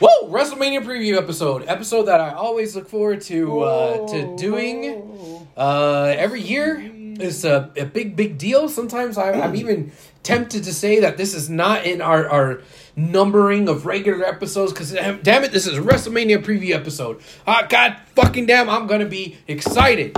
Whoa! 0.00 0.30
WrestleMania 0.30 0.82
preview 0.82 1.18
episode, 1.18 1.64
episode 1.68 2.04
that 2.04 2.20
I 2.22 2.30
always 2.30 2.74
look 2.74 2.88
forward 2.88 3.20
to 3.22 3.60
uh, 3.60 4.08
to 4.08 4.34
doing 4.36 5.46
uh, 5.58 6.14
every 6.16 6.40
year. 6.40 6.80
It's 7.20 7.44
a, 7.44 7.70
a 7.76 7.84
big 7.84 8.16
big 8.16 8.38
deal. 8.38 8.70
Sometimes 8.70 9.18
I, 9.18 9.32
I'm 9.32 9.54
even 9.54 9.92
tempted 10.22 10.64
to 10.64 10.72
say 10.72 11.00
that 11.00 11.18
this 11.18 11.34
is 11.34 11.50
not 11.50 11.84
in 11.84 12.00
our 12.00 12.26
our 12.30 12.62
numbering 12.96 13.68
of 13.68 13.84
regular 13.84 14.24
episodes 14.24 14.72
because 14.72 14.92
damn 14.92 15.44
it, 15.44 15.52
this 15.52 15.66
is 15.66 15.76
a 15.76 15.82
WrestleMania 15.82 16.42
preview 16.42 16.74
episode. 16.74 17.20
Ah, 17.46 17.66
God 17.68 17.98
fucking 18.16 18.46
damn, 18.46 18.70
I'm 18.70 18.86
gonna 18.86 19.04
be 19.04 19.36
excited. 19.46 20.16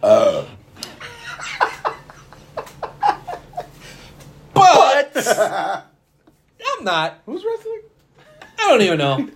but 0.00 0.48
I'm 6.78 6.84
not. 6.84 7.20
Who's 7.26 7.44
wrestling? 7.44 7.82
I 8.58 8.68
don't 8.68 8.82
even 8.82 8.98
know. 8.98 9.28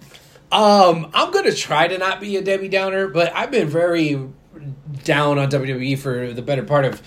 Um, 0.50 1.10
I'm 1.14 1.30
gonna 1.32 1.52
try 1.52 1.88
to 1.88 1.96
not 1.96 2.20
be 2.20 2.36
a 2.36 2.42
Debbie 2.42 2.68
Downer, 2.68 3.08
but 3.08 3.34
I've 3.34 3.50
been 3.50 3.68
very 3.68 4.28
down 5.04 5.38
on 5.38 5.50
WWE 5.50 5.98
for 5.98 6.32
the 6.32 6.42
better 6.42 6.62
part 6.62 6.84
of 6.84 7.02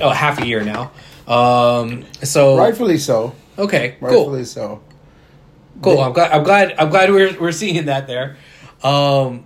oh, 0.00 0.10
half 0.10 0.40
a 0.40 0.46
year 0.46 0.62
now. 0.62 0.92
Um, 1.26 2.04
so 2.22 2.56
Rightfully 2.56 2.98
so. 2.98 3.34
okay, 3.58 3.96
cool, 4.00 4.44
so. 4.44 4.82
cool. 5.82 6.00
I'm 6.00 6.12
glad. 6.12 6.30
I'm 6.32 6.44
glad. 6.44 6.74
I'm 6.78 6.90
glad 6.90 7.10
we're 7.10 7.38
we're 7.40 7.52
seeing 7.52 7.86
that 7.86 8.06
there. 8.06 8.36
Um, 8.82 9.44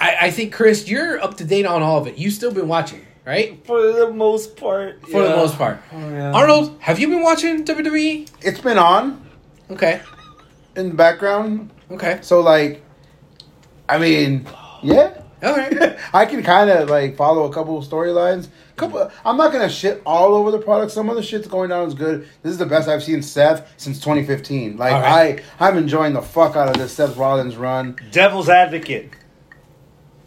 I, 0.00 0.16
I 0.22 0.30
think 0.30 0.54
Chris, 0.54 0.88
you're 0.88 1.20
up 1.20 1.36
to 1.38 1.44
date 1.44 1.66
on 1.66 1.82
all 1.82 1.98
of 1.98 2.06
it. 2.06 2.16
You've 2.16 2.32
still 2.32 2.52
been 2.52 2.68
watching, 2.68 3.04
right? 3.26 3.64
For 3.66 3.92
the 3.92 4.10
most 4.12 4.56
part. 4.56 5.02
For 5.08 5.22
the 5.22 5.30
most 5.30 5.58
part. 5.58 5.80
yeah. 5.92 6.32
Arnold, 6.32 6.78
have 6.80 6.98
you 7.00 7.08
been 7.08 7.22
watching 7.22 7.64
WWE? 7.64 8.30
It's 8.42 8.60
been 8.60 8.78
on 8.78 9.28
Okay. 9.70 10.00
In 10.78 10.90
the 10.90 10.94
background. 10.94 11.70
Okay. 11.90 12.20
So 12.22 12.40
like, 12.40 12.82
I 13.88 13.98
mean, 13.98 14.46
yeah. 14.82 15.22
All 15.42 15.56
right. 15.56 15.98
I 16.12 16.24
can 16.26 16.42
kind 16.42 16.70
of 16.70 16.88
like 16.88 17.16
follow 17.16 17.44
a 17.44 17.52
couple 17.52 17.76
of 17.76 17.84
storylines. 17.84 18.48
Couple, 18.76 19.10
I'm 19.24 19.36
not 19.36 19.52
gonna 19.52 19.68
shit 19.68 20.00
all 20.06 20.34
over 20.34 20.50
the 20.50 20.58
product. 20.58 20.92
Some 20.92 21.10
of 21.10 21.16
the 21.16 21.22
shit's 21.22 21.48
going 21.48 21.70
down 21.70 21.88
is 21.88 21.94
good. 21.94 22.28
This 22.42 22.52
is 22.52 22.58
the 22.58 22.66
best 22.66 22.88
I've 22.88 23.02
seen 23.02 23.22
Seth 23.22 23.72
since 23.76 23.98
2015. 23.98 24.76
Like 24.76 24.92
All 24.92 25.00
right. 25.00 25.42
I, 25.60 25.68
I'm 25.68 25.76
enjoying 25.76 26.12
the 26.12 26.22
fuck 26.22 26.56
out 26.56 26.68
of 26.68 26.76
this 26.76 26.92
Seth 26.92 27.16
Rollins 27.16 27.56
run. 27.56 27.96
Devil's 28.12 28.48
advocate. 28.48 29.10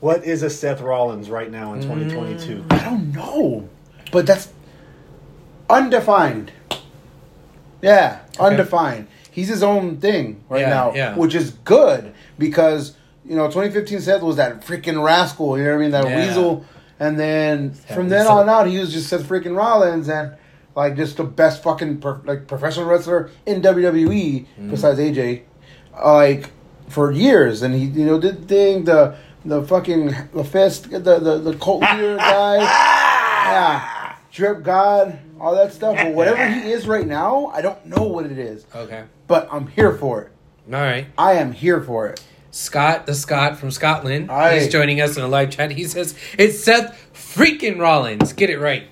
What 0.01 0.25
is 0.25 0.43
a 0.43 0.49
Seth 0.49 0.81
Rollins 0.81 1.29
right 1.29 1.49
now 1.49 1.73
in 1.73 1.81
mm. 1.81 1.83
2022? 1.83 2.65
I 2.71 2.79
don't 2.79 3.11
know, 3.13 3.69
but 4.11 4.25
that's 4.25 4.51
undefined. 5.69 6.51
Yeah, 7.81 8.19
undefined. 8.39 9.07
He's 9.31 9.47
his 9.47 9.63
own 9.63 9.97
thing 9.97 10.43
right 10.49 10.61
Yeah, 10.61 10.69
now, 10.69 10.93
yeah. 10.93 11.15
which 11.15 11.33
is 11.35 11.51
good 11.63 12.13
because 12.37 12.95
you 13.25 13.35
know 13.35 13.47
2015 13.47 14.01
Seth 14.01 14.21
was 14.21 14.35
that 14.35 14.61
freaking 14.61 15.03
rascal. 15.03 15.57
You 15.57 15.63
know 15.63 15.69
what 15.71 15.75
I 15.77 15.81
mean? 15.81 15.91
That 15.91 16.05
Yeah. 16.07 16.27
weasel. 16.27 16.65
And 16.99 17.19
then 17.19 17.71
from 17.71 18.09
then 18.09 18.27
on 18.27 18.47
out, 18.49 18.67
he 18.67 18.77
was 18.77 18.91
just 18.93 19.07
Seth 19.09 19.23
freaking 19.23 19.55
Rollins 19.57 20.07
and 20.09 20.33
like 20.75 20.95
just 20.95 21.17
the 21.17 21.23
best 21.23 21.63
fucking 21.63 21.99
per, 21.99 22.21
like 22.25 22.47
professional 22.47 22.85
wrestler 22.85 23.29
in 23.45 23.61
WWE 23.61 24.45
Mm-hmm. 24.45 24.69
besides 24.69 24.99
AJ, 24.99 25.41
like 26.03 26.51
for 26.89 27.11
years. 27.11 27.61
And 27.63 27.73
he 27.73 27.85
you 27.85 28.05
know 28.05 28.19
did 28.19 28.41
the 28.43 28.47
thing 28.47 28.83
the 28.83 29.15
the 29.45 29.63
fucking 29.63 30.13
the 30.33 30.43
fist 30.43 30.91
the 30.91 30.99
the 30.99 31.39
the 31.39 31.53
cult 31.55 31.81
leader 31.81 32.17
guy, 32.31 32.57
yeah, 32.57 34.15
drip 34.31 34.63
god, 34.63 35.17
all 35.41 35.55
that 35.55 35.73
stuff. 35.73 35.95
But 35.97 36.13
whatever 36.13 36.47
he 36.47 36.71
is 36.71 36.87
right 36.87 37.05
now, 37.07 37.47
I 37.47 37.61
don't 37.61 37.85
know 37.85 38.03
what 38.03 38.25
it 38.25 38.37
is, 38.37 38.65
Okay. 38.75 39.03
but 39.27 39.47
I'm 39.51 39.67
here 39.67 39.93
for 39.93 40.21
it. 40.21 40.31
All 40.73 40.79
right. 40.79 41.07
I 41.17 41.33
am 41.33 41.51
here 41.51 41.81
for 41.81 42.07
it. 42.07 42.21
Scott, 42.51 43.05
the 43.05 43.13
Scott 43.15 43.57
from 43.57 43.71
Scotland, 43.71 44.29
Aye. 44.31 44.59
he's 44.59 44.69
joining 44.71 44.99
us 45.01 45.15
in 45.17 45.23
a 45.23 45.27
live 45.27 45.49
chat. 45.51 45.71
He 45.71 45.85
says 45.85 46.15
it's 46.37 46.63
Seth 46.63 46.95
freaking 47.13 47.79
Rollins. 47.79 48.33
Get 48.33 48.49
it 48.49 48.59
right. 48.59 48.83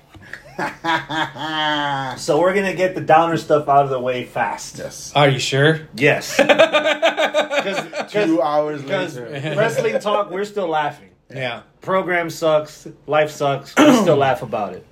So 2.18 2.38
we're 2.40 2.54
gonna 2.54 2.74
get 2.74 2.94
the 2.94 3.00
downer 3.00 3.36
stuff 3.38 3.68
out 3.68 3.84
of 3.84 3.90
the 3.90 4.00
way 4.00 4.24
fast. 4.24 4.76
yes. 4.78 5.12
Are 5.14 5.28
you 5.28 5.38
sure? 5.38 5.88
Yes. 5.94 6.36
Two 8.10 8.42
hours 8.42 8.84
later. 8.84 9.28
wrestling 9.56 9.98
talk, 10.00 10.30
we're 10.30 10.44
still 10.44 10.68
laughing. 10.68 11.10
Yeah. 11.32 11.62
Program 11.80 12.28
sucks. 12.28 12.86
Life 13.06 13.30
sucks. 13.30 13.74
We 13.76 13.94
still 13.96 14.16
laugh 14.16 14.42
about 14.42 14.74
it. 14.74 14.84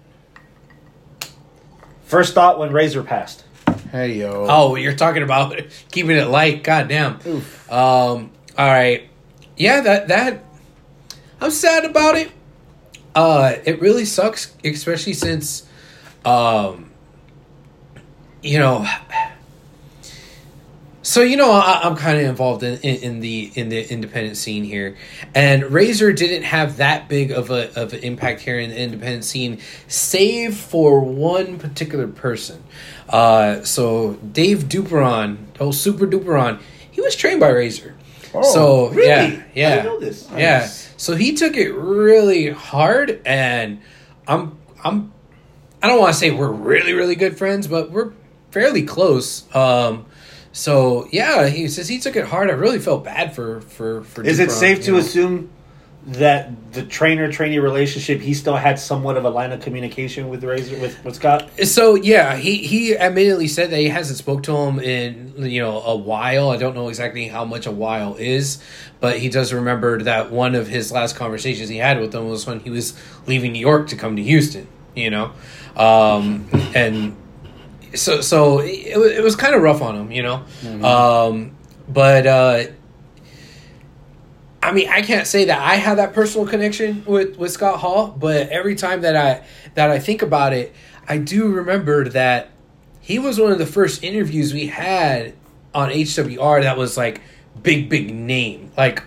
First 2.08 2.32
thought 2.32 2.58
when 2.58 2.72
Razor 2.72 3.02
passed. 3.02 3.44
Hey 3.92 4.14
yo. 4.14 4.46
Oh, 4.48 4.76
you're 4.76 4.94
talking 4.96 5.22
about 5.22 5.54
keeping 5.92 6.16
it 6.16 6.28
light. 6.28 6.64
God 6.64 6.88
damn. 6.88 7.18
Oof. 7.26 7.70
Um. 7.70 8.30
All 8.56 8.66
right. 8.66 9.08
Yeah. 9.58 9.82
That 9.82 10.08
that. 10.08 10.44
I'm 11.38 11.50
sad 11.50 11.84
about 11.84 12.16
it. 12.16 12.32
Uh. 13.14 13.56
It 13.62 13.82
really 13.82 14.06
sucks, 14.06 14.54
especially 14.64 15.12
since, 15.12 15.68
um. 16.24 16.90
You 18.42 18.58
know. 18.58 18.86
So 21.08 21.22
you 21.22 21.38
know 21.38 21.50
I, 21.52 21.80
I'm 21.84 21.96
kind 21.96 22.18
of 22.18 22.24
involved 22.26 22.62
in, 22.62 22.78
in, 22.80 22.96
in 22.96 23.20
the 23.20 23.50
in 23.54 23.70
the 23.70 23.90
independent 23.90 24.36
scene 24.36 24.62
here, 24.62 24.94
and 25.34 25.64
Razor 25.64 26.12
didn't 26.12 26.42
have 26.42 26.76
that 26.76 27.08
big 27.08 27.30
of 27.30 27.48
a 27.48 27.74
of 27.80 27.94
an 27.94 28.00
impact 28.00 28.42
here 28.42 28.58
in 28.58 28.68
the 28.68 28.78
independent 28.78 29.24
scene, 29.24 29.58
save 29.86 30.54
for 30.54 31.00
one 31.00 31.58
particular 31.58 32.08
person. 32.08 32.62
Uh, 33.08 33.62
so 33.62 34.16
Dave 34.16 34.64
Duperon, 34.64 35.46
oh 35.58 35.70
Super 35.70 36.06
Duperon, 36.06 36.60
he 36.90 37.00
was 37.00 37.16
trained 37.16 37.40
by 37.40 37.48
Razor. 37.48 37.96
Oh, 38.34 38.42
so 38.42 38.88
really? 38.90 39.08
yeah, 39.08 39.40
I 39.40 39.86
yeah, 39.86 39.96
this. 39.98 40.28
yeah. 40.36 40.66
So 40.66 41.14
he 41.14 41.32
took 41.32 41.56
it 41.56 41.72
really 41.72 42.50
hard, 42.50 43.22
and 43.24 43.80
I'm 44.26 44.58
I'm 44.84 45.14
I 45.82 45.86
don't 45.86 46.00
want 46.00 46.12
to 46.12 46.18
say 46.20 46.32
we're 46.32 46.52
really 46.52 46.92
really 46.92 47.14
good 47.14 47.38
friends, 47.38 47.66
but 47.66 47.90
we're 47.90 48.12
fairly 48.50 48.82
close. 48.82 49.44
Um, 49.56 50.04
so 50.58 51.06
yeah, 51.12 51.46
he 51.46 51.68
says 51.68 51.86
he 51.86 52.00
took 52.00 52.16
it 52.16 52.24
hard. 52.24 52.50
I 52.50 52.54
really 52.54 52.80
felt 52.80 53.04
bad 53.04 53.32
for 53.32 53.60
for 53.60 54.02
for. 54.02 54.24
Is 54.24 54.40
it 54.40 54.50
safe 54.50 54.82
to 54.82 54.92
know. 54.92 54.98
assume 54.98 55.50
that 56.04 56.72
the 56.72 56.82
trainer 56.82 57.30
trainee 57.30 57.60
relationship 57.60 58.20
he 58.20 58.34
still 58.34 58.56
had 58.56 58.76
somewhat 58.76 59.16
of 59.16 59.24
a 59.24 59.30
line 59.30 59.52
of 59.52 59.60
communication 59.60 60.28
with 60.28 60.42
Razor 60.42 60.80
with, 60.80 61.04
with 61.04 61.14
Scott? 61.14 61.48
So 61.62 61.94
yeah, 61.94 62.34
he 62.34 62.56
he 62.56 62.98
admittedly 62.98 63.46
said 63.46 63.70
that 63.70 63.78
he 63.78 63.88
hasn't 63.88 64.18
spoke 64.18 64.42
to 64.44 64.56
him 64.56 64.80
in 64.80 65.34
you 65.38 65.62
know 65.62 65.80
a 65.80 65.94
while. 65.94 66.50
I 66.50 66.56
don't 66.56 66.74
know 66.74 66.88
exactly 66.88 67.28
how 67.28 67.44
much 67.44 67.66
a 67.66 67.70
while 67.70 68.16
is, 68.16 68.60
but 68.98 69.16
he 69.20 69.28
does 69.28 69.52
remember 69.52 70.02
that 70.02 70.32
one 70.32 70.56
of 70.56 70.66
his 70.66 70.90
last 70.90 71.14
conversations 71.14 71.68
he 71.68 71.76
had 71.76 72.00
with 72.00 72.12
him 72.12 72.28
was 72.28 72.48
when 72.48 72.58
he 72.58 72.70
was 72.70 72.98
leaving 73.28 73.52
New 73.52 73.60
York 73.60 73.86
to 73.90 73.96
come 73.96 74.16
to 74.16 74.22
Houston. 74.24 74.66
You 74.96 75.10
know, 75.10 75.32
um, 75.76 76.48
and 76.74 77.14
so 77.94 78.20
so 78.20 78.60
it, 78.60 78.96
wa- 78.96 79.04
it 79.04 79.22
was 79.22 79.36
kind 79.36 79.54
of 79.54 79.62
rough 79.62 79.82
on 79.82 79.94
him. 79.96 80.10
You 80.12 80.22
know, 80.22 80.44
um, 80.86 81.52
but. 81.88 82.26
uh 82.26 82.64
I 84.60 84.72
mean, 84.72 84.88
I 84.88 85.02
can't 85.02 85.26
say 85.26 85.44
that 85.46 85.60
I 85.60 85.76
have 85.76 85.98
that 85.98 86.12
personal 86.12 86.44
connection 86.46 87.04
with, 87.06 87.38
with 87.38 87.52
Scott 87.52 87.78
Hall, 87.78 88.08
but 88.08 88.48
every 88.48 88.74
time 88.74 89.02
that 89.02 89.14
I 89.16 89.44
that 89.74 89.88
I 89.90 90.00
think 90.00 90.20
about 90.20 90.52
it, 90.52 90.74
I 91.08 91.18
do 91.18 91.48
remember 91.48 92.08
that 92.08 92.50
he 93.00 93.20
was 93.20 93.38
one 93.38 93.52
of 93.52 93.58
the 93.58 93.66
first 93.66 94.02
interviews 94.02 94.52
we 94.52 94.66
had 94.66 95.34
on 95.72 95.90
HWR 95.90 96.62
that 96.64 96.76
was 96.76 96.96
like 96.96 97.20
big, 97.62 97.88
big 97.88 98.12
name. 98.12 98.72
Like 98.76 99.04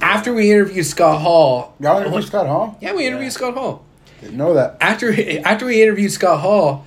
after 0.00 0.32
we 0.32 0.50
interviewed 0.50 0.86
Scott 0.86 1.20
Hall, 1.20 1.74
Y'all 1.78 2.00
interviewed 2.00 2.24
Scott 2.24 2.46
Hall? 2.46 2.78
yeah, 2.80 2.94
we 2.94 3.06
interviewed 3.06 3.32
Scott 3.32 3.52
Hall 3.54 3.84
Didn't 4.22 4.38
know 4.38 4.54
that. 4.54 4.78
after 4.80 5.12
after 5.46 5.66
we 5.66 5.82
interviewed 5.82 6.10
Scott 6.10 6.40
Hall, 6.40 6.86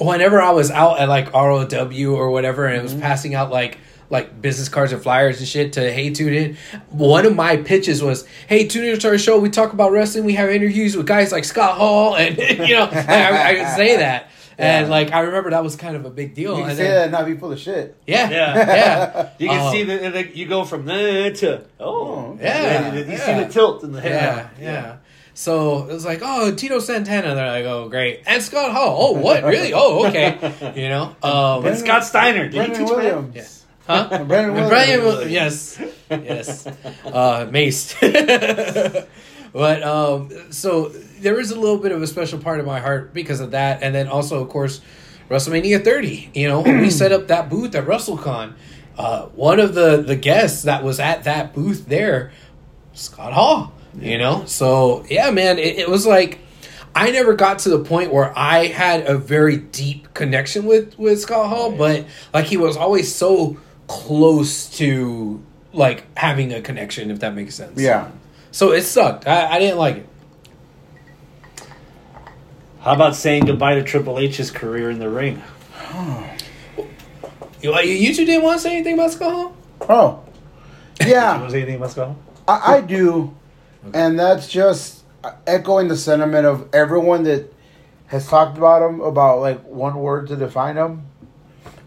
whenever 0.00 0.40
I 0.40 0.50
was 0.50 0.70
out 0.70 0.98
at 0.98 1.08
like 1.08 1.32
ROW 1.32 2.14
or 2.14 2.30
whatever, 2.30 2.66
and 2.66 2.76
it 2.76 2.82
was 2.82 2.94
passing 2.94 3.34
out 3.34 3.50
like 3.50 3.78
like 4.08 4.42
business 4.42 4.68
cards 4.68 4.90
and 4.92 5.00
flyers 5.00 5.38
and 5.38 5.46
shit 5.46 5.74
to 5.74 5.92
Hey 5.92 6.10
Tune 6.10 6.32
In, 6.34 6.56
one 6.88 7.26
of 7.26 7.36
my 7.36 7.56
pitches 7.58 8.02
was, 8.02 8.26
"Hey, 8.48 8.66
tune 8.66 8.84
in 8.84 8.98
to 8.98 9.08
our 9.08 9.18
show. 9.18 9.38
We 9.38 9.50
talk 9.50 9.72
about 9.72 9.92
wrestling. 9.92 10.24
We 10.24 10.34
have 10.34 10.50
interviews 10.50 10.96
with 10.96 11.06
guys 11.06 11.30
like 11.30 11.44
Scott 11.44 11.76
Hall, 11.78 12.16
and 12.16 12.36
you 12.36 12.74
know, 12.74 12.88
I, 12.90 13.50
I 13.50 13.54
could 13.54 13.68
say 13.76 13.96
that." 13.98 14.30
And 14.58 14.90
like 14.90 15.10
I 15.12 15.20
remember 15.20 15.48
that 15.50 15.62
was 15.64 15.74
kind 15.74 15.96
of 15.96 16.04
a 16.04 16.10
big 16.10 16.34
deal. 16.34 16.50
You 16.56 16.60
can 16.62 16.68
and 16.70 16.76
say 16.76 16.84
then- 16.84 16.94
that 16.96 17.02
and 17.04 17.12
not 17.12 17.24
be 17.26 17.34
full 17.34 17.50
of 17.52 17.58
shit. 17.58 17.96
Yeah, 18.06 18.28
Yeah. 18.28 18.54
yeah, 18.56 19.28
You 19.38 19.48
can 19.48 19.66
Um, 19.66 19.72
see 19.72 19.84
that 19.84 20.12
that 20.12 20.36
you 20.36 20.46
go 20.46 20.64
from 20.66 20.84
there 20.84 21.32
to 21.32 21.64
oh 21.78 21.86
Oh, 21.88 22.38
yeah, 22.38 22.92
You, 22.92 22.98
you 23.04 23.12
yeah. 23.12 23.24
see 23.38 23.44
the 23.44 23.50
tilt 23.50 23.84
in 23.84 23.92
the 23.92 24.02
head. 24.02 24.50
Yeah, 24.60 24.62
yeah. 24.62 24.96
So 25.40 25.88
it 25.88 25.92
was 25.94 26.04
like, 26.04 26.20
oh, 26.22 26.54
Tito 26.54 26.80
Santana. 26.80 27.34
They're 27.34 27.46
like, 27.50 27.64
oh, 27.64 27.88
great. 27.88 28.24
And 28.26 28.42
Scott 28.42 28.72
Hall. 28.72 28.94
Oh, 29.00 29.12
what? 29.18 29.42
Really? 29.42 29.72
Oh, 29.72 30.06
okay. 30.06 30.36
You 30.76 30.90
know? 30.90 31.16
Um, 31.22 31.64
And 31.64 31.78
Scott 31.78 32.04
Steiner. 32.04 32.42
Did 32.50 32.52
he 32.52 32.58
Brendan 32.58 32.78
teach 32.80 32.88
math? 32.90 32.96
Williams. 32.98 33.34
Yeah. 33.34 33.46
Huh? 33.86 34.08
And 34.12 34.28
Brandon 34.28 34.52
Williams. 34.52 34.68
Brian 34.70 35.02
Will- 35.02 35.26
yes, 35.26 35.80
yes, 36.10 36.66
uh, 36.66 37.46
maced. 37.50 37.96
but 39.54 39.82
um, 39.82 40.52
so 40.52 40.90
there 40.90 41.40
is 41.40 41.52
a 41.52 41.58
little 41.58 41.78
bit 41.78 41.92
of 41.92 42.02
a 42.02 42.06
special 42.06 42.38
part 42.38 42.60
of 42.60 42.66
my 42.66 42.78
heart 42.78 43.14
because 43.14 43.40
of 43.40 43.52
that, 43.52 43.82
and 43.82 43.94
then 43.94 44.08
also, 44.08 44.42
of 44.42 44.50
course, 44.50 44.82
WrestleMania 45.30 45.82
30. 45.82 46.32
You 46.34 46.48
know, 46.48 46.60
when 46.60 46.82
we 46.82 46.90
set 47.00 47.12
up 47.12 47.28
that 47.28 47.48
booth 47.48 47.74
at 47.74 47.86
WrestleCon, 47.86 48.52
uh, 48.98 49.22
one 49.28 49.58
of 49.58 49.74
the 49.74 50.02
the 50.02 50.16
guests 50.16 50.64
that 50.64 50.84
was 50.84 51.00
at 51.00 51.24
that 51.24 51.54
booth 51.54 51.86
there, 51.86 52.30
Scott 52.92 53.32
Hall. 53.32 53.72
You 53.98 54.18
know, 54.18 54.44
so 54.46 55.04
yeah, 55.10 55.30
man, 55.30 55.58
it, 55.58 55.78
it 55.80 55.88
was 55.88 56.06
like 56.06 56.38
I 56.94 57.10
never 57.10 57.34
got 57.34 57.60
to 57.60 57.70
the 57.70 57.80
point 57.80 58.12
where 58.12 58.36
I 58.38 58.66
had 58.66 59.06
a 59.06 59.16
very 59.18 59.56
deep 59.56 60.14
connection 60.14 60.64
with 60.64 60.98
with 60.98 61.20
Scott 61.20 61.48
Hall, 61.48 61.72
but 61.72 62.06
like 62.32 62.46
he 62.46 62.56
was 62.56 62.76
always 62.76 63.12
so 63.14 63.58
close 63.88 64.70
to 64.78 65.42
like 65.72 66.04
having 66.16 66.52
a 66.52 66.60
connection, 66.60 67.10
if 67.10 67.20
that 67.20 67.34
makes 67.34 67.54
sense. 67.54 67.80
Yeah. 67.80 68.10
So 68.52 68.72
it 68.72 68.82
sucked. 68.82 69.26
I, 69.26 69.52
I 69.56 69.58
didn't 69.58 69.78
like 69.78 69.96
it. 69.98 70.06
How 72.80 72.94
about 72.94 73.14
saying 73.14 73.44
goodbye 73.44 73.74
to 73.74 73.82
Triple 73.82 74.18
H's 74.18 74.50
career 74.50 74.90
in 74.90 74.98
the 74.98 75.08
ring? 75.08 75.42
You, 77.62 77.74
uh, 77.74 77.80
you 77.80 78.14
two 78.14 78.24
didn't 78.24 78.42
want 78.42 78.58
to 78.58 78.62
say 78.62 78.72
anything 78.74 78.94
about 78.94 79.10
Scott 79.10 79.32
Hall? 79.32 79.56
Oh. 79.88 80.24
You 81.00 81.12
Yeah, 81.12 81.36
want 81.38 81.44
to 81.46 81.50
say 81.52 81.58
anything 81.62 81.76
about 81.76 81.90
Scott? 81.92 82.16
I, 82.46 82.76
I 82.76 82.80
do. 82.82 83.34
And 83.94 84.18
that's 84.18 84.46
just 84.48 85.02
echoing 85.46 85.88
the 85.88 85.96
sentiment 85.96 86.46
of 86.46 86.68
everyone 86.74 87.22
that 87.24 87.52
has 88.06 88.26
talked 88.28 88.58
about 88.58 88.82
him, 88.88 89.00
about 89.00 89.40
like 89.40 89.60
one 89.64 89.98
word 89.98 90.28
to 90.28 90.36
define 90.36 90.76
him. 90.76 91.02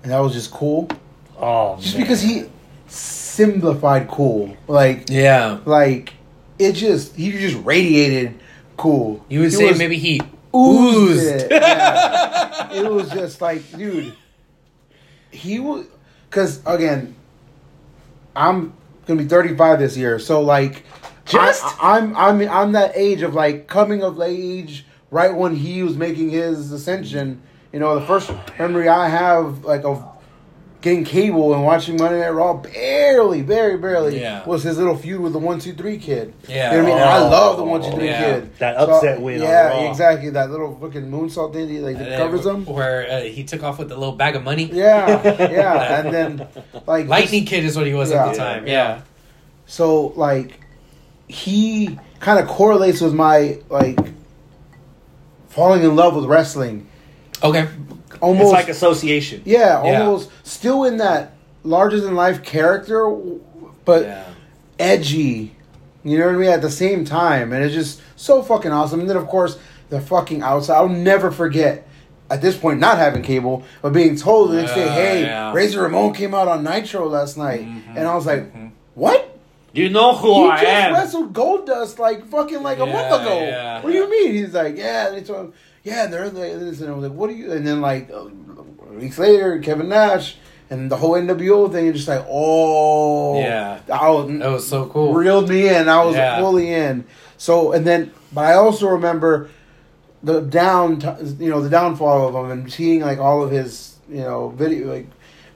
And 0.03 0.11
that 0.11 0.19
was 0.19 0.33
just 0.33 0.51
cool. 0.51 0.89
Oh, 1.37 1.77
Just 1.79 1.95
man. 1.95 2.03
because 2.03 2.21
he 2.21 2.45
simplified 2.87 4.07
cool. 4.07 4.55
Like, 4.67 5.09
Yeah. 5.09 5.59
like, 5.65 6.13
it 6.59 6.73
just, 6.73 7.15
he 7.15 7.31
just 7.31 7.57
radiated 7.65 8.35
cool. 8.77 9.23
You 9.29 9.39
would 9.41 9.51
He 9.51 9.55
say 9.57 9.69
was- 9.69 9.77
maybe 9.77 9.97
he 9.97 10.21
oozed 10.55 10.97
oozed. 11.19 11.25
it. 11.25 11.51
Yeah. 11.51 12.71
it 12.73 12.91
was 12.91 13.09
just 13.09 13.41
like, 13.41 13.61
dude, 13.75 14.13
he 15.31 15.59
was 15.59 15.85
because 16.29 16.61
again, 16.65 17.15
I'm 18.35 18.73
gonna 19.07 19.21
be 19.21 19.27
35 19.27 19.79
this 19.79 19.97
year, 19.97 20.19
so 20.19 20.41
like, 20.41 20.83
Just? 21.33 21.63
I, 21.83 21.97
I'm 21.97 22.15
I'm 22.15 22.41
I'm 22.49 22.71
that 22.73 22.91
age 22.95 23.21
of 23.21 23.33
like 23.33 23.67
coming 23.67 24.03
of 24.03 24.19
age, 24.21 24.85
right 25.11 25.33
when 25.33 25.55
he 25.55 25.83
was 25.83 25.95
making 25.97 26.29
his 26.29 26.71
ascension. 26.71 27.41
You 27.71 27.79
know, 27.79 27.99
the 27.99 28.05
first 28.05 28.31
memory 28.59 28.87
I 28.87 29.07
have 29.09 29.65
like 29.65 29.83
of 29.83 30.03
getting 30.81 31.05
cable 31.05 31.53
and 31.53 31.63
watching 31.63 31.95
Monday 31.95 32.19
Night 32.19 32.29
Raw 32.31 32.53
barely, 32.55 33.41
very 33.41 33.77
barely 33.77 34.19
Yeah. 34.19 34.43
was 34.45 34.63
his 34.63 34.77
little 34.77 34.97
feud 34.97 35.21
with 35.21 35.31
the 35.31 35.39
one 35.39 35.57
two 35.57 35.73
three 35.73 35.97
kid. 35.97 36.33
Yeah. 36.47 36.71
you 36.75 36.77
know 36.79 36.83
what 36.83 36.91
I 36.91 36.95
mean. 36.95 37.01
And 37.01 37.09
I 37.09 37.17
Oh, 37.19 37.29
love 37.29 37.57
the 37.57 37.63
one 37.63 37.81
two 37.81 37.91
three 37.91 38.07
yeah. 38.07 38.19
kid. 38.41 38.55
That 38.59 38.75
upset 38.75 39.21
win 39.21 39.41
on 39.41 39.47
Yeah, 39.47 39.67
Raw. 39.69 39.89
exactly. 39.89 40.29
That 40.31 40.51
little 40.51 40.75
fucking 40.75 41.09
moonsault 41.09 41.53
thing, 41.53 41.69
he, 41.69 41.79
like 41.79 41.97
that 41.99 42.17
covers 42.19 42.45
him. 42.45 42.65
Where 42.65 43.09
uh, 43.09 43.21
he 43.21 43.45
took 43.45 43.63
off 43.63 43.79
with 43.79 43.91
a 43.93 43.97
little 43.97 44.13
bag 44.15 44.35
of 44.35 44.43
money. 44.43 44.65
Yeah, 44.73 45.07
yeah, 45.51 46.01
and 46.01 46.13
then 46.13 46.47
like 46.85 47.07
Lightning 47.07 47.45
Kid 47.45 47.63
is 47.63 47.77
what 47.77 47.87
he 47.87 47.93
was 47.93 48.11
at 48.11 48.25
the 48.25 48.31
Yeah. 48.37 48.37
time. 48.37 48.67
Yeah. 48.67 49.01
So 49.65 50.07
like 50.17 50.59
he 51.27 51.97
kind 52.19 52.39
of 52.39 52.47
correlates 52.47 53.01
with 53.01 53.13
my 53.13 53.57
like 53.69 53.99
falling 55.49 55.83
in 55.83 55.95
love 55.95 56.15
with 56.15 56.25
wrestling. 56.25 56.87
Okay. 57.43 57.67
Almost 58.21 58.43
it's 58.45 58.51
like 58.53 58.69
association. 58.69 59.41
yeah, 59.45 59.83
Yeah. 59.83 59.99
almost 60.01 60.29
still 60.43 60.83
in 60.85 60.97
that 60.97 61.33
larger 61.63 61.99
than 61.99 62.15
life 62.15 62.43
character, 62.43 63.13
but 63.85 64.03
Yeah. 64.03 64.23
edgy. 64.79 65.55
You 66.03 66.19
know 66.19 66.25
what 66.27 66.35
I 66.35 66.37
mean? 66.37 66.49
At 66.49 66.61
the 66.61 66.69
same 66.71 67.05
time, 67.05 67.53
and 67.53 67.63
it's 67.63 67.73
just 67.73 68.01
so 68.15 68.41
fucking 68.41 68.71
awesome. 68.71 68.99
And 68.99 69.09
then 69.09 69.17
of 69.17 69.27
course 69.27 69.57
the 69.89 70.01
fucking 70.01 70.41
outside. 70.41 70.75
I'll 70.75 70.89
never 70.89 71.31
forget. 71.31 71.87
At 72.29 72.41
this 72.41 72.55
point, 72.57 72.79
not 72.79 72.97
having 72.97 73.21
cable, 73.21 73.63
but 73.81 73.93
being 73.93 74.15
told 74.15 74.51
the 74.51 74.55
next 74.55 74.73
day, 74.73 74.87
"Hey, 74.87 75.21
yeah. 75.23 75.53
Razor 75.53 75.81
Ramon 75.83 76.13
came 76.13 76.33
out 76.33 76.47
on 76.47 76.63
Nitro 76.63 77.07
last 77.07 77.37
night," 77.37 77.61
Mhm, 77.61 77.81
and 77.95 78.07
I 78.07 78.15
was 78.15 78.25
like, 78.25 78.51
mhm. 78.55 78.71
"What? 78.95 79.32
You 79.73 79.89
know 79.89 80.13
who 80.15 80.45
He 80.45 80.49
I 80.51 80.55
just 80.61 80.67
am. 80.71 80.93
wrestled 80.93 81.33
Goldust 81.33 81.97
like 81.99 82.27
fucking 82.27 82.61
like 82.63 82.77
a 82.79 82.85
month 82.85 83.21
ago. 83.21 83.39
yeah. 83.41 83.81
What 83.81 83.91
do 83.91 83.97
you 83.97 84.09
mean?" 84.09 84.33
He's 84.33 84.53
like, 84.53 84.77
"Yeah." 84.77 85.09
They 85.09 85.21
told 85.21 85.39
him, 85.47 85.53
"Yeah." 85.83 86.05
They're 86.07 86.25
like, 86.29 86.59
this, 86.59 86.79
and 86.81 86.89
I 86.91 86.93
was 86.93 87.03
like, 87.09 87.17
"What 87.17 87.29
are 87.29 87.33
you?" 87.33 87.51
And 87.51 87.65
then 87.65 87.81
like 87.81 88.09
uh, 88.11 88.25
weeks 88.91 89.17
later, 89.17 89.57
Kevin 89.59 89.89
Nash 89.89 90.37
and 90.69 90.89
the 90.91 90.97
whole 90.97 91.11
NWO 91.13 91.71
thing, 91.71 91.87
and 91.87 91.95
just 91.95 92.07
like, 92.07 92.25
"Oh, 92.29 93.39
Yeah. 93.39 93.79
I 93.91 94.09
was, 94.09 94.27
That 94.39 94.49
was 94.51 94.67
so 94.67 94.85
cool. 94.85 95.13
reeled 95.13 95.49
me 95.49 95.67
in. 95.69 95.89
I 95.89 96.03
was 96.03 96.15
Yeah. 96.15 96.39
fully 96.39 96.71
in. 96.71 97.05
So 97.37 97.71
and 97.73 97.83
then, 97.85 98.11
but 98.31 98.45
I 98.45 98.53
also 98.53 98.87
remember 98.87 99.49
the 100.21 100.39
down, 100.41 101.01
you 101.39 101.49
know, 101.49 101.61
the 101.61 101.69
downfall 101.69 102.27
of 102.29 102.35
him 102.45 102.51
and 102.51 102.71
seeing 102.71 103.01
like 103.01 103.17
all 103.19 103.43
of 103.43 103.51
his, 103.51 103.95
you 104.09 104.21
know, 104.21 104.49
video 104.55 104.87
like 104.93 105.07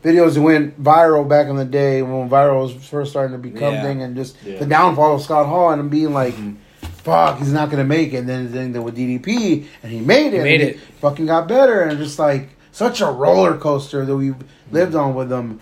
videos 0.04 0.36
that 0.36 0.42
went 0.42 0.82
viral 0.82 1.28
back 1.28 1.48
in 1.48 1.56
the 1.56 1.66
day 1.66 2.02
when 2.02 2.30
viral 2.30 2.64
was 2.64 2.74
first 2.86 3.12
starting 3.12 3.32
to 3.34 3.38
become 3.38 3.74
Yeah. 3.76 3.84
thing, 3.84 4.02
and 4.02 4.16
just 4.16 4.36
Yeah. 4.46 4.60
the 4.60 4.66
downfall 4.66 5.16
of 5.16 5.22
Scott 5.22 5.46
Hall 5.48 5.70
and 5.72 5.80
him 5.80 5.90
being 5.90 6.14
like. 6.14 6.36
Mhm. 6.36 6.56
Fuck, 7.04 7.40
he's 7.40 7.54
not 7.54 7.70
gonna 7.70 7.86
make 7.86 8.14
it. 8.14 8.18
And 8.18 8.28
then 8.30 8.52
the 8.52 8.58
thing 8.74 8.84
with 8.84 8.96
DDP, 8.98 9.66
and 9.82 9.92
he 9.92 10.02
made 10.02 10.34
it. 10.34 10.40
He 10.40 10.44
made 10.44 10.62
and 10.62 10.70
it. 10.72 10.80
fucking 11.00 11.26
got 11.26 11.48
better, 11.48 11.82
and 11.82 11.98
just 11.98 12.20
like 12.20 12.50
such 12.74 13.00
a 13.00 13.06
roller 13.06 13.56
coaster 13.56 14.04
that 14.04 14.14
we've 14.16 14.36
lived 14.74 14.94
on 14.94 15.16
with 15.16 15.32
him. 15.32 15.62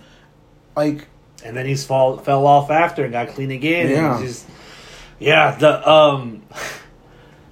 Like, 0.76 1.08
and 1.46 1.56
then 1.56 1.68
he's 1.68 1.84
fall 1.86 2.18
fell 2.18 2.48
off 2.48 2.72
after 2.72 3.04
and 3.04 3.14
got 3.14 3.28
clean 3.30 3.52
again. 3.52 3.90
Yeah. 3.90 4.18
And 4.18 4.26
just, 4.26 4.46
yeah. 5.20 5.56
The 5.56 5.88
um, 5.88 6.42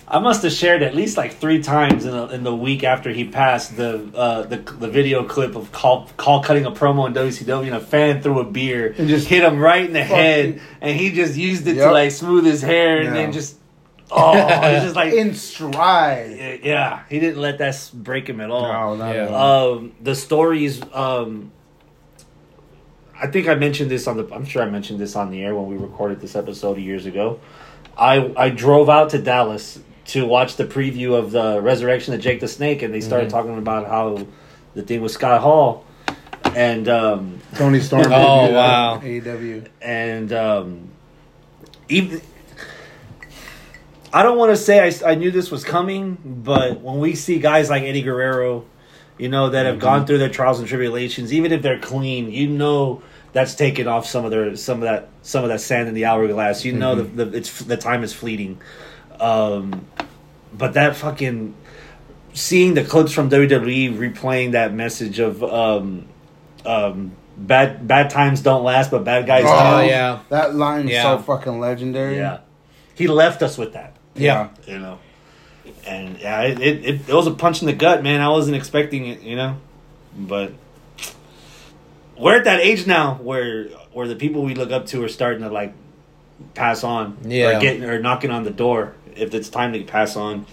I 0.07 0.19
must 0.19 0.43
have 0.43 0.51
shared 0.51 0.83
at 0.83 0.93
least 0.95 1.17
like 1.17 1.33
three 1.37 1.63
times 1.63 2.05
in 2.05 2.11
the, 2.11 2.27
in 2.27 2.43
the 2.43 2.55
week 2.55 2.83
after 2.83 3.09
he 3.09 3.23
passed 3.25 3.77
the 3.77 4.11
uh, 4.13 4.43
the 4.43 4.57
the 4.57 4.87
video 4.89 5.23
clip 5.23 5.55
of 5.55 5.71
call 5.71 6.09
call 6.17 6.43
cutting 6.43 6.65
a 6.65 6.71
promo 6.71 7.07
in 7.07 7.13
WCW 7.13 7.65
and 7.67 7.75
a 7.75 7.79
fan 7.79 8.21
threw 8.21 8.39
a 8.39 8.43
beer 8.43 8.93
And 8.97 9.07
just 9.07 9.27
hit 9.27 9.43
him 9.43 9.59
right 9.59 9.85
in 9.85 9.93
the 9.93 10.01
fucking- 10.01 10.15
head 10.15 10.61
and 10.81 10.99
he 10.99 11.11
just 11.11 11.35
used 11.37 11.65
it 11.67 11.75
to 11.75 11.91
like 11.91 12.11
smooth 12.11 12.45
his 12.45 12.61
hair 12.61 12.97
and 12.97 13.05
Yeah. 13.07 13.13
then 13.13 13.31
just 13.31 13.57
oh 14.11 14.33
it's 14.37 14.83
just 14.83 14.95
like 14.95 15.13
in 15.13 15.33
stride. 15.33 16.59
yeah 16.63 17.03
he 17.09 17.19
didn't 17.19 17.39
let 17.41 17.57
that 17.59 17.89
break 17.93 18.27
him 18.29 18.41
at 18.41 18.51
all. 18.51 18.63
No, 18.71 18.95
not 18.97 19.15
Yeah. 19.15 19.23
at 19.23 19.31
all. 19.31 19.73
Um, 19.77 19.93
the 20.01 20.15
stories. 20.15 20.81
Um, 20.93 21.51
I 23.19 23.27
think 23.27 23.47
I 23.47 23.55
mentioned 23.55 23.89
this 23.89 24.05
on 24.07 24.17
the. 24.17 24.27
I'm 24.33 24.43
sure 24.43 24.61
I 24.61 24.69
mentioned 24.69 24.99
this 24.99 25.15
on 25.15 25.31
the 25.31 25.41
air 25.43 25.55
when 25.55 25.67
we 25.67 25.77
recorded 25.77 26.19
this 26.19 26.35
episode 26.35 26.77
years 26.77 27.05
ago. 27.05 27.39
I 27.97 28.33
I 28.35 28.49
drove 28.49 28.89
out 28.89 29.11
to 29.11 29.17
Dallas 29.19 29.79
to 30.05 30.25
watch 30.25 30.55
the 30.57 30.65
preview 30.65 31.17
of 31.17 31.31
the 31.31 31.61
Resurrection 31.61 32.13
of 32.13 32.19
Jake 32.19 32.39
the 32.39 32.47
Snake, 32.47 32.81
and 32.81 32.93
they 32.93 33.01
started 33.01 33.29
talking 33.29 33.57
about 33.57 33.87
how 33.87 34.25
the 34.73 34.81
thing 34.81 35.01
with 35.01 35.11
Scott 35.11 35.41
Hall, 35.41 35.85
and 36.55 36.87
um, 36.89 37.39
Toni 37.55 37.79
Storm. 37.79 38.03
Oh, 38.11 38.51
wow. 38.51 38.93
on 38.95 39.01
AEW. 39.01 39.67
and 39.81 40.33
um, 40.33 40.89
even. 41.89 42.21
I 44.11 44.21
don't 44.21 44.37
want 44.37 44.51
to 44.51 44.57
say 44.57 44.79
I, 44.79 45.11
I 45.11 45.15
knew 45.15 45.31
this 45.31 45.49
was 45.49 45.63
coming, 45.63 46.19
but 46.23 46.81
when 46.81 46.99
we 46.99 47.15
see 47.15 47.39
guys 47.39 47.71
like 47.71 47.81
Eddie 47.81 48.03
Guerrero, 48.03 48.63
you 49.17 49.27
know, 49.27 49.49
that 49.49 49.65
have 49.65 49.79
gone 49.79 50.05
through 50.05 50.19
their 50.19 50.29
trials 50.29 50.59
and 50.59 50.67
tribulations, 50.67 51.33
even 51.33 51.51
if 51.51 51.63
they're 51.63 51.79
clean, 51.79 52.29
you 52.29 52.47
know 52.47 53.01
that's 53.31 53.55
taken 53.55 53.87
off 53.87 54.05
some 54.05 54.23
of 54.23 54.31
their 54.31 54.55
some 54.55 54.77
of 54.77 54.83
that 54.83 55.09
some 55.23 55.43
of 55.43 55.49
that 55.49 55.61
sand 55.61 55.87
in 55.87 55.95
the 55.95 56.05
hourglass. 56.05 56.63
You 56.63 56.73
know 56.73 56.95
the, 56.95 57.25
the 57.25 57.37
it's 57.37 57.59
the 57.63 57.77
time 57.77 58.03
is 58.03 58.13
fleeting. 58.13 58.61
Um, 59.23 59.85
but 60.53 60.73
that 60.73 60.95
fucking 60.95 61.55
seeing 62.33 62.73
the 62.73 62.83
clips 62.83 63.11
from 63.13 63.29
WWE 63.29 63.95
replaying 63.97 64.51
that 64.51 64.73
message 64.73 65.19
of 65.19 65.43
um, 65.43 66.07
um, 66.65 67.13
bad 67.37 67.87
bad 67.87 68.09
times 68.09 68.41
don't 68.41 68.63
last, 68.63 68.91
but 68.91 69.03
bad 69.03 69.25
guys 69.25 69.45
Oh, 69.47 69.81
do. 69.81 69.87
yeah. 69.87 70.19
That 70.29 70.55
line's 70.55 70.91
Yeah. 70.91 71.03
so 71.03 71.19
fucking 71.19 71.59
legendary. 71.59 72.17
Yeah. 72.17 72.39
He 72.95 73.07
left 73.07 73.41
us 73.41 73.57
with 73.57 73.73
that, 73.73 73.95
Yeah. 74.15 74.49
you 74.67 74.77
know. 74.79 74.99
And 75.87 76.19
yeah, 76.19 76.41
it, 76.41 76.59
it, 76.59 76.85
it, 76.85 77.09
it 77.09 77.13
was 77.13 77.25
a 77.27 77.31
punch 77.31 77.61
in 77.61 77.67
the 77.67 77.73
gut, 77.73 78.03
man. 78.03 78.19
I 78.21 78.29
wasn't 78.29 78.55
expecting 78.57 79.07
it, 79.07 79.21
you 79.21 79.35
know. 79.35 79.57
But 80.17 80.51
we're 82.17 82.37
at 82.37 82.43
that 82.43 82.59
age 82.59 82.85
now 82.85 83.15
where 83.15 83.65
where 83.93 84.07
the 84.07 84.15
people 84.15 84.43
we 84.43 84.53
look 84.55 84.71
up 84.71 84.85
to 84.87 85.03
are 85.03 85.09
starting 85.09 85.41
to 85.43 85.49
like 85.49 85.73
pass 86.53 86.83
on. 86.83 87.17
Yeah. 87.25 87.57
Or 87.57 87.61
getting 87.61 87.83
or 87.83 87.99
knocking 87.99 88.31
on 88.31 88.43
the 88.43 88.51
door 88.51 88.93
if 89.17 89.33
it's 89.33 89.49
time 89.49 89.73
to 89.73 89.83
pass 89.83 90.15
on. 90.15 90.45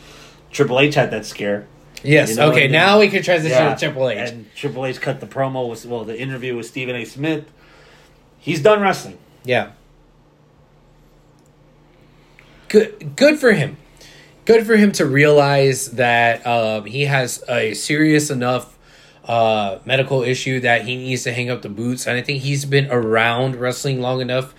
Triple 0.50 0.80
H 0.80 0.94
had 0.94 1.10
that 1.12 1.26
scare. 1.26 1.66
Yes. 2.02 2.30
You 2.30 2.36
know, 2.36 2.50
okay. 2.50 2.68
now 2.68 2.98
we 2.98 3.08
can 3.08 3.22
transition 3.22 3.58
Yeah. 3.58 3.74
to 3.74 3.78
Triple 3.86 4.08
H. 4.08 4.30
And 4.30 4.54
Triple 4.54 4.86
H 4.86 5.00
cut 5.00 5.20
the 5.20 5.26
promo 5.26 5.68
with 5.68 5.84
well 5.86 6.04
the 6.04 6.18
interview 6.18 6.56
with 6.56 6.66
Stephen 6.66 6.96
A. 6.96 7.04
Smith. 7.04 7.44
He's 8.38 8.62
done 8.62 8.80
wrestling. 8.80 9.18
Yeah. 9.44 9.72
Good 12.68 13.16
good 13.16 13.38
for 13.38 13.52
him. 13.52 13.76
Good 14.44 14.66
for 14.66 14.76
him 14.76 14.92
to 14.92 15.06
realize 15.06 15.92
that 15.92 16.46
um, 16.46 16.84
he 16.86 17.04
has 17.04 17.44
a 17.48 17.74
serious 17.74 18.30
enough 18.30 18.78
uh, 19.24 19.78
medical 19.84 20.22
issue 20.22 20.60
that 20.60 20.82
he 20.82 20.96
needs 20.96 21.24
to 21.24 21.32
hang 21.32 21.50
up 21.50 21.62
the 21.62 21.68
boots. 21.68 22.06
And 22.06 22.16
I 22.16 22.22
think 22.22 22.42
he's 22.42 22.64
been 22.64 22.90
around 22.90 23.56
wrestling 23.56 24.00
long 24.00 24.20
enough 24.20 24.54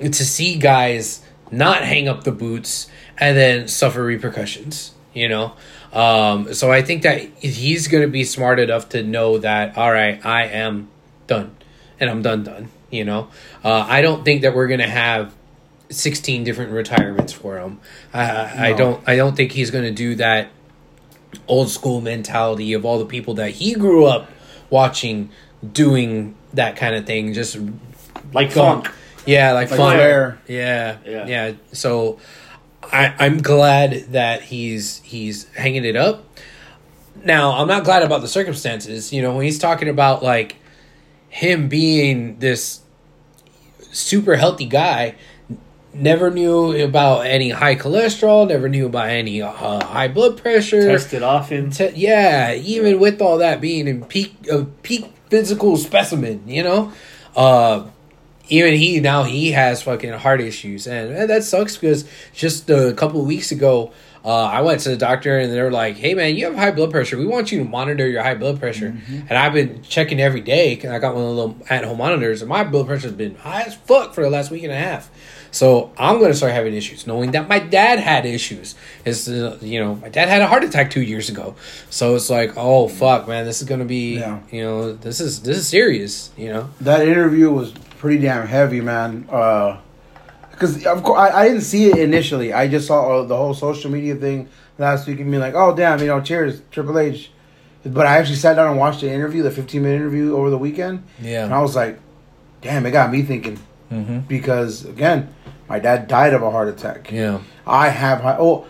to 0.00 0.12
see 0.12 0.56
guys 0.56 1.22
not 1.50 1.82
hang 1.82 2.08
up 2.08 2.24
the 2.24 2.32
boots 2.32 2.88
and 3.20 3.36
then 3.36 3.68
suffer 3.68 4.02
repercussions. 4.02 4.92
You 5.14 5.28
know, 5.28 5.52
Um, 5.92 6.52
so 6.54 6.70
I 6.70 6.82
think 6.82 7.02
that 7.02 7.20
he's 7.40 7.88
going 7.88 8.02
to 8.02 8.08
be 8.10 8.22
smart 8.22 8.60
enough 8.60 8.90
to 8.90 9.02
know 9.02 9.38
that, 9.38 9.76
all 9.76 9.90
right, 9.90 10.24
I 10.24 10.44
am 10.44 10.88
done. 11.26 11.56
And 11.98 12.08
I'm 12.08 12.22
done, 12.22 12.44
done. 12.44 12.68
You 12.90 13.04
know? 13.04 13.28
Uh, 13.64 13.84
I 13.88 14.00
don't 14.02 14.24
think 14.24 14.42
that 14.42 14.54
we're 14.54 14.68
going 14.68 14.80
to 14.80 14.86
have 14.88 15.34
16 15.90 16.44
different 16.44 16.70
retirements 16.72 17.32
for 17.32 17.58
him. 17.58 17.80
I, 18.12 18.68
I 18.68 18.72
don't 18.74 19.02
I 19.08 19.16
don't 19.16 19.34
think 19.34 19.52
he's 19.52 19.70
going 19.70 19.84
to 19.84 19.90
do 19.90 20.14
that 20.16 20.50
old 21.48 21.70
school 21.70 22.00
mentality 22.00 22.74
of 22.74 22.84
all 22.84 22.98
the 22.98 23.06
people 23.06 23.34
that 23.34 23.52
he 23.52 23.74
grew 23.74 24.04
up 24.04 24.30
watching 24.70 25.30
doing 25.72 26.34
that 26.54 26.76
kind 26.76 26.94
of 26.94 27.06
thing 27.06 27.32
just 27.32 27.56
Like 28.32 28.52
Funk. 28.52 28.84
funk. 28.86 28.94
yeah, 29.26 29.52
like, 29.52 29.70
Like 29.70 29.78
fun. 29.78 30.38
Yeah, 30.46 30.98
Yeah. 31.06 31.26
yeah, 31.26 31.52
So 31.72 32.18
I, 32.92 33.14
I'm 33.18 33.42
glad 33.42 34.12
that 34.12 34.42
he's 34.42 34.98
he's 35.00 35.44
hanging 35.54 35.84
it 35.84 35.96
up. 35.96 36.24
Now 37.24 37.52
I'm 37.52 37.68
not 37.68 37.84
glad 37.84 38.02
about 38.02 38.20
the 38.20 38.28
circumstances. 38.28 39.12
You 39.12 39.22
know, 39.22 39.34
when 39.34 39.44
he's 39.44 39.58
talking 39.58 39.88
about 39.88 40.22
like 40.22 40.56
him 41.28 41.68
being 41.68 42.38
this 42.38 42.80
super 43.92 44.36
healthy 44.36 44.66
guy, 44.66 45.16
never 45.92 46.30
knew 46.30 46.82
about 46.82 47.26
any 47.26 47.50
high 47.50 47.76
cholesterol, 47.76 48.48
never 48.48 48.68
knew 48.68 48.86
about 48.86 49.08
any 49.08 49.42
uh, 49.42 49.50
high 49.52 50.08
blood 50.08 50.36
pressure. 50.38 50.82
Tested 50.82 51.22
often. 51.22 51.70
Te- 51.70 51.92
yeah, 51.94 52.54
even 52.54 52.98
with 52.98 53.20
all 53.20 53.38
that 53.38 53.60
being 53.60 53.88
in 53.88 54.04
peak 54.04 54.34
a 54.50 54.64
peak 54.64 55.12
physical 55.28 55.76
specimen, 55.76 56.42
you 56.46 56.62
know, 56.62 56.92
uh, 57.36 57.86
even 58.48 58.74
he 58.74 59.00
now 59.00 59.22
he 59.24 59.52
has 59.52 59.82
fucking 59.82 60.12
heart 60.12 60.40
issues, 60.40 60.86
and, 60.86 61.14
eh, 61.16 61.26
that 61.26 61.44
sucks 61.44 61.76
because 61.76 62.04
just 62.34 62.68
a 62.70 62.92
couple 62.94 63.20
of 63.20 63.26
weeks 63.26 63.52
ago. 63.52 63.92
Uh, 64.24 64.42
I 64.46 64.62
went 64.62 64.80
to 64.80 64.88
the 64.90 64.96
doctor 64.96 65.38
and 65.38 65.50
they 65.50 65.62
were 65.62 65.70
like, 65.70 65.96
"Hey 65.96 66.12
man, 66.12 66.34
you 66.34 66.46
have 66.46 66.56
high 66.56 66.72
blood 66.72 66.90
pressure. 66.90 67.16
We 67.16 67.24
want 67.24 67.52
you 67.52 67.60
to 67.60 67.64
monitor 67.64 68.06
your 68.06 68.22
high 68.22 68.34
blood 68.34 68.58
pressure." 68.58 68.94
And 69.28 69.38
I've 69.38 69.52
been 69.54 69.80
checking 69.88 70.20
every 70.20 70.40
day. 70.40 70.74
'cause 70.74 70.90
I 70.90 70.98
got 70.98 71.14
one 71.14 71.22
of 71.22 71.28
the 71.30 71.34
little 71.36 71.56
at-home 71.70 71.96
monitors, 71.98 72.42
and 72.42 72.48
my 72.48 72.64
blood 72.64 72.88
pressure's 72.88 73.12
been 73.12 73.36
high 73.36 73.62
as 73.62 73.74
fuck 73.86 74.14
for 74.14 74.22
the 74.24 74.28
last 74.28 74.50
week 74.50 74.64
and 74.64 74.72
a 74.72 74.76
half. 74.76 75.08
So 75.52 75.92
I'm 75.96 76.18
gonna 76.20 76.34
start 76.34 76.52
having 76.52 76.74
issues, 76.74 77.06
knowing 77.06 77.30
that 77.30 77.48
my 77.48 77.60
dad 77.60 78.00
had 78.00 78.26
issues. 78.26 78.74
Is 79.04 79.28
uh, 79.28 79.56
you 79.62 79.78
know, 79.80 79.94
my 79.94 80.08
dad 80.08 80.28
had 80.28 80.42
a 80.42 80.46
heart 80.48 80.64
attack 80.64 80.90
two 80.90 81.00
years 81.00 81.28
ago. 81.30 81.54
So 81.88 82.16
it's 82.16 82.28
like, 82.28 82.52
oh 82.56 82.88
fuck, 82.88 83.28
man, 83.28 83.46
this 83.46 83.62
is 83.62 83.68
gonna 83.68 83.84
be, 83.86 84.16
Yeah. 84.18 84.40
you 84.50 84.62
know, 84.62 84.92
this 84.92 85.20
is 85.20 85.40
this 85.40 85.56
is 85.56 85.68
serious. 85.68 86.30
You 86.36 86.48
know, 86.52 86.68
That 86.80 87.06
interview 87.06 87.50
was 87.50 87.72
pretty 87.98 88.22
damn 88.22 88.46
heavy, 88.46 88.80
man. 88.80 89.22
Because 90.50 90.84
of 90.86 91.02
course 91.02 91.20
I, 91.20 91.40
I 91.42 91.48
didn't 91.48 91.62
see 91.62 91.86
it 91.90 91.98
initially. 91.98 92.52
I 92.52 92.68
just 92.68 92.86
saw 92.86 93.20
uh, 93.20 93.22
the 93.24 93.36
whole 93.36 93.54
social 93.54 93.90
media 93.90 94.14
thing 94.16 94.48
last 94.78 95.06
week 95.06 95.20
and 95.20 95.30
be 95.30 95.38
like, 95.38 95.54
oh 95.54 95.74
damn, 95.74 96.00
you 96.00 96.06
know, 96.06 96.20
cheers, 96.20 96.62
Triple 96.70 96.98
H. 96.98 97.30
But 97.84 98.06
I 98.06 98.18
actually 98.18 98.36
sat 98.36 98.54
down 98.54 98.70
and 98.70 98.78
watched 98.78 99.00
the 99.02 99.10
interview, 99.10 99.42
the 99.42 99.50
15 99.50 99.82
minute 99.82 99.96
interview 99.96 100.36
over 100.36 100.50
the 100.50 100.58
weekend, 100.58 101.04
yeah, 101.20 101.44
and 101.44 101.54
I 101.54 101.60
was 101.62 101.76
like, 101.76 101.98
damn, 102.60 102.84
it 102.86 102.90
got 102.90 103.10
me 103.10 103.22
thinking. 103.22 103.58
mm-hmm. 103.90 104.20
Because 104.20 104.84
again, 104.84 105.32
my 105.68 105.78
dad 105.78 106.08
died 106.08 106.34
of 106.34 106.42
a 106.42 106.50
heart 106.50 106.68
attack. 106.68 107.10
yeah, 107.12 107.40
I 107.66 107.88
have 107.88 108.20
high. 108.20 108.36
Oh, 108.38 108.66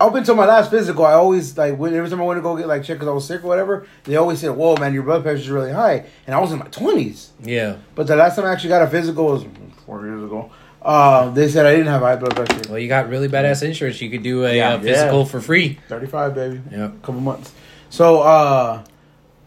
up 0.00 0.14
until 0.14 0.34
my 0.34 0.46
last 0.46 0.70
physical, 0.70 1.04
I 1.04 1.12
always 1.12 1.56
like 1.58 1.76
when 1.78 1.94
every 1.94 2.08
time 2.08 2.20
I 2.20 2.24
went 2.24 2.38
to 2.38 2.42
go 2.42 2.56
get 2.56 2.66
like 2.66 2.82
checked 2.82 2.98
because 3.00 3.08
I 3.08 3.12
was 3.12 3.26
sick 3.26 3.44
or 3.44 3.48
whatever. 3.48 3.86
They 4.04 4.16
always 4.16 4.40
said, 4.40 4.50
"Whoa, 4.56 4.76
man, 4.76 4.94
your 4.94 5.02
blood 5.02 5.22
pressure 5.22 5.38
is 5.40 5.50
really 5.50 5.72
high," 5.72 6.06
and 6.26 6.34
I 6.34 6.40
was 6.40 6.52
in 6.52 6.58
my 6.58 6.66
twenties. 6.66 7.30
yeah. 7.42 7.76
But 7.94 8.06
the 8.06 8.16
last 8.16 8.36
time 8.36 8.46
I 8.46 8.52
actually 8.52 8.70
got 8.70 8.82
a 8.82 8.88
physical 8.88 9.26
was 9.26 9.44
four 9.86 10.04
years 10.06 10.22
ago. 10.24 10.50
Uh, 10.82 11.28
they 11.30 11.46
said 11.48 11.66
I 11.66 11.72
didn't 11.72 11.88
have 11.88 12.00
high 12.00 12.16
blood 12.16 12.34
pressure. 12.34 12.62
Well, 12.70 12.78
you 12.78 12.88
got 12.88 13.10
really 13.10 13.28
badass 13.28 13.62
insurance. 13.62 14.00
You 14.00 14.08
could 14.10 14.22
do 14.22 14.46
a 14.46 14.54
Yeah. 14.56 14.74
uh, 14.74 14.80
physical 14.80 15.18
Yeah. 15.20 15.24
for 15.26 15.40
free. 15.42 15.78
Thirty-five, 15.88 16.34
baby. 16.34 16.62
Yeah. 16.72 16.86
A 16.86 16.88
couple 17.04 17.20
months. 17.20 17.52
So, 17.90 18.20
uh, 18.22 18.82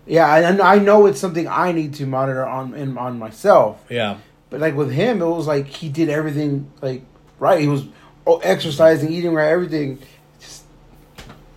yeah, 0.05 0.27
I, 0.27 0.75
I 0.75 0.77
know 0.79 1.07
it's 1.07 1.19
something 1.19 1.47
I 1.47 1.71
need 1.71 1.95
to 1.95 2.05
monitor 2.05 2.45
on 2.45 2.75
in, 2.75 2.97
on 2.97 3.17
myself. 3.17 3.83
Yeah, 3.89 4.17
But 4.51 4.59
like 4.59 4.75
with 4.75 4.91
him, 4.91 5.21
it 5.21 5.25
was 5.25 5.47
like 5.47 5.65
he 5.67 5.89
did 5.89 6.09
everything 6.09 6.71
like 6.81 7.01
right. 7.39 7.59
He 7.59 7.67
was 7.67 7.85
oh, 8.27 8.37
exercising, 8.37 9.11
eating 9.11 9.33
right, 9.33 9.47
everything. 9.49 9.99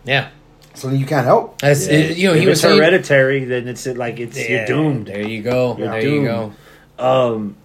Just 0.06 0.08
yeah. 0.08 0.30
So 0.74 0.90
you 0.90 1.06
can't 1.06 1.24
help. 1.24 1.58
That's 1.60 1.86
Yeah. 1.88 1.94
it, 1.98 2.16
you 2.18 2.28
know 2.28 2.34
if 2.34 2.40
he 2.40 2.46
was 2.46 2.52
it's 2.58 2.62
saying, 2.62 2.78
hereditary, 2.78 3.44
then 3.44 3.66
it's 3.68 3.86
like 3.86 4.20
it's 4.20 4.38
Yeah, 4.38 4.56
you're 4.58 4.66
doomed. 4.66 5.06
There 5.06 5.22
you 5.26 5.42
go. 5.42 5.76
You're 5.78 5.88
there 5.88 6.00
you 6.02 6.10
doomed. 6.26 6.54
go. 6.98 7.04
Um, 7.04 7.56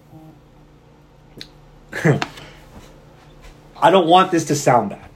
I 3.80 3.90
don't 3.90 4.06
want 4.06 4.30
this 4.30 4.44
to 4.46 4.54
sound 4.54 4.90
bad. 4.90 5.08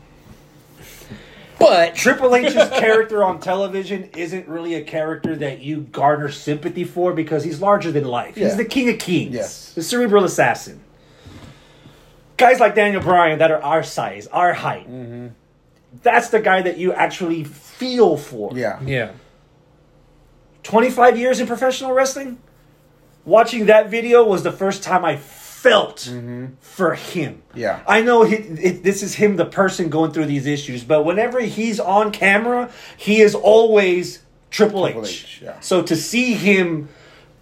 But 1.58 1.94
Triple 1.94 2.34
H's 2.36 2.52
character 2.54 3.24
on 3.24 3.40
television 3.40 4.10
isn't 4.16 4.46
really 4.46 4.74
a 4.74 4.82
character 4.82 5.34
that 5.36 5.60
you 5.62 5.80
garner 5.80 6.30
sympathy 6.30 6.84
for 6.84 7.14
because 7.14 7.44
he's 7.44 7.60
larger 7.62 7.90
than 7.92 8.04
life. 8.04 8.36
Yeah. 8.36 8.44
He's 8.48 8.56
the 8.56 8.64
king 8.64 8.90
of 8.90 8.98
kings, 8.98 9.34
Yes. 9.34 9.72
the 9.72 9.82
cerebral 9.82 10.24
assassin. 10.24 10.80
Guys 12.36 12.60
like 12.60 12.74
Daniel 12.74 13.00
Bryan 13.00 13.38
that 13.38 13.50
are 13.50 13.62
our 13.62 13.82
size, 13.82 14.26
our 14.26 14.52
height. 14.52 14.86
That's 16.02 16.30
the 16.30 16.40
guy 16.40 16.62
that 16.62 16.78
you 16.78 16.92
actually 16.92 17.44
feel 17.44 18.16
for. 18.16 18.56
Yeah. 18.56 18.80
yeah, 18.82 19.12
25 20.66 21.16
years 21.16 21.38
in 21.38 21.46
professional 21.46 21.92
wrestling, 21.92 22.38
watching 23.24 23.66
that 23.66 23.88
video 23.88 24.24
was 24.24 24.42
the 24.42 24.50
first 24.50 24.82
time 24.82 25.04
I 25.04 25.16
felt 25.16 25.98
mm-hmm. 25.98 26.54
for 26.60 26.94
him. 26.96 27.42
Yeah. 27.54 27.80
I 27.86 28.02
know 28.02 28.24
he, 28.24 28.34
it, 28.34 28.82
this 28.82 29.04
is 29.04 29.14
him, 29.14 29.36
the 29.36 29.44
person 29.44 29.90
going 29.90 30.10
through 30.10 30.26
these 30.26 30.44
issues, 30.44 30.82
but 30.82 31.04
whenever 31.04 31.38
he's 31.40 31.78
on 31.78 32.10
camera, 32.10 32.72
he 32.96 33.20
is 33.20 33.36
always 33.36 34.24
Triple 34.50 34.88
H. 34.88 34.92
Triple 34.92 35.08
H, 35.08 35.40
yeah. 35.40 35.60
So 35.60 35.82
to 35.82 35.94
see 35.94 36.34
him 36.34 36.88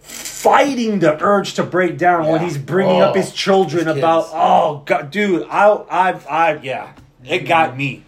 fighting 0.00 0.98
the 0.98 1.18
urge 1.22 1.54
to 1.54 1.62
break 1.62 1.96
down 1.96 2.26
when 2.26 2.42
he's 2.42 2.58
bringing 2.58 3.00
up 3.00 3.12
Oh, 3.12 3.18
his 3.18 3.32
children 3.32 3.86
his 3.86 3.96
about, 3.96 4.26
oh 4.32 4.82
god, 4.84 5.10
dude, 5.10 5.46
I, 5.48 5.70
I, 5.70 6.10
I, 6.28 6.56
yeah, 6.62 6.92
it 7.24 7.48
got 7.48 7.74
me. 7.74 8.04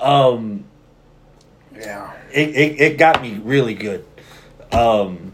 Um, 0.00 0.64
Yeah. 1.74 2.12
it, 2.32 2.48
it, 2.50 2.80
it 2.80 2.98
got 2.98 3.22
me 3.22 3.38
really 3.42 3.74
good. 3.74 4.04
Um, 4.72 5.32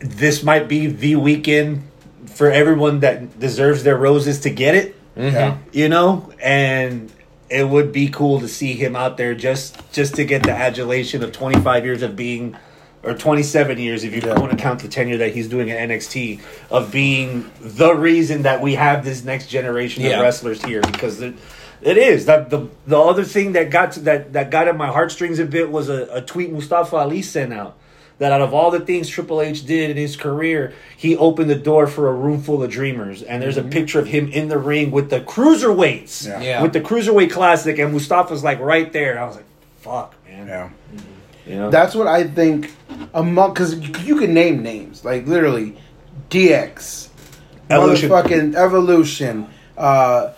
this 0.00 0.42
might 0.42 0.68
be 0.68 0.86
the 0.86 1.16
weekend 1.16 1.84
for 2.26 2.50
everyone 2.50 3.00
that 3.00 3.38
deserves 3.38 3.82
their 3.84 3.96
roses 3.96 4.40
to 4.40 4.50
get 4.50 4.74
it, 4.74 4.96
Yeah. 5.16 5.58
you 5.72 5.88
know, 5.88 6.32
and 6.42 7.12
it 7.50 7.68
would 7.68 7.92
be 7.92 8.08
cool 8.08 8.40
to 8.40 8.48
see 8.48 8.72
him 8.74 8.96
out 8.96 9.16
there 9.18 9.34
just 9.34 9.76
just 9.92 10.14
to 10.14 10.24
get 10.24 10.42
the 10.42 10.50
adulation 10.52 11.22
of 11.22 11.32
25 11.32 11.84
years 11.84 12.02
of 12.02 12.16
being 12.16 12.56
or 13.02 13.12
27 13.14 13.78
years 13.78 14.04
if 14.04 14.14
you 14.14 14.22
Yeah. 14.24 14.38
want 14.38 14.50
to 14.52 14.56
count 14.56 14.80
the 14.80 14.88
tenure 14.88 15.18
that 15.18 15.34
he's 15.34 15.48
doing 15.48 15.70
at 15.70 15.78
NXT 15.90 16.40
of 16.70 16.90
being 16.90 17.50
the 17.60 17.94
reason 17.94 18.42
that 18.42 18.60
we 18.62 18.74
have 18.76 19.04
this 19.04 19.22
next 19.24 19.48
generation 19.48 20.02
Yeah. 20.02 20.12
of 20.16 20.22
wrestlers 20.22 20.62
here 20.64 20.80
because 20.80 21.22
it, 21.82 21.96
it 21.96 21.98
is 21.98 22.26
that 22.26 22.50
the 22.50 22.68
the 22.86 22.98
other 22.98 23.24
thing 23.24 23.52
that 23.52 23.70
got 23.70 23.92
to, 23.92 24.00
that 24.00 24.32
that 24.32 24.50
got 24.50 24.68
at 24.68 24.76
my 24.76 24.88
heartstrings 24.88 25.38
a 25.38 25.44
bit 25.44 25.70
was 25.70 25.88
a, 25.88 26.08
a 26.12 26.20
tweet 26.22 26.52
Mustafa 26.52 26.96
Ali 26.96 27.22
sent 27.22 27.52
out 27.52 27.76
that 28.18 28.30
out 28.30 28.40
of 28.40 28.54
all 28.54 28.70
the 28.70 28.78
things 28.80 29.08
Triple 29.08 29.40
H 29.40 29.66
did 29.66 29.90
in 29.90 29.96
his 29.96 30.16
career, 30.16 30.74
he 30.96 31.16
opened 31.16 31.50
the 31.50 31.56
door 31.56 31.88
for 31.88 32.08
a 32.08 32.12
room 32.12 32.40
full 32.40 32.62
of 32.62 32.70
dreamers. 32.70 33.22
And 33.22 33.42
there's 33.42 33.56
a 33.56 33.64
picture 33.64 33.98
of 33.98 34.06
him 34.06 34.28
in 34.28 34.46
the 34.48 34.58
ring 34.58 34.92
with 34.92 35.10
the 35.10 35.20
cruiserweights, 35.20 36.28
Yeah. 36.28 36.40
Yeah. 36.40 36.62
with 36.62 36.72
the 36.72 36.80
cruiserweight 36.80 37.32
classic, 37.32 37.78
and 37.78 37.92
Mustafa's 37.92 38.44
like 38.44 38.60
right 38.60 38.92
there. 38.92 39.12
And 39.12 39.18
I 39.20 39.24
was 39.26 39.36
like, 39.36 39.46
"Fuck, 39.80 40.14
man!" 40.28 40.46
Yeah. 40.46 40.70
You 41.46 41.56
know? 41.56 41.70
That's 41.70 41.94
what 41.96 42.06
I 42.06 42.24
think 42.24 42.70
among 43.12 43.54
because 43.54 43.74
you 44.06 44.16
can 44.16 44.32
name 44.32 44.62
names 44.62 45.04
like 45.04 45.26
literally 45.26 45.76
DX, 46.30 47.08
Evolution. 47.70 48.08
motherfucking 48.10 48.54
Evolution, 48.54 49.48
uh, 49.76 50.30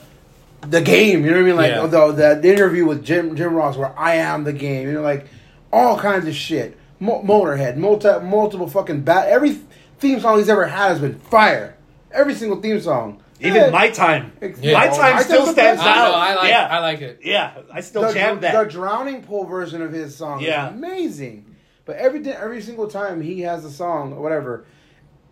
the 0.68 0.80
game. 0.80 1.24
You 1.24 1.30
know 1.30 1.36
what 1.36 1.42
I 1.42 1.46
mean? 1.46 1.56
Like 1.56 1.70
Yeah. 1.72 1.86
the, 1.86 2.12
the 2.12 2.34
the 2.42 2.52
interview 2.52 2.84
with 2.86 3.04
Jim 3.04 3.36
Jim 3.36 3.54
Ross 3.54 3.76
where 3.76 3.92
I 3.98 4.16
am 4.16 4.44
the 4.44 4.52
game. 4.52 4.86
You 4.88 4.94
know, 4.94 5.02
like 5.02 5.26
all 5.72 5.98
kinds 5.98 6.26
of 6.26 6.34
shit. 6.34 6.76
Mo- 7.00 7.22
Motorhead, 7.22 7.76
multi 7.76 8.08
multiple 8.20 8.68
fucking 8.68 9.02
bat. 9.02 9.28
Every 9.28 9.58
theme 9.98 10.20
song 10.20 10.38
he's 10.38 10.48
ever 10.48 10.66
had 10.66 10.88
has 10.90 11.00
been 11.00 11.18
fire. 11.18 11.76
Every 12.12 12.34
single 12.34 12.60
theme 12.60 12.80
song. 12.80 13.20
Even 13.40 13.54
Yeah. 13.62 13.70
my 13.70 13.90
time, 13.90 14.32
Yeah. 14.40 14.74
my 14.74 14.86
My 14.86 14.96
time 14.96 15.12
Time's 15.14 15.24
still 15.26 15.46
stands 15.46 15.82
best. 15.82 15.82
I 15.82 15.90
out. 15.98 16.08
know. 16.08 16.14
I 16.14 16.34
like. 16.36 16.48
yeah, 16.48 16.68
I 16.70 16.78
like 16.78 17.00
it. 17.02 17.20
yeah, 17.24 17.50
I 17.72 17.80
still 17.80 18.02
the, 18.02 18.12
jam 18.14 18.40
that. 18.40 18.54
the 18.56 18.70
drowning 18.70 19.22
pool 19.22 19.44
version 19.44 19.82
of 19.82 19.92
his 19.92 20.14
song 20.16 20.40
Yeah. 20.40 20.68
is 20.68 20.74
amazing. 20.74 21.44
But 21.84 21.96
every 21.96 22.26
every 22.30 22.62
single 22.62 22.86
time 22.86 23.20
he 23.20 23.40
has 23.42 23.64
a 23.64 23.70
song 23.70 24.12
or 24.14 24.22
whatever, 24.22 24.64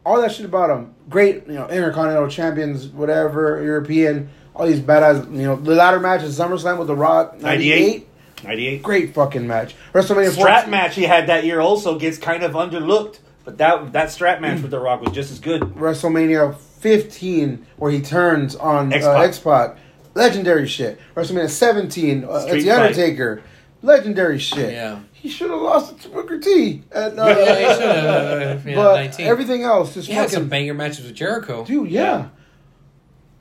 all 0.05 0.21
that 0.21 0.33
shit 0.33 0.45
about 0.45 0.69
him, 0.69 0.95
great, 1.09 1.47
you 1.47 1.55
know, 1.55 1.69
intercontinental 1.69 2.29
champions, 2.29 2.89
whatever, 2.89 3.63
European, 3.63 4.29
all 4.55 4.67
these 4.67 4.81
badass, 4.81 5.31
you 5.35 5.43
know, 5.45 5.57
the 5.57 5.75
ladder 5.75 6.01
match 6.01 6.23
at 6.23 6.29
SummerSlam 6.31 6.79
with 6.79 6.89
The 6.89 6.97
Rock, 6.97 7.41
98. 7.41 8.09
98, 8.43 8.45
98. 8.45 8.83
great 8.83 9.15
fucking 9.15 9.47
match. 9.47 9.75
WrestleMania 9.93 10.31
strap 10.33 10.65
14 10.65 10.71
match 10.71 10.95
he 10.95 11.05
had 11.05 11.29
that 11.29 11.45
year 11.45 11.61
also 11.61 11.99
gets 11.99 12.19
kind 12.19 12.43
of 12.43 12.53
underlooked, 12.53 13.19
but 13.45 13.59
that 13.59 13.93
that 13.93 14.11
strap 14.11 14.41
match 14.41 14.61
with 14.63 14.71
The 14.71 14.81
Rock 14.81 15.01
was 15.03 15.13
just 15.15 15.31
as 15.33 15.39
good. 15.41 15.63
WrestleMania 15.63 16.57
15 16.57 17.67
where 17.77 17.91
he 17.93 18.01
turns 18.01 18.57
on 18.57 18.93
X-Pac. 18.93 19.17
uh, 19.17 19.21
X-Pac. 19.23 19.77
legendary 20.15 20.67
shit. 20.67 20.99
WrestleMania 21.15 21.49
17, 21.49 22.25
uh, 22.25 22.41
Street 22.41 22.55
it's 22.57 22.65
the 22.65 22.71
fight. 22.71 22.81
Undertaker, 22.81 23.43
legendary 23.83 24.39
shit. 24.39 24.73
Yeah. 24.73 25.01
he 25.13 25.29
should 25.29 25.51
have 25.51 25.61
lost 25.61 25.93
it 25.93 26.01
to 26.01 26.09
Booker 26.09 26.39
T. 26.39 26.83
At, 26.93 27.19
uh, 27.19 27.25
Yeah, 27.27 27.35
he 27.59 27.75
should 27.75 27.83
have. 28.05 28.67
Yeah, 28.67 28.75
but 28.75 28.95
19. 28.97 29.27
everything 29.27 29.63
else 29.63 29.95
just 29.95 30.09
He 30.09 30.15
had 30.15 30.25
fucking 30.25 30.35
some 30.41 30.49
banger 30.49 30.75
matches 30.75 31.05
with 31.07 31.15
Jericho. 31.15 31.65
Dude, 31.65 31.91
yeah. 31.91 32.29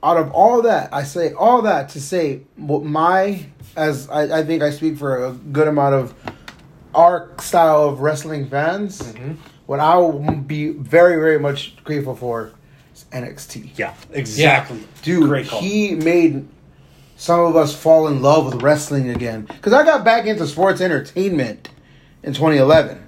Out 0.04 0.16
of 0.16 0.32
all 0.32 0.62
that, 0.62 0.92
I 0.92 1.04
say 1.04 1.32
all 1.32 1.62
that 1.62 1.88
to 1.90 2.00
say 2.00 2.42
what 2.56 2.82
my 2.84 3.46
as 3.76 4.08
I, 4.10 4.40
I 4.40 4.44
think 4.44 4.62
I 4.62 4.70
speak 4.70 4.96
for 4.98 5.24
a 5.26 5.32
good 5.32 5.68
amount 5.68 5.94
of 5.94 6.14
our 6.94 7.30
style 7.40 7.88
of 7.88 8.00
wrestling 8.00 8.48
fans. 8.48 9.00
Mm-hmm. 9.00 9.32
What 9.66 9.78
I 9.80 9.96
will 9.96 10.18
be 10.34 10.70
very 10.70 11.16
very 11.16 11.38
much 11.38 11.76
grateful 11.84 12.16
for 12.16 12.52
is 12.94 13.04
NXT. 13.12 13.78
Yeah, 13.78 13.94
exactly. 14.12 14.80
Dude, 15.02 15.28
Great 15.28 15.48
call. 15.48 15.60
he 15.60 15.94
made 15.94 16.48
some 17.16 17.38
of 17.40 17.54
us 17.54 17.74
fall 17.74 18.08
in 18.08 18.20
love 18.22 18.46
with 18.52 18.60
wrestling 18.62 19.08
again. 19.10 19.42
Because 19.42 19.72
I 19.72 19.84
got 19.84 20.04
back 20.04 20.26
into 20.26 20.46
sports 20.48 20.80
entertainment 20.80 21.68
in 22.24 22.32
2011. 22.34 23.00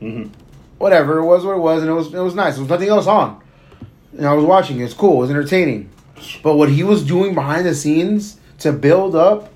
Mhm. 0.00 0.30
Whatever 0.78 1.18
it 1.18 1.24
was, 1.26 1.44
what 1.44 1.56
it 1.56 1.60
was, 1.60 1.82
and 1.82 1.90
it 1.90 1.94
was 1.94 2.12
it 2.14 2.18
was 2.18 2.34
nice. 2.34 2.54
There 2.54 2.62
was 2.62 2.70
nothing 2.70 2.88
else 2.88 3.06
on, 3.06 3.40
and 4.16 4.26
I 4.26 4.32
was 4.32 4.44
watching. 4.46 4.80
it. 4.80 4.84
It's 4.84 4.94
cool. 4.94 5.18
It 5.18 5.20
was 5.20 5.30
entertaining. 5.30 5.90
But 6.42 6.56
what 6.56 6.68
he 6.70 6.82
was 6.82 7.04
doing 7.04 7.34
behind 7.34 7.66
the 7.66 7.74
scenes 7.74 8.38
to 8.58 8.72
build 8.72 9.14
up 9.14 9.52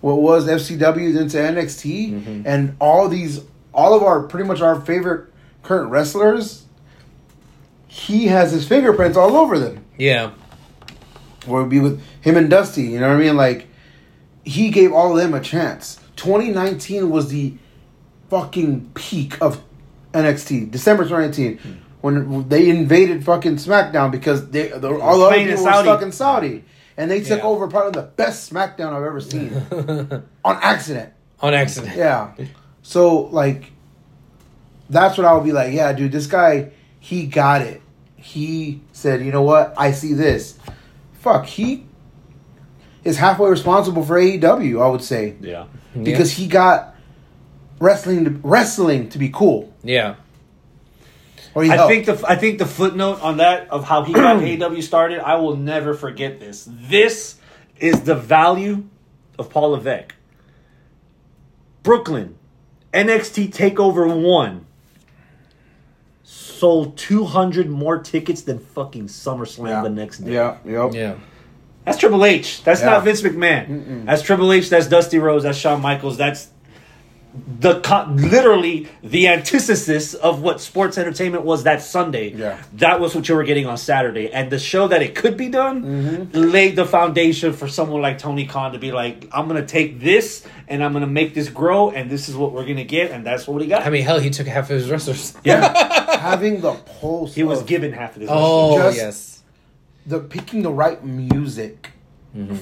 what 0.00 0.20
was 0.20 0.46
FCW 0.48 1.16
into 1.16 1.36
NXT 1.36 2.12
mm-hmm. 2.12 2.42
and 2.44 2.76
all 2.80 3.08
these, 3.08 3.40
all 3.72 3.94
of 3.94 4.02
our 4.02 4.22
pretty 4.24 4.46
much 4.48 4.60
our 4.60 4.80
favorite 4.80 5.32
current 5.62 5.90
wrestlers, 5.90 6.64
he 7.86 8.26
has 8.26 8.50
his 8.52 8.66
fingerprints 8.66 9.16
all 9.16 9.36
over 9.36 9.58
them 9.58 9.84
Yeah. 9.98 10.32
or 11.46 11.60
it'd 11.60 11.70
be 11.70 11.78
with 11.78 12.02
him 12.20 12.36
and 12.36 12.50
Dusty. 12.50 12.82
You 12.82 13.00
know 13.00 13.08
what 13.08 13.16
I 13.16 13.20
mean? 13.20 13.36
Like 13.36 13.68
he 14.44 14.70
gave 14.70 14.92
all 14.92 15.12
of 15.12 15.22
them 15.22 15.34
a 15.34 15.40
chance. 15.40 16.00
2019 16.16 17.08
was 17.10 17.28
the 17.30 17.54
fucking 18.28 18.90
peak 18.94 19.40
of 19.40 19.62
NXT. 20.12 20.70
December 20.70 21.04
2019 21.04 21.80
when 22.02 22.48
they 22.48 22.68
invaded 22.68 23.24
fucking 23.24 23.56
SmackDown 23.56 24.10
because 24.10 24.50
they 24.50 24.68
the, 24.68 24.98
all 25.00 25.18
the 25.18 25.24
other 25.26 25.36
people 25.36 25.52
were 25.64 25.70
Saudi. 25.70 25.88
stuck 25.88 26.02
in 26.02 26.12
Saudi. 26.12 26.64
And 26.96 27.10
they 27.10 27.20
took 27.22 27.38
Yeah. 27.38 27.44
over 27.46 27.68
probably 27.68 27.92
the 27.98 28.06
best 28.06 28.52
SmackDown 28.52 28.92
I've 28.92 29.02
ever 29.04 29.20
seen 29.20 29.50
on 30.44 30.58
accident. 30.60 31.14
On 31.40 31.54
accident. 31.54 31.96
Yeah. 31.96 32.32
So 32.82 33.22
like 33.22 33.72
that's 34.90 35.16
what 35.16 35.26
I 35.26 35.32
would 35.32 35.44
be 35.44 35.52
like, 35.52 35.72
yeah, 35.72 35.92
dude, 35.94 36.12
this 36.12 36.26
guy, 36.26 36.72
he 37.00 37.24
got 37.26 37.62
it. 37.62 37.80
He 38.16 38.82
said, 38.92 39.24
you 39.24 39.32
know 39.32 39.42
what? 39.42 39.72
I 39.78 39.92
see 39.92 40.12
this. 40.12 40.58
Fuck, 41.14 41.46
he 41.46 41.86
is 43.04 43.16
halfway 43.16 43.48
responsible 43.50 44.04
for 44.04 44.16
AEW, 44.20 44.82
I 44.82 44.88
would 44.88 45.02
say. 45.02 45.34
Yeah. 45.40 45.66
Because 46.00 46.32
he 46.32 46.46
got 46.46 46.94
wrestling 47.80 48.24
to, 48.24 48.30
wrestling 48.42 49.08
to 49.10 49.18
be 49.18 49.28
cool. 49.30 49.72
Yeah. 49.82 50.16
Or 51.54 51.62
he 51.62 51.70
I 51.70 51.76
helped. 51.76 51.90
think 51.90 52.06
the 52.06 52.24
I 52.26 52.36
think 52.36 52.58
the 52.58 52.66
footnote 52.66 53.20
on 53.20 53.36
that 53.38 53.68
of 53.70 53.84
how 53.84 54.02
he 54.02 54.12
got 54.12 54.42
AW 54.62 54.80
started, 54.80 55.20
I 55.20 55.36
will 55.36 55.56
never 55.56 55.94
forget 55.94 56.40
this. 56.40 56.68
This 56.70 57.36
is 57.78 58.02
the 58.02 58.14
value 58.14 58.84
of 59.38 59.50
Paul 59.50 59.70
Levesque. 59.70 60.14
Brooklyn, 61.82 62.36
NXT 62.94 63.52
Takeover 63.52 64.06
one 64.22 64.66
sold 66.22 66.96
two 66.96 67.24
hundred 67.24 67.68
more 67.68 67.98
tickets 67.98 68.42
than 68.42 68.58
fucking 68.58 69.06
SummerSlam 69.06 69.68
yeah. 69.68 69.82
the 69.82 69.90
next 69.90 70.18
day. 70.18 70.32
Yeah, 70.34 70.58
yep. 70.64 70.94
Yeah. 70.94 71.14
That's 71.84 71.98
Triple 71.98 72.24
H. 72.24 72.62
That's 72.62 72.80
Yeah. 72.80 72.90
not 72.90 73.04
Vince 73.04 73.22
McMahon. 73.22 74.06
That's 74.06 74.22
Triple 74.22 74.52
H. 74.52 74.70
That's 74.70 74.86
Dusty 74.86 75.18
Rhodes. 75.18 75.42
That's 75.42 75.58
Shawn 75.58 75.80
Michaels. 75.82 76.16
That's 76.16 76.48
the 77.34 77.80
co- 77.80 78.06
literally 78.10 78.88
the 79.02 79.26
antithesis 79.28 80.12
of 80.12 80.42
what 80.42 80.60
sports 80.60 80.98
entertainment 80.98 81.44
was 81.44 81.62
that 81.64 81.80
Sunday. 81.80 82.28
Yeah. 82.30 82.62
That 82.74 83.00
was 83.00 83.14
what 83.14 83.26
you 83.26 83.34
were 83.36 83.44
getting 83.44 83.64
on 83.66 83.78
Saturday, 83.78 84.30
and 84.30 84.50
the 84.50 84.58
show 84.58 84.86
that 84.88 85.00
it 85.00 85.14
could 85.14 85.36
be 85.38 85.48
done 85.48 85.82
Mm-hmm. 85.82 86.38
laid 86.38 86.76
the 86.76 86.84
foundation 86.84 87.54
for 87.54 87.68
someone 87.68 88.02
like 88.02 88.18
Tony 88.18 88.44
Khan 88.46 88.72
to 88.72 88.78
be 88.78 88.92
like, 88.92 89.28
"I'm 89.32 89.48
gonna 89.48 89.64
take 89.64 89.98
this 90.00 90.46
and 90.68 90.84
I'm 90.84 90.92
gonna 90.92 91.06
make 91.06 91.32
this 91.32 91.48
grow, 91.48 91.90
and 91.90 92.10
this 92.10 92.28
is 92.28 92.36
what 92.36 92.52
we're 92.52 92.66
gonna 92.66 92.84
get, 92.84 93.10
and 93.10 93.24
that's 93.24 93.46
what 93.48 93.62
he 93.62 93.68
got." 93.68 93.86
I 93.86 93.88
mean, 93.90 94.02
hell, 94.02 94.18
he 94.20 94.28
took 94.28 94.46
half 94.46 94.64
of 94.70 94.76
his 94.76 94.90
wrestlers. 94.90 95.34
yeah, 95.42 96.16
Having 96.20 96.60
the 96.60 96.72
pulse 96.74 97.34
he 97.34 97.44
was 97.44 97.60
of 97.62 97.66
given 97.66 97.92
half 97.92 98.14
of 98.14 98.20
this. 98.20 98.28
Oh, 98.30 98.76
Just- 98.76 98.96
yes. 98.98 99.42
the 100.06 100.20
picking 100.20 100.62
the 100.62 100.70
right 100.72 101.02
music 101.02 101.92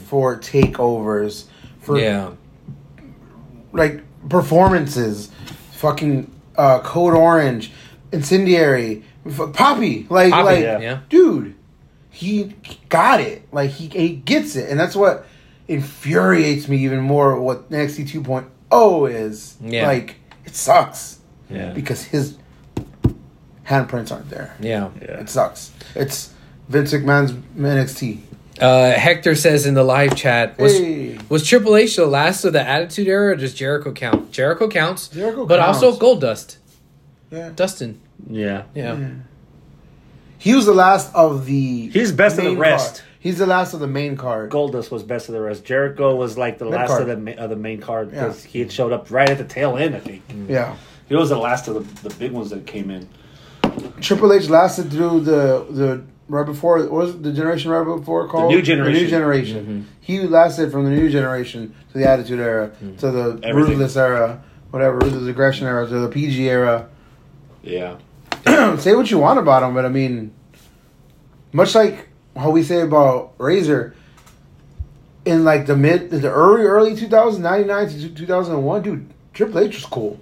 for 0.07 0.39
takeovers 0.39 1.47
for 1.81 1.99
Yeah. 1.99 2.31
like 3.73 4.03
performances, 4.29 5.31
fucking 5.73 6.31
uh, 6.57 6.81
Code 6.81 7.15
Orange, 7.15 7.73
Incendiary, 8.13 9.05
f- 9.27 9.53
Poppy, 9.53 10.07
like 10.11 10.31
Poppy, 10.33 10.45
like 10.45 10.61
yeah. 10.63 10.79
Yeah. 10.79 11.01
dude, 11.09 11.55
he 12.11 12.55
got 12.89 13.21
it, 13.21 13.47
like 13.53 13.71
he 13.71 13.89
he 13.89 14.11
gets 14.17 14.57
it, 14.57 14.69
and 14.71 14.79
that's 14.79 14.97
what 14.97 15.27
infuriates 15.69 16.69
me 16.69 16.79
even 16.79 17.01
more. 17.01 17.41
What 17.41 17.71
NXT 17.71 18.09
2.0 18.23 19.11
is, 19.13 19.57
Yeah. 19.63 19.87
like 19.87 20.17
it 20.45 20.55
sucks 20.57 21.19
Yeah. 21.49 21.73
because 21.73 22.03
his 22.03 22.37
handprints 23.67 24.11
aren't 24.13 24.29
there. 24.31 24.55
Yeah. 24.61 24.91
Yeah. 25.01 25.21
It 25.21 25.29
sucks. 25.29 25.71
It's 25.95 26.33
Vince 26.69 26.93
McMahon's 26.93 27.33
NXT. 27.57 28.19
Uh, 28.61 28.93
Hector 28.93 29.35
says 29.35 29.65
in 29.67 29.75
the 29.75 29.83
live 29.83 30.15
chat 30.17 30.59
was 30.59 30.77
Hey. 30.79 31.19
was 31.29 31.47
Triple 31.47 31.77
H 31.77 31.97
the 31.97 32.07
last 32.07 32.45
of 32.45 32.53
the 32.53 32.61
Attitude 32.67 33.09
Era, 33.09 33.33
or 33.33 33.37
does 33.37 33.55
Jericho 33.55 33.93
count? 33.93 34.33
Jericho 34.33 34.69
counts, 34.69 35.09
Jericho 35.09 35.47
but 35.47 35.59
counts. 35.61 35.83
also 35.83 35.99
Goldust, 35.99 36.57
Yeah. 37.31 37.51
Dustin. 37.57 38.01
Yeah. 38.29 38.65
Yeah, 38.75 38.97
He 40.39 40.55
was 40.55 40.67
the 40.67 40.75
last 40.75 41.15
of 41.15 41.47
the. 41.47 41.89
He's 41.89 42.13
best 42.13 42.39
of 42.39 42.45
the 42.45 42.57
rest. 42.57 42.97
card. 42.97 43.07
He's 43.19 43.39
the 43.39 43.47
last 43.47 43.75
of 43.75 43.81
the 43.81 43.87
main 43.87 44.17
card. 44.17 44.51
Goldust 44.51 44.91
was 44.91 45.03
best 45.03 45.29
of 45.29 45.35
the 45.35 45.41
rest. 45.43 45.65
Jericho 45.65 46.15
was 46.17 46.39
like 46.39 46.59
the 46.59 46.65
last 46.65 46.89
Mid-card. 46.91 47.03
of 47.03 47.09
the 47.09 47.17
ma- 47.37 47.43
of 47.45 47.51
the 47.51 47.57
main 47.57 47.81
card 47.81 48.11
Yeah. 48.13 48.25
because 48.25 48.45
he 48.45 48.59
had 48.61 48.73
showed 48.73 48.93
up 48.93 49.11
right 49.11 49.29
at 49.29 49.37
the 49.39 49.45
tail 49.45 49.77
end. 49.77 49.95
I 49.95 50.01
think 50.01 50.23
Yeah. 50.49 50.75
he 51.09 51.15
was 51.15 51.29
the 51.31 51.37
last 51.39 51.69
of 51.69 51.75
the, 52.03 52.09
the 52.09 52.15
big 52.17 52.33
ones 52.33 52.51
that 52.51 52.67
came 52.67 52.91
in. 52.91 53.09
Triple 54.01 54.33
H 54.33 54.49
lasted 54.49 54.91
through 54.91 55.21
the 55.21 55.67
the 55.71 56.01
right 56.31 56.47
before 56.47 56.79
what 56.79 56.93
was 56.93 57.21
the 57.21 57.33
generation 57.33 57.71
right 57.71 57.85
before 57.85 58.29
called 58.29 58.53
new 58.53 58.63
generation. 58.63 58.95
The 58.95 59.01
new 59.01 59.09
generation. 59.09 59.67
Mm-hmm. 59.67 59.83
He 60.01 60.21
lasted 60.21 60.71
from 60.71 60.85
the 60.85 60.91
new 60.91 61.11
generation 61.11 61.75
to 61.93 61.99
the 61.99 62.09
Attitude 62.09 62.41
Era 62.41 62.69
mm-hmm. 62.69 62.97
to 62.97 63.11
the 63.11 63.41
Everything. 63.43 63.73
Ruthless 63.73 63.97
Era, 63.97 64.43
whatever 64.71 64.99
Ruthless 64.99 65.27
Aggression 65.27 65.67
Era 65.67 65.87
to 65.87 65.99
the 65.99 66.09
PG 66.09 66.49
Era. 66.49 66.89
Yeah, 67.63 67.99
say 68.79 68.95
what 68.95 69.11
you 69.11 69.19
want 69.19 69.39
about 69.39 69.63
him, 69.63 69.75
but 69.75 69.85
I 69.85 69.89
mean, 69.89 70.33
much 71.53 71.75
like 71.75 72.09
how 72.37 72.51
we 72.51 72.63
say 72.63 72.81
about 72.81 73.35
Razor, 73.39 73.95
in 75.25 75.45
like 75.45 75.67
the 75.67 75.77
mid, 75.77 76.11
the 76.11 76.31
early 76.31 76.65
early 76.65 76.95
2000s, 76.95 77.39
99 77.39 77.89
to 77.89 78.09
2001, 78.15 78.83
dude, 78.83 79.11
Triple 79.33 79.61
H 79.61 79.75
was 79.75 79.85
cool. 79.85 80.19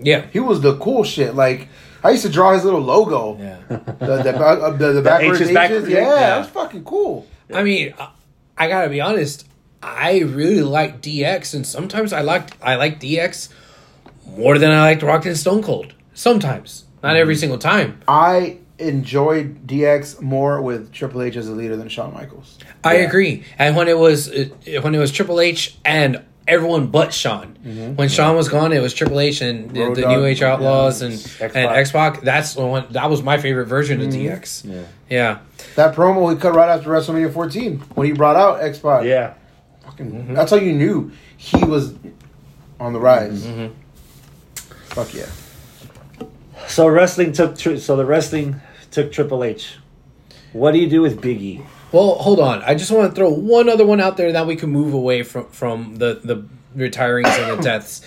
yeah, 0.00 0.26
He 0.32 0.40
was 0.40 0.60
the 0.60 0.76
cool 0.78 1.04
shit. 1.04 1.34
Like 1.34 1.68
I 2.04 2.10
used 2.10 2.22
to 2.24 2.28
draw 2.28 2.52
his 2.52 2.64
little 2.64 2.80
logo, 2.80 3.38
yeah. 3.38 3.58
the 3.68 4.22
the, 4.22 4.32
back- 4.32 4.60
uh, 4.60 4.70
the, 4.70 4.92
the 4.92 5.02
backwards 5.02 5.40
H's 5.40 5.48
H's. 5.48 5.54
backwards, 5.54 5.88
yeah, 5.88 5.98
yeah. 6.00 6.14
that 6.14 6.38
was 6.38 6.48
fucking 6.48 6.84
cool. 6.84 7.26
I 7.52 7.62
mean, 7.62 7.94
I, 7.98 8.10
I 8.56 8.68
gotta 8.68 8.88
be 8.88 9.00
honest. 9.00 9.46
I 9.82 10.20
really 10.20 10.62
like 10.62 11.00
DX, 11.02 11.54
and 11.54 11.66
sometimes 11.66 12.12
I 12.12 12.20
like 12.22 12.60
I 12.62 12.76
like 12.76 13.00
DX 13.00 13.48
more 14.36 14.58
than 14.58 14.70
I 14.70 14.80
liked 14.80 15.02
Rock 15.02 15.26
and 15.26 15.36
Stone 15.36 15.62
Cold. 15.62 15.94
Sometimes, 16.14 16.84
not 17.02 17.16
every 17.16 17.34
single 17.36 17.58
time. 17.58 18.00
I 18.06 18.58
enjoyed 18.78 19.66
DX 19.66 20.20
more 20.20 20.60
with 20.60 20.92
Triple 20.92 21.22
H 21.22 21.36
as 21.36 21.48
a 21.48 21.52
leader 21.52 21.76
than 21.76 21.88
Shawn 21.88 22.12
Michaels. 22.14 22.58
I 22.84 22.94
agree. 22.94 23.44
And 23.58 23.76
when 23.76 23.88
it 23.88 23.98
was 23.98 24.28
when 24.28 24.94
it 24.94 24.98
was 24.98 25.12
Triple 25.12 25.40
H 25.40 25.76
and 25.84 26.22
everyone 26.46 26.88
but 26.88 27.12
Shawn, 27.12 27.56
mm-hmm. 27.64 27.96
when 27.96 28.08
Shawn 28.08 28.36
was 28.36 28.48
gone, 28.48 28.72
it 28.72 28.80
was 28.80 28.94
Triple 28.94 29.20
H 29.20 29.40
and 29.40 29.70
the, 29.70 29.80
Road 29.80 29.96
the 29.96 30.02
Dogg, 30.02 30.18
New 30.18 30.24
Age 30.24 30.42
Outlaws 30.42 31.02
and 31.02 31.14
X-Pac. 31.14 31.56
and 31.56 31.66
X 31.66 31.92
Pac. 31.92 32.20
That's 32.22 32.54
the 32.54 32.66
one. 32.66 32.86
That 32.90 33.10
was 33.10 33.22
my 33.22 33.38
favorite 33.38 33.66
version 33.66 34.00
of 34.00 34.08
mm-hmm. 34.08 34.28
DX. 34.28 34.64
yeah, 34.64 34.82
Yeah, 35.08 35.38
That 35.76 35.94
promo 35.94 36.32
he 36.32 36.38
cut 36.38 36.54
right 36.54 36.68
after 36.68 36.90
WrestleMania 36.90 37.32
14 37.32 37.78
when 37.94 38.06
he 38.06 38.12
brought 38.12 38.36
out 38.36 38.62
X 38.62 38.78
Pac. 38.78 39.04
yeah. 39.04 39.34
Fucking, 39.84 40.12
mm-hmm. 40.12 40.34
That's 40.34 40.50
how 40.50 40.58
you 40.58 40.72
knew 40.72 41.12
he 41.36 41.64
was 41.64 41.94
on 42.78 42.92
the 42.92 43.00
rise. 43.00 43.44
Mm-hmm. 43.44 43.74
Fuck 44.94 45.14
yeah. 45.14 45.26
So 46.66 46.88
wrestling 46.88 47.32
took 47.32 47.58
tri- 47.58 47.78
so 47.78 47.96
the 47.96 48.04
wrestling 48.04 48.60
took 48.90 49.12
Triple 49.12 49.44
H. 49.44 49.76
What 50.52 50.72
do 50.72 50.78
you 50.78 50.88
do 50.88 51.02
with 51.02 51.20
Big 51.20 51.40
E? 51.40 51.62
Well, 51.92 52.14
hold 52.14 52.40
on. 52.40 52.62
I 52.62 52.74
just 52.74 52.90
want 52.90 53.10
to 53.10 53.14
throw 53.14 53.30
one 53.30 53.68
other 53.68 53.84
one 53.84 54.00
out 54.00 54.16
there 54.16 54.32
that 54.32 54.46
we 54.46 54.56
can 54.56 54.70
move 54.70 54.94
away 54.94 55.22
from 55.22 55.46
from 55.48 55.96
the 55.96 56.20
the 56.24 56.46
retirings 56.74 57.28
and 57.28 57.58
the 57.58 57.62
deaths. 57.62 58.00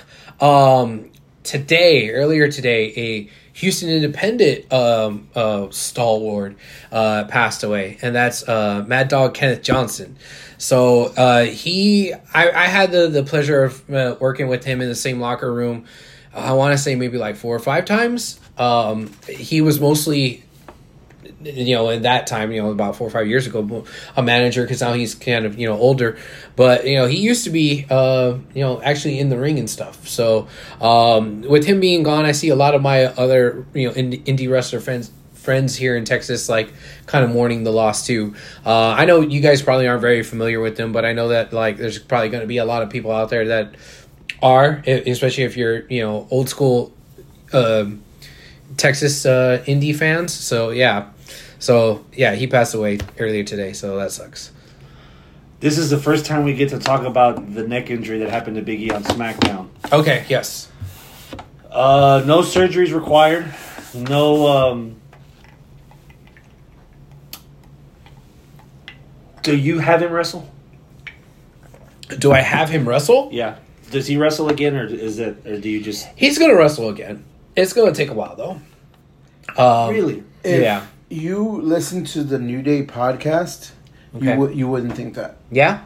um, 0.40 1.10
today, 1.42 2.10
earlier 2.10 2.50
today, 2.50 2.92
a 2.96 3.30
Houston 3.52 3.90
Independent 3.90 4.72
um, 4.72 5.28
uh, 5.34 5.68
stalwart 5.70 6.56
uh, 6.90 7.24
passed 7.24 7.62
away, 7.64 7.98
and 8.00 8.14
that's 8.14 8.48
uh, 8.48 8.84
Mad 8.86 9.08
Dog 9.08 9.34
Kenneth 9.34 9.62
Johnson. 9.62 10.16
So 10.56 11.06
uh, 11.16 11.44
he, 11.44 12.14
I, 12.32 12.50
I 12.50 12.66
had 12.66 12.92
the 12.92 13.08
the 13.08 13.24
pleasure 13.24 13.64
of 13.64 13.90
uh, 13.90 14.16
working 14.20 14.48
with 14.48 14.64
him 14.64 14.80
in 14.80 14.88
the 14.88 14.94
same 14.94 15.20
locker 15.20 15.52
room. 15.52 15.84
I 16.32 16.52
want 16.52 16.72
to 16.72 16.78
say 16.78 16.94
maybe 16.94 17.18
like 17.18 17.36
four 17.36 17.54
or 17.54 17.60
five 17.60 17.84
times. 17.84 18.40
Um, 18.56 19.10
he 19.28 19.60
was 19.60 19.80
mostly 19.80 20.44
you 21.42 21.74
know, 21.74 21.88
in 21.90 22.02
that 22.02 22.26
time, 22.26 22.52
you 22.52 22.62
know, 22.62 22.70
about 22.70 22.96
four 22.96 23.06
or 23.06 23.10
five 23.10 23.26
years 23.26 23.46
ago, 23.46 23.84
a 24.16 24.22
manager 24.22 24.62
because 24.62 24.80
now 24.80 24.92
he's 24.92 25.14
kind 25.14 25.44
of 25.44 25.58
you 25.58 25.66
know 25.66 25.76
older, 25.76 26.18
but 26.56 26.86
you 26.86 26.96
know 26.96 27.06
he 27.06 27.18
used 27.18 27.44
to 27.44 27.50
be 27.50 27.86
uh 27.90 28.36
you 28.54 28.62
know 28.62 28.80
actually 28.82 29.18
in 29.18 29.28
the 29.28 29.38
ring 29.38 29.58
and 29.58 29.68
stuff. 29.68 30.06
So 30.08 30.48
um, 30.80 31.42
with 31.42 31.64
him 31.64 31.80
being 31.80 32.02
gone, 32.02 32.24
I 32.24 32.32
see 32.32 32.48
a 32.48 32.56
lot 32.56 32.74
of 32.74 32.82
my 32.82 33.04
other 33.04 33.66
you 33.74 33.88
know 33.88 33.94
indie, 33.94 34.50
wrestler 34.50 34.80
friends 34.80 35.10
friends 35.32 35.76
here 35.76 35.96
in 35.96 36.04
Texas 36.04 36.48
like 36.48 36.72
kind 37.06 37.24
of 37.24 37.30
mourning 37.30 37.64
the 37.64 37.70
loss 37.70 38.06
too. 38.06 38.34
Uh, 38.66 38.90
I 38.90 39.04
know 39.04 39.20
you 39.20 39.40
guys 39.40 39.62
probably 39.62 39.86
aren't 39.86 40.02
very 40.02 40.22
familiar 40.22 40.60
with 40.60 40.76
them, 40.76 40.92
but 40.92 41.04
I 41.04 41.12
know 41.12 41.28
that 41.28 41.52
like 41.52 41.78
there's 41.78 41.98
probably 41.98 42.28
going 42.28 42.42
to 42.42 42.46
be 42.46 42.58
a 42.58 42.64
lot 42.64 42.82
of 42.82 42.90
people 42.90 43.12
out 43.12 43.30
there 43.30 43.48
that 43.48 43.74
are, 44.42 44.82
especially 44.86 45.44
if 45.44 45.56
you're 45.56 45.86
you 45.88 46.02
know 46.02 46.28
old 46.30 46.48
school. 46.48 46.92
Um, 47.52 48.02
Texas 48.76 49.24
uh, 49.26 49.62
indie 49.66 49.94
fans. 49.94 50.32
So 50.32 50.70
yeah, 50.70 51.10
so 51.58 52.04
yeah, 52.12 52.34
he 52.34 52.46
passed 52.46 52.74
away 52.74 52.98
earlier 53.18 53.44
today. 53.44 53.72
So 53.72 53.96
that 53.98 54.12
sucks. 54.12 54.52
This 55.60 55.76
is 55.76 55.90
the 55.90 55.98
first 55.98 56.24
time 56.24 56.44
we 56.44 56.54
get 56.54 56.68
to 56.70 56.78
talk 56.78 57.02
about 57.04 57.54
the 57.54 57.66
neck 57.66 57.90
injury 57.90 58.18
that 58.20 58.30
happened 58.30 58.56
to 58.56 58.62
Big 58.62 58.80
E 58.80 58.90
on 58.92 59.02
SmackDown. 59.02 59.68
Okay. 59.92 60.24
Yes. 60.28 60.70
Uh, 61.70 62.22
no 62.24 62.42
surgeries 62.42 62.94
required. 62.94 63.52
No. 63.94 64.46
Um, 64.46 64.96
do 69.42 69.56
you 69.56 69.80
have 69.80 70.00
him 70.00 70.12
wrestle? 70.12 70.48
Do 72.18 72.32
I 72.32 72.40
have 72.40 72.68
him 72.68 72.88
wrestle? 72.88 73.28
Yeah. 73.32 73.56
Does 73.90 74.06
he 74.06 74.16
wrestle 74.16 74.48
again, 74.48 74.76
or 74.76 74.84
is 74.84 75.18
it, 75.18 75.46
or 75.46 75.58
do 75.58 75.68
you 75.68 75.82
just 75.82 76.06
He's 76.14 76.38
gonna 76.38 76.54
wrestle 76.54 76.88
again. 76.88 77.24
It's 77.58 77.72
gonna 77.72 77.92
take 77.92 78.10
a 78.10 78.14
while 78.14 78.36
though. 78.36 78.60
Um, 79.62 79.90
really? 79.92 80.22
If 80.44 80.62
Yeah. 80.62 80.82
you 81.08 81.60
listen 81.62 82.04
to 82.04 82.22
the 82.22 82.38
New 82.38 82.62
Day 82.62 82.84
podcast, 82.84 83.72
Okay. 84.16 84.32
you 84.32 84.38
would 84.38 84.54
you 84.54 84.68
wouldn't 84.68 84.94
think 84.94 85.14
that. 85.14 85.36
Yeah. 85.50 85.80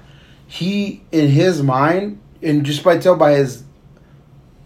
He 0.46 1.02
in 1.12 1.28
his 1.28 1.62
mind, 1.62 2.18
and 2.42 2.64
just 2.64 2.84
by 2.84 2.98
tell 2.98 3.16
by 3.16 3.32
his 3.32 3.62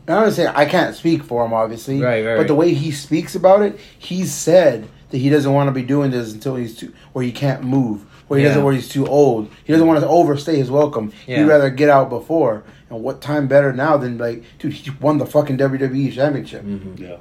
I 0.08 0.20
don't 0.20 0.32
say 0.32 0.46
I 0.46 0.64
can't 0.66 0.94
speak 0.94 1.22
for 1.24 1.44
him, 1.44 1.52
obviously. 1.52 2.00
Right, 2.00 2.24
right, 2.24 2.32
But 2.34 2.38
right. 2.38 2.46
the 2.48 2.54
way 2.54 2.74
he 2.74 2.90
speaks 2.92 3.34
about 3.34 3.62
it, 3.62 3.78
he 3.98 4.24
said 4.24 4.86
that 5.10 5.18
he 5.18 5.30
doesn't 5.30 5.52
want 5.52 5.68
to 5.68 5.72
be 5.72 5.82
doing 5.82 6.10
this 6.12 6.32
until 6.32 6.56
he's 6.56 6.76
too, 6.76 6.92
where 7.12 7.24
he 7.24 7.32
can't 7.32 7.62
move, 7.64 8.04
where 8.28 8.38
he 8.38 8.44
Yeah. 8.44 8.50
doesn't, 8.50 8.64
where 8.64 8.74
he's 8.74 8.88
too 8.88 9.06
old. 9.06 9.48
He 9.64 9.72
doesn't 9.72 9.86
want 9.86 10.00
to 10.00 10.08
overstay 10.08 10.56
his 10.56 10.70
welcome. 10.70 11.12
Yeah. 11.26 11.38
He'd 11.38 11.44
rather 11.44 11.70
get 11.70 11.88
out 11.88 12.08
before. 12.10 12.64
And 12.90 13.02
what 13.02 13.20
time 13.20 13.48
better 13.48 13.72
now 13.72 13.96
than 13.96 14.18
like, 14.18 14.44
dude, 14.58 14.72
he 14.72 14.90
won 15.00 15.18
the 15.18 15.26
fucking 15.26 15.56
WWE 15.58 16.12
championship. 16.12 16.64
Yeah. 16.96 17.16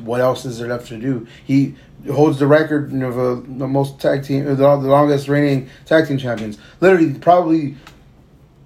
What 0.00 0.20
else 0.20 0.44
is 0.44 0.58
there 0.58 0.68
left 0.68 0.88
to 0.88 0.98
do? 0.98 1.26
He 1.44 1.74
holds 2.10 2.38
the 2.40 2.46
record 2.48 2.92
of 3.02 3.18
uh, 3.18 3.34
the 3.46 3.68
most 3.68 4.00
tag 4.00 4.24
team, 4.24 4.44
the, 4.44 4.54
the 4.56 4.66
longest 4.66 5.28
reigning 5.28 5.68
tag 5.86 6.08
team 6.08 6.18
champions. 6.18 6.58
Literally, 6.80 7.14
probably 7.14 7.76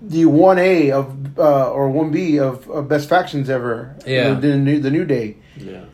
the 0.00 0.24
one 0.24 0.58
A 0.58 0.90
of 0.90 1.38
uh, 1.38 1.70
or 1.70 1.90
one 1.90 2.10
B 2.10 2.38
of, 2.38 2.68
of 2.70 2.88
best 2.88 3.08
factions 3.10 3.50
ever. 3.50 3.94
Yeah. 4.06 4.30
the, 4.34 4.48
the 4.48 4.56
new 4.56 4.78
the 4.80 4.90
new 4.90 5.04
day. 5.04 5.36
Yeah. 5.58 5.84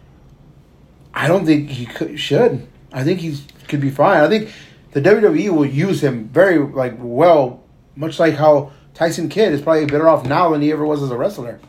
I 1.12 1.26
don't 1.26 1.44
think 1.44 1.68
he 1.70 1.84
could, 1.86 2.18
should. 2.20 2.66
I 2.92 3.02
think 3.02 3.18
he 3.18 3.36
could 3.66 3.80
be 3.80 3.90
fine. 3.90 4.22
I 4.22 4.28
think 4.28 4.52
the 4.92 5.00
WWE 5.00 5.50
will 5.50 5.66
use 5.66 6.02
him 6.02 6.28
very 6.28 6.58
like 6.58 6.94
well, 6.98 7.62
much 7.96 8.18
like 8.18 8.34
how 8.34 8.72
Tyson 8.94 9.28
Kidd 9.28 9.52
is 9.52 9.60
probably 9.62 9.86
better 9.86 10.08
off 10.08 10.26
now 10.26 10.50
than 10.50 10.62
he 10.62 10.72
ever 10.72 10.84
was 10.84 11.02
as 11.02 11.10
a 11.10 11.16
wrestler. 11.16 11.60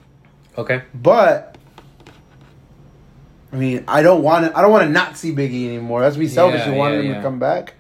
Okay. 0.58 0.84
But 0.94 1.58
I 3.52 3.56
mean, 3.56 3.84
I 3.88 4.02
don't 4.02 4.24
want 4.24 4.46
to. 4.46 4.58
I 4.58 4.62
don't 4.62 4.72
want 4.72 4.84
to 4.84 4.90
not 4.90 5.18
see 5.18 5.32
Biggie 5.32 5.68
anymore. 5.68 6.02
That's 6.02 6.18
me 6.18 6.28
selfishly 6.28 6.72
Yeah, 6.72 6.78
wanting 6.78 7.00
yeah, 7.00 7.06
him 7.06 7.12
yeah. 7.12 7.18
to 7.18 7.22
come 7.24 7.40
back. 7.40 7.76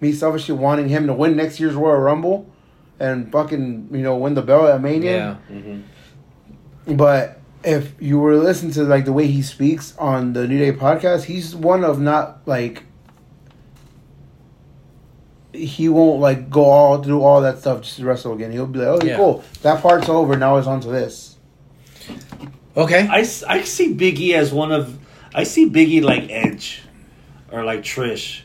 Me 0.00 0.12
selfishly 0.12 0.54
wanting 0.54 0.88
him 0.88 1.06
to 1.06 1.14
win 1.14 1.36
next 1.36 1.60
year's 1.60 1.74
Royal 1.74 1.98
Rumble 1.98 2.50
and 2.98 3.30
fucking 3.30 3.88
you 3.92 4.02
know 4.02 4.16
win 4.16 4.34
the 4.34 4.42
belt 4.42 4.68
at 4.68 4.80
Mania. 4.80 5.38
Yeah. 5.48 5.56
Mm-hmm. 5.56 6.96
But 6.96 7.40
if 7.64 7.94
you 8.00 8.18
were 8.18 8.32
to 8.32 8.38
listen 8.38 8.70
to 8.72 8.82
like 8.82 9.04
the 9.04 9.12
way 9.12 9.28
he 9.28 9.42
speaks 9.42 9.96
on 9.96 10.32
the 10.32 10.48
New 10.48 10.58
Day 10.58 10.72
podcast, 10.72 11.24
he's 11.24 11.54
one 11.54 11.84
of 11.84 12.00
not 12.00 12.40
like 12.46 12.84
he 15.52 15.88
won't 15.88 16.20
like 16.20 16.50
go 16.50 16.64
all 16.64 16.98
do 16.98 17.22
all 17.22 17.40
that 17.42 17.58
stuff 17.58 17.82
just 17.82 17.96
to 17.96 18.04
wrestle 18.04 18.32
again. 18.32 18.52
He'll 18.52 18.66
be 18.66 18.78
like, 18.78 19.02
"Oh, 19.02 19.06
Yeah. 19.06 19.16
cool, 19.16 19.44
that 19.62 19.82
part's 19.82 20.08
over. 20.08 20.36
Now 20.36 20.56
it's 20.56 20.66
on 20.66 20.80
to 20.80 20.88
this." 20.88 21.36
Okay. 22.76 23.06
I, 23.10 23.18
I 23.18 23.62
see 23.62 23.94
Biggie 23.94 24.32
as 24.32 24.52
one 24.52 24.72
of 24.72 24.98
I 25.34 25.44
see 25.44 25.68
Biggie 25.68 26.02
like 26.02 26.30
Edge 26.30 26.82
or 27.50 27.64
like 27.64 27.80
Trish 27.82 28.42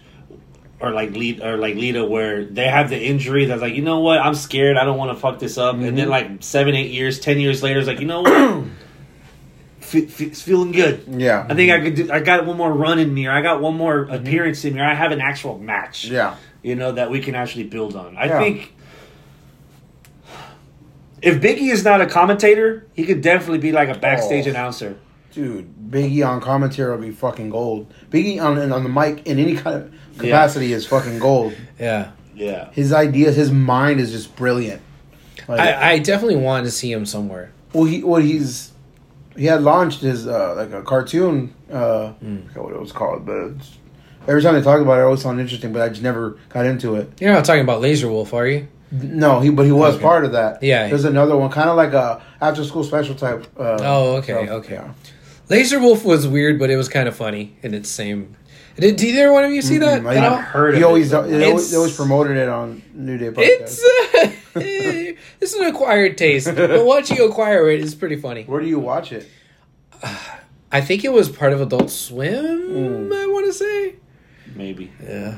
or 0.80 0.92
like 0.92 1.12
lead 1.12 1.42
or 1.42 1.58
like 1.58 1.76
Lita 1.76 2.06
where 2.06 2.46
they 2.46 2.68
have 2.68 2.90
the 2.90 3.02
injury 3.02 3.46
that's 3.46 3.62
like 3.62 3.74
you 3.74 3.82
know 3.82 4.00
what 4.00 4.20
I'm 4.20 4.36
scared 4.36 4.78
I 4.78 4.84
don't 4.86 4.98
want 4.98 5.12
to 5.16 5.20
fuck 5.20 5.40
this 5.40 5.58
up 5.58 5.76
and 5.76 5.84
then 5.84 5.96
mm-hmm. 5.96 6.10
like 6.10 6.44
seven 6.44 6.76
eight 6.76 6.92
years 6.92 7.20
ten 7.20 7.40
years 7.40 7.64
later 7.64 7.80
it's 7.80 7.88
like 7.88 8.00
you 8.00 8.06
know 8.06 8.22
what 8.22 8.64
Fe- 9.80 10.06
fe- 10.06 10.26
it's 10.26 10.42
feeling 10.42 10.74
good 10.74 11.06
Yeah, 11.08 11.48
I 11.50 11.56
think 11.56 11.72
I 11.72 11.80
could 11.80 11.96
do 11.96 12.12
I 12.12 12.20
got 12.20 12.46
one 12.46 12.58
more 12.58 12.72
run 12.72 13.00
in 13.00 13.14
me 13.14 13.26
or 13.28 13.32
I 13.32 13.42
got 13.42 13.62
one 13.62 13.76
more 13.76 14.06
mm-hmm. 14.06 14.14
appearance 14.14 14.66
in 14.66 14.76
me 14.76 14.82
or 14.82 14.86
I 14.86 14.94
have 14.94 15.12
an 15.12 15.22
actual 15.22 15.58
match 15.58 16.06
yeah. 16.06 16.36
You 16.68 16.76
know 16.76 16.92
that 16.92 17.10
we 17.10 17.20
can 17.22 17.34
actually 17.36 17.64
build 17.64 17.96
on 17.96 18.18
I 18.18 18.26
Yeah. 18.26 18.40
think. 18.40 18.74
If 21.22 21.42
Biggie 21.42 21.72
is 21.72 21.84
not 21.84 22.00
a 22.02 22.06
commentator, 22.06 22.86
he 22.94 23.06
could 23.06 23.22
definitely 23.22 23.58
be 23.58 23.72
like 23.72 23.90
a 23.90 23.98
backstage 23.98 24.46
Oh. 24.48 24.52
announcer. 24.52 24.96
Dude, 25.34 25.68
Biggie 25.90 26.28
on 26.28 26.42
commentary 26.42 26.92
will 26.96 27.02
be 27.02 27.12
fucking 27.12 27.50
gold. 27.50 27.88
Biggie 28.12 28.42
on 28.42 28.58
on 28.72 28.84
the 28.84 28.90
mic 28.90 29.26
in 29.26 29.40
any 29.40 29.56
kind 29.56 29.76
of 29.84 29.92
capacity 30.18 30.74
is 30.74 30.86
fucking 30.86 31.20
gold. 31.20 31.54
Yeah. 31.80 32.10
Yeah. 32.36 32.70
His 32.72 32.94
ideas, 32.94 33.36
his 33.36 33.52
mind 33.52 34.00
is 34.00 34.12
just 34.12 34.36
brilliant. 34.36 34.82
Like, 35.48 35.60
I, 35.60 35.92
I 35.94 36.00
definitely 36.00 36.36
want 36.38 36.66
to 36.66 36.72
see 36.72 36.92
him 36.92 37.06
somewhere. 37.06 37.52
well, 37.74 37.86
he 37.86 38.04
well 38.04 38.22
he's 38.22 38.72
he 39.36 39.46
had 39.46 39.62
launched 39.64 40.02
his 40.02 40.28
uh, 40.28 40.54
like 40.56 40.72
a 40.72 40.82
cartoon. 40.84 41.54
Uh, 41.72 42.10
Hmm. 42.14 42.38
I 42.46 42.48
forgot 42.50 42.64
what 42.66 42.74
it 42.74 42.80
was 42.80 42.92
called, 42.92 43.26
but 43.26 43.38
it's, 43.56 43.78
every 44.28 44.42
time 44.42 44.54
they 44.56 44.62
talk 44.62 44.80
about 44.82 44.98
it, 44.98 45.02
it 45.02 45.06
always 45.06 45.22
sounded 45.22 45.42
interesting. 45.42 45.74
But 45.74 45.82
I 45.82 45.90
just 45.90 46.02
never 46.02 46.38
got 46.50 46.66
into 46.66 46.96
it. 46.96 47.12
You're 47.20 47.34
not 47.34 47.46
talking 47.46 47.62
about 47.62 47.82
Laser 47.82 48.10
Wolf, 48.10 48.34
are 48.34 48.48
you? 48.48 48.68
No, 48.92 49.40
he 49.42 49.50
but 49.50 49.66
he 49.66 49.72
was 49.72 49.96
Okay. 49.96 50.04
part 50.04 50.24
of 50.26 50.32
that. 50.34 50.64
Yeah. 50.64 50.88
there's 50.88 51.04
another 51.06 51.36
one, 51.36 51.52
kind 51.52 51.70
of 51.70 51.76
like 51.76 51.94
a 51.94 52.22
after 52.40 52.64
school 52.64 52.84
special 52.84 53.16
type. 53.16 53.46
Uh, 53.60 53.78
Oh, 53.82 54.16
okay, 54.18 54.46
stuff. 54.46 54.50
okay. 54.64 54.74
Yeah. 54.76 54.94
Laser 55.50 55.80
Wolf 55.80 56.06
was 56.06 56.28
weird, 56.28 56.58
but 56.60 56.70
it 56.70 56.78
was 56.78 56.88
kind 56.90 57.08
of 57.08 57.16
funny 57.16 57.58
in 57.64 57.74
its 57.74 57.90
same. 57.90 58.36
Did, 58.78 58.96
did 58.98 59.08
either 59.08 59.34
one 59.34 59.44
of 59.44 59.52
you 59.52 59.62
see 59.62 59.78
that? 59.80 60.02
Mm, 60.04 60.08
I 60.10 60.16
at 60.16 60.24
have 60.24 60.32
all? 60.34 60.38
heard 60.40 60.76
he 60.76 60.82
of 60.82 60.84
it, 60.84 60.86
always, 60.86 61.12
but- 61.12 61.28
they 61.28 61.50
always 61.50 61.72
they 61.72 61.78
always 61.78 61.96
promoted 61.96 62.38
it 62.38 62.48
on 62.48 62.82
New 62.94 63.18
Day 63.18 63.30
podcast. 63.32 63.42
It's 63.62 63.84
uh, 64.16 64.32
it's 65.42 65.54
an 65.56 65.66
acquired 65.66 66.18
taste, 66.18 66.54
but 66.56 66.86
once 66.86 67.10
you 67.10 67.26
acquire 67.28 67.70
it, 67.70 67.82
it's 67.82 67.96
pretty 67.96 68.16
funny. 68.18 68.44
Where 68.44 68.62
do 68.62 68.68
you 68.68 68.80
watch 68.80 69.12
it? 69.12 69.28
I 70.72 70.82
think 70.82 71.04
it 71.06 71.12
was 71.14 71.28
part 71.30 71.54
of 71.54 71.62
Adult 71.62 71.90
Swim. 71.90 72.34
Mm. 72.46 73.14
I 73.14 73.26
want 73.28 73.48
to 73.48 73.54
say. 73.54 73.96
Maybe. 74.58 74.92
Yeah. 75.04 75.38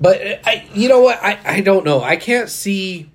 But 0.00 0.26
uh, 0.26 0.36
I, 0.46 0.68
you 0.72 0.88
know 0.88 1.00
what? 1.00 1.18
I, 1.22 1.38
I 1.44 1.60
don't 1.60 1.84
know. 1.84 2.00
I 2.02 2.16
can't 2.16 2.48
see. 2.48 3.10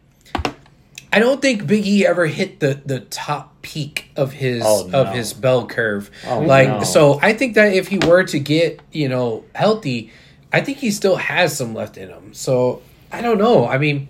I 1.12 1.20
don't 1.20 1.42
think 1.42 1.64
Biggie 1.64 2.04
ever 2.04 2.26
hit 2.26 2.60
the 2.60 2.80
the 2.86 3.00
top 3.00 3.62
peak 3.62 4.12
of 4.18 4.34
his 4.34 4.62
Oh, 4.66 4.88
no. 4.88 5.02
of 5.04 5.14
his 5.14 5.34
bell 5.34 5.66
curve. 5.66 6.12
Oh, 6.28 6.42
like 6.42 6.68
no. 6.68 6.84
so, 6.84 7.20
I 7.22 7.34
think 7.34 7.56
that 7.56 7.74
if 7.74 7.88
he 7.88 7.98
were 8.00 8.24
to 8.26 8.40
get 8.40 8.82
you 8.92 9.08
know 9.08 9.46
healthy, 9.56 10.12
I 10.52 10.62
think 10.62 10.80
he 10.80 10.92
still 10.92 11.16
has 11.16 11.58
some 11.58 11.74
left 11.74 11.98
in 11.98 12.10
him. 12.10 12.34
So 12.34 12.82
I 13.12 13.22
don't 13.22 13.38
know. 13.38 13.66
I 13.68 13.78
mean. 13.78 14.10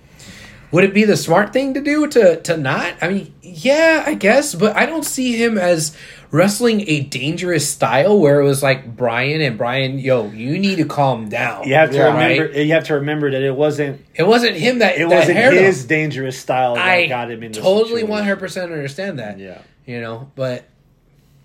Would 0.76 0.84
it 0.84 0.94
be 0.94 1.06
the 1.06 1.16
smart 1.16 1.54
thing 1.54 1.74
to 1.76 1.80
do 1.80 2.06
to 2.06 2.42
to 2.42 2.58
not? 2.58 2.96
I 3.02 3.08
mean, 3.08 3.34
yeah, 3.42 4.04
I 4.06 4.14
guess, 4.14 4.54
but 4.54 4.76
I 4.76 4.86
don't 4.86 5.06
see 5.06 5.42
him 5.42 5.58
as 5.58 5.96
wrestling 6.32 6.84
a 6.90 7.00
dangerous 7.00 7.66
style 7.70 8.20
where 8.20 8.42
it 8.42 8.44
was 8.44 8.62
like 8.62 8.94
Brian 8.94 9.40
and 9.40 9.58
Brian, 9.58 9.98
yo, 10.00 10.30
you 10.32 10.60
need 10.60 10.76
to 10.76 10.84
calm 10.84 11.30
down. 11.30 11.66
You 11.66 11.76
have 11.76 11.92
to 11.92 11.96
Yeah. 11.96 12.08
remember. 12.14 12.60
You 12.62 12.74
have 12.74 12.84
to 12.88 12.96
remember 12.96 13.32
that 13.32 13.42
it 13.42 13.56
wasn't. 13.56 14.04
It 14.16 14.24
wasn't 14.24 14.58
him 14.58 14.80
that 14.80 14.98
It 14.98 15.08
that 15.08 15.16
wasn't 15.16 15.38
his 15.38 15.86
dangerous 15.86 16.38
style 16.38 16.76
that 16.76 16.86
I 16.86 17.06
got 17.08 17.32
him 17.32 17.42
in. 17.42 17.54
this 17.54 17.64
totally 17.64 18.04
one 18.04 18.24
hundred 18.24 18.40
percent 18.40 18.74
understand 18.74 19.18
that. 19.20 19.40
Yeah. 19.40 19.60
you 19.86 20.02
know, 20.02 20.30
but 20.36 20.66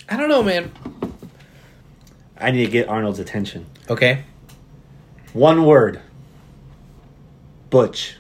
I 0.09 0.17
don't 0.17 0.29
know, 0.29 0.43
man. 0.43 0.73
I 2.37 2.51
need 2.51 2.65
to 2.65 2.71
get 2.73 2.89
Arnold's 2.89 3.21
attention. 3.21 3.67
Okay, 3.89 4.25
One 5.35 5.65
word. 5.67 6.01
Butch. 7.71 8.17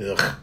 Ugh. 0.00 0.36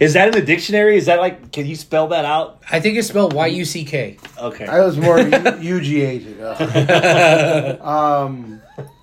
Is 0.00 0.14
that 0.14 0.28
in 0.28 0.34
the 0.34 0.42
dictionary? 0.42 0.96
Is 0.96 1.06
that 1.06 1.18
like? 1.20 1.52
Can 1.52 1.66
you 1.66 1.76
spell 1.76 2.08
that 2.08 2.24
out? 2.24 2.62
I 2.70 2.80
think 2.80 2.96
it's 2.96 3.08
spelled 3.08 3.34
Y 3.34 3.46
U 3.48 3.64
C 3.64 3.84
K. 3.84 4.16
Okay. 4.38 4.66
I 4.66 4.80
was 4.80 4.96
more 4.96 5.18
UGA. 5.18 6.40
Ugh. 7.80 7.80
um, 7.86 8.62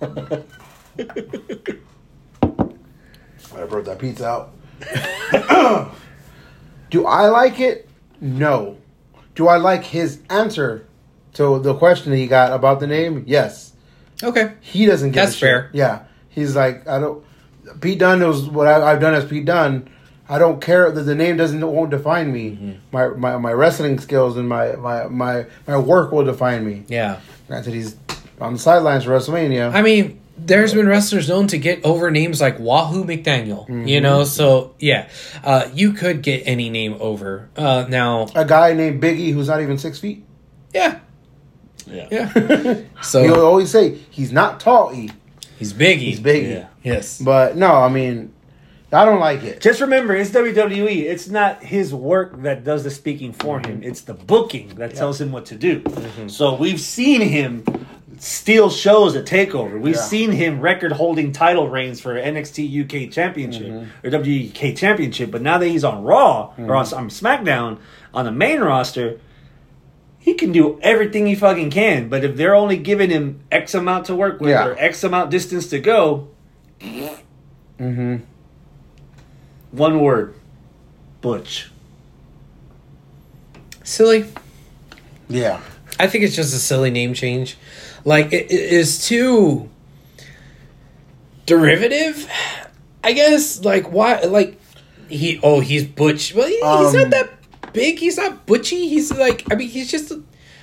I 3.56 3.64
brought 3.66 3.84
that 3.84 3.98
pizza 3.98 4.26
out. 4.26 4.52
Do 6.90 7.06
I 7.06 7.26
like 7.28 7.60
it? 7.60 7.88
No. 8.20 8.78
Do 9.34 9.46
I 9.48 9.58
like 9.58 9.84
his 9.84 10.20
answer 10.28 10.86
to 11.34 11.60
the 11.60 11.74
question 11.74 12.10
that 12.10 12.18
he 12.18 12.26
got 12.26 12.52
about 12.52 12.80
the 12.80 12.86
name? 12.86 13.24
Yes. 13.26 13.72
Okay. 14.22 14.54
He 14.60 14.86
doesn't 14.86 15.12
get 15.12 15.26
That's 15.26 15.38
fair. 15.38 15.70
Yeah. 15.72 16.04
He's 16.28 16.56
like, 16.56 16.88
I 16.88 16.98
don't. 16.98 17.24
Pete 17.80 17.98
Dunne 17.98 18.18
knows 18.20 18.48
what 18.48 18.66
I, 18.66 18.92
I've 18.92 19.00
done 19.00 19.14
as 19.14 19.24
Pete 19.24 19.44
Dunne. 19.44 19.88
I 20.28 20.38
don't 20.38 20.60
care 20.60 20.90
that 20.90 21.02
the 21.02 21.14
name 21.14 21.36
doesn't 21.36 21.60
won't 21.60 21.90
define 21.90 22.32
me. 22.32 22.52
Mm-hmm. 22.52 22.72
My, 22.92 23.08
my 23.08 23.36
my 23.38 23.52
wrestling 23.52 23.98
skills 23.98 24.36
and 24.36 24.48
my, 24.48 24.76
my 24.76 25.08
my 25.08 25.46
my 25.66 25.76
work 25.76 26.12
will 26.12 26.24
define 26.24 26.64
me. 26.64 26.84
Yeah. 26.88 27.20
Granted, 27.48 27.74
he's 27.74 27.96
on 28.40 28.52
the 28.52 28.58
sidelines 28.58 29.04
for 29.04 29.10
WrestleMania. 29.10 29.74
I 29.74 29.82
mean, 29.82 30.20
there's 30.38 30.72
been 30.72 30.86
wrestlers 30.86 31.28
known 31.28 31.48
to 31.48 31.58
get 31.58 31.84
over 31.84 32.10
names 32.10 32.40
like 32.40 32.58
Wahoo 32.58 33.04
McDaniel. 33.04 33.88
You 33.88 34.00
know, 34.00 34.24
so 34.24 34.74
yeah, 34.78 35.08
uh, 35.42 35.68
you 35.74 35.92
could 35.92 36.22
get 36.22 36.44
any 36.46 36.70
name 36.70 36.96
over. 37.00 37.50
Uh, 37.56 37.86
now, 37.88 38.28
a 38.34 38.44
guy 38.44 38.72
named 38.72 39.02
Biggie 39.02 39.32
who's 39.32 39.48
not 39.48 39.60
even 39.60 39.78
six 39.78 39.98
feet. 39.98 40.24
yeah, 40.72 41.00
yeah. 41.86 42.08
yeah. 42.10 42.80
So 43.02 43.22
he'll 43.22 43.44
always 43.44 43.70
say 43.70 43.96
he's 44.10 44.30
not 44.32 44.60
tall. 44.60 44.94
E. 44.94 45.10
he's 45.60 45.72
biggie. 45.72 45.98
He's 45.98 46.20
Biggie. 46.20 46.50
Yeah. 46.50 46.66
Yes. 46.82 47.20
But 47.20 47.56
no, 47.56 47.72
I 47.72 47.88
mean, 47.88 48.32
I 48.92 49.04
don't 49.04 49.20
like 49.20 49.44
it. 49.44 49.60
Just 49.60 49.80
remember, 49.80 50.16
it's 50.16 50.30
WWE. 50.30 51.02
It's 51.02 51.28
not 51.28 51.62
his 51.62 51.94
work 51.94 52.42
that 52.42 52.64
does 52.64 52.82
the 52.82 52.90
speaking 52.90 53.32
for 53.32 53.60
mm-hmm. 53.60 53.70
him. 53.70 53.82
It's 53.84 54.00
the 54.00 54.14
booking 54.14 54.74
that 54.76 54.96
tells 54.96 55.20
him 55.20 55.30
what 55.30 55.46
to 55.46 55.54
do. 55.54 55.80
Mm-hmm. 55.80 56.28
So 56.28 56.54
we've 56.54 56.80
seen 56.80 57.20
him 57.20 57.64
steal 58.18 58.68
shows 58.68 59.14
at 59.14 59.26
Takeover. 59.26 59.80
We've 59.80 59.94
Yeah. 59.94 60.00
seen 60.00 60.32
him 60.32 60.60
record-holding 60.60 61.32
title 61.32 61.68
reigns 61.68 62.00
for 62.00 62.14
NXT 62.14 62.66
UK 62.84 63.10
Championship 63.12 63.68
mm-hmm. 63.68 64.06
or 64.06 64.10
WK 64.10 64.76
Championship. 64.76 65.30
But 65.30 65.42
now 65.42 65.58
that 65.58 65.68
he's 65.68 65.84
on 65.84 66.02
Raw 66.02 66.52
or 66.58 66.74
on, 66.74 66.92
on 66.92 67.08
SmackDown 67.08 67.78
on 68.12 68.24
the 68.24 68.32
main 68.32 68.60
roster, 68.60 69.20
he 70.20 70.34
can 70.34 70.52
do 70.52 70.78
everything 70.82 71.26
he 71.26 71.34
fucking 71.34 71.70
can. 71.70 72.08
But 72.08 72.22
if 72.24 72.36
they're 72.36 72.54
only 72.54 72.76
giving 72.76 73.10
him 73.10 73.40
X 73.50 73.74
amount 73.74 74.06
to 74.06 74.14
work 74.14 74.40
with 74.40 74.50
Yeah. 74.50 74.66
or 74.66 74.78
X 74.78 75.02
amount 75.02 75.30
distance 75.30 75.66
to 75.68 75.78
go, 75.80 76.28
Mm-hmm. 76.80 78.16
one 79.72 80.00
word: 80.00 80.34
Butch. 81.20 81.70
Silly. 83.82 84.26
Yeah. 85.28 85.60
I 85.98 86.06
think 86.06 86.24
it's 86.24 86.36
just 86.36 86.54
a 86.54 86.58
silly 86.58 86.90
name 86.90 87.12
change. 87.14 87.56
Like 88.04 88.32
it, 88.32 88.50
it 88.50 88.72
is 88.72 89.06
too 89.06 89.68
derivative. 91.46 92.28
I 93.02 93.12
guess. 93.12 93.64
Like 93.64 93.90
why? 93.92 94.20
Like 94.22 94.58
he. 95.08 95.40
Oh, 95.42 95.60
he's 95.60 95.84
butch. 95.84 96.34
Well, 96.34 96.46
he, 96.46 96.54
he's 96.54 96.62
Um, 96.62 96.94
not 96.94 97.10
that 97.10 97.30
big. 97.72 97.98
He's 97.98 98.16
not 98.16 98.46
butchy. 98.46 98.88
He's 98.88 99.12
like. 99.12 99.44
I 99.50 99.54
mean, 99.56 99.68
he's 99.68 99.90
just. 99.90 100.10
A, 100.10 100.14
I 100.14 100.18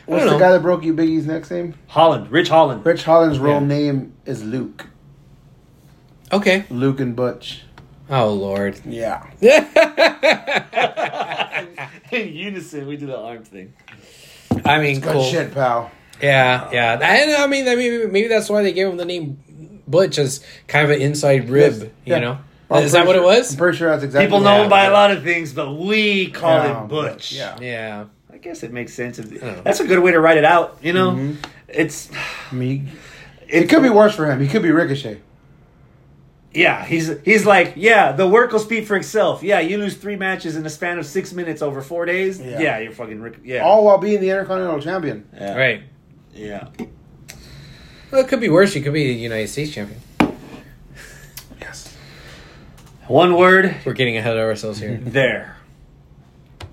What's 0.05 0.23
don't 0.23 0.33
the 0.33 0.33
know. 0.33 0.39
guy 0.39 0.51
that 0.53 0.61
broke 0.61 0.83
you 0.83 0.93
Big 0.93 1.09
E's 1.09 1.25
next 1.25 1.51
name? 1.51 1.73
Holland, 1.87 2.31
Ridge 2.31 2.47
Holland. 2.47 2.85
Ridge 2.85 3.03
Holland's 3.03 3.39
real 3.39 3.55
Yeah. 3.55 3.59
name 3.59 4.13
is 4.25 4.43
Luke. 4.43 4.87
Okay. 6.31 6.65
Luke 6.69 6.99
and 7.01 7.15
Butch. 7.15 7.63
Oh 8.09 8.31
Lord. 8.33 8.79
Yeah. 8.85 9.25
In 12.11 12.33
unison, 12.33 12.87
we 12.87 12.95
do 12.97 13.07
the 13.07 13.17
arm 13.17 13.43
thing. 13.43 13.73
I 14.65 14.79
mean, 14.79 15.01
Good 15.01 15.29
shit, 15.29 15.53
pal. 15.53 15.91
Yeah, 16.21 16.69
yeah. 16.71 16.93
And 16.93 17.31
I 17.31 17.47
mean, 17.47 17.67
I 17.67 17.75
mean, 17.75 18.11
maybe 18.11 18.27
that's 18.27 18.49
why 18.49 18.63
they 18.63 18.71
gave 18.71 18.87
him 18.87 18.97
the 18.97 19.05
name 19.05 19.81
Butch 19.87 20.17
as 20.17 20.43
kind 20.67 20.85
of 20.85 20.91
an 20.91 21.01
inside 21.01 21.49
rib. 21.49 21.73
Yes. 21.73 21.81
You 21.83 21.91
Yeah. 22.13 22.19
know, 22.19 22.37
I'm 22.69 22.83
is 22.83 22.91
that 22.91 23.05
pretty 23.05 23.07
what 23.07 23.15
it 23.15 23.19
sure- 23.19 23.39
was? 23.41 23.51
I'm 23.51 23.57
pretty 23.57 23.77
sure 23.77 23.89
that's 23.89 24.03
exactly 24.03 24.25
People 24.27 24.39
what 24.39 24.43
know 24.57 24.63
him 24.63 24.69
by 24.69 24.85
a 24.85 24.91
lot 24.91 25.11
of 25.11 25.23
things, 25.23 25.53
but 25.53 25.73
we 25.73 26.29
call 26.31 26.51
Yeah, 26.57 26.81
him 26.81 26.87
Butch. 26.87 27.31
Yeah. 27.33 27.57
Yeah. 27.61 28.05
I 28.31 28.37
guess 28.37 28.61
it 28.63 28.71
makes 28.71 28.93
sense. 28.93 29.17
know. 29.19 29.61
That's 29.63 29.79
a 29.79 29.87
good 29.87 29.99
way 29.99 30.11
to 30.11 30.19
write 30.19 30.37
it 30.37 30.45
out. 30.45 30.77
You 30.81 30.93
know, 30.93 31.11
mm-hmm. 31.11 31.49
it's 31.67 32.09
I 32.51 32.55
mean, 32.55 32.89
it 33.47 33.67
could 33.69 33.81
be 33.81 33.89
worse 33.89 34.15
for 34.15 34.29
him. 34.29 34.39
He 34.41 34.47
could 34.47 34.61
be 34.61 34.71
Ricochet. 34.71 35.21
Yeah, 36.53 36.83
he's 36.85 37.11
he's 37.23 37.45
like, 37.45 37.73
yeah, 37.75 38.13
the 38.13 38.27
work 38.27 38.51
will 38.51 38.59
speak 38.59 38.87
for 38.87 38.95
itself. 38.95 39.43
Yeah, 39.43 39.59
you 39.59 39.77
lose 39.77 39.95
three 39.95 40.15
matches 40.15 40.55
in 40.55 40.63
the 40.63 40.69
span 40.69 40.97
of 40.97 41.05
six 41.05 41.31
minutes 41.33 41.61
over 41.61 41.81
four 41.81 42.05
days. 42.05 42.39
Yeah. 42.39 42.59
Yeah, 42.59 42.79
you're 42.79 42.91
fucking 42.93 43.21
Rick. 43.21 43.39
Yeah, 43.43 43.63
All 43.63 43.83
while 43.85 43.97
being 43.99 44.21
the 44.21 44.29
Intercontinental 44.29 44.79
Champion. 44.81 45.27
yeah. 45.35 45.55
Right. 45.55 45.83
Yeah, 46.33 46.67
Well, 48.11 48.21
it 48.21 48.27
could 48.27 48.39
be 48.39 48.49
worse. 48.49 48.75
You 48.75 48.81
could 48.83 48.93
be 48.93 49.07
the 49.07 49.19
United 49.19 49.47
States 49.49 49.71
champion. 49.71 49.99
Yes. 51.59 51.95
One 53.07 53.35
word 53.37 53.75
We're 53.85 53.93
getting 53.93 54.17
ahead 54.17 54.35
of 54.37 54.43
ourselves 54.43 54.79
here. 54.79 54.97
there. 55.01 55.55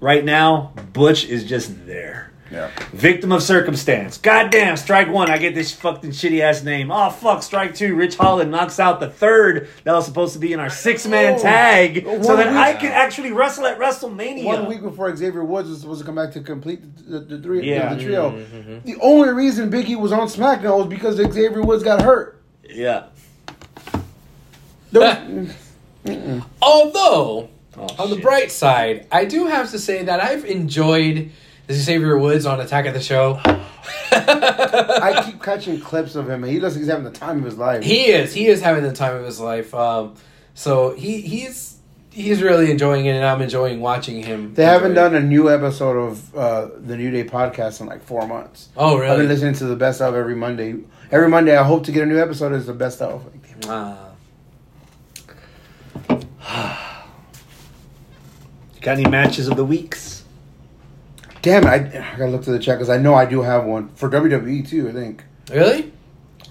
Right 0.01 0.25
now, 0.25 0.73
Butch 0.92 1.25
is 1.25 1.44
just 1.44 1.87
there. 1.87 2.33
Yeah. 2.51 2.70
Victim 2.92 3.33
of 3.33 3.42
circumstance. 3.42 4.18
Goddamn, 4.18 4.77
strike 4.77 5.09
one. 5.09 5.31
I 5.31 5.38
get 5.38 5.55
this 5.55 5.73
fucking 5.73 6.11
shitty 6.11 6.40
ass 6.40 6.62
name. 6.62 6.90
Oh 6.90 7.09
fuck, 7.11 7.42
strike 7.42 7.75
two. 7.75 7.94
Ridge 7.97 8.16
Holland 8.16 8.51
knocks 8.51 8.79
out 8.79 9.01
the 9.01 9.09
third 9.09 9.68
that 9.85 9.92
was 9.92 10.05
supposed 10.05 10.35
to 10.35 10.38
be 10.38 10.53
in 10.53 10.61
our 10.61 10.68
six 10.70 11.07
man 11.07 11.35
Oh. 11.38 11.42
tag, 11.42 12.05
so 12.23 12.37
that 12.37 12.49
week- 12.49 12.57
I 12.57 12.75
could 12.75 12.90
actually 12.90 13.33
wrestle 13.33 13.66
at 13.66 13.79
WrestleMania. 13.79 14.44
One 14.44 14.66
week 14.68 14.83
before 14.83 15.14
Xavier 15.16 15.42
Woods 15.42 15.68
was 15.70 15.81
supposed 15.81 16.01
to 16.01 16.07
come 16.07 16.14
back 16.16 16.33
to 16.33 16.40
complete 16.42 16.81
the, 16.97 17.18
the, 17.20 17.37
the 17.37 17.42
three 17.42 17.68
Yeah. 17.68 17.94
the, 17.94 18.03
trio. 18.05 18.31
Mm-hmm. 18.33 18.79
The 18.85 18.97
only 19.01 19.31
reason 19.31 19.70
Biggie 19.70 19.99
was 19.99 20.12
on 20.12 20.29
SmackDown 20.29 20.77
was 20.79 20.87
because 20.88 21.16
Xavier 21.16 21.62
Woods 21.62 21.83
got 21.83 22.03
hurt. 22.03 22.42
Yeah. 22.68 23.05
There 26.05 26.17
was- 26.19 26.43
Although, 26.62 27.49
Oh, 27.77 27.88
on 27.99 28.11
the 28.11 28.17
bright 28.21 28.53
side, 28.53 29.07
I 29.11 29.25
do 29.25 29.47
have 29.47 29.73
to 29.73 29.81
say 29.81 30.05
that 30.05 30.23
I've 30.23 30.45
enjoyed 30.45 31.31
Xavier 31.73 32.17
Woods 32.17 32.47
on 32.47 32.61
Attack 32.61 32.87
of 32.87 32.95
the 32.95 33.01
Show. 33.01 33.40
I 33.45 35.23
keep 35.27 35.43
catching 35.43 35.81
clips 35.81 36.14
of 36.14 36.31
him, 36.31 36.45
and 36.45 36.53
he 36.53 36.61
looks 36.61 36.75
like 36.75 36.81
he's 36.83 36.88
having 36.90 37.05
the 37.05 37.11
time 37.11 37.38
of 37.38 37.45
his 37.45 37.59
life. 37.59 37.83
He 37.83 38.07
is. 38.07 38.33
He 38.33 38.47
is 38.47 38.61
having 38.62 38.85
the 38.85 38.93
time 38.93 39.17
of 39.17 39.25
his 39.25 39.40
life. 39.40 39.75
Um, 39.75 40.14
so 40.55 40.95
he 40.95 41.21
he's 41.21 41.77
he's 42.11 42.43
really 42.43 42.71
enjoying 42.71 43.07
it, 43.07 43.17
and 43.17 43.25
I'm 43.25 43.43
enjoying 43.43 43.81
watching 43.81 44.23
him. 44.23 44.55
they 44.55 44.64
haven't 44.64 44.93
it. 44.93 44.95
done 44.95 45.14
a 45.17 45.21
new 45.21 45.51
episode 45.51 45.97
of 45.97 46.35
uh, 46.37 46.69
the 46.79 46.97
New 46.97 47.11
Day 47.11 47.25
podcast 47.25 47.81
in 47.81 47.87
like 47.88 48.05
four 48.05 48.27
months. 48.27 48.69
Oh, 48.77 48.97
really? 48.97 49.11
I've 49.11 49.19
been 49.19 49.29
listening 49.29 49.55
to 49.55 49.64
the 49.64 49.77
best 49.77 50.01
of 50.01 50.14
every 50.14 50.37
Monday. 50.37 50.77
Every 51.11 51.29
Monday, 51.29 51.57
I 51.57 51.64
hope 51.64 51.85
to 51.87 51.93
get 51.93 52.05
a 52.05 52.07
new 52.07 52.21
episode. 52.21 52.53
Is 52.53 52.67
the 52.67 52.73
best 52.73 53.03
of. 53.03 53.25
Ah. 53.67 54.11
Got 58.80 58.98
any 58.98 59.09
matches 59.09 59.48
of 59.48 59.57
the 59.57 59.64
weeks? 59.64 60.24
Damn 61.42 61.64
it! 61.64 61.68
I, 61.68 61.74
I 62.14 62.18
gotta 62.18 62.30
look 62.30 62.42
to 62.44 62.52
the 62.52 62.59
chat 62.59 62.76
because 62.78 62.90
I 62.90 62.98
know 62.98 63.14
I 63.14 63.24
do 63.26 63.42
have 63.42 63.64
one 63.64 63.88
for 63.94 64.09
WWE 64.11 64.66
too. 64.68 64.88
I 64.88 64.92
think 64.92 65.24
really? 65.50 65.92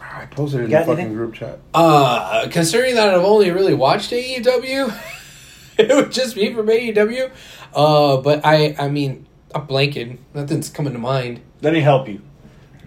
I 0.01 0.25
posted 0.27 0.61
it 0.61 0.63
in 0.65 0.69
Got 0.69 0.79
the 0.81 0.85
fucking 0.85 0.99
anything? 0.99 1.15
group 1.17 1.33
chat. 1.33 1.59
Uh, 1.73 2.47
considering 2.51 2.95
that 2.95 3.09
I've 3.13 3.23
only 3.23 3.49
really 3.51 3.73
watched 3.73 4.11
AEW, 4.11 4.95
it 5.77 5.89
would 5.95 6.11
just 6.11 6.35
be 6.35 6.53
from 6.53 6.67
AEW. 6.67 7.31
Uh, 7.73 8.17
but 8.17 8.45
I, 8.45 8.75
I 8.77 8.89
mean, 8.89 9.25
I'm 9.55 9.65
blanking. 9.67 10.19
Nothing's 10.35 10.69
coming 10.69 10.93
to 10.93 10.99
mind. 10.99 11.41
Let 11.61 11.73
me 11.73 11.79
help 11.81 12.07
you. 12.07 12.21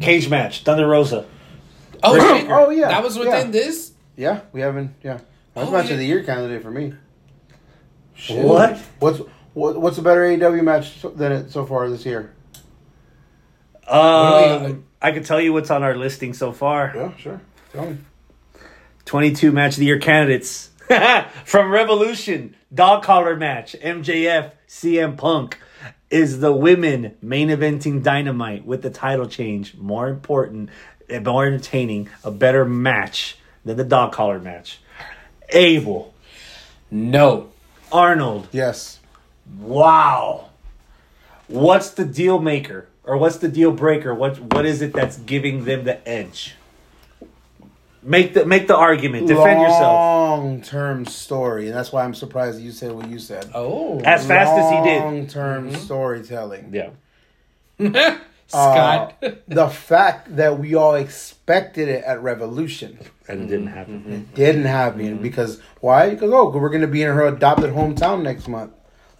Cage 0.00 0.28
match, 0.28 0.62
Thunder 0.62 0.86
Rosa. 0.86 1.26
Oh, 2.04 2.16
Oh, 2.20 2.38
shit. 2.38 2.48
oh, 2.50 2.70
yeah, 2.70 2.88
that 2.88 3.02
was 3.02 3.18
within 3.18 3.46
yeah. 3.46 3.50
this. 3.50 3.92
Yeah, 4.16 4.40
we 4.52 4.60
haven't. 4.60 4.94
Yeah, 5.02 5.18
that's 5.56 5.68
Oh, 5.68 5.72
match 5.72 5.86
yeah. 5.86 5.92
of 5.94 5.98
the 5.98 6.06
year 6.06 6.22
candidate 6.22 6.62
for 6.62 6.70
me. 6.70 6.92
Shit. 8.14 8.44
What? 8.44 8.78
What's 9.00 9.20
what, 9.54 9.80
what's 9.80 9.98
a 9.98 10.02
better 10.02 10.20
AEW 10.20 10.62
match 10.62 11.02
than 11.02 11.32
it 11.32 11.50
so 11.50 11.64
far 11.66 11.88
this 11.88 12.04
year? 12.06 12.32
What 13.88 14.60
do 14.60 14.66
Um, 14.66 14.84
I 15.00 15.12
can 15.12 15.22
tell 15.22 15.40
you 15.40 15.52
what's 15.52 15.70
on 15.70 15.82
our 15.82 15.94
listing 15.96 16.34
so 16.34 16.52
far. 16.52 16.92
Yeah, 16.94 17.16
sure. 17.16 17.40
Tell 17.72 17.90
me. 17.90 17.98
22 19.06 19.52
match 19.52 19.74
of 19.74 19.78
the 19.78 19.86
year 19.86 19.98
candidates 19.98 20.70
from 21.44 21.70
Revolution, 21.70 22.56
dog 22.74 23.02
collar 23.04 23.36
match, 23.36 23.76
MJF, 23.82 24.52
CM 24.68 25.16
Punk. 25.16 25.58
Is 26.10 26.40
the 26.40 26.52
women 26.52 27.16
main 27.22 27.48
eventing 27.48 28.02
dynamite 28.02 28.64
with 28.64 28.82
the 28.82 28.90
title 28.90 29.26
change 29.26 29.76
more 29.76 30.08
important, 30.08 30.70
and 31.08 31.24
more 31.24 31.46
entertaining, 31.46 32.08
a 32.24 32.30
better 32.30 32.64
match 32.64 33.38
than 33.64 33.76
the 33.76 33.84
dog 33.84 34.12
collar 34.12 34.38
match? 34.38 34.80
Abel, 35.50 36.14
No. 36.90 37.48
Arnold, 37.92 38.48
Yes. 38.52 39.00
Wow. 39.58 40.46
What's 41.48 41.90
the 41.90 42.04
deal 42.04 42.40
maker? 42.40 42.88
Or 43.04 43.16
what's 43.16 43.36
the 43.36 43.48
deal 43.48 43.70
breaker? 43.70 44.12
What 44.12 44.40
what 44.40 44.66
is 44.66 44.82
it 44.82 44.92
that's 44.92 45.16
giving 45.18 45.64
them 45.64 45.84
the 45.84 46.06
edge? 46.08 46.56
Make 48.02 48.34
the 48.34 48.44
make 48.44 48.66
the 48.66 48.76
argument. 48.76 49.28
Defend 49.28 49.60
yourself. 49.60 49.92
Long 49.92 50.60
term 50.62 51.04
story, 51.06 51.68
and 51.68 51.76
that's 51.76 51.92
why 51.92 52.04
I'm 52.04 52.14
surprised 52.14 52.58
that 52.58 52.62
you 52.62 52.72
said 52.72 52.92
what 52.92 53.08
you 53.08 53.20
said. 53.20 53.50
Oh, 53.54 54.00
As 54.00 54.26
fast 54.26 54.52
as 54.52 54.70
he 54.70 54.90
did. 54.90 55.00
Long 55.02 55.26
term 55.28 55.70
mm-hmm. 55.70 55.76
storytelling. 55.76 56.72
Yeah. 56.72 56.90
Scott. 58.48 59.14
Uh, 59.22 59.30
the 59.48 59.68
fact 59.68 60.36
that 60.36 60.58
we 60.58 60.74
all 60.74 60.94
expected 60.94 61.88
it 61.88 62.04
at 62.04 62.22
Revolution 62.22 62.98
And 63.28 63.42
it 63.42 63.46
didn't 63.48 63.68
happen. 63.68 64.04
it 64.30 64.34
didn't 64.34 64.64
happen 64.64 65.18
because 65.18 65.60
why? 65.80 66.10
Because 66.10 66.30
oh, 66.32 66.48
we're 66.50 66.68
going 66.70 66.80
to 66.82 66.86
be 66.86 67.02
in 67.02 67.12
her 67.14 67.26
adopted 67.26 67.70
hometown 67.72 68.22
next 68.22 68.48
month. 68.48 68.72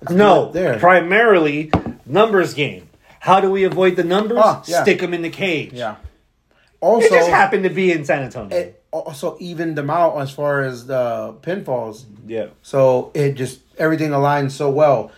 Let's 0.03 0.13
No, 0.15 0.51
there. 0.53 0.79
primarily 0.79 1.71
numbers 2.05 2.55
game. 2.55 2.89
How 3.21 3.41
do 3.41 3.51
we 3.51 3.65
avoid 3.65 3.97
the 3.97 4.05
numbers? 4.05 4.39
Ah, 4.41 4.63
yeah. 4.67 4.83
Stick 4.83 5.01
them 5.01 5.13
in 5.15 5.23
the 5.23 5.31
cage. 5.31 5.73
yeah. 5.73 5.97
It 5.97 6.79
Also, 6.81 7.09
just 7.09 7.31
happened 7.31 7.65
to 7.65 7.71
be 7.71 7.91
in 7.91 8.05
San 8.05 8.23
Antonio. 8.23 8.57
it 8.57 8.83
also 8.93 9.37
evened 9.41 9.77
them 9.77 9.91
out 9.91 10.17
as 10.19 10.31
far 10.31 10.63
as 10.63 10.87
the 10.87 11.35
pinfalls. 11.43 12.05
yeah. 12.27 12.49
So 12.63 13.11
it 13.15 13.33
just 13.33 13.61
everything 13.79 14.13
aligned 14.13 14.53
so 14.53 14.71
well. 14.71 15.11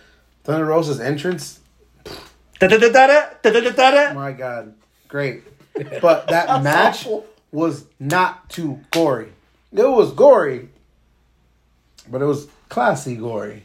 Thunder 0.43 0.65
Rosa's 0.65 0.99
entrance. 0.99 1.58
My 4.15 4.31
God, 4.33 4.73
great. 5.07 5.43
But 6.01 6.27
that 6.27 6.63
match 6.63 7.07
was 7.51 7.85
not 7.99 8.49
too 8.49 8.79
gory. 8.91 9.31
It 9.71 9.83
was 9.87 10.11
gory, 10.13 10.69
but 12.09 12.21
it 12.21 12.25
was 12.25 12.47
classy 12.69 13.15
gory. 13.15 13.63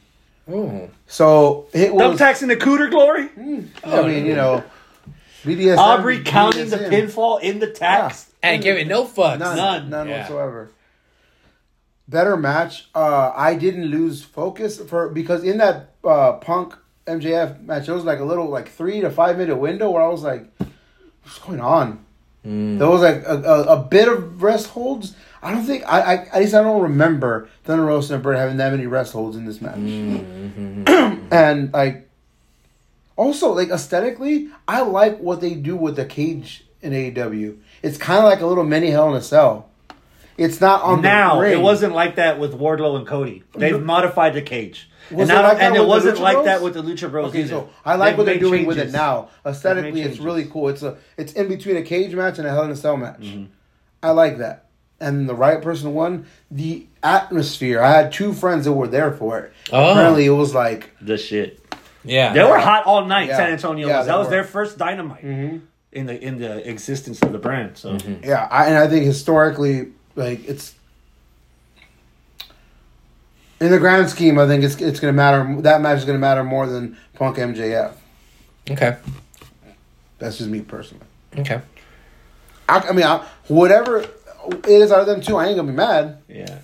oh. 0.48 0.88
So 1.06 1.66
it 1.72 1.92
was. 1.94 2.18
Thumbtacks 2.18 2.42
in 2.42 2.48
the 2.48 2.56
cooter 2.56 2.90
glory. 2.90 3.28
I 3.84 4.02
mean, 4.06 4.26
you 4.26 4.34
know, 4.36 4.62
BDSM. 5.44 5.76
Aubrey 5.78 6.22
counting 6.22 6.68
the 6.70 6.78
pinfall 6.78 7.40
in 7.42 7.58
the 7.58 7.68
tacks. 7.70 8.30
And 8.42 8.62
giving 8.62 8.88
no 8.88 9.04
fucks. 9.06 9.38
None, 9.38 9.56
None. 9.56 9.90
none, 9.90 10.08
Yeah. 10.08 10.20
whatsoever. 10.20 10.70
Better 12.06 12.36
match. 12.36 12.88
Uh, 12.94 13.32
I 13.34 13.54
didn't 13.54 13.86
lose 13.86 14.22
focus 14.22 14.78
for 14.78 15.08
because 15.08 15.42
in 15.42 15.56
that 15.58 15.94
uh, 16.04 16.34
Punk 16.34 16.76
MJF 17.06 17.62
match, 17.62 17.88
it 17.88 17.92
was 17.92 18.04
like 18.04 18.20
a 18.20 18.24
little 18.24 18.48
like 18.48 18.68
three 18.68 19.00
to 19.00 19.10
five 19.10 19.38
minute 19.38 19.56
window 19.56 19.90
where 19.90 20.02
I 20.02 20.08
was 20.08 20.22
like, 20.22 20.46
"What's 21.22 21.38
going 21.38 21.60
on?" 21.60 22.04
Mm. 22.46 22.78
There 22.78 22.88
was 22.88 23.00
like 23.00 23.22
a, 23.26 23.42
a, 23.42 23.62
a 23.78 23.82
bit 23.82 24.08
of 24.08 24.42
rest 24.42 24.68
holds. 24.68 25.14
I 25.42 25.50
don't 25.50 25.64
think 25.64 25.84
I, 25.86 26.00
I 26.00 26.14
at 26.14 26.40
least 26.40 26.54
I 26.54 26.62
don't 26.62 26.82
remember 26.82 27.48
Thunder 27.64 27.84
Rosa 27.84 28.14
and 28.14 28.22
Britt 28.22 28.38
having 28.38 28.58
that 28.58 28.70
many 28.70 28.86
rest 28.86 29.12
holds 29.12 29.36
in 29.36 29.44
this 29.46 29.60
match. 29.60 29.76
Mm-hmm. 29.76 31.26
and 31.32 31.72
like 31.72 32.08
also 33.16 33.52
like 33.52 33.70
aesthetically, 33.70 34.48
I 34.68 34.82
like 34.82 35.18
what 35.18 35.40
they 35.40 35.54
do 35.54 35.76
with 35.76 35.96
the 35.96 36.04
cage 36.04 36.64
in 36.82 36.92
AEW. 36.92 37.58
It's 37.82 37.96
kind 37.98 38.18
of 38.18 38.24
like 38.24 38.40
a 38.40 38.46
little 38.46 38.64
mini 38.64 38.90
Hell 38.90 39.10
in 39.10 39.16
a 39.16 39.22
Cell. 39.22 39.68
It's 40.36 40.60
not 40.60 40.82
on 40.82 41.00
Now 41.00 41.36
the 41.36 41.42
ring. 41.42 41.58
it 41.58 41.62
wasn't 41.62 41.94
like 41.94 42.16
that 42.16 42.40
with 42.40 42.58
Wardlow 42.58 42.96
and 42.96 43.06
Cody. 43.06 43.44
They've 43.54 43.80
modified 43.80 44.34
the 44.34 44.42
cage, 44.42 44.90
Was 45.10 45.28
and, 45.28 45.30
it 45.30 45.34
now- 45.34 45.42
like 45.48 45.62
and 45.62 45.76
it 45.76 45.86
wasn't 45.86 46.18
like 46.20 46.44
that 46.44 46.62
with 46.62 46.74
the 46.74 46.82
Lucha 46.82 47.10
Bros. 47.10 47.28
Okay, 47.28 47.40
either. 47.40 47.48
so 47.48 47.70
I 47.84 47.96
like 47.96 48.10
They've 48.12 48.18
what 48.18 48.24
they're 48.26 48.34
made 48.36 48.40
doing 48.40 48.66
with 48.66 48.78
it 48.78 48.90
now. 48.92 49.28
Aesthetically, 49.44 50.02
it's 50.02 50.18
really 50.18 50.46
cool. 50.46 50.68
It's 50.68 50.82
a 50.82 50.96
it's 51.16 51.32
in 51.34 51.48
between 51.48 51.76
a 51.76 51.82
cage 51.82 52.14
match 52.14 52.38
and 52.38 52.46
a 52.46 52.50
Hell 52.50 52.64
in 52.64 52.70
a 52.70 52.76
Cell 52.76 52.96
match. 52.96 53.20
Mm-hmm. 53.20 53.44
I 54.02 54.10
like 54.10 54.38
that. 54.38 54.66
And 55.00 55.28
the 55.28 55.34
right 55.34 55.60
person 55.60 55.92
won. 55.92 56.26
The 56.50 56.86
atmosphere. 57.02 57.82
I 57.82 57.90
had 57.92 58.12
two 58.12 58.32
friends 58.32 58.64
that 58.64 58.72
were 58.72 58.88
there 58.88 59.12
for 59.12 59.38
it. 59.40 59.52
Oh. 59.72 59.90
Apparently, 59.92 60.24
it 60.24 60.30
was 60.30 60.54
like 60.54 60.90
The 61.00 61.18
shit. 61.18 61.60
Yeah. 62.04 62.32
They 62.32 62.42
were 62.44 62.58
hot 62.58 62.84
all 62.86 63.04
night. 63.04 63.28
Yeah. 63.28 63.36
San 63.36 63.50
Antonio 63.52 63.88
Yeah, 63.88 63.98
was. 63.98 64.06
That 64.06 64.18
was 64.18 64.26
were. 64.26 64.30
their 64.30 64.44
first 64.44 64.78
dynamite 64.78 65.24
Mm-hmm. 65.24 65.58
in 65.92 66.06
the 66.06 66.18
in 66.22 66.38
the 66.38 66.68
existence 66.68 67.20
of 67.22 67.32
the 67.32 67.38
brand. 67.38 67.76
So 67.76 67.98
yeah. 68.22 68.46
I, 68.50 68.66
and 68.66 68.76
I 68.78 68.88
think 68.88 69.04
historically, 69.04 69.88
like 70.16 70.46
it's 70.48 70.74
in 73.64 73.70
the 73.70 73.78
grand 73.78 74.10
scheme. 74.10 74.38
I 74.38 74.46
think 74.46 74.62
it's 74.62 74.74
it's 74.74 75.00
going 75.00 75.12
to 75.12 75.16
matter. 75.16 75.60
That 75.62 75.80
match 75.80 75.98
is 75.98 76.04
going 76.04 76.16
to 76.16 76.20
matter 76.20 76.44
more 76.44 76.66
than 76.66 76.98
Punk 77.14 77.38
MJF. 77.38 77.94
Okay. 78.70 78.96
That's 80.18 80.38
just 80.38 80.50
me 80.50 80.60
personally. 80.60 81.04
Okay. 81.38 81.60
I, 82.68 82.78
I 82.78 82.92
mean, 82.92 83.04
I, 83.04 83.26
whatever 83.48 83.98
it 83.98 84.66
is 84.66 84.92
out 84.92 85.00
of 85.00 85.06
them 85.06 85.20
two, 85.20 85.36
I 85.36 85.46
ain't 85.48 85.56
gonna 85.56 85.70
be 85.70 85.76
mad. 85.76 86.18
yeah, 86.28 86.58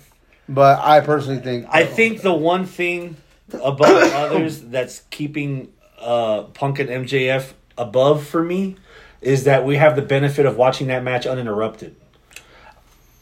But 0.47 0.79
I 0.79 1.01
personally 1.01 1.39
think 1.41 1.67
I 1.69 1.85
think 1.85 2.21
the 2.21 2.33
one 2.33 2.65
thing 2.65 3.17
above 3.53 4.13
others 4.13 4.61
that's 4.61 5.01
keeping 5.09 5.71
uh, 5.99 6.43
Punk 6.43 6.79
and 6.79 6.89
MJF 6.89 7.53
above 7.77 8.25
for 8.25 8.43
me 8.43 8.77
is 9.21 9.43
that 9.43 9.65
we 9.65 9.75
have 9.77 9.95
the 9.95 10.01
benefit 10.01 10.45
of 10.45 10.57
watching 10.57 10.87
that 10.87 11.03
match 11.03 11.27
uninterrupted. 11.27 11.95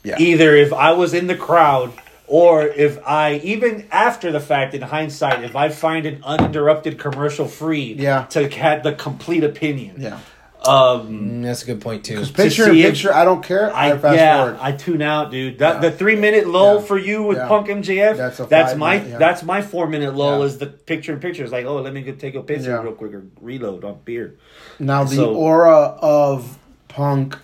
yeah. 0.04 0.16
Either 0.20 0.56
if 0.56 0.72
I 0.72 0.92
was 0.92 1.14
in 1.14 1.28
the 1.28 1.36
crowd 1.36 1.92
or 2.30 2.64
if 2.68 3.00
I 3.06 3.36
even 3.44 3.86
after 3.92 4.32
the 4.32 4.40
fact 4.40 4.74
in 4.74 4.82
hindsight 4.82 5.44
if 5.44 5.56
I 5.56 5.70
find 5.70 6.06
an 6.06 6.22
uninterrupted 6.24 6.98
commercial 7.00 7.48
free 7.48 7.96
Yeah. 7.98 8.26
to 8.30 8.48
have 8.50 8.84
the 8.84 8.94
complete 8.94 9.44
opinion. 9.44 9.96
yeah. 10.00 10.20
Um 10.66 11.08
Mm, 11.08 11.44
that's 11.44 11.64
a 11.64 11.66
good 11.68 11.80
point 11.82 12.04
too. 12.04 12.20
Picture 12.26 12.66
see 12.66 12.70
in 12.72 12.78
it- 12.86 12.90
picture, 12.90 13.14
I 13.14 13.24
don't 13.24 13.42
care. 13.42 13.74
I, 13.74 13.92
I 13.94 13.98
fast 13.98 14.18
yeah, 14.18 14.38
forward. 14.44 14.58
I 14.62 14.72
tune 14.74 15.02
out, 15.02 15.32
dude. 15.32 15.60
That, 15.60 15.76
Yeah. 15.76 15.90
The 15.90 15.92
three 15.98 16.18
minute 16.18 16.48
lull 16.48 16.76
Yeah. 16.76 16.82
for 16.82 16.98
you 16.98 17.24
with 17.24 17.38
Yeah. 17.38 17.48
Punk 17.48 17.68
MJF. 17.70 18.18
That's 18.18 18.38
That's, 18.38 18.40
a 18.40 18.46
five 18.72 18.78
my 18.78 18.98
minute, 18.98 19.12
yeah. 19.12 19.18
that's 19.20 19.42
my 19.42 19.62
four 19.62 19.88
minute 19.88 20.16
lull 20.16 20.40
Yeah. 20.40 20.46
is 20.46 20.58
the 20.58 20.68
picture 20.68 21.14
in 21.14 21.20
picture. 21.22 21.44
It's 21.44 21.54
like, 21.54 21.66
oh, 21.66 21.78
let 21.78 21.94
me 21.94 22.02
go 22.02 22.12
take 22.12 22.36
a 22.36 22.44
piss 22.44 22.66
Yeah. 22.66 22.82
real 22.84 22.92
quick 22.92 23.14
or 23.14 23.24
reload 23.42 23.84
on 23.86 24.00
beer. 24.06 24.36
now 24.80 25.04
the 25.06 25.16
so- 25.16 25.34
aura 25.34 25.78
of 26.02 26.58
Punk 26.90 27.38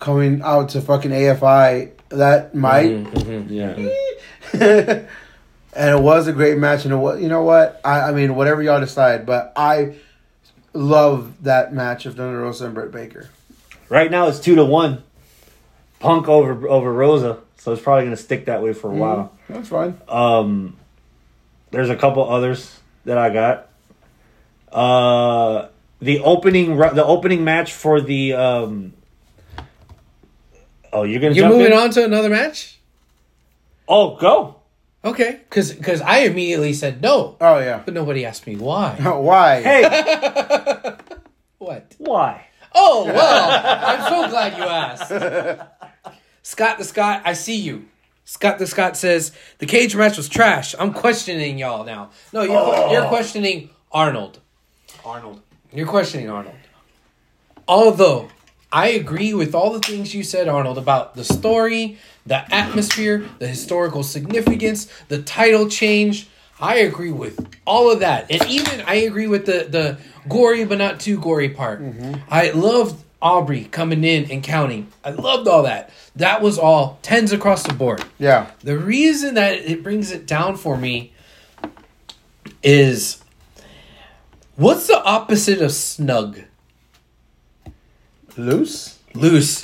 coming 0.00 0.42
out 0.42 0.70
to 0.70 0.80
fucking 0.80 1.12
AFI 1.12 1.90
that 2.18 2.54
might, 2.54 2.90
Mm-hmm. 2.90 3.52
Yeah, 3.52 3.76
and 5.74 5.90
it 5.98 6.00
was 6.00 6.26
a 6.28 6.32
great 6.32 6.58
match. 6.58 6.84
And 6.84 6.92
it 6.94 6.96
was, 6.96 7.20
you 7.20 7.28
know 7.28 7.42
what? 7.42 7.80
I, 7.84 8.00
I 8.10 8.12
mean, 8.12 8.34
whatever 8.36 8.62
y'all 8.62 8.80
decide, 8.80 9.26
but 9.26 9.52
I 9.56 9.96
love 10.72 11.42
that 11.44 11.72
match 11.72 12.06
of 12.06 12.16
Thunder 12.16 12.40
Rosa 12.40 12.66
and 12.66 12.74
Britt 12.74 12.92
Baker. 12.92 13.28
right 13.88 14.10
now 14.10 14.28
it's 14.28 14.40
two 14.40 14.54
to 14.56 14.64
one. 14.64 15.02
Punk 16.00 16.28
over 16.28 16.68
over 16.68 16.92
Rosa, 16.92 17.38
so 17.56 17.72
it's 17.72 17.80
probably 17.82 18.04
gonna 18.04 18.16
stick 18.16 18.44
that 18.46 18.62
way 18.62 18.74
for 18.74 18.90
a 18.90 18.94
while. 18.94 19.32
That's 19.48 19.68
fine. 19.68 19.98
Um, 20.08 20.76
there's 21.70 21.88
a 21.88 21.96
couple 21.96 22.28
others 22.28 22.78
that 23.06 23.16
I 23.16 23.30
got. 23.30 23.68
Uh, 24.70 25.68
the 26.00 26.20
opening 26.20 26.76
the 26.76 27.04
opening 27.04 27.44
match 27.44 27.72
for 27.72 28.00
the 28.02 28.34
um. 28.34 28.92
Oh, 30.94 31.02
you're 31.02 31.20
gonna 31.20 31.34
You're 31.34 31.44
jump 31.48 31.56
moving 31.56 31.72
in? 31.72 31.78
on 31.78 31.90
to 31.90 32.04
another 32.04 32.30
match? 32.30 32.78
Oh, 33.88 34.16
go. 34.16 34.56
Okay. 35.04 35.40
Because 35.48 35.72
because 35.72 36.00
I 36.00 36.20
immediately 36.20 36.72
said 36.72 37.02
no, 37.02 37.36
Oh 37.40 37.58
yeah. 37.58 37.82
but 37.84 37.92
nobody 37.92 38.24
asked 38.24 38.46
me 38.46 38.56
why. 38.56 38.94
Why? 39.02 39.60
Hey, 39.60 39.82
What? 41.58 41.94
why? 41.98 42.46
Oh, 42.74 43.04
well, 43.06 43.50
I'm 43.86 44.00
so 44.08 44.28
glad 44.30 44.56
you 44.56 44.64
asked. 44.64 45.08
Scott 46.42 46.78
the 46.78 46.84
Scott, 46.84 47.22
I 47.24 47.32
see 47.34 47.56
you. 47.56 47.88
Scott 48.24 48.58
the 48.58 48.66
Scott 48.66 48.96
says, 48.96 49.32
the 49.58 49.66
cage 49.66 49.94
match 49.96 50.16
was 50.16 50.28
trash. 50.28 50.74
I'm 50.78 50.92
questioning 50.92 51.58
y'all 51.58 51.84
now. 51.84 52.10
No, 52.32 52.42
you're, 52.42 52.56
oh. 52.56 52.90
you're 52.92 53.06
questioning 53.08 53.70
Arnold. 53.92 54.40
Arnold. 55.04 55.40
You're 55.72 55.86
questioning 55.86 56.28
Arnold. 56.30 56.54
Although 57.68 58.28
I 58.74 58.88
agree 58.88 59.32
with 59.34 59.54
all 59.54 59.72
the 59.72 59.78
things 59.78 60.12
you 60.16 60.24
said, 60.24 60.48
Arnold, 60.48 60.78
about 60.78 61.14
the 61.14 61.24
story, 61.24 61.96
the 62.26 62.52
atmosphere, 62.52 63.24
the 63.38 63.46
historical 63.46 64.02
significance, 64.02 64.88
the 65.06 65.22
title 65.22 65.68
change. 65.68 66.28
I 66.60 66.78
agree 66.78 67.12
with 67.12 67.56
all 67.64 67.92
of 67.92 68.00
that. 68.00 68.32
And 68.32 68.44
even 68.50 68.80
I 68.80 68.96
agree 68.96 69.28
with 69.28 69.46
the, 69.46 69.68
the 69.70 69.98
gory 70.28 70.64
but 70.64 70.78
not 70.78 70.98
too 70.98 71.20
gory 71.20 71.50
part. 71.50 71.82
Mm-hmm. 71.82 72.14
I 72.28 72.50
loved 72.50 73.00
Aubrey 73.22 73.66
coming 73.66 74.02
in 74.02 74.28
and 74.28 74.42
counting. 74.42 74.88
I 75.04 75.10
loved 75.10 75.46
all 75.46 75.62
that. 75.62 75.90
That 76.16 76.42
was 76.42 76.58
all 76.58 76.98
tens 77.00 77.30
across 77.30 77.62
the 77.62 77.74
board. 77.74 78.04
Yeah. 78.18 78.50
The 78.64 78.76
reason 78.76 79.34
that 79.34 79.54
it 79.54 79.84
brings 79.84 80.10
it 80.10 80.26
down 80.26 80.56
for 80.56 80.76
me 80.76 81.12
is 82.60 83.22
what's 84.56 84.88
the 84.88 85.00
opposite 85.04 85.62
of 85.62 85.70
snug? 85.70 86.40
Loose. 88.36 88.98
Loose. 89.14 89.60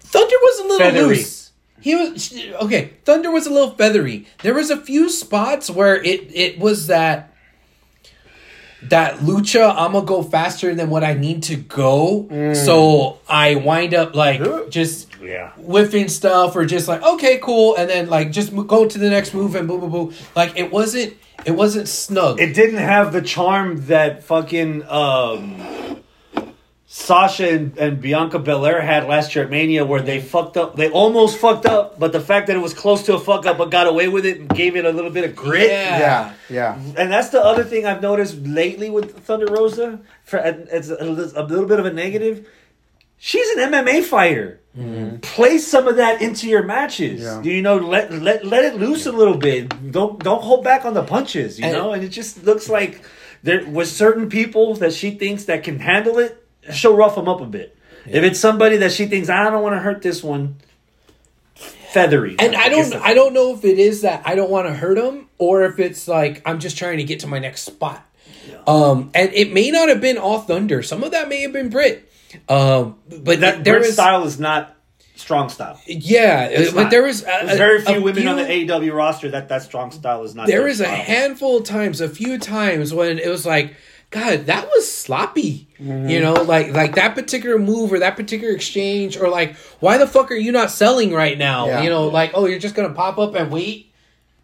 Thunder 0.00 0.36
was 0.42 0.58
a 0.58 0.62
little 0.64 0.78
Feathery. 0.78 1.06
loose. 1.16 1.50
He 1.80 1.94
was 1.94 2.34
okay. 2.62 2.90
Thunder 3.04 3.30
was 3.30 3.46
a 3.46 3.50
little 3.50 3.70
feathery. 3.70 4.26
There 4.42 4.52
was 4.54 4.70
a 4.70 4.76
few 4.76 5.08
spots 5.08 5.70
where 5.70 5.96
it 6.02 6.28
it 6.34 6.58
was 6.58 6.88
that 6.88 7.32
that 8.82 9.16
lucha. 9.20 9.70
I'm 9.76 9.92
gonna 9.92 10.04
go 10.04 10.22
faster 10.22 10.74
than 10.74 10.90
what 10.90 11.04
I 11.04 11.14
need 11.14 11.42
to 11.44 11.56
go, 11.56 12.28
so 12.54 13.18
I 13.28 13.54
wind 13.54 13.94
up 13.94 14.14
like 14.14 14.42
just 14.70 15.08
Yeah. 15.22 15.52
whiffing 15.56 16.08
stuff 16.08 16.54
or 16.56 16.64
just 16.66 16.86
like 16.88 17.02
okay 17.02 17.38
cool 17.38 17.76
and 17.76 17.88
then 17.88 18.08
like 18.10 18.30
just 18.32 18.54
go 18.66 18.86
to 18.86 18.98
the 18.98 19.08
next 19.10 19.32
move 19.34 19.54
and 19.54 19.68
boo 19.68 19.78
boo 19.78 19.88
boo 19.88 20.12
like 20.34 20.58
it 20.58 20.70
wasn't 20.72 21.14
it 21.46 21.52
wasn't 21.52 21.88
snug 21.88 22.40
It 22.40 22.54
didn't 22.54 22.78
have 22.80 23.12
the 23.12 23.20
charm 23.22 23.86
that 23.86 24.24
fucking 24.24 24.82
um 24.88 25.99
Sasha 26.92 27.48
and, 27.48 27.78
and 27.78 28.00
Bianca 28.00 28.40
Belair 28.40 28.80
had 28.80 29.06
last 29.06 29.36
year 29.36 29.44
at 29.44 29.50
Mania, 29.50 29.84
where 29.84 30.02
they 30.02 30.20
fucked 30.20 30.56
up. 30.56 30.74
They 30.74 30.90
almost 30.90 31.38
fucked 31.38 31.64
up, 31.64 32.00
but 32.00 32.10
the 32.10 32.18
fact 32.18 32.48
that 32.48 32.56
it 32.56 32.58
was 32.58 32.74
close 32.74 33.04
to 33.04 33.14
a 33.14 33.20
fuck 33.20 33.46
up, 33.46 33.58
but 33.58 33.70
got 33.70 33.86
away 33.86 34.08
with 34.08 34.26
it 34.26 34.40
and 34.40 34.48
gave 34.48 34.74
it 34.74 34.84
a 34.84 34.90
little 34.90 35.12
bit 35.12 35.22
of 35.22 35.36
grit. 35.36 35.70
Yeah. 35.70 35.98
Yeah, 36.00 36.32
yeah. 36.50 36.74
And 36.96 37.12
that's 37.12 37.28
the 37.28 37.40
other 37.40 37.62
thing 37.62 37.86
I've 37.86 38.02
noticed 38.02 38.38
lately 38.38 38.90
with 38.90 39.16
Thunder 39.20 39.46
Rosa. 39.46 40.00
For 40.24 40.38
it's 40.44 40.88
a, 40.90 40.96
a 41.00 41.44
little 41.44 41.66
bit 41.66 41.78
of 41.78 41.86
a 41.86 41.92
negative. 41.92 42.48
She's 43.18 43.48
an 43.50 43.70
MMA 43.70 44.02
fighter. 44.02 44.58
Mm-hmm. 44.76 45.18
Play 45.18 45.58
some 45.58 45.86
of 45.86 45.94
that 45.98 46.20
into 46.20 46.48
your 46.48 46.64
matches. 46.64 47.20
Yeah. 47.22 47.40
You 47.40 47.62
know, 47.62 47.76
let 47.76 48.10
let 48.12 48.44
let 48.44 48.64
it 48.64 48.80
loose 48.80 49.06
a 49.06 49.12
little 49.12 49.36
bit. 49.36 49.92
Don't 49.92 50.18
don't 50.24 50.42
hold 50.42 50.64
back 50.64 50.84
on 50.84 50.94
the 50.94 51.04
punches. 51.04 51.56
You 51.60 51.66
And- 51.66 51.74
know, 51.74 51.92
and 51.92 52.02
it 52.02 52.08
just 52.08 52.42
looks 52.42 52.68
like 52.68 53.00
there 53.44 53.64
was 53.70 53.94
certain 53.94 54.28
people 54.28 54.74
that 54.76 54.92
she 54.92 55.12
thinks 55.12 55.44
that 55.44 55.62
can 55.62 55.78
handle 55.78 56.18
it. 56.18 56.39
She'll 56.72 56.96
rough 56.96 57.14
them 57.14 57.28
up 57.28 57.40
a 57.40 57.46
bit. 57.46 57.76
If 58.06 58.24
it's 58.24 58.40
somebody 58.40 58.78
that 58.78 58.92
she 58.92 59.06
thinks 59.06 59.28
I 59.28 59.50
don't 59.50 59.62
want 59.62 59.74
to 59.74 59.80
hurt 59.80 60.02
this 60.02 60.22
one, 60.22 60.56
feathery. 61.54 62.36
And 62.38 62.54
I 62.54 62.68
guess 62.68 62.90
don't, 62.90 63.02
I 63.02 63.14
don't 63.14 63.34
know 63.34 63.54
if 63.54 63.64
it 63.64 63.78
is 63.78 64.02
that 64.02 64.22
I 64.24 64.34
don't 64.34 64.50
want 64.50 64.66
to 64.66 64.74
hurt 64.74 64.98
him, 64.98 65.28
or 65.38 65.64
if 65.64 65.78
it's 65.78 66.08
like 66.08 66.42
I'm 66.46 66.60
just 66.60 66.76
trying 66.78 66.98
to 66.98 67.04
get 67.04 67.20
to 67.20 67.26
my 67.26 67.38
next 67.38 67.62
spot. 67.62 68.06
Um, 68.66 69.10
and 69.14 69.32
it 69.32 69.52
may 69.52 69.70
not 69.70 69.88
have 69.88 70.00
been 70.00 70.18
all 70.18 70.40
Thunder. 70.40 70.82
Some 70.82 71.02
of 71.02 71.12
that 71.12 71.28
may 71.28 71.42
have 71.42 71.52
been 71.52 71.68
Britt. 71.68 72.10
Um, 72.48 72.96
but 73.08 73.40
that 73.40 73.64
Britt 73.64 73.84
style 73.92 74.24
is 74.24 74.38
not 74.38 74.76
strong 75.16 75.48
style. 75.50 75.80
yeah, 75.86 76.44
It's 76.44 76.72
but 76.72 76.84
not. 76.84 76.90
there 76.90 77.02
was 77.02 77.22
a, 77.22 77.56
very 77.56 77.82
few 77.82 78.02
women 78.02 78.26
on 78.28 78.36
the 78.36 78.44
AEW 78.44 78.94
roster 78.94 79.30
that 79.30 79.48
that 79.48 79.62
strong 79.62 79.90
style 79.90 80.24
is 80.24 80.34
not. 80.34 80.46
There 80.46 80.60
their 80.60 80.68
was 80.68 80.80
a 80.80 80.84
style. 80.84 80.96
handful 80.96 81.58
of 81.58 81.64
times, 81.64 82.00
a 82.00 82.08
few 82.08 82.38
times 82.38 82.94
when 82.94 83.18
it 83.18 83.28
was 83.28 83.44
like, 83.44 83.74
God, 84.10 84.46
that 84.46 84.66
was 84.66 84.92
sloppy. 84.92 85.68
Mm-hmm. 85.80 86.08
You 86.08 86.20
know, 86.20 86.34
like 86.34 86.72
like 86.72 86.96
that 86.96 87.14
particular 87.14 87.58
move 87.58 87.92
or 87.92 88.00
that 88.00 88.16
particular 88.16 88.52
exchange, 88.52 89.16
or 89.16 89.28
like, 89.28 89.56
why 89.78 89.98
the 89.98 90.06
fuck 90.06 90.30
are 90.30 90.36
you 90.36 90.52
not 90.52 90.70
selling 90.70 91.12
right 91.12 91.38
now? 91.38 91.66
Yeah. 91.66 91.82
You 91.82 91.90
know, 91.90 92.08
like, 92.08 92.32
oh, 92.34 92.46
you're 92.46 92.58
just 92.58 92.74
gonna 92.74 92.92
pop 92.92 93.18
up 93.18 93.34
and 93.34 93.50
wait 93.50 93.92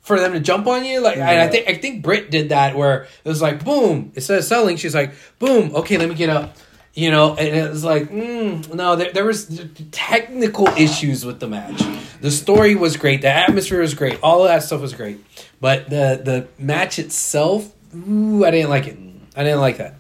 for 0.03 0.21
them 0.21 0.33
to 0.33 0.41
jump 0.41 0.69
on 0.69 0.85
you. 0.85 1.01
Like, 1.01 1.19
I, 1.19 1.45
I 1.45 1.49
think 1.49 1.69
I 1.69 1.75
think 1.75 2.03
Britt 2.05 2.31
did 2.31 2.51
that 2.51 2.77
where 2.77 3.03
it 3.25 3.29
was 3.29 3.43
like, 3.43 3.65
boom, 3.65 4.13
instead 4.15 4.39
of 4.39 4.45
selling, 4.45 4.77
she's 4.77 4.95
like, 4.95 5.15
boom, 5.41 5.75
okay, 5.75 5.99
let 5.99 6.09
me 6.09 6.15
get 6.15 6.31
up. 6.31 6.57
You 6.95 7.11
know, 7.11 7.35
and 7.35 7.55
it 7.55 7.69
was 7.69 7.85
like, 7.85 8.05
mm, 8.05 8.73
no, 8.73 8.97
there, 8.97 9.13
there 9.13 9.25
was 9.25 9.63
technical 9.91 10.69
issues 10.69 11.27
with 11.27 11.41
the 11.41 11.49
match. 11.49 11.83
The 12.23 12.31
story 12.31 12.75
was 12.75 12.97
great, 12.97 13.21
the 13.21 13.29
atmosphere 13.29 13.81
was 13.81 13.93
great, 13.95 14.19
all 14.23 14.43
of 14.43 14.49
that 14.49 14.63
stuff 14.63 14.81
was 14.81 14.95
great, 14.95 15.23
but 15.61 15.91
the 15.91 16.21
the 16.25 16.49
match 16.59 16.99
itself, 16.99 17.71
ooh, 17.95 18.45
I 18.45 18.51
didn't 18.53 18.71
like 18.71 18.87
it. 18.87 18.97
I 19.37 19.45
didn't 19.45 19.61
like 19.61 19.77
that. 19.79 19.95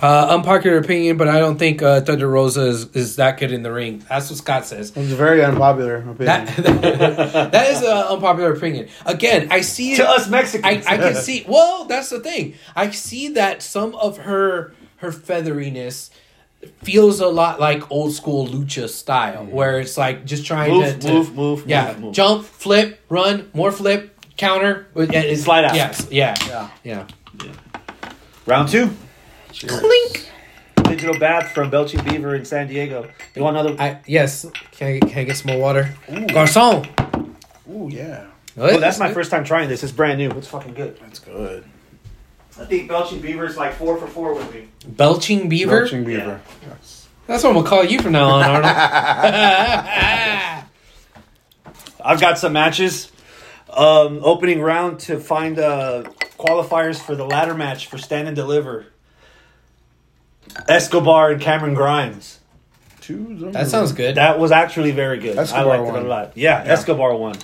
Uh, 0.00 0.28
unpopular 0.30 0.78
opinion, 0.78 1.16
but 1.16 1.28
I 1.28 1.40
don't 1.40 1.58
think 1.58 1.82
uh, 1.82 2.00
Thunder 2.00 2.28
Rosa 2.28 2.62
is, 2.62 2.86
is 2.94 3.16
that 3.16 3.38
good 3.38 3.52
in 3.52 3.62
the 3.62 3.72
ring. 3.72 4.04
That's 4.08 4.30
what 4.30 4.38
Scott 4.38 4.64
says. 4.66 4.90
It's 4.96 5.12
a 5.12 5.16
very 5.16 5.44
unpopular 5.44 5.96
opinion. 5.96 6.16
That, 6.26 6.56
that 7.52 7.70
is 7.70 7.82
an 7.82 7.88
unpopular 7.88 8.52
opinion. 8.52 8.88
Again, 9.04 9.48
I 9.50 9.60
see 9.62 9.92
it. 9.92 9.96
to 9.96 10.08
us 10.08 10.28
Mexicans. 10.28 10.86
I 10.86 10.96
can 10.96 11.14
see. 11.16 11.44
Well, 11.46 11.84
that's 11.86 12.08
the 12.10 12.20
thing. 12.20 12.54
I 12.76 12.90
see 12.90 13.28
that 13.30 13.62
some 13.62 13.94
of 13.96 14.18
her 14.18 14.72
her 14.98 15.10
featheriness 15.12 16.10
feels 16.82 17.20
a 17.20 17.26
lot 17.28 17.58
like 17.58 17.90
old 17.90 18.12
school 18.12 18.46
lucha 18.46 18.88
style, 18.88 19.44
where 19.46 19.80
it's 19.80 19.96
like 19.98 20.24
just 20.24 20.46
trying 20.46 20.72
Move, 20.72 20.84
to, 20.84 20.98
to 21.08 21.12
move, 21.12 21.34
move, 21.34 21.64
yeah, 21.66 21.92
move, 21.92 22.00
move. 22.00 22.14
jump, 22.14 22.44
flip, 22.44 23.00
run, 23.08 23.50
more 23.54 23.72
flip, 23.72 24.16
counter, 24.36 24.86
with- 24.94 25.12
yeah, 25.12 25.20
it's- 25.20 25.42
Slide 25.42 25.64
out. 25.64 25.74
Yes, 25.74 26.06
yeah, 26.10 26.36
Yeah. 26.46 26.68
yeah. 26.84 27.06
Round 28.46 28.68
two. 28.68 28.90
Clink. 29.52 30.30
Digital 30.84 31.18
bath 31.18 31.52
from 31.52 31.70
Belching 31.70 32.02
Beaver 32.04 32.34
in 32.34 32.44
San 32.44 32.66
Diego. 32.66 33.08
You 33.34 33.42
want 33.42 33.56
another? 33.56 33.80
I 33.80 34.00
yes. 34.06 34.46
Can 34.72 34.94
I, 34.94 34.98
can 34.98 35.18
I 35.18 35.24
get 35.24 35.36
some 35.36 35.52
more 35.52 35.60
water? 35.60 35.94
Garcon. 36.32 36.86
Ooh, 37.70 37.88
yeah. 37.90 38.26
oh, 38.56 38.80
that's 38.80 38.98
my 38.98 39.12
first 39.12 39.30
time 39.30 39.44
trying 39.44 39.68
this. 39.68 39.84
It's 39.84 39.92
brand 39.92 40.18
new. 40.18 40.30
It's 40.30 40.48
fucking 40.48 40.74
good. 40.74 40.98
That's 41.00 41.20
good. 41.20 41.64
I 42.58 42.64
think 42.64 42.88
Belching 42.88 43.20
Beaver 43.20 43.46
is 43.46 43.56
like 43.56 43.74
four 43.74 43.96
for 43.96 44.06
four 44.06 44.34
with 44.34 44.52
me. 44.52 44.68
Belching 44.86 45.48
beaver. 45.48 45.80
Belching 45.80 46.04
beaver. 46.04 46.40
Yes. 46.68 47.08
That's 47.26 47.44
what 47.44 47.50
I'm 47.50 47.56
gonna 47.56 47.68
call 47.68 47.84
you 47.84 48.02
from 48.02 48.12
now 48.12 48.28
on, 48.30 48.42
Arnold. 48.42 48.64
I've 52.04 52.20
got 52.20 52.38
some 52.38 52.52
matches. 52.52 53.12
Um, 53.72 54.18
opening 54.22 54.60
round 54.60 54.98
to 55.00 55.20
find 55.20 55.58
uh, 55.58 56.02
qualifiers 56.40 57.00
for 57.00 57.14
the 57.14 57.24
ladder 57.24 57.54
match 57.54 57.86
for 57.86 57.98
Stand 57.98 58.26
and 58.28 58.34
Deliver. 58.36 58.86
Escobar 60.68 61.30
and 61.32 61.40
Cameron 61.40 61.74
Grimes. 61.74 62.38
That 63.08 63.66
sounds 63.66 63.92
good. 63.92 64.14
That 64.16 64.38
was 64.38 64.52
actually 64.52 64.92
very 64.92 65.18
good. 65.18 65.36
Escobar 65.36 65.64
I 65.74 65.78
liked 65.78 65.88
it 65.88 65.92
won. 65.92 66.04
a 66.06 66.08
lot. 66.08 66.32
Yeah, 66.36 66.62
Escobar 66.64 67.16
won. 67.16 67.34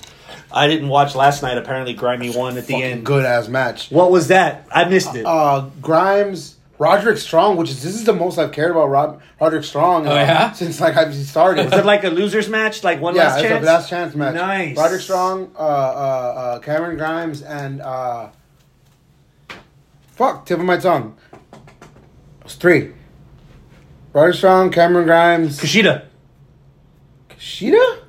I 0.49 0.67
didn't 0.67 0.87
watch 0.87 1.13
last 1.13 1.41
night. 1.43 1.57
Apparently, 1.57 1.93
Grimy 1.93 2.29
won 2.29 2.57
at 2.57 2.67
the 2.67 2.81
end. 2.81 3.05
good 3.05 3.25
ass 3.25 3.49
match. 3.49 3.91
What 3.91 4.11
was 4.11 4.29
that? 4.29 4.65
I 4.71 4.85
missed 4.85 5.13
it. 5.13 5.25
Uh, 5.25 5.69
Grimes, 5.81 6.55
Roderick 6.79 7.17
Strong, 7.17 7.57
which 7.57 7.69
is 7.69 7.83
this 7.83 7.95
is 7.95 8.05
the 8.05 8.13
most 8.13 8.37
I've 8.37 8.53
cared 8.53 8.71
about 8.71 8.85
Rod, 8.87 9.21
Roderick 9.41 9.65
Strong. 9.65 10.07
uh, 10.07 10.11
Oh, 10.11 10.15
yeah? 10.15 10.51
since 10.53 10.79
like 10.79 10.95
I've 10.95 11.13
started. 11.13 11.65
was 11.65 11.73
it 11.73 11.85
like 11.85 12.05
a 12.05 12.09
losers 12.09 12.47
match? 12.47 12.85
Like 12.85 13.01
one 13.01 13.13
yeah, 13.15 13.23
last 13.23 13.39
it's 13.41 13.49
chance? 13.49 13.63
a 13.63 13.65
last 13.65 13.89
chance 13.89 14.15
match. 14.15 14.35
Nice. 14.35 14.77
Roderick 14.77 15.01
Strong, 15.01 15.51
uh, 15.57 15.59
uh, 15.59 15.63
uh, 15.63 16.59
Cameron 16.59 16.95
Grimes, 16.95 17.41
and 17.41 17.81
uh, 17.81 18.29
fuck, 20.17 20.45
tip 20.45 20.59
of 20.59 20.65
my 20.65 20.77
tongue. 20.77 21.15
It 21.53 22.43
was 22.43 22.55
three. 22.55 22.93
Roderick 24.13 24.35
Strong, 24.35 24.71
Cameron 24.71 25.05
Grimes, 25.05 25.59
Kushida. 25.59 26.05
Kushida. 27.29 27.99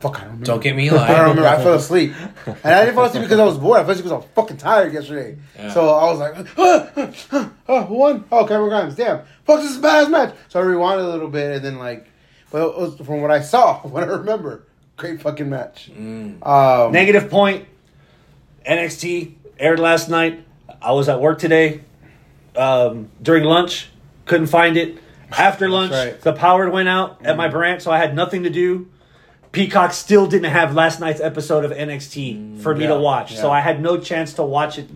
Fuck, 0.00 0.16
I 0.16 0.20
don't 0.20 0.24
remember. 0.30 0.46
Don't 0.46 0.62
get 0.62 0.74
me 0.74 0.88
I 0.88 0.92
don't 0.92 0.98
lying. 1.06 1.20
remember. 1.30 1.46
I 1.46 1.56
fell 1.62 1.74
asleep, 1.74 2.12
and 2.46 2.56
I 2.64 2.84
didn't 2.84 2.96
fall 2.96 3.04
asleep 3.04 3.22
because 3.22 3.38
I 3.38 3.44
was 3.44 3.58
bored. 3.58 3.80
I 3.80 3.82
fell 3.82 3.90
asleep 3.92 4.04
because 4.04 4.12
I 4.12 4.16
was 4.16 4.26
fucking 4.34 4.56
tired 4.56 4.92
yesterday. 4.92 5.38
Yeah. 5.56 5.70
So 5.72 5.88
I 5.90 6.04
was 6.10 6.18
like, 6.18 6.34
ah, 6.58 6.90
ah, 6.96 7.10
ah, 7.32 7.52
ah, 7.68 7.86
who 7.86 7.94
won? 7.94 8.24
Oh, 8.32 8.44
Cameron 8.46 8.70
Grimes. 8.70 8.96
Damn, 8.96 9.20
fuck, 9.44 9.60
this 9.60 9.70
is 9.70 9.76
a 9.76 9.80
badass 9.80 10.10
match. 10.10 10.34
So 10.48 10.58
I 10.60 10.64
rewound 10.64 11.00
a 11.00 11.08
little 11.08 11.28
bit, 11.28 11.56
and 11.56 11.64
then 11.64 11.78
like, 11.78 12.06
but 12.50 12.66
it 12.66 12.78
was, 12.78 12.96
from 12.96 13.20
what 13.20 13.30
I 13.30 13.40
saw, 13.42 13.80
what 13.86 14.02
I 14.02 14.06
remember, 14.06 14.66
great 14.96 15.20
fucking 15.22 15.48
match. 15.50 15.90
Um, 15.90 16.92
Negative 16.92 17.28
point. 17.30 17.66
NXT 18.68 19.34
aired 19.58 19.80
last 19.80 20.08
night. 20.08 20.44
I 20.80 20.92
was 20.92 21.08
at 21.08 21.20
work 21.20 21.38
today. 21.38 21.82
Um, 22.56 23.08
during 23.20 23.44
lunch, 23.44 23.88
couldn't 24.26 24.48
find 24.48 24.76
it. 24.76 24.98
After 25.30 25.68
lunch, 25.68 25.92
right. 25.92 26.20
the 26.20 26.32
power 26.32 26.68
went 26.68 26.88
out 26.88 27.24
at 27.24 27.36
my 27.36 27.48
branch, 27.48 27.82
so 27.82 27.90
I 27.90 27.98
had 27.98 28.14
nothing 28.14 28.42
to 28.42 28.50
do. 28.50 28.88
Peacock 29.52 29.92
still 29.92 30.26
didn't 30.26 30.50
have 30.50 30.74
last 30.74 31.00
night's 31.00 31.20
episode 31.20 31.64
of 31.64 31.70
NXT 31.70 32.60
for 32.60 32.74
me 32.74 32.84
yeah, 32.84 32.90
to 32.90 32.98
watch, 32.98 33.36
so. 33.36 33.50
I 33.50 33.60
had 33.60 33.80
no 33.80 33.98
chance 33.98 34.34
to 34.34 34.42
watch 34.42 34.78
it 34.78 34.88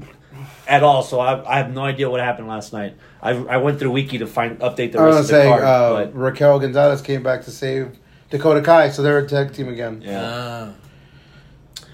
at 0.67 0.83
all. 0.83 1.03
So 1.03 1.21
I, 1.21 1.55
I 1.55 1.59
have 1.59 1.73
no 1.73 1.83
idea 1.83 2.11
what 2.11 2.21
happened 2.21 2.49
last 2.49 2.73
night. 2.73 2.97
I, 3.23 3.31
I 3.31 3.57
went 3.59 3.79
through 3.79 3.93
Wiki 3.93 4.19
to 4.19 4.27
find 4.27 4.59
update 4.61 4.93
the 4.93 5.01
I 5.01 5.05
rest 5.05 5.19
was 5.19 5.31
of 5.31 5.31
gonna 5.31 5.45
the 5.45 5.45
say 5.45 5.49
card, 5.49 5.63
uh, 5.63 5.95
but 5.95 6.17
Raquel 6.17 6.59
Gonzalez 6.59 7.03
came 7.03 7.23
back 7.23 7.45
to 7.45 7.51
save 7.51 7.99
Dakota 8.31 8.63
Kai, 8.63 8.91
so 8.91 9.03
they're 9.03 9.19
a 9.19 9.29
tag 9.29 9.53
team 9.53 9.69
again. 9.69 10.03
yeah. 10.03 10.73
Ah. 10.73 11.85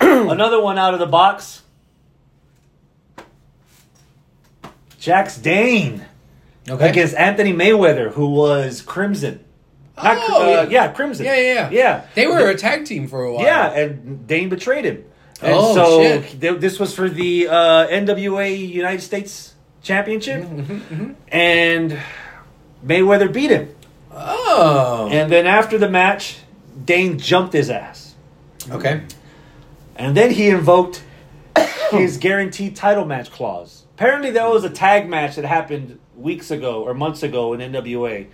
Another 0.30 0.60
one 0.60 0.78
out 0.78 0.94
of 0.94 1.00
the 1.00 1.06
box. 1.06 1.61
Jax 5.02 5.36
Dane 5.36 6.06
okay. 6.68 6.88
against 6.90 7.16
Anthony 7.16 7.52
Mayweather, 7.52 8.12
who 8.12 8.26
was 8.28 8.80
Crimson. 8.82 9.42
Not, 9.96 10.16
Oh, 10.30 10.42
uh, 10.44 10.62
yeah. 10.62 10.68
yeah, 10.68 10.88
Crimson. 10.92 11.26
Yeah, 11.26 11.34
yeah, 11.36 11.52
yeah. 11.54 11.70
yeah. 11.70 12.06
They 12.14 12.28
were 12.28 12.48
a 12.48 12.54
tag 12.56 12.84
team 12.84 13.08
for 13.08 13.24
a 13.24 13.32
while. 13.34 13.44
Yeah, 13.44 13.72
and 13.72 14.28
Dane 14.28 14.48
betrayed 14.48 14.84
him. 14.84 15.04
And 15.42 15.54
Oh, 15.54 15.74
so 15.74 16.02
shit. 16.02 16.40
th- 16.40 16.60
this 16.60 16.78
was 16.78 16.94
for 16.94 17.08
the 17.08 17.48
uh, 17.48 17.88
NWA 17.88 18.56
United 18.68 19.00
States 19.02 19.54
Championship, 19.82 20.44
Mm-hmm, 20.44 21.12
and 21.32 21.98
Mayweather 22.86 23.32
beat 23.32 23.50
him. 23.50 23.74
Oh. 24.12 25.08
And 25.10 25.32
then 25.32 25.48
after 25.48 25.78
the 25.78 25.88
match, 25.90 26.36
Dane 26.84 27.18
jumped 27.18 27.52
his 27.54 27.70
ass. 27.70 28.14
okay. 28.70 29.02
And 29.96 30.16
then 30.16 30.30
he 30.30 30.48
invoked 30.48 31.02
his 31.90 32.18
guaranteed 32.18 32.76
title 32.76 33.04
match 33.04 33.32
clause. 33.32 33.81
Apparently, 33.96 34.30
there 34.30 34.48
was 34.48 34.64
a 34.64 34.70
tag 34.70 35.08
match 35.08 35.36
that 35.36 35.44
happened 35.44 35.98
weeks 36.16 36.50
ago 36.50 36.82
or 36.82 36.94
months 36.94 37.22
ago 37.22 37.52
in 37.52 37.60
NWA, 37.60 38.26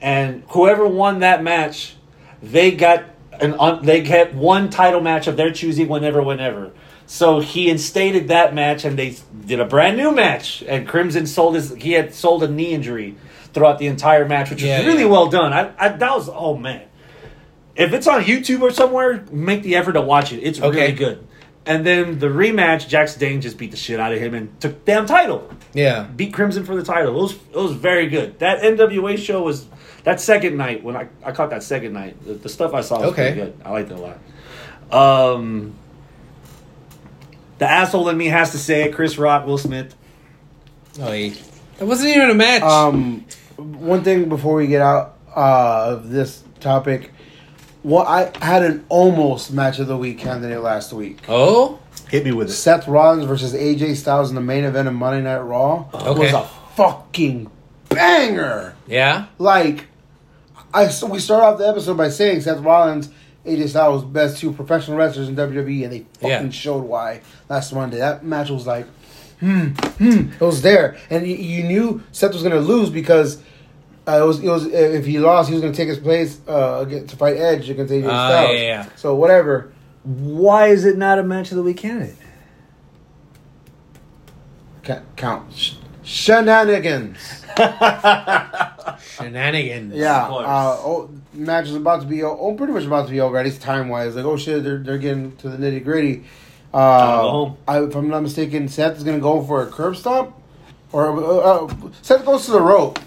and 0.00 0.44
whoever 0.48 0.86
won 0.86 1.20
that 1.20 1.42
match, 1.42 1.96
they 2.42 2.70
got 2.70 3.04
an 3.40 3.54
un- 3.58 3.84
they 3.84 4.02
get 4.02 4.34
one 4.34 4.70
title 4.70 5.00
match 5.00 5.26
of 5.26 5.36
their 5.36 5.50
choosing 5.52 5.88
whenever, 5.88 6.22
whenever. 6.22 6.70
So 7.06 7.40
he 7.40 7.68
instated 7.70 8.28
that 8.28 8.54
match, 8.54 8.84
and 8.84 8.98
they 8.98 9.16
did 9.46 9.58
a 9.60 9.64
brand 9.64 9.96
new 9.96 10.12
match. 10.12 10.62
And 10.66 10.86
Crimson 10.86 11.26
sold 11.26 11.54
his 11.56 11.74
he 11.74 11.92
had 11.92 12.14
sold 12.14 12.42
a 12.44 12.48
knee 12.48 12.72
injury 12.72 13.16
throughout 13.52 13.78
the 13.78 13.88
entire 13.88 14.26
match, 14.28 14.50
which 14.50 14.62
Yeah, 14.62 14.78
was 14.78 14.86
really 14.86 15.02
yeah. 15.02 15.08
well 15.08 15.26
done. 15.28 15.52
I, 15.52 15.72
I 15.78 15.88
that 15.88 16.14
was 16.14 16.28
oh 16.32 16.56
man. 16.56 16.86
If 17.74 17.92
it's 17.94 18.06
on 18.06 18.22
YouTube 18.24 18.60
or 18.62 18.70
somewhere, 18.70 19.24
make 19.32 19.62
the 19.62 19.74
effort 19.76 19.92
to 19.92 20.00
watch 20.02 20.32
it. 20.32 20.38
It's 20.42 20.60
Okay. 20.60 20.80
really 20.82 20.92
good. 20.92 21.26
And 21.66 21.84
then 21.86 22.18
the 22.18 22.26
rematch, 22.28 22.88
Jax 22.88 23.14
Dane 23.16 23.40
just 23.40 23.58
beat 23.58 23.70
the 23.70 23.76
shit 23.76 24.00
out 24.00 24.12
of 24.12 24.18
him 24.18 24.34
and 24.34 24.58
took 24.60 24.84
the 24.84 24.92
damn 24.92 25.06
title. 25.06 25.48
Yeah. 25.74 26.04
Beat 26.04 26.32
Crimson 26.32 26.64
for 26.64 26.74
the 26.74 26.82
title. 26.82 27.14
It 27.16 27.20
was 27.22 27.32
it 27.34 27.56
was 27.56 27.72
very 27.72 28.08
good. 28.08 28.38
That 28.38 28.62
NWA 28.62 29.18
show 29.18 29.42
was 29.42 29.66
that 30.04 30.20
second 30.20 30.56
night 30.56 30.82
when 30.82 30.96
I, 30.96 31.08
I 31.22 31.32
caught 31.32 31.50
that 31.50 31.62
second 31.62 31.92
night. 31.92 32.22
The, 32.24 32.32
the 32.34 32.48
stuff 32.48 32.72
I 32.72 32.80
saw 32.80 33.00
was 33.00 33.12
Okay. 33.12 33.32
pretty 33.32 33.40
good. 33.52 33.60
I 33.64 33.70
liked 33.72 33.90
it 33.90 33.98
a 33.98 34.00
lot. 34.90 35.34
Um, 35.34 35.74
the 37.58 37.68
asshole 37.70 38.08
in 38.08 38.16
me 38.16 38.26
has 38.28 38.52
to 38.52 38.58
say 38.58 38.84
it. 38.84 38.94
Chris 38.94 39.18
Rock, 39.18 39.46
Will 39.46 39.58
Smith. 39.58 39.94
Oh, 41.00 41.12
he, 41.12 41.26
it 41.78 41.84
wasn't 41.84 42.16
even 42.16 42.30
a 42.30 42.34
match. 42.34 42.62
Um, 42.62 43.26
one 43.56 44.02
thing 44.02 44.28
before 44.30 44.54
we 44.56 44.66
get 44.66 44.80
out 44.80 45.18
uh, 45.36 45.90
of 45.92 46.08
this 46.10 46.42
topic, 46.58 47.12
well, 47.82 48.06
I 48.06 48.30
had 48.44 48.62
an 48.62 48.84
almost 48.88 49.52
match 49.52 49.78
of 49.78 49.86
the 49.86 49.96
week 49.96 50.18
candidate 50.18 50.60
last 50.60 50.92
week. 50.92 51.18
oh, 51.28 51.78
Hit 52.10 52.24
me 52.24 52.32
with 52.32 52.48
it. 52.50 52.52
Seth 52.54 52.88
Rollins 52.88 53.24
versus 53.24 53.54
AJ 53.54 53.94
Styles 53.96 54.30
in 54.30 54.34
the 54.34 54.40
main 54.40 54.64
event 54.64 54.88
of 54.88 54.94
Monday 54.94 55.22
Night 55.22 55.38
Raw 55.38 55.86
Okay. 55.94 56.18
was 56.20 56.32
a 56.32 56.42
fucking 56.76 57.48
banger. 57.88 58.74
yeah. 58.86 59.26
Like, 59.38 59.86
I 60.74 60.88
so 60.88 61.06
we 61.06 61.18
start 61.18 61.42
off 61.42 61.58
the 61.58 61.68
episode 61.68 61.96
by 61.96 62.08
saying 62.08 62.40
Seth 62.42 62.60
Rollins, 62.60 63.10
AJ 63.46 63.68
Styles, 63.70 64.04
best 64.04 64.38
two 64.38 64.52
professional 64.52 64.96
wrestlers 64.96 65.28
in 65.28 65.36
WWE, 65.36 65.84
and 65.84 65.92
they 65.92 66.06
fucking 66.20 66.46
Yeah. 66.46 66.50
showed 66.50 66.84
why 66.84 67.20
last 67.48 67.72
Monday. 67.72 67.98
That 67.98 68.24
match 68.24 68.50
was 68.50 68.66
like, 68.66 68.86
hmm, 69.40 69.68
hmm, 69.98 70.32
it 70.32 70.40
was 70.40 70.62
there, 70.62 70.96
and 71.10 71.26
you, 71.26 71.34
you 71.36 71.62
knew 71.64 72.02
Seth 72.12 72.32
was 72.32 72.42
gonna 72.42 72.60
lose 72.60 72.90
because. 72.90 73.42
Uh, 74.18 74.22
it 74.22 74.26
was. 74.26 74.40
It 74.40 74.48
was. 74.48 74.66
If 74.66 75.06
he 75.06 75.18
lost, 75.18 75.48
he 75.48 75.54
was 75.54 75.60
going 75.62 75.72
to 75.72 75.76
take 75.76 75.88
his 75.88 75.98
place 75.98 76.40
uh, 76.48 76.84
again, 76.86 77.06
to 77.06 77.16
fight 77.16 77.36
Edge 77.36 77.68
against 77.70 77.92
AJ 77.92 78.06
Ah, 78.08 78.28
Styles. 78.28 78.50
yeah, 78.56 78.60
yeah. 78.62 78.88
So 78.96 79.14
whatever. 79.14 79.72
Why 80.04 80.68
is 80.68 80.84
it 80.84 80.96
not 80.96 81.18
a 81.18 81.22
match 81.22 81.50
of 81.50 81.56
the 81.56 81.62
week 81.62 81.76
candidate? 81.76 82.16
Ca- 84.82 85.02
Count 85.16 85.52
Sh- 85.54 85.74
shenanigans. 86.02 87.18
Shenanigans. 89.16 89.94
Yeah, 89.94 90.26
course. 90.28 90.46
uh, 90.46 90.76
oh, 90.80 91.10
match 91.32 91.66
is 91.68 91.74
about 91.74 92.00
to 92.02 92.06
be 92.06 92.22
o- 92.22 92.36
oh, 92.38 92.54
pretty 92.54 92.72
much 92.72 92.84
about 92.84 93.06
to 93.06 93.10
be 93.12 93.20
over. 93.20 93.36
At 93.36 93.44
least 93.44 93.60
time 93.62 93.88
wise, 93.88 94.16
like 94.16 94.24
oh 94.24 94.36
shit, 94.36 94.64
they're 94.64 94.78
they're 94.78 94.98
getting 94.98 95.36
to 95.36 95.48
the 95.50 95.56
nitty 95.58 95.84
gritty. 95.84 96.24
Uh. 96.72 97.50
I, 97.68 97.82
if 97.82 97.94
I'm 97.94 98.08
not 98.08 98.22
mistaken, 98.22 98.68
Seth 98.68 98.96
is 98.96 99.04
gonna 99.04 99.18
go 99.20 99.42
for 99.42 99.62
a 99.62 99.66
curb 99.66 99.96
stomp, 99.96 100.34
or 100.92 101.10
uh, 101.22 101.64
uh, 101.66 101.74
Seth 102.02 102.24
goes 102.24 102.46
to 102.46 102.52
the 102.52 102.60
rope. 102.62 102.98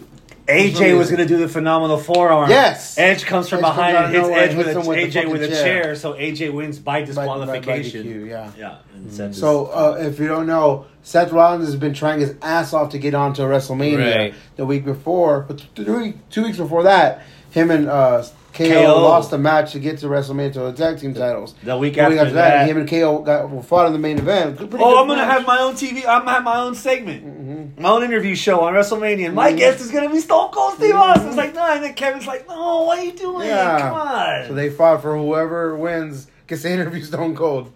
AJ 0.48 0.98
was 0.98 1.10
going 1.10 1.20
to 1.22 1.26
do 1.28 1.38
the 1.38 1.48
phenomenal 1.48 1.98
forearm. 1.98 2.50
Yes. 2.50 2.98
Edge 2.98 3.24
comes 3.26 3.48
from 3.48 3.60
Edge 3.60 3.64
behind 3.64 3.96
out 3.98 4.06
and 4.06 4.14
hits 4.16 4.28
nowhere 4.28 4.40
Edge 4.42 4.50
and 4.50 4.58
with, 4.58 4.68
hits 4.68 4.76
a, 4.86 4.90
with 4.90 4.98
AJ 4.98 5.32
with 5.32 5.44
a 5.44 5.48
chair. 5.48 5.84
chair. 5.84 5.96
so 5.96 6.14
AJ 6.14 6.54
wins 6.54 6.80
by 6.80 7.06
By- 7.06 7.06
by- 7.06 7.06
by 7.06 7.06
disqualification. 7.06 8.06
DQ, 8.06 8.30
yeah. 8.30 8.52
Yeah. 8.58 8.76
And 8.94 9.12
Seth 9.14 9.32
is- 9.32 9.38
So 9.40 9.68
uh, 9.68 9.98
if 10.02 10.20
you 10.20 10.28
don't 10.28 10.48
know, 10.48 10.86
Seth 11.04 11.32
Rollins 11.32 11.66
has 11.66 11.76
been 11.78 11.94
trying 11.94 12.20
his 12.20 12.36
ass 12.42 12.74
off 12.74 12.90
to 12.92 12.98
get 12.98 13.14
onto 13.14 13.42
WrestleMania 13.44 14.16
Right. 14.16 14.34
the 14.58 14.66
week 14.66 14.84
before, 14.86 15.42
but 15.48 15.64
two, 15.76 16.14
two 16.30 16.44
weeks 16.44 16.58
before 16.58 16.84
that, 16.84 17.24
him 17.52 17.72
and 17.72 17.88
uh, 17.88 18.24
KO, 18.54 18.66
KO. 18.70 19.02
lost 19.02 19.34
a 19.34 19.38
match 19.38 19.72
to 19.72 19.80
get 19.80 19.98
to 20.00 20.06
WrestleMania 20.06 20.54
to 20.54 20.60
the 20.60 20.74
tag 20.74 21.00
team 21.00 21.14
titles. 21.14 21.56
The 21.64 21.76
week 21.78 21.98
after 21.98 22.16
that, 22.16 22.34
that- 22.34 22.68
him 22.68 22.78
and 22.78 22.88
KO 22.88 23.20
got 23.24 23.50
were 23.50 23.64
fought 23.64 23.88
in 23.88 23.94
the 23.94 24.00
main 24.00 24.20
event. 24.20 24.58
Pretty 24.58 24.76
Oh, 24.76 24.78
good 24.78 24.98
I'm 25.02 25.08
gonna 25.08 25.22
match. 25.26 25.32
have 25.40 25.48
my 25.48 25.60
own 25.60 25.74
TV. 25.74 26.06
I'm 26.08 26.20
gonna 26.20 26.32
have 26.32 26.44
my 26.44 26.60
own 26.60 26.76
segment, 26.76 27.26
Mm-hmm. 27.26 27.82
my 27.82 27.90
own 27.90 28.04
interview 28.04 28.36
show 28.36 28.60
on 28.62 28.74
WrestleMania. 28.74 29.26
And 29.28 29.36
my 29.36 29.52
Mhm. 29.54 29.58
guest 29.58 29.82
is 29.82 29.90
gonna 29.92 30.10
be 30.10 30.20
Stone 30.20 30.52
Cold 30.52 30.76
Steve 30.76 30.96
Austin. 30.96 31.28
It's 31.30 31.38
like, 31.38 31.56
no, 31.56 31.66
and 31.74 31.84
then 31.84 31.94
Kevin's 31.96 32.28
like, 32.28 32.48
no, 32.48 32.84
what 32.84 33.00
are 33.00 33.04
you 33.04 33.14
doing? 33.14 33.48
Yeah. 33.48 33.80
Come 33.80 33.94
on. 33.96 34.48
So 34.50 34.54
they 34.54 34.70
fought 34.70 35.02
for 35.02 35.18
whoever 35.18 35.76
wins 35.76 36.28
gets 36.48 36.62
to 36.62 36.72
interview 36.72 37.02
Stone 37.12 37.36
Cold, 37.36 37.72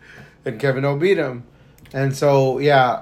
and 0.46 0.60
Kevin 0.60 0.86
O 0.86 0.96
beat 0.96 1.18
him. 1.18 1.44
And 1.94 2.16
so 2.16 2.60
yeah, 2.60 3.02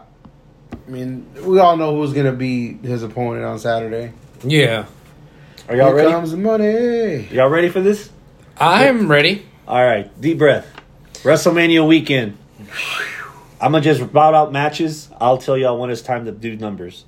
I 0.87 0.89
mean 0.91 1.25
we 1.43 1.59
all 1.59 1.75
know 1.75 1.95
who's 1.95 2.13
gonna 2.13 2.31
be 2.31 2.77
his 2.83 3.03
opponent 3.03 3.43
on 3.43 3.59
Saturday. 3.59 4.11
Yeah. 4.43 4.85
Are 5.69 5.75
y'all 5.75 5.87
Here 5.87 5.95
ready? 5.95 6.11
comes 6.11 6.31
the 6.31 6.37
money. 6.37 7.27
Y'all 7.31 7.49
ready 7.49 7.69
for 7.69 7.81
this? 7.81 8.09
I'm 8.57 9.09
ready. 9.09 9.45
All 9.67 9.83
right, 9.83 10.09
deep 10.21 10.37
breath. 10.37 10.67
WrestleMania 11.23 11.87
weekend. 11.87 12.37
I'm 13.59 13.71
gonna 13.71 13.81
just 13.81 14.11
bout 14.13 14.33
out 14.33 14.51
matches. 14.51 15.09
I'll 15.19 15.37
tell 15.37 15.57
y'all 15.57 15.79
when 15.79 15.89
it's 15.89 16.01
time 16.01 16.25
to 16.25 16.31
do 16.31 16.55
numbers. 16.55 17.05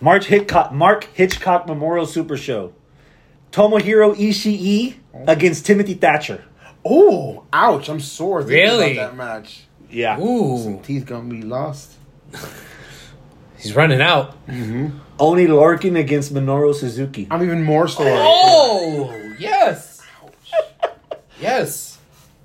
March 0.00 0.26
Hitchcock, 0.26 0.72
Mark 0.72 1.04
Hitchcock 1.14 1.66
Memorial 1.66 2.06
Super 2.06 2.36
Show. 2.36 2.72
Tomohiro 3.52 4.14
Ishii 4.14 4.94
against 5.26 5.66
Timothy 5.66 5.94
Thatcher. 5.94 6.44
Oh, 6.84 7.44
ouch! 7.52 7.88
I'm 7.88 8.00
sore 8.00 8.42
thinking 8.42 8.58
Really? 8.58 8.92
about 8.98 9.10
that 9.10 9.16
match. 9.16 9.64
Yeah. 9.90 10.16
Some 10.16 10.26
Ooh, 10.26 10.80
teeth 10.82 11.04
gonna 11.06 11.28
be 11.28 11.42
lost. 11.42 11.92
he's 13.58 13.74
running 13.74 14.00
out. 14.00 14.34
Mm-hmm. 14.46 14.98
Oni 15.20 15.46
Lorkin 15.46 15.96
against 15.98 16.32
Minoru 16.32 16.74
Suzuki. 16.74 17.28
I'm 17.30 17.42
even 17.42 17.62
more 17.62 17.86
sore. 17.88 18.06
Oh, 18.08 19.34
yes. 19.38 20.02
Yes. 21.40 21.98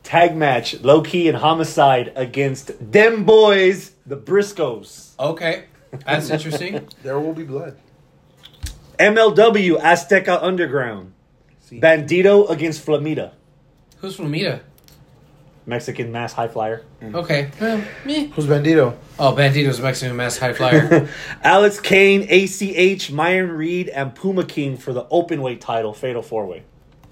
Tag 0.03 0.37
match, 0.37 0.79
Low 0.79 1.01
Ki 1.01 1.27
and 1.27 1.35
Homicide 1.37 2.13
against 2.15 2.71
them 2.91 3.25
Boys, 3.25 3.91
the 4.05 4.15
Briscoes. 4.15 5.11
Okay. 5.19 5.65
That's 6.05 6.29
interesting. 6.29 6.87
There 7.03 7.19
will 7.19 7.33
be 7.33 7.43
blood. 7.43 7.77
MLW 8.97 9.81
Azteca 9.81 10.41
Underground. 10.41 11.11
See. 11.59 11.81
Bandito 11.81 12.49
against 12.49 12.85
Flamita. 12.85 13.33
Who's 13.97 14.15
Flamita? 14.15 14.61
Mexican 15.67 16.11
mass 16.11 16.33
high 16.33 16.47
flyer. 16.47 16.83
Mm. 17.01 17.15
Okay. 17.15 17.49
Well, 17.59 17.83
meh. 18.05 18.27
Who's 18.27 18.45
Bandito? 18.45 18.95
Oh, 19.17 19.33
Bandito's 19.33 19.79
Mexican 19.81 20.15
mass 20.15 20.37
high 20.37 20.53
flyer. 20.53 21.09
Alex 21.43 21.79
Kane, 21.79 22.27
ACH, 22.29 23.11
Myron 23.11 23.51
Reed, 23.51 23.89
and 23.89 24.13
Puma 24.13 24.45
King 24.45 24.77
for 24.77 24.93
the 24.93 25.07
open 25.09 25.41
weight 25.41 25.61
title, 25.61 25.93
Fatal 25.93 26.21
Four 26.21 26.45
Way. 26.45 26.63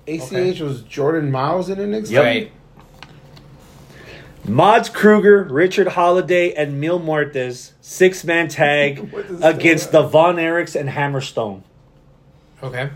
ACH 0.07 0.21
Okay. 0.31 0.61
was 0.61 0.81
Jordan 0.83 1.31
Myles 1.31 1.69
in 1.69 1.79
NXT. 1.79 2.11
Yep. 2.11 2.23
Right. 2.23 2.51
Mads 4.45 4.89
Krügger, 4.89 5.49
Richard 5.49 5.87
Holliday, 5.87 6.53
and 6.53 6.79
Mil 6.81 6.99
Muertes, 6.99 7.71
six 7.79 8.23
man 8.25 8.49
tag 8.49 9.13
against 9.41 9.91
the 9.93 10.03
Von 10.03 10.35
Erichs 10.35 10.77
and 10.79 10.89
Hammerstone. 10.89 11.63
Okay. 12.61 12.89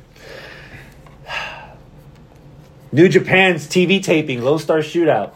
New 2.92 3.08
Japan's 3.10 3.68
TV 3.68 4.04
taping, 4.04 4.42
Lone 4.42 4.60
Star 4.60 4.80
Shootout. 4.80 5.34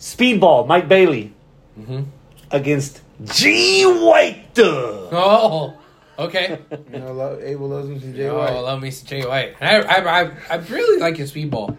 Speedball, 0.00 0.66
Mike 0.66 0.88
Bailey 0.88 1.32
Mm-hmm. 1.78 2.02
against 2.50 3.00
Jay 3.24 3.84
White. 3.84 4.58
Oh, 4.58 5.78
okay. 6.18 6.58
You 6.92 6.98
know, 6.98 7.12
lo- 7.12 7.38
Abel 7.42 7.68
loves 7.68 7.88
him 7.88 8.00
some 8.00 8.14
Jay 8.14 8.28
Oh, 8.28 8.38
White. 8.38 8.50
love 8.52 8.82
me 8.82 8.90
some 8.90 9.06
Jay 9.06 9.24
White. 9.24 9.54
I, 9.60 9.80
I, 9.80 10.20
I, 10.22 10.30
I 10.50 10.56
really 10.56 11.00
like 11.00 11.16
his 11.16 11.32
speedball. 11.32 11.76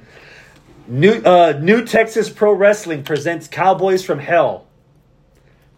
New 0.87 1.13
uh, 1.23 1.59
New 1.61 1.85
Texas 1.85 2.29
Pro 2.29 2.53
Wrestling 2.53 3.03
presents 3.03 3.47
Cowboys 3.47 4.03
from 4.03 4.19
Hell. 4.19 4.65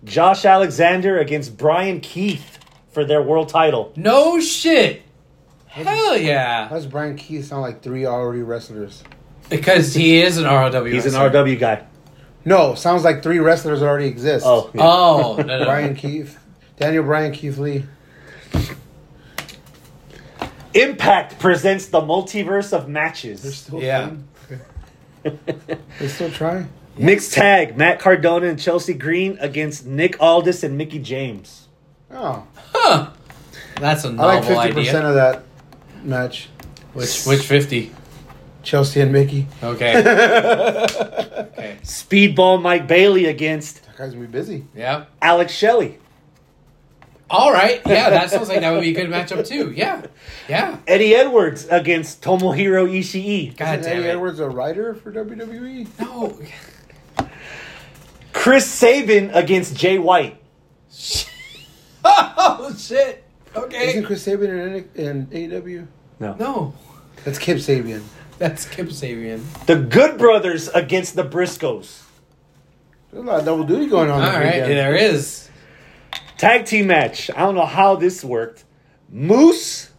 Josh 0.03 0.45
Alexander 0.45 1.17
against 1.17 1.57
Bryan 1.57 1.99
Keith 2.01 2.59
for 2.91 3.03
their 3.05 3.21
world 3.21 3.49
title. 3.49 3.91
No 3.95 4.39
shit. 4.39 5.01
Hell 5.67 6.17
yeah. 6.17 6.67
How 6.69 6.75
does 6.75 6.85
Bryan 6.87 7.15
Keith 7.17 7.45
sound 7.45 7.61
like 7.63 7.81
three 7.81 8.05
already 8.05 8.41
wrestlers? 8.43 9.03
Because 9.49 9.93
he 9.93 10.21
is 10.21 10.37
an 10.37 10.45
ROW. 10.45 10.83
He's 10.85 11.05
an 11.05 11.13
wrestler. 11.19 11.43
RW 11.43 11.59
guy. 11.59 11.85
No, 12.45 12.75
sounds 12.75 13.03
like 13.03 13.23
three 13.23 13.39
wrestlers 13.39 13.81
already 13.81 14.07
exist. 14.07 14.45
Oh, 14.45 14.69
yeah. 14.73 14.81
Oh, 14.83 15.35
no, 15.37 15.43
no. 15.59 15.65
Brian 15.65 15.95
Keith, 15.95 16.37
Daniel 16.77 17.03
Bryan 17.03 17.31
Keith 17.31 17.57
Lee. 17.57 17.85
Impact 20.73 21.37
presents 21.39 21.85
the 21.87 22.01
multiverse 22.01 22.73
of 22.73 22.89
matches. 22.89 23.43
They're 23.43 23.51
still 23.51 23.81
Yeah. 23.81 24.07
fun. 24.09 24.27
They 25.99 26.07
still 26.09 26.29
try. 26.31 26.65
Mixed 26.97 27.31
tag: 27.33 27.77
Matt 27.77 27.99
Cardona 27.99 28.47
and 28.47 28.59
Chelsea 28.59 28.93
Green 28.93 29.37
against 29.39 29.85
Nick 29.85 30.21
Aldis 30.21 30.63
and 30.63 30.77
Mickie 30.77 30.99
James. 30.99 31.67
Oh, 32.11 32.43
Huh. 32.73 33.11
That's 33.79 34.03
a 34.03 34.11
novel 34.11 34.29
I 34.29 34.35
like 34.53 34.67
fifty 34.73 34.73
percent 34.85 35.05
of 35.05 35.15
that 35.15 35.43
match. 36.03 36.49
Which, 36.93 37.23
which 37.25 37.41
50? 37.41 37.91
Chelsea 38.64 39.01
and 39.01 39.11
Mickie. 39.11 39.47
Okay. 39.61 39.97
okay. 39.97 41.78
Speedball 41.84 42.61
Mike 42.61 42.88
Bailey 42.88 43.26
against 43.26 43.86
That 43.86 43.97
guy's 43.97 44.14
gonna 44.14 44.26
be 44.26 44.32
busy. 44.32 44.66
Yeah. 44.76 45.05
Alex 45.22 45.53
Shelley. 45.53 45.99
All 47.30 47.51
right. 47.51 47.82
Yeah, 47.86 48.09
that 48.11 48.30
sounds 48.30 48.47
like 48.47 48.61
that 48.61 48.72
would 48.72 48.82
be 48.82 48.91
a 48.91 48.93
good 48.93 49.09
matchup 49.09 49.45
too. 49.47 49.72
Yeah. 49.72 50.05
Yeah. 50.47 50.78
Eddie 50.88 51.16
Edwards 51.16 51.66
against 51.66 52.22
Tomohiro 52.22 52.88
Ishii. 52.88 53.57
God 53.57 53.80
Isn't 53.80 53.91
damn 53.91 53.99
Eddie 53.99 54.09
it. 54.09 54.11
Edwards 54.11 54.39
a 54.39 54.49
writer 54.49 54.93
for 54.93 55.11
WWE? 55.11 55.88
No. 55.99 56.38
Chris 58.34 58.66
Sabin 58.70 59.30
against 59.32 59.76
Jay 59.76 59.97
White. 59.99 60.38
Oh 62.05 62.76
shit. 62.78 63.24
Okay. 63.55 63.89
Isn't 63.89 64.03
Chris 64.05 64.26
Sabian 64.28 64.86
in, 64.95 65.28
in 65.32 65.51
AEW? 65.51 65.88
No. 66.20 66.36
No. 66.36 66.74
That's 67.24 67.39
Kip 67.39 67.57
Sabian. 67.59 68.03
That's 68.43 68.67
Kip 68.67 68.87
Sabian. 68.87 69.41
The 69.67 69.77
Good 69.77 70.17
Brothers 70.17 70.67
against 70.67 71.15
the 71.15 71.23
Briscoes. 71.23 72.01
There's 73.09 73.23
a 73.23 73.25
lot 73.25 73.39
of 73.39 73.45
double 73.45 73.63
duty 73.63 73.87
going 73.87 74.11
on. 74.11 74.19
All 74.19 74.25
this 74.25 74.35
right, 74.35 74.45
weekend. 74.55 74.71
there 74.71 74.95
is. 74.97 75.49
Tag 76.37 76.65
team 76.65 76.87
match. 76.87 77.31
I 77.33 77.39
don't 77.39 77.55
know 77.55 77.65
how 77.65 77.95
this 77.95 78.21
worked. 78.21 78.65
Moose 79.09 79.91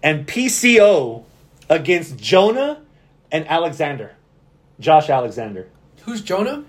and 0.00 0.28
PCO 0.28 1.24
against 1.68 2.18
Jonah 2.18 2.82
and 3.32 3.48
Alexander. 3.48 4.14
Josh 4.78 5.10
Alexander. 5.10 5.68
Who's 6.02 6.22
Jonah? 6.22 6.62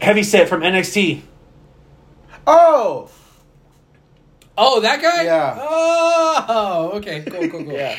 Heavy 0.00 0.22
set 0.22 0.48
from 0.48 0.60
NXT. 0.60 1.22
Oh, 2.46 3.10
Oh, 4.56 4.80
that 4.80 5.00
guy. 5.00 5.24
Yeah. 5.24 5.56
Oh, 5.60 6.90
okay. 6.94 7.22
Cool, 7.22 7.48
cool, 7.48 7.64
cool. 7.64 7.72
Yeah. 7.72 7.96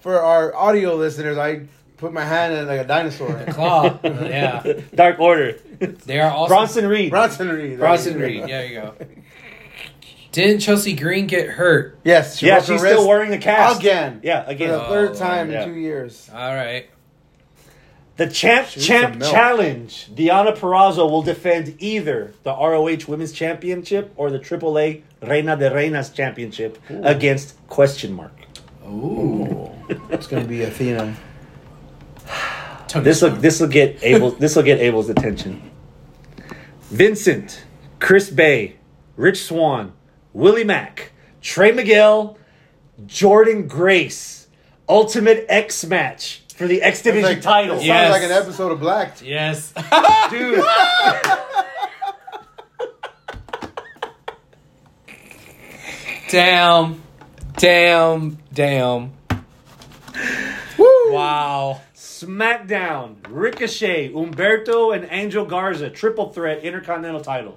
for 0.00 0.20
our 0.20 0.54
audio 0.54 0.94
listeners, 0.96 1.38
I 1.38 1.62
put 1.96 2.12
my 2.12 2.24
hand 2.24 2.54
in 2.54 2.66
like 2.66 2.80
a 2.80 2.84
dinosaur. 2.84 3.44
Claw. 3.50 3.98
yeah. 4.04 4.62
Dark 4.94 5.18
Order. 5.20 5.58
They 5.78 6.18
are 6.20 6.30
also 6.30 6.48
Bronson 6.54 6.86
Reed. 6.88 7.10
Bronson 7.10 7.48
Reed. 7.48 7.78
Bronson 7.78 8.18
Reed. 8.18 8.44
There 8.44 8.66
you 8.66 8.74
go. 8.80 8.94
Didn't 10.32 10.60
Chelsea 10.60 10.94
Green 10.94 11.26
get 11.26 11.48
hurt? 11.48 11.98
Yes, 12.04 12.38
she 12.38 12.46
Yeah, 12.46 12.60
she's 12.60 12.80
still 12.80 13.08
wearing 13.08 13.30
the 13.30 13.38
cast. 13.38 13.80
again. 13.80 14.20
Yeah, 14.22 14.44
For 14.44 14.50
again. 14.50 14.70
the 14.72 14.80
third 14.84 15.10
Oh, 15.10 15.14
time 15.14 15.50
yeah. 15.50 15.62
in 15.64 15.72
two 15.74 15.80
years. 15.80 16.28
All 16.32 16.54
right. 16.54 16.88
The 18.18 18.26
Champ 18.26 18.66
Shoot 18.66 18.82
Champ. 18.82 19.20
Challenge. 19.22 20.10
Deonna 20.12 20.56
Purrazzo 20.58 21.08
will 21.08 21.22
defend 21.22 21.76
either 21.78 22.32
the 22.42 22.50
ROH 22.50 23.06
Women's 23.06 23.30
Championship 23.30 24.12
or 24.16 24.28
the 24.28 24.40
AAA 24.40 25.02
Reina 25.22 25.56
de 25.56 25.70
Reinas 25.70 26.12
Championship 26.12 26.78
against 26.90 27.56
question 27.68 28.12
mark. 28.12 28.34
Ooh. 28.84 29.70
It's 30.10 30.26
gonna 30.26 30.44
be 30.44 30.62
Athena. 30.62 31.16
This 32.96 33.22
will 33.22 33.30
this 33.30 33.60
will 33.60 33.68
get 33.68 34.02
Abel 34.02 34.32
this 34.32 34.56
will 34.56 34.64
get 34.64 34.80
Abel's 34.80 35.08
attention. 35.08 35.70
Vincent, 36.90 37.64
Chris 38.00 38.30
Bey, 38.30 38.78
Rich 39.16 39.44
Swann, 39.44 39.92
Willie 40.32 40.64
Mack, 40.64 41.12
Trey 41.40 41.70
Miguel, 41.70 42.36
Jordynne 43.06 43.68
Grace, 43.68 44.48
Ultimate 44.88 45.46
X 45.48 45.84
match 45.84 46.42
for 46.58 46.66
the 46.66 46.82
X 46.82 47.02
Division 47.02 47.30
Like- 47.30 47.40
title. 47.42 47.76
It 47.76 47.78
sounds 47.78 47.86
Yes. 47.86 48.10
like 48.10 48.22
an 48.24 48.32
episode 48.32 48.72
of 48.72 48.80
Black. 48.80 49.22
Yes. 49.22 49.72
Dude, 50.30 50.64
damn. 56.30 57.02
Damn. 57.56 58.38
Damn. 58.52 59.12
Woo! 60.78 61.12
Wow. 61.12 61.80
SmackDown, 61.94 63.16
Ricochet, 63.28 64.12
Humberto, 64.12 64.94
and 64.94 65.06
Angel 65.10 65.44
Garza, 65.44 65.88
triple 65.88 66.30
threat 66.30 66.64
Intercontinental 66.64 67.20
title. 67.20 67.56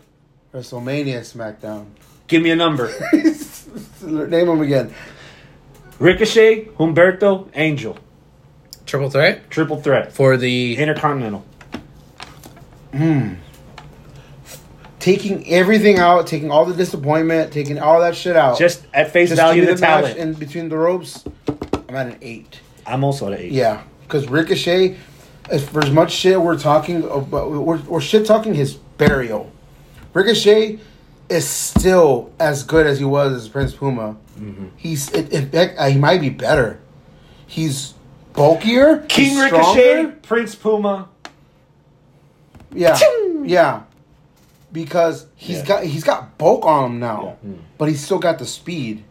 WrestleMania 0.54 1.20
SmackDown. 1.22 1.88
Give 2.28 2.42
me 2.44 2.52
a 2.52 2.56
number. 2.56 2.92
Name 4.02 4.48
them 4.48 4.62
again. 4.62 4.94
Ricochet, 6.00 6.66
Humberto, 6.78 7.50
Angel. 7.56 7.98
Triple 8.92 9.10
threat 9.10 9.50
Triple 9.50 9.82
threat. 9.82 10.12
for 10.12 10.36
the. 10.36 10.76
Intercontinental. 10.76 11.46
Taking 15.00 15.48
everything 15.48 15.98
out, 15.98 16.28
taking 16.28 16.52
all 16.52 16.66
the 16.66 16.74
disappointment, 16.76 17.54
taking 17.54 17.80
all 17.80 18.02
that 18.02 18.18
shit 18.18 18.36
out. 18.36 18.60
Just 18.60 18.86
at 18.94 19.12
face 19.12 19.30
Just 19.30 19.40
value, 19.40 19.64
give 19.66 19.78
the 19.78 19.82
match 19.82 20.04
talent. 20.04 20.20
in 20.20 20.34
between 20.34 20.68
the 20.68 20.76
ropes. 20.78 21.24
I'm 21.88 21.96
at 21.96 22.08
an 22.08 22.18
eight. 22.22 22.60
I'm 22.86 23.06
also 23.06 23.28
at 23.28 23.40
an 23.40 23.46
eight. 23.46 23.54
Yeah, 23.54 23.82
because 24.04 24.28
Ricochet, 24.28 24.98
as 25.50 25.68
for 25.70 25.82
as 25.82 25.90
much 25.90 26.12
shit 26.12 26.42
we're 26.42 26.60
talking 26.60 26.98
about, 27.06 27.50
we're, 27.50 27.78
we're 27.78 28.02
shit 28.02 28.26
talking 28.26 28.54
his 28.54 28.74
burial. 28.74 29.50
Ricochet 30.14 30.80
is 31.30 31.48
still 31.48 32.30
as 32.42 32.64
good 32.64 32.86
as 32.86 33.00
he 33.00 33.06
was 33.06 33.32
as 33.32 33.48
Prince 33.48 33.74
Puma. 33.74 34.18
Mm-hmm. 34.38 34.68
He's 34.76 35.10
it, 35.14 35.32
in 35.32 35.50
fact, 35.50 35.76
uh, 35.80 35.88
he 35.88 35.98
might 35.98 36.20
be 36.20 36.30
better. 36.30 36.82
He's 37.48 37.94
bulkier. 38.34 39.00
King 39.08 39.30
he's 39.32 39.40
Ricochet, 39.42 39.92
stronger. 40.00 40.16
Prince 40.24 40.56
Puma. 40.56 41.10
Yeah, 42.74 42.98
yeah. 43.44 43.82
Because 44.72 45.26
he's 45.36 45.58
Yeah. 45.60 45.66
got 45.66 45.84
he's 45.84 46.04
got 46.04 46.38
bulk 46.38 46.66
on 46.66 46.92
him 46.92 47.00
now, 47.00 47.24
Yeah. 47.44 47.50
Hmm. 47.52 47.60
but 47.78 47.90
he's 47.90 48.04
still 48.04 48.20
got 48.20 48.40
the 48.40 48.46
speed. 48.46 49.04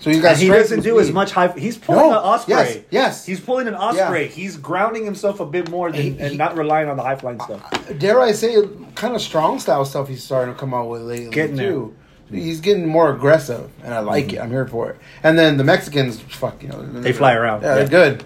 So 0.00 0.10
he's 0.10 0.20
got. 0.22 0.32
And 0.32 0.38
he 0.38 0.46
strength 0.46 0.62
doesn't 0.64 0.74
and 0.78 0.84
do 0.84 0.98
as 1.00 1.06
speed. 1.06 1.14
much 1.14 1.32
high. 1.32 1.48
He's 1.48 1.76
pulling 1.76 2.10
No, 2.10 2.18
an 2.18 2.38
Ospreay. 2.38 2.48
yes, 2.48 2.78
yes. 2.90 3.26
He's 3.26 3.40
pulling 3.40 3.66
an 3.68 3.74
Ospreay. 3.74 4.28
He's 4.28 4.56
grounding 4.56 5.04
himself 5.04 5.40
a 5.40 5.46
bit 5.46 5.68
more 5.70 5.90
than, 5.92 6.00
He- 6.00 6.08
and 6.18 6.30
he- 6.32 6.36
not 6.36 6.56
relying 6.56 6.88
on 6.88 6.96
the 6.96 7.02
high 7.02 7.16
flying 7.16 7.40
stuff. 7.40 7.60
dare 7.98 8.20
I 8.20 8.32
say, 8.32 8.56
kind 8.94 9.14
of 9.14 9.20
strong 9.22 9.58
style 9.58 9.84
stuff 9.84 10.08
he's 10.08 10.22
starting 10.24 10.54
to 10.54 10.58
come 10.60 10.72
out 10.74 10.88
with 10.88 11.02
lately 11.02 11.28
Getting 11.30 11.56
there. 11.56 11.70
too. 11.70 11.94
He's 12.30 12.60
getting 12.60 12.86
more 12.86 13.12
aggressive, 13.14 13.70
and 13.84 13.94
I 13.94 14.00
like 14.00 14.32
it. 14.32 14.38
I'm 14.40 14.50
here 14.50 14.66
for 14.66 14.90
it. 14.90 14.96
And 15.22 15.38
then 15.38 15.56
the 15.58 15.64
Mexicans, 15.64 16.20
fuck, 16.20 16.60
you 16.62 16.68
know, 16.68 16.82
They 16.82 17.12
fly 17.12 17.34
around. 17.34 17.62
Yeah, 17.62 17.68
Yeah. 17.76 17.84
they're 17.84 17.88
good. 17.88 18.24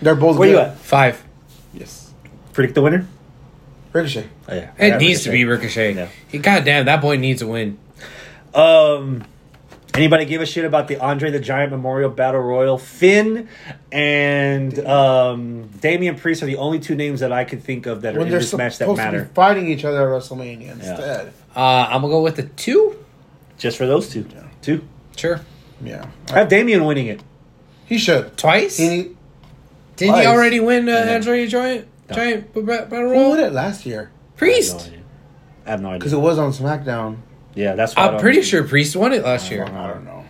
They're 0.00 0.14
both. 0.14 0.38
Where 0.38 0.48
good. 0.48 0.54
you 0.54 0.58
at? 0.60 0.78
Five. 0.78 1.22
Yes, 1.74 2.12
Predict 2.54 2.74
the 2.74 2.82
winner. 2.82 3.06
Ricochet. 3.92 4.26
Oh, 4.48 4.54
yeah, 4.54 4.70
It 4.78 4.98
needs 4.98 5.24
to 5.24 5.30
be 5.30 5.44
Ricochet. 5.44 5.94
Yeah. 5.94 6.08
He, 6.28 6.38
God 6.38 6.64
damn, 6.64 6.86
that 6.86 7.00
boy 7.02 7.16
needs 7.16 7.42
a 7.42 7.46
win. 7.46 7.76
Um, 8.54 9.24
anybody 9.94 10.24
give 10.24 10.40
a 10.40 10.46
shit 10.46 10.64
about 10.64 10.88
the 10.88 10.96
Andre 11.00 11.30
the 11.30 11.40
Giant 11.40 11.72
Memorial 11.72 12.08
Battle 12.10 12.40
Royal? 12.40 12.78
Finn 12.78 13.48
and 13.92 14.78
um, 14.86 15.68
Damian 15.80 16.16
Priest 16.16 16.42
are 16.42 16.46
the 16.46 16.56
only 16.56 16.78
two 16.78 16.94
names 16.94 17.20
that 17.20 17.32
I 17.32 17.44
could 17.44 17.62
think 17.62 17.86
of 17.86 18.02
that 18.02 18.16
are 18.16 18.20
in 18.20 18.28
this 18.30 18.52
match 18.54 18.78
that 18.78 18.84
supposed 18.84 18.98
to 19.00 19.04
matter. 19.04 19.22
be 19.24 19.34
fighting 19.34 19.68
each 19.68 19.84
other 19.84 20.14
at 20.14 20.22
WrestleMania 20.22 20.72
instead. 20.72 21.32
Uh, 21.54 21.60
I'm 21.90 22.00
gonna 22.02 22.12
go 22.12 22.22
with 22.22 22.36
the 22.36 22.44
two. 22.44 22.96
Just 23.60 23.78
for 23.78 23.86
those 23.86 24.08
two. 24.08 24.26
Two. 24.62 24.82
Sure. 25.16 25.40
Yeah, 25.82 26.06
I 26.32 26.38
have 26.40 26.48
Damian 26.48 26.84
winning 26.84 27.06
it. 27.06 27.22
he 27.86 27.96
should. 27.98 28.36
Twice. 28.36 28.76
He 28.76 28.86
Didn't 28.88 29.16
he 29.98 30.06
twice. 30.08 30.26
already 30.26 30.58
win 30.60 30.88
uh, 30.88 30.92
Yeah. 31.06 31.14
Andre 31.14 31.46
Giant 31.46 31.86
Giant 32.12 32.52
b- 32.52 32.60
b- 32.60 32.66
Battle 32.66 32.88
who 32.98 33.10
Royal? 33.12 33.28
won 33.30 33.40
it 33.40 33.52
last 33.52 33.86
year? 33.86 34.10
Priest. 34.36 34.90
I 35.66 35.70
have 35.70 35.80
no 35.82 35.88
idea. 35.90 35.98
Because 36.00 36.12
it 36.12 36.18
was 36.18 36.38
on 36.38 36.52
SmackDown. 36.52 37.18
Yeah, 37.54 37.74
that's 37.76 37.94
what 37.94 38.02
I 38.02 38.06
I'm 38.06 38.12
don't- 38.14 38.20
pretty 38.20 38.42
sure 38.42 38.64
Priest 38.64 38.96
won 38.96 39.12
it 39.12 39.22
last 39.22 39.50
year. 39.50 39.64
I 39.64 39.86
don't 39.88 40.04
know. 40.04 40.24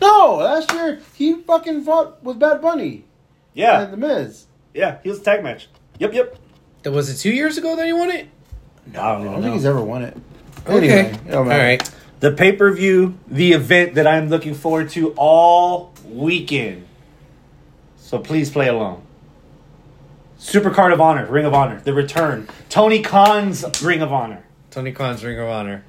No, 0.00 0.36
last 0.36 0.72
year 0.72 0.98
he 1.14 1.34
fucking 1.42 1.82
fought 1.84 2.22
with 2.24 2.38
Bad 2.40 2.60
Bunny 2.60 3.04
Yeah, 3.54 3.82
and 3.82 3.92
The 3.92 3.96
Miz. 3.98 4.46
yeah, 4.74 4.98
he 5.02 5.08
was 5.10 5.20
a 5.20 5.22
tag 5.22 5.42
match. 5.44 5.68
Yep, 5.98 6.12
yep. 6.14 6.38
That 6.82 6.90
was 6.92 7.08
it 7.08 7.16
two 7.18 7.30
years 7.32 7.56
ago 7.58 7.76
that 7.76 7.86
he 7.86 7.92
won 7.92 8.10
it. 8.10 8.26
I 8.88 8.96
don't 8.96 9.04
I 9.04 9.12
even 9.20 9.24
don't 9.26 9.34
know. 9.36 9.42
think 9.42 9.54
he's 9.54 9.66
ever 9.66 9.80
won 9.80 10.02
it. 10.02 10.16
Okay. 10.66 10.76
Anyway, 10.76 11.12
it 11.12 11.26
don't 11.28 11.36
All 11.36 11.44
matter. 11.44 11.62
right. 11.62 11.90
The 12.22 12.30
pay 12.30 12.52
per 12.52 12.70
view, 12.70 13.18
the 13.26 13.52
event 13.52 13.96
that 13.96 14.06
I'm 14.06 14.28
looking 14.28 14.54
forward 14.54 14.90
to 14.90 15.10
all 15.16 15.92
weekend. 16.04 16.86
So 17.96 18.20
please 18.20 18.48
play 18.48 18.68
along. 18.68 19.04
Supercard 20.38 20.92
of 20.92 21.00
Honor, 21.00 21.26
Ring 21.26 21.46
of 21.46 21.52
Honor, 21.52 21.80
the 21.80 21.92
return. 21.92 22.48
Tony 22.68 23.02
Khan's 23.02 23.64
Ring 23.82 24.02
of 24.02 24.12
Honor. 24.12 24.44
Tony 24.70 24.92
Khan's 24.92 25.24
Ring 25.24 25.36
of 25.40 25.48
Honor. 25.48 25.82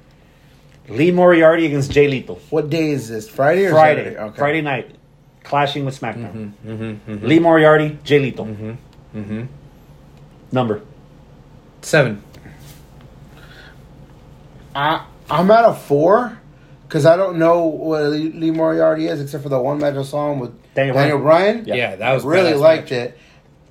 Lee 0.88 1.12
Moriarty 1.12 1.66
against 1.66 1.92
Jay 1.92 2.08
Lethal. 2.08 2.40
What 2.50 2.68
day 2.68 2.90
is 2.90 3.08
this? 3.08 3.28
Friday 3.28 3.66
or 3.66 3.70
Friday. 3.70 4.02
Saturday? 4.02 4.18
Okay. 4.18 4.36
Friday 4.36 4.60
night. 4.60 4.96
Clashing 5.44 5.84
with 5.84 6.00
SmackDown. 6.00 6.52
Mm-hmm, 6.66 7.26
Lee 7.28 7.38
Moriarty, 7.38 7.96
Jay 8.02 8.18
Lethal. 8.18 8.46
mm-hmm. 8.46 9.44
Number. 10.50 10.82
Seven. 11.82 12.20
I 14.74 15.06
I'm 15.30 15.50
at 15.50 15.64
a 15.64 15.74
four 15.74 16.38
because 16.86 17.06
I 17.06 17.16
don't 17.16 17.38
know 17.38 17.64
what 17.64 18.02
Lee, 18.04 18.30
Lee 18.30 18.50
Moriarty 18.50 19.06
is 19.06 19.20
except 19.20 19.42
for 19.42 19.48
the 19.48 19.58
one 19.58 19.78
match 19.78 19.94
I 19.96 20.02
saw 20.02 20.32
him 20.32 20.38
with 20.40 20.52
Daniel 20.74 20.94
Daniel, 20.94 21.18
Bryan. 21.18 21.64
Bryan. 21.64 21.78
Yeah, 21.78 21.96
that 21.96 22.12
was 22.12 22.24
really 22.24 22.54
liked 22.54 22.90
match. 22.90 23.10
it, 23.10 23.18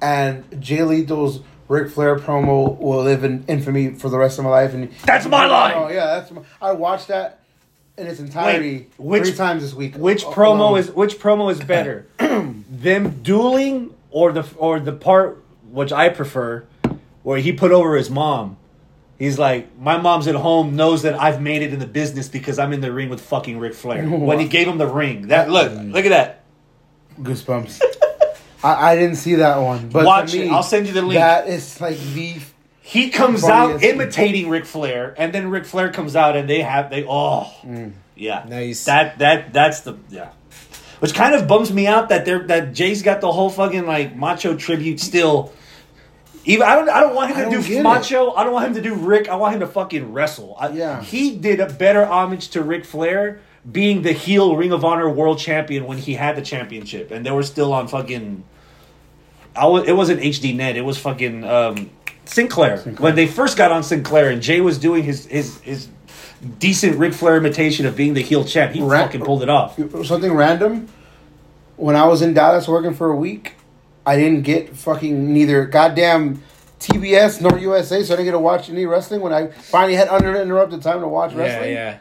and 0.02 0.62
Jay 0.62 0.80
Lethal's 0.80 1.40
Ric 1.68 1.90
Flair 1.92 2.18
promo 2.18 2.78
will 2.78 3.04
live 3.04 3.24
in 3.24 3.46
infamy 3.48 3.90
for 3.94 4.10
the 4.10 4.18
rest 4.18 4.38
of 4.40 4.44
my 4.46 4.52
life. 4.52 4.74
And 4.74 4.92
That's 5.06 5.26
my 5.26 5.46
oh, 5.46 5.50
line! 5.50 5.74
Oh 5.76 5.88
yeah, 5.90 6.06
that's 6.20 6.32
my, 6.32 6.42
I 6.62 6.72
watched 6.74 7.08
that 7.08 7.40
in 7.98 8.08
its 8.08 8.20
entirety 8.20 8.90
Wait, 8.98 9.22
which- 9.22 9.24
three 9.30 9.38
times 9.38 9.62
this 9.64 9.74
week. 9.74 9.96
Which 9.96 10.26
Oh, 10.26 10.32
promo 10.32 10.78
is 10.80 10.92
which 10.92 11.20
promo 11.20 11.52
is 11.52 11.60
better? 11.64 12.08
Them 12.18 13.22
dueling 13.22 13.94
or 14.12 14.32
the 14.32 14.46
or 14.58 14.80
the 14.80 14.92
part 14.94 15.44
which 15.70 15.92
I 15.92 16.10
prefer 16.10 16.66
where 17.24 17.38
he 17.40 17.54
put 17.54 17.72
over 17.72 17.96
his 17.96 18.10
mom. 18.10 18.58
He's 19.20 19.38
like, 19.38 19.78
my 19.78 19.98
mom's 19.98 20.28
at 20.28 20.36
home 20.36 20.76
knows 20.76 21.04
that 21.04 21.20
I've 21.20 21.42
made 21.42 21.62
it 21.62 21.72
in 21.72 21.80
the 21.80 21.88
business 21.88 22.28
because 22.28 22.60
I'm 22.60 22.74
in 22.74 22.82
the 22.82 22.92
ring 22.92 23.10
with 23.10 23.22
fucking 23.22 23.60
Ric 23.60 23.74
Flair. 23.74 24.06
when 24.10 24.40
he 24.40 24.48
gave 24.48 24.68
him 24.68 24.78
the 24.78 24.88
ring, 24.88 25.28
that 25.28 25.50
look, 25.50 25.72
mm. 25.72 25.94
look 25.94 26.06
at 26.06 26.10
that. 26.10 26.44
goosebumps? 27.22 27.82
I, 28.64 28.92
I 28.92 28.96
didn't 28.96 29.18
see 29.18 29.36
that 29.36 29.58
one, 29.58 29.90
but 29.90 30.06
Watch 30.06 30.34
it. 30.34 30.50
I'll 30.50 30.64
send 30.64 30.88
you 30.88 30.94
the 30.94 31.02
link. 31.02 31.16
That 31.16 31.48
is 31.48 31.82
like 31.82 31.98
the 31.98 32.38
He 32.82 33.10
comes 33.10 33.44
out 33.44 33.84
imitating 33.84 34.50
Ric 34.50 34.66
Flair, 34.66 35.14
and 35.18 35.34
then 35.34 35.50
Ric 35.50 35.66
Flair 35.66 35.92
comes 35.92 36.16
out, 36.16 36.38
and 36.38 36.50
they 36.50 36.62
have 36.62 36.90
they 36.90 37.06
oh 37.08 37.54
mm. 37.64 37.92
yeah 38.16 38.46
Nice. 38.48 38.86
that 38.86 39.20
that 39.20 39.54
that's 39.54 39.82
the 39.82 39.98
yeah. 40.10 40.32
Which 41.00 41.14
kind 41.14 41.36
of 41.36 41.50
bums 41.50 41.74
me 41.74 41.86
out 41.86 42.10
that 42.10 42.24
they're 42.24 42.48
that 42.48 42.74
Jay's 42.74 43.02
got 43.02 43.20
the 43.20 43.32
whole 43.32 43.50
fucking 43.50 43.86
like 43.86 44.16
macho 44.16 44.56
tribute 44.56 45.02
still 45.02 45.52
Even 46.46 46.68
I 46.68 46.76
don't. 46.76 46.90
I 46.90 47.00
don't 47.00 47.16
want 47.16 47.32
him 47.32 47.38
I 47.38 47.44
to 47.46 47.50
do 47.50 47.62
get 47.62 47.80
it. 47.80 47.84
macho. 47.84 48.32
I 48.34 48.44
don't 48.44 48.54
want 48.54 48.68
him 48.68 48.74
to 48.76 48.82
do 48.82 48.96
Ric. 48.96 49.30
I 49.30 49.36
want 49.36 49.54
him 49.54 49.62
to 49.62 49.68
fucking 49.68 50.12
wrestle. 50.14 50.56
I, 50.60 50.70
Yeah. 50.70 51.02
He 51.02 51.38
did 51.38 51.60
a 51.60 51.72
better 51.72 52.06
homage 52.06 52.50
to 52.50 52.62
Ric 52.62 52.84
Flair 52.86 53.40
being 53.72 54.02
the 54.02 54.12
heel 54.12 54.56
Ring 54.58 54.74
of 54.74 54.84
Honor 54.84 55.10
World 55.10 55.40
Champion 55.40 55.86
when 55.86 55.98
he 55.98 56.16
had 56.16 56.36
the 56.36 56.42
championship, 56.42 57.12
and 57.12 57.26
they 57.26 57.32
were 57.32 57.44
still 57.44 57.72
on 57.74 57.88
fucking. 57.88 58.44
I 59.56 59.68
was. 59.68 59.88
It 59.88 59.94
wasn't 59.94 60.20
HD 60.22 60.54
Net. 60.56 60.76
It 60.76 60.82
was 60.82 60.98
fucking 60.98 61.44
um, 61.46 61.90
Sinclair. 62.26 62.80
When 62.80 63.16
they 63.16 63.28
first 63.28 63.56
got 63.58 63.72
on 63.72 63.84
Sinclair, 63.84 64.30
and 64.30 64.42
Jay 64.42 64.60
was 64.60 64.78
doing 64.80 65.04
his 65.04 65.26
his 65.28 65.62
his 65.62 65.88
decent 66.60 66.98
Ric 66.98 67.14
Flair 67.14 67.38
imitation 67.38 67.86
of 67.86 67.96
being 67.96 68.16
the 68.16 68.22
heel 68.22 68.44
champ. 68.44 68.74
He 68.74 68.82
Ra- 68.82 69.04
fucking 69.06 69.22
pulled 69.24 69.44
it 69.44 69.50
off. 69.50 69.78
Something 70.06 70.34
random. 70.34 70.90
When 71.78 71.96
I 71.96 72.06
was 72.06 72.22
in 72.22 72.34
Dallas 72.34 72.68
working 72.68 72.94
for 72.94 73.10
a 73.10 73.16
week, 73.16 73.54
I 74.06 74.16
didn't 74.18 74.42
get 74.44 74.76
fucking 74.76 75.34
neither 75.34 75.66
goddamn 75.66 76.42
TBS 76.80 77.40
nor 77.42 77.58
USA, 77.60 78.04
so 78.04 78.14
I 78.14 78.18
didn't 78.18 78.26
get 78.26 78.32
to 78.32 78.40
watch 78.40 78.70
any 78.70 78.86
wrestling. 78.86 79.22
When 79.22 79.34
I 79.34 79.48
finally 79.48 79.96
had 79.96 80.10
uninterrupted 80.10 80.82
time 80.82 81.00
to 81.02 81.08
watch 81.08 81.34
wrestling, 81.34 81.74
yeah. 81.74 81.98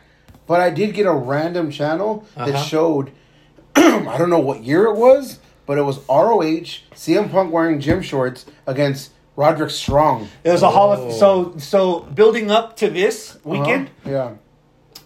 but 0.46 0.60
I 0.60 0.70
did 0.70 0.94
get 0.94 1.06
a 1.06 1.12
random 1.12 1.70
channel 1.70 2.26
that 2.36 2.48
Uh-huh. 2.50 2.64
showed. 2.64 3.12
I 3.76 4.16
don't 4.18 4.28
know 4.30 4.40
what 4.40 4.62
year 4.64 4.84
it 4.86 4.96
was, 4.96 5.38
but 5.66 5.78
it 5.78 5.82
was 5.82 5.98
ROH 6.08 6.82
CM 6.94 7.30
Punk 7.30 7.52
wearing 7.52 7.80
gym 7.80 8.02
shorts 8.02 8.44
against 8.66 9.12
Roderick 9.36 9.70
Strong. 9.70 10.28
It 10.44 10.50
was 10.50 10.62
a 10.62 10.70
hall 10.70 10.90
Oh. 10.90 11.06
of 11.06 11.12
so 11.14 11.54
so 11.58 12.00
building 12.00 12.50
up 12.50 12.76
to 12.78 12.90
this 12.90 13.38
weekend. 13.44 13.88
Uh-huh. 14.04 14.10
Yeah. 14.10 14.30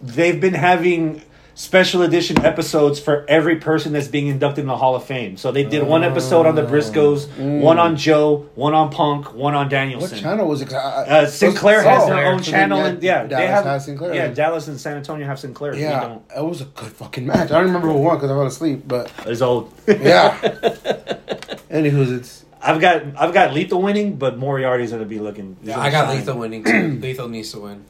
they've 0.03 0.40
been 0.40 0.55
having 0.55 1.22
special 1.59 2.02
edition 2.02 2.38
episodes 2.44 3.00
for 3.00 3.24
every 3.28 3.57
person 3.57 3.94
that's 3.94 4.09
being 4.09 4.26
inducted 4.26 4.61
in 4.62 4.66
the 4.68 4.76
Hall 4.76 4.94
of 4.94 5.04
Fame. 5.04 5.38
So 5.38 5.50
they 5.50 5.64
did 5.64 5.82
one 5.82 6.04
episode 6.04 6.44
on 6.44 6.54
the 6.54 6.62
Briscoes, 6.62 7.26
one 7.62 7.78
on 7.78 7.96
Joe, 7.96 8.46
one 8.54 8.74
on 8.74 8.90
Punk, 8.90 9.32
one 9.34 9.54
on 9.54 9.68
Danielson. 9.70 10.02
What 10.02 10.11
Danielson. 10.11 10.22
channel 10.30 10.48
was 10.48 10.61
it? 10.61 10.72
I- 10.74 10.76
I- 10.78 11.18
Uh, 11.22 11.26
Sinclair 11.26 11.82
has 11.82 12.02
Oh, 12.04 12.07
their 12.14 12.26
own 12.26 12.42
channel, 12.42 12.78
then, 12.82 12.94
and 12.96 13.02
yeah, 13.02 13.24
Dallas 13.26 13.30
they 13.40 13.46
have 13.46 13.64
has 13.64 13.84
Sinclair. 13.86 14.14
Yeah, 14.14 14.28
Dallas 14.28 14.68
and 14.68 14.78
San 14.78 14.98
Antonio 14.98 15.26
have 15.26 15.38
Sinclair. 15.40 15.74
Yeah, 15.74 16.00
don't. 16.00 16.22
it 16.36 16.44
was 16.44 16.61
a 16.61 16.66
good 16.66 16.92
fucking 16.92 17.26
match. 17.26 17.50
I 17.50 17.54
don't 17.54 17.64
remember 17.64 17.88
who 17.88 17.94
won 18.00 18.16
because 18.16 18.30
I 18.30 18.34
fell 18.34 18.46
asleep, 18.46 18.82
but 18.86 19.11
It's 19.24 19.40
old. 19.40 19.72
yeah. 19.88 20.36
Anywho's 21.70 22.12
it's 22.12 22.44
I've 22.62 22.80
got 22.80 23.02
I've 23.18 23.32
got 23.32 23.54
Lethal 23.54 23.80
winning, 23.82 24.16
but 24.16 24.38
Moriarty's 24.38 24.90
gonna 24.92 25.04
be 25.04 25.18
looking. 25.18 25.57
Yeah, 25.62 25.80
I 25.80 25.90
got 25.90 26.07
shine. 26.09 26.18
Lethal 26.18 26.38
winning 26.38 26.64
too. 26.64 26.98
Lethal 27.02 27.28
needs 27.28 27.50
to 27.52 27.61
win. 27.61 27.84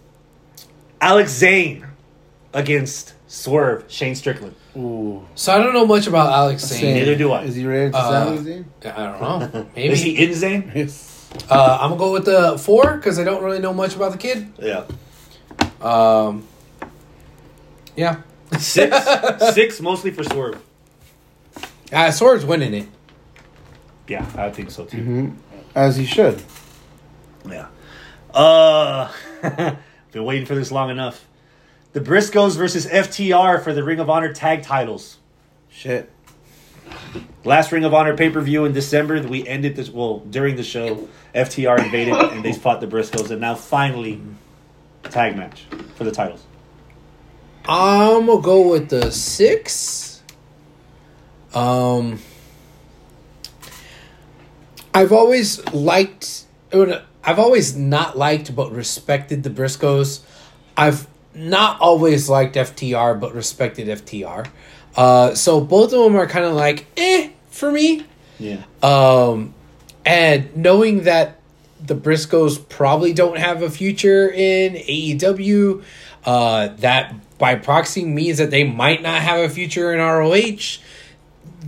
Alex 1.00 1.32
Zayne 1.32 1.84
against 2.54 3.14
Swerve, 3.28 3.84
Shane 3.88 4.14
Strickland. 4.14 4.54
ooh. 4.76 5.26
So 5.34 5.52
I 5.52 5.58
don't 5.58 5.72
know 5.74 5.86
much 5.86 6.06
about 6.06 6.32
Alex 6.32 6.64
Zayne. 6.64 6.80
Same. 6.80 6.94
Neither 6.94 7.16
do 7.16 7.32
I. 7.32 7.42
Is 7.42 7.54
he 7.56 7.66
related 7.66 7.92
to 7.92 7.98
Uh, 7.98 8.24
Sami 8.36 8.38
Zayn? 8.38 8.64
I 8.84 9.18
don't 9.18 9.52
know. 9.54 9.66
Maybe. 9.76 9.92
Is 9.92 10.00
he 10.02 10.24
in 10.24 10.34
Zane? 10.34 10.72
Yes. 10.74 11.28
uh, 11.50 11.78
I'm 11.80 11.90
gonna 11.90 11.98
go 11.98 12.12
with 12.12 12.24
the 12.24 12.56
four 12.58 12.96
because 12.96 13.18
I 13.18 13.24
don't 13.24 13.42
really 13.42 13.58
know 13.58 13.72
much 13.72 13.96
about 13.96 14.12
the 14.12 14.18
kid. 14.18 14.52
Yeah. 14.60 14.84
Um, 15.80 16.46
yeah, 17.96 18.20
Six, 18.58 18.96
six 19.54 19.80
mostly 19.80 20.10
for 20.12 20.22
Swerve. 20.22 20.62
uh, 21.92 22.10
Swerve's 22.10 22.44
winning 22.44 22.74
it. 22.74 22.88
Yeah, 24.08 24.24
I 24.36 24.50
think 24.50 24.70
so 24.70 24.84
too. 24.84 24.96
Mm-hmm. 24.98 25.28
As 25.74 25.96
he 25.96 26.04
should. 26.06 26.40
Yeah. 27.48 27.66
Uh, 28.32 29.10
been 30.12 30.24
waiting 30.24 30.46
for 30.46 30.54
this 30.54 30.70
long 30.70 30.90
enough. 30.90 31.26
The 31.96 32.02
Briscoes 32.02 32.58
versus 32.58 32.86
FTR 32.86 33.64
for 33.64 33.72
the 33.72 33.82
Ring 33.82 34.00
of 34.00 34.10
Honor 34.10 34.30
tag 34.30 34.62
titles. 34.62 35.16
Shit. 35.70 36.12
Last 37.42 37.72
Ring 37.72 37.84
of 37.84 37.94
Honor 37.94 38.14
pay 38.14 38.28
per 38.28 38.42
view 38.42 38.66
in 38.66 38.74
December. 38.74 39.22
We 39.22 39.48
ended 39.48 39.76
this 39.76 39.88
well 39.88 40.18
during 40.18 40.56
the 40.56 40.62
show. 40.62 41.08
FTR 41.34 41.82
invaded 41.82 42.12
and 42.12 42.44
they 42.44 42.52
fought 42.52 42.82
the 42.82 42.86
Briscoes, 42.86 43.30
and 43.30 43.40
now 43.40 43.54
finally 43.54 44.20
tag 45.04 45.38
match 45.38 45.64
for 45.94 46.04
the 46.04 46.10
titles. 46.10 46.44
I'm 47.66 48.26
gonna 48.26 48.42
go 48.42 48.68
with 48.68 48.90
the 48.90 49.10
six. 49.10 50.22
Um, 51.54 52.18
I've 54.92 55.12
always 55.12 55.66
liked. 55.72 56.44
I've 56.74 57.38
always 57.38 57.74
not 57.74 58.18
liked 58.18 58.54
but 58.54 58.70
respected 58.70 59.44
the 59.44 59.50
Briscoes. 59.50 60.20
I've 60.76 61.06
not 61.36 61.80
always 61.80 62.28
liked 62.28 62.56
FTR 62.56 63.20
but 63.20 63.34
respected 63.34 63.88
FTR. 63.88 64.48
Uh, 64.96 65.34
so 65.34 65.60
both 65.60 65.92
of 65.92 66.02
them 66.02 66.16
are 66.16 66.26
kind 66.26 66.44
of 66.44 66.54
like 66.54 66.86
eh 66.96 67.30
for 67.48 67.70
me. 67.70 68.04
Yeah. 68.38 68.62
Um, 68.82 69.54
and 70.04 70.56
knowing 70.56 71.04
that 71.04 71.40
the 71.84 71.94
Briscoes 71.94 72.66
probably 72.68 73.12
don't 73.12 73.38
have 73.38 73.62
a 73.62 73.70
future 73.70 74.30
in 74.30 74.74
AEW, 74.74 75.82
uh, 76.24 76.68
that 76.78 77.14
by 77.38 77.54
proxy 77.54 78.04
means 78.04 78.38
that 78.38 78.50
they 78.50 78.64
might 78.64 79.02
not 79.02 79.20
have 79.20 79.40
a 79.40 79.48
future 79.48 79.92
in 79.92 80.00
ROH. 80.00 80.78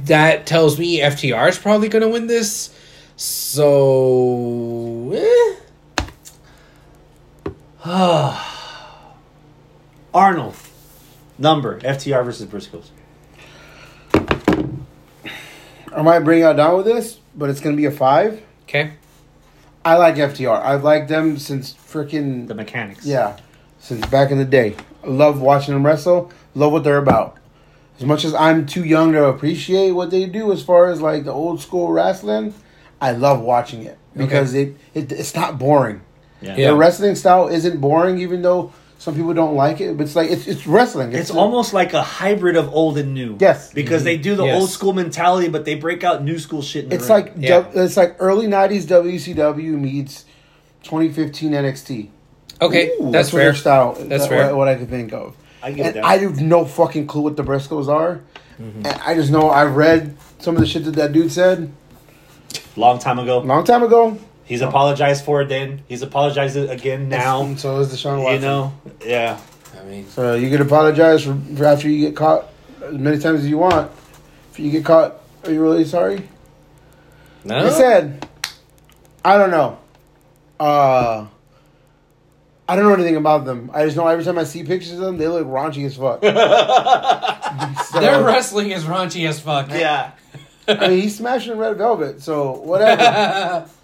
That 0.05 0.47
tells 0.47 0.79
me 0.79 1.01
FTR 1.01 1.49
is 1.49 1.59
probably 1.59 1.89
going 1.89 2.03
to 2.03 2.09
win 2.09 2.27
this. 2.27 2.75
So, 3.17 5.13
eh. 5.15 5.57
Arnold. 10.15 10.57
Number 11.39 11.79
FTR 11.81 12.25
versus 12.25 12.47
Briscoes. 12.47 12.89
I 15.95 16.03
might 16.03 16.21
bring 16.21 16.41
y'all 16.41 16.55
down 16.55 16.77
with 16.77 16.87
this, 16.87 17.19
but 17.35 17.51
it's 17.51 17.61
gonna 17.61 17.77
be 17.77 17.85
a 17.87 17.91
five. 17.91 18.43
okay. 18.65 18.93
I 19.85 19.95
like 19.97 20.17
FTR. 20.17 20.61
I've 20.63 20.85
liked 20.85 21.09
them 21.09 21.39
since 21.39 21.73
freaking 21.73 22.47
The 22.49 22.55
mechanics. 22.55 23.07
yeah, 23.07 23.37
since 23.79 24.05
back 24.07 24.31
in 24.31 24.39
the 24.39 24.45
day. 24.45 24.77
I 25.03 25.07
love 25.07 25.41
watching 25.41 25.73
them 25.75 25.87
wrestle. 25.87 26.31
Love 26.55 26.73
what 26.73 26.85
they're 26.85 26.99
about. 26.99 27.37
As 27.99 28.05
much 28.05 28.25
as 28.25 28.35
I'm 28.35 28.67
too 28.67 28.85
young 28.85 29.13
to 29.13 29.25
appreciate 29.25 29.93
what 29.93 30.11
they 30.11 30.27
do 30.27 30.53
as 30.53 30.63
far 30.63 30.91
as 30.91 31.01
like 31.01 31.25
the 31.25 31.33
old 31.33 31.61
school 31.63 31.91
wrestling, 31.91 32.53
I 33.01 33.13
love 33.13 33.41
watching 33.41 33.85
it 33.85 33.97
because 34.17 34.55
it, 34.55 34.77
it 34.95 35.11
it's 35.13 35.35
not 35.35 35.59
boring. 35.59 36.03
Yeah. 36.43 36.51
Yeah. 36.51 36.67
Their 36.69 36.77
wrestling 36.77 37.15
style 37.15 37.49
isn't 37.49 37.81
boring, 37.81 38.19
even 38.19 38.43
though 38.43 38.73
some 38.99 39.15
people 39.15 39.33
don't 39.33 39.55
like 39.55 39.81
it. 39.81 39.97
But 39.97 40.05
it's 40.05 40.17
like 40.17 40.31
it's 40.31 40.47
it's 40.47 40.67
wrestling. 40.67 41.13
It's 41.13 41.31
almost 41.31 41.73
like 41.73 41.93
a 41.95 42.03
hybrid 42.03 42.57
of 42.57 42.73
old 42.75 42.99
and 42.99 43.15
new. 43.15 43.37
Yes. 43.41 43.73
Because 43.73 44.05
they 44.05 44.17
do 44.17 44.35
the 44.37 44.45
Yes. 44.45 44.61
old 44.61 44.71
school 44.71 44.93
mentality, 44.93 45.49
but 45.49 45.65
they 45.65 45.75
break 45.77 46.05
out 46.05 46.23
new 46.23 46.39
school 46.39 46.63
shit 46.63 46.85
in 46.85 46.91
the 46.91 46.97
It's 46.97 47.05
ring. 47.09 47.25
like 47.25 47.33
Yeah. 47.39 47.61
du- 47.63 47.83
it's 47.85 47.97
like 47.97 48.17
early 48.19 48.47
'90s 48.47 48.87
WCW 48.87 49.79
meets 49.79 50.25
2015 50.85 51.53
NXT. 51.53 52.09
Okay, 52.61 52.91
Ooh, 53.01 53.11
that's 53.13 53.33
what 53.33 53.39
fair. 53.41 53.47
their 53.53 53.55
style. 53.55 53.93
That's 53.95 54.09
That's 54.09 54.27
fair. 54.27 54.47
What, 54.49 54.57
what 54.57 54.69
I 54.69 54.75
could 54.75 54.91
think 54.91 55.13
of. 55.13 55.37
I 55.63 55.71
give 55.71 55.81
it 55.81 55.87
And 55.89 55.97
that. 55.97 56.05
I 56.05 56.19
have 56.19 56.41
no 56.41 56.65
fucking 56.65 57.07
clue 57.07 57.23
what 57.23 57.37
the 57.37 57.45
Briscoes 57.45 57.89
are. 57.89 58.21
Mm-hmm. 58.61 58.87
And 58.87 59.01
I 59.05 59.15
just 59.15 59.31
know 59.31 59.49
I 59.51 59.65
read 59.65 60.17
some 60.41 60.55
of 60.57 60.61
the 60.61 60.67
shit 60.67 60.85
that 60.85 60.97
that 60.97 61.13
dude 61.13 61.31
said 61.31 61.71
Long 62.77 62.99
time 62.99 63.19
a 63.19 63.23
ago. 63.23 63.39
long 63.41 63.63
time 63.65 63.83
ago. 63.85 64.19
He's 64.49 64.63
apologized 64.63 65.25
for 65.25 65.43
it 65.43 65.49
then. 65.49 65.83
He's 65.89 66.03
apologized 66.03 66.57
again 66.57 67.09
now. 67.09 67.43
And 67.45 67.61
so 67.61 67.79
is 67.81 67.89
Deshaun 67.93 68.23
Watson. 68.23 68.35
You 68.35 68.41
know? 68.41 68.73
Yeah. 69.05 69.39
I 69.79 69.85
mean, 69.85 70.09
So 70.09 70.35
you 70.35 70.49
can 70.51 70.63
apologize 70.67 71.23
for, 71.25 71.39
for 71.55 71.67
after 71.67 71.89
you 71.89 72.07
get 72.07 72.17
caught 72.17 72.49
as 72.83 72.95
many 72.95 73.19
times 73.19 73.41
as 73.41 73.49
you 73.49 73.59
want. 73.59 73.91
If 74.53 74.59
you 74.59 74.71
get 74.71 74.85
caught, 74.85 75.21
are 75.45 75.53
you 75.53 75.61
really 75.63 75.85
sorry? 75.85 76.27
no. 77.45 77.57
Like 77.57 77.67
I 77.67 77.71
said, 77.71 78.29
I 79.25 79.37
don't 79.37 79.51
know. 79.51 79.79
Uh, 80.59 81.27
I 82.69 82.75
don't 82.77 82.85
know 82.85 82.95
anything 82.95 83.17
about 83.17 83.45
them. 83.45 83.71
I 83.73 83.85
just 83.85 83.97
know 83.97 84.07
every 84.07 84.25
time 84.25 84.39
I 84.39 84.45
see 84.45 84.65
pictures 84.65 84.93
of 84.93 84.99
them, 85.01 85.17
they 85.19 85.29
look 85.29 85.47
raunchy 85.47 85.85
as 85.87 85.97
fuck. 85.97 86.23
So, 87.87 88.01
Their 88.01 88.23
wrestling 88.23 88.71
is 88.73 88.85
raunchy 88.85 89.27
as 89.27 89.41
fuck. 89.41 89.71
Yeah. 89.71 90.11
I 90.69 90.89
mean, 90.89 91.01
he's 91.01 91.17
smashing 91.17 91.57
red 91.57 91.79
velvet, 91.79 92.21
so 92.21 92.53
whatever. 92.61 93.67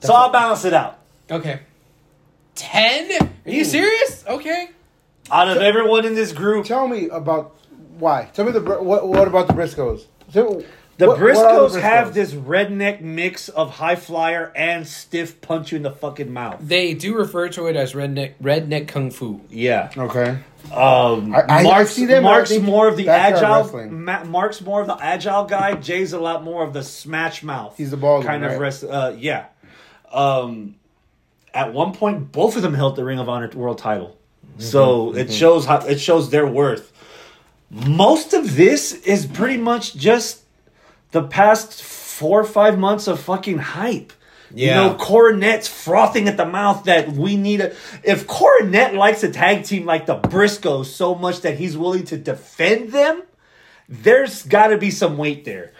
So 0.00 0.14
I'll 0.14 0.30
balance 0.32 0.64
it 0.64 0.72
out. 0.74 0.98
okay. 1.30 1.60
Ten? 2.54 3.10
Are 3.46 3.50
you 3.50 3.64
serious? 3.64 4.24
Okay. 4.26 4.70
Out 5.30 5.48
of 5.48 5.58
everyone 5.58 6.04
in 6.04 6.14
this 6.14 6.32
group, 6.32 6.66
Tell 6.66 6.88
me 6.88 7.08
about 7.08 7.56
why. 7.98 8.28
Tell 8.34 8.44
me 8.44 8.52
the 8.52 8.60
Br- 8.60 8.78
what. 8.80 9.06
What 9.06 9.28
about 9.28 9.46
the 9.46 9.54
Briscoes? 9.54 10.04
Tell- 10.32 10.62
the 10.98 11.06
what- 11.06 11.18
what 11.20 11.36
are 11.36 11.68
Briscoes 11.70 11.80
have 11.80 12.12
this 12.12 12.32
redneck 12.34 13.00
mix 13.00 13.48
of 13.48 13.70
high 13.70 13.94
flyer 13.96 14.52
and 14.54 14.86
stiff 14.86 15.40
punch 15.40 15.72
you 15.72 15.76
in 15.76 15.82
the 15.82 15.90
fucking 15.90 16.30
mouth. 16.30 16.56
They 16.60 16.92
do 16.92 17.14
refer 17.16 17.48
to 17.50 17.68
it 17.68 17.76
as 17.76 17.94
redneck 17.94 18.32
redneck 18.42 18.88
kung 18.88 19.10
fu. 19.10 19.40
Yeah. 19.48 19.88
Okay. 19.96 20.36
Um, 20.74 21.34
I- 21.34 21.40
I- 21.48 21.58
I 21.60 21.62
Mark's, 21.62 21.92
see 21.92 22.04
them, 22.04 22.22
but 22.24 22.28
I 22.28 22.32
Mark's 22.32 22.50
think 22.50 22.64
more 22.64 22.86
of 22.88 22.96
the 22.98 23.06
backyard 23.06 23.42
agile. 23.44 23.62
wrestling. 23.62 24.04
Ma- 24.04 24.24
Mark's 24.24 24.60
more 24.60 24.82
of 24.82 24.88
the 24.88 24.98
agile 25.00 25.44
guy. 25.44 25.74
Jay's 25.76 26.12
a 26.12 26.20
lot 26.20 26.44
more 26.44 26.62
of 26.62 26.74
the 26.74 26.82
smash 26.82 27.42
mouth. 27.42 27.74
He's 27.78 27.90
the 27.90 27.96
bald 27.96 28.26
kind 28.26 28.42
one, 28.42 28.50
of 28.52 28.58
right? 28.58 28.64
rest. 28.66 28.84
Uh, 28.84 29.12
yeah. 29.16 29.44
Um, 30.12 30.76
at 31.54 31.72
one 31.72 31.92
point, 31.92 32.32
both 32.32 32.56
of 32.56 32.62
them 32.62 32.74
held 32.74 32.96
the 32.96 33.04
Ring 33.04 33.18
of 33.18 33.28
Honor 33.28 33.50
World 33.54 33.78
Title, 33.78 34.16
Mm-hmm. 34.52 34.62
so 34.62 35.14
it 35.14 35.32
shows 35.32 35.64
how 35.64 35.78
it 35.86 36.00
shows 36.00 36.30
their 36.30 36.46
worth. 36.46 36.92
Most 37.70 38.32
of 38.34 38.56
this 38.56 38.92
is 38.92 39.24
pretty 39.26 39.56
much 39.56 39.94
just 39.94 40.42
the 41.12 41.22
past 41.22 41.82
four 41.82 42.40
or 42.40 42.44
five 42.44 42.76
months 42.78 43.06
of 43.06 43.20
fucking 43.20 43.58
hype. 43.58 44.12
Yeah. 44.52 44.82
You 44.84 44.88
know, 44.90 44.94
Cornette's 44.96 45.68
frothing 45.68 46.26
at 46.26 46.36
the 46.36 46.44
mouth 46.44 46.84
that 46.84 47.12
we 47.12 47.36
need 47.36 47.60
a. 47.60 47.72
If 48.02 48.26
Coronet 48.26 48.94
likes 48.94 49.22
a 49.22 49.30
tag 49.30 49.64
team 49.64 49.86
like 49.86 50.06
the 50.06 50.18
Briscoes 50.18 50.86
so 50.86 51.14
much 51.14 51.42
that 51.42 51.56
he's 51.56 51.76
willing 51.78 52.04
to 52.06 52.16
defend 52.18 52.90
them, 52.90 53.22
there's 53.88 54.42
got 54.42 54.68
to 54.68 54.78
be 54.78 54.90
some 54.90 55.16
weight 55.16 55.44
there. 55.44 55.72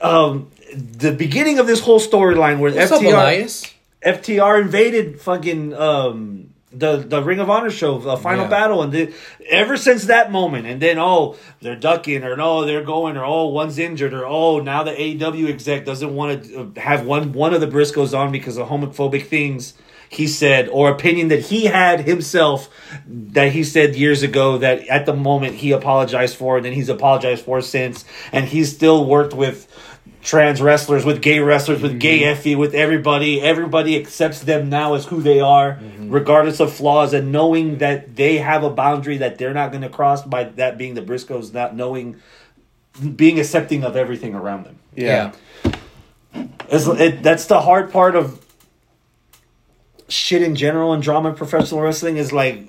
Um, 0.00 0.50
the 0.74 1.12
beginning 1.12 1.58
of 1.58 1.66
this 1.66 1.80
whole 1.80 2.00
storyline 2.00 2.58
where 2.58 2.72
What's 2.72 2.90
FTR 2.92 3.12
Elias? 3.12 3.74
FTR 4.04 4.62
invaded 4.62 5.20
fucking 5.20 5.74
um 5.74 6.50
the 6.72 6.98
the 6.98 7.20
Ring 7.22 7.40
of 7.40 7.50
Honor 7.50 7.70
show, 7.70 7.98
the 7.98 8.16
final 8.16 8.44
Yeah. 8.44 8.50
battle, 8.50 8.82
and 8.82 8.92
the, 8.92 9.12
ever 9.48 9.76
since 9.76 10.04
that 10.04 10.30
moment, 10.30 10.66
and 10.68 10.80
then 10.80 10.98
oh 10.98 11.36
they're 11.60 11.74
ducking, 11.76 12.22
or 12.22 12.36
no 12.36 12.64
they're 12.64 12.84
going, 12.84 13.16
or 13.16 13.24
oh 13.24 13.46
one's 13.48 13.78
injured, 13.78 14.14
or 14.14 14.24
oh 14.24 14.60
now 14.60 14.84
the 14.84 14.92
AEW 14.92 15.48
exec 15.48 15.84
doesn't 15.84 16.14
want 16.14 16.44
to 16.44 16.72
have 16.80 17.04
one 17.04 17.32
one 17.32 17.52
of 17.54 17.60
the 17.60 17.66
Briscoes 17.66 18.16
on 18.16 18.30
because 18.30 18.56
of 18.56 18.68
homophobic 18.68 19.26
things 19.26 19.74
he 20.12 20.26
said 20.26 20.68
or 20.70 20.90
opinion 20.90 21.28
that 21.28 21.38
he 21.40 21.66
had 21.66 22.00
himself 22.00 22.68
that 23.06 23.52
he 23.52 23.62
said 23.62 23.94
years 23.94 24.24
ago 24.24 24.58
that 24.58 24.80
at 24.88 25.06
the 25.06 25.14
moment 25.14 25.54
he 25.54 25.70
apologized 25.70 26.34
for 26.36 26.56
and 26.56 26.66
then 26.66 26.72
he's 26.72 26.88
apologized 26.88 27.44
for 27.44 27.60
since 27.60 28.04
and 28.32 28.46
he's 28.48 28.74
still 28.74 29.04
worked 29.04 29.32
with 29.32 29.68
trans 30.22 30.60
wrestlers 30.60 31.04
with 31.04 31.22
gay 31.22 31.38
wrestlers 31.38 31.80
with 31.80 31.98
gay 31.98 32.20
mm-hmm. 32.20 32.40
Effy 32.40 32.56
with 32.56 32.74
everybody. 32.74 33.40
Everybody 33.40 33.96
accepts 33.98 34.40
them 34.40 34.68
now 34.68 34.94
as 34.94 35.06
who 35.06 35.22
they 35.22 35.40
are 35.40 35.74
mm-hmm. 35.74 36.10
regardless 36.10 36.60
of 36.60 36.72
flaws 36.72 37.14
and 37.14 37.32
knowing 37.32 37.78
that 37.78 38.16
they 38.16 38.38
have 38.38 38.62
a 38.62 38.70
boundary 38.70 39.18
that 39.18 39.38
they're 39.38 39.54
not 39.54 39.70
going 39.70 39.82
to 39.82 39.88
cross 39.88 40.22
by 40.22 40.44
that 40.44 40.76
being 40.76 40.94
the 40.94 41.02
briscoes 41.02 41.52
not 41.52 41.74
knowing 41.74 42.20
being 43.16 43.38
accepting 43.38 43.84
of 43.84 43.96
everything 43.96 44.34
around 44.34 44.64
them. 44.64 44.78
Yeah. 44.94 45.32
it's, 46.68 46.86
it, 46.86 47.22
that's 47.22 47.46
the 47.46 47.60
hard 47.60 47.90
part 47.90 48.14
of 48.14 48.44
shit 50.08 50.42
in 50.42 50.56
general 50.56 50.92
and 50.92 51.02
drama 51.02 51.30
in 51.30 51.34
professional 51.36 51.80
wrestling 51.80 52.16
is 52.16 52.32
like 52.32 52.68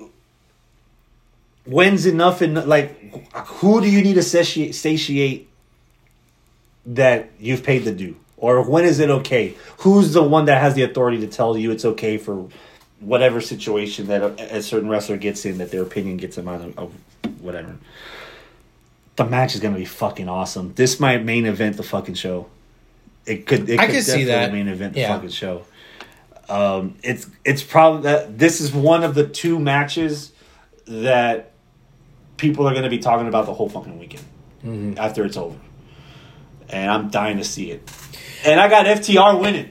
when's 1.64 2.06
enough 2.06 2.40
and 2.40 2.66
like 2.66 3.26
who 3.34 3.80
do 3.80 3.90
you 3.90 4.02
need 4.02 4.14
to 4.14 4.22
satiate, 4.22 4.74
satiate 4.74 5.48
that 6.86 7.30
you've 7.38 7.62
paid 7.62 7.84
the 7.84 7.92
due? 7.92 8.16
Or 8.36 8.62
when 8.68 8.84
is 8.84 8.98
it 8.98 9.08
okay? 9.08 9.54
Who's 9.78 10.12
the 10.12 10.22
one 10.22 10.46
that 10.46 10.60
has 10.60 10.74
the 10.74 10.82
authority 10.82 11.20
to 11.20 11.26
tell 11.28 11.56
you 11.56 11.70
it's 11.70 11.84
okay 11.84 12.18
for 12.18 12.48
whatever 13.00 13.40
situation 13.40 14.06
that 14.08 14.22
a, 14.22 14.56
a 14.56 14.62
certain 14.62 14.88
wrestler 14.88 15.16
gets 15.16 15.44
in 15.44 15.58
that 15.58 15.70
their 15.70 15.82
opinion 15.82 16.16
gets 16.16 16.36
them 16.36 16.48
out 16.48 16.60
of, 16.60 16.78
of 16.78 16.92
whatever? 17.40 17.76
The 19.16 19.24
match 19.26 19.54
is 19.54 19.60
to 19.60 19.70
be 19.70 19.84
fucking 19.84 20.28
awesome. 20.28 20.72
This 20.74 20.98
might 20.98 21.22
main 21.24 21.46
event 21.46 21.76
the 21.76 21.82
fucking 21.82 22.14
show. 22.14 22.48
It 23.26 23.46
could 23.46 23.68
it 23.68 23.78
I 23.78 23.86
could 23.86 24.02
see 24.02 24.24
that. 24.24 24.52
main 24.52 24.66
event 24.68 24.96
Yeah. 24.96 25.08
the 25.08 25.14
fucking 25.14 25.30
show. 25.30 25.64
Um 26.48 26.96
it's 27.04 27.28
it's 27.44 27.62
probably 27.62 28.02
that 28.02 28.38
this 28.38 28.60
is 28.60 28.72
one 28.72 29.04
of 29.04 29.14
the 29.14 29.26
two 29.28 29.60
matches 29.60 30.32
that 30.86 31.52
people 32.38 32.66
are 32.66 32.72
going 32.72 32.82
to 32.82 32.90
be 32.90 32.98
talking 32.98 33.28
about 33.28 33.46
the 33.46 33.54
whole 33.54 33.68
fucking 33.68 33.98
weekend 34.00 34.24
Mm-hmm. 34.64 34.94
after 34.98 35.24
it's 35.24 35.36
over 35.36 35.56
and 36.72 36.90
i'm 36.90 37.08
dying 37.10 37.36
to 37.36 37.44
see 37.44 37.70
it 37.70 37.82
and 38.44 38.58
i 38.60 38.68
got 38.68 38.86
ftr 38.86 39.40
winning 39.40 39.70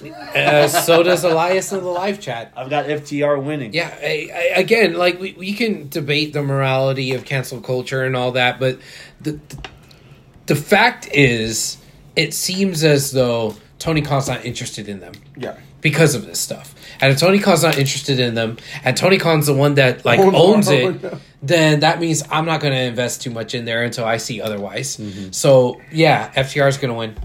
Uh, 0.00 0.68
so 0.68 1.02
does 1.02 1.24
Elias 1.24 1.72
in 1.72 1.80
the 1.80 1.88
live 1.88 2.20
chat. 2.20 2.52
i've 2.56 2.70
got 2.70 2.86
ftr 2.86 3.42
winning 3.42 3.72
Yeah, 3.74 3.92
I, 4.00 4.30
I, 4.32 4.60
again, 4.60 4.94
like 4.94 5.18
we, 5.18 5.32
we 5.32 5.52
can 5.54 5.88
debate 5.88 6.32
the 6.32 6.42
morality 6.42 7.14
of 7.14 7.24
cancel 7.24 7.60
culture 7.60 8.04
and 8.04 8.14
all 8.14 8.30
that, 8.32 8.60
but 8.60 8.78
the, 9.20 9.32
the 9.32 9.58
the 10.46 10.54
fact 10.56 11.08
is, 11.12 11.78
it 12.16 12.32
seems 12.32 12.84
as 12.84 13.10
though 13.12 13.56
Tony 13.80 14.00
Khan's 14.00 14.28
not 14.28 14.44
interested 14.44 14.88
in 14.88 15.00
them 15.00 15.12
Yeah. 15.36 15.56
because 15.82 16.14
of 16.14 16.26
this 16.26 16.38
stuff. 16.40 16.74
And 17.00 17.12
if 17.12 17.18
Tony 17.18 17.38
Khan's 17.40 17.62
not 17.64 17.76
interested 17.76 18.18
in 18.20 18.34
them, 18.34 18.56
and 18.84 18.96
Tony 18.96 19.18
Khan's 19.18 19.46
the 19.46 19.52
one 19.54 19.74
that 19.74 20.04
like 20.06 20.20
Owns 20.20 20.34
owns 20.36 20.68
it, 20.70 21.14
then 21.42 21.80
that 21.80 22.00
means 22.00 22.22
I'm 22.30 22.44
not 22.46 22.60
going 22.60 22.72
to 22.74 22.80
invest 22.80 23.22
too 23.22 23.30
much 23.30 23.54
in 23.54 23.64
there 23.64 23.84
until 23.84 24.04
I 24.04 24.16
see 24.16 24.40
otherwise. 24.40 25.00
So 25.30 25.80
yeah, 25.92 26.30
FTR 26.32 26.68
is 26.68 26.76
going 26.78 26.92
to 26.92 26.98
win. 26.98 27.16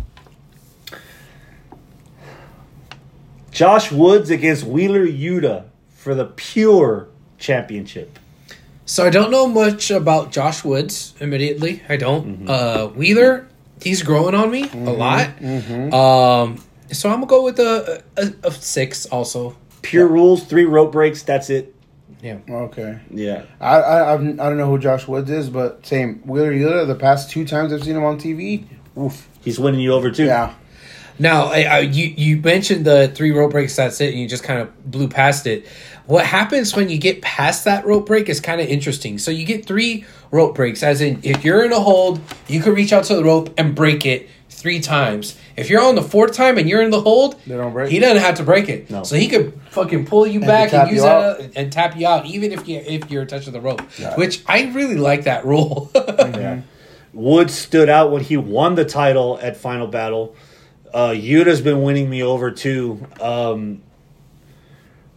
josh 3.51 3.91
woods 3.91 4.31
against 4.31 4.63
wheeler 4.63 5.05
yuta 5.05 5.65
for 5.95 6.15
the 6.15 6.25
pure 6.25 7.07
championship 7.37 8.17
So 8.85 9.05
I 9.05 9.09
don't 9.11 9.29
know 9.31 9.47
much 9.47 9.91
about 9.91 10.31
Josh 10.33 10.63
Woods. 10.65 11.13
Immediately, 11.21 11.81
I 11.87 11.95
don't. 11.95 12.49
Uh, 12.49 12.87
Wheeler, 12.89 13.47
he's 13.81 14.03
growing 14.03 14.35
on 14.35 14.51
me 14.51 14.69
a 14.73 14.91
lot. 14.91 15.29
Um, 15.41 16.57
so 16.91 17.09
I'm 17.09 17.21
gonna 17.21 17.27
go 17.27 17.43
with 17.45 17.59
a, 17.59 18.03
a, 18.17 18.33
a 18.43 18.51
six. 18.51 19.05
Also, 19.05 19.55
pure 19.81 20.05
rules 20.07 20.43
three 20.43 20.65
rope 20.65 20.91
breaks 20.91 21.23
that's 21.23 21.49
it 21.49 21.72
yeah. 22.23 22.39
Okay. 22.49 22.99
yeah 23.11 23.43
I, 23.59 23.75
I 23.75 24.13
I've, 24.13 24.21
I 24.21 24.49
don't 24.49 24.57
know 24.57 24.69
who 24.69 24.79
Josh 24.79 25.07
Woods 25.07 25.29
is, 25.29 25.49
but 25.49 25.85
same 25.85 26.21
Wheeler 26.25 26.53
Yuta. 26.53 26.87
The 26.87 26.95
past 26.95 27.29
two 27.29 27.45
times 27.45 27.73
I've 27.73 27.83
seen 27.83 27.97
him 27.97 28.03
on 28.05 28.17
TV, 28.17 28.65
oof. 28.97 29.27
he's 29.43 29.59
winning 29.59 29.81
you 29.81 29.93
over 29.93 30.09
too 30.09 30.25
Yeah. 30.25 30.55
Now, 31.19 31.45
I, 31.45 31.61
I, 31.63 31.79
you 31.79 32.05
you 32.17 32.37
mentioned 32.37 32.85
the 32.85 33.11
three 33.13 33.31
rope 33.31 33.51
breaks. 33.51 33.75
That's 33.75 34.01
it, 34.01 34.11
and 34.11 34.19
you 34.19 34.27
just 34.27 34.43
kind 34.43 34.61
of 34.61 34.89
blew 34.89 35.07
past 35.07 35.45
it. 35.45 35.67
What 36.05 36.25
happens 36.25 36.75
when 36.75 36.89
you 36.89 36.97
get 36.97 37.21
past 37.21 37.65
that 37.65 37.85
rope 37.85 38.07
break 38.07 38.29
is 38.29 38.39
kind 38.39 38.59
of 38.59 38.67
interesting. 38.67 39.19
So 39.19 39.29
you 39.29 39.45
get 39.45 39.65
three 39.65 40.05
rope 40.31 40.55
breaks, 40.55 40.81
as 40.81 41.01
in 41.01 41.19
if 41.23 41.45
you're 41.45 41.63
in 41.65 41.71
a 41.71 41.79
hold, 41.79 42.19
you 42.47 42.61
can 42.61 42.73
reach 42.73 42.91
out 42.93 43.03
to 43.05 43.15
the 43.15 43.23
rope 43.23 43.53
and 43.57 43.75
break 43.75 44.05
it 44.05 44.27
three 44.63 44.79
times. 44.79 45.37
If 45.57 45.69
you're 45.69 45.83
on 45.83 45.95
the 45.95 46.01
fourth 46.01 46.31
time 46.33 46.57
and 46.57 46.67
you're 46.69 46.81
in 46.81 46.89
the 46.89 47.01
hold, 47.01 47.35
They 47.45 47.57
don't 47.57 47.73
break 47.73 47.91
He 47.91 47.99
doesn't 47.99 48.23
have 48.23 48.35
to 48.35 48.43
break 48.43 48.69
it. 48.69 48.89
No. 48.89 49.03
So 49.03 49.17
he 49.17 49.27
could 49.27 49.59
fucking 49.71 50.05
pull 50.05 50.25
you 50.25 50.39
back 50.39 50.73
and 50.73 50.89
use 50.89 51.01
that 51.01 51.41
out. 51.41 51.51
and 51.57 51.71
tap 51.71 51.97
you 51.97 52.07
out, 52.07 52.25
even 52.25 52.53
if 52.53 52.65
you 52.67 52.77
if 52.77 53.11
you're 53.11 53.25
touching 53.25 53.51
the 53.51 53.59
rope. 53.61 53.81
Yeah. 53.99 54.15
Which 54.15 54.41
I 54.47 54.71
really 54.71 54.95
like 54.95 55.25
that 55.25 55.45
rule. 55.45 55.91
Yeah. 56.23 56.61
Woods 57.11 57.53
stood 57.53 57.89
out 57.89 58.11
when 58.11 58.23
he 58.23 58.37
won 58.37 58.73
the 58.75 58.85
title 58.85 59.37
at 59.41 59.55
Final 59.57 59.85
Battle. 59.87 60.35
Uh, 60.93 61.09
Yuta's 61.09 61.61
been 61.61 61.83
winning 61.83 62.09
me 62.09 62.23
over 62.23 62.49
too. 62.49 63.05
Um, 63.21 63.83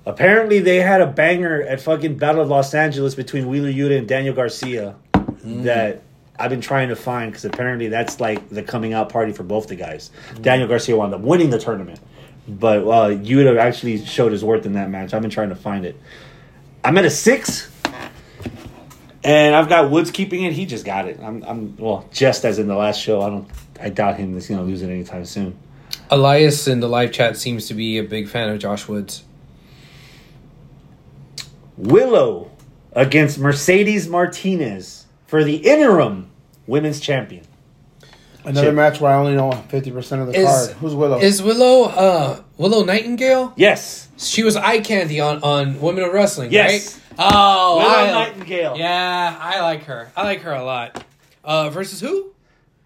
apparently, 0.05 0.59
they 0.59 0.77
had 0.77 1.01
a 1.01 1.07
banger 1.07 1.63
at 1.63 1.81
fucking 1.81 2.17
Battle 2.19 2.43
of 2.43 2.49
Los 2.49 2.75
Angeles 2.75 3.15
between 3.15 3.49
Wheeler 3.49 3.71
Yuta 3.71 3.97
and 3.97 4.07
Daniel 4.09 4.35
Garcia 4.35 4.97
that 5.45 6.03
I've 6.39 6.51
been 6.51 6.61
trying 6.61 6.89
to 6.89 6.97
find 6.97 7.31
because 7.31 7.45
apparently 7.45 7.89
that's 7.89 8.21
like 8.21 8.49
the 8.49 8.63
coming 8.63 8.93
out 8.93 9.09
party 9.09 9.33
for 9.33 9.43
both 9.43 9.69
the 9.69 9.77
guys. 9.77 10.11
Daniel 10.41 10.69
Garcia 10.69 10.97
wound 10.97 11.15
up 11.15 11.21
winning 11.21 11.51
the 11.51 11.59
tournament, 11.59 12.01
but 12.49 12.79
uh, 12.83 13.09
Yuta 13.11 13.59
actually 13.59 14.05
showed 14.05 14.33
his 14.33 14.45
worth 14.45 14.67
in 14.67 14.75
that 14.75 14.91
match. 14.91 15.15
I've 15.15 15.23
been 15.23 15.31
trying 15.31 15.49
to 15.49 15.57
find 15.57 15.85
it. 15.85 15.99
I'm 16.85 16.97
at 16.99 17.05
a 17.05 17.11
six. 17.11 17.71
And 19.25 19.57
I've 19.57 19.69
got 19.69 19.91
Woods 19.91 20.13
keeping 20.13 20.45
it. 20.45 20.53
He 20.53 20.67
just 20.67 20.85
got 20.85 21.09
it. 21.09 21.19
I'm, 21.21 21.43
I'm 21.43 21.77
well, 21.79 22.09
just 22.13 22.45
as 22.45 22.61
in 22.61 22.69
the 22.69 22.77
last 22.77 23.01
show. 23.01 23.23
I 23.23 23.29
don't. 23.29 23.49
I 23.81 23.89
doubt 23.89 24.17
him 24.19 24.37
is 24.37 24.47
going 24.47 24.61
to 24.61 24.65
lose 24.65 24.83
it 24.83 24.89
anytime 24.89 25.25
soon. 25.25 25.59
Elias 26.11 26.69
in 26.69 26.79
the 26.79 26.89
live 26.89 27.11
chat 27.11 27.37
seems 27.37 27.67
to 27.67 27.75
be 27.75 27.99
a 27.99 28.05
big 28.05 28.29
fan 28.29 28.49
of 28.49 28.61
Josh 28.61 28.87
Woods. 28.87 29.25
Willow 31.77 32.53
against 32.93 33.39
Mercedes 33.39 34.09
Martinez 34.09 34.96
for 35.27 35.45
the 35.45 35.57
interim 35.57 36.29
women's 36.67 37.01
champion. 37.01 37.45
Another 38.45 38.69
Shit. 38.69 38.75
match 38.75 39.01
where 39.01 39.11
I 39.13 39.17
only 39.17 39.35
know 39.35 39.51
fifty 39.69 39.91
percent 39.91 40.23
of 40.23 40.29
the 40.29 40.39
Is- 40.39 40.47
card. 40.47 40.71
Who's 40.77 40.95
Willow? 40.95 41.19
Is 41.19 41.43
Willow 41.43 41.85
uh 41.89 42.41
Willow 42.59 42.85
Nightingale? 42.85 43.53
Yes, 43.57 44.09
She 44.19 44.45
was 44.45 44.55
eye 44.57 44.81
candy 44.81 45.19
on 45.21 45.43
on 45.43 45.81
Women 45.81 46.05
of 46.05 46.13
Wrestling, 46.13 46.53
Yes. 46.53 46.95
right? 46.95 47.03
Oh, 47.19 47.79
Willow 47.79 47.91
I, 47.91 48.11
Nightingale. 48.13 48.77
yeah, 48.77 49.37
I 49.41 49.61
like 49.63 49.85
her. 49.85 50.11
I 50.17 50.23
like 50.25 50.43
her 50.43 50.53
a 50.53 50.63
lot. 50.65 51.03
Uh, 51.43 51.71
versus 51.71 52.01
who? 52.01 52.33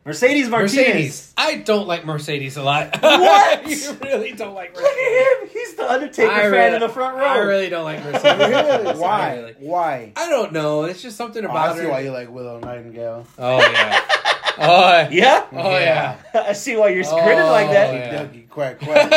Mercedes 0.04 0.48
Martinez. 0.48 0.76
Mercedes. 0.76 1.34
I 1.36 1.56
don't 1.56 1.86
like 1.86 2.04
Mercedes 2.06 2.56
a 2.56 2.62
lot. 2.62 2.98
What? 3.02 3.68
you 3.68 3.92
really 4.02 4.32
don't 4.32 4.54
like 4.54 4.74
Look 4.74 4.84
at 4.84 5.42
him. 5.42 5.48
He's 5.52 5.74
the 5.74 5.90
Undertaker 5.90 6.30
I 6.32 6.40
fan 6.42 6.50
really- 6.52 6.74
in 6.76 6.80
the 6.80 6.88
front 6.88 7.16
row. 7.18 7.24
I 7.24 7.38
really 7.38 7.68
don't 7.68 7.84
like 7.84 8.02
Mercedes. 8.04 8.24
really? 8.48 8.98
Why? 8.98 9.36
Really- 9.36 9.54
Why? 9.58 10.12
I 10.16 10.28
don't 10.30 10.52
know. 10.52 10.84
It's 10.84 11.02
just 11.02 11.16
something 11.18 11.44
Oh, 11.44 11.50
about 11.50 11.70
I 11.70 11.76
see 11.76 11.82
her. 11.84 11.90
why 11.90 12.00
you 12.00 12.12
like 12.12 12.30
Willow 12.30 12.58
Nightingale. 12.60 13.26
Oh 13.38 13.58
yeah. 13.58 14.00
oh 14.58 15.08
yeah. 15.10 15.46
Oh 15.52 15.78
yeah. 15.78 16.16
I 16.34 16.54
see 16.54 16.76
why 16.76 16.88
you're 16.88 17.04
grinning 17.04 17.38
Oh, 17.44 17.50
like 17.50 17.70
that. 17.70 17.94
yeah. 17.94 18.24
Dougie, 18.24 18.48
quack 18.48 18.78
quack. 18.80 19.12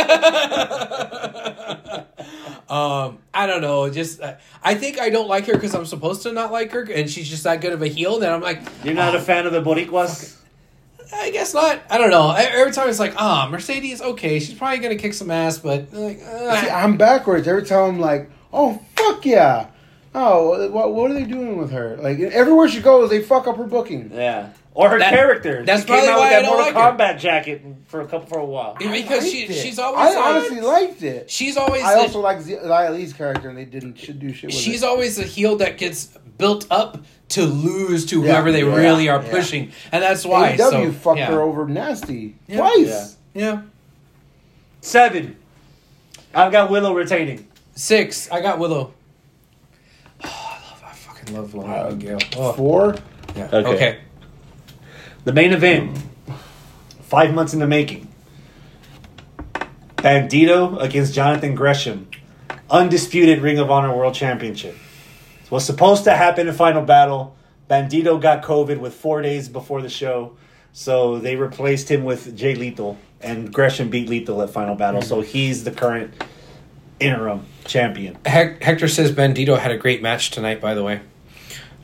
um, 2.69 3.19
I 3.33 3.47
don't 3.47 3.61
know. 3.61 3.89
Just 3.89 4.19
uh, 4.21 4.35
I 4.61 4.75
think 4.75 4.99
I 4.99 5.09
don't 5.09 5.27
like 5.29 5.45
her 5.47 5.53
because 5.53 5.73
I'm 5.75 5.85
supposed 5.85 6.23
to 6.23 6.33
not 6.33 6.51
like 6.51 6.71
her, 6.71 6.83
and 6.83 7.09
she's 7.09 7.29
just 7.29 7.43
that 7.45 7.61
good 7.61 7.71
of 7.73 7.81
a 7.81 7.87
heel. 7.87 8.19
That 8.19 8.33
I'm 8.33 8.41
like, 8.41 8.61
You're 8.83 8.93
not 8.95 9.15
a 9.15 9.21
fan 9.21 9.45
of 9.45 9.53
the 9.53 9.61
Boricuas. 9.61 10.37
I 11.11 11.31
guess 11.31 11.53
not. 11.53 11.81
I 11.89 11.97
don't 11.97 12.09
know. 12.11 12.27
I, 12.27 12.43
every 12.43 12.71
time 12.71 12.89
it's 12.89 12.99
like, 12.99 13.13
ah, 13.17 13.47
Mercedes, 13.51 14.01
okay, 14.01 14.39
she's 14.39 14.55
probably 14.55 14.79
gonna 14.79 14.95
kick 14.95 15.13
some 15.13 15.31
ass, 15.31 15.57
but 15.57 15.91
like, 15.93 16.21
uh, 16.23 16.61
See, 16.61 16.69
I'm 16.69 16.97
backwards 16.97 17.47
every 17.47 17.63
time. 17.65 17.95
I'm 17.95 17.99
like, 17.99 18.29
oh 18.51 18.81
fuck 18.95 19.25
yeah, 19.25 19.67
Oh, 20.15 20.69
what, 20.69 20.93
what 20.93 21.09
are 21.09 21.13
they 21.13 21.23
doing 21.23 21.57
with 21.57 21.71
her? 21.71 21.97
Like 21.97 22.19
everywhere 22.19 22.67
she 22.67 22.81
goes, 22.81 23.09
they 23.09 23.21
fuck 23.21 23.47
up 23.47 23.57
her 23.57 23.63
booking. 23.63 24.11
Yeah. 24.13 24.49
Or 24.75 24.89
her 24.89 24.97
That- 24.99 25.13
character. 25.13 25.63
that's 25.63 25.81
She 25.81 25.87
came 25.87 25.97
probably 25.97 26.09
out 26.13 26.17
why 26.19 26.23
I 26.23 26.29
with 26.29 26.31
that 26.31 26.41
don't 26.49 26.57
Mortal 26.57 26.81
like 26.81 26.99
her. 26.99 27.15
Kombat 27.15 27.19
jacket 27.19 27.61
for 27.87 28.01
a 28.01 28.05
couple 28.07 28.27
for 28.27 28.39
a 28.39 28.45
while. 28.45 28.75
because 28.79 29.29
she 29.29 29.43
it. 29.43 29.53
she's 29.53 29.77
always 29.77 29.99
I 30.15 30.15
like- 30.19 30.25
honestly 30.35 30.61
liked 30.61 31.03
it. 31.03 31.29
she's 31.29 31.57
always 31.57 31.83
I 31.83 31.93
the- 31.93 31.99
also 32.01 32.19
like 32.21 32.39
Xia 32.39 32.89
Li's 32.91 33.13
character, 33.13 33.49
and 33.49 33.57
they 33.57 33.65
didn't 33.65 33.97
should 33.99 34.19
do 34.19 34.33
shit 34.33 34.47
with 34.47 34.55
she's 34.55 34.81
it. 34.81 34.85
always 34.87 35.19
a 35.19 35.23
heel 35.23 35.57
that 35.57 35.77
gets 35.77 36.07
built 36.39 36.65
up 36.71 36.97
to 37.29 37.43
lose 37.43 38.07
to 38.07 38.17
Yeah, 38.21 38.31
whoever 38.31 38.51
they 38.51 38.63
yeah, 38.63 38.75
really 38.75 39.09
are 39.09 39.21
yeah. 39.21 39.29
pushing, 39.31 39.71
and 39.91 40.01
that's 40.01 40.25
why. 40.25 40.53
AEW 40.57 40.87
so, 40.87 40.91
fucked 40.91 41.19
yeah. 41.19 41.27
her 41.27 41.41
over 41.41 41.67
nasty 41.67 42.35
Yeah. 42.47 42.57
twice. 42.57 43.15
Yeah, 43.35 43.61
Seven. 44.81 45.35
I've 46.33 46.51
got 46.51 46.69
Willow 46.71 46.93
retaining. 46.95 47.47
six. 47.75 48.29
I 48.31 48.41
got 48.41 48.57
Willow. 48.59 48.93
Oh, 50.23 50.27
I 50.27 50.69
love. 50.69 50.83
I 50.83 50.93
fucking 50.93 51.35
love 51.35 51.53
Willow 51.53 51.67
Uh, 51.67 51.83
Nightingale. 51.83 52.19
Oh, 52.37 52.53
Four. 52.53 52.95
yeah. 53.35 53.49
Okay. 53.53 53.67
okay. 53.69 53.97
The 55.23 55.33
main 55.33 55.53
event. 55.53 55.97
Five 57.01 57.33
months 57.33 57.53
in 57.53 57.59
the 57.59 57.67
making. 57.67 58.07
Bandito 59.97 60.81
against 60.81 61.13
Jonathan 61.13 61.55
Gresham. 61.55 62.09
Undisputed 62.69 63.41
Ring 63.41 63.59
of 63.59 63.71
Honor 63.71 63.95
World 63.95 64.15
Championship. 64.15 64.75
Was 65.49 65.65
supposed 65.65 66.03
to 66.05 66.15
happen 66.15 66.47
in 66.47 66.53
Final 66.53 66.81
Battle. 66.81 67.35
Bandito 67.69 68.19
got 68.19 68.43
COVID 68.43 68.79
with 68.79 68.93
four 68.93 69.21
days 69.21 69.47
before 69.47 69.81
the 69.81 69.89
show. 69.89 70.35
So 70.73 71.19
they 71.19 71.35
replaced 71.35 71.89
him 71.89 72.03
with 72.03 72.35
Jay 72.35 72.55
Lethal. 72.55 72.97
And 73.21 73.53
Gresham 73.53 73.89
beat 73.89 74.09
Lethal 74.09 74.41
at 74.41 74.49
Final 74.49 74.75
Battle. 74.75 75.01
So 75.01 75.21
he's 75.21 75.63
the 75.63 75.71
current 75.71 76.13
interim 76.99 77.45
champion. 77.65 78.17
Hec- 78.25 78.61
Hector 78.61 78.87
says 78.87 79.11
Bandito 79.11 79.57
had 79.57 79.71
a 79.71 79.77
great 79.77 80.01
match 80.01 80.31
tonight. 80.31 80.59
By 80.59 80.73
the 80.73 80.83
way, 80.83 81.01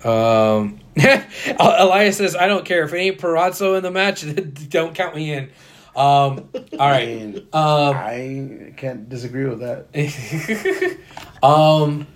um, 0.03 0.79
Elias 1.59 2.17
says 2.17 2.35
I 2.35 2.47
don't 2.47 2.65
care 2.65 2.83
if 2.83 2.93
it 2.93 2.97
ain't 2.97 3.19
Purrazzo 3.19 3.77
in 3.77 3.83
the 3.83 3.91
match. 3.91 4.25
don't 4.69 4.93
count 4.95 5.15
me 5.15 5.33
in. 5.33 5.49
Um, 5.95 6.49
all 6.53 6.89
right. 6.89 7.07
And 7.07 7.37
Um, 7.53 7.95
I 7.95 8.73
can't 8.77 9.09
disagree 9.09 9.45
with 9.45 9.59
that. 9.59 9.87
um, 11.43 12.07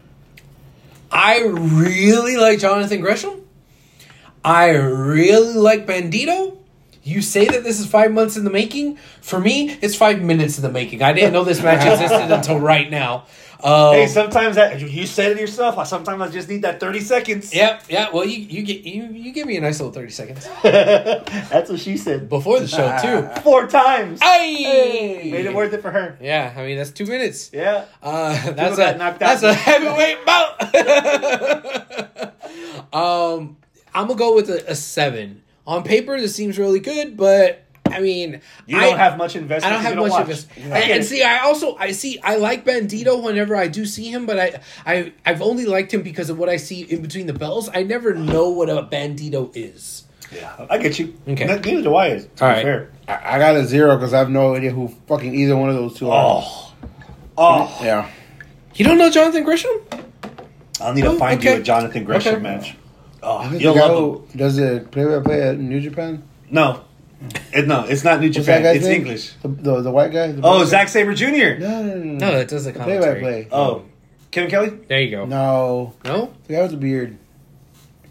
I 1.11 1.41
really 1.41 2.37
like 2.37 2.59
Jonathan 2.59 3.01
Gresham. 3.01 3.41
I 4.45 4.69
really 4.71 5.53
like 5.53 5.85
Bandito. 5.85 6.57
You 7.03 7.21
say 7.21 7.45
that 7.45 7.63
this 7.63 7.79
is 7.79 7.85
five 7.85 8.13
months 8.13 8.37
in 8.37 8.45
the 8.45 8.49
making. 8.49 8.97
For 9.21 9.39
me, 9.39 9.71
it's 9.81 9.95
five 9.95 10.21
minutes 10.21 10.57
in 10.57 10.63
the 10.63 10.71
making. 10.71 11.01
I 11.01 11.11
didn't 11.11 11.33
know 11.33 11.43
this 11.43 11.61
match 11.61 11.85
existed 11.85 12.31
until 12.33 12.59
right 12.59 12.89
now. 12.89 13.25
Um, 13.63 13.93
Hey, 13.95 14.07
sometimes 14.07 14.55
that 14.57 14.79
you 14.81 15.05
said 15.07 15.31
it 15.31 15.39
yourself. 15.39 15.87
Sometimes 15.87 16.21
I 16.21 16.27
just 16.29 16.49
need 16.49 16.63
that 16.63 16.79
thirty 16.81 16.99
seconds. 16.99 17.53
yeah, 17.53 17.79
yeah. 17.87 18.09
Well, 18.11 18.25
you 18.25 18.39
you 18.39 18.61
get 18.63 18.81
you 18.81 19.05
you 19.05 19.31
give 19.31 19.47
me 19.47 19.55
a 19.55 19.61
nice 19.61 19.79
little 19.79 19.93
thirty 19.93 20.11
seconds 20.11 20.47
That's 20.63 21.69
what 21.69 21.79
she 21.79 21.95
said. 21.97 22.27
before 22.27 22.59
the 22.59 22.67
show 22.67 22.97
too. 23.01 23.29
Four 23.41 23.67
times. 23.67 24.21
Hey, 24.21 25.29
Made 25.31 25.45
it 25.45 25.53
worth 25.53 25.71
it 25.73 25.81
for 25.81 25.91
her. 25.91 26.17
Yeah, 26.21 26.53
I 26.57 26.65
mean 26.65 26.77
that's 26.77 26.91
two 26.91 27.05
minutes. 27.05 27.51
Yeah. 27.53 27.85
Uh, 28.01 28.51
that's 28.51 28.77
a 28.77 29.15
that's 29.17 29.43
a 29.43 29.53
heavyweight 29.53 30.25
bout. 30.25 30.59
um, 32.93 33.57
I'm 33.93 34.07
gonna 34.07 34.15
go 34.19 34.35
with 34.35 34.49
a, 34.49 34.71
a 34.71 34.75
seven. 34.75 35.41
On 35.65 35.83
paper, 35.83 36.19
this 36.19 36.35
seems 36.35 36.59
really 36.59 36.79
good, 36.81 37.15
but 37.15 37.63
I 37.95 37.99
mean, 38.01 38.41
You 38.65 38.77
I, 38.77 38.89
don't 38.89 38.97
have 38.97 39.17
much 39.17 39.35
investment. 39.35 39.71
I 39.71 39.75
don't 39.75 39.83
have 39.85 39.95
you 39.95 40.01
much 40.01 40.11
watch. 40.11 40.21
of 40.21 40.27
this. 40.27 40.47
Yeah. 40.57 40.63
And, 40.75 40.91
and 40.91 41.05
see, 41.05 41.23
I 41.23 41.39
also 41.39 41.75
I 41.77 41.91
see 41.91 42.19
I 42.23 42.35
like 42.37 42.65
Bandito 42.65 43.21
whenever 43.23 43.55
I 43.55 43.67
do 43.67 43.85
see 43.85 44.09
him, 44.09 44.25
but 44.25 44.39
I 44.39 44.61
I 44.85 45.13
I've 45.25 45.41
only 45.41 45.65
liked 45.65 45.93
him 45.93 46.01
because 46.01 46.29
of 46.29 46.37
what 46.37 46.49
I 46.49 46.57
see 46.57 46.81
in 46.81 47.01
between 47.01 47.27
the 47.27 47.33
bells. 47.33 47.69
I 47.73 47.83
never 47.83 48.13
know 48.13 48.49
what 48.49 48.69
a 48.69 48.83
Bandito 48.83 49.51
is. 49.55 50.05
Yeah, 50.31 50.65
I 50.69 50.77
get 50.79 50.97
you. 50.97 51.13
Okay. 51.27 51.45
Neither 51.45 51.81
do 51.83 51.95
I. 51.95 52.09
To 52.17 52.23
be 52.23 52.29
All 52.41 52.47
right. 52.47 52.63
fair. 52.63 52.91
I, 53.07 53.35
I 53.35 53.39
got 53.39 53.55
a 53.55 53.65
zero 53.65 53.95
because 53.97 54.13
I 54.13 54.19
have 54.19 54.29
no 54.31 54.55
idea 54.55 54.71
who 54.71 54.87
fucking 55.07 55.35
either 55.35 55.55
one 55.55 55.69
of 55.69 55.75
those 55.75 55.93
two 55.97 56.09
are. 56.09 56.41
Oh. 56.43 56.73
Oh. 57.37 57.79
Yeah. 57.83 58.09
You 58.75 58.85
don't 58.85 58.97
know 58.97 59.09
Jonathan 59.11 59.43
Gresham? 59.43 59.71
I'll 60.81 60.93
need 60.93 61.01
to 61.03 61.09
Oh, 61.11 61.17
find 61.19 61.39
okay. 61.39 61.55
you 61.55 61.59
a 61.61 61.63
Jonathan 61.63 62.03
Gresham 62.03 62.35
Okay. 62.35 62.43
match. 62.43 62.75
Oh, 63.21 63.43
you'll 63.53 63.73
the 63.73 63.79
guy 63.79 63.85
love 63.87 63.97
him. 64.21 64.27
who 64.31 64.37
does 64.37 64.57
it 64.57 64.91
play 64.91 65.05
by 65.05 65.19
play 65.19 65.41
at 65.41 65.57
New 65.59 65.79
Japan? 65.79 66.23
No. 66.49 66.83
It, 67.53 67.67
no, 67.67 67.85
it's 67.85 68.03
not 68.03 68.19
New 68.19 68.27
What's 68.27 68.37
Japan. 68.37 68.65
It's 68.65 68.85
name? 68.85 69.01
English. 69.01 69.33
The, 69.41 69.47
the, 69.47 69.81
the 69.83 69.91
white 69.91 70.11
guy? 70.11 70.31
The 70.31 70.39
Oh, 70.39 70.57
black 70.57 70.67
Zack 70.67 70.87
Sabre 70.89 71.13
Jr. 71.13 71.25
No, 71.27 71.57
no, 71.59 71.83
no, 71.83 71.95
no. 71.95 72.13
No, 72.13 72.31
that 72.37 72.47
does 72.47 72.65
the 72.65 72.73
Play 72.73 72.99
by 72.99 73.19
play. 73.19 73.47
Oh. 73.51 73.85
Kevin 74.31 74.49
Kelly? 74.49 74.69
There 74.87 74.99
you 74.99 75.11
go. 75.11 75.25
No. 75.25 75.93
No? 76.03 76.33
The 76.47 76.53
guy 76.53 76.61
with 76.63 76.71
the 76.71 76.77
beard. 76.77 77.17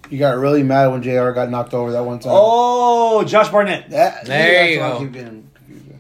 You 0.09 0.19
got 0.19 0.37
really 0.37 0.63
mad 0.63 0.89
when 0.89 1.03
JR 1.03 1.31
got 1.31 1.51
knocked 1.51 1.75
over 1.75 1.93
that 1.93 2.05
one 2.05 2.19
time. 2.21 2.33
Oh, 2.35 3.25
Josh 3.25 3.49
Barnett. 3.49 3.91
That, 3.91 4.25
There 4.27 4.53
that's 4.53 4.73
you 4.73 4.81
what 4.81 4.87
I 4.87 4.93
go. 4.93 4.99
keep 5.01 5.13
getting 5.13 5.51
confused 5.55 5.87
with. 5.89 5.97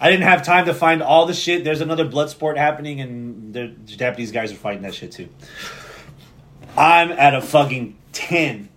I 0.00 0.10
didn't 0.10 0.22
have 0.24 0.42
time 0.44 0.66
to 0.66 0.74
find 0.74 1.02
all 1.02 1.26
the 1.26 1.34
shit. 1.34 1.62
There's 1.64 1.80
another 1.80 2.04
blood 2.06 2.30
sport 2.30 2.56
happening, 2.56 3.00
and 3.00 3.52
the 3.52 3.68
Japanese 3.86 4.30
guys 4.32 4.50
are 4.52 4.56
fighting 4.56 4.82
that 4.82 4.94
shit 4.94 5.12
too. 5.12 5.28
I'm 6.76 7.10
at 7.12 7.34
a 7.34 7.40
fucking 7.42 7.96
10 8.12 8.68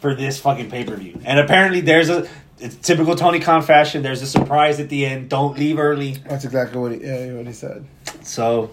for 0.00 0.14
this 0.14 0.40
fucking 0.40 0.70
pay 0.70 0.84
per 0.84 0.96
view. 0.96 1.20
And 1.24 1.38
apparently, 1.38 1.80
there's 1.80 2.08
a. 2.08 2.26
It's 2.58 2.76
typical 2.76 3.16
Tony 3.16 3.40
Khan 3.40 3.62
fashion. 3.62 4.02
There's 4.02 4.22
a 4.22 4.26
surprise 4.26 4.80
at 4.80 4.88
the 4.88 5.04
end. 5.04 5.28
Don't 5.28 5.58
leave 5.58 5.78
early. 5.78 6.12
That's 6.26 6.44
exactly 6.44 6.80
what 6.80 6.92
he, 6.92 6.98
yeah, 6.98 7.34
what 7.34 7.46
he 7.46 7.52
said. 7.52 7.86
So, 8.22 8.70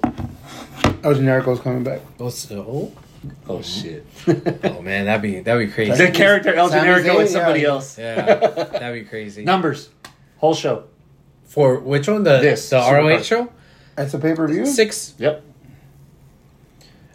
Oh, 1.05 1.13
Generico's 1.13 1.59
coming 1.59 1.84
back. 1.84 1.99
Oh, 2.17 2.29
so, 2.29 2.61
uh, 2.61 2.65
oh? 2.65 2.91
oh 3.49 3.61
shit. 3.61 4.05
oh 4.63 4.81
man, 4.81 5.05
that'd 5.05 5.21
be 5.21 5.41
that'd 5.41 5.67
be 5.67 5.73
crazy. 5.73 5.91
the 5.91 6.11
character 6.11 6.53
El 6.53 6.69
Sami 6.69 6.88
Generico 6.88 7.03
Zayn, 7.03 7.17
with 7.17 7.29
somebody 7.29 7.61
yeah. 7.61 7.67
else. 7.67 7.97
Yeah, 7.97 8.21
that'd 8.55 9.03
be 9.03 9.07
crazy. 9.07 9.43
Numbers. 9.43 9.89
Whole 10.38 10.55
show. 10.55 10.86
For 11.43 11.79
which 11.79 12.07
one? 12.07 12.23
The 12.23 12.39
This, 12.39 12.69
the 12.69 12.77
Supercard. 12.77 13.17
ROH 13.17 13.21
show? 13.23 13.49
That's 13.95 14.13
a 14.13 14.19
pay 14.19 14.34
per 14.34 14.47
view? 14.47 14.65
Six. 14.65 15.13
Yep. 15.17 15.43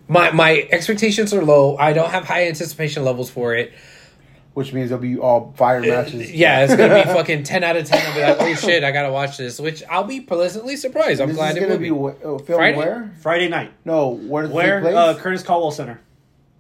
My 0.07 0.33
my 0.33 0.69
expectations 0.71 1.33
are 1.33 1.43
low. 1.43 1.77
I 1.79 1.95
don't 1.95 2.11
have 2.11 2.25
high 2.25 2.47
anticipation 2.47 3.05
levels 3.05 3.31
for 3.31 3.55
it. 3.55 3.73
Which 4.59 4.73
means 4.73 4.89
there'll 4.91 5.01
be 5.01 5.17
all 5.17 5.55
fire 5.57 5.81
matches. 5.81 6.33
Yeah, 6.33 6.65
it's 6.65 6.75
gonna 6.75 6.95
be 6.97 7.03
fucking 7.15 7.45
ten 7.45 7.63
out 7.63 7.77
of 7.77 7.87
ten. 7.87 8.05
I'll 8.05 8.15
be 8.15 8.23
like, 8.23 8.37
oh 8.41 8.55
shit, 8.57 8.83
I 8.83 8.91
gotta 8.91 9.13
watch 9.13 9.37
this. 9.37 9.61
Which 9.61 9.85
I'll 9.89 10.03
be 10.03 10.21
pleasantly 10.21 10.75
surprised. 10.77 11.21
I'm 11.21 11.29
This 11.29 11.37
glad 11.37 11.57
is 11.57 11.63
it 11.63 11.69
will 11.69 11.79
be. 11.79 11.91
be 11.91 11.95
wh- 11.97 12.27
uh, 12.27 12.39
filmed 12.39 12.45
Friday? 12.47 12.77
where? 12.77 13.13
Friday 13.23 13.49
night. 13.49 13.73
No, 13.85 14.09
where 14.17 14.43
does 14.43 14.53
Where? 14.53 14.81
place? 14.81 14.95
Uh, 14.97 15.15
Curtis 15.17 15.45
Culwell 15.45 15.71
Center. 15.73 16.01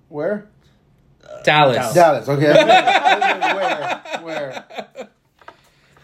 where? 0.08 0.46
Dallas. 1.44 1.92
Dallas. 1.92 2.26
Dallas, 2.26 2.28
okay. 2.28 2.52
where? 3.54 4.02
Where? 4.22 5.08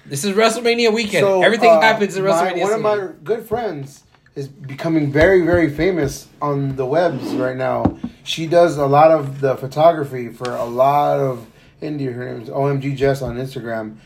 This 0.07 0.25
is 0.25 0.35
WrestleMania 0.37 0.93
weekend. 0.93 1.25
So, 1.25 1.43
Everything 1.43 1.71
uh, 1.71 1.81
happens 1.81 2.17
in 2.17 2.25
my- 2.25 2.31
WrestleMania. 2.31 2.61
One 2.63 2.73
of 2.73 2.81
my 2.83 3.09
good 3.23 3.47
friends 3.47 4.03
is 4.35 4.49
becoming 4.49 5.13
very, 5.13 5.43
very 5.47 5.71
famous 5.71 6.27
on 6.43 6.75
the 6.77 6.85
webs 6.85 7.23
right 7.35 7.57
now. 7.57 7.97
She 8.25 8.47
does 8.49 8.77
a 8.79 8.87
lot 8.87 9.13
of 9.13 9.41
the 9.41 9.55
photography 9.57 10.29
for 10.29 10.51
a 10.57 10.65
lot 10.65 11.21
of 11.21 11.47
India. 11.85 12.11
Her 12.11 12.33
name 12.33 12.43
is 12.43 12.49
OMG 12.49 12.97
Jess 12.97 13.23
on 13.23 13.37
Instagram. 13.37 13.97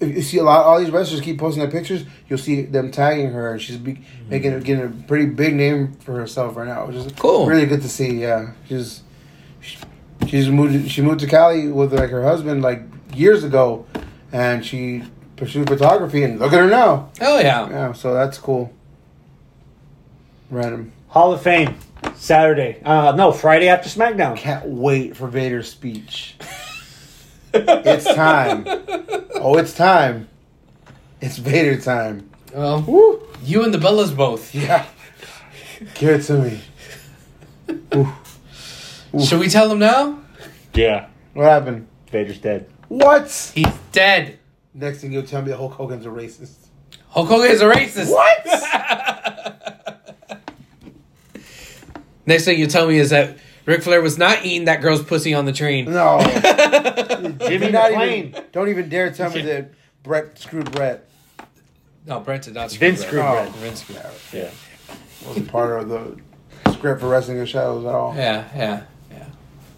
If 0.00 0.16
you 0.16 0.22
see 0.22 0.38
a 0.38 0.42
lot, 0.42 0.64
all 0.64 0.80
these 0.80 0.90
wrestlers 0.90 1.20
keep 1.20 1.38
posting 1.38 1.62
their 1.62 1.70
pictures. 1.70 2.04
You'll 2.28 2.38
see 2.38 2.62
them 2.62 2.90
tagging 2.90 3.30
her, 3.30 3.52
and 3.52 3.62
she's 3.62 3.76
be, 3.76 4.04
making 4.28 4.58
getting 4.60 4.84
a 4.84 4.88
pretty 5.06 5.26
big 5.26 5.54
name 5.54 5.92
for 5.94 6.14
herself 6.14 6.56
right 6.56 6.66
now, 6.66 6.86
which 6.86 6.96
is 6.96 7.12
Cool. 7.12 7.46
Really 7.46 7.66
good 7.66 7.82
to 7.82 7.88
see. 7.88 8.20
Yeah, 8.20 8.52
she's 8.68 9.02
she's 10.26 10.48
moved. 10.48 10.90
She 10.90 11.02
moved 11.02 11.20
to 11.20 11.26
Cali 11.26 11.68
with 11.68 11.92
like 11.92 12.10
her 12.10 12.22
husband 12.22 12.62
like 12.62 12.82
years 13.14 13.44
ago, 13.44 13.86
and 14.32 14.64
she 14.64 15.04
pursued 15.36 15.68
photography. 15.68 16.24
And 16.24 16.38
look 16.40 16.52
at 16.52 16.58
her 16.58 16.68
now. 16.68 17.10
Oh 17.20 17.38
yeah. 17.38 17.68
Yeah, 17.68 17.92
so 17.92 18.12
that's 18.12 18.38
cool. 18.38 18.72
Random. 20.50 20.92
Hall 21.08 21.32
of 21.32 21.42
Fame. 21.42 21.76
Saturday. 22.14 22.80
Uh, 22.84 23.12
no, 23.16 23.32
Friday 23.32 23.68
after 23.68 23.88
SmackDown. 23.88 24.36
Can't 24.36 24.66
wait 24.66 25.16
for 25.16 25.26
Vader's 25.28 25.70
speech. 25.70 26.36
it's 27.54 28.04
time. 28.14 28.64
Oh, 29.34 29.56
it's 29.58 29.74
time. 29.74 30.28
It's 31.20 31.38
Vader 31.38 31.80
time. 31.80 32.30
Well, 32.54 32.82
Woo! 32.82 33.22
you 33.42 33.64
and 33.64 33.72
the 33.72 33.78
Bellas 33.78 34.14
both. 34.16 34.54
Yeah. 34.54 34.86
Give 35.94 36.10
it 36.10 36.22
to 36.24 36.38
me. 36.38 36.60
Should 39.24 39.40
we 39.40 39.48
tell 39.48 39.68
them 39.68 39.78
now? 39.78 40.18
Yeah. 40.74 41.08
What 41.34 41.44
happened? 41.46 41.88
Vader's 42.10 42.38
dead. 42.38 42.68
What? 42.88 43.52
He's 43.54 43.72
dead. 43.90 44.38
Next 44.74 45.00
thing 45.00 45.12
you'll 45.12 45.22
tell 45.24 45.42
me 45.42 45.48
that 45.50 45.56
Hulk 45.56 45.72
Hogan's 45.72 46.06
a 46.06 46.08
racist. 46.08 46.68
Hulk 47.08 47.28
Hogan 47.28 47.50
is 47.50 47.60
a 47.60 47.70
racist. 47.70 48.10
What? 48.10 48.46
Next 52.26 52.44
thing 52.44 52.58
you 52.58 52.66
tell 52.66 52.86
me 52.86 52.98
is 52.98 53.10
that 53.10 53.36
Ric 53.64 53.82
Flair 53.82 54.00
was 54.02 54.18
not 54.18 54.44
eating 54.44 54.64
that 54.64 54.80
girl's 54.82 55.02
pussy 55.02 55.34
on 55.34 55.44
the 55.44 55.52
train. 55.52 55.84
no. 55.86 56.18
Jimmy 57.48 57.70
Not 57.70 57.92
McClain. 57.92 58.28
even, 58.28 58.44
don't 58.52 58.68
even 58.68 58.88
dare 58.88 59.10
tell 59.12 59.30
me 59.30 59.42
that 59.42 59.72
Bret 60.02 60.38
screwed 60.38 60.70
Bret. 60.72 61.08
No, 62.06 62.18
Brent 62.20 62.42
did 62.44 62.54
not. 62.54 62.70
screw 62.72 62.88
Vince 62.88 63.00
Bret. 63.00 63.08
screwed 63.08 63.22
Oh. 63.24 63.32
Bret. 63.34 63.48
Vince 63.56 63.82
screwed. 63.82 64.00
Yeah. 64.32 64.50
Wasn't 65.28 65.48
part 65.48 65.80
of 65.80 65.88
the 65.88 66.72
script 66.72 67.00
for 67.00 67.08
Wrestling 67.08 67.38
in 67.38 67.46
Shadows 67.46 67.84
at 67.84 67.94
all. 67.94 68.14
Yeah, 68.16 68.44
yeah, 68.56 68.82
yeah. 69.12 69.24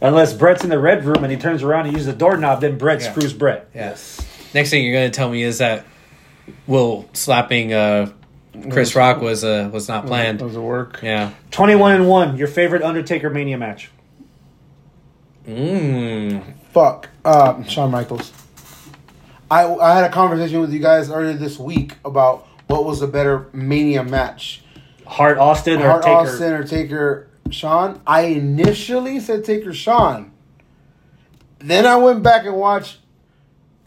Unless 0.01 0.33
Bret's 0.33 0.65
in 0.65 0.71
the 0.71 0.79
red 0.79 1.05
room 1.05 1.23
and 1.23 1.31
he 1.31 1.37
turns 1.39 1.63
around 1.63 1.85
and 1.87 1.93
uses 1.93 2.07
the 2.07 2.15
doorknob, 2.15 2.63
then 2.63 2.79
Bret 2.79 3.03
Yeah. 3.03 3.11
screws 3.13 3.35
Bret. 3.35 3.69
Yes. 3.75 4.19
Next 4.55 4.71
thing 4.71 4.83
you're 4.85 4.95
going 4.95 5.11
to 5.11 5.15
tell 5.15 5.29
me 5.29 5.43
is 5.43 5.59
that 5.59 5.85
Will 6.67 7.07
slapping 7.13 7.75
uh, 7.75 8.11
Chris 8.71 8.95
Rock 8.95 9.21
was 9.21 9.45
uh, 9.45 9.69
was 9.73 9.89
not 9.89 10.07
planned. 10.07 10.39
Does 10.39 10.57
it 10.57 10.61
work? 10.61 11.01
Yeah. 11.03 11.33
21 11.51 11.93
and 11.93 12.09
1, 12.09 12.37
your 12.37 12.49
favorite 12.49 12.83
Undertaker 12.83 13.31
Mania 13.31 13.59
match. 13.59 13.91
Mm. 15.47 16.43
Fuck. 16.73 17.09
Uh, 17.25 17.63
Shawn 17.65 17.91
Michaels. 17.91 18.33
I 19.51 19.67
I 19.67 19.95
had 19.95 20.05
a 20.05 20.13
conversation 20.13 20.61
with 20.61 20.73
you 20.73 20.79
guys 20.79 21.11
earlier 21.11 21.35
this 21.35 21.59
week 21.59 21.97
about 22.05 22.47
what 22.67 22.85
was 22.85 23.03
a 23.03 23.07
better 23.07 23.49
Mania 23.53 24.03
match. 24.03 24.63
Hart 25.07 25.39
Austin 25.39 25.81
or 25.81 25.89
Hart 25.89 26.03
Taker? 26.03 26.17
Austin 26.17 26.53
or 26.53 26.65
Taker 26.65 27.29
Shawn. 27.51 28.01
I 28.07 28.23
initially 28.23 29.21
said 29.21 29.45
Taker 29.45 29.73
Shawn. 29.73 30.33
Then 31.59 31.87
I 31.87 31.97
went 31.97 32.23
back 32.23 32.47
and 32.47 32.57
watched 32.57 32.99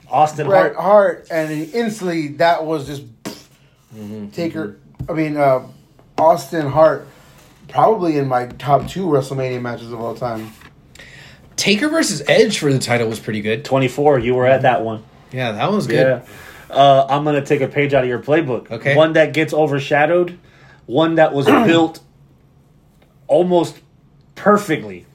Austin 0.10 0.48
Bret 0.48 0.76
Hart. 0.76 0.78
Hart, 0.78 1.28
and 1.32 1.52
instantly 1.74 2.30
that 2.30 2.66
was 2.66 2.88
just 2.88 3.17
Taker. 4.32 4.80
I 5.08 5.14
mean, 5.14 5.38
uh, 5.38 5.68
Austin 6.18 6.68
Hart, 6.68 7.08
probably 7.68 8.18
in 8.18 8.28
my 8.28 8.48
top 8.48 8.88
two 8.88 9.06
WrestleMania 9.06 9.62
matches 9.62 9.92
of 9.92 10.00
all 10.00 10.16
time. 10.16 10.52
Taker 11.56 11.90
versus 11.90 12.22
Edge 12.28 12.60
for 12.60 12.72
the 12.72 12.80
title 12.80 13.08
was 13.10 13.20
pretty 13.20 13.42
good. 13.42 13.66
24, 13.66 14.20
you 14.20 14.36
were 14.36 14.46
at 14.46 14.62
that 14.62 14.84
one. 14.84 15.04
Yeah, 15.32 15.54
that 15.54 15.72
was 15.72 15.88
good. 15.88 16.24
Yeah. 16.24 16.74
Uh, 16.74 17.08
I'm 17.10 17.24
going 17.24 17.36
to 17.36 17.46
take 17.46 17.62
a 17.62 17.68
page 17.68 17.94
out 17.94 18.04
of 18.04 18.10
your 18.10 18.20
playbook. 18.20 18.70
Okay. 18.72 18.96
One 18.96 19.14
that 19.14 19.34
gets 19.34 19.54
overshadowed, 19.54 20.38
one 20.86 21.16
that 21.16 21.34
was 21.34 21.46
built 21.46 22.00
almost 23.28 23.80
perfectly. 24.36 25.06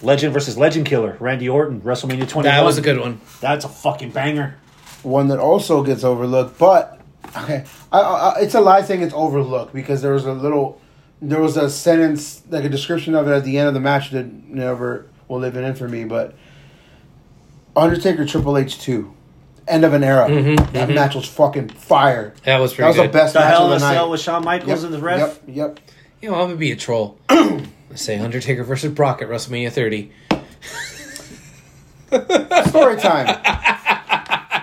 Legend 0.00 0.32
versus 0.32 0.56
Legend 0.56 0.86
Killer, 0.86 1.16
Randy 1.18 1.48
Orton, 1.48 1.80
WrestleMania 1.80 2.28
21. 2.28 2.44
That 2.44 2.62
was 2.64 2.78
a 2.78 2.82
good 2.82 3.00
one. 3.00 3.20
That's 3.40 3.64
a 3.64 3.68
fucking 3.68 4.10
banger. 4.10 4.56
One 5.02 5.28
that 5.28 5.38
also 5.38 5.82
gets 5.82 6.04
overlooked, 6.04 6.58
but 6.58 7.00
okay, 7.36 7.64
I, 7.92 8.00
I, 8.00 8.40
it's 8.40 8.54
a 8.54 8.60
lie 8.60 8.82
saying 8.82 9.02
it's 9.02 9.14
overlooked 9.14 9.72
because 9.72 10.02
there 10.02 10.12
was 10.12 10.26
a 10.26 10.32
little, 10.32 10.80
there 11.22 11.40
was 11.40 11.56
a 11.56 11.70
sentence 11.70 12.42
like 12.50 12.64
a 12.64 12.68
description 12.68 13.14
of 13.14 13.28
it 13.28 13.32
at 13.32 13.44
the 13.44 13.58
end 13.58 13.68
of 13.68 13.74
the 13.74 13.80
match 13.80 14.10
that 14.10 14.32
never 14.32 15.06
will 15.28 15.38
live 15.38 15.56
in 15.56 15.64
infamy. 15.64 16.04
But 16.04 16.34
Undertaker 17.76 18.26
Triple 18.26 18.58
H 18.58 18.80
two, 18.80 19.14
end 19.68 19.84
of 19.84 19.92
an 19.92 20.02
era. 20.02 20.28
Mm-hmm, 20.28 20.56
that 20.56 20.72
mm-hmm. 20.72 20.94
match 20.94 21.14
was 21.14 21.28
fucking 21.28 21.68
fire. 21.68 22.34
That 22.44 22.58
was 22.58 22.74
pretty. 22.74 22.82
That 22.82 22.88
was 22.88 22.96
good. 22.96 23.08
the 23.10 23.12
best 23.12 23.32
The 23.34 23.40
match 23.40 23.50
Hell 23.50 23.72
of 23.72 23.80
the 23.80 23.86
night. 23.86 23.94
Cell 23.94 24.10
with 24.10 24.20
Shawn 24.20 24.44
Michaels 24.44 24.82
Yep, 24.82 24.86
in 24.86 24.92
the 24.92 24.98
ref. 25.04 25.20
Yep, 25.20 25.42
yep. 25.46 25.80
You 26.20 26.30
know, 26.30 26.36
I'm 26.36 26.46
gonna 26.48 26.56
be 26.56 26.72
a 26.72 26.76
troll. 26.76 27.18
Let's 27.30 28.02
say 28.02 28.18
Undertaker 28.18 28.64
versus 28.64 28.92
Brock 28.92 29.22
at 29.22 29.28
WrestleMania 29.28 29.72
30. 29.72 30.12
Story 32.68 32.96
time. 32.96 33.26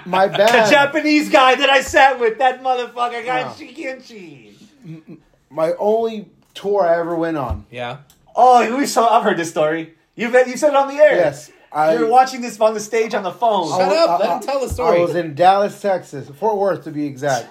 My 0.05 0.27
The. 0.27 0.37
Japanese 0.69 1.29
guy 1.29 1.55
that 1.55 1.69
I 1.69 1.81
sat 1.81 2.19
with, 2.19 2.37
that 2.39 2.61
motherfucker 2.61 3.25
got 3.25 3.59
Yeah. 3.59 3.67
shikinchi. 3.67 5.17
my 5.49 5.73
only 5.79 6.29
tour 6.53 6.83
I 6.87 6.99
ever 6.99 7.15
went 7.15 7.37
on. 7.37 7.65
Yeah. 7.71 7.97
Oh, 8.35 8.77
we 8.77 8.85
saw. 8.85 9.17
I've 9.17 9.23
heard 9.23 9.37
this 9.37 9.49
story. 9.49 9.93
You've 10.15 10.33
you 10.33 10.57
said 10.57 10.69
it 10.69 10.75
on 10.75 10.87
the 10.87 10.95
air. 10.95 11.15
Yes, 11.15 11.51
I. 11.71 11.93
you 11.95 12.01
were 12.01 12.07
watching 12.11 12.41
this 12.41 12.59
on 12.59 12.73
the 12.73 12.79
stage 12.79 13.13
on 13.13 13.23
the 13.23 13.31
phone. 13.31 13.69
Shut 13.69 13.81
I- 13.81 14.03
up, 14.05 14.19
let 14.19 14.29
I- 14.29 14.35
him 14.35 14.41
tell 14.41 14.59
the 14.61 14.69
story. 14.69 14.97
I 14.97 15.01
was 15.01 15.15
in 15.15 15.35
Dallas, 15.35 15.79
Texas, 15.81 16.29
Fort 16.39 16.57
Worth 16.57 16.83
to 16.85 16.91
be 16.91 17.05
exact. 17.05 17.47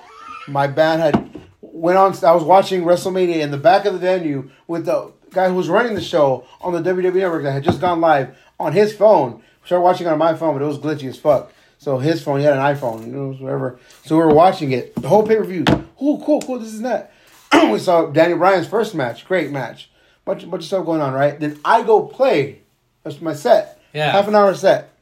My 0.48 0.66
band 0.66 1.02
had 1.02 1.40
went 1.60 1.98
on. 1.98 2.14
I 2.24 2.32
was 2.34 2.44
watching 2.44 2.82
WrestleMania 2.84 3.36
in 3.40 3.50
the 3.50 3.56
back 3.58 3.84
of 3.86 3.94
the 3.94 3.98
venue 3.98 4.50
with 4.66 4.86
the 4.86 5.12
guy 5.30 5.48
who 5.48 5.54
was 5.54 5.68
running 5.68 5.94
the 5.94 6.00
show 6.02 6.44
on 6.60 6.72
the 6.72 6.80
WWE 6.80 7.14
Network 7.14 7.42
that 7.44 7.52
had 7.52 7.64
just 7.64 7.80
gone 7.80 8.00
live 8.00 8.36
on 8.60 8.72
his 8.72 8.94
phone. 8.94 9.42
Started 9.64 9.82
watching 9.82 10.06
on 10.06 10.18
my 10.18 10.34
phone, 10.34 10.54
but 10.54 10.62
it 10.62 10.66
was 10.66 10.78
glitchy 10.78 11.08
as 11.08 11.18
fuck. 11.18 11.50
So 11.84 11.98
his 11.98 12.22
phone, 12.22 12.38
he 12.38 12.46
had 12.46 12.54
an 12.54 12.60
iPhone, 12.60 13.06
you 13.06 13.12
know, 13.12 13.32
whatever. 13.34 13.78
So 14.06 14.16
we 14.16 14.22
were 14.22 14.32
watching 14.32 14.72
it, 14.72 14.94
the 14.94 15.06
whole 15.06 15.22
pay 15.22 15.36
per 15.36 15.44
view. 15.44 15.64
Oh, 16.00 16.18
cool, 16.24 16.40
cool. 16.40 16.58
This 16.58 16.72
is 16.72 16.80
that. 16.80 17.12
we 17.52 17.78
saw 17.78 18.06
Daniel 18.06 18.38
Bryan's 18.38 18.66
first 18.66 18.94
match, 18.94 19.26
great 19.26 19.50
match. 19.50 19.90
Bunch, 20.24 20.50
bunch 20.50 20.62
of 20.62 20.66
stuff 20.66 20.86
going 20.86 21.02
on, 21.02 21.12
right? 21.12 21.38
Then 21.38 21.60
I 21.62 21.82
go 21.82 22.06
play. 22.06 22.62
That's 23.02 23.20
my 23.20 23.34
set. 23.34 23.78
Yeah. 23.92 24.10
Half 24.10 24.28
an 24.28 24.34
hour 24.34 24.54
set. 24.54 24.94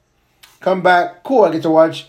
Come 0.58 0.82
back, 0.82 1.22
cool. 1.22 1.44
I 1.44 1.52
get 1.52 1.62
to 1.62 1.70
watch 1.70 2.08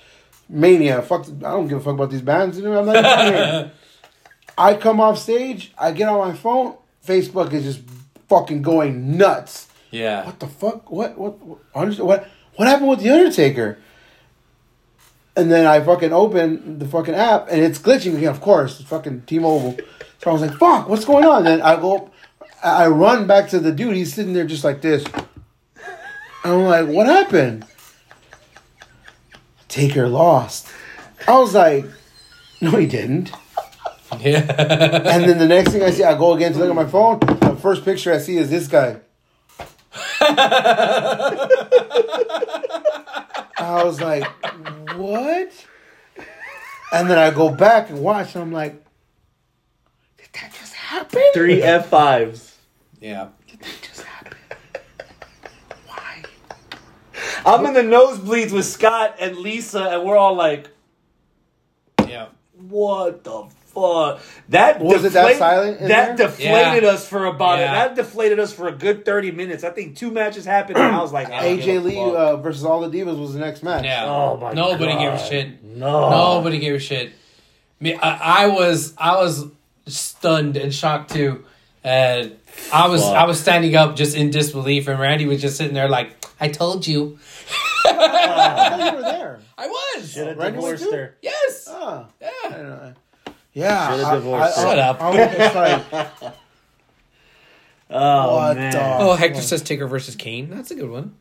Mania. 0.50 1.04
Fuck, 1.04 1.28
I 1.28 1.52
don't 1.52 1.68
give 1.68 1.78
a 1.78 1.82
fuck 1.82 1.94
about 1.94 2.10
these 2.10 2.24
bands. 2.24 2.58
You 2.58 2.64
know, 2.64 2.80
I'm 2.80 2.88
not 2.88 2.96
even 2.96 3.34
here. 3.34 3.72
I 4.58 4.74
come 4.74 5.00
off 5.00 5.20
stage. 5.20 5.72
I 5.78 5.92
get 5.92 6.10
on 6.10 6.28
my 6.28 6.34
phone. 6.34 6.78
Facebook 7.06 7.54
is 7.54 7.64
just 7.64 7.82
fucking 8.28 8.64
going 8.64 9.18
nuts. 9.18 9.68
Yeah. 9.92 10.26
What 10.26 10.40
the 10.40 10.48
fuck? 10.48 10.90
What? 10.90 11.16
What? 11.16 11.40
What? 11.40 12.00
What? 12.00 12.28
What 12.56 12.68
happened 12.68 12.90
with 12.90 13.02
the 13.02 13.12
Undertaker? 13.12 13.78
And 15.36 15.52
then 15.52 15.66
I 15.66 15.82
fucking 15.82 16.14
open 16.14 16.78
the 16.80 16.88
fucking 16.88 17.16
app 17.16 17.48
and 17.50 17.62
it's 17.62 17.80
glitching 17.80 18.16
again. 18.16 18.30
Of 18.30 18.42
course, 18.42 18.80
it's 18.80 18.90
fucking 18.90 19.24
T-Mobile. 19.26 19.78
So 20.20 20.30
I 20.30 20.34
was 20.34 20.42
like, 20.42 20.58
"Fuck, 20.58 20.88
what's 20.88 21.06
going 21.06 21.26
on?" 21.26 21.44
Then 21.44 21.62
I 21.62 21.76
go, 21.76 22.12
I 22.64 22.86
I 22.86 22.88
run 22.88 23.28
back 23.28 23.50
to 23.50 23.60
the 23.60 23.72
dude. 23.72 23.96
He's 23.96 24.14
sitting 24.14 24.34
there 24.34 24.46
just 24.46 24.64
like 24.64 24.82
this. 24.82 25.04
And 26.44 26.54
I'm 26.54 26.64
like, 26.66 26.88
"What 26.88 27.08
happened?" 27.08 27.66
Taker 29.68 30.08
lost. 30.08 30.68
I 31.28 31.38
was 31.40 31.54
like, 31.56 31.86
"No, 32.62 32.72
he 32.72 32.86
didn't." 32.86 33.32
Yeah. 34.20 34.40
And 34.40 35.24
then 35.28 35.40
the 35.40 35.48
next 35.48 35.72
thing 35.72 35.82
I 35.82 35.90
see, 35.90 36.04
I 36.04 36.16
go 36.16 36.34
again 36.34 36.54
to 36.54 36.60
look 36.60 36.70
at 36.70 36.76
my 36.76 36.86
phone. 36.86 37.20
The 37.20 37.58
first 37.60 37.84
picture 37.84 38.14
I 38.14 38.20
see 38.20 38.38
is 38.38 38.50
this 38.50 38.68
guy. 38.68 38.98
I 43.58 43.82
was 43.84 44.00
like, 44.02 44.26
what? 44.96 45.66
And 46.92 47.10
then 47.10 47.18
I 47.18 47.32
go 47.32 47.50
back 47.50 47.90
and 47.90 48.00
watch, 48.00 48.36
and 48.36 48.44
I'm 48.44 48.52
like, 48.52 48.74
did 50.18 50.28
that 50.34 50.54
just 50.54 50.74
happen? 50.74 51.22
Three 51.34 51.62
F 51.62 51.90
fives. 51.90 52.58
yeah. 53.00 53.30
Did 53.48 53.60
that 53.62 53.80
just 53.82 54.02
happen? 54.04 54.38
Why? 55.88 56.24
I'm 57.46 57.66
in 57.66 57.74
the 57.74 57.82
nosebleeds 57.82 58.52
with 58.52 58.66
Scott 58.66 59.16
and 59.20 59.38
Lisa, 59.38 59.82
and 59.90 60.04
we're 60.04 60.18
all 60.18 60.36
like, 60.36 60.70
Yeah. 62.08 62.28
"What 62.70 63.24
the 63.24 63.46
fuck?" 63.74 64.20
That 64.50 64.80
Was 64.82 65.04
it 65.06 65.14
that 65.14 65.38
silent 65.38 65.80
in 65.82 65.88
that 65.90 66.18
there? 66.18 66.28
deflated 66.28 66.84
Yeah. 66.84 66.90
us 66.90 67.08
for 67.08 67.26
about 67.26 67.60
Yeah. 67.60 67.74
that 67.74 67.96
deflated 67.96 68.40
us 68.40 68.52
for 68.54 68.68
a 68.68 68.72
good 68.72 69.06
thirty 69.06 69.32
minutes. 69.32 69.64
I 69.64 69.70
think 69.70 69.96
two 69.98 70.12
matches 70.12 70.46
happened, 70.46 70.78
and 70.78 70.96
I 70.96 71.02
was 71.02 71.12
like, 71.14 71.30
I 71.30 71.48
AJ 71.58 71.84
Lee 71.84 72.00
uh, 72.00 72.38
versus 72.38 72.64
All 72.66 72.82
the 72.82 72.90
Divas 72.98 73.20
was 73.20 73.34
the 73.34 73.40
next 73.40 73.64
match. 73.64 73.84
Yeah. 73.86 74.06
Oh 74.06 74.38
my 74.38 74.54
Nobody 74.54 74.94
God. 74.94 75.00
gave 75.00 75.14
a 75.14 75.20
shit. 75.28 75.64
No. 75.64 76.10
Nobody 76.10 76.60
gave 76.60 76.76
a 76.76 76.80
shit. 76.80 77.12
Me, 77.80 77.96
I, 77.96 78.44
I 78.44 78.48
was, 78.48 78.94
I 78.98 79.16
was 79.18 79.46
stunned 79.88 80.56
and 80.56 80.74
shocked 80.74 81.12
too, 81.12 81.44
and 81.84 82.38
I 82.72 82.88
was, 82.88 83.02
Fuck. 83.04 83.16
I 83.16 83.26
was 83.26 83.40
standing 83.40 83.76
up 83.76 83.96
just 83.98 84.16
in 84.16 84.30
disbelief, 84.30 84.88
and 84.88 84.98
Randy 85.00 85.26
was 85.26 85.42
just 85.42 85.58
sitting 85.58 85.74
there 85.74 85.90
like, 85.90 86.16
"I 86.40 86.48
told 86.48 86.88
you." 86.88 87.18
I 87.86 87.92
thought 87.92 88.92
you 88.94 88.98
were 88.98 89.02
there. 89.04 89.40
I 89.58 89.68
was. 89.68 90.12
Should 90.14 90.28
have 90.28 90.38
Randy 90.38 90.60
was 90.60 90.80
divorced 90.80 90.84
too? 90.86 90.92
her. 90.96 91.16
Yes. 91.22 91.68
I 91.70 92.06
Yeah. 92.22 92.94
Don't 93.56 93.64
know. 93.64 93.70
Yeah. 93.70 93.90
Should've 93.92 94.24
divorced 94.24 94.58
I- 94.58 94.62
her. 94.62 94.68
Shut 94.68 94.80
up. 94.80 95.02
I 95.02 95.10
was 95.10 95.38
just 95.38 95.56
like, 95.56 96.34
Oh 97.90 98.36
What 98.36 98.58
man. 98.58 98.72
the- 98.72 98.98
Oh, 99.00 99.16
Hector 99.16 99.42
says 99.42 99.62
Taker 99.62 99.88
versus 99.88 100.16
Kane. 100.16 100.50
That's 100.50 100.72
a 100.72 100.76
good 100.76 100.90
one. 100.90 101.16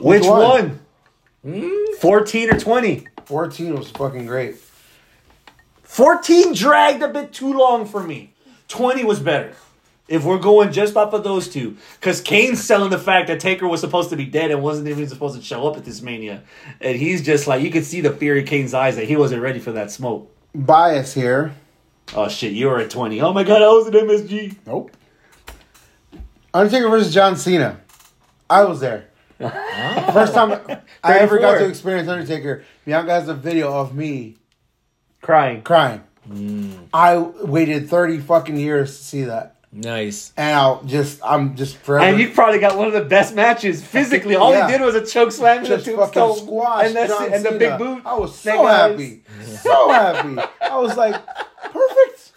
Which 0.00 0.24
one? 0.24 0.80
one? 1.42 1.60
Hmm? 1.60 1.94
Fourteen 2.00 2.52
or 2.54 2.58
twenty? 2.58 3.06
14 3.24 3.76
was 3.76 3.88
fucking 3.90 4.26
great. 4.26 4.56
14 5.84 6.54
dragged 6.54 7.02
a 7.02 7.08
bit 7.08 7.32
too 7.32 7.52
long 7.52 7.86
for 7.86 8.02
me. 8.02 8.32
20 8.68 9.04
was 9.04 9.20
better. 9.20 9.54
If 10.08 10.24
we're 10.24 10.38
going 10.38 10.72
just 10.72 10.96
off 10.96 11.12
of 11.14 11.22
those 11.22 11.48
two. 11.48 11.76
Because 12.00 12.20
Kane's 12.20 12.62
selling 12.62 12.90
the 12.90 12.98
fact 12.98 13.28
that 13.28 13.38
Taker 13.38 13.68
was 13.68 13.80
supposed 13.80 14.10
to 14.10 14.16
be 14.16 14.24
dead 14.26 14.50
and 14.50 14.60
wasn't 14.62 14.88
even 14.88 15.08
supposed 15.08 15.36
to 15.38 15.42
show 15.42 15.68
up 15.68 15.76
at 15.76 15.84
this 15.84 16.02
mania. 16.02 16.42
And 16.80 16.96
he's 16.96 17.22
just 17.24 17.46
like, 17.46 17.62
you 17.62 17.70
could 17.70 17.84
see 17.84 18.00
the 18.00 18.10
fear 18.10 18.36
in 18.36 18.44
Kane's 18.44 18.74
eyes 18.74 18.96
that 18.96 19.04
he 19.06 19.14
wasn't 19.16 19.40
ready 19.40 19.60
for 19.60 19.72
that 19.72 19.90
smoke. 19.92 20.31
Bias 20.54 21.14
here. 21.14 21.54
Oh 22.14 22.28
shit, 22.28 22.52
you 22.52 22.66
were 22.66 22.78
at 22.78 22.90
20. 22.90 23.20
Oh 23.20 23.32
my 23.32 23.44
god, 23.44 23.62
I 23.62 23.68
was 23.68 23.86
at 23.88 23.94
MSG. 23.94 24.56
Nope. 24.66 24.90
Undertaker 26.52 26.88
versus 26.90 27.12
John 27.14 27.36
Cena. 27.36 27.80
I 28.50 28.64
was 28.64 28.80
there. 28.80 29.06
First 29.38 30.34
time 30.34 30.60
I 31.02 31.18
ever 31.18 31.38
got 31.38 31.58
to 31.58 31.66
experience 31.66 32.08
Undertaker. 32.08 32.64
Bianca 32.84 33.10
has 33.12 33.28
a 33.28 33.34
video 33.34 33.72
of 33.72 33.94
me 33.94 34.36
Crying. 35.22 35.62
crying. 35.62 36.02
Mm. 36.28 36.88
I 36.92 37.16
waited 37.16 37.88
30 37.88 38.18
fucking 38.18 38.56
years 38.56 38.96
to 38.96 39.04
see 39.04 39.22
that. 39.24 39.51
Nice. 39.72 40.34
And 40.36 40.54
I'll 40.54 40.82
just, 40.84 41.20
I'm 41.24 41.56
just 41.56 41.78
forever. 41.78 42.04
And 42.04 42.20
you 42.20 42.30
probably 42.30 42.58
got 42.58 42.76
one 42.76 42.88
of 42.88 42.92
the 42.92 43.04
best 43.04 43.34
matches 43.34 43.82
physically. 43.82 44.36
All 44.36 44.52
Yeah. 44.52 44.66
he 44.66 44.72
did 44.72 44.84
was 44.84 44.94
a 44.94 45.04
choke 45.04 45.32
slam 45.32 45.58
and 45.58 45.66
a 45.66 45.70
just 45.70 45.86
fucking 45.86 45.96
tombstone. 45.96 46.36
squash 46.46 46.86
and, 46.86 46.96
that's 46.96 47.10
John 47.10 47.24
it, 47.24 47.32
and 47.32 47.44
the 47.44 47.52
big 47.52 47.78
boot. 47.78 48.02
I 48.04 48.14
was 48.14 48.38
so 48.38 48.66
eyes. 48.66 48.90
happy. 48.90 49.22
So 49.62 49.90
happy. 49.90 50.38
I 50.60 50.78
was 50.78 50.96
like, 50.96 51.14
perfect. 51.64 52.32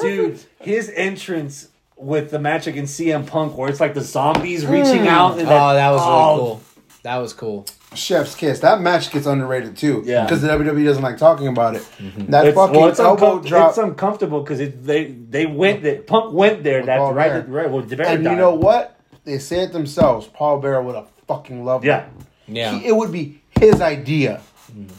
Dude, 0.00 0.40
his 0.60 0.90
entrance 0.94 1.68
with 1.96 2.30
the 2.30 2.38
match 2.38 2.66
against 2.66 2.98
CM 2.98 3.26
Punk, 3.26 3.56
where 3.56 3.70
it's 3.70 3.80
like 3.80 3.94
the 3.94 4.00
zombies 4.00 4.66
reaching 4.66 5.02
mm. 5.02 5.06
out. 5.06 5.38
And 5.38 5.48
Oh, 5.48 5.74
that 5.74 5.90
was 5.90 6.00
really 6.00 6.12
oh, 6.12 6.36
cool. 6.38 6.62
That 7.02 7.16
was 7.18 7.32
cool. 7.32 7.66
Chef's 7.96 8.34
kiss. 8.34 8.60
That 8.60 8.80
match 8.80 9.10
gets 9.10 9.26
underrated 9.26 9.76
too. 9.76 10.02
Yeah. 10.04 10.24
Because 10.24 10.42
the 10.42 10.48
WWE 10.48 10.84
doesn't 10.84 11.02
like 11.02 11.16
talking 11.18 11.48
about 11.48 11.76
it. 11.76 11.82
Mm-hmm. 11.98 12.30
That 12.30 12.46
It's, 12.46 12.54
fucking 12.56 12.76
well, 12.80 12.88
it's, 12.88 13.00
elbow 13.00 13.40
uncom- 13.40 13.46
drop. 13.46 13.68
it's 13.70 13.78
uncomfortable 13.78 14.40
because 14.42 14.58
they 14.84 15.04
they 15.12 15.46
went 15.46 15.82
there. 15.82 16.02
Punk 16.02 16.32
went 16.32 16.62
there. 16.62 16.84
That's 16.84 16.98
Paul 16.98 17.14
right. 17.14 17.28
Bearer. 17.30 17.44
Right. 17.48 17.70
Well, 17.70 17.82
Bearer 17.82 18.04
and 18.04 18.24
you 18.24 18.36
know 18.36 18.54
what? 18.54 18.98
They 19.24 19.38
say 19.38 19.60
it 19.60 19.72
themselves. 19.72 20.26
Paul 20.28 20.60
Bearer 20.60 20.82
would 20.82 20.94
have 20.94 21.08
fucking 21.26 21.64
loved 21.64 21.84
Yeah. 21.84 22.04
it. 22.06 22.12
Yeah. 22.48 22.78
He- 22.78 22.86
it 22.88 22.96
would 22.96 23.10
be 23.12 23.40
his 23.58 23.80
idea. 23.80 24.40
Mm-hmm. 24.70 24.90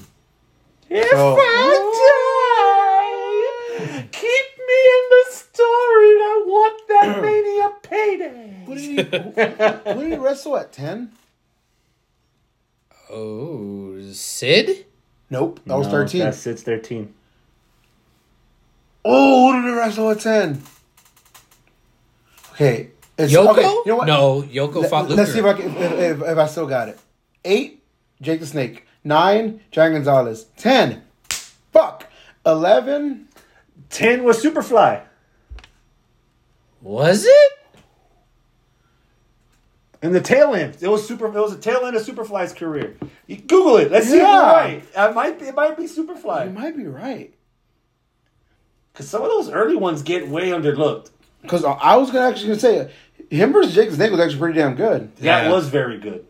If 0.90 1.10
So- 1.12 1.36
I 1.38 1.84
die, 3.80 4.08
keep 4.12 4.48
me 4.68 4.80
in 4.96 5.04
the 5.12 5.24
story. 5.30 5.66
I 5.66 6.44
want 6.48 6.88
that 6.88 7.08
mania 7.22 7.70
payday. 7.84 8.64
What 8.66 8.78
did 8.78 8.84
he? 8.84 8.96
who 9.94 10.00
did 10.02 10.12
he 10.14 10.18
wrestle 10.18 10.58
at 10.58 10.72
ten? 10.74 11.12
Oh, 13.10 13.98
Sid? 14.12 14.86
Nope, 15.30 15.60
that 15.66 15.78
was 15.78 15.88
No, 15.88 15.92
thirteen. 15.92 16.22
That's 16.22 16.46
it's 16.48 16.64
thirteen. 16.64 17.14
Oh, 19.04 19.52
who 19.54 19.62
did 19.62 19.70
he 19.70 19.78
wrestle 19.78 20.12
at 20.12 20.20
ten? 20.20 20.62
Okay, 22.54 22.92
it's, 23.18 23.32
Yoko? 23.32 23.50
Okay, 23.50 23.62
you 23.62 23.84
know 23.88 23.96
what? 23.98 24.08
No, 24.08 24.42
Yoko 24.42 24.82
Let, 24.82 24.90
fought 24.90 25.10
Luger. 25.10 25.22
us 25.22 25.34
see 25.34 25.40
if 25.40 25.46
I 25.46 25.54
can, 25.54 25.76
if, 25.76 25.92
if, 25.92 26.22
if 26.24 26.38
I 26.38 26.48
still 26.48 26.68
got 26.68 26.90
it. 26.90 27.00
Eight, 27.46 27.84
Jake 28.22 28.40
the 28.40 28.48
Snake. 28.48 28.86
Nine, 29.04 29.62
Giant 29.72 29.96
Gonzalez. 29.96 30.46
Ten, 30.58 31.04
fuck. 31.72 32.08
Eleven, 32.46 33.28
Ten 33.90 34.24
was 34.24 34.44
Superfly. 34.44 35.04
Was 36.82 37.26
it? 37.26 37.52
In 40.04 40.12
the 40.14 40.22
tail 40.22 40.54
end, 40.54 40.78
it 40.80 40.88
was 40.88 41.08
super. 41.08 41.26
It 41.26 41.34
was 41.34 41.54
a 41.54 41.58
tail 41.58 41.86
end 41.86 41.96
of 41.96 42.04
Superfly's 42.06 42.54
career. 42.54 42.96
You 43.26 43.38
Google 43.38 43.78
it. 43.78 43.92
Let's 43.92 44.08
see 44.08 44.18
if 44.18 44.22
Yeah. 44.22 44.34
you're 44.36 44.44
right. 44.54 44.84
It 44.96 45.16
might 45.16 45.40
be. 45.40 45.46
It 45.48 45.56
might 45.56 45.76
be 45.78 45.84
Superfly. 45.86 46.46
you 46.46 46.52
Superfly 46.52 46.54
might 46.54 46.78
be 46.78 46.86
right. 46.86 47.34
because 48.94 49.10
some 49.10 49.22
of 49.24 49.30
those 49.30 49.50
early 49.50 49.76
ones 49.76 50.02
get 50.04 50.28
way 50.28 50.50
underlooked. 50.50 51.10
Because 51.42 51.64
I 51.64 51.96
was 51.96 52.12
gonna 52.12 52.28
actually 52.28 52.48
gonna 52.50 52.60
say 52.60 52.90
him 53.30 53.54
versus 53.54 53.74
Jake 53.74 53.90
the 53.90 53.96
Snake 53.96 54.12
was 54.12 54.20
actually 54.20 54.40
pretty 54.40 54.60
damn 54.60 54.76
good. 54.76 55.16
That 55.18 55.46
Yeah. 55.46 55.52
was 55.52 55.68
very 55.70 55.98
good, 56.00 56.26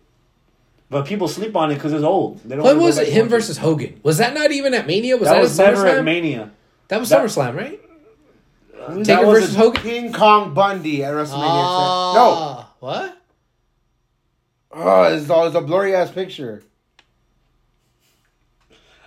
but 0.90 1.06
people 1.06 1.28
sleep 1.28 1.56
on 1.56 1.72
it 1.72 1.76
because 1.76 1.92
it's 1.94 2.04
old. 2.04 2.40
They 2.44 2.56
don't 2.56 2.60
What 2.64 2.72
wanna 2.76 2.80
go 2.80 2.86
was 2.86 2.96
back 2.98 3.04
it? 3.06 3.08
and 3.10 3.18
Him 3.18 3.26
watch 3.26 3.30
versus 3.32 3.58
Hogan. 3.58 4.00
Was 4.04 4.18
that 4.20 4.34
not 4.34 4.52
even 4.52 4.74
at 4.74 4.86
Mania? 4.88 5.18
Was 5.18 5.28
That 5.28 5.36
that, 5.36 5.42
was 5.42 5.60
at 5.60 5.74
never 5.74 5.88
at 5.88 5.96
SummerSlam? 5.98 6.04
Mania. 6.06 6.52
that 6.90 7.00
was 7.00 7.10
that- 7.10 7.22
SummerSlam, 7.24 7.56
right? 7.58 7.80
That 8.90 9.04
Taker 9.06 9.26
was 9.28 9.40
versus 9.42 9.56
a- 9.56 9.60
Hogan. 9.60 9.82
King 9.82 10.14
Kong 10.14 10.54
Bundy 10.54 11.04
at 11.04 11.14
WrestleMania. 11.14 11.34
Ah, 11.34 12.14
no, 12.16 12.88
What? 12.88 13.18
Oh, 14.72 15.04
it's, 15.04 15.30
all, 15.30 15.48
it's 15.48 15.56
a 15.56 15.62
blurry 15.62 15.96
ass 15.96 16.12
picture. 16.12 16.64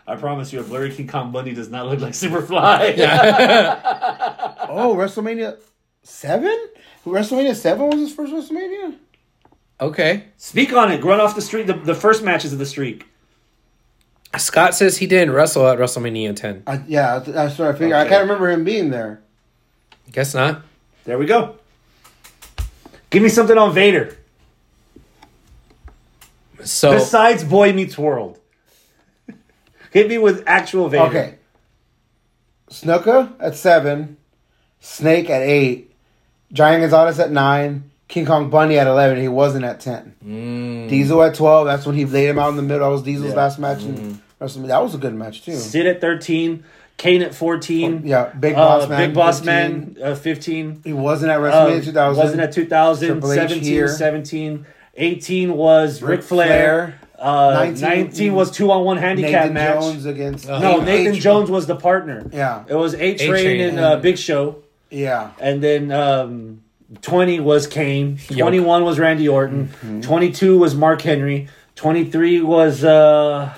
I 0.07 0.17
promise 0.17 0.53
you, 0.53 0.61
a 0.61 0.65
blurry 0.65 0.91
King 0.93 1.07
Kong 1.07 1.31
Bundy 1.31 1.55
does 1.55 1.71
not 1.71 1.87
look 1.87 2.01
like 2.01 2.13
Superfly. 2.13 2.97
Oh, 4.73 4.95
WrestleMania 4.95 5.59
seven. 6.03 6.57
WrestleMania 7.05 7.57
seven 7.57 7.87
was 7.89 7.99
his 7.99 8.15
first 8.15 8.33
WrestleMania. 8.33 8.97
Okay. 9.81 10.25
Speak 10.37 10.73
on 10.73 10.93
it. 10.93 11.03
Run 11.03 11.19
off 11.21 11.35
the 11.35 11.43
streak. 11.43 11.67
The, 11.67 11.73
the 11.75 11.95
first 11.95 12.23
matches 12.23 12.53
of 12.53 12.59
the 12.59 12.67
streak. 12.67 13.07
Scott 14.37 14.75
says 14.75 14.99
he 14.99 15.07
didn't 15.07 15.35
wrestle 15.35 15.67
at 15.67 15.79
WrestleMania 15.79 16.37
10. 16.37 16.63
I, 16.67 16.83
yeah, 16.87 17.19
that's 17.19 17.59
what 17.59 17.69
I 17.69 17.73
figured. 17.73 17.93
I 17.95 18.07
can't 18.07 18.23
remember 18.23 18.49
him 18.49 18.63
being 18.63 18.91
there. 18.91 19.23
Guess 20.13 20.35
not. 20.35 20.63
There 21.05 21.19
we 21.19 21.27
go. 21.27 21.57
Give 23.11 23.23
me 23.23 23.29
something 23.29 23.59
on 23.59 23.75
Vader 23.75 24.17
So 26.65 26.93
besides 26.95 27.45
Boy 27.45 27.73
Meets 27.73 27.97
World. 27.99 28.39
Hit 29.91 30.09
me 30.09 30.19
with 30.19 30.45
actual 30.47 30.89
Vader. 30.89 31.05
Okay. 31.05 31.35
Snuka 32.71 33.33
at 33.41 33.57
seven, 33.57 34.17
Snake 34.81 35.29
at 35.29 35.43
eight, 35.43 35.93
Giant 36.53 36.83
Gonzalez 36.83 37.19
at 37.19 37.33
nine, 37.33 37.91
King 38.07 38.27
Kong 38.27 38.51
Bundy 38.51 38.79
at 38.79 38.87
eleven. 38.87 39.21
He 39.21 39.29
wasn't 39.29 39.65
at 39.65 39.81
ten. 39.81 40.15
Diesel 40.89 41.23
at 41.25 41.35
twelve. 41.35 41.67
That's 41.67 41.85
when 41.87 41.97
he 41.97 42.05
laid 42.05 42.29
him 42.29 42.39
out 42.39 42.51
in 42.51 42.57
the 42.57 42.63
middle. 42.63 42.87
That 42.89 42.93
was 42.93 43.03
Diesel's 43.03 43.31
Yeah. 43.31 43.37
last 43.37 43.59
match. 43.59 43.83
in 43.83 44.21
WrestleMania. 44.41 44.69
That 44.69 44.83
was 44.83 44.95
a 44.95 44.99
good 44.99 45.15
match 45.15 45.45
too. 45.45 45.57
Sid 45.57 45.87
at 45.87 46.01
thirteen. 46.01 46.65
Kane 46.97 47.23
at 47.23 47.35
fourteen. 47.35 48.03
Yeah, 48.05 48.27
Big 48.39 48.53
Uh, 48.55 48.57
Boss 48.57 48.89
Man. 48.89 49.09
Big 49.09 49.15
Boss 49.15 49.41
15. 49.41 49.47
Man. 49.55 49.97
Uh, 50.03 50.15
Fifteen. 50.15 50.81
He 50.85 50.93
wasn't 50.93 51.33
at 51.33 51.39
Uh, 51.39 51.43
WrestleMania 51.43 51.85
2000. 51.85 52.23
Wasn't 52.23 52.41
at 52.41 52.53
2000. 52.53 53.23
17 53.23 53.89
17. 53.89 54.67
18 54.97 55.55
was 55.55 56.03
Ric 56.03 56.11
Ric 56.19 56.23
Flair. 56.23 56.49
Flair. 56.49 56.97
Uh, 57.19 57.53
19, 57.77 57.81
19 57.83 58.35
was 58.35 58.51
two 58.51 58.71
on 58.71 58.83
one 58.85 58.97
handicap 58.97 59.31
Nathan 59.51 59.53
match. 59.55 59.81
Jones 59.81 60.07
against 60.07 60.49
No, 60.49 60.81
Nathan 60.81 61.17
H- 61.17 61.23
Jones 61.23 61.51
was 61.51 61.67
the 61.67 61.77
partner. 61.77 62.27
Yeah, 62.33 62.65
It 62.67 62.75
was 62.75 62.95
A 62.95 63.15
Train 63.15 63.31
A-Train 63.31 63.61
and 63.61 63.71
and- 63.71 63.79
uh, 63.81 63.97
Big 63.97 64.17
Show. 64.17 64.63
yeah. 64.89 65.31
And 65.39 65.63
then 65.63 65.93
um, 65.93 66.63
20 67.03 67.41
was 67.41 67.67
Kane. 67.67 68.19
21 68.29 68.85
was 68.85 68.99
Randy 68.99 69.29
Orton. 69.29 69.69
Mm-hmm. 69.69 70.01
22 70.01 70.59
was 70.59 70.75
Mark 70.75 71.03
Henry. 71.03 71.49
23 71.77 72.41
was 72.41 72.85
uh, 72.85 73.53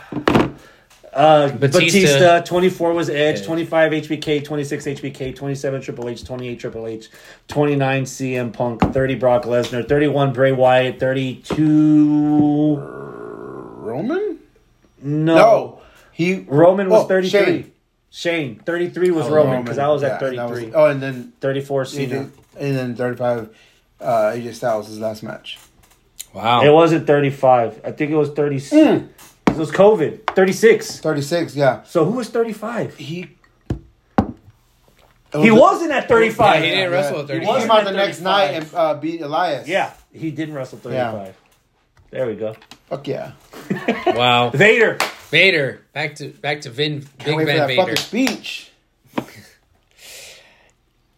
uh, 1.13 1.49
Batista. 1.53 1.81
Batista. 1.81 2.41
24 2.43 2.93
was 2.95 3.09
Edge. 3.11 3.39
Edge. 3.39 3.45
25 3.47 3.93
HBK. 3.93 4.45
26 4.45 4.85
HBK. 4.87 5.35
27 5.37 5.81
Triple 5.83 6.09
H. 6.09 6.25
28 6.25 6.59
Triple 6.61 6.87
H. 6.87 7.09
29 7.49 8.05
CM 8.05 8.53
Punk. 8.53 8.81
30 8.81 9.15
Brock 9.17 9.43
Lesnar. 9.45 9.87
31 9.89 10.33
Bray 10.33 10.53
Wyatt. 10.53 10.99
32. 10.99 12.77
Roman? 13.81 14.39
No. 15.03 15.35
No, 15.35 15.81
he 16.13 16.45
Roman 16.49 16.89
was 16.89 17.05
Oh, 17.05 17.09
33. 17.09 17.41
Shane. 17.45 17.73
Shane. 18.11 18.61
33 18.65 19.11
was 19.11 19.27
Oh, 19.27 19.35
Roman 19.35 19.63
because 19.63 19.79
I 19.79 19.89
was 19.89 20.03
at 20.03 20.21
Yeah, 20.21 20.29
and 20.29 20.39
that 20.39 20.49
33. 20.49 20.65
was- 20.67 20.75
oh, 20.77 20.87
and 20.87 21.03
then 21.03 21.33
34 21.41 21.85
Cena. 21.87 22.07
did- 22.09 22.31
and 22.61 22.77
then 22.77 22.95
thirty-five. 22.95 23.49
Uh, 24.01 24.33
AJ 24.35 24.53
Styles 24.55 24.89
his 24.89 24.99
last 25.01 25.23
match. 25.23 25.59
wow. 26.35 26.61
It 26.63 26.71
wasn't 26.71 27.07
35. 27.07 27.81
I 27.85 27.93
think 27.93 28.11
it 28.11 28.17
was 28.17 28.31
36. 28.31 28.75
Mm. 28.77 29.09
It 29.53 29.59
was 29.59 29.71
COVID. 29.71 30.27
36. 30.35 31.01
Thirty-six. 31.01 31.55
Yeah, 31.55 31.83
So 31.85 32.05
who 32.05 32.13
was 32.13 32.29
35? 32.31 32.97
he. 32.97 33.31
He 35.35 35.51
wasn't 35.51 35.93
at 35.93 36.09
35. 36.09 36.57
Yeah, 36.57 36.61
he 36.61 36.71
didn't 36.75 36.91
wrestle 36.93 37.21
at 37.21 37.27
35. 37.29 37.41
He 37.41 37.47
35. 37.47 37.61
came 37.63 37.71
out 37.71 37.85
the 37.85 37.91
at 37.91 37.97
next 38.07 38.21
night 38.21 38.45
and 38.49 38.75
uh, 38.75 38.95
beat 38.95 39.23
Elias. 39.23 39.67
Yeah, 39.67 39.93
he 40.13 40.31
didn't 40.31 40.55
wrestle 40.55 40.79
35. 40.79 41.35
There 42.11 42.27
we 42.27 42.35
go. 42.35 42.55
Fuck 42.89 43.09
yeah. 43.09 43.33
wow. 44.09 44.51
Vader. 44.51 44.99
Vader. 45.31 45.81
Back 45.95 46.17
to 46.17 46.29
back 46.29 46.61
to 46.63 46.71
Vin 46.71 47.01
Can't 47.01 47.25
Big 47.25 47.37
wait 47.37 47.45
for 47.45 47.47
Van 47.53 47.57
that 47.61 47.67
Vader. 47.69 47.81
fucking 47.81 47.97
speech. 47.97 48.71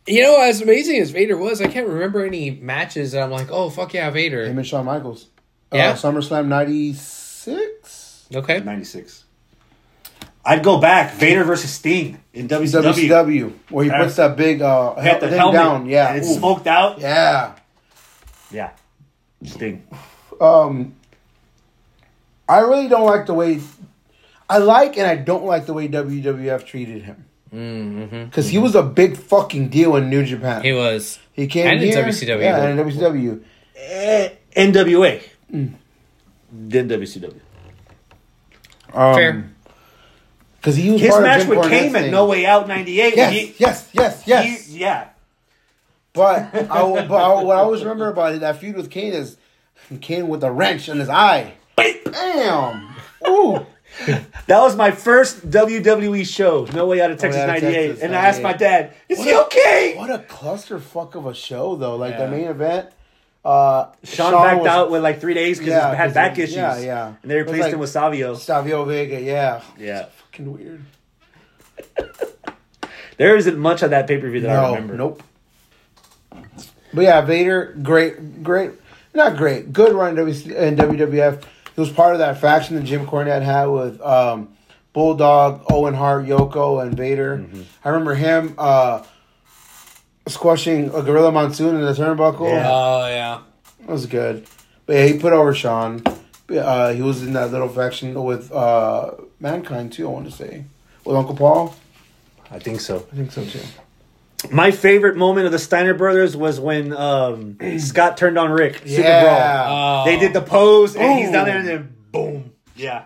You 0.06 0.22
know, 0.22 0.40
as 0.40 0.60
amazing 0.60 1.00
as 1.00 1.10
Vader 1.10 1.36
was, 1.36 1.60
I 1.62 1.66
can't 1.66 1.88
remember 1.88 2.24
any 2.24 2.50
matches 2.50 3.12
that 3.12 3.22
I'm 3.22 3.30
like, 3.30 3.50
oh 3.50 3.70
fuck 3.70 3.94
yeah, 3.94 4.10
Vader. 4.10 4.44
Him 4.44 4.58
and 4.58 4.66
Shawn 4.66 4.84
Michaels. 4.84 5.26
Yeah? 5.72 5.90
Uh, 5.90 5.94
SummerSlam 5.96 6.46
'96. 6.46 8.03
Okay. 8.34 8.60
96. 8.60 9.24
I'd 10.44 10.62
go 10.62 10.78
back. 10.78 11.14
Vader 11.14 11.44
versus 11.44 11.70
Sting 11.70 12.20
in 12.34 12.48
WCW. 12.48 12.92
WCW, 12.92 13.52
where 13.70 13.84
he 13.84 13.90
Yeah. 13.90 14.02
puts 14.02 14.16
that 14.16 14.36
big 14.36 14.60
uh, 14.60 14.94
Had 14.96 15.20
the 15.20 15.28
thing 15.28 15.38
helmet 15.38 15.54
down. 15.54 15.86
Yeah. 15.86 16.08
And 16.08 16.18
it's 16.18 16.28
Ooh. 16.30 16.34
smoked 16.38 16.66
out. 16.66 17.00
Yeah. 17.00 17.52
Yeah. 18.50 18.70
Sting. 19.44 19.86
Um, 20.40 20.94
I 22.48 22.58
really 22.60 22.88
don't 22.88 23.06
like 23.06 23.26
the 23.26 23.34
way. 23.34 23.60
I 24.50 24.58
like 24.58 24.98
and 24.98 25.06
I 25.06 25.16
don't 25.16 25.44
like 25.46 25.64
the 25.66 25.72
way 25.72 25.88
WWF 25.88 26.66
treated 26.66 27.02
him. 27.02 27.24
Mm-hmm. 27.54 28.24
Because 28.24 28.48
he 28.48 28.58
was 28.58 28.74
a 28.74 28.82
big 28.82 29.16
fucking 29.16 29.68
deal 29.68 29.96
in 29.96 30.10
New 30.10 30.24
Japan. 30.24 30.62
He 30.62 30.72
was. 30.72 31.18
He 31.32 31.46
came 31.46 31.66
And 31.68 31.80
in 31.82 31.88
here, 31.88 32.04
WCW. 32.04 32.40
Yeah, 32.40 32.64
and 32.64 32.78
in 32.78 32.86
WCW. 32.86 33.42
Eh, 33.76 34.28
NWA. 34.56 35.22
Mm. 35.52 35.74
Then 36.52 36.88
WCW. 36.88 37.40
Um, 38.94 39.14
Fair. 39.14 39.50
Because 40.60 40.76
he 40.76 40.90
was 40.90 41.00
His 41.00 41.10
part 41.10 41.22
match 41.22 41.40
Jim 41.40 41.48
with 41.50 41.68
Kane 41.68 41.94
at. 41.96 42.10
No 42.10 42.24
Way 42.26 42.46
Out 42.46 42.66
98. 42.68 43.16
Yes, 43.16 43.32
he- 43.32 43.54
yes, 43.58 43.90
yes, 43.92 44.22
yes. 44.26 44.66
he- 44.66 44.78
yeah. 44.78 45.08
But, 46.14 46.54
I, 46.54 46.66
but 46.68 47.10
I, 47.12 47.42
what 47.42 47.56
I 47.56 47.60
always 47.60 47.82
remember 47.82 48.08
about 48.08 48.34
it, 48.34 48.40
that 48.40 48.58
feud 48.58 48.76
with 48.76 48.90
Kane 48.90 49.12
is 49.12 49.36
Kane 50.00 50.28
with 50.28 50.42
a 50.44 50.50
wrench 50.50 50.88
in 50.88 50.98
his 51.00 51.08
eye. 51.08 51.54
Bam! 51.76 52.94
Ooh. 53.28 53.66
That 54.06 54.60
was 54.60 54.74
my 54.76 54.90
first 54.90 55.48
WWE 55.50 56.26
show, 56.26 56.66
No 56.72 56.86
Way 56.86 57.00
Out 57.00 57.10
of 57.10 57.18
Texas 57.18 57.40
Out 57.42 57.56
of 57.56 57.62
98. 57.62 57.98
And 58.00 58.14
I 58.14 58.26
asked 58.26 58.42
my 58.42 58.52
dad, 58.52 58.94
is 59.08 59.18
What 59.18 59.26
he 59.26 59.32
a- 59.34 59.40
okay? 59.42 59.94
What 59.96 60.10
a 60.10 60.18
clusterfuck 60.18 61.14
of 61.14 61.26
a 61.26 61.34
show, 61.34 61.76
though. 61.76 61.96
Like 61.96 62.12
Yeah. 62.12 62.26
the 62.26 62.30
main 62.30 62.44
event. 62.48 62.90
Uh, 63.44 63.88
Shawn, 64.04 64.32
backed 64.32 64.60
was- 64.60 64.66
out 64.68 64.90
with 64.90 65.02
like 65.02 65.20
three 65.20 65.34
days 65.34 65.58
because 65.58 65.72
Yeah, 65.74 65.90
he 65.90 65.96
had 65.96 66.14
back 66.14 66.36
he- 66.36 66.42
issues. 66.44 66.56
yeah, 66.56 66.78
yeah. 66.78 67.12
And 67.22 67.30
they 67.30 67.36
replaced 67.36 67.62
like- 67.64 67.72
him 67.74 67.78
with 67.80 67.90
Savio. 67.90 68.34
Savio 68.34 68.84
Vega, 68.84 69.20
yeah. 69.20 69.60
Yeah. 69.78 70.06
Fucking 70.30 70.52
weird. 70.52 70.82
There 73.16 73.36
isn't 73.36 73.56
much 73.56 73.82
of 73.82 73.90
that 73.90 74.08
pay 74.08 74.18
per 74.18 74.28
view 74.28 74.40
that 74.40 74.50
I 74.50 74.70
remember. 74.74 74.94
nope. 74.96 75.22
But 76.32 77.02
yeah, 77.02 77.20
Vader, 77.20 77.72
great, 77.80 78.42
great, 78.42 78.72
not 79.14 79.36
great, 79.36 79.72
good 79.72 79.92
run 79.92 80.18
in 80.18 80.24
WWF. 80.26 81.42
He 81.74 81.80
was 81.80 81.90
part 81.90 82.14
of 82.14 82.18
that 82.18 82.38
faction 82.40 82.74
that 82.76 82.82
Jim 82.84 83.06
Cornette 83.06 83.42
had 83.42 83.66
with 83.66 84.00
um, 84.00 84.48
Bulldog, 84.92 85.64
Owen 85.70 85.94
Hart, 85.94 86.26
Yoko, 86.26 86.82
and 86.82 86.96
Vader. 86.96 87.38
Mm-hmm. 87.38 87.62
I 87.84 87.88
remember 87.90 88.14
him 88.14 88.54
uh, 88.58 89.04
squashing 90.26 90.86
a 90.94 91.02
Gorilla 91.02 91.32
Monsoon 91.32 91.74
in 91.76 91.82
the 91.82 91.92
turnbuckle. 91.92 92.48
Yeah. 92.50 92.68
Oh 92.70 93.06
yeah. 93.08 93.40
That 93.80 93.88
was 93.92 94.06
good. 94.06 94.46
But 94.86 94.96
yeah, 94.96 95.06
he 95.06 95.18
put 95.18 95.32
over 95.32 95.54
Shawn. 95.54 96.02
Uh, 96.50 96.92
he 96.92 97.00
was 97.02 97.22
in 97.22 97.32
that 97.32 97.50
little 97.52 97.68
faction 97.68 98.22
with 98.22 98.52
uh, 98.52 99.12
Mankind 99.40 99.92
too. 99.92 100.06
I 100.06 100.10
want 100.10 100.26
to 100.26 100.32
say 100.32 100.64
with 101.04 101.16
Uncle 101.16 101.34
Paul. 101.36 101.74
I 102.50 102.58
think 102.58 102.80
so. 102.80 103.06
I 103.12 103.16
think 103.16 103.32
so 103.32 103.44
too. 103.44 103.60
My 104.50 104.70
favorite 104.72 105.16
moment 105.16 105.46
of 105.46 105.52
the 105.52 105.58
Steiner 105.58 105.94
brothers 105.94 106.36
was 106.36 106.60
when 106.60 106.92
um, 106.92 107.56
Scott 107.78 108.18
turned 108.18 108.38
on 108.38 108.50
Rick. 108.50 108.76
Super 108.86 109.00
Yeah. 109.00 109.22
Brawl. 109.64 110.02
Oh. 110.02 110.04
They 110.04 110.18
did 110.18 110.34
the 110.34 110.42
pose, 110.42 110.96
and 110.96 111.18
he's 111.18 111.30
down 111.30 111.46
there, 111.46 111.58
and 111.58 111.66
then 111.66 111.96
boom. 112.12 112.52
Yeah. 112.76 113.04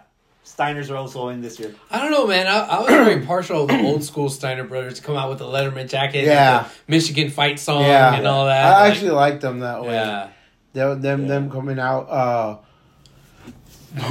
Steiners 0.59 0.91
are 0.91 0.97
also 0.97 1.29
in 1.29 1.41
this 1.41 1.61
year. 1.61 1.73
I 1.91 2.01
don't 2.01 2.11
know, 2.11 2.27
man. 2.27 2.49
I, 2.49 2.59
I 2.59 2.79
was 2.81 2.89
very 2.89 3.25
partial 3.25 3.63
of 3.63 3.69
the 3.69 3.81
old 3.81 4.03
school 4.03 4.29
Steiner 4.29 4.65
brothers 4.65 4.95
to 4.95 5.03
come 5.03 5.15
out 5.17 5.29
with 5.29 5.39
the 5.39 5.45
Letterman 5.45 5.89
jacket, 5.89 6.19
and 6.19 6.27
Yeah. 6.27 6.63
the 6.65 6.91
Michigan 6.91 7.31
fight 7.31 7.61
song, 7.61 7.83
Yeah, 7.85 8.15
and 8.17 8.27
all 8.27 8.47
that. 8.47 8.65
I 8.67 8.81
Like, 8.83 8.93
actually 8.93 9.11
liked 9.13 9.41
them 9.41 9.61
that 9.61 9.83
way. 9.83 9.93
yeah. 9.95 10.29
Them, 10.73 11.01
them, 11.01 11.29
them 11.29 11.51
coming 11.51 11.79
out. 11.79 12.09
Uh, 12.11 12.57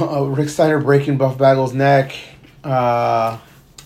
uh, 0.00 0.22
Rick 0.24 0.48
Steiner 0.48 0.80
breaking 0.80 1.18
Buff 1.18 1.36
Bagwell's 1.36 1.74
neck. 1.74 2.14
Uh, 2.64 3.36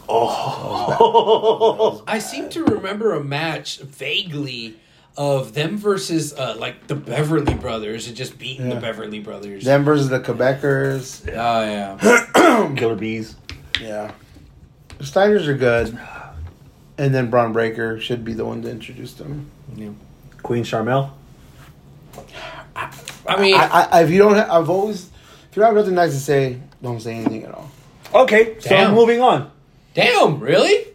Oh. 0.09 2.03
I 2.07 2.19
seem 2.19 2.49
to 2.51 2.65
remember 2.65 3.15
a 3.15 3.23
match 3.25 3.79
vaguely 3.81 4.77
of 5.17 5.53
them 5.55 5.77
versus 5.77 6.33
uh, 6.35 6.55
like 6.59 6.87
the 6.87 6.95
Beverly 6.95 7.55
Brothers 7.55 8.07
and 8.09 8.17
just 8.17 8.39
beating 8.39 8.69
Yeah. 8.69 8.75
the 8.77 8.81
Beverly 8.81 9.19
Brothers. 9.21 9.65
them 9.65 9.85
versus 9.85 10.09
the 10.09 10.21
Quebecers. 10.21 11.29
Oh 11.29 11.33
yeah. 11.65 12.75
Killer 12.77 12.97
bees. 12.97 13.37
Yeah, 13.81 14.13
the 14.99 15.05
Steiners 15.05 15.47
are 15.47 15.57
good. 15.57 15.99
And 16.99 17.15
then 17.15 17.31
Bron 17.31 17.53
Breakker 17.53 17.99
should 18.01 18.25
be 18.25 18.33
the 18.35 18.45
one 18.45 18.63
to 18.63 18.71
introduce 18.71 19.15
them. 19.15 19.51
Yeah. 19.75 19.91
Queen 20.43 20.63
Sharmell. 20.63 21.11
I 23.27 23.41
mean, 23.41 23.55
I, 23.55 23.89
I, 23.91 24.03
if 24.03 24.11
you 24.11 24.19
don't, 24.19 24.35
have, 24.35 24.51
I've 24.51 24.69
always, 24.71 25.07
if 25.51 25.57
you 25.57 25.63
don't 25.63 25.75
have 25.75 25.77
nothing 25.85 25.95
nice 25.95 26.13
to 26.13 26.21
say, 26.21 26.59
don't 26.83 27.01
say 27.01 27.15
anything 27.15 27.45
at 27.45 27.53
all. 27.55 27.71
Okay, 28.15 28.59
so 28.61 28.69
Damn. 28.71 28.95
moving 28.95 29.21
on. 29.21 29.51
damn, 29.95 30.39
really? 30.41 30.87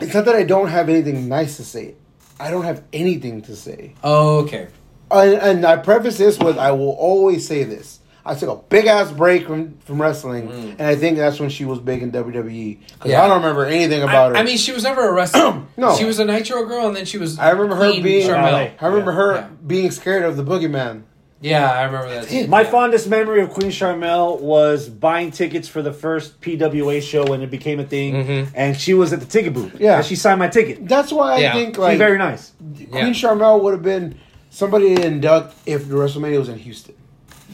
It's 0.00 0.14
not 0.14 0.24
that 0.24 0.34
I 0.34 0.42
don't 0.44 0.68
have 0.68 0.88
anything 0.88 1.28
nice 1.28 1.56
to 1.58 1.64
say. 1.64 1.94
I 2.42 2.50
don't 2.50 2.64
have 2.64 2.82
anything 2.92 3.42
to 3.42 3.54
say. 3.54 3.94
Oh, 4.02 4.38
okay. 4.40 4.68
And, 5.10 5.34
and 5.34 5.64
I 5.64 5.76
preface 5.76 6.18
this 6.18 6.38
with 6.38 6.58
I 6.58 6.72
will 6.72 6.90
always 6.90 7.46
say 7.46 7.64
this. 7.64 8.00
I 8.24 8.34
took 8.34 8.48
a 8.48 8.56
big 8.68 8.86
ass 8.86 9.10
break 9.10 9.46
from, 9.46 9.78
from 9.80 10.00
wrestling, 10.00 10.48
mm. 10.48 10.70
and 10.72 10.82
I 10.82 10.94
think 10.94 11.16
that's 11.16 11.40
when 11.40 11.50
she 11.50 11.64
was 11.64 11.80
big 11.80 12.02
in 12.02 12.12
WWE. 12.12 12.78
Because 12.80 13.10
Yeah. 13.10 13.22
I 13.22 13.26
don't 13.26 13.38
remember 13.42 13.64
anything 13.64 14.02
about 14.02 14.30
her. 14.30 14.36
I, 14.36 14.40
I 14.40 14.44
mean, 14.44 14.58
she 14.58 14.72
was 14.72 14.84
never 14.84 15.08
a 15.08 15.12
wrestler. 15.12 15.62
No. 15.76 15.96
she 15.96 16.04
was 16.04 16.18
a 16.18 16.24
Nitro 16.24 16.64
girl, 16.66 16.86
and 16.86 16.96
then 16.96 17.04
she 17.04 17.18
was. 17.18 17.38
I 17.38 17.50
remember 17.50 17.76
her 17.76 18.02
being. 18.02 18.28
Sharmell. 18.28 18.72
I 18.80 18.86
remember 18.86 19.12
her 19.12 19.34
Yeah. 19.34 19.48
being 19.66 19.90
scared 19.90 20.24
of 20.24 20.36
the 20.36 20.44
boogeyman. 20.44 21.02
Yeah, 21.42 21.70
I 21.70 21.82
remember 21.84 22.08
that. 22.14 22.28
too. 22.28 22.46
My 22.46 22.62
Yeah. 22.62 22.70
fondest 22.70 23.08
memory 23.08 23.42
of 23.42 23.50
Queen 23.50 23.70
Sharmell 23.70 24.40
was 24.40 24.88
buying 24.88 25.30
tickets 25.32 25.66
for 25.68 25.82
the 25.82 25.92
first 25.92 26.40
PWA 26.40 27.00
show 27.00 27.24
when 27.24 27.42
it 27.42 27.50
became 27.50 27.80
a 27.80 27.84
thing, 27.84 28.14
Mhm. 28.14 28.46
and 28.54 28.76
she 28.78 28.94
was 28.94 29.12
at 29.12 29.20
the 29.20 29.26
ticket 29.26 29.52
booth. 29.52 29.72
Yeah. 29.78 29.96
and 29.96 30.06
she 30.06 30.14
signed 30.16 30.38
my 30.38 30.48
ticket. 30.48 30.88
That's 30.88 31.12
why 31.12 31.34
I 31.34 31.38
Yeah. 31.38 31.52
think 31.54 31.74
She's 31.74 31.78
like 31.78 31.98
very 31.98 32.16
nice. 32.18 32.52
Queen 32.76 32.88
Yeah. 32.92 33.10
Sharmell 33.10 33.60
would 33.62 33.72
have 33.72 33.82
been 33.82 34.14
somebody 34.50 34.94
to 34.94 35.04
induct 35.04 35.54
if 35.66 35.88
the 35.88 35.94
WrestleMania 35.96 36.38
was 36.38 36.48
in 36.48 36.58
Houston. 36.58 36.94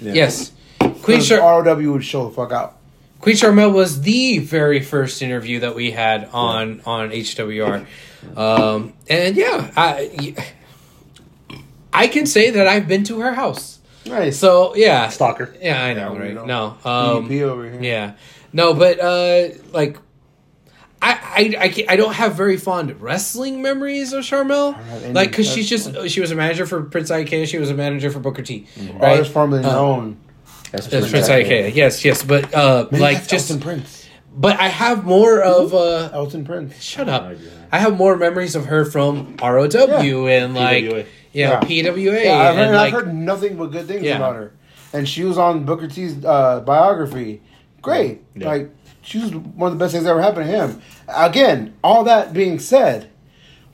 Yes, 0.01 0.53
Queen 0.79 0.95
'Cause 1.19 1.29
Char- 1.29 1.63
ROW 1.65 1.93
would 1.93 2.05
show 2.05 2.25
the 2.29 2.35
fuck 2.35 2.53
out. 2.53 2.75
Queen 3.21 3.35
Sharmell 3.35 3.73
was 3.73 4.03
the 4.03 4.39
very 4.39 4.81
first 4.81 5.23
interview 5.23 5.59
that 5.61 5.75
we 5.75 5.91
had 5.93 6.29
on 6.33 6.81
on 6.87 7.11
HWR, 7.11 7.83
um, 8.37 8.93
and 9.09 9.35
yeah, 9.37 9.71
I 9.77 10.35
I 11.93 12.07
can 12.07 12.27
say 12.27 12.51
that 12.51 12.67
I've 12.69 12.87
been 12.87 13.03
to 13.05 13.21
her 13.21 13.35
house. 13.35 13.78
Nice. 14.09 14.39
So 14.39 14.75
yeah, 14.77 15.09
Stalker. 15.09 15.55
Yeah, 15.61 15.83
I 15.83 15.95
know, 15.95 16.13
Yeah, 16.13 16.13
we 16.13 16.19
right? 16.19 16.35
know. 16.35 16.45
No, 16.85 16.91
um, 16.91 17.27
EP 17.33 17.43
over 17.43 17.69
here. 17.71 17.83
yeah, 17.83 18.13
no, 18.53 18.75
but 18.75 18.99
uh, 19.01 19.49
like. 19.73 19.99
I, 21.01 21.13
I, 21.13 21.63
I, 21.65 21.69
can't- 21.69 21.89
I 21.89 21.95
don't 21.95 22.13
have 22.15 22.35
very 22.35 22.57
fond 22.57 23.01
wrestling 23.01 23.63
memories 23.63 24.13
of 24.13 24.25
Sharmell, 24.25 24.75
have 24.75 25.05
any. 25.05 25.13
like 25.15 25.31
because 25.31 25.47
she's 25.49 25.71
That's- 25.71 25.95
just 26.03 26.13
she 26.13 26.21
was 26.21 26.33
a 26.33 26.35
manager 26.35 26.67
for 26.67 26.83
Prince 26.83 27.09
IK, 27.13 27.47
she 27.47 27.57
was 27.59 27.71
a 27.71 27.75
manager 27.75 28.11
for 28.11 28.19
Booker 28.19 28.43
T, 28.43 28.67
Right. 28.77 28.95
right? 28.95 29.03
Artist 29.13 29.31
formerly 29.33 29.63
Uh, 29.63 29.71
known. 29.73 30.17
That's 30.73 30.89
That's 30.89 31.09
Prince 31.09 31.29
IK, 31.29 31.73
yes, 31.77 32.05
yes, 32.05 32.25
but 32.25 32.53
uh, 32.53 32.89
Man, 32.91 33.01
like 33.01 33.19
that's 33.19 33.29
just 33.29 33.49
Elton 33.49 33.63
Prince. 33.63 34.09
but 34.35 34.59
I 34.59 34.67
have 34.67 35.05
more 35.05 35.41
of 35.41 35.73
uh 35.73 36.11
Elton 36.13 36.45
Prince. 36.45 36.83
shut 36.83 37.09
up. 37.09 37.23
no 37.23 37.29
idea. 37.31 37.51
I 37.71 37.79
have 37.79 37.97
more 37.97 38.17
memories 38.17 38.57
of 38.57 38.67
her 38.67 38.85
from 38.85 39.37
ROW 39.41 40.27
and 40.27 40.55
like 40.57 40.83
PWA. 40.85 41.07
Yeah, 41.33 41.51
Yeah. 41.51 41.61
PWA 41.61 42.25
Yeah, 42.25 42.37
I've 42.39 42.57
heard, 42.57 42.65
and 42.67 42.75
like 42.77 42.87
I've 42.95 43.01
heard 43.05 43.15
nothing 43.15 43.57
but 43.57 43.67
good 43.73 43.87
things 43.87 44.03
Yeah. 44.03 44.17
about 44.17 44.37
her. 44.37 44.53
And 44.93 45.09
she 45.09 45.25
was 45.25 45.37
on 45.39 45.65
Booker 45.65 45.87
T's 45.89 46.25
uh, 46.25 46.61
biography. 46.61 47.43
Great. 47.83 48.23
Yeah. 48.35 48.49
Like, 48.49 48.71
she 49.03 49.19
was 49.19 49.35
one 49.35 49.73
of 49.73 49.79
the 49.79 49.83
best 49.85 49.93
things 49.93 50.05
that 50.05 50.11
ever 50.11 50.23
happened 50.23 50.47
to 50.47 50.53
him. 50.53 50.83
Again, 51.09 51.75
all 51.85 52.05
that 52.05 52.33
being 52.33 52.59
said, 52.59 53.11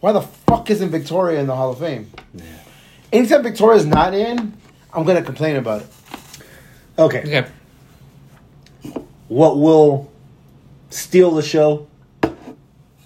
why 0.00 0.12
the 0.12 0.20
fuck 0.22 0.70
isn't 0.70 0.90
Victoria 0.90 1.40
in 1.40 1.46
the 1.46 1.54
Hall 1.56 1.70
of 1.70 1.78
Fame? 1.78 2.10
Yeah. 2.34 2.44
Anytime 3.12 3.42
Victoria's 3.42 3.86
not 3.86 4.12
in, 4.14 4.54
I'm 4.92 5.04
going 5.04 5.16
to 5.16 5.22
complain 5.22 5.56
about 5.56 5.82
it. 5.82 5.86
Okay. 6.98 7.20
okay. 7.20 7.46
What 9.28 9.58
will 9.58 10.12
steal 10.90 11.30
the 11.32 11.42
show? 11.42 11.86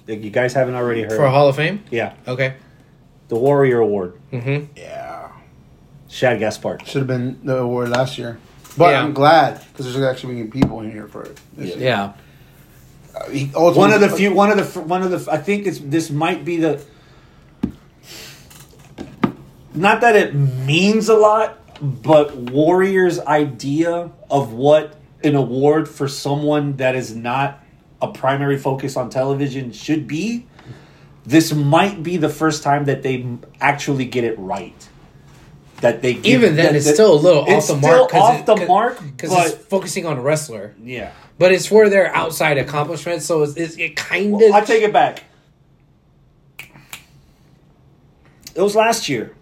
That 0.06 0.20
you 0.20 0.30
guys 0.30 0.54
haven't 0.54 0.74
already 0.74 1.02
heard. 1.02 1.12
For 1.12 1.28
Hall 1.28 1.48
of 1.48 1.56
Fame? 1.56 1.82
yeah, 1.90 2.14
Okay. 2.26 2.54
The 3.28 3.36
Warrior 3.36 3.80
Award. 3.80 4.18
Mm-hmm. 4.32 4.72
Yeah. 4.76 5.30
Shad 6.08 6.38
Gaspard. 6.38 6.86
Should 6.86 6.98
have 7.00 7.06
been 7.06 7.38
the 7.44 7.58
award 7.58 7.90
last 7.90 8.18
year. 8.18 8.38
But 8.76 8.90
Yeah. 8.92 9.02
I'm 9.02 9.12
glad 9.12 9.60
because 9.72 9.92
there's 9.92 10.04
actually 10.04 10.34
being 10.34 10.50
people 10.50 10.80
in 10.80 10.90
here 10.90 11.06
for 11.08 11.22
it. 11.22 11.38
this 11.56 11.76
year. 11.76 11.78
Yeah. 11.84 12.12
Uh, 13.14 13.28
he 13.30 13.46
One 13.46 13.92
of 13.92 14.00
the 14.00 14.08
few. 14.08 14.32
One 14.32 14.50
of 14.50 14.72
the. 14.72 14.80
One 14.80 15.02
of 15.02 15.10
the. 15.10 15.30
I 15.30 15.38
think 15.38 15.66
it's. 15.66 15.78
This 15.80 16.10
might 16.10 16.44
be 16.44 16.56
the. 16.58 16.82
Not 19.74 20.00
that 20.00 20.16
it 20.16 20.34
means 20.34 21.08
a 21.08 21.14
lot, 21.14 21.58
but 21.80 22.36
Warriors' 22.36 23.20
idea 23.20 24.10
of 24.30 24.52
what 24.52 24.96
an 25.22 25.34
award 25.34 25.88
for 25.88 26.08
someone 26.08 26.76
that 26.76 26.96
is 26.96 27.14
not 27.14 27.62
a 28.00 28.08
primary 28.08 28.58
focus 28.58 28.96
on 28.96 29.10
television 29.10 29.72
should 29.72 30.06
be. 30.06 30.46
This 31.28 31.52
might 31.52 32.02
be 32.02 32.16
the 32.16 32.30
first 32.30 32.62
time 32.62 32.86
that 32.86 33.02
they 33.02 33.26
actually 33.60 34.06
get 34.06 34.24
it 34.24 34.34
right. 34.38 34.88
That 35.82 36.00
they 36.00 36.14
give- 36.14 36.24
Even 36.42 36.56
then, 36.56 36.66
that- 36.66 36.74
it's 36.76 36.86
that- 36.86 36.94
still 36.94 37.12
a 37.12 37.20
little 37.20 37.42
off 37.42 37.48
it's 37.50 37.68
the 37.68 37.76
still 37.76 37.90
mark. 37.98 38.14
off 38.14 38.46
the 38.46 38.56
mark, 38.66 38.98
because 39.02 39.30
it's 39.34 39.54
focusing 39.66 40.06
on 40.06 40.16
a 40.16 40.22
wrestler, 40.22 40.74
yeah. 40.82 41.10
but 41.38 41.52
it's 41.52 41.66
for 41.66 41.90
their 41.90 42.14
outside 42.16 42.56
accomplishments. 42.56 43.26
So 43.26 43.42
it's, 43.42 43.56
it's 43.58 43.76
it 43.76 43.94
kind 43.94 44.34
of. 44.42 44.52
I 44.52 44.62
take 44.62 44.82
it 44.82 44.92
back. 44.92 45.24
It 48.54 48.62
was 48.62 48.74
last 48.74 49.10
year. 49.10 49.34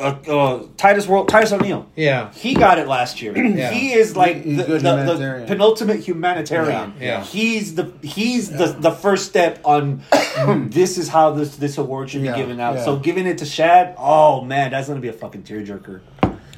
Uh, 0.00 0.18
uh, 0.28 0.66
Titus 0.76 1.06
World, 1.06 1.28
Titus 1.28 1.52
O'Neil. 1.52 1.86
Yeah. 1.94 2.32
He 2.32 2.54
got 2.54 2.78
it 2.78 2.88
last 2.88 3.20
year. 3.22 3.34
Yeah. 3.60 3.70
He 3.70 3.92
is 3.92 4.16
like 4.16 4.42
He's 4.44 4.56
the, 4.56 4.78
the, 4.78 4.78
the 4.78 5.44
penultimate 5.46 6.00
humanitarian. 6.00 6.94
Yeah, 6.98 7.04
yeah. 7.18 7.24
He's 7.24 7.74
the 7.74 7.92
he's 8.02 8.50
the, 8.50 8.68
the 8.78 8.90
first 8.92 9.26
step 9.26 9.60
on 9.64 10.02
this 10.70 10.98
is 10.98 11.08
how 11.08 11.32
this 11.32 11.56
this 11.56 11.78
award 11.78 12.10
should 12.10 12.22
be 12.22 12.28
Yeah, 12.28 12.36
given 12.36 12.60
out. 12.60 12.76
yeah. 12.76 12.84
So 12.84 12.96
giving 12.96 13.26
it 13.26 13.38
to 13.38 13.44
Shad, 13.44 13.94
oh 13.98 14.42
man, 14.42 14.70
that's 14.70 14.88
gonna 14.88 15.00
be 15.00 15.08
a 15.08 15.12
fucking 15.12 15.42
tearjerker. 15.42 16.00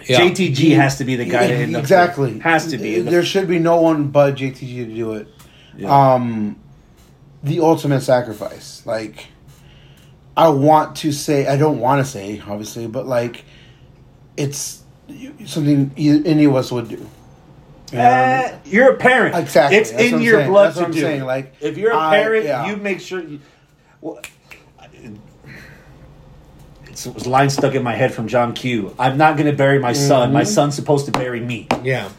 Yeah. 0.06 0.20
JTG 0.20 0.76
has 0.76 0.98
to 0.98 1.04
be 1.04 1.16
the 1.16 1.24
guy 1.24 1.46
to 1.46 1.54
end 1.54 1.76
up 1.76 1.80
exactly 1.82 2.38
has 2.40 2.68
to 2.68 2.78
be. 2.78 3.00
There 3.00 3.24
should 3.24 3.48
be 3.48 3.58
no 3.58 3.80
one 3.80 4.08
but 4.08 4.34
JTG 4.34 4.86
to 4.86 4.94
do 4.94 5.14
it. 5.14 5.28
Yeah. 5.76 6.14
Um, 6.14 6.60
the 7.42 7.60
ultimate 7.60 8.02
sacrifice. 8.02 8.84
Like, 8.86 9.28
I 10.36 10.48
want 10.48 10.96
to 10.96 11.12
say, 11.12 11.46
I 11.46 11.56
don't 11.56 11.78
want 11.80 12.04
to 12.04 12.10
say, 12.10 12.40
obviously, 12.46 12.86
but 12.86 13.06
like, 13.06 13.44
it's 14.36 14.82
something 15.44 15.90
any 15.96 16.44
of 16.44 16.54
us 16.56 16.72
would 16.72 16.88
do. 16.88 16.94
You 16.96 17.98
know 17.98 18.04
what 18.04 18.12
I 18.14 18.42
mean? 18.42 18.52
Eh, 18.54 18.58
you're 18.64 18.92
a 18.92 18.96
parent. 18.96 19.36
Exactly. 19.36 19.76
It's 19.78 19.90
That's 19.90 20.02
in 20.04 20.12
what 20.14 20.22
your 20.22 20.38
saying. 20.38 20.50
blood 20.50 20.64
That's 20.68 20.76
to 20.76 20.80
what 20.82 20.86
I'm 20.86 20.92
do. 20.94 21.00
saying. 21.00 21.24
Like, 21.24 21.54
if 21.60 21.76
you're 21.76 21.92
a 21.92 21.98
I- 21.98 22.16
parent, 22.16 22.46
yeah. 22.46 22.66
you 22.70 22.76
make 22.76 23.00
sure. 23.00 23.20
You, 23.22 23.40
well, 24.00 24.20
it's, 26.86 27.06
it 27.06 27.14
was 27.14 27.26
a 27.26 27.30
line 27.30 27.50
stuck 27.50 27.74
in 27.74 27.82
my 27.82 27.94
head 27.94 28.12
from 28.14 28.28
John 28.28 28.54
Q. 28.54 28.94
I'm 28.98 29.16
not 29.16 29.36
going 29.36 29.50
to 29.50 29.56
bury 29.56 29.78
my 29.78 29.92
son. 29.92 30.28
Mm-hmm. 30.28 30.34
My 30.34 30.44
son's 30.44 30.74
supposed 30.74 31.06
to 31.06 31.12
bury 31.12 31.40
me, 31.40 31.66
Yeah. 31.82 32.10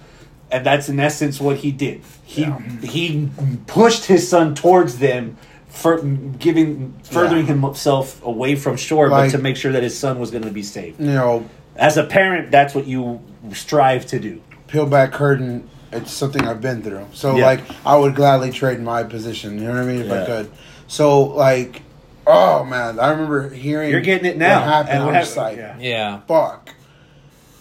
and 0.51 0.65
that's 0.65 0.89
in 0.89 0.99
essence 0.99 1.39
what 1.39 1.57
he 1.57 1.71
did. 1.71 2.01
He 2.23 2.45
he 2.83 3.29
pushed 3.67 4.05
his 4.05 4.27
son 4.27 4.55
towards 4.55 4.97
them 4.99 5.37
for 5.73 5.97
giving 6.39 6.93
furthering 7.03 7.47
Yeah. 7.47 7.53
himself 7.55 8.23
away 8.23 8.55
from 8.55 8.77
shore, 8.77 9.09
Like- 9.09 9.31
but 9.31 9.37
to 9.37 9.43
make 9.43 9.57
sure 9.57 9.71
that 9.71 9.81
his 9.83 9.97
son 9.97 10.19
was 10.19 10.29
going 10.31 10.43
to 10.43 10.51
be 10.51 10.61
saved. 10.63 10.99
You 11.01 11.07
know, 11.07 11.45
As 11.75 11.97
a 11.97 12.03
parent, 12.03 12.51
that's 12.51 12.75
what 12.75 12.85
you 12.85 13.19
strive 13.53 14.05
to 14.07 14.19
do. 14.19 14.39
peel 14.67 14.85
back 14.85 15.11
curtain. 15.11 15.63
It's 15.91 16.11
something 16.11 16.45
I've 16.47 16.61
been 16.61 16.81
through. 16.83 17.05
So 17.13 17.35
Yeah. 17.35 17.45
like, 17.45 17.59
I 17.85 17.95
would 17.97 18.13
gladly 18.15 18.51
trade 18.51 18.79
my 18.81 19.03
position. 19.03 19.55
You 19.59 19.65
know 19.67 19.73
what 19.73 19.81
I 19.83 19.85
mean? 19.85 20.01
If 20.01 20.11
I 20.11 20.25
could. 20.25 20.51
So 20.87 21.21
like, 21.23 21.81
oh 22.27 22.63
man, 22.63 22.99
I 22.99 23.09
remember 23.09 23.49
hearing 23.49 23.89
You're 23.91 24.01
getting 24.01 24.25
it 24.27 24.37
now. 24.37 24.59
What 24.59 24.67
happened? 24.69 24.89
And 24.93 24.99
I'm 25.01 25.07
what 25.13 25.19
just 25.19 25.35
like, 25.37 25.57
yeah. 25.57 25.75
Yeah. 25.79 26.19
fuck. 26.27 26.69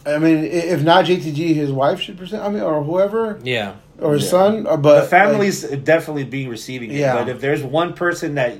I 0.06 0.18
mean, 0.18 0.44
if 0.44 0.82
not 0.82 1.04
JTG, 1.06 1.54
his 1.54 1.70
wife 1.72 2.00
should 2.00 2.18
present. 2.18 2.42
I 2.42 2.48
mean, 2.48 2.62
or 2.62 2.82
whoever, 2.82 3.38
Yeah. 3.42 3.72
Or 4.02 4.14
his 4.14 4.24
Yeah. 4.24 4.30
son. 4.30 4.66
Or, 4.66 4.76
but 4.76 5.02
the 5.02 5.06
family's 5.08 5.62
definitely 5.62 6.24
being 6.24 6.48
receiving 6.48 6.90
it. 6.90 6.96
Yeah. 6.96 7.14
But 7.16 7.28
if 7.28 7.40
there's 7.40 7.62
one 7.62 7.92
person 7.94 8.34
that, 8.36 8.54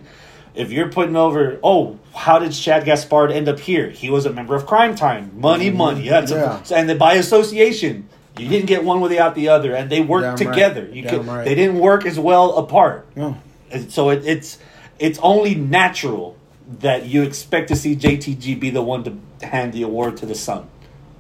if 0.55 0.71
you're 0.71 0.89
putting 0.91 1.17
over, 1.17 1.59
oh, 1.63 1.99
how 2.15 2.39
did 2.39 2.55
Shad 2.55 2.85
Gaspard 2.85 3.31
end 3.33 3.49
up 3.49 3.59
here? 3.61 3.89
He 3.91 4.11
was 4.11 4.27
a 4.27 4.33
member 4.33 4.55
of 4.55 4.67
Cryme 4.67 4.95
Tyme. 4.97 5.31
Money, 5.35 5.71
money. 5.71 6.09
That's 6.09 6.31
a- 6.31 6.35
Mm-hmm. 6.37 6.73
Yeah. 6.73 6.79
and 6.81 6.89
then 6.89 6.99
by 6.99 7.15
association, 7.15 8.09
you 8.39 8.49
didn't 8.49 8.67
get 8.67 8.83
one 8.85 9.01
without 9.01 9.35
the 9.35 9.49
other, 9.51 9.75
and 9.75 9.91
they 9.91 10.01
worked 10.01 10.39
Damn 10.39 10.49
right. 10.49 10.55
together. 10.55 10.89
You 10.93 11.03
Damn 11.03 11.11
could, 11.19 11.27
right. 11.27 11.45
They 11.45 11.55
didn't 11.55 11.79
work 11.79 12.07
as 12.07 12.19
well 12.19 12.57
apart. 12.57 13.07
No. 13.17 13.37
And 13.71 13.91
so 13.93 14.11
it, 14.11 14.25
it's 14.27 14.59
it's 14.99 15.19
only 15.23 15.55
natural 15.55 16.37
that 16.81 17.07
you 17.07 17.23
expect 17.23 17.69
to 17.69 17.77
see 17.77 17.95
JTG 17.97 18.59
be 18.59 18.71
the 18.71 18.83
one 18.83 19.05
to 19.05 19.47
hand 19.47 19.73
the 19.75 19.83
award 19.83 20.17
to 20.19 20.27
the 20.27 20.35
son, 20.35 20.67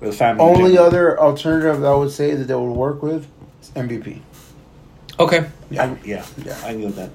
or 0.00 0.06
the 0.08 0.12
family. 0.14 0.42
only 0.42 0.78
other 0.78 1.18
alternative 1.20 1.80
that 1.80 1.86
I 1.90 1.94
would 1.94 2.10
say 2.12 2.34
that 2.34 2.44
they 2.44 2.54
would 2.54 2.72
work 2.76 3.02
with 3.02 3.26
MVP. 3.70 4.20
Okay. 5.18 5.48
I, 5.78 5.97
yeah, 6.05 6.24
Yeah. 6.44 6.59
I 6.64 6.72
knew 6.72 6.93
that. 6.93 7.10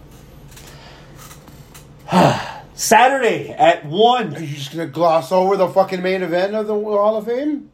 Saturday 2.74 3.50
at 3.50 3.86
one. 3.86 4.28
Are 4.28 4.32
one. 4.32 4.42
you 4.44 4.56
just 4.56 4.72
gonna 4.72 4.88
gloss 4.88 5.32
over 5.32 5.58
the 5.58 5.68
fucking 5.68 6.02
main 6.02 6.22
event 6.24 6.56
of 6.56 6.68
the 6.68 6.74
Hall 6.74 7.18
of 7.18 7.26
Fame? 7.26 7.72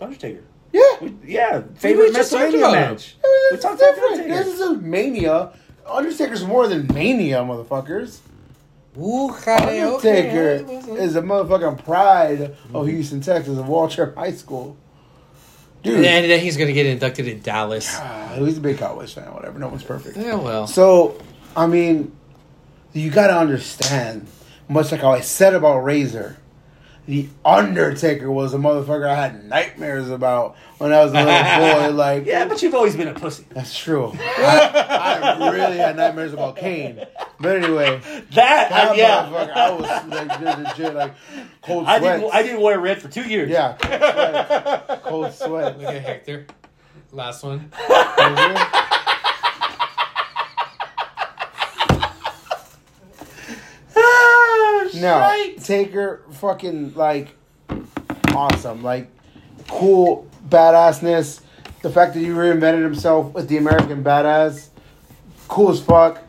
Undertaker. 0.00 0.42
Yeah. 0.72 0.82
We, 1.00 1.14
yeah, 1.24 1.62
favorite 1.74 2.14
just 2.14 2.30
talked 2.30 2.44
WrestleMania 2.44 2.58
about 2.58 2.72
match. 2.72 3.16
I 3.22 3.26
mean, 3.26 3.48
We 3.50 3.54
it's 3.54 3.62
talked 3.62 3.80
about 3.80 3.94
different. 3.94 4.12
Undertaker. 4.20 4.44
This 4.44 4.54
is 4.54 4.60
a 4.60 4.74
mania. 4.74 5.52
Undertaker's 5.86 6.44
more 6.44 6.68
than 6.68 6.86
mania, 6.94 7.38
motherfuckers. 7.38 8.20
Ooh, 8.98 9.30
okay, 9.30 9.80
Undertaker 9.82 10.64
okay. 10.68 10.92
is 10.92 11.16
a 11.16 11.22
motherfucking 11.22 11.84
pride 11.84 12.56
of 12.72 12.86
Houston, 12.86 13.20
Texas, 13.20 13.58
of 13.58 13.66
Waltrip 13.66 14.14
High 14.14 14.32
School. 14.32 14.76
Dude, 15.82 16.04
And 16.04 16.30
then 16.30 16.40
he's 16.40 16.56
gonna 16.56 16.72
get 16.72 16.86
inducted 16.86 17.26
in 17.26 17.40
Dallas. 17.40 17.88
ah, 17.98 18.34
he's 18.38 18.58
a 18.58 18.60
big 18.60 18.78
Cowboys 18.78 19.12
fan. 19.12 19.32
Whatever, 19.32 19.58
no 19.58 19.68
one's 19.68 19.82
perfect. 19.82 20.16
Yeah, 20.16 20.34
well. 20.34 20.66
So, 20.66 21.18
I 21.56 21.66
mean, 21.66 22.12
you 22.92 23.10
got 23.10 23.28
to 23.28 23.38
understand, 23.38 24.26
much 24.68 24.92
like 24.92 25.00
how 25.00 25.12
I 25.12 25.20
said 25.20 25.54
about 25.54 25.78
Razor, 25.78 26.36
the 27.06 27.28
Undertaker 27.44 28.30
was 28.30 28.54
a 28.54 28.58
motherfucker 28.58 29.06
I 29.08 29.14
had 29.16 29.44
nightmares 29.48 30.10
about 30.10 30.56
when 30.78 30.92
I 30.92 31.02
was 31.04 31.12
a 31.12 31.14
little 31.14 31.90
boy. 31.90 31.96
Like, 31.96 32.26
Yeah, 32.26 32.46
but 32.46 32.62
you've 32.62 32.74
always 32.74 32.94
been 32.94 33.08
a 33.08 33.14
pussy. 33.14 33.44
that's 33.50 33.76
true. 33.76 34.12
I, 34.16 35.36
I 35.40 35.50
really 35.50 35.76
had 35.78 35.96
nightmares 35.96 36.32
about 36.32 36.56
Kane. 36.56 37.04
But 37.40 37.56
anyway, 37.62 38.00
That, 38.34 38.70
that 38.70 38.90
I, 38.90 38.94
yeah. 38.94 39.24
motherfucker, 39.24 39.56
I 39.56 39.70
was 39.70 40.06
like 40.40 40.76
legit, 40.76 40.94
like 40.94 41.14
cold 41.62 41.86
I 41.86 41.98
sweat. 41.98 42.20
didn't. 42.20 42.34
I 42.34 42.42
didn't 42.42 42.60
wear 42.60 42.78
red 42.78 43.00
for 43.02 43.08
two 43.08 43.22
years. 43.28 43.50
yeah, 43.50 43.76
cold 43.80 44.00
sweat. 44.82 45.02
Cold 45.02 45.32
sweat. 45.34 45.78
Look 45.78 45.88
at 45.94 46.02
Hector. 46.02 46.46
Last 47.12 47.42
one. 47.42 47.70
No, 55.00 55.18
Right. 55.18 55.54
Taker, 55.62 56.22
fucking 56.32 56.94
like 56.94 57.28
awesome, 58.34 58.82
like 58.82 59.10
cool 59.68 60.26
badassness. 60.48 61.40
The 61.82 61.90
fact 61.90 62.14
that 62.14 62.20
he 62.20 62.26
reinvented 62.26 62.82
himself 62.82 63.32
with 63.32 63.48
the 63.48 63.56
American 63.56 64.04
Badass, 64.04 64.68
cool 65.48 65.70
as 65.70 65.80
fuck. 65.80 66.22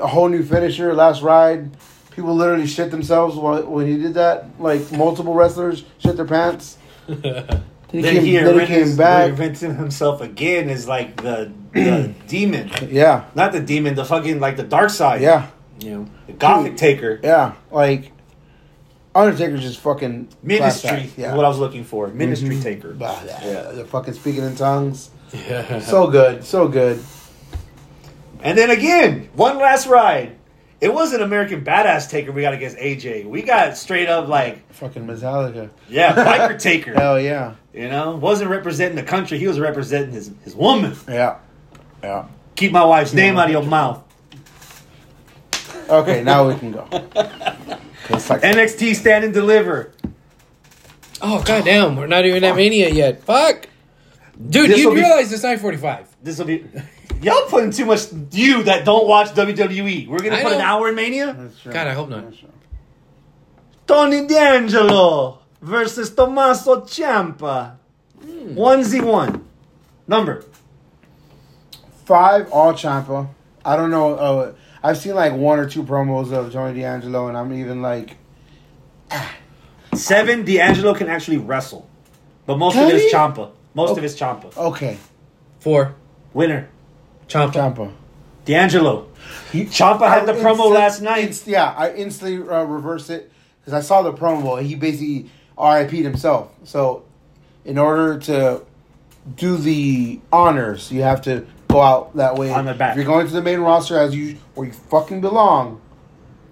A 0.00 0.06
whole 0.06 0.28
new 0.28 0.44
finisher, 0.44 0.94
last 0.94 1.22
ride. 1.22 1.70
People 2.12 2.34
literally 2.34 2.66
shit 2.66 2.90
themselves 2.90 3.36
while, 3.36 3.62
when 3.64 3.86
he 3.86 3.96
did 3.96 4.14
that. 4.14 4.60
Like 4.60 4.90
multiple 4.92 5.34
wrestlers 5.34 5.84
shit 5.98 6.16
their 6.16 6.24
pants. 6.26 6.78
Then 7.90 8.02
he 8.02 8.02
Then 8.02 8.14
came, 8.16 8.24
he, 8.26 8.36
then 8.36 8.60
he 8.60 8.66
came 8.66 8.96
back. 8.98 9.32
reinvented 9.32 9.76
himself 9.78 10.20
again 10.20 10.68
as 10.68 10.86
like 10.86 11.16
the, 11.22 11.50
the 11.72 12.12
demon, 12.26 12.70
Yeah, 12.90 13.24
not 13.34 13.52
the 13.52 13.60
demon, 13.60 13.94
the 13.94 14.04
fucking 14.04 14.40
like 14.40 14.58
the 14.58 14.62
dark 14.62 14.90
side. 14.90 15.22
yeah, 15.22 15.46
you 15.80 15.90
know, 15.90 16.06
the 16.26 16.32
gothic 16.34 16.76
taker. 16.76 17.20
yeah. 17.22 17.52
Like 17.70 18.12
Undertaker's 19.14 19.62
just 19.62 19.80
fucking 19.80 20.28
Ministry, 20.42 20.88
class 20.90 21.18
act, 21.18 21.36
what 21.36 21.44
I 21.44 21.48
was 21.48 21.58
looking 21.58 21.82
for. 21.84 22.08
Ministry 22.08 22.56
Mhm. 22.56 22.62
taker. 22.62 22.92
Blah, 22.92 23.20
blah, 23.20 23.32
Yeah. 23.44 23.70
They're 23.72 23.84
fucking 23.84 24.14
speaking 24.14 24.44
in 24.44 24.54
tongues. 24.54 25.10
Yeah. 25.32 25.80
So 25.80 26.06
good, 26.08 26.44
so 26.44 26.68
good. 26.68 27.00
And 28.42 28.56
then 28.56 28.70
again, 28.70 29.28
one 29.34 29.58
last 29.58 29.86
ride. 29.86 30.32
It 30.80 30.94
wasn't 30.94 31.22
American 31.22 31.64
Badass 31.64 32.08
Taker 32.08 32.30
we 32.30 32.42
got 32.42 32.54
against 32.54 32.76
AJ. 32.76 33.24
We 33.26 33.42
got 33.42 33.76
straight 33.76 34.08
up 34.08 34.28
like, 34.28 34.72
Fucking 34.74 35.04
Metallica. 35.08 35.70
yeah, 35.88 36.14
biker 36.14 36.56
taker. 36.56 36.94
Hell 36.98 37.18
yeah. 37.20 37.54
You 37.74 37.88
know, 37.88 38.14
wasn't 38.14 38.50
representing 38.50 38.94
the 38.94 39.02
country. 39.02 39.38
He 39.40 39.48
was 39.48 39.58
representing 39.58 40.12
his 40.12 40.30
his 40.44 40.54
woman. 40.54 40.94
Yeah. 41.08 41.36
Yeah. 42.02 42.26
Keep 42.54 42.70
my 42.72 42.84
wife's 42.84 43.12
name 43.12 43.36
out 43.38 43.46
of 43.46 43.50
your 43.50 43.64
mouth. 43.64 44.04
Okay, 45.88 46.22
now 46.22 46.48
we 46.48 46.54
can 46.58 46.72
go. 46.72 46.86
It's 48.10 48.30
like, 48.30 48.42
NXT 48.42 48.94
stand 48.94 49.24
and 49.24 49.34
deliver. 49.34 49.92
Oh 51.20 51.42
goddamn, 51.42 51.96
we're 51.96 52.06
not 52.06 52.24
even 52.26 52.44
at 52.44 52.54
Mania 52.56 52.88
yet. 52.90 53.22
Fuck. 53.24 53.68
Dude, 54.38 54.70
This'll 54.70 54.78
you 54.78 54.90
be- 54.90 55.00
realize 55.00 55.32
it's 55.32 55.42
nine 55.42 55.58
forty 55.58 55.76
five. 55.78 56.08
This 56.22 56.38
will 56.38 56.46
be. 56.46 56.64
Y'all 57.20 57.46
putting 57.48 57.70
too 57.72 57.84
much. 57.86 58.02
You 58.32 58.62
that 58.64 58.84
don't 58.84 59.08
watch 59.08 59.28
WWE. 59.30 60.06
We're 60.06 60.18
gonna 60.18 60.36
I 60.36 60.42
put 60.42 60.52
an 60.52 60.58
don't- 60.58 60.60
hour 60.66 60.88
in 60.88 60.94
Mania. 60.94 61.34
That's 61.36 61.60
true. 61.60 61.72
God, 61.72 61.86
I 61.88 61.92
hope 61.94 62.08
not. 62.08 62.24
That's 62.24 62.36
true. 62.38 62.48
Tony 63.86 64.26
D'Angelo 64.26 65.40
versus 65.60 66.14
Tommaso 66.14 66.82
Ciampa. 66.82 67.76
One 68.22 68.84
z 68.84 69.00
one. 69.00 69.44
Number. 70.06 70.44
Five 72.04 72.50
all 72.52 72.72
Ciampa. 72.74 73.28
I 73.64 73.76
don't 73.76 73.90
know. 73.90 74.14
Uh, 74.14 74.52
I've 74.82 74.98
seen 74.98 75.14
like 75.14 75.32
one 75.32 75.58
or 75.58 75.68
two 75.68 75.82
promos 75.82 76.32
of 76.32 76.52
Tony 76.52 76.80
D'Angelo, 76.80 77.28
and 77.28 77.36
I'm 77.36 77.52
even 77.52 77.82
like, 77.82 78.16
ah. 79.10 79.34
Seven. 79.94 80.44
D'Angelo 80.44 80.94
can 80.94 81.08
actually 81.08 81.38
wrestle, 81.38 81.88
but 82.46 82.58
most 82.58 82.74
Can 82.74 82.84
of 82.84 82.90
it 82.94 83.00
he? 83.00 83.06
is 83.06 83.12
Ciampa. 83.12 83.50
Most 83.74 83.90
of 83.92 83.96
Oh. 83.96 84.00
it 84.00 84.04
is 84.04 84.16
Ciampa. 84.16 84.56
okay, 84.56 84.98
Four. 85.60 85.94
Winner. 86.34 86.68
Ciampa. 87.26 87.52
Ciampa. 87.52 87.92
D'Angelo. 88.44 89.08
Ciampa 89.52 90.08
had 90.08 90.26
the 90.26 90.32
I 90.32 90.36
promo 90.36 90.50
instant- 90.66 90.74
last 90.74 91.02
night. 91.02 91.24
inst- 91.26 91.46
yeah, 91.46 91.74
I 91.76 91.92
instantly 91.92 92.36
uh, 92.48 92.62
reversed 92.64 93.10
it 93.10 93.30
because 93.60 93.72
I 93.74 93.80
saw 93.80 94.02
the 94.02 94.12
promo. 94.12 94.62
He 94.62 94.74
basically 94.74 95.30
RIP'd 95.58 95.92
himself. 96.04 96.50
So, 96.64 97.02
in 97.64 97.76
order 97.78 98.18
to 98.20 98.62
do 99.36 99.56
the 99.56 100.20
honors, 100.32 100.92
you 100.92 101.02
have 101.02 101.20
to 101.22 101.44
go 101.68 101.80
out 101.80 102.16
that 102.16 102.34
way. 102.36 102.50
On 102.50 102.64
the 102.64 102.74
back. 102.74 102.92
If 102.92 102.96
you're 102.96 103.04
going 103.06 103.26
to 103.26 103.32
the 103.32 103.42
main 103.42 103.60
roster 103.60 103.98
as 103.98 104.14
you 104.14 104.36
where 104.54 104.66
you 104.66 104.72
fucking 104.72 105.20
belong. 105.20 105.80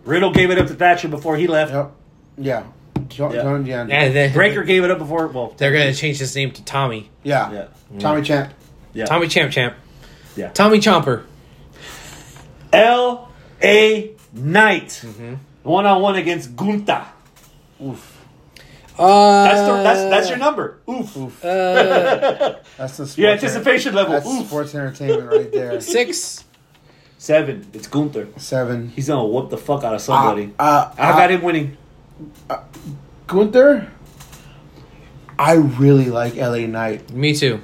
Riddle 0.04 0.32
gave 0.32 0.50
it 0.50 0.58
up 0.58 0.68
to 0.68 0.74
Thatcher 0.74 1.08
before 1.08 1.36
he 1.36 1.46
left. 1.48 1.72
Yep. 1.72 1.92
Yeah. 2.38 2.62
Jo- 3.08 3.32
Yeah. 3.32 3.42
Tony 3.42 3.64
D'Angelo. 3.70 3.98
And 3.98 4.14
then 4.14 4.32
Breakker 4.32 4.62
gave 4.64 4.84
it 4.84 4.90
up 4.90 4.98
before. 4.98 5.26
Well, 5.28 5.54
They're 5.56 5.72
gonna 5.72 5.94
change 5.94 6.18
his 6.18 6.34
name 6.36 6.52
to 6.52 6.64
Tommy. 6.64 7.10
Yeah. 7.22 7.50
yeah, 7.52 7.98
Tommy 7.98 8.22
Champ. 8.22 8.52
yeah. 8.92 9.04
Tommy 9.06 9.26
Champ 9.28 9.50
Champ. 9.52 9.74
Yeah. 10.36 10.50
Tommy 10.50 10.78
Chomper. 10.78 11.24
L 12.72 13.30
A 13.62 14.10
Knight, 14.32 14.88
Mm-hmm. 15.04 15.34
one 15.62 15.86
on 15.86 16.02
one 16.02 16.16
against 16.16 16.54
Gunther. 16.56 17.04
Oof. 17.82 18.15
Uh, 18.98 19.44
That's 19.44 19.60
the, 19.68 19.82
that's 19.82 20.00
that's 20.10 20.28
your 20.30 20.38
number. 20.38 20.78
Oof. 20.88 21.16
Oof. 21.16 21.44
Uh, 21.44 21.48
That's 22.78 22.96
the 22.96 23.06
sports 23.06 23.18
Your 23.18 23.30
anticipation 23.30 23.94
level. 23.94 24.12
That's 24.14 24.26
Oof. 24.26 24.46
sports 24.46 24.74
entertainment 24.74 25.30
right 25.30 25.52
there. 25.52 25.80
six. 25.82 26.44
Seven. 27.18 27.66
It's 27.74 27.88
Gunther. 27.88 28.28
Seven. 28.38 28.88
He's 28.88 29.08
gonna 29.08 29.26
whoop 29.26 29.50
the 29.50 29.58
fuck 29.58 29.84
out 29.84 29.94
of 29.94 30.00
somebody. 30.00 30.54
Uh, 30.58 30.62
uh, 30.62 30.94
I 30.98 31.12
got 31.12 31.30
him 31.30 31.42
winning. 31.42 31.76
Gunther. 33.26 33.90
I 35.38 35.54
really 35.54 36.06
like 36.06 36.36
LA 36.36 36.66
Knight. 36.66 37.10
Me 37.12 37.34
too. 37.34 37.60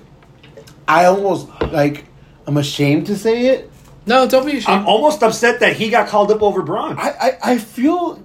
I 0.86 1.06
almost 1.06 1.48
like. 1.70 2.04
I'm 2.46 2.56
ashamed 2.56 3.06
to 3.06 3.16
say 3.16 3.46
it. 3.46 3.70
No, 4.04 4.26
don't 4.26 4.44
be 4.44 4.56
ashamed. 4.58 4.80
I'm 4.80 4.86
almost 4.86 5.22
upset 5.22 5.60
that 5.60 5.76
he 5.76 5.90
got 5.90 6.08
called 6.08 6.30
up 6.32 6.42
over 6.42 6.60
Braun. 6.62 6.98
I, 6.98 7.10
I, 7.10 7.38
I 7.52 7.58
feel. 7.58 8.22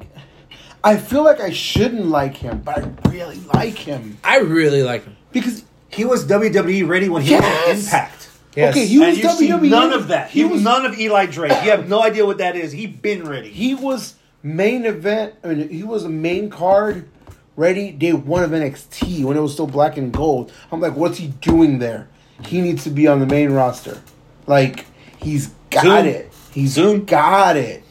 I 0.87 0.97
feel 0.97 1.23
like 1.23 1.39
I 1.41 1.51
shouldn't 1.51 2.05
like 2.07 2.35
him, 2.37 2.61
but 2.63 2.77
I 2.83 3.09
really 3.09 3.39
like 3.53 3.75
him 3.77 4.17
I 4.23 4.39
really 4.39 4.83
like 4.83 5.03
him. 5.03 5.15
because 5.31 5.63
He 5.89 6.05
was 6.05 6.25
WWE 6.25 6.87
ready 6.87 7.09
when 7.09 7.21
he 7.23 7.33
was 7.33 7.41
Yes! 7.43 7.69
in 7.69 7.85
Impact. 7.85 8.29
Yes. 8.55 8.73
Okay, 8.75 8.85
he 8.87 8.97
was 8.99 9.07
and 9.09 9.17
you 9.17 9.29
see 9.31 9.49
WWE. 9.49 9.69
none 9.69 9.93
of 9.93 10.07
that. 10.07 10.29
He, 10.29 10.39
He 10.39 10.45
was 10.45 10.53
was 10.53 10.61
none 10.63 10.85
of 10.85 10.97
Eli 10.99 11.25
Drake. 11.27 11.51
You 11.63 11.69
have 11.71 11.87
no 11.87 12.01
idea 12.01 12.25
what 12.25 12.39
that 12.39 12.55
is. 12.55 12.71
He 12.71 12.87
been 12.87 13.23
ready. 13.27 13.49
he 13.49 13.75
was 13.75 14.15
main 14.41 14.85
event. 14.85 15.35
I 15.43 15.47
mean, 15.49 15.69
he 15.69 15.83
was 15.83 16.03
a 16.05 16.09
main 16.09 16.49
card 16.49 17.07
ready 17.55 17.91
day 17.91 18.13
one 18.13 18.43
of 18.43 18.51
NXT 18.51 19.23
when 19.25 19.35
it 19.37 19.41
was 19.41 19.53
still 19.53 19.67
black 19.67 19.97
and 19.97 20.11
gold. 20.13 20.51
I'm 20.71 20.79
like, 20.79 20.95
what's 20.95 21.17
he 21.17 21.27
doing 21.27 21.79
there? 21.79 22.07
He 22.45 22.61
needs 22.61 22.83
to 22.85 22.89
be 22.91 23.07
on 23.07 23.19
the 23.19 23.25
main 23.25 23.51
roster. 23.51 23.99
Like 24.47 24.85
he's 25.17 25.47
got 25.69 25.83
Zoom. 25.83 26.05
it. 26.05 26.33
He's 26.51 26.71
Zoom. 26.71 27.05
got 27.05 27.57
it. 27.57 27.83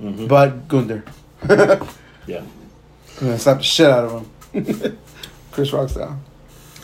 Mm-hmm. 0.00 0.26
But 0.28 0.68
Gunther, 0.68 1.04
I'm 2.24 2.30
yeah. 2.30 2.44
gonna 3.20 3.38
slap 3.38 3.58
the 3.58 3.62
shit 3.62 3.86
out 3.86 4.04
of 4.04 4.28
him. 4.52 4.98
Chris 5.52 5.72
Rock 5.72 5.88
style. 5.88 6.20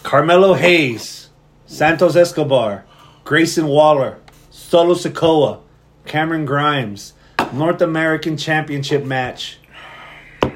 Carmelo 0.03 0.55
Hayes, 0.55 1.29
Santos 1.67 2.17
Escobar, 2.17 2.85
Grayson 3.25 3.67
Waller, 3.67 4.19
Solo 4.51 4.95
Sikoa, 4.95 5.61
Cameron 6.07 6.45
Grimes, 6.45 7.13
North 7.53 7.83
American 7.83 8.37
Championship 8.37 9.05
match, 9.05 9.59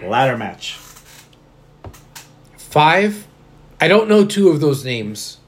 ladder 0.02 0.36
match. 0.36 0.78
Five. 2.56 3.26
I 3.80 3.88
don't 3.88 4.08
know 4.08 4.24
two 4.24 4.48
of 4.48 4.60
those 4.60 4.84
names. 4.84 5.38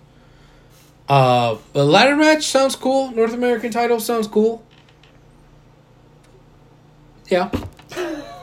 Uh, 1.09 1.57
the 1.73 1.85
ladder 1.85 2.17
match 2.17 2.45
sounds 2.45 2.77
cool. 2.77 3.11
North 3.13 3.33
American 3.33 3.71
title 3.71 4.01
sounds 4.01 4.27
cool. 4.27 4.65
Yeah. 7.29 7.51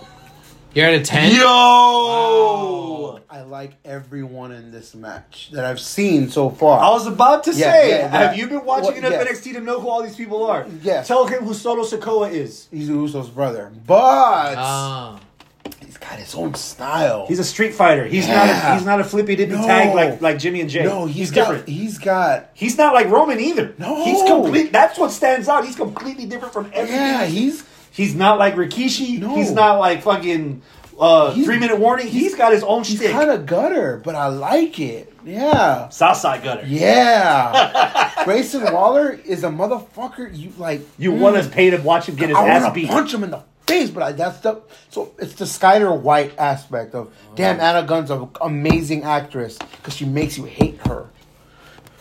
You're 0.73 0.87
at 0.87 0.93
a 0.95 1.01
ten. 1.01 1.31
Yo! 1.35 3.19
I 3.29 3.41
like 3.43 3.73
everyone 3.85 4.51
in 4.51 4.71
this 4.71 4.95
match 4.95 5.49
that 5.53 5.65
I've 5.65 5.79
seen 5.79 6.29
so 6.29 6.49
far. 6.49 6.79
I 6.79 6.89
was 6.89 7.05
about 7.05 7.43
to 7.45 7.51
Yeah, 7.51 7.71
say, 7.71 7.89
yeah, 7.89 8.07
have 8.07 8.37
you 8.37 8.47
been 8.47 8.65
watching 8.65 8.89
Well, 9.01 9.11
enough 9.11 9.11
yes. 9.27 9.39
NXT 9.41 9.53
to 9.53 9.59
know 9.61 9.79
who 9.79 9.87
all 9.89 10.01
these 10.01 10.15
people 10.15 10.43
are? 10.45 10.65
Yes. 10.81 11.07
Tell 11.07 11.27
him 11.27 11.43
who 11.43 11.53
Solo 11.53 11.83
Sikoa 11.83 12.31
is. 12.31 12.67
He's 12.71 12.89
Uso's 12.89 13.29
brother, 13.29 13.71
but 13.85 14.55
Ah. 14.57 15.19
he's 15.85 15.97
got 15.97 16.17
his 16.17 16.33
own 16.33 16.55
style. 16.55 17.25
He's 17.27 17.39
a 17.39 17.43
street 17.43 17.73
fighter. 17.75 18.05
He's 18.05 18.27
not. 18.27 18.49
A, 18.49 18.73
he's 18.75 18.85
not 18.85 18.99
a 18.99 19.03
flippy 19.03 19.35
dippy 19.35 19.53
No. 19.53 19.65
tag 19.67 19.93
like 19.95 20.21
like 20.21 20.39
Jimmy 20.39 20.61
and 20.61 20.69
Jay. 20.71 20.83
no, 20.83 21.05
he's, 21.05 21.29
got, 21.29 21.49
different. 21.49 21.67
He's 21.69 21.99
got 21.99 22.49
He's 22.55 22.77
not 22.79 22.95
like 22.95 23.09
Roman 23.09 23.39
either. 23.39 23.75
No. 23.77 24.03
he's 24.03 24.23
complete. 24.23 24.71
That's 24.71 24.97
what 24.97 25.11
stands 25.11 25.47
out. 25.47 25.65
He's 25.65 25.75
completely 25.75 26.25
different 26.25 26.51
from 26.53 26.65
everything. 26.73 26.95
yeah. 26.99 27.25
He's 27.25 27.63
He's 27.93 28.15
not 28.15 28.39
like 28.39 28.55
Rikishi. 28.55 29.19
No. 29.19 29.35
He's 29.35 29.51
not 29.51 29.77
like 29.79 30.01
fucking 30.01 30.61
uh, 30.99 31.33
three 31.35 31.59
minute 31.59 31.79
warning. 31.79 32.07
he's 32.07 32.35
got 32.35 32.51
his 32.51 32.63
own 32.63 32.83
shit. 32.83 32.91
he's 32.93 32.99
shtick. 33.01 33.11
kind 33.11 33.29
of 33.31 33.45
gutter, 33.45 34.01
but 34.03 34.15
I 34.15 34.27
like 34.27 34.79
it. 34.79 35.13
Yeah, 35.23 35.89
Southside 35.89 36.43
gutter. 36.43 36.65
yeah. 36.65 38.11
Grayson 38.25 38.63
Waller 38.73 39.11
is 39.11 39.43
a 39.43 39.49
motherfucker. 39.49 40.35
You 40.35 40.51
like 40.57 40.81
You 40.97 41.11
mm, 41.11 41.19
want 41.19 41.41
to 41.41 41.47
pay 41.49 41.69
to 41.69 41.77
watch 41.77 42.07
him 42.09 42.15
get 42.15 42.29
his 42.29 42.37
I 42.37 42.47
ass 42.47 42.73
beat. 42.73 42.89
punch 42.89 43.13
him 43.13 43.23
in 43.23 43.31
the 43.31 43.41
face, 43.67 43.89
but 43.89 44.03
I, 44.03 44.11
that's 44.11 44.39
the 44.39 44.61
so 44.89 45.13
it's 45.19 45.35
the 45.35 45.45
Skyler 45.45 45.97
White 45.97 46.37
aspect 46.37 46.95
of 46.95 47.13
damn 47.35 47.59
Anna 47.59 47.85
Gunn's 47.87 48.11
an 48.11 48.27
amazing 48.41 49.03
actress 49.03 49.57
because 49.57 49.95
she 49.95 50.05
makes 50.05 50.37
you 50.37 50.45
hate 50.45 50.79
her. 50.87 51.09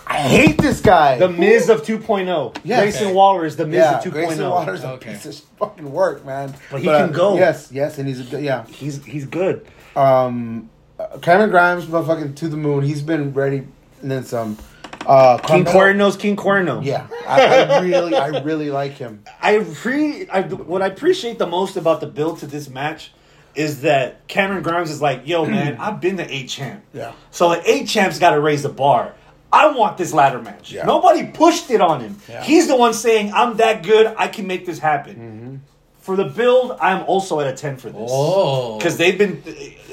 I 0.06 0.18
hate 0.18 0.58
this 0.58 0.80
guy. 0.80 1.18
The 1.18 1.28
Miz 1.28 1.68
of 1.68 1.82
2.0. 1.82 2.56
Yes. 2.64 2.80
Grayson 2.80 3.06
Okay. 3.08 3.14
Waller 3.14 3.44
is 3.46 3.56
the 3.56 3.66
Miz 3.66 3.76
yeah, 3.78 3.98
of 3.98 4.04
2.0. 4.04 4.10
Grayson 4.12 4.48
Waller's 4.50 4.84
a 4.84 4.90
Okay. 4.92 5.12
piece 5.12 5.26
of 5.26 5.34
fucking 5.58 5.90
work, 5.90 6.24
man. 6.26 6.54
But 6.70 6.80
he 6.80 6.86
can 6.86 7.12
go. 7.12 7.36
Yes, 7.36 7.70
yes, 7.72 7.98
and 7.98 8.06
he's 8.08 8.20
a 8.20 8.24
good. 8.24 8.42
Yeah, 8.42 8.64
He's 8.66 9.04
he's 9.04 9.26
good. 9.26 9.66
um, 9.96 10.68
uh, 10.98 11.18
Cameron 11.18 11.50
Grimes, 11.50 11.86
motherfucking 11.86 12.36
to 12.36 12.48
the 12.48 12.56
moon. 12.56 12.82
He's 12.84 13.02
been 13.02 13.32
ready, 13.32 13.66
and 14.02 14.10
then 14.10 14.24
some. 14.24 14.58
Uh, 15.06 15.36
King 15.38 15.64
Carmelo- 15.64 15.72
Cuerno's 16.08 16.16
King 16.16 16.36
Cuerno. 16.36 16.84
Yeah, 16.84 17.08
I, 17.26 17.42
I 17.64 17.80
really, 17.80 18.14
I 18.14 18.28
really 18.42 18.70
like 18.70 18.92
him. 18.92 19.24
I 19.42 19.58
pre 19.74 20.28
I, 20.28 20.42
what 20.42 20.80
I 20.82 20.86
appreciate 20.86 21.38
the 21.38 21.46
most 21.46 21.76
about 21.76 22.00
the 22.00 22.06
build 22.06 22.38
to 22.40 22.46
this 22.46 22.68
match 22.68 23.12
is 23.56 23.80
that 23.82 24.26
Cameron 24.28 24.62
Grimes 24.62 24.90
is 24.90 25.02
like, 25.02 25.26
yo, 25.26 25.44
man, 25.44 25.76
I've 25.80 26.00
been 26.00 26.16
the 26.16 26.32
eight 26.32 26.48
champ. 26.48 26.84
Yeah. 26.94 27.12
So 27.32 27.50
the 27.50 27.68
eight 27.68 27.88
champ's 27.88 28.18
got 28.20 28.30
to 28.30 28.40
raise 28.40 28.62
the 28.62 28.68
bar. 28.68 29.14
I 29.52 29.68
want 29.76 29.98
this 29.98 30.12
ladder 30.14 30.40
match. 30.40 30.72
Yeah. 30.72 30.84
Nobody 30.86 31.26
pushed 31.26 31.70
it 31.70 31.80
on 31.80 32.00
him. 32.00 32.16
Yeah. 32.28 32.42
He's 32.42 32.68
the 32.68 32.76
one 32.76 32.94
saying, 32.94 33.32
I'm 33.34 33.58
that 33.58 33.82
good. 33.82 34.14
I 34.16 34.28
can 34.28 34.46
make 34.46 34.64
this 34.64 34.78
happen. 34.78 35.14
Mm-hmm. 35.16 35.56
For 36.00 36.16
the 36.16 36.24
build, 36.24 36.76
I'm 36.80 37.04
also 37.04 37.38
at 37.38 37.46
a 37.46 37.52
ten 37.56 37.76
for 37.76 37.88
this. 37.90 38.10
Oh. 38.12 38.76
Because 38.78 38.96
they've 38.96 39.16
been 39.16 39.40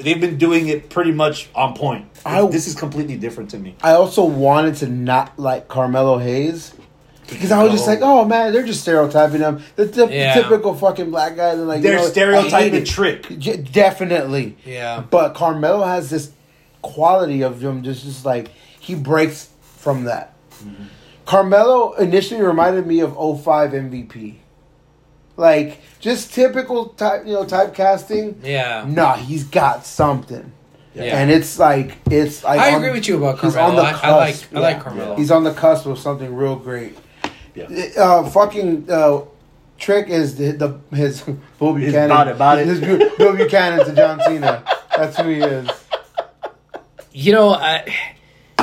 they've 0.00 0.20
been 0.20 0.38
doing 0.38 0.66
it 0.68 0.90
pretty 0.90 1.12
much 1.12 1.48
on 1.54 1.74
point. 1.74 2.06
I- 2.26 2.44
this 2.46 2.66
is 2.66 2.74
completely 2.74 3.16
different 3.16 3.50
to 3.50 3.58
me. 3.58 3.76
I 3.82 3.92
also 3.92 4.24
wanted 4.24 4.74
to 4.76 4.88
not 4.88 5.38
like 5.38 5.68
Carmelo 5.68 6.18
Hayes. 6.18 6.74
Because 7.28 7.52
I 7.52 7.62
was 7.62 7.70
just 7.70 7.86
like, 7.86 8.00
oh 8.02 8.24
man, 8.24 8.52
they're 8.52 8.66
just 8.66 8.80
stereotyping 8.80 9.38
them. 9.38 9.62
The, 9.76 9.84
the 9.84 10.08
Yeah. 10.08 10.34
typical 10.34 10.74
fucking 10.74 11.12
black 11.12 11.36
guy. 11.36 11.54
They're 11.54 11.64
like, 11.64 11.80
They're 11.80 11.92
you 11.92 11.98
know, 11.98 12.08
stereotyping. 12.08 12.84
Trick. 12.84 13.38
J- 13.38 13.58
definitely. 13.58 14.56
Yeah. 14.64 15.04
But 15.08 15.34
Carmelo 15.34 15.84
has 15.86 16.10
this 16.10 16.32
quality 16.82 17.42
of 17.42 17.62
him, 17.62 17.84
just, 17.84 18.02
just 18.04 18.24
like 18.24 18.48
he 18.80 18.96
breaks 18.96 19.49
from 19.80 20.04
that. 20.04 20.34
Carmelo 21.26 21.92
initially 21.94 22.42
reminded 22.42 22.86
me 22.86 23.00
of 23.00 23.12
05 23.12 23.70
MVP. 23.72 24.36
Like 25.36 25.80
just 26.00 26.34
typical 26.34 26.86
type, 26.90 27.26
you 27.26 27.32
know, 27.32 27.44
typecasting. 27.44 28.36
Yeah. 28.42 28.84
Nah, 28.86 29.14
he's 29.16 29.44
got 29.44 29.86
something. 29.86 30.52
Yeah. 30.94 31.18
And 31.18 31.30
it's 31.30 31.58
like 31.58 31.96
it's 32.10 32.42
like 32.44 32.58
I 32.60 32.74
on- 32.74 32.82
agree 32.82 32.90
with 32.92 33.08
you 33.08 33.16
about 33.16 33.38
he's 33.40 33.54
Carmelo. 33.54 33.84
on 33.84 33.92
the 33.94 33.98
I- 34.06 34.10
I 34.10 34.16
like- 34.16 34.34
cusp, 34.34 34.56
I 34.56 34.58
like. 34.58 34.80
Carmelo. 34.80 35.16
He's 35.16 35.30
on 35.30 35.44
the 35.44 35.54
cusp 35.54 35.86
of 35.86 35.98
something 35.98 36.34
real 36.34 36.56
great. 36.56 36.98
Yeah. 37.54 37.66
Uh, 37.96 38.28
fucking 38.28 38.90
uh, 38.90 39.22
trick 39.78 40.08
is 40.08 40.36
the, 40.36 40.52
the 40.52 40.78
his 40.96 41.22
Bull 41.58 41.74
Buchanan. 41.74 42.06
about 42.10 42.28
it, 42.28 42.34
about 42.34 42.58
it. 42.58 42.66
His 42.66 42.80
Bu- 42.80 43.16
Bull 43.16 43.32
Buchanan 43.34 43.86
to 43.86 43.94
John 43.94 44.20
Cena. 44.24 44.62
That's 44.96 45.16
who 45.16 45.28
he 45.28 45.40
is. 45.40 45.68
You 47.12 47.32
know, 47.32 47.50
I, 47.54 47.92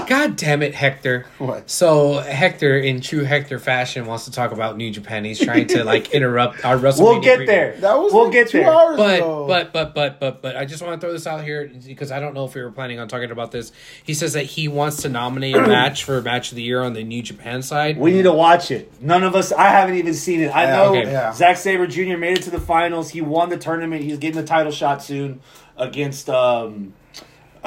God 0.08 0.36
damn 0.38 0.64
it, 0.64 0.74
Hector. 0.74 1.26
What? 1.38 1.70
So 1.70 2.20
Hector, 2.20 2.78
in 2.80 3.02
true 3.02 3.24
Hector 3.24 3.60
fashion, 3.60 4.06
wants 4.06 4.26
to 4.26 4.32
talk 4.32 4.52
about 4.52 4.78
New 4.78 4.90
Japan. 4.90 5.26
He's 5.26 5.40
trying 5.40 5.68
to 5.68 5.84
like 5.84 6.12
interrupt 6.14 6.64
our 6.66 6.78
WrestleMania. 6.78 7.00
We'll 7.00 7.20
get 7.22 7.40
preview. 7.40 7.46
there. 7.48 7.78
That 7.82 8.00
was 8.00 8.14
we'll 8.14 8.24
like 8.26 8.32
get 8.34 8.50
two 8.50 8.60
there. 8.60 8.72
hours 8.72 8.98
But 8.98 9.16
ago. 9.20 9.46
but 9.48 9.74
but 9.74 9.94
but 9.94 10.20
but 10.20 10.42
but 10.42 10.56
I 10.58 10.66
just 10.66 10.82
want 10.82 11.00
to 11.00 11.06
throw 11.06 11.12
this 11.14 11.28
out 11.28 11.44
here 11.44 11.70
because 11.86 12.12
I 12.12 12.20
don't 12.20 12.34
know 12.34 12.46
if 12.46 12.56
we 12.56 12.62
were 12.64 12.72
planning 12.72 13.00
on 13.00 13.08
talking 13.08 13.32
about 13.32 13.52
this. 13.52 13.72
He 14.04 14.14
says 14.14 14.34
that 14.34 14.44
he 14.46 14.68
wants 14.68 15.02
to 15.02 15.10
nominate 15.10 15.56
a 15.56 15.62
match 15.68 16.04
for 16.06 16.22
match 16.22 16.52
of 16.52 16.56
the 16.56 16.64
year 16.64 16.82
on 16.82 16.94
the 16.94 17.04
New 17.04 17.22
Japan 17.22 17.62
side. 17.62 17.98
We 17.98 18.12
need 18.12 18.24
to 18.24 18.34
watch 18.34 18.72
it. 18.72 19.02
None 19.02 19.24
of 19.24 19.36
us. 19.36 19.52
I 19.52 19.68
haven't 19.70 19.96
even 19.96 20.14
seen 20.14 20.40
it. 20.40 20.48
I 20.56 20.64
Yeah, 20.64 20.76
know 20.78 20.96
okay. 20.96 21.12
Yeah. 21.12 21.34
Zack 21.34 21.58
Sabre 21.58 21.86
Jr. 21.86 22.18
made 22.18 22.38
it 22.38 22.44
to 22.44 22.50
the 22.50 22.60
finals. 22.62 23.10
He 23.10 23.20
won 23.22 23.50
the 23.50 23.58
tournament. 23.58 24.04
He's 24.04 24.18
getting 24.18 24.40
the 24.40 24.48
title 24.48 24.72
shot 24.72 25.04
soon 25.04 25.42
against 25.76 26.30
um, 26.30 26.94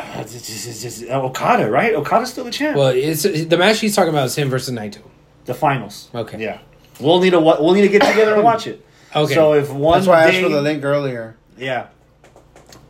uh, 0.00 0.22
this 0.22 0.66
is- 0.66 0.82
this 0.82 1.10
uh, 1.10 1.20
Okada. 1.22 1.70
Right? 1.70 1.94
Okada's 1.94 2.30
still 2.30 2.44
the 2.44 2.50
champ. 2.50 2.76
Well, 2.76 2.88
it's 2.88 3.22
the 3.22 3.56
match 3.56 3.80
he's 3.80 3.94
talking 3.94 4.10
about 4.10 4.26
is 4.26 4.36
him 4.36 4.48
versus 4.50 4.74
Naito. 4.74 4.98
the 5.44 5.54
finals. 5.54 6.10
Okay. 6.14 6.40
Yeah. 6.42 6.58
We'll 7.00 7.20
need 7.20 7.30
to. 7.30 7.40
We'll 7.40 7.72
need 7.72 7.82
to 7.82 7.88
get 7.88 8.02
together 8.02 8.34
and 8.34 8.44
watch 8.44 8.66
it. 8.66 8.84
Okay. 9.12 9.34
So 9.34 9.54
if 9.54 9.72
one 9.72 9.98
That's 9.98 10.06
why 10.06 10.22
I 10.22 10.28
asked 10.28 10.40
for 10.40 10.48
the 10.48 10.62
link 10.62 10.84
earlier. 10.84 11.34
Yeah. 11.58 11.88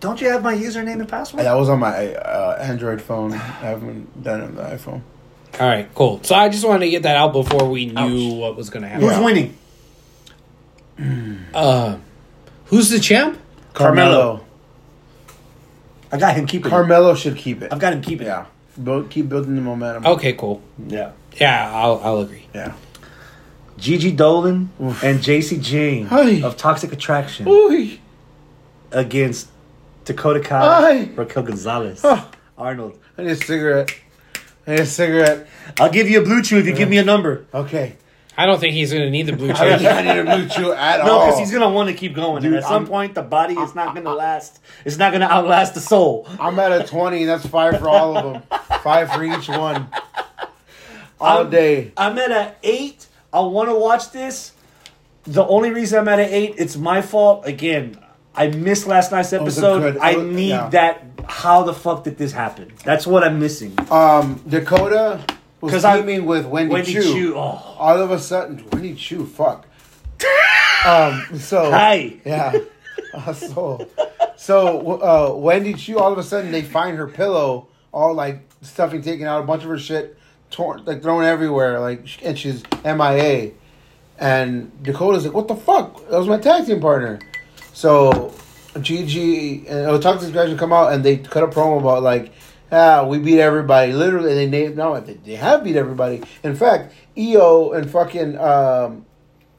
Don't 0.00 0.20
you 0.20 0.28
have 0.28 0.42
my 0.42 0.54
username 0.54 1.00
and 1.00 1.08
password? 1.08 1.44
That 1.46 1.54
was 1.54 1.70
on 1.70 1.78
my 1.78 2.14
uh, 2.14 2.58
Android 2.60 3.00
phone. 3.00 3.32
I 3.32 3.36
haven't 3.38 4.22
done 4.22 4.40
it 4.42 4.44
on 4.44 4.54
the 4.56 4.62
iPhone. 4.62 5.00
All 5.58 5.66
right, 5.66 5.88
cool. 5.94 6.20
So 6.22 6.34
I 6.34 6.50
just 6.50 6.66
wanted 6.66 6.80
to 6.84 6.90
get 6.90 7.04
that 7.04 7.16
out 7.16 7.32
before 7.32 7.68
we 7.70 7.86
knew 7.86 8.34
what 8.34 8.54
was 8.54 8.68
going 8.68 8.82
to 8.82 8.88
happen. 8.88 9.08
Who's 9.08 9.18
winning? 9.18 9.56
Uh, 11.54 11.96
who's 12.66 12.90
the 12.90 13.00
champ? 13.00 13.38
Carmelo. 13.72 14.44
I 16.12 16.18
got 16.18 16.34
him 16.36 16.46
keeping. 16.46 16.66
it. 16.66 16.70
Carmelo 16.70 17.14
should 17.14 17.36
keep 17.36 17.62
it. 17.62 17.72
I've 17.72 17.78
got 17.78 17.92
him 17.92 18.02
keeping. 18.02 18.26
It. 18.26 18.30
yeah. 18.30 18.46
Build, 18.82 19.10
keep 19.10 19.28
building 19.28 19.54
the 19.56 19.60
momentum. 19.62 20.06
Okay, 20.06 20.32
cool. 20.32 20.62
Yeah. 20.86 21.12
Yeah, 21.40 21.70
I'll 21.72 22.00
I'll 22.02 22.18
agree. 22.20 22.46
Yeah. 22.54 22.74
Gigi 23.78 24.12
Dolin 24.14 24.68
Oof. 24.82 25.02
and 25.02 25.20
Jacy 25.22 25.58
Jayne 25.60 26.06
Hi. 26.06 26.42
of 26.42 26.56
Toxic 26.56 26.92
Attraction 26.92 27.46
Ooh. 27.48 27.96
against 28.92 29.48
Dakota 30.04 30.40
Kai, 30.40 30.60
Hi. 30.60 31.10
Raquel 31.14 31.42
Gonzalez, 31.44 32.00
Oh. 32.04 32.28
Arnold. 32.58 32.98
I 33.16 33.22
need 33.22 33.30
a 33.30 33.36
cigarette. 33.36 33.94
I 34.66 34.72
need 34.72 34.80
a 34.80 34.86
cigarette. 34.86 35.46
I'll 35.78 35.90
give 35.90 36.10
you 36.10 36.20
a 36.20 36.24
blue 36.24 36.42
chew 36.42 36.58
if 36.58 36.66
you 36.66 36.74
give 36.74 36.88
me 36.90 36.98
a 36.98 37.04
number. 37.04 37.46
Okay. 37.54 37.96
I 38.40 38.46
don't 38.46 38.58
think 38.58 38.72
he's 38.72 38.90
going 38.90 39.04
to 39.04 39.10
need 39.10 39.26
the 39.26 39.34
blue 39.34 39.50
I 39.52 39.64
don't 39.68 39.80
chew. 39.80 39.86
I 39.88 40.02
need 40.02 40.18
a 40.18 40.24
blue 40.24 40.48
chew 40.48 40.72
at 40.72 41.04
No, 41.04 41.18
all. 41.18 41.26
because 41.26 41.38
he's 41.40 41.52
gonna 41.52 41.68
want 41.68 41.90
to 41.90 41.94
keep 41.94 42.14
going, 42.14 42.36
and 42.36 42.44
Dude, 42.44 42.54
at 42.54 42.62
some 42.62 42.72
I'm- 42.72 42.86
point, 42.86 43.14
the 43.14 43.20
body 43.22 43.52
is 43.52 43.74
not 43.74 43.94
gonna 43.94 44.14
last. 44.14 44.60
It's 44.86 44.96
not 44.96 45.12
gonna 45.12 45.26
outlast 45.26 45.74
the 45.74 45.80
soul. 45.80 46.26
I'm 46.40 46.58
at 46.58 46.72
a 46.72 46.84
20. 46.84 47.26
That's 47.26 47.44
five 47.46 47.78
for 47.78 47.90
all 47.90 48.16
of 48.16 48.32
them. 48.32 48.42
Five 48.82 49.12
for 49.12 49.22
each 49.24 49.46
one. 49.48 49.88
All 51.20 51.38
I'm- 51.40 51.50
day. 51.50 51.92
I'm 51.98 52.16
at 52.18 52.30
an 52.30 52.52
eight. 52.62 53.06
I 53.30 53.40
want 53.40 53.68
to 53.68 53.74
watch 53.74 54.10
this. 54.10 54.52
The 55.24 55.44
only 55.46 55.70
reason 55.70 55.98
I'm 55.98 56.08
at 56.08 56.18
an 56.18 56.30
eight, 56.30 56.54
it's 56.56 56.78
my 56.78 57.02
fault. 57.02 57.46
Again, 57.46 57.98
I 58.34 58.46
missed 58.48 58.86
last 58.86 59.12
night's 59.12 59.34
episode. 59.34 59.80
good- 59.80 59.98
I 59.98 60.14
oh, 60.14 60.22
need 60.24 60.48
yeah. 60.48 60.68
that. 60.70 61.04
How 61.28 61.62
the 61.62 61.74
fuck 61.74 62.04
did 62.04 62.16
this 62.16 62.32
happen? 62.32 62.72
That's 62.84 63.06
what 63.06 63.22
I'm 63.22 63.38
missing. 63.38 63.76
Um, 63.90 64.40
Dakota 64.48 65.20
was 65.60 65.72
'Cause 65.72 65.84
I- 65.84 65.98
teaming 66.00 66.26
with 66.26 66.46
Wendy, 66.46 66.72
Wendy 66.72 66.92
Choo. 66.92 67.02
Choo. 67.02 67.34
Oh. 67.36 67.76
All 67.78 67.98
of 68.00 68.10
a 68.10 68.18
sudden, 68.18 68.64
Wendy 68.72 68.94
Choo, 68.94 69.26
fuck. 69.26 69.66
um. 70.86 71.26
So 71.38 71.70
Hi. 71.70 72.16
yeah. 72.24 72.52
Uh, 73.14 73.32
so, 73.32 73.88
so 74.36 75.00
uh, 75.02 75.34
Wendy 75.36 75.74
Choo. 75.74 75.98
All 75.98 76.12
of 76.12 76.18
a 76.18 76.22
sudden, 76.22 76.52
they 76.52 76.62
find 76.62 76.96
her 76.96 77.06
pillow, 77.08 77.68
all 77.92 78.14
like 78.14 78.40
stuffing 78.62 79.02
taken 79.02 79.26
out, 79.26 79.42
a 79.42 79.46
bunch 79.46 79.62
of 79.64 79.68
her 79.70 79.78
shit 79.78 80.16
torn, 80.50 80.84
like 80.84 81.02
thrown 81.02 81.24
everywhere, 81.24 81.80
like, 81.80 82.06
and 82.22 82.38
she's 82.38 82.62
MIA. 82.84 83.52
And 84.18 84.70
Dakota's 84.82 85.24
like, 85.24 85.34
"What 85.34 85.48
the 85.48 85.56
fuck? 85.56 86.08
That 86.08 86.18
was 86.18 86.28
my 86.28 86.38
tag 86.38 86.66
team 86.66 86.80
partner." 86.80 87.18
So 87.72 88.34
Gigi 88.80 89.66
and 89.66 89.86
oh, 89.86 89.98
guys 89.98 90.58
come 90.58 90.72
out 90.72 90.92
and 90.92 91.02
they 91.02 91.16
cut 91.16 91.42
a 91.42 91.46
promo 91.48 91.80
about 91.80 92.02
like, 92.02 92.32
ah, 92.72 93.06
we 93.06 93.18
beat 93.18 93.40
everybody. 93.40 93.92
Literally, 93.92 94.34
they 94.34 94.47
named 94.47 94.76
no, 94.76 94.98
they, 95.01 95.14
they 95.14 95.36
have 95.36 95.64
beat 95.64 95.76
everybody. 95.76 96.22
In 96.42 96.55
fact, 96.55 96.92
Io 97.18 97.72
and 97.72 97.90
fucking 97.90 98.38
um, 98.38 99.05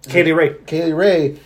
Katie 0.07 0.31
Ray. 0.31 0.55
Kay 0.65 0.85
Lee 0.85 0.93
Ray 0.93 1.39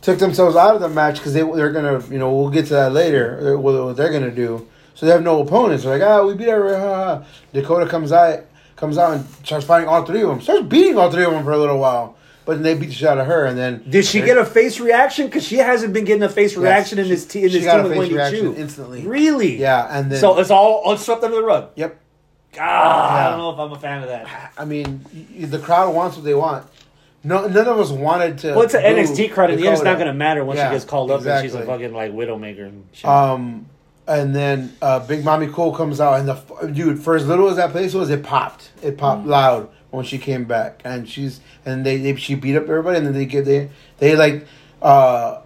took 0.00 0.18
themselves 0.18 0.56
out 0.56 0.74
of 0.74 0.80
the 0.80 0.88
match 0.88 1.16
because 1.16 1.34
they 1.34 1.42
they're 1.42 1.72
gonna 1.72 2.02
you 2.08 2.18
know 2.18 2.32
we'll 2.32 2.50
get 2.50 2.66
to 2.66 2.74
that 2.74 2.92
later 2.92 3.54
uh, 3.56 3.58
what, 3.58 3.84
what 3.84 3.96
they're 3.96 4.12
gonna 4.12 4.30
do. 4.30 4.68
So 4.94 5.06
they 5.06 5.12
have 5.12 5.22
no 5.22 5.42
opponents. 5.42 5.84
They're 5.84 5.98
like 5.98 6.06
ah 6.08 6.24
we 6.24 6.34
beat 6.34 6.48
everybody. 6.48 6.80
Ha, 6.80 7.04
ha. 7.18 7.24
Dakota 7.52 7.88
comes 7.88 8.12
out 8.12 8.44
comes 8.76 8.98
out 8.98 9.16
and 9.16 9.26
starts 9.44 9.66
fighting 9.66 9.88
all 9.88 10.04
three 10.04 10.22
of 10.22 10.28
them. 10.28 10.40
Starts 10.40 10.66
beating 10.66 10.98
all 10.98 11.10
three 11.10 11.24
of 11.24 11.32
them 11.32 11.44
for 11.44 11.52
a 11.52 11.58
little 11.58 11.78
while, 11.78 12.16
but 12.48 12.54
then 12.54 12.62
they 12.62 12.72
beat 12.80 12.86
the 12.86 12.92
shit 12.94 13.06
out 13.08 13.18
of 13.18 13.26
her 13.26 13.44
and 13.44 13.58
then 13.58 13.84
Did 13.90 14.06
she 14.06 14.22
get 14.22 14.38
a 14.38 14.44
face 14.46 14.80
reaction? 14.80 15.26
Because 15.26 15.44
she 15.46 15.56
hasn't 15.58 15.92
been 15.92 16.06
getting 16.06 16.22
a 16.22 16.30
face 16.30 16.56
reaction 16.56 16.98
in 16.98 17.06
this, 17.06 17.26
te- 17.26 17.42
in 17.42 17.50
she 17.50 17.58
this 17.58 17.64
got 17.66 17.76
team 17.76 17.84
a 17.84 17.88
with 17.90 17.98
Wendy 17.98 18.14
reaction 18.14 18.40
Choo. 18.40 18.54
instantly. 18.56 19.06
Really? 19.06 19.58
yeah 19.58 19.86
and 19.90 20.10
then 20.10 20.18
So 20.18 20.38
it's 20.40 20.50
all, 20.50 20.96
swept 20.96 21.22
under 21.22 21.36
the 21.36 21.42
rug. 21.42 21.68
yep. 21.76 22.00
Ah, 22.58 23.26
I 23.26 23.28
don't 23.30 23.38
know 23.38 23.50
if 23.50 23.58
I'm 23.58 23.72
a 23.76 23.78
fan 23.78 24.02
of 24.02 24.08
that. 24.08 24.54
I 24.56 24.64
mean 24.64 25.04
the 25.38 25.58
crowd 25.58 25.94
wants 25.94 26.16
what 26.16 26.24
they 26.24 26.32
want. 26.34 26.66
No, 27.22 27.46
none 27.46 27.66
of 27.68 27.78
us 27.78 27.90
wanted 27.90 28.38
to. 28.38 28.52
Well, 28.52 28.62
it's 28.62 28.72
an 28.74 28.82
NXT 28.82 29.32
crowd, 29.32 29.50
and 29.50 29.58
the 29.62 29.66
end's 29.66 29.80
Dakota. 29.80 29.90
not 29.90 30.02
going 30.04 30.06
to 30.06 30.14
matter 30.14 30.42
once 30.44 30.56
Yeah, 30.56 30.70
she 30.70 30.76
gets 30.76 30.84
called 30.86 31.10
up 31.10 31.26
and 31.26 31.42
she's 31.42 31.54
a 31.54 31.66
fucking 31.66 31.92
like 31.92 32.12
widowmaker 32.12 32.66
and 32.66 32.86
shit. 32.92 33.04
Um, 33.04 33.66
and 34.06 34.34
then 34.34 34.74
uh, 34.80 35.00
Big 35.00 35.22
Mommy 35.22 35.48
Cole 35.48 35.74
comes 35.74 36.00
out, 36.00 36.18
and 36.20 36.28
the 36.28 36.68
dude, 36.72 36.98
for 36.98 37.14
as 37.16 37.26
little 37.26 37.50
as 37.50 37.56
that 37.56 37.72
place 37.72 37.92
was, 37.92 38.08
it 38.08 38.22
popped. 38.22 38.70
It 38.82 38.96
popped 38.96 39.24
Mm. 39.26 39.30
loud 39.30 39.68
when 39.90 40.04
she 40.04 40.18
came 40.18 40.44
back, 40.44 40.80
and 40.84 41.08
she's 41.08 41.40
and 41.64 41.84
they, 41.84 41.96
they 41.98 42.14
she 42.16 42.34
beat 42.34 42.56
up 42.56 42.64
everybody, 42.64 42.98
and 42.98 43.06
then 43.06 43.14
they 43.14 43.26
get 43.26 43.44
they 43.44 43.70
they 43.98 44.16
like 44.16 44.46
uh, 44.82 45.40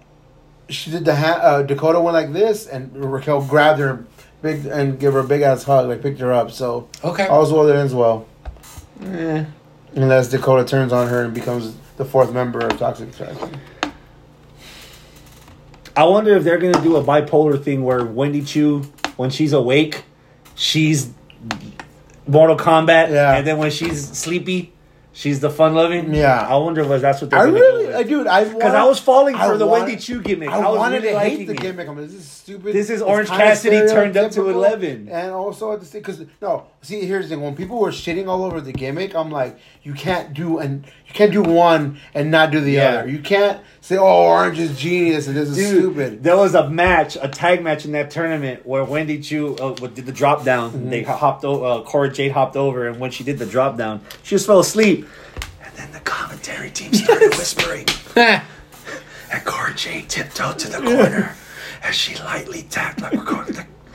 she 0.68 0.90
did 0.90 1.04
the 1.04 1.14
ha- 1.14 1.40
uh, 1.42 1.62
Dakota 1.62 2.00
went 2.00 2.14
like 2.14 2.32
this, 2.32 2.66
and 2.66 2.94
Raquel 2.96 3.42
grabbed 3.44 3.78
her 3.80 4.04
big 4.42 4.66
and 4.66 4.98
gave 4.98 5.12
her 5.12 5.20
a 5.20 5.24
big 5.24 5.42
ass 5.42 5.62
hug, 5.64 5.88
like 5.88 6.02
picked 6.02 6.18
her 6.20 6.32
up. 6.32 6.50
So 6.50 6.88
Okay. 7.04 7.26
all's 7.26 7.52
well 7.52 7.64
that 7.66 7.76
ends 7.76 7.94
well, 7.94 8.26
Eh. 9.04 9.44
unless 9.94 10.28
Dakota 10.28 10.64
turns 10.64 10.92
on 10.92 11.08
her 11.08 11.22
and 11.24 11.32
becomes 11.34 11.74
the 11.96 12.04
fourth 12.04 12.32
member 12.32 12.58
of 12.60 12.76
Toxic 12.78 13.10
Attraction. 13.10 13.60
I 15.94 16.04
wonder 16.04 16.34
if 16.36 16.42
they're 16.42 16.58
going 16.58 16.72
to 16.72 16.80
do 16.80 16.96
a 16.96 17.04
bipolar 17.04 17.62
thing 17.62 17.84
where 17.84 18.02
Wendy 18.04 18.42
Choo, 18.42 18.80
when 19.16 19.28
she's 19.28 19.52
awake, 19.52 20.04
she's 20.54 21.10
Mortal 22.26 22.56
Kombat, 22.56 23.10
Yeah. 23.10 23.34
and 23.36 23.46
then 23.46 23.58
when 23.58 23.70
she's 23.70 24.08
sleepy, 24.16 24.72
she's 25.12 25.40
the 25.40 25.50
fun 25.50 25.74
loving. 25.74 26.14
Yeah. 26.14 26.46
I 26.48 26.56
wonder 26.56 26.80
if 26.82 27.00
that's 27.02 27.20
what 27.20 27.30
they're 27.30 27.40
I 27.40 27.44
really, 27.44 27.86
do. 27.86 27.94
I 27.94 28.02
dude, 28.04 28.26
I 28.26 28.44
Because 28.44 28.74
I 28.74 28.84
was 28.84 28.98
falling 28.98 29.34
for 29.34 29.42
I 29.42 29.56
the 29.56 29.66
wanted- 29.66 29.82
Wendy 29.86 29.96
Choo 30.00 30.22
gimmick. 30.22 30.48
I, 30.48 30.58
I, 30.58 30.68
was 30.70 30.78
wanted 30.78 31.02
really 31.02 31.14
to 31.14 31.18
hate 31.20 31.46
the 31.46 31.52
it. 31.52 31.60
gimmick. 31.60 31.88
I 31.88 31.92
mean, 31.94 32.06
this 32.06 32.14
is 32.14 32.26
stupid. 32.28 32.72
This 32.74 32.88
is 32.90 33.02
Orange 33.02 33.28
Cassidy 33.28 33.86
turned 33.88 34.16
up 34.16 34.30
to 34.32 34.48
11. 34.48 35.08
And 35.10 35.32
also 35.32 35.72
at 35.72 35.80
the 35.80 35.86
same, 35.86 36.00
because 36.00 36.22
no, 36.40 36.64
see, 36.80 37.04
here's 37.04 37.28
the 37.28 37.34
thing: 37.34 37.44
when 37.44 37.54
people 37.56 37.78
were 37.78 37.90
shitting 37.90 38.28
all 38.28 38.44
over 38.44 38.60
the 38.60 38.72
gimmick, 38.72 39.14
I'm 39.14 39.30
like, 39.30 39.58
you 39.82 39.92
can't 39.92 40.32
do 40.32 40.58
and 40.58 40.86
you 41.06 41.12
can't 41.14 41.32
do 41.32 41.42
one 41.42 41.98
and 42.14 42.30
not 42.30 42.50
do 42.50 42.60
the 42.60 42.72
Yeah. 42.72 42.88
other. 43.00 43.08
You 43.08 43.18
can't 43.18 43.60
say, 43.82 43.98
oh, 43.98 44.26
Orange 44.26 44.58
is 44.60 44.78
genius 44.78 45.26
and 45.26 45.36
this 45.36 45.50
is 45.50 45.56
Dude, 45.56 45.78
stupid. 45.78 46.22
there 46.22 46.36
was 46.36 46.54
a 46.54 46.70
match, 46.70 47.18
a 47.20 47.28
tag 47.28 47.62
match 47.62 47.84
in 47.84 47.92
that 47.92 48.10
tournament 48.10 48.64
where 48.64 48.84
Wendy 48.84 49.20
Choo 49.20 49.56
uh, 49.56 49.74
did 49.88 50.06
the 50.06 50.12
drop 50.12 50.44
down. 50.44 50.70
Mm-hmm. 50.70 50.90
They 50.90 51.02
hopped 51.02 51.44
over, 51.44 51.64
uh, 51.64 51.82
Cora 51.82 52.10
Jade 52.10 52.32
hopped 52.32 52.56
over, 52.56 52.86
and 52.88 52.98
when 53.00 53.10
she 53.10 53.24
did 53.24 53.38
the 53.38 53.46
drop 53.46 53.76
down, 53.76 54.00
she 54.22 54.36
just 54.36 54.46
fell 54.46 54.60
asleep. 54.60 55.06
And 55.62 55.74
then 55.74 55.90
the 55.92 56.00
commentary 56.00 56.70
team 56.70 56.92
started 56.94 57.30
whispering. 57.36 57.86
And 59.34 59.42
Cora 59.46 59.72
Jade 59.74 60.10
tiptoed 60.10 60.58
to 60.58 60.68
the 60.68 60.76
corner 60.76 61.34
as 61.82 61.94
she 61.94 62.14
lightly 62.16 62.64
tapped 62.64 63.00
like 63.00 63.14
Raquel, 63.14 63.46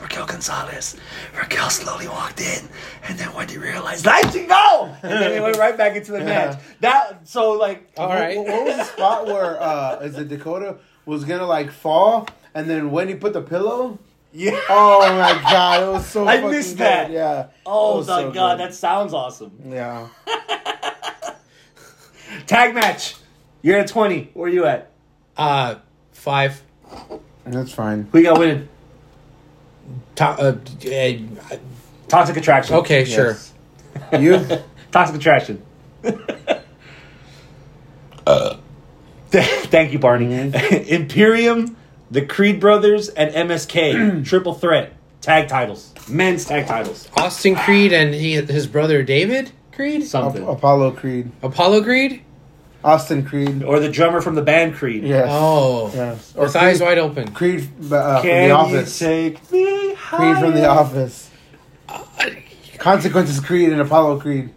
Raquel 0.08 0.26
Gonzalez. 0.26 0.96
Raquel 1.38 1.70
slowly 1.70 2.08
walked 2.08 2.40
in, 2.40 2.70
and 3.10 3.20
then 3.20 3.34
Wendy 3.34 3.58
realized, 3.58 4.06
"Let 4.06 4.34
you 4.34 4.48
go!" 4.48 4.96
And 5.04 5.12
then 5.12 5.32
they 5.32 5.42
went 5.42 5.58
right 5.58 5.76
back 5.78 5.98
into 5.98 6.14
the 6.14 6.20
Yeah. 6.20 6.26
match. 6.26 6.60
That 6.80 7.28
so 7.28 7.52
like, 7.52 7.90
All 7.98 8.08
right. 8.08 8.38
What, 8.38 8.48
what 8.48 8.66
was 8.68 8.78
the 8.78 8.84
spot 8.86 9.26
where 9.28 9.62
uh, 9.62 10.00
is 10.00 10.18
it 10.18 10.30
Dakota 10.30 10.78
was 11.06 11.26
gonna 11.26 11.46
like 11.46 11.72
fall 11.72 12.26
and 12.56 12.70
then 12.70 12.90
Wendy 12.92 13.16
put 13.16 13.34
the 13.34 13.42
pillow? 13.42 14.00
yeah. 14.32 14.58
Oh 14.70 15.00
my 15.02 15.42
god, 15.52 15.84
it 15.84 15.92
was 15.92 16.06
so. 16.06 16.26
I 16.26 16.38
fucking 16.38 16.52
missed 16.52 16.78
good. 16.78 16.86
that. 16.86 17.12
Yeah. 17.12 17.48
Oh 17.66 17.98
my 18.00 18.06
so 18.06 18.32
god, 18.32 18.60
good. 18.60 18.70
that 18.70 18.76
sounds 18.76 19.14
awesome. 19.14 19.52
yeah. 19.68 20.08
Tag 22.48 22.74
match. 22.74 23.16
You're 23.62 23.80
at 23.80 23.88
20. 23.88 24.32
Where 24.34 24.50
are 24.50 24.54
you 24.54 24.66
at? 24.66 24.90
uh, 25.36 25.76
five. 26.14 26.62
That's 27.46 27.74
fine. 27.74 28.08
We 28.14 28.22
got 28.24 28.40
winning? 28.40 28.70
To- 30.18 30.26
uh, 30.26 30.58
uh, 30.92 31.58
Toxic 32.08 32.38
Attraction. 32.38 32.76
okay, 32.78 33.06
sure. 33.06 33.38
You? 34.20 34.46
Toxic 34.92 35.16
Attraction. 35.16 35.62
Thank 39.30 39.94
you, 39.94 40.00
Barney. 40.00 40.34
Imperium, 40.90 41.76
the 42.12 42.22
Creed 42.26 42.60
Brothers, 42.60 43.10
and 43.10 43.32
MSK. 43.50 44.26
Triple 44.26 44.54
threat. 44.54 44.94
Tag 45.22 45.48
titles. 45.50 45.94
Men's 46.08 46.46
tag 46.46 46.68
titles. 46.68 47.10
Austin 47.18 47.56
Creed 47.56 47.92
and 47.92 48.14
he, 48.14 48.34
his 48.36 48.68
brother 48.68 49.04
David 49.04 49.52
Creed, 49.74 50.06
Something. 50.06 50.44
Ap- 50.44 50.50
Apollo 50.58 50.92
Creed. 50.92 51.32
Apollo 51.42 51.84
Creed. 51.84 52.24
Austin 52.88 53.26
Creed. 53.26 53.64
Or 53.64 53.80
the 53.80 53.90
drummer 53.90 54.22
from 54.22 54.36
the 54.36 54.42
band 54.42 54.76
Creed. 54.76 55.04
Yes. 55.04 55.28
Oh, 55.30 55.92
Yes. 55.94 56.34
with 56.36 56.56
eyes 56.56 56.80
wide 56.82 56.98
open. 56.98 57.32
Creed 57.34 57.62
uh, 57.92 58.22
from 58.22 58.22
Can 58.24 58.42
the 58.44 58.48
you 58.48 58.54
office. 58.54 58.98
take 59.00 59.52
me 59.52 59.94
Creed 59.96 60.38
from 60.38 60.54
the 60.54 60.62
higher? 60.62 60.70
office. 60.70 61.30
Consequences 62.78 63.40
Creed 63.40 63.70
and 63.72 63.82
Apollo 63.82 64.20
Creed. 64.20 64.50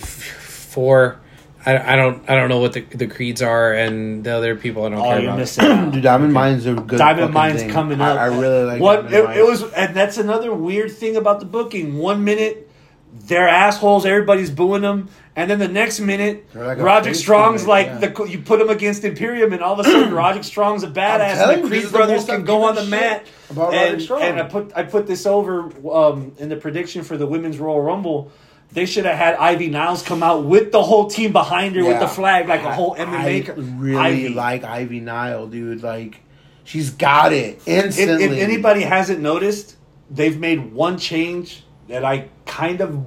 Four. 0.00 1.20
I, 1.64 1.92
I 1.94 1.96
don't 1.96 2.28
I 2.30 2.34
don't 2.36 2.48
know 2.48 2.58
what 2.60 2.72
the 2.74 2.80
the 2.82 3.06
creeds 3.08 3.42
are 3.42 3.72
and 3.72 4.22
the 4.24 4.30
other 4.36 4.54
people 4.56 4.84
I 4.84 4.88
don't 4.90 4.98
Oh, 5.00 5.02
care 5.04 5.20
you're 5.20 5.28
about. 5.30 5.38
missing. 5.38 5.90
Dude, 5.90 6.02
Diamond 6.02 6.32
Mines 6.32 6.66
are 6.66 6.74
good. 6.74 6.98
Diamond 6.98 7.20
fucking 7.20 7.34
Mines 7.34 7.60
thing. 7.62 7.70
coming 7.70 8.00
up. 8.00 8.18
I, 8.18 8.26
really 8.26 8.64
like. 8.64 8.80
what 8.80 9.12
it, 9.12 9.24
Mines. 9.24 9.36
it 9.38 9.44
was, 9.44 9.62
and 9.72 9.94
that's 9.94 10.16
another 10.16 10.52
weird 10.54 10.92
thing 10.92 11.16
about 11.16 11.40
the 11.40 11.46
booking. 11.46 11.98
One 11.98 12.22
minute 12.24 12.70
they're 13.12 13.48
assholes, 13.48 14.06
everybody's 14.06 14.50
booing 14.50 14.82
them, 14.82 15.08
and 15.36 15.50
then 15.50 15.58
the 15.58 15.68
next 15.68 16.00
minute 16.00 16.46
like 16.54 16.78
Roderick 16.78 17.14
Strong's 17.14 17.66
like 17.66 17.86
yeah. 17.86 17.98
the 17.98 18.24
you 18.24 18.38
put 18.40 18.58
him 18.58 18.70
against 18.70 19.04
Imperium, 19.04 19.52
and 19.52 19.62
all 19.62 19.78
of 19.78 19.86
a 19.86 19.90
sudden 19.90 20.12
Roderick 20.14 20.44
Strong's 20.44 20.82
a 20.82 20.88
badass, 20.88 21.36
and 21.36 21.62
the 21.62 21.68
Creed 21.68 21.84
is 21.84 21.92
the 21.92 21.98
brothers 21.98 22.24
can 22.24 22.44
go 22.44 22.64
on 22.64 22.74
the 22.74 22.86
mat. 22.86 23.26
And, 23.50 24.00
and 24.10 24.40
I 24.40 24.48
put 24.48 24.72
I 24.74 24.82
put 24.82 25.06
this 25.06 25.26
over 25.26 25.70
um, 25.88 26.32
in 26.38 26.48
the 26.48 26.56
prediction 26.56 27.04
for 27.04 27.18
the 27.18 27.26
women's 27.26 27.58
Royal 27.58 27.82
Rumble. 27.82 28.32
They 28.72 28.86
should 28.86 29.04
have 29.04 29.16
had 29.16 29.34
Ivy 29.36 29.68
Niles 29.68 30.02
come 30.02 30.22
out 30.22 30.44
with 30.44 30.72
the 30.72 30.82
whole 30.82 31.08
team 31.08 31.32
behind 31.32 31.76
her 31.76 31.84
with 31.84 32.00
the 32.00 32.08
flag, 32.08 32.48
like 32.48 32.62
a 32.62 32.74
whole 32.74 32.96
MMA. 32.96 33.48
I 33.48 33.52
really 33.52 33.96
Ivy. 33.96 34.28
like 34.30 34.64
Ivy 34.64 35.00
Nile, 35.00 35.46
dude. 35.46 35.84
Like, 35.84 36.20
she's 36.64 36.90
got 36.90 37.32
it 37.32 37.62
if, 37.64 37.68
instantly. 37.68 38.24
if 38.24 38.32
anybody 38.32 38.82
hasn't 38.82 39.20
noticed, 39.20 39.76
they've 40.10 40.38
made 40.38 40.72
one 40.72 40.98
change 40.98 41.62
that 41.88 42.04
I 42.04 42.28
kind 42.46 42.80
of 42.80 43.04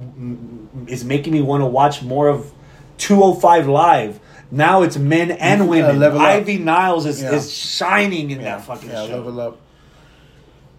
is 0.88 1.04
making 1.04 1.32
me 1.32 1.42
want 1.42 1.60
to 1.62 1.66
watch 1.66 2.02
more 2.02 2.28
of 2.28 2.52
205 2.98 3.66
live. 3.68 4.20
Now 4.50 4.82
it's 4.82 4.96
men 4.96 5.30
and 5.30 5.62
Uh, 5.62 5.66
women. 5.66 5.98
Level 6.00 6.20
Up. 6.20 6.26
Ivy 6.26 6.58
Niles 6.58 7.06
is, 7.06 7.22
Yeah. 7.22 7.32
is 7.34 7.52
shining 7.52 8.30
in 8.30 8.40
yeah, 8.40 8.56
that 8.56 8.64
fucking 8.64 8.88
yeah, 8.90 9.06
show. 9.06 9.16
level 9.16 9.40
up. 9.40 9.58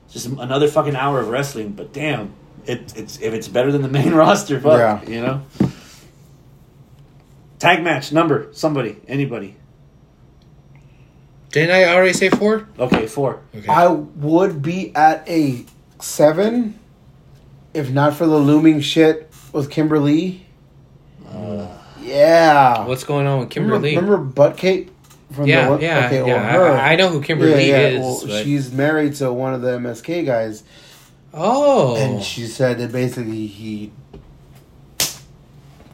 Just 0.10 0.26
another 0.28 0.68
fucking 0.68 0.95
hour 0.95 1.19
of 1.22 1.30
wrestling, 1.30 1.69
but 1.69 1.94
damn, 1.94 2.34
it, 2.65 2.94
it's 2.98 3.18
if 3.22 3.34
it's 3.34 3.48
better 3.48 3.72
than 3.72 3.82
the 3.82 3.88
main 3.88 4.14
roster, 4.23 4.60
fuck, 4.60 4.78
Yeah. 4.78 5.10
you 5.10 5.22
know. 5.22 5.41
Tag 7.60 7.84
match 7.84 8.11
number 8.11 8.48
somebody 8.52 8.98
anybody. 9.07 9.56
Didn't 11.52 11.72
I 11.76 11.84
already 11.94 12.14
say 12.14 12.30
four? 12.30 12.68
Okay, 12.80 13.07
four. 13.07 13.41
Okay. 13.56 13.68
I 13.68 13.88
would 13.88 14.61
be 14.61 14.95
at 14.95 15.28
a 15.30 15.65
seven 15.99 16.80
if 17.73 17.89
not 17.89 18.15
for 18.15 18.26
the 18.26 18.38
looming 18.38 18.81
shit 18.81 19.31
with 19.53 19.69
Kimberly. 19.69 20.45
Uh. 21.27 21.68
yeah. 22.02 22.85
What's 22.85 23.03
going 23.03 23.27
on 23.27 23.39
with 23.39 23.49
Kimberly? 23.49 23.95
Remember, 23.95 24.11
remember 24.14 24.34
Butt 24.34 24.57
Cake? 24.57 24.89
From 25.31 25.48
yeah, 25.48 25.65
the, 25.65 25.72
one- 25.72 25.81
yeah, 25.81 26.06
okay, 26.07 26.18
yeah. 26.18 26.57
well, 26.57 26.73
her. 26.73 26.77
I, 26.77 26.91
I 26.91 26.95
know 26.98 27.07
who 27.07 27.22
Kimberly 27.22 27.69
yeah, 27.69 27.80
yeah. 27.80 27.88
is. 27.88 27.99
Well, 28.02 28.22
but- 28.27 28.43
she's 28.43 28.72
married 28.73 29.15
to 29.15 29.31
one 29.31 29.53
of 29.53 29.61
the 29.61 29.77
MSK 29.77 30.26
guys, 30.26 30.64
oh, 31.34 31.95
and 31.95 32.22
she 32.22 32.48
said 32.48 32.80
that 32.80 32.91
basically 32.91 33.48
he 33.48 33.93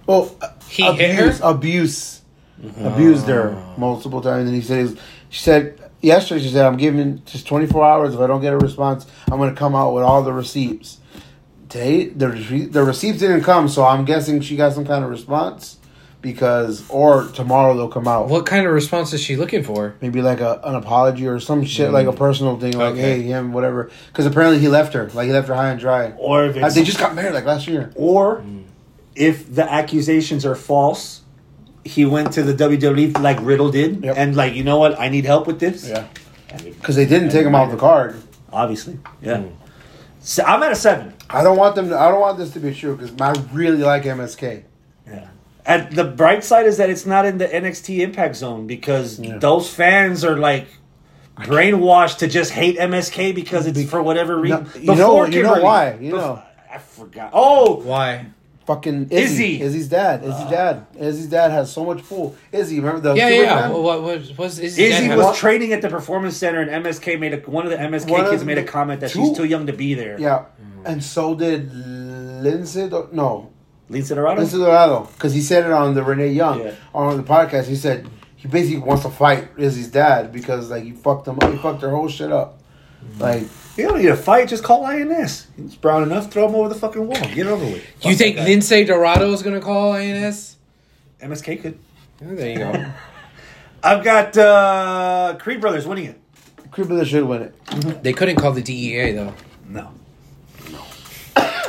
Well, 0.07 0.35
He 0.67 0.91
hit 0.93 1.15
her? 1.15 1.25
abuse, 1.25 1.39
abuse, 1.43 2.21
abused 2.79 3.29
oh. 3.29 3.33
her 3.33 3.73
multiple 3.77 4.21
times, 4.21 4.47
and 4.47 4.55
he 4.55 4.61
said, 4.63 4.83
was- 4.83 4.97
she 5.29 5.43
said 5.43 5.91
yesterday, 6.01 6.41
she 6.41 6.49
said, 6.49 6.65
I'm 6.65 6.77
giving 6.77 7.21
just 7.25 7.45
24 7.47 7.85
hours. 7.85 8.13
If 8.15 8.19
I 8.19 8.27
don't 8.27 8.41
get 8.41 8.53
a 8.53 8.57
response, 8.57 9.05
I'm 9.29 9.37
going 9.37 9.53
to 9.53 9.59
come 9.59 9.75
out 9.75 9.93
with 9.93 10.03
all 10.03 10.23
the 10.23 10.33
receipts. 10.33 10.97
Today, 11.69 12.05
the 12.05 12.27
the 12.71 12.83
receipts 12.83 13.19
didn't 13.19 13.41
come, 13.41 13.67
so 13.67 13.83
I'm 13.85 14.05
guessing 14.05 14.41
she 14.41 14.55
got 14.55 14.73
some 14.73 14.85
kind 14.85 15.03
of 15.03 15.09
response 15.09 15.77
because, 16.21 16.89
or 16.89 17.27
tomorrow 17.27 17.75
they'll 17.75 17.89
come 17.89 18.07
out. 18.07 18.29
What 18.29 18.45
kind 18.45 18.65
of 18.65 18.73
response 18.73 19.13
is 19.13 19.21
she 19.21 19.35
looking 19.35 19.63
for? 19.63 19.95
Maybe 20.01 20.21
like 20.21 20.39
a, 20.39 20.59
an 20.63 20.75
apology 20.75 21.27
or 21.27 21.39
some 21.39 21.63
shit, 21.65 21.91
like 21.91 22.07
a 22.07 22.11
mm. 22.11 22.17
personal 22.17 22.57
thing, 22.59 22.73
like 22.77 22.93
Okay. 22.93 23.01
hey, 23.01 23.21
him, 23.23 23.53
whatever. 23.53 23.91
Because 24.07 24.25
apparently 24.25 24.59
he 24.59 24.67
left 24.67 24.93
her, 24.93 25.09
like 25.13 25.27
he 25.27 25.33
left 25.33 25.47
her 25.49 25.55
high 25.55 25.69
and 25.71 25.79
dry. 25.79 26.13
Or 26.17 26.45
if 26.45 26.55
Uh, 26.55 26.65
it's, 26.65 26.75
they 26.75 26.83
just 26.83 26.99
got 26.99 27.13
married 27.15 27.33
like 27.33 27.45
last 27.45 27.67
year. 27.67 27.91
or 27.95 28.37
mm. 28.41 28.63
if 29.15 29.53
the 29.53 29.69
accusations 29.71 30.45
are 30.45 30.55
false, 30.55 31.21
he 31.83 32.05
went 32.05 32.31
to 32.33 32.43
the 32.43 32.53
WWE 32.53 33.19
like 33.21 33.37
Riddle 33.41 33.71
did, 33.71 34.03
Yep. 34.03 34.15
and 34.17 34.35
like 34.35 34.53
you 34.55 34.63
know 34.63 34.77
what, 34.79 34.99
I 34.99 35.09
need 35.09 35.25
help 35.25 35.47
with 35.47 35.59
this. 35.59 35.87
Yeah, 35.87 36.07
because 36.63 36.95
they 36.95 37.05
didn't 37.05 37.29
take 37.29 37.45
him 37.45 37.55
off 37.55 37.71
the 37.71 37.77
card. 37.77 38.15
obviously, 38.51 38.97
yeah. 39.21 39.37
Mm. 39.37 39.51
So 40.27 40.43
I'm 40.43 40.61
at 40.61 40.73
a 40.73 40.75
seven. 40.75 41.13
I 41.29 41.41
don't 41.41 41.57
want 41.57 41.75
them. 41.75 41.87
To, 41.87 41.97
I 41.97 42.09
don't 42.11 42.19
want 42.19 42.37
this 42.37 42.51
to 42.51 42.59
be 42.59 42.73
true 42.73 42.97
because 42.97 43.13
I 43.21 43.31
really 43.53 43.77
like 43.77 44.03
MSK. 44.03 44.63
Yeah. 45.07 45.29
And 45.65 45.93
the 45.95 46.03
bright 46.03 46.43
side 46.43 46.65
is 46.65 46.75
that 46.77 46.89
it's 46.89 47.05
not 47.05 47.25
in 47.25 47.37
the 47.37 47.47
NXT 47.47 47.99
Impact 48.01 48.35
Zone 48.35 48.67
because 48.67 49.19
Yeah. 49.21 49.37
those 49.37 49.73
fans 49.73 50.25
are 50.25 50.35
like 50.37 50.67
brainwashed 51.37 52.17
to 52.17 52.27
just 52.27 52.51
hate 52.51 52.77
MSK 52.77 53.33
because 53.33 53.67
it's 53.67 53.89
for 53.89 54.03
whatever 54.03 54.37
reason. 54.37 54.65
No, 54.75 54.93
you 54.93 54.95
know- 54.99 55.25
you 55.25 55.43
know 55.43 55.61
why, 55.61 55.93
you 56.01 56.11
Bef- 56.13 56.17
know. 56.17 56.41
I 56.73 56.77
forgot. 56.79 57.29
Oh, 57.31 57.75
Why? 57.83 58.25
Fucking 58.67 59.07
Izzy. 59.11 59.61
Izzy. 59.61 59.61
Izzy's 59.61 59.87
dad. 59.87 60.23
Izzy's 60.25 60.33
uh. 60.33 60.49
dad. 60.49 60.85
Izzy's 60.99 61.27
dad 61.27 61.51
has 61.51 61.71
so 61.71 61.85
much 61.85 62.03
pull. 62.07 62.35
Izzy, 62.51 62.81
remember 62.81 62.99
the 62.99 63.13
Yeah, 63.15 63.29
Superman? 63.29 63.45
yeah. 63.45 63.69
Well, 63.69 63.81
what 63.83 64.03
was 64.03 64.37
was 64.37 64.59
is 64.59 64.77
Izzy 64.77 65.07
that- 65.07 65.15
was 65.17 65.25
What? 65.27 65.35
training 65.37 65.71
at 65.71 65.81
the 65.81 65.87
performance 65.87 66.35
center, 66.35 66.59
and 66.59 66.69
MSK 66.85 67.17
made 67.17 67.33
a 67.33 67.37
one 67.49 67.63
of 67.65 67.71
the 67.71 67.77
MSK 67.77 68.09
One 68.11 68.25
of 68.25 68.29
kids 68.31 68.43
made 68.43 68.57
a 68.57 68.65
comment 68.65 68.99
that 69.01 69.11
two- 69.11 69.25
she's 69.27 69.37
too 69.37 69.45
young 69.45 69.67
to 69.67 69.73
be 69.73 69.93
there. 69.93 70.19
Yeah, 70.19 70.39
mm. 70.61 70.85
and 70.85 71.01
so 71.01 71.33
did 71.33 71.71
Lince. 71.71 72.75
No, 73.13 73.51
Lince 73.89 74.13
Dorado. 74.13 74.41
Lince 74.41 74.51
Dorado, 74.51 75.07
because 75.13 75.33
he 75.33 75.39
said 75.41 75.65
it 75.65 75.71
on 75.71 75.93
the 75.93 76.03
Renee 76.03 76.33
Young 76.33 76.59
Yeah. 76.61 76.71
on 76.93 77.15
the 77.15 77.23
podcast. 77.23 77.65
He 77.67 77.75
said 77.77 78.05
he 78.35 78.49
basically 78.49 78.79
wants 78.81 79.03
to 79.03 79.09
fight 79.09 79.47
Izzy's 79.57 79.87
dad 79.89 80.33
because 80.33 80.69
like 80.69 80.83
he 80.83 80.91
fucked 80.91 81.25
him 81.27 81.37
up. 81.41 81.51
He 81.51 81.57
fucked 81.57 81.79
their 81.79 81.91
whole 81.91 82.09
shit 82.09 82.33
up. 82.33 82.59
Mm. 83.15 83.21
Like 83.21 83.43
You 83.77 83.87
don't 83.87 83.99
need 83.99 84.07
a 84.09 84.17
fight. 84.17 84.49
Just 84.49 84.63
call 84.63 84.85
INS. 84.85 85.47
He's 85.55 85.75
brown 85.75 86.01
enough. 86.03 86.31
Throw 86.31 86.49
him 86.49 86.55
over 86.55 86.67
the 86.67 86.75
fucking 86.75 87.05
wall. 87.05 87.21
Get 87.33 87.45
over 87.45 87.63
with. 87.63 87.85
You 88.05 88.15
think 88.15 88.37
that. 88.37 88.47
Lince 88.47 88.87
Dorado 88.87 89.31
is 89.31 89.43
gonna 89.43 89.61
call 89.61 89.93
INS? 89.93 90.55
MSK 91.21 91.61
could? 91.61 91.79
Oh, 92.23 92.35
there 92.35 92.49
you 92.49 92.57
go. 92.57 92.91
I've 93.83 94.03
got 94.03 94.35
uh 94.35 95.37
Creed 95.39 95.61
Brothers 95.61 95.85
winning 95.85 96.05
it. 96.05 96.19
Creed 96.71 96.87
Brothers 96.87 97.07
should 97.09 97.23
win 97.23 97.43
it. 97.43 98.03
they 98.03 98.13
couldn't 98.13 98.37
call 98.37 98.51
the 98.51 98.61
DEA 98.63 99.11
though. 99.11 99.33
No. 99.67 99.91
No. 100.71 100.83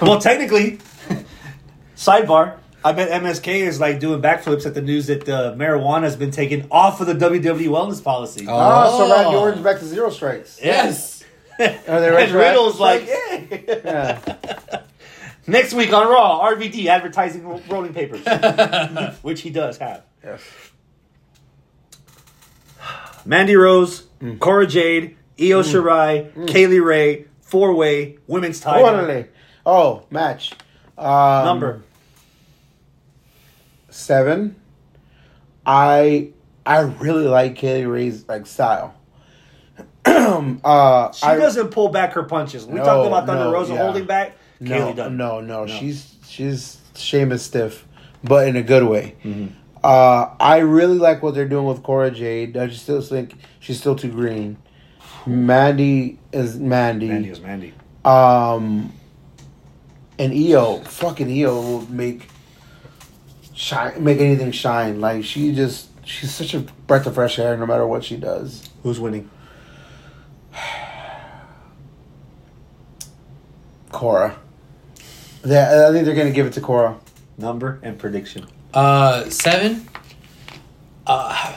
well, 0.00 0.18
technically, 0.18 0.78
sidebar. 1.96 2.56
I 2.84 2.92
bet 2.92 3.10
MSK 3.22 3.48
is 3.48 3.80
like 3.80 4.00
doing 4.00 4.22
backflips 4.22 4.64
at 4.64 4.72
the 4.72 4.80
news 4.80 5.08
that 5.08 5.28
uh, 5.28 5.52
marijuana 5.54 6.02
has 6.02 6.16
been 6.16 6.30
taken 6.30 6.66
off 6.70 7.00
of 7.00 7.06
the 7.08 7.14
WWE 7.14 7.66
wellness 7.66 8.02
policy. 8.02 8.46
Oh. 8.48 8.54
Ah, 8.56 8.96
so 8.96 9.12
Randy 9.12 9.36
Orton's 9.36 9.64
back 9.64 9.78
to 9.80 9.84
zero 9.84 10.08
strikes. 10.08 10.58
Yes. 10.62 11.17
Are 11.88 12.00
they 12.00 12.24
and 12.24 12.32
Riddle's 12.32 12.78
like, 12.78 13.02
strikes? 13.02 13.64
yeah. 13.66 13.80
Yeah. 13.84 14.80
Next 15.48 15.72
week 15.74 15.92
on 15.92 16.06
Raw, 16.06 16.46
RVD 16.48 16.86
advertising 16.86 17.44
rolling 17.68 17.94
papers, 17.94 18.20
which 19.22 19.40
he 19.40 19.50
does 19.50 19.78
have. 19.78 20.04
Yes. 20.22 20.40
Mandy 23.24 23.56
Rose, 23.56 24.02
mm. 24.20 24.38
Cora 24.38 24.66
Jade, 24.68 25.16
Io 25.40 25.62
mm. 25.62 25.64
Shirai, 25.64 26.32
mm. 26.32 26.46
Kay 26.46 26.68
Lee 26.68 26.78
Ray, 26.78 27.24
four 27.40 27.74
way 27.74 28.18
women's 28.28 28.60
title. 28.60 29.24
Oh, 29.66 30.04
match. 30.10 30.52
Um, 30.96 31.44
Number. 31.44 31.82
seven. 33.90 34.54
I 35.66 36.30
I 36.64 36.80
really 36.80 37.26
like 37.26 37.56
Kay 37.56 37.78
Lee 37.78 37.84
Ray's 37.86 38.28
like 38.28 38.46
style. 38.46 38.94
uh, 40.64 41.12
She 41.12 41.26
I, 41.26 41.36
doesn't 41.36 41.68
pull 41.70 41.88
back 41.88 42.12
her 42.12 42.22
punches. 42.22 42.66
We 42.66 42.74
No, 42.74 42.84
talked 42.84 43.06
about 43.06 43.26
Thunder 43.26 43.44
no, 43.44 43.52
Rosa 43.52 43.74
yeah. 43.74 43.82
holding 43.82 44.04
back. 44.06 44.36
no, 44.60 44.68
Kay 44.74 44.84
Lee 44.84 44.92
doesn't. 44.94 45.16
no, 45.16 45.40
no, 45.40 45.64
No. 45.64 45.78
She's 45.78 46.14
she's 46.26 46.78
Sheamus 46.94 47.42
stiff, 47.44 47.86
but 48.24 48.48
in 48.48 48.56
a 48.56 48.62
good 48.62 48.84
way. 48.84 49.14
Mm-hmm. 49.24 49.54
Uh, 49.82 50.34
I 50.40 50.58
really 50.58 50.98
like 50.98 51.22
what 51.22 51.34
they're 51.34 51.48
doing 51.48 51.66
with 51.66 51.82
Cora 51.84 52.10
Jade. 52.10 52.56
I 52.56 52.66
just 52.66 52.82
still 52.82 53.00
think 53.00 53.34
she's 53.60 53.78
still 53.78 53.94
too 53.94 54.10
green. 54.10 54.56
Mandy 55.26 56.18
is 56.32 56.58
Mandy. 56.58 57.06
Mandy 57.08 57.28
is 57.30 57.40
Mandy. 57.40 57.74
Um, 58.04 58.92
and 60.18 60.32
Io, 60.32 60.78
fucking 60.80 61.30
Io 61.30 61.54
will 61.60 61.86
make 61.92 62.28
shine, 63.54 64.02
make 64.02 64.18
anything 64.20 64.50
shine. 64.50 65.00
Like 65.00 65.24
she 65.24 65.54
just, 65.54 65.88
she's 66.04 66.34
such 66.34 66.54
a 66.54 66.60
breath 66.60 67.06
of 67.06 67.14
fresh 67.14 67.38
air, 67.38 67.56
no 67.56 67.66
matter 67.66 67.86
what 67.86 68.02
she 68.04 68.16
does. 68.16 68.68
Who's 68.82 68.98
winning? 68.98 69.30
Cora, 73.90 74.36
yeah, 75.44 75.86
I 75.88 75.92
think 75.92 76.04
they're 76.04 76.14
gonna 76.14 76.30
give 76.30 76.46
it 76.46 76.52
to 76.54 76.60
Cora. 76.60 76.96
Number 77.36 77.78
and 77.82 77.98
prediction. 77.98 78.46
Uh, 78.74 79.28
seven. 79.30 79.88
Uh, 81.06 81.54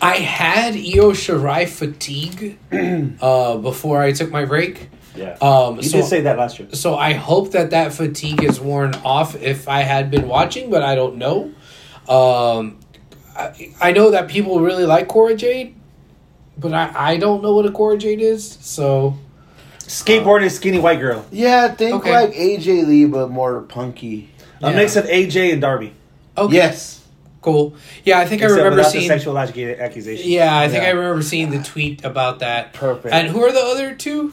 I 0.00 0.16
had 0.16 0.74
Io 0.74 1.12
Shirai 1.12 1.68
fatigue 1.68 2.58
uh, 3.20 3.56
before 3.58 4.00
I 4.00 4.12
took 4.12 4.30
my 4.30 4.44
break. 4.46 4.88
Yeah. 5.14 5.36
Um, 5.42 5.76
you 5.76 5.82
so- 5.82 5.98
did 5.98 6.06
say 6.06 6.20
that 6.22 6.38
last 6.38 6.58
year. 6.58 6.68
So 6.72 6.96
I 6.96 7.12
hope 7.12 7.50
that 7.52 7.70
that 7.70 7.92
fatigue 7.92 8.42
is 8.42 8.60
worn 8.60 8.94
off 9.04 9.34
if 9.34 9.68
I 9.68 9.80
had 9.80 10.10
been 10.10 10.26
watching, 10.28 10.70
but 10.70 10.82
I 10.82 10.94
don't 10.94 11.16
know. 11.16 11.52
Um, 12.08 12.78
I, 13.36 13.74
I 13.80 13.92
know 13.92 14.12
that 14.12 14.28
people 14.28 14.60
really 14.60 14.86
like 14.86 15.08
Cora 15.08 15.34
Jade, 15.34 15.74
but 16.60 16.72
I, 16.74 16.92
I 17.12 17.16
don't 17.16 17.42
know 17.42 17.54
what 17.54 17.66
a 17.66 17.70
Cora 17.72 17.96
Jade 17.98 18.20
is. 18.20 18.58
So 18.60 19.16
Skateboarding 19.80 20.44
is 20.44 20.54
skinny 20.56 20.78
white 20.78 21.00
girl. 21.00 21.24
Yeah, 21.32 21.68
think 21.74 21.96
Okay. 21.96 22.12
like 22.12 22.32
AJ 22.34 22.86
Lee, 22.86 23.04
but 23.06 23.30
more 23.30 23.62
punky. 23.62 24.28
A 24.62 24.70
Yeah. 24.70 24.76
mix 24.76 24.96
of 24.96 25.04
AJ 25.06 25.52
and 25.52 25.60
Darby. 25.60 25.92
okay, 26.36 26.54
Yes, 26.54 27.00
cool. 27.40 27.74
Yeah, 28.04 28.18
I 28.20 28.26
think 28.26 28.42
I 28.42 28.44
Except 28.44 28.58
remember 28.58 28.76
without 28.78 28.92
seeing. 28.92 29.08
the 29.08 29.14
sexual 29.14 29.34
accu- 29.34 29.80
accusation. 29.80 30.30
Yeah, 30.30 30.56
I 30.56 30.68
think 30.68 30.82
Yeah. 30.82 30.90
I 30.90 30.92
remember 30.92 31.22
seeing 31.22 31.50
the 31.50 31.62
tweet 31.62 32.04
about 32.04 32.38
that. 32.40 32.72
Perfect. 32.72 33.12
And 33.14 33.28
who 33.28 33.42
are 33.42 33.50
the 33.52 33.58
other 33.64 33.94
two? 33.94 34.32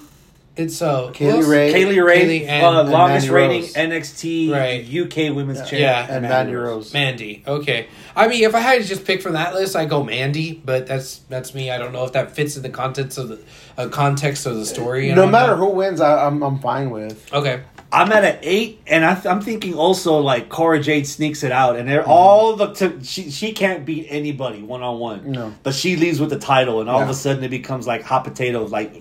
It's 0.57 0.81
uh, 0.81 1.07
who 1.07 1.13
Kay 1.13 1.31
Lee 1.31 1.37
else? 1.39 1.47
Ray. 1.47 1.71
Kay 1.71 1.85
Lee 1.85 1.99
Ray, 1.99 2.19
Kay 2.21 2.27
Lee 2.27 2.45
and- 2.45 2.65
uh, 2.65 2.79
and 2.81 2.89
longest 2.89 3.27
Mandy 3.29 3.35
reigning 3.35 3.61
Rose. 3.61 3.73
NXT 3.73 4.51
Right. 4.51 4.83
UK 5.29 5.35
Women's 5.35 5.59
Champion. 5.59 5.81
Yeah. 5.81 6.07
and 6.09 6.21
Mandy 6.23 6.53
Rose. 6.55 6.93
Mandy. 6.93 7.43
Okay. 7.47 7.87
I 8.15 8.27
mean, 8.27 8.43
if 8.43 8.55
I 8.55 8.59
had 8.59 8.81
to 8.81 8.87
just 8.87 9.05
pick 9.05 9.21
from 9.21 9.33
that 9.33 9.53
list, 9.53 9.75
I 9.75 9.85
go 9.85 10.03
Mandy. 10.03 10.53
But 10.65 10.87
that's 10.87 11.19
that's 11.29 11.53
me. 11.53 11.69
I 11.71 11.77
don't 11.77 11.93
know 11.93 12.03
if 12.05 12.13
that 12.13 12.31
fits 12.35 12.57
in 12.57 12.63
the 12.63 12.69
context 12.69 13.17
of 13.17 13.29
the 13.29 13.39
uh, 13.77 13.87
context 13.89 14.45
of 14.45 14.55
the 14.55 14.65
story. 14.65 15.07
and 15.09 15.15
No 15.15 15.23
all 15.25 15.29
matter 15.29 15.51
that. 15.53 15.57
who 15.57 15.69
wins, 15.69 16.01
I, 16.01 16.25
I'm 16.25 16.41
I'm 16.41 16.59
fine 16.59 16.89
with. 16.89 17.31
Okay. 17.31 17.61
I'm 17.89 18.11
at 18.11 18.25
an 18.25 18.37
eight, 18.41 18.81
and 18.85 19.05
I 19.05 19.13
th- 19.13 19.27
I'm 19.27 19.39
thinking 19.41 19.73
also 19.75 20.17
like 20.17 20.49
Cora 20.49 20.81
Jade 20.81 21.07
sneaks 21.07 21.41
it 21.43 21.53
out, 21.53 21.77
and 21.77 21.87
they're 21.87 22.01
Mm-hmm. 22.01 22.11
all 22.11 22.55
the 22.57 22.73
t- 22.73 23.01
she 23.03 23.29
she 23.31 23.53
can't 23.53 23.85
beat 23.85 24.07
anybody 24.09 24.61
one 24.61 24.81
on 24.83 24.99
one. 24.99 25.31
No. 25.31 25.53
but 25.63 25.73
she 25.73 25.95
leaves 25.95 26.19
with 26.19 26.29
the 26.31 26.39
title, 26.39 26.81
and 26.81 26.89
all 26.89 26.99
of 27.01 27.07
Yeah. 27.07 27.11
a 27.11 27.15
sudden 27.15 27.43
it 27.45 27.49
becomes 27.49 27.87
like 27.87 28.01
hot 28.01 28.25
potato, 28.25 28.65
like 28.65 28.93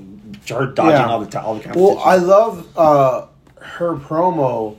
her 0.54 0.66
dodging 0.66 0.92
Yeah. 0.92 1.06
all 1.08 1.20
the 1.20 1.26
time, 1.26 1.44
all 1.44 1.54
the 1.54 1.60
competition. 1.62 1.96
Well, 1.96 2.04
I 2.04 2.16
love 2.16 2.66
uh, 2.76 3.26
her 3.60 3.96
promo. 3.96 4.76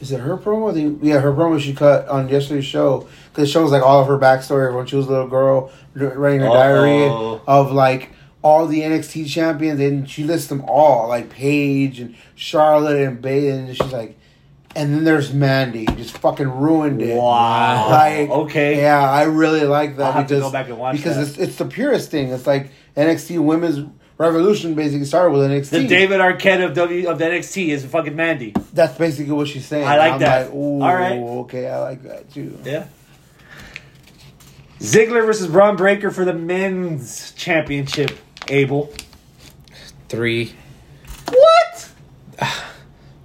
Is 0.00 0.12
it 0.12 0.20
her 0.20 0.36
promo? 0.36 0.74
Think, 0.74 1.00
yeah, 1.02 1.20
her 1.20 1.32
promo 1.32 1.58
she 1.60 1.72
cut 1.74 2.06
on 2.08 2.28
yesterday's 2.28 2.66
show 2.66 3.08
because 3.30 3.48
it 3.48 3.52
shows 3.52 3.70
like 3.72 3.82
all 3.82 4.00
of 4.02 4.08
her 4.08 4.18
backstory 4.18 4.74
when 4.74 4.86
she 4.86 4.96
was 4.96 5.06
a 5.06 5.10
little 5.10 5.28
girl 5.28 5.70
writing 5.94 6.40
her 6.40 6.48
diary 6.48 7.04
Uh-oh. 7.06 7.40
of 7.46 7.72
like 7.72 8.10
all 8.42 8.66
the 8.66 8.80
NXT 8.80 9.26
champions, 9.28 9.80
and 9.80 10.08
she 10.08 10.22
lists 10.22 10.48
them 10.48 10.62
all 10.68 11.08
like 11.08 11.30
Paige 11.30 11.98
and 12.00 12.14
Charlotte 12.34 13.00
and 13.00 13.20
Bay, 13.22 13.48
and 13.48 13.74
she's 13.76 13.92
like, 13.92 14.16
and 14.76 14.92
then 14.94 15.04
there's 15.04 15.32
Mandy, 15.32 15.86
just 15.86 16.18
fucking 16.18 16.48
ruined 16.50 17.00
it. 17.00 17.16
Wow. 17.16 17.88
Like 17.88 18.28
Okay. 18.28 18.76
yeah, 18.82 19.00
I 19.10 19.22
really 19.22 19.64
like 19.64 19.96
that 19.96 20.04
I'll 20.04 20.12
have 20.12 20.26
to 20.28 20.34
because 20.34 20.42
go 20.48 20.52
back 20.52 20.68
and 20.68 20.78
watch 20.78 20.96
because 20.96 21.16
it's 21.16 21.38
it's 21.38 21.56
the 21.56 21.64
purest 21.64 22.10
thing. 22.10 22.28
It's 22.28 22.46
like 22.46 22.70
NXT 22.96 23.42
Women's 23.42 23.88
Revolution 24.18 24.74
basically 24.74 25.04
started 25.04 25.30
with 25.32 25.50
NXT. 25.50 25.70
the 25.70 25.86
David 25.86 26.20
Arquette 26.20 26.64
of 26.64 26.74
W 26.74 27.08
of 27.08 27.18
the 27.18 27.24
NXT 27.26 27.68
is 27.68 27.84
fucking 27.84 28.16
Mandy. 28.16 28.54
That's 28.72 28.96
basically 28.96 29.32
what 29.32 29.48
she's 29.48 29.66
saying. 29.66 29.86
I 29.86 29.98
like 29.98 30.12
I'm 30.14 30.20
that. 30.20 30.46
Like, 30.46 30.54
Ooh, 30.54 30.82
All 30.82 30.94
right. 30.94 31.18
Okay, 31.18 31.68
I 31.68 31.80
like 31.80 32.02
that 32.04 32.32
too. 32.32 32.58
Yeah. 32.64 32.86
Ziggler 34.78 35.24
versus 35.24 35.48
Bron 35.48 35.76
Breakker 35.76 36.10
for 36.10 36.24
the 36.24 36.32
men's 36.32 37.32
championship. 37.32 38.18
Abel. 38.48 38.92
Three. 40.08 40.54
What? 41.28 41.90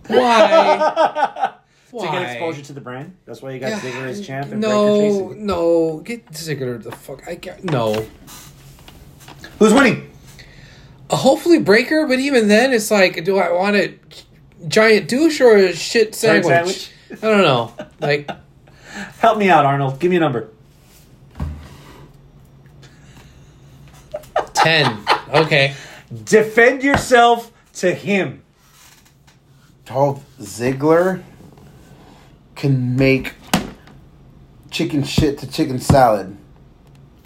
Why? 0.08 1.54
to 1.92 1.98
get 2.00 2.32
exposure 2.32 2.62
to 2.64 2.74
the 2.74 2.82
brand. 2.82 3.16
That's 3.26 3.42
why 3.42 3.52
you 3.52 3.60
got 3.60 3.70
Yeah, 3.70 3.80
Ziggler 3.80 4.08
as 4.08 4.26
champ 4.26 4.52
and 4.52 4.62
Breakker 4.62 4.76
No, 4.76 5.30
no, 5.36 6.00
get 6.00 6.26
Ziggler 6.32 6.82
the 6.82 6.92
fuck. 6.92 7.28
I 7.28 7.36
can't. 7.36 7.64
No. 7.66 8.06
Who's 9.60 9.74
winning? 9.74 10.11
Hopefully 11.22 11.60
Breakker, 11.60 12.08
but 12.08 12.20
even 12.20 12.48
then, 12.48 12.74
it's 12.74 12.90
like, 12.90 13.24
do 13.24 13.38
I 13.38 13.52
want 13.52 13.76
a 13.76 13.94
giant 14.68 15.08
douche 15.08 15.40
or 15.40 15.56
a 15.56 15.74
shit 15.74 16.16
sandwich? 16.16 16.46
sandwich? 16.46 16.92
I 17.12 17.28
don't 17.28 17.44
know. 17.44 17.74
Like, 18.00 18.30
Help 19.20 19.38
me 19.38 19.50
out, 19.50 19.66
Arnold. 19.66 20.00
Give 20.00 20.12
me 20.12 20.18
a 20.18 20.20
number. 20.20 20.50
ten. 24.54 25.00
Okay. 25.34 25.76
Defend 26.24 26.84
yourself 26.84 27.52
to 27.76 27.94
him. 27.94 28.44
Dolph 29.86 30.24
Ziggler 30.40 31.24
can 32.56 32.96
make 32.96 33.34
chicken 34.70 35.04
shit 35.04 35.38
to 35.40 35.50
chicken 35.50 35.80
salad 35.80 36.38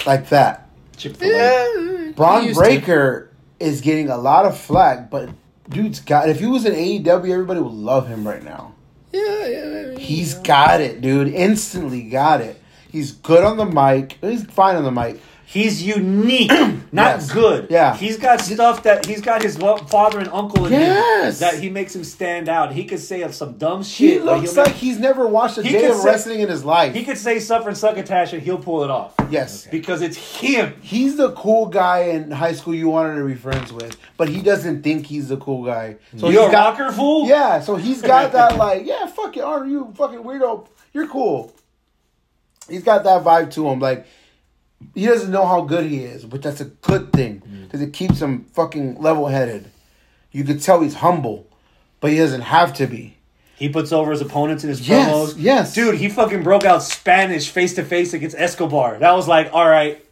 like 0.06 0.30
that. 0.30 0.70
Chick-fil-A. 0.98 2.14
Bron 2.16 2.46
Used 2.46 2.60
to. 2.60 2.64
Breakker 2.66 3.25
is 3.60 3.82
getting 3.82 4.10
a 4.10 4.18
lot 4.18 4.46
of 4.46 4.58
flack, 4.58 5.10
but 5.10 5.30
dude's 5.70 6.00
got. 6.00 6.30
If 6.30 6.40
he 6.40 6.46
was 6.46 6.66
in 6.66 6.74
AEW, 6.74 7.30
everybody 7.30 7.60
would 7.60 7.74
love 7.74 8.08
him 8.08 8.28
right 8.28 8.44
now. 8.44 8.74
Yeah, 9.12 9.48
yeah. 9.48 9.98
He's 9.98 10.34
got 10.36 10.82
it, 10.82 11.02
dude. 11.02 11.30
Instantly 11.30 12.04
got 12.04 12.42
it. 12.42 12.62
He's 12.92 13.12
good 13.12 13.44
on 13.44 13.58
the 13.58 13.66
mic. 13.66 14.18
He's 14.22 14.46
fine 14.46 14.76
on 14.76 14.84
the 14.84 14.92
mic. 14.92 15.20
He's 15.48 15.84
unique, 15.84 16.50
not 16.92 17.18
Yes. 17.20 17.32
good. 17.32 17.68
Yeah. 17.70 17.96
he's 17.96 18.18
got 18.18 18.42
stuff 18.42 18.84
that 18.84 19.06
he's 19.06 19.22
got 19.22 19.42
his 19.44 19.58
lo- 19.62 19.78
father 19.78 20.20
and 20.20 20.28
uncle 20.30 20.66
in 20.66 20.74
Yes. 20.74 21.40
him 21.42 21.48
that 21.48 21.60
he 21.62 21.70
makes 21.70 21.96
him 21.96 22.04
stand 22.04 22.50
out. 22.50 22.74
He 22.74 22.84
could 22.86 23.00
say 23.00 23.26
some 23.32 23.54
dumb 23.58 23.84
shit. 23.84 24.26
but 24.26 24.40
looks 24.42 24.58
like 24.58 24.68
make- 24.68 24.76
he's 24.76 25.00
never 25.00 25.28
watched 25.28 25.58
a 25.60 25.64
day 25.64 25.86
of 25.86 25.98
say- 25.98 26.06
wrestling 26.06 26.40
in 26.42 26.50
his 26.50 26.66
life. 26.66 26.94
he 26.96 27.04
could 27.06 27.18
say 27.18 27.40
suffer 27.40 27.70
and 27.70 27.78
succotash 27.78 28.34
and 28.34 28.42
he'll 28.42 28.58
pull 28.58 28.84
it 28.84 28.90
off 28.90 29.14
yes. 29.30 29.68
because 29.72 30.02
it's 30.02 30.18
him. 30.18 30.74
He's 30.82 31.16
the 31.16 31.32
cool 31.34 31.68
guy 31.68 32.00
in 32.10 32.32
high 32.32 32.54
school 32.54 32.74
you 32.74 32.90
wanted 32.90 33.16
to 33.20 33.26
be 33.26 33.36
friends 33.36 33.72
with, 33.72 33.96
but 34.18 34.28
he 34.28 34.42
doesn't 34.42 34.82
think 34.82 35.06
he's 35.06 35.30
the 35.30 35.38
cool 35.38 35.64
guy. 35.64 35.98
So 36.18 36.26
he's 36.28 36.36
you're 36.36 36.50
a 36.50 36.52
got- 36.52 36.78
rocker 36.80 36.92
fool. 36.92 37.28
Yeah, 37.28 37.60
so 37.62 37.76
he's 37.76 38.02
got 38.02 38.32
that 38.34 38.58
like, 38.66 38.86
yeah, 38.86 39.06
fuck 39.06 39.38
it, 39.38 39.42
aren't 39.42 39.70
you 39.70 39.94
fucking 39.96 40.20
weirdo? 40.20 40.68
You're 40.92 41.08
cool. 41.08 41.54
He's 42.68 42.84
got 42.84 43.04
that 43.04 43.24
vibe 43.24 43.52
to 43.52 43.70
him. 43.70 43.80
Like 43.80 44.08
he 44.94 45.06
doesn't 45.06 45.32
know 45.32 45.46
how 45.46 45.62
good 45.62 45.86
he 45.86 46.00
is, 46.04 46.26
but 46.26 46.42
that's 46.42 46.62
a 46.62 46.66
good 46.66 47.12
thing 47.14 47.42
because 47.64 47.82
it 47.82 47.94
keeps 47.94 48.22
him 48.22 48.46
fucking 48.54 49.02
level 49.02 49.28
headed. 49.28 49.72
You 50.32 50.44
could 50.44 50.62
tell 50.62 50.82
he's 50.82 50.96
humble, 50.96 51.48
but 52.02 52.12
he 52.12 52.18
doesn't 52.18 52.42
have 52.42 52.74
to 52.76 52.88
be. 52.88 53.18
He 53.56 53.70
puts 53.70 53.94
over 53.94 54.12
his 54.12 54.20
opponents 54.20 54.64
in 54.66 54.70
his 54.70 54.86
Yes, 54.88 55.10
promos. 55.10 55.36
yes. 55.38 55.74
dude, 55.74 55.96
he 55.96 56.10
fucking 56.10 56.44
broke 56.44 56.66
out 56.66 56.84
Spanish 56.84 57.50
face 57.50 57.74
to 57.76 57.86
face 57.86 58.14
against 58.14 58.36
Escobar. 58.38 59.00
That 59.00 59.14
was 59.14 59.30
like, 59.30 59.50
all 59.54 59.68
right, 59.68 60.06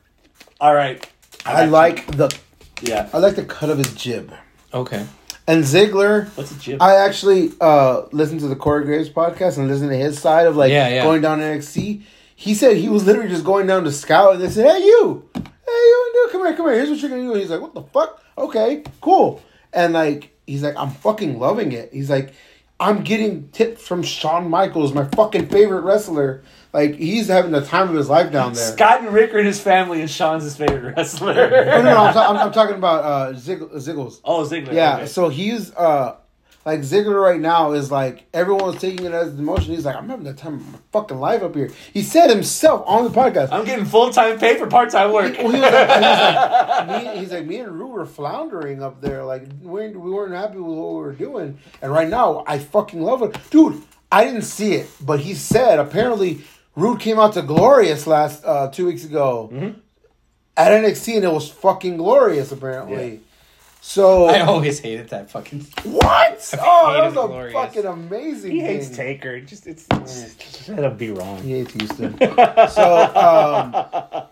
all 0.61 0.73
right. 0.73 1.05
I 1.45 1.51
got 1.53 1.65
you. 1.65 1.69
like 1.71 2.07
the 2.17 2.33
Yeah. 2.81 3.09
I 3.11 3.17
like 3.17 3.35
the 3.35 3.43
cut 3.43 3.69
of 3.69 3.77
his 3.77 3.93
jib. 3.95 4.33
Okay. 4.73 5.05
And 5.45 5.65
Ziggler, 5.65 6.29
What's 6.37 6.51
a 6.51 6.55
jib? 6.57 6.81
I 6.81 6.95
actually 6.95 7.51
uh 7.59 8.03
listened 8.13 8.39
to 8.39 8.47
the 8.47 8.55
Corey 8.55 8.85
Graves 8.85 9.09
podcast 9.09 9.57
and 9.57 9.67
listened 9.67 9.89
to 9.91 9.97
his 9.97 10.17
side 10.17 10.47
of 10.47 10.55
like 10.55 10.71
Yeah, 10.71 10.87
yeah. 10.87 11.03
going 11.03 11.21
down 11.21 11.39
to 11.39 11.43
NXT. 11.43 12.01
He 12.43 12.53
said 12.55 12.75
he 12.75 12.89
was 12.89 13.05
literally 13.05 13.29
just 13.29 13.45
going 13.45 13.67
down 13.67 13.85
to 13.85 13.91
scout 13.91 14.33
and 14.33 14.43
they 14.43 14.49
said, 14.49 14.69
Hey 14.69 14.83
you, 14.85 15.29
hey 15.33 15.41
you 15.65 16.27
come 16.29 16.45
here, 16.45 16.53
come 16.57 16.65
here, 16.65 16.75
here's 16.75 16.89
what 16.89 16.99
you're 16.99 17.09
gonna 17.09 17.23
do. 17.23 17.33
He's 17.35 17.49
like, 17.49 17.61
What 17.61 17.73
the 17.73 17.83
fuck? 17.83 18.21
Okay, 18.37 18.83
cool. 18.99 19.41
And 19.71 19.93
like 19.93 20.35
he's 20.45 20.61
like, 20.61 20.75
I'm 20.75 20.89
fucking 20.91 21.39
loving 21.39 21.71
it. 21.71 21.93
He's 21.93 22.09
like, 22.09 22.33
I'm 22.81 23.03
getting 23.03 23.47
tips 23.49 23.87
from 23.87 24.03
Shawn 24.03 24.49
Michaels, 24.49 24.91
my 24.91 25.05
fucking 25.15 25.47
favorite 25.47 25.83
wrestler. 25.83 26.43
Like 26.73 26.95
he's 26.95 27.29
having 27.29 27.51
the 27.51 27.61
time 27.63 27.87
of 27.87 27.95
his 27.95 28.09
life 28.09 28.29
down 28.29 28.51
there. 28.51 28.73
Scott 28.73 28.99
and 29.01 29.13
Rick 29.13 29.33
are 29.33 29.39
in 29.39 29.45
his 29.45 29.61
family, 29.61 30.01
and 30.01 30.09
Shawn's 30.09 30.43
his 30.43 30.57
favorite 30.57 30.95
wrestler. 30.97 31.31
Oh, 31.31 31.81
no, 31.81 31.83
no, 31.83 31.97
I'm, 31.97 32.13
ta- 32.13 32.29
I'm, 32.29 32.37
I'm 32.37 32.51
talking 32.51 32.75
about 32.75 33.03
uh, 33.05 33.33
Zig- 33.35 33.59
Ziggles. 33.61 34.19
oh, 34.25 34.43
Ziggler. 34.43 34.73
Yeah, 34.73 34.97
okay. 34.97 35.05
so 35.05 35.29
he's 35.29 35.73
uh 35.75 36.17
like 36.65 36.79
Ziggler 36.81 37.21
right 37.21 37.39
now 37.39 37.73
is 37.73 37.91
like 37.91 38.25
everyone's 38.33 38.79
taking 38.79 39.05
it 39.05 39.11
as 39.11 39.33
an 39.33 39.39
emotion. 39.39 39.73
He's 39.73 39.85
like, 39.85 39.95
I'm 39.95 40.07
having 40.09 40.23
the 40.25 40.33
time 40.33 40.55
of 40.55 40.71
my 40.71 40.79
fucking 40.91 41.19
life 41.19 41.43
up 41.43 41.55
here. 41.55 41.69
He 41.93 42.01
said 42.03 42.29
himself 42.29 42.83
on 42.87 43.03
the 43.03 43.09
podcast. 43.09 43.49
I'm 43.51 43.65
getting 43.65 43.85
full 43.85 44.11
time 44.11 44.39
pay 44.39 44.57
for 44.57 44.67
part 44.67 44.89
time 44.89 45.11
work. 45.11 45.37
Well, 45.37 45.51
he 45.51 45.59
was 45.59 45.71
like, 45.71 45.89
he 45.89 46.05
was 46.05 46.19
like, 46.69 46.87
me, 47.15 47.19
he's 47.19 47.31
like, 47.31 47.45
me 47.45 47.57
and 47.57 47.71
Roode 47.77 47.91
were 47.91 48.05
floundering 48.05 48.81
up 48.81 49.01
there. 49.01 49.23
Like, 49.25 49.43
we 49.61 49.67
weren't, 49.69 49.99
we 49.99 50.09
weren't 50.11 50.33
happy 50.33 50.57
with 50.57 50.77
what 50.77 50.93
we 50.93 51.01
were 51.01 51.13
doing. 51.13 51.57
And 51.81 51.91
right 51.91 52.07
now, 52.07 52.43
I 52.47 52.59
fucking 52.59 53.01
love 53.01 53.21
it. 53.23 53.35
Dude, 53.49 53.81
I 54.11 54.23
didn't 54.25 54.43
see 54.43 54.73
it, 54.75 54.89
but 55.01 55.19
he 55.19 55.33
said 55.33 55.79
apparently 55.79 56.41
Roode 56.75 56.99
came 56.99 57.19
out 57.19 57.33
to 57.33 57.41
Glorious 57.41 58.07
last, 58.07 58.43
uh, 58.45 58.69
two 58.69 58.85
weeks 58.85 59.03
ago 59.03 59.49
Mm-hmm. 59.51 59.79
at 60.55 60.71
NXT 60.71 61.15
and 61.17 61.25
it 61.25 61.31
was 61.31 61.49
fucking 61.49 61.97
glorious, 61.97 62.51
apparently. 62.51 63.19
So, 63.85 64.25
I 64.27 64.39
always 64.39 64.79
hated 64.79 65.09
that 65.09 65.29
fucking. 65.29 65.59
what? 65.83 66.55
Oh, 66.61 66.93
that 66.93 67.03
was 67.03 67.11
a 67.11 67.27
Glorious. 67.27 67.53
fucking 67.53 67.85
amazing 67.85 68.51
he 68.51 68.61
hates 68.61 68.87
thing. 68.87 68.95
Taker. 68.95 69.41
Just 69.41 69.67
it's, 69.67 69.85
it's 69.91 70.35
just 70.35 70.69
let 70.69 70.85
him 70.85 70.95
be 70.95 71.11
wrong. 71.11 71.43
He 71.43 71.51
hates 71.51 71.73
Houston. 71.73 72.17
so 72.17 72.31
um, 73.13 74.23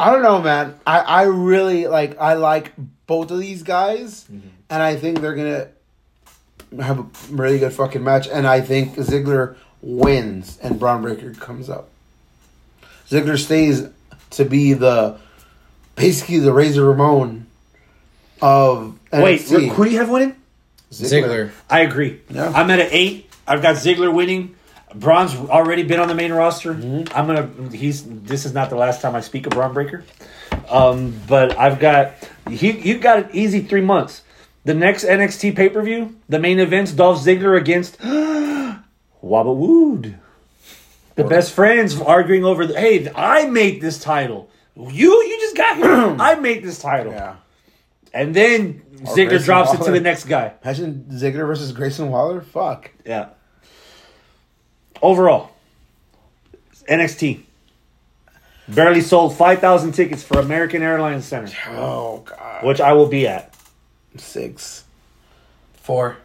I 0.00 0.10
don't 0.10 0.22
know, 0.22 0.42
man. 0.42 0.74
I, 0.84 0.98
I 0.98 1.22
really 1.22 1.86
like 1.86 2.20
I 2.20 2.34
like 2.34 2.72
both 3.06 3.30
of 3.30 3.38
these 3.38 3.62
guys, 3.62 4.26
and 4.28 4.82
I 4.82 4.96
think 4.96 5.20
they're 5.20 5.36
gonna 5.36 5.68
have 6.82 6.98
a 6.98 7.06
really 7.30 7.60
good 7.60 7.72
fucking 7.72 8.02
match. 8.02 8.26
And 8.26 8.48
I 8.48 8.60
think 8.62 8.96
Ziggler 8.96 9.54
wins, 9.80 10.58
and 10.60 10.80
Bron 10.80 11.02
Breakker 11.02 11.34
comes 11.34 11.70
up. 11.70 11.88
Ziggler 13.08 13.38
stays 13.38 13.86
to 14.30 14.44
be 14.44 14.72
the 14.72 15.20
basically 15.94 16.40
the 16.40 16.52
Razor 16.52 16.84
Ramon 16.84 17.46
of 18.44 18.98
Wait, 19.10 19.40
NXT. 19.40 19.70
who 19.70 19.84
do 19.84 19.90
you 19.90 19.98
have 19.98 20.10
winning? 20.10 20.36
Ziggler. 20.92 21.50
I 21.70 21.80
agree. 21.80 22.20
Yeah. 22.28 22.52
I'm 22.54 22.70
at 22.70 22.78
an 22.78 22.88
eight. 22.90 23.30
I've 23.46 23.62
got 23.62 23.76
Ziggler 23.76 24.12
winning. 24.12 24.54
Bron's 24.94 25.34
already 25.34 25.82
been 25.82 25.98
on 25.98 26.08
the 26.08 26.14
main 26.14 26.30
roster. 26.32 26.74
Mm-hmm. 26.74 27.16
I'm 27.16 27.26
gonna. 27.26 27.74
He's. 27.74 28.04
This 28.04 28.44
is 28.44 28.52
not 28.52 28.68
the 28.68 28.76
last 28.76 29.00
time 29.00 29.16
I 29.16 29.22
speak 29.22 29.46
of 29.46 29.52
Bron 29.54 29.72
Breakker. 29.72 30.04
Um, 30.68 31.18
but 31.26 31.58
I've 31.58 31.80
got. 31.80 32.12
He. 32.48 32.70
You 32.70 32.98
got 32.98 33.18
an 33.18 33.30
easy 33.32 33.60
three 33.60 33.80
months. 33.80 34.22
The 34.64 34.74
next 34.74 35.04
NXT 35.04 35.56
pay 35.56 35.68
per 35.70 35.82
view, 35.82 36.16
the 36.28 36.38
main 36.38 36.60
event's 36.60 36.92
Dolph 36.92 37.24
Ziggler 37.24 37.58
against 37.58 37.98
Waba 38.00 39.56
Wood. 39.56 40.18
The 41.16 41.24
best 41.24 41.52
friends 41.52 41.98
arguing 41.98 42.44
over 42.44 42.66
the. 42.66 42.78
Hey, 42.78 43.10
I 43.14 43.46
made 43.46 43.80
this 43.80 43.98
title. 43.98 44.50
You. 44.76 45.10
You 45.10 45.40
just 45.40 45.56
got 45.56 45.76
here. 45.78 46.16
I 46.20 46.34
made 46.36 46.62
this 46.62 46.78
title. 46.78 47.12
Yeah. 47.12 47.36
And 48.14 48.32
then 48.34 48.80
Ziggler 49.02 49.28
Grayson 49.30 49.44
drops 49.44 49.74
it 49.74 49.82
to 49.84 49.90
the 49.90 50.00
next 50.00 50.24
guy. 50.24 50.52
Imagine 50.62 51.06
Ziggler 51.10 51.46
versus 51.46 51.72
Grayson 51.72 52.08
Waller. 52.10 52.40
Fuck. 52.40 52.92
Yeah. 53.04 53.30
Overall, 55.02 55.50
NXT 56.88 57.42
barely 58.68 59.00
sold 59.02 59.36
5,000 59.36 59.92
tickets 59.92 60.22
for 60.22 60.38
American 60.38 60.80
Airlines 60.80 61.26
Center, 61.26 61.54
Oh 61.68 62.22
god. 62.24 62.64
which 62.64 62.80
I 62.80 62.92
will 62.94 63.08
be 63.08 63.26
at. 63.26 63.54
Six. 64.16 64.84
Four. 65.74 66.16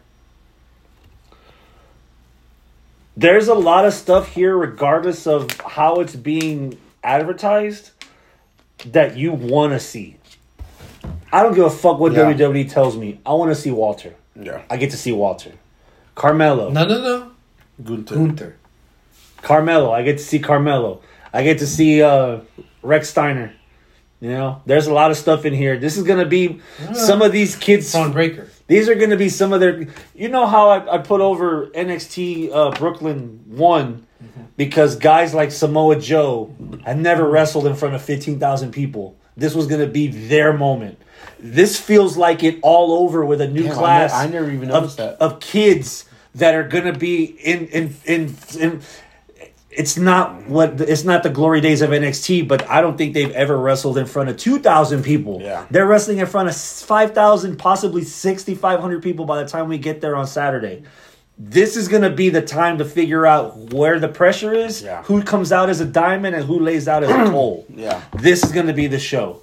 There's 3.18 3.48
a 3.50 3.56
lot 3.56 3.86
of 3.86 3.94
stuff 3.94 4.30
here, 4.34 4.56
regardless 4.56 5.28
of 5.28 5.52
how 5.60 5.96
it's 5.96 6.16
being 6.16 6.78
advertised, 7.04 7.92
that 8.86 9.18
you 9.18 9.34
want 9.34 9.74
to 9.74 9.80
see. 9.80 10.16
I 11.32 11.44
don't 11.44 11.54
give 11.54 11.66
a 11.66 11.70
fuck 11.70 12.00
what 12.00 12.14
Yeah. 12.14 12.32
WWE 12.34 12.70
tells 12.72 12.98
me. 12.98 13.20
I 13.26 13.34
want 13.34 13.52
to 13.52 13.56
see 13.56 13.72
Walter. 13.72 14.16
Yeah. 14.36 14.62
I 14.70 14.78
get 14.78 14.92
to 14.92 14.98
see 14.98 15.12
Walter. 15.12 15.52
Carmelo. 16.16 16.70
No, 16.70 16.86
no, 16.88 17.02
no. 17.02 17.32
Gunther. 17.84 18.16
Gunther. 18.16 18.56
Carmelo. 19.42 19.92
I 19.92 20.04
get 20.04 20.18
to 20.18 20.24
see 20.24 20.40
Carmelo. 20.40 21.02
I 21.34 21.44
get 21.44 21.60
to 21.60 21.68
see 21.68 22.02
uh, 22.02 22.40
Rex 22.82 23.10
Steiner. 23.10 23.54
You 24.22 24.32
know, 24.32 24.62
there's 24.66 24.88
a 24.88 24.94
lot 24.94 25.12
of 25.12 25.18
stuff 25.18 25.46
in 25.46 25.54
here. 25.54 25.78
This 25.78 25.96
is 25.96 26.04
gonna 26.04 26.26
be 26.26 26.60
some 26.94 27.22
of 27.22 27.32
these 27.32 27.56
kids. 27.56 27.90
Bron 27.94 28.12
Breakker. 28.12 28.50
These 28.68 28.90
are 28.90 28.96
gonna 28.96 29.16
be 29.16 29.30
some 29.30 29.54
of 29.54 29.62
their. 29.62 29.88
You 30.14 30.28
know 30.28 30.46
how 30.46 30.68
I, 30.72 30.96
I 30.96 30.98
put 30.98 31.22
over 31.22 31.68
NXT 31.68 32.52
uh, 32.54 32.72
Brooklyn 32.72 33.46
one 33.48 34.06
because 34.58 34.98
guys 34.98 35.34
like 35.34 35.52
Samoa 35.52 35.98
Joe 36.02 36.54
had 36.84 37.00
never 37.00 37.30
wrestled 37.30 37.66
in 37.66 37.76
front 37.76 37.96
of 37.96 38.02
fifteen 38.02 38.40
thousand 38.42 38.74
people. 38.74 39.16
This 39.38 39.56
was 39.56 39.68
gonna 39.68 39.88
be 39.88 40.08
their 40.10 40.52
moment. 40.52 41.00
This 41.42 41.80
feels 41.80 42.18
like 42.18 42.44
it 42.44 42.60
all 42.62 43.04
over 43.04 43.26
with 43.26 43.42
a 43.42 43.48
new 43.48 43.64
Damn, 43.64 43.72
I 43.72 43.76
class. 43.76 44.12
ne- 44.12 44.18
I 44.18 44.28
never 44.28 44.52
even 44.52 44.72
of, 44.72 44.96
that. 44.98 45.22
of 45.22 45.40
kids 45.40 46.06
that 46.36 46.54
are 46.56 46.64
gonna 46.68 46.94
be 46.98 47.24
in 47.26 47.68
in 47.68 47.96
in. 48.06 48.36
in 48.60 48.82
it's 49.72 49.98
not 49.98 50.48
what 50.48 50.82
it's 50.82 51.04
not 51.04 51.22
the 51.24 51.30
glory 51.30 51.62
days 51.62 51.82
of 51.84 51.92
NXT, 51.92 52.48
but 52.48 52.68
I 52.68 52.82
don't 52.82 52.98
think 52.98 53.14
they've 53.14 53.32
ever 53.32 53.56
wrestled 53.56 53.98
in 54.00 54.08
front 54.08 54.28
of 54.30 54.36
two 54.38 54.60
thousand 54.60 55.04
people. 55.04 55.40
Yeah. 55.42 55.66
they're 55.70 55.86
wrestling 55.86 56.18
in 56.18 56.26
front 56.26 56.50
of 56.50 56.56
five 56.58 57.14
thousand, 57.14 57.58
possibly 57.58 58.04
sixty 58.04 58.56
five 58.56 58.80
hundred 58.80 59.04
people 59.04 59.26
by 59.26 59.42
the 59.42 59.48
time 59.48 59.70
we 59.70 59.78
get 59.78 60.02
there 60.02 60.16
on 60.16 60.26
Saturday. 60.28 60.84
This 61.38 61.78
is 61.78 61.88
going 61.88 62.02
to 62.02 62.10
be 62.10 62.28
the 62.30 62.42
time 62.42 62.80
to 62.80 62.84
figure 62.86 63.26
out 63.26 63.56
where 63.72 63.98
the 64.00 64.10
pressure 64.10 64.54
is, 64.54 64.82
Yeah. 64.82 65.04
who 65.04 65.24
comes 65.24 65.54
out 65.54 65.70
as 65.70 65.80
a 65.80 65.86
diamond, 65.86 66.36
and 66.36 66.44
who 66.44 66.60
lays 66.60 66.88
out 66.90 67.04
as 67.04 67.10
a 67.12 67.32
coal. 67.32 67.66
Yeah. 67.74 68.02
This 68.18 68.44
is 68.44 68.52
going 68.52 68.68
to 68.68 68.74
be 68.74 68.88
the 68.88 69.00
show. 69.00 69.42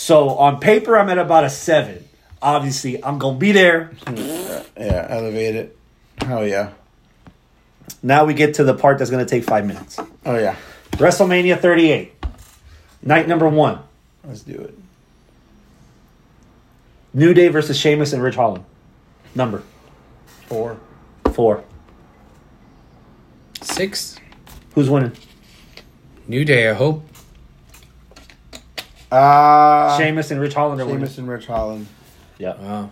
So 0.00 0.28
on 0.38 0.60
paper, 0.60 0.96
I'm 0.96 1.08
at 1.08 1.18
about 1.18 1.42
a 1.42 1.50
seven. 1.50 2.08
Obviously, 2.40 3.04
I'm 3.04 3.18
going 3.18 3.34
to 3.34 3.40
be 3.40 3.50
there. 3.50 3.90
Yeah, 4.06 5.06
elevate 5.10 5.56
it. 5.56 5.76
Oh 6.24 6.42
yeah. 6.42 6.70
Now 8.00 8.24
we 8.24 8.32
get 8.32 8.54
to 8.54 8.64
the 8.64 8.74
part 8.74 8.98
that's 8.98 9.10
going 9.10 9.26
to 9.26 9.28
take 9.28 9.42
five 9.42 9.66
minutes. 9.66 9.98
Oh 10.24 10.38
yeah. 10.38 10.54
WrestleMania 10.92 11.58
38, 11.58 12.12
night 13.02 13.26
number 13.26 13.48
one. 13.48 13.80
Let's 14.24 14.42
do 14.42 14.54
it. 14.60 14.78
New 17.12 17.34
Day 17.34 17.48
versus 17.48 17.76
Sheamus 17.76 18.12
and 18.12 18.22
Ridge 18.22 18.36
Holland. 18.36 18.64
Number 19.34 19.64
Four. 20.46 20.78
four. 21.32 21.64
Six. 23.62 24.14
Who's 24.76 24.88
winning? 24.88 25.10
New 26.28 26.44
Day, 26.44 26.70
I 26.70 26.74
hope. 26.74 27.07
Uh 29.10 29.96
Sheamus 29.98 30.30
and 30.30 30.40
Ridge 30.40 30.54
Holland 30.54 30.80
are 30.80 30.86
Sheamus 30.88 31.18
and 31.18 31.28
Ridge 31.28 31.46
Holland. 31.46 31.86
Yeah. 32.38 32.54
Wow. 32.60 32.90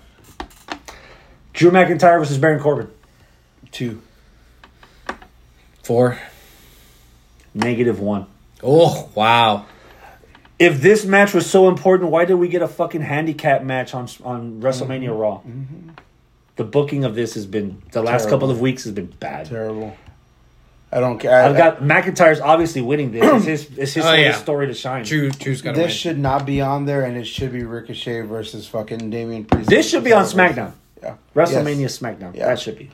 Drew 1.52 1.70
McIntyre 1.70 2.18
versus 2.18 2.38
Baron 2.38 2.60
Corbin. 2.60 2.90
Two. 3.70 4.02
Four. 5.82 6.18
Negative 7.54 7.98
one. 8.00 8.26
Oh, 8.62 9.08
wow. 9.14 9.66
If 10.58 10.80
this 10.80 11.04
match 11.04 11.34
was 11.34 11.48
so 11.48 11.68
important, 11.68 12.10
why 12.10 12.24
did 12.24 12.34
we 12.34 12.48
get 12.48 12.62
a 12.62 12.68
fucking 12.68 13.02
handicap 13.02 13.62
match 13.62 13.94
on 13.94 14.08
on 14.24 14.60
WrestleMania 14.62 15.18
Raw? 15.18 15.42
The 16.56 16.64
booking 16.64 17.04
of 17.04 17.14
this 17.14 17.34
has 17.34 17.44
been 17.46 17.82
the 17.92 18.02
last 18.02 18.22
Terrible. 18.22 18.36
couple 18.38 18.50
of 18.50 18.60
weeks 18.60 18.84
has 18.84 18.92
been 18.92 19.06
bad. 19.20 19.46
Terrible. 19.46 19.94
I 20.92 21.00
don't 21.00 21.18
care. 21.18 21.32
I, 21.42 21.48
I've 21.48 21.56
got 21.56 21.80
McIntyre's 21.80 22.40
obviously 22.40 22.80
winning 22.80 23.10
this. 23.12 23.22
It's 23.24 23.44
his, 23.68 23.78
it's 23.78 23.92
his 23.94 24.04
Oh, 24.04 24.12
yeah. 24.14 24.32
story 24.32 24.68
to 24.68 24.74
shine. 24.74 25.04
Drew, 25.04 25.30
Drew's 25.30 25.60
got 25.60 25.72
to 25.74 25.76
this 25.80 25.86
win. 25.88 25.94
should 25.96 26.18
not 26.18 26.46
be 26.46 26.60
on 26.60 26.84
there, 26.86 27.02
and 27.04 27.16
it 27.16 27.24
should 27.26 27.52
be 27.52 27.64
Ricochet 27.64 28.20
versus 28.22 28.66
fucking 28.68 29.10
Damian 29.10 29.44
Priest. 29.44 29.68
This 29.68 29.88
should 29.90 30.04
be 30.04 30.12
on 30.12 30.24
SmackDown. 30.24 30.72
Yeah. 31.02 31.16
WrestleMania 31.34 31.80
Yes. 31.80 31.98
SmackDown. 31.98 32.34
Yeah. 32.36 32.46
That 32.46 32.60
should 32.60 32.78
be. 32.78 32.90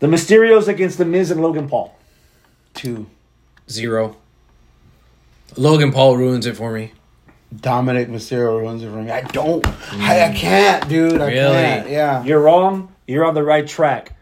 The 0.00 0.06
Mysterios 0.06 0.66
against 0.66 0.96
The 0.98 1.04
Miz 1.04 1.30
and 1.30 1.42
Logan 1.42 1.68
Paul. 1.68 1.94
Two. 2.74 3.06
Zero. 3.68 4.16
Logan 5.56 5.92
Paul 5.92 6.16
ruins 6.16 6.46
it 6.46 6.56
for 6.56 6.72
me. 6.72 6.92
Dominic 7.54 8.08
Mysterio 8.08 8.60
ruins 8.60 8.82
it 8.82 8.90
for 8.90 9.02
me. 9.02 9.10
I 9.10 9.22
don't. 9.22 9.66
I, 9.94 10.30
I 10.30 10.32
can't, 10.34 10.88
dude. 10.88 11.20
I 11.20 11.26
Really? 11.26 11.52
can't. 11.52 11.90
Yeah. 11.90 12.24
You're 12.24 12.40
wrong. 12.40 12.94
You're 13.06 13.24
on 13.24 13.34
the 13.34 13.42
right 13.42 13.66
track. 13.66 14.16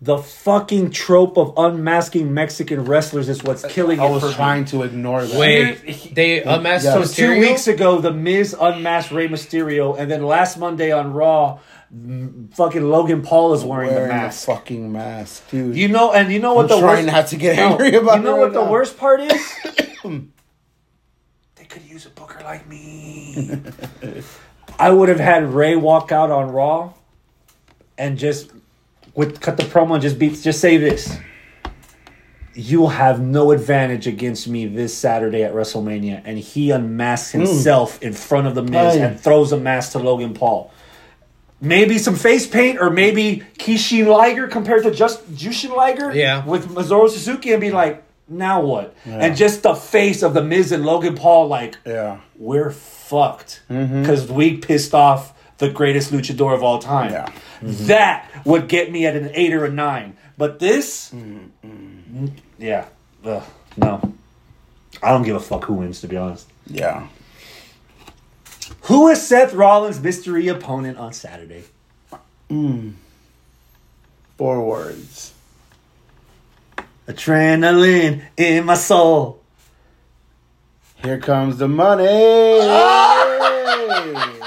The 0.00 0.18
fucking 0.18 0.90
trope 0.92 1.36
of 1.36 1.54
unmasking 1.56 2.32
Mexican 2.32 2.84
wrestlers 2.84 3.28
is 3.28 3.42
what's 3.42 3.64
killing 3.66 3.98
I 3.98 4.06
it 4.06 4.10
was 4.12 4.22
for 4.22 4.32
trying 4.32 4.64
to 4.66 4.84
ignore 4.84 5.24
that. 5.24 5.36
Wait, 5.36 6.14
they 6.14 6.40
unmasked 6.42 6.84
Yeah. 6.84 6.94
So 6.94 7.00
Mysterio? 7.02 7.16
two 7.16 7.40
weeks 7.40 7.66
ago, 7.66 8.00
The 8.00 8.12
Miz 8.12 8.54
unmasked 8.58 9.10
Rey 9.10 9.26
Mysterio, 9.26 9.98
and 9.98 10.08
then 10.08 10.22
last 10.24 10.56
Monday 10.56 10.92
on 10.92 11.12
Raw, 11.14 11.58
fucking 12.52 12.88
Logan 12.88 13.22
Paul 13.22 13.54
is 13.54 13.64
wearing, 13.64 13.90
Wearing 13.90 14.08
the 14.10 14.14
a 14.14 14.18
mask. 14.18 14.46
fucking 14.46 14.92
mask, 14.92 15.50
dude. 15.50 15.74
You 15.76 15.88
know, 15.88 16.12
and 16.12 16.32
you 16.32 16.38
know 16.38 16.54
what 16.54 16.70
I'm 16.70 16.78
the 16.78 16.80
trying 16.80 17.06
worst. 17.06 17.16
not 17.16 17.26
to 17.28 17.36
get 17.36 17.56
No, 17.56 17.70
angry 17.72 17.94
about 17.96 18.18
You 18.18 18.22
know 18.22 18.36
it 18.36 18.38
what 18.38 18.44
right 18.54 18.64
the 18.66 18.70
worst 18.70 18.98
part 18.98 19.18
is? 19.20 19.54
they 21.56 21.64
could 21.64 21.82
use 21.82 22.06
a 22.06 22.10
booker 22.10 22.40
like 22.44 22.68
me. 22.68 23.60
I 24.78 24.90
would 24.92 25.08
have 25.08 25.18
had 25.18 25.52
Rey 25.52 25.74
walk 25.74 26.12
out 26.12 26.30
on 26.30 26.52
Raw, 26.52 26.92
and 27.96 28.16
just 28.16 28.52
with 29.14 29.40
cut 29.40 29.56
the 29.56 29.62
promo 29.64 29.94
and 29.94 30.02
just 30.02 30.18
beat. 30.18 30.40
Just 30.40 30.60
say 30.60 30.76
this. 30.76 31.16
You'll 32.54 32.88
have 32.88 33.20
no 33.20 33.52
advantage 33.52 34.08
against 34.08 34.48
me 34.48 34.66
this 34.66 34.96
Saturday 34.96 35.44
at 35.44 35.52
WrestleMania, 35.54 36.22
and 36.24 36.36
he 36.36 36.70
unmasks 36.72 37.30
himself 37.30 38.02
in 38.02 38.12
front 38.12 38.48
of 38.48 38.56
the 38.56 38.62
Miz 38.62 38.96
Aye. 38.96 38.98
and 38.98 39.20
throws 39.20 39.52
a 39.52 39.56
mask 39.56 39.92
to 39.92 40.00
Logan 40.00 40.34
Paul. 40.34 40.72
Maybe 41.60 41.98
some 41.98 42.16
face 42.16 42.48
paint, 42.48 42.80
or 42.80 42.90
maybe 42.90 43.44
Kishin 43.58 44.06
Liger 44.06 44.48
compared 44.48 44.82
to 44.84 44.90
just 44.90 45.24
Jushin 45.34 45.76
Liger, 45.76 46.12
Yeah. 46.12 46.44
with 46.44 46.68
Masaru 46.68 47.08
Suzuki, 47.08 47.52
and 47.52 47.60
be 47.60 47.70
like, 47.70 48.02
now 48.28 48.60
what? 48.60 48.94
Yeah. 49.06 49.18
And 49.18 49.36
just 49.36 49.62
the 49.62 49.74
face 49.74 50.22
of 50.24 50.34
the 50.34 50.42
Miz 50.42 50.72
and 50.72 50.84
Logan 50.84 51.14
Paul, 51.14 51.46
like, 51.46 51.76
Yeah. 51.86 52.18
we're 52.36 52.70
fucked 52.70 53.62
Mm-hmm. 53.70 54.00
because 54.02 54.28
we 54.30 54.56
pissed 54.56 54.94
off 54.94 55.32
the 55.58 55.70
greatest 55.70 56.12
luchador 56.12 56.54
of 56.54 56.62
all 56.62 56.78
time. 56.78 57.10
Yeah. 57.12 57.32
That 57.62 58.28
would 58.44 58.68
get 58.68 58.92
me 58.92 59.06
at 59.06 59.16
an 59.16 59.30
eight 59.34 59.52
or 59.52 59.64
a 59.64 59.70
nine. 59.70 60.16
But 60.36 60.58
this, 60.60 61.10
Mm-hmm. 61.10 62.24
mm, 62.24 62.30
yeah, 62.58 62.86
Ugh, 63.24 63.42
no. 63.76 64.12
I 65.02 65.10
don't 65.10 65.22
give 65.24 65.34
a 65.36 65.40
fuck 65.40 65.64
who 65.64 65.74
wins, 65.74 66.00
to 66.02 66.08
be 66.08 66.16
honest. 66.16 66.48
Yeah. 66.66 67.08
Who 68.82 69.08
is 69.08 69.20
Seth 69.26 69.52
Rollins' 69.54 70.00
mystery 70.00 70.46
opponent 70.48 70.98
on 70.98 71.12
Saturday? 71.12 71.64
Four 72.48 72.94
words. 74.64 75.32
Adrenaline 77.08 78.22
in 78.36 78.64
my 78.66 78.74
soul. 78.74 79.40
Here 81.02 81.18
comes 81.18 81.56
the 81.58 81.68
money. 81.68 82.06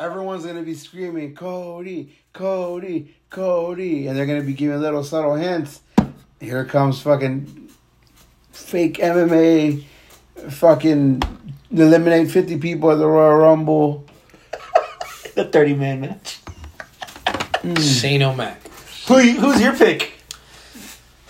Everyone's 0.00 0.46
gonna 0.46 0.62
be 0.62 0.72
screaming, 0.72 1.34
Cody, 1.34 2.16
Cody, 2.32 3.14
Cody, 3.28 4.06
and 4.06 4.16
they're 4.16 4.24
gonna 4.24 4.40
be 4.40 4.54
giving 4.54 4.80
little 4.80 5.04
subtle 5.04 5.34
hints. 5.34 5.82
Here 6.40 6.64
comes 6.64 7.02
fucking 7.02 7.68
fake 8.50 8.94
MMA, 8.94 9.84
fucking 10.48 11.22
eliminate 11.70 12.30
fifty 12.30 12.56
people 12.56 12.90
at 12.90 12.94
the 12.94 13.06
Royal 13.06 13.40
Rumble. 13.40 14.06
The 15.34 15.44
30 15.44 15.74
man 15.74 16.00
match. 16.00 16.38
Hmm. 17.62 17.74
Shane 17.74 18.22
O'Mac. 18.22 18.60
Who, 19.06 19.20
who's 19.20 19.60
your 19.60 19.76
pick? 19.76 20.14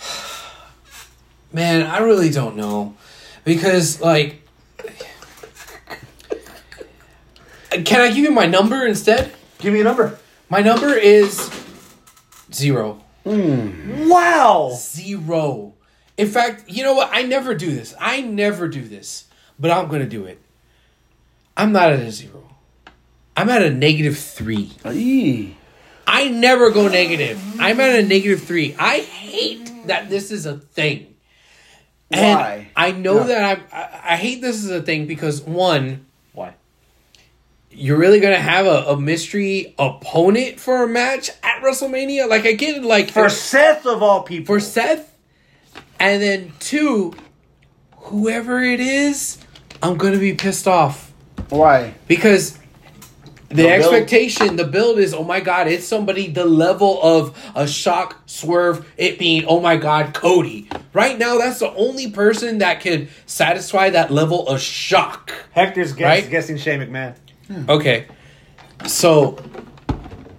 Man, 1.53 1.85
I 1.85 1.99
really 1.99 2.31
don't 2.31 2.55
know. 2.55 2.95
Because, 3.45 4.01
like. 4.01 4.40
Can 7.85 8.01
I 8.01 8.07
give 8.09 8.17
you 8.17 8.31
my 8.31 8.45
number 8.45 8.85
instead? 8.85 9.33
Give 9.59 9.73
me 9.73 9.81
a 9.81 9.83
number. 9.83 10.19
My 10.49 10.59
number 10.61 10.93
is 10.93 11.49
zero. 12.53 13.01
Hmm. 13.23 14.09
Wow. 14.09 14.71
Zero. 14.75 15.73
In 16.17 16.27
fact, 16.27 16.69
you 16.69 16.83
know 16.83 16.93
what? 16.93 17.09
I 17.13 17.21
never 17.23 17.55
do 17.55 17.71
this. 17.73 17.93
I 17.99 18.21
never 18.21 18.67
do 18.67 18.81
this. 18.81 19.25
But 19.59 19.71
I'm 19.71 19.87
going 19.87 20.01
to 20.01 20.07
do 20.09 20.25
it. 20.25 20.41
I'm 21.55 21.71
not 21.71 21.91
at 21.93 21.99
a 21.99 22.11
zero. 22.11 22.49
I'm 23.37 23.49
at 23.49 23.61
a 23.61 23.69
negative 23.69 24.17
three. 24.17 24.71
Eee. 24.85 25.55
I 26.07 26.27
never 26.29 26.71
go 26.71 26.87
negative. 26.87 27.39
I'm 27.59 27.79
at 27.79 27.95
a 27.97 28.03
negative 28.03 28.43
three. 28.43 28.75
I 28.77 28.99
hate 28.99 29.87
that 29.87 30.09
this 30.09 30.31
is 30.31 30.45
a 30.45 30.57
thing. 30.57 31.15
And 32.09 32.37
Why? 32.39 32.67
I 32.75 32.91
know 32.91 33.19
No. 33.19 33.23
that 33.27 33.43
I'm, 33.57 33.63
I, 33.71 34.13
I 34.13 34.17
hate 34.17 34.41
this 34.41 34.57
is 34.63 34.69
a 34.69 34.81
thing 34.81 35.05
because 35.07 35.41
one, 35.41 35.85
Why? 35.85 36.10
You're 37.73 37.97
really 37.97 38.19
gonna 38.19 38.37
have 38.37 38.65
a, 38.65 38.85
a 38.89 38.99
mystery 38.99 39.73
opponent 39.79 40.59
for 40.59 40.83
a 40.83 40.87
match 40.87 41.29
at 41.43 41.61
WrestleMania. 41.63 42.27
Like 42.29 42.45
I 42.45 42.53
get 42.53 42.77
it, 42.77 42.83
like 42.83 43.11
For 43.11 43.29
Seth 43.29 43.85
of 43.85 44.03
all 44.03 44.23
people. 44.23 44.55
for 44.55 44.59
Seth, 44.59 45.15
and 45.99 46.21
then 46.21 46.53
two, 46.59 47.13
whoever 47.95 48.61
it 48.61 48.79
is, 48.79 49.37
I'm 49.81 49.97
gonna 49.97 50.17
be 50.19 50.33
pissed 50.33 50.67
off 50.67 51.11
Why? 51.49 51.93
because 52.07 52.57
the, 53.49 53.55
The 53.55 53.63
build- 53.63 53.71
expectation, 53.81 54.55
the 54.55 54.63
build 54.65 54.97
is, 54.99 55.13
oh 55.13 55.23
my 55.25 55.41
god, 55.41 55.67
it's 55.67 55.85
somebody 55.85 56.27
the 56.29 56.45
level 56.45 57.01
of 57.01 57.37
a 57.55 57.67
shock 57.67 58.21
swerve. 58.25 58.89
It 58.95 59.19
being, 59.19 59.43
oh 59.45 59.59
my 59.59 59.75
god, 59.75 60.13
Cody. 60.13 60.69
Right 60.93 61.17
now, 61.17 61.37
that's 61.37 61.59
the 61.59 61.69
only 61.73 62.09
person 62.11 62.59
that 62.59 62.79
can 62.79 63.09
satisfy 63.25 63.89
that 63.89 64.09
level 64.11 64.47
of 64.47 64.61
shock. 64.61 65.33
Hector's 65.51 65.91
guess, 65.93 66.05
Right? 66.23 66.29
guessing 66.29 66.57
Shane 66.57 66.79
McMahon. 66.79 67.15
Okay, 67.69 68.07
so 68.87 69.37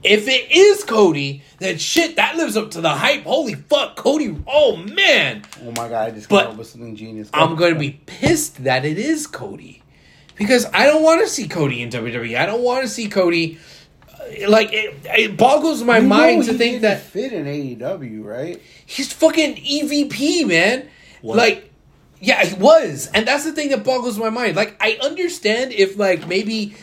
if 0.02 0.26
it 0.28 0.50
is 0.50 0.82
Cody, 0.84 1.42
then 1.58 1.78
shit, 1.78 2.16
that 2.16 2.36
lives 2.36 2.56
up 2.56 2.70
to 2.72 2.80
the 2.80 2.90
hype. 2.90 3.22
Holy 3.24 3.54
fuck, 3.54 3.96
Cody! 3.96 4.36
Oh 4.46 4.76
man, 4.76 5.42
Oh 5.62 5.70
my 5.72 5.88
god! 5.88 6.08
I 6.08 6.10
just 6.10 6.28
But 6.28 6.42
came 6.44 6.50
up 6.52 6.56
with 6.58 6.66
something 6.68 6.96
genius. 6.96 7.30
I'm 7.32 7.54
going 7.56 7.74
to 7.74 7.78
be 7.80 8.00
pissed 8.06 8.64
that 8.64 8.84
it 8.84 8.98
is 8.98 9.26
Cody 9.26 9.82
because 10.36 10.66
I 10.72 10.86
don't 10.86 11.02
want 11.02 11.20
to 11.20 11.28
see 11.28 11.46
Cody 11.48 11.82
in 11.82 11.90
WWE. 11.90 12.36
I 12.38 12.46
don't 12.46 12.62
want 12.62 12.82
to 12.82 12.88
see 12.88 13.08
Cody. 13.08 13.58
uh, 14.10 14.48
Like 14.48 14.72
it, 14.72 14.94
it 15.04 15.36
boggles 15.36 15.82
my 15.84 15.98
You 15.98 16.08
mind 16.08 16.44
to 16.44 16.54
think 16.54 16.82
that 16.82 17.00
fit 17.02 17.32
in 17.32 17.44
AEW, 17.44 18.24
right? 18.24 18.60
he's 18.86 19.12
fucking 19.12 19.56
EVP, 19.56 20.46
man. 20.48 20.88
Like, 21.22 21.70
yeah, 22.20 22.44
he 22.44 22.54
was, 22.54 23.08
and 23.14 23.26
that's 23.26 23.44
the 23.44 23.52
thing 23.52 23.70
that 23.70 23.84
boggles 23.84 24.18
my 24.18 24.28
mind. 24.30 24.56
Like, 24.56 24.76
I 24.80 24.98
understand 25.02 25.72
if 25.72 25.96
like 25.96 26.26
maybe 26.26 26.74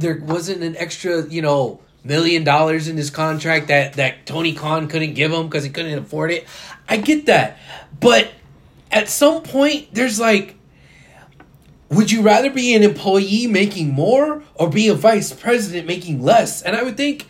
there 0.00 0.18
wasn't 0.18 0.62
an 0.62 0.76
extra, 0.76 1.26
you 1.26 1.42
know, 1.42 1.80
million 2.02 2.44
dollars 2.44 2.88
in 2.88 2.96
his 2.96 3.10
contract 3.10 3.68
that 3.68 3.94
that 3.94 4.26
Tony 4.26 4.54
Khan 4.54 4.88
couldn't 4.88 5.14
give 5.14 5.32
him 5.32 5.46
because 5.48 5.64
he 5.64 5.70
couldn't 5.70 5.98
afford 5.98 6.30
it. 6.30 6.46
I 6.88 6.96
get 6.96 7.26
that, 7.26 7.58
but 8.00 8.28
at 8.90 9.08
some 9.08 9.42
point, 9.42 9.88
there's 9.92 10.18
like, 10.18 10.56
would 11.88 12.10
you 12.10 12.22
rather 12.22 12.50
be 12.50 12.74
an 12.74 12.82
employee 12.82 13.46
making 13.46 13.92
more 13.92 14.42
or 14.54 14.68
be 14.68 14.88
a 14.88 14.94
vice 14.94 15.32
president 15.32 15.86
making 15.86 16.22
less? 16.22 16.62
And 16.62 16.74
I 16.74 16.82
would 16.82 16.96
think 16.96 17.26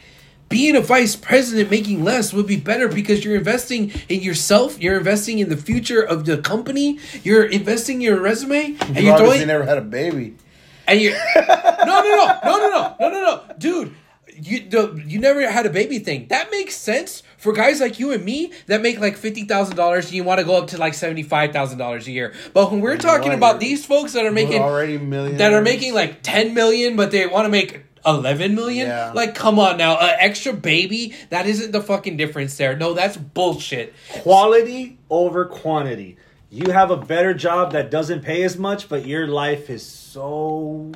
being 0.49 0.77
a 0.77 0.81
vice 0.81 1.17
president 1.17 1.71
making 1.71 2.03
less 2.03 2.33
would 2.33 2.47
be 2.47 2.57
better 2.57 2.89
because 2.89 3.25
you're 3.25 3.37
investing 3.37 3.93
in 4.09 4.21
yourself, 4.21 4.81
you're 4.81 4.99
investing 4.99 5.39
in 5.39 5.49
the 5.49 5.57
future 5.57 6.03
of 6.03 6.27
the 6.27 6.39
company, 6.39 6.99
you're 7.23 7.45
investing 7.45 7.97
in 7.97 8.01
your 8.03 8.21
resume, 8.21 8.77
and 8.81 8.97
You 8.97 9.07
you're 9.07 9.19
doing 9.19 9.47
never 9.47 9.65
had 9.65 9.79
a 9.79 9.83
baby. 9.83 10.37
And 10.91 11.01
you 11.01 11.11
no 11.37 11.85
no 11.87 12.03
no 12.03 12.41
no 12.45 12.59
no 12.59 12.69
no 12.69 12.97
no 13.01 13.09
no 13.09 13.21
no. 13.21 13.55
Dude 13.59 13.95
you 14.43 14.69
the, 14.69 15.03
you 15.07 15.19
never 15.19 15.49
had 15.51 15.67
a 15.67 15.71
baby 15.71 15.99
thing. 15.99 16.27
That 16.29 16.51
makes 16.51 16.77
sense 16.77 17.23
for 17.37 17.53
guys 17.53 17.81
like 17.81 17.99
you 17.99 18.13
and 18.13 18.25
me 18.25 18.53
that 18.67 18.83
make 18.83 18.99
like 19.01 19.17
fifty 19.17 19.45
thousand 19.45 19.77
dollars 19.77 20.07
and 20.07 20.15
you 20.15 20.25
want 20.25 20.41
to 20.41 20.47
go 20.47 20.57
up 20.57 20.69
to 20.69 20.79
like 20.79 20.95
seventy 20.95 21.23
five 21.23 21.53
thousand 21.53 21.79
dollars 21.79 22.07
a 22.07 22.13
year. 22.13 22.35
But 22.53 22.71
when 22.71 22.81
we're 22.81 22.97
talking 22.97 23.33
about 23.33 23.61
these 23.61 23.85
folks 23.85 24.13
that 24.15 24.25
are 24.25 24.33
making 24.33 24.63
already 24.63 24.99
millionaires. 24.99 25.39
that 25.39 25.53
are 25.53 25.63
making 25.63 25.95
like 25.95 26.23
ten 26.23 26.55
million 26.55 26.97
but 26.97 27.11
they 27.11 27.27
want 27.27 27.47
to 27.47 27.51
make 27.51 27.85
11 28.07 28.55
million? 28.55 28.87
Yeah. 28.89 29.13
like 29.15 29.35
come 29.35 29.59
on 29.59 29.77
now. 29.77 29.99
An 29.99 30.17
extra 30.19 30.53
baby? 30.53 31.15
That 31.29 31.47
isn't 31.47 31.73
the 31.73 31.83
fucking 31.83 32.17
difference 32.17 32.57
there. 32.57 32.77
No 32.77 32.95
that's 32.95 33.17
bullshit. 33.17 33.95
Quality 34.23 34.99
over 35.11 35.45
quantity. 35.45 36.17
You 36.53 36.73
have 36.73 36.91
a 36.91 36.97
better 36.97 37.33
job 37.33 37.73
that 37.73 37.91
doesn't 37.91 38.23
pay 38.23 38.43
as 38.43 38.59
much, 38.59 38.89
but 38.89 39.07
your 39.07 39.29
life 39.29 39.71
is 39.71 39.87
so 39.87 40.91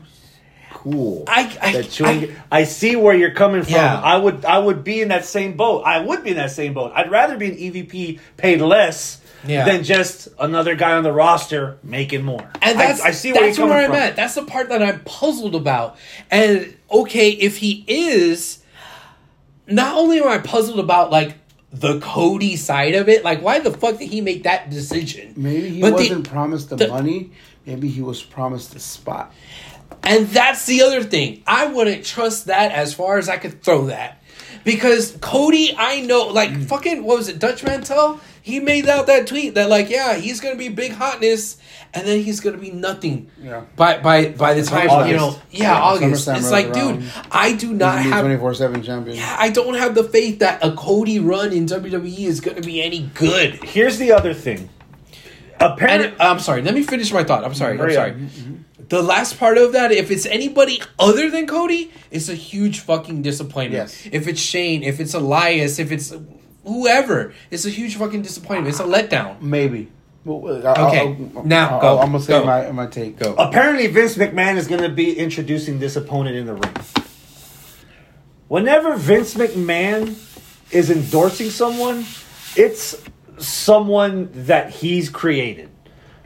cool. 0.73 1.23
I- 1.29 1.57
I- 1.63 1.73
that 1.73 2.01
you- 2.01 2.35
I, 2.51 2.65
see 2.65 2.97
where 2.97 3.15
you're 3.15 3.31
coming 3.31 3.63
from. 3.63 3.75
Yeah. 3.75 4.01
I 4.03 4.17
would 4.17 4.45
I 4.45 4.59
would 4.59 4.83
be 4.83 5.01
in 5.01 5.09
that 5.09 5.25
same 5.25 5.57
boat. 5.57 5.85
I 5.87 6.01
would 6.01 6.25
be 6.25 6.31
in 6.31 6.37
that 6.37 6.51
same 6.51 6.75
boat. 6.75 6.93
I'd 6.95 7.11
rather 7.11 7.37
be 7.37 7.47
an 7.47 7.57
EVP 7.57 8.19
paid 8.37 8.61
less 8.61 9.21
Yeah. 9.47 9.65
than 9.65 9.85
just 9.85 10.27
another 10.41 10.75
guy 10.75 10.93
on 10.93 11.05
the 11.05 11.13
roster 11.13 11.79
making 11.85 12.25
more. 12.25 12.51
And 12.61 12.79
that's 12.79 13.01
I, 13.01 13.09
I 13.09 13.11
see 13.13 13.33
where 13.33 13.47
that's 13.47 13.57
you're 13.57 13.69
where 13.69 13.77
coming 13.87 13.97
I'm 13.97 14.01
from. 14.03 14.09
at. 14.11 14.17
That's 14.17 14.35
the 14.35 14.43
part 14.43 14.69
that 14.71 14.83
I'm 14.83 15.01
puzzled 15.05 15.55
about. 15.55 15.97
And 16.33 16.75
okay, 16.91 17.31
if 17.31 17.59
he 17.59 17.85
is, 17.87 18.59
not 19.69 19.97
only 19.97 20.19
am 20.19 20.27
I 20.29 20.39
puzzled 20.39 20.81
about 20.81 21.13
like 21.13 21.37
the 21.81 21.99
Cody 22.01 22.57
side 22.57 22.95
of 22.95 23.09
it, 23.09 23.25
like 23.25 23.43
why 23.43 23.59
the 23.59 23.71
fuck 23.73 23.99
did 23.99 24.09
he 24.09 24.21
make 24.21 24.45
that 24.45 24.71
decision? 24.71 25.35
Maybe 25.37 25.71
he 25.71 25.81
But 25.81 25.95
wasn't 25.95 26.29
promised 26.29 26.71
the, 26.71 26.77
the- 26.77 26.89
money. 26.89 27.33
Maybe 27.67 27.89
he 27.89 28.03
was 28.03 28.23
promised 28.23 28.73
the 28.73 28.81
spot. 28.81 29.33
And 30.03 30.27
that's 30.29 30.67
the 30.67 30.83
other 30.83 31.03
thing. 31.03 31.43
I 31.47 31.67
wouldn't 31.67 32.05
trust 32.05 32.47
that 32.47 32.73
as 32.73 32.93
far 32.93 33.17
as 33.19 33.29
I 33.29 33.39
could 33.39 33.63
throw 33.63 33.87
that. 33.87 34.21
Because 34.65 35.17
Cody, 35.21 35.75
I 35.77 36.01
know, 36.03 36.27
like, 36.29 36.51
Mm. 36.51 36.67
fucking, 36.67 37.05
what 37.05 37.19
was 37.19 37.29
it, 37.29 37.39
Dutch 37.39 37.65
Mantell? 37.65 38.21
He 38.43 38.61
made 38.61 38.87
out 38.89 39.07
that 39.07 39.27
tweet 39.27 39.55
that, 39.55 39.69
like, 39.71 39.89
yeah, 39.91 40.15
he's 40.17 40.41
gonna 40.41 40.57
be 40.57 40.69
big 40.69 40.93
hotness, 40.93 41.57
and 41.95 42.07
then 42.07 42.21
he's 42.23 42.41
gonna 42.41 42.59
be 42.59 42.71
nothing. 42.71 43.31
Yeah. 43.43 43.63
By 43.77 43.99
by 43.99 44.29
by 44.29 44.55
the 44.55 44.63
time 44.63 44.91
August. 44.91 45.11
you 45.11 45.17
know, 45.17 45.37
yeah, 45.51 45.73
Yeah, 45.73 45.81
August. 45.83 46.29
SummerSlam 46.29 46.37
It's 46.39 46.51
like, 46.51 46.67
around. 46.77 47.01
dude, 47.01 47.11
I 47.31 47.53
do 47.55 47.73
not 47.73 47.99
have. 48.01 48.21
twenty 48.23 48.37
four 48.39 48.53
seven 48.55 48.83
champion. 48.83 49.19
I 49.39 49.51
don't 49.51 49.75
have 49.75 49.95
the 49.95 50.05
faith 50.05 50.41
that 50.41 50.65
a 50.65 50.73
Cody 50.73 51.19
run 51.21 51.53
in 51.53 51.67
WWE 51.67 52.19
is 52.27 52.41
gonna 52.41 52.61
be 52.61 52.83
any 52.83 53.11
good. 53.15 53.63
Here's 53.65 53.99
the 53.99 54.13
other 54.13 54.35
thing. 54.35 54.69
Apparently, 55.61 56.09
And 56.09 56.21
I'm 56.21 56.41
sorry. 56.41 56.63
Let 56.63 56.75
me 56.75 56.83
finish 56.83 57.13
my 57.13 57.23
thought. 57.25 57.45
I'm 57.45 57.55
sorry. 57.55 57.73
I'm 57.75 57.79
Hurry 57.79 57.97
up. 57.97 58.09
sorry. 58.09 58.29
The 58.89 59.03
last 59.03 59.39
part 59.39 59.57
of 59.57 59.73
that, 59.73 59.93
if 59.93 60.11
it's 60.11 60.27
anybody 60.27 60.83
other 60.99 61.31
than 61.31 61.47
Cody, 61.47 61.91
it's 62.11 62.29
a 62.29 62.35
huge 62.35 62.81
fucking 62.81 63.23
disappointment. 63.23 63.73
Yes. 63.89 64.07
If 64.13 64.29
it's 64.29 64.41
Shane, 64.41 64.83
if 64.83 65.01
it's 65.01 65.15
Elias, 65.15 65.79
if 65.79 65.91
it's 65.93 66.13
whoever, 66.65 67.33
it's 67.51 67.65
a 67.65 67.71
huge 67.71 67.97
fucking 67.97 68.23
disappointment. 68.23 68.69
It's 68.69 68.81
a 68.81 68.85
letdown. 68.85 69.41
Maybe. 69.41 69.89
Well, 70.25 70.67
I'll- 70.67 70.87
Okay, 70.89 71.17
I'll- 71.37 71.45
now 71.45 71.69
I'll- 71.75 71.81
go. 71.81 71.99
I'm 72.01 72.13
gonna 72.13 72.21
say 72.23 72.33
Go. 72.39 72.45
my 72.45 72.71
my 72.73 72.87
take. 72.87 73.19
Go. 73.19 73.35
Apparently, 73.37 73.87
Vince 73.89 74.17
McMahon 74.17 74.57
is 74.57 74.67
going 74.67 74.83
to 74.83 74.89
be 74.89 75.17
introducing 75.19 75.79
this 75.79 75.97
opponent 75.97 76.37
in 76.37 76.47
the 76.47 76.55
ring. 76.55 76.73
Whenever 78.49 78.97
Vince 78.97 79.35
McMahon 79.35 80.15
is 80.73 80.91
endorsing 80.91 81.51
someone, 81.51 82.05
it's 82.57 82.97
someone 83.39 84.31
that 84.47 84.71
he's 84.71 85.09
created. 85.09 85.71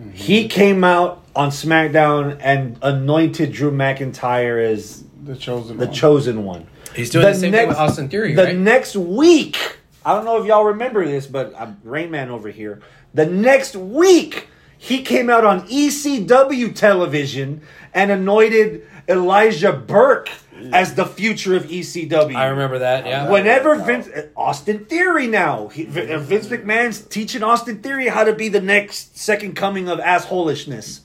Mm-hmm. 0.01 0.11
He 0.13 0.49
came 0.49 0.85
out 0.85 1.25
on 1.35 1.51
SmackDown 1.51 2.39
and 2.41 2.79
anointed 2.83 3.53
Drew 3.53 3.71
McIntyre 3.71 4.65
as 4.65 5.05
The 5.25 5.37
chosen. 5.37 5.77
the 5.79 5.87
one. 5.87 5.95
chosen 5.95 6.45
one. 6.45 6.67
He's 6.95 7.11
doing 7.11 7.27
the, 7.27 7.35
same 7.35 7.53
thing 7.53 7.69
with 7.69 7.77
Austin 7.77 8.09
Theory, 8.09 8.35
the 8.35 8.45
right? 8.45 8.57
next 8.57 8.97
week, 8.97 9.79
I 10.05 10.15
don't 10.15 10.25
know 10.25 10.41
if 10.41 10.47
y'all 10.47 10.65
remember 10.65 11.05
this, 11.07 11.27
but 11.27 11.55
I'm 11.57 11.79
Rain 11.85 12.11
Man 12.11 12.31
over 12.31 12.49
here. 12.49 12.81
The 13.15 13.27
next 13.27 13.75
week, 13.77 14.49
he 14.77 15.03
came 15.03 15.29
out 15.29 15.45
on 15.45 15.67
ECW 15.69 16.75
television 16.75 17.63
and 17.93 18.11
anointed 18.11 18.87
Elijah 19.09 19.73
Burke 19.73 20.31
as 20.73 20.95
the 20.95 21.07
future 21.07 21.57
of 21.57 21.65
ECW. 21.65 22.35
I 22.35 22.47
remember 22.47 22.81
that. 22.81 23.07
Yeah. 23.07 23.31
Whenever 23.31 23.77
Vince 23.77 24.09
Austin 24.37 24.85
Theory 24.85 25.27
now, 25.27 25.69
he, 25.69 25.87
uh, 25.87 26.19
Vince 26.19 26.49
McMahon's 26.49 27.01
teaching 27.01 27.43
Austin 27.43 27.81
Theory 27.83 28.09
how 28.09 28.25
to 28.25 28.33
be 28.33 28.49
the 28.49 28.61
next 28.61 29.17
second 29.19 29.55
coming 29.55 29.89
of 29.89 29.99
assholishness. 29.99 31.01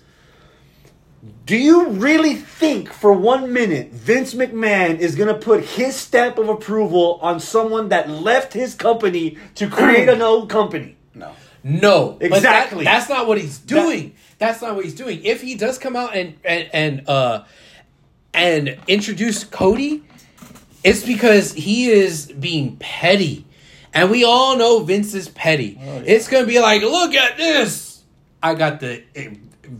Do 1.46 1.56
you 1.56 1.90
really 1.90 2.36
think 2.36 2.92
for 2.92 3.14
one 3.14 3.54
minute 3.54 3.92
Vince 3.92 4.34
McMahon 4.34 5.00
is 5.00 5.16
going 5.16 5.30
to 5.30 5.40
put 5.40 5.64
his 5.64 5.96
stamp 5.96 6.38
of 6.38 6.50
approval 6.50 7.20
on 7.22 7.40
someone 7.40 7.90
that 7.90 8.10
left 8.10 8.54
his 8.54 8.76
company 8.76 9.38
to 9.56 9.70
create 9.70 10.10
an 10.10 10.22
old 10.22 10.50
company? 10.50 10.98
No. 11.64 11.80
No, 11.82 12.18
but 12.20 12.20
that- 12.20 12.36
Exactly. 12.36 12.84
that's 12.86 13.08
not 13.10 13.28
what 13.28 13.38
he's 13.40 13.58
doing. 13.58 14.16
that's 14.38 14.62
not 14.62 14.76
what 14.76 14.84
he's 14.84 14.96
doing. 14.96 15.24
If 15.24 15.42
he 15.42 15.56
does 15.56 15.78
come 15.78 15.96
out 15.96 16.16
and 16.16 16.36
and 16.44 16.70
and 16.74 17.10
uh 17.10 17.44
and 18.34 18.78
introduce 18.88 19.44
Cody, 19.44 20.04
it's 20.84 21.06
because 21.06 21.54
he 21.54 21.90
is 21.90 22.26
being 22.32 22.76
petty, 22.78 23.46
and 23.94 24.10
we 24.12 24.24
all 24.26 24.58
know 24.58 24.80
Vince 24.80 25.14
is 25.14 25.30
petty. 25.30 25.80
It's 26.06 26.28
gonna 26.28 26.48
be 26.48 26.60
like, 26.60 26.82
look 26.82 27.14
at 27.14 27.38
this. 27.38 28.02
I 28.42 28.56
got 28.56 28.80
the 28.82 29.04
uh, 29.16 29.22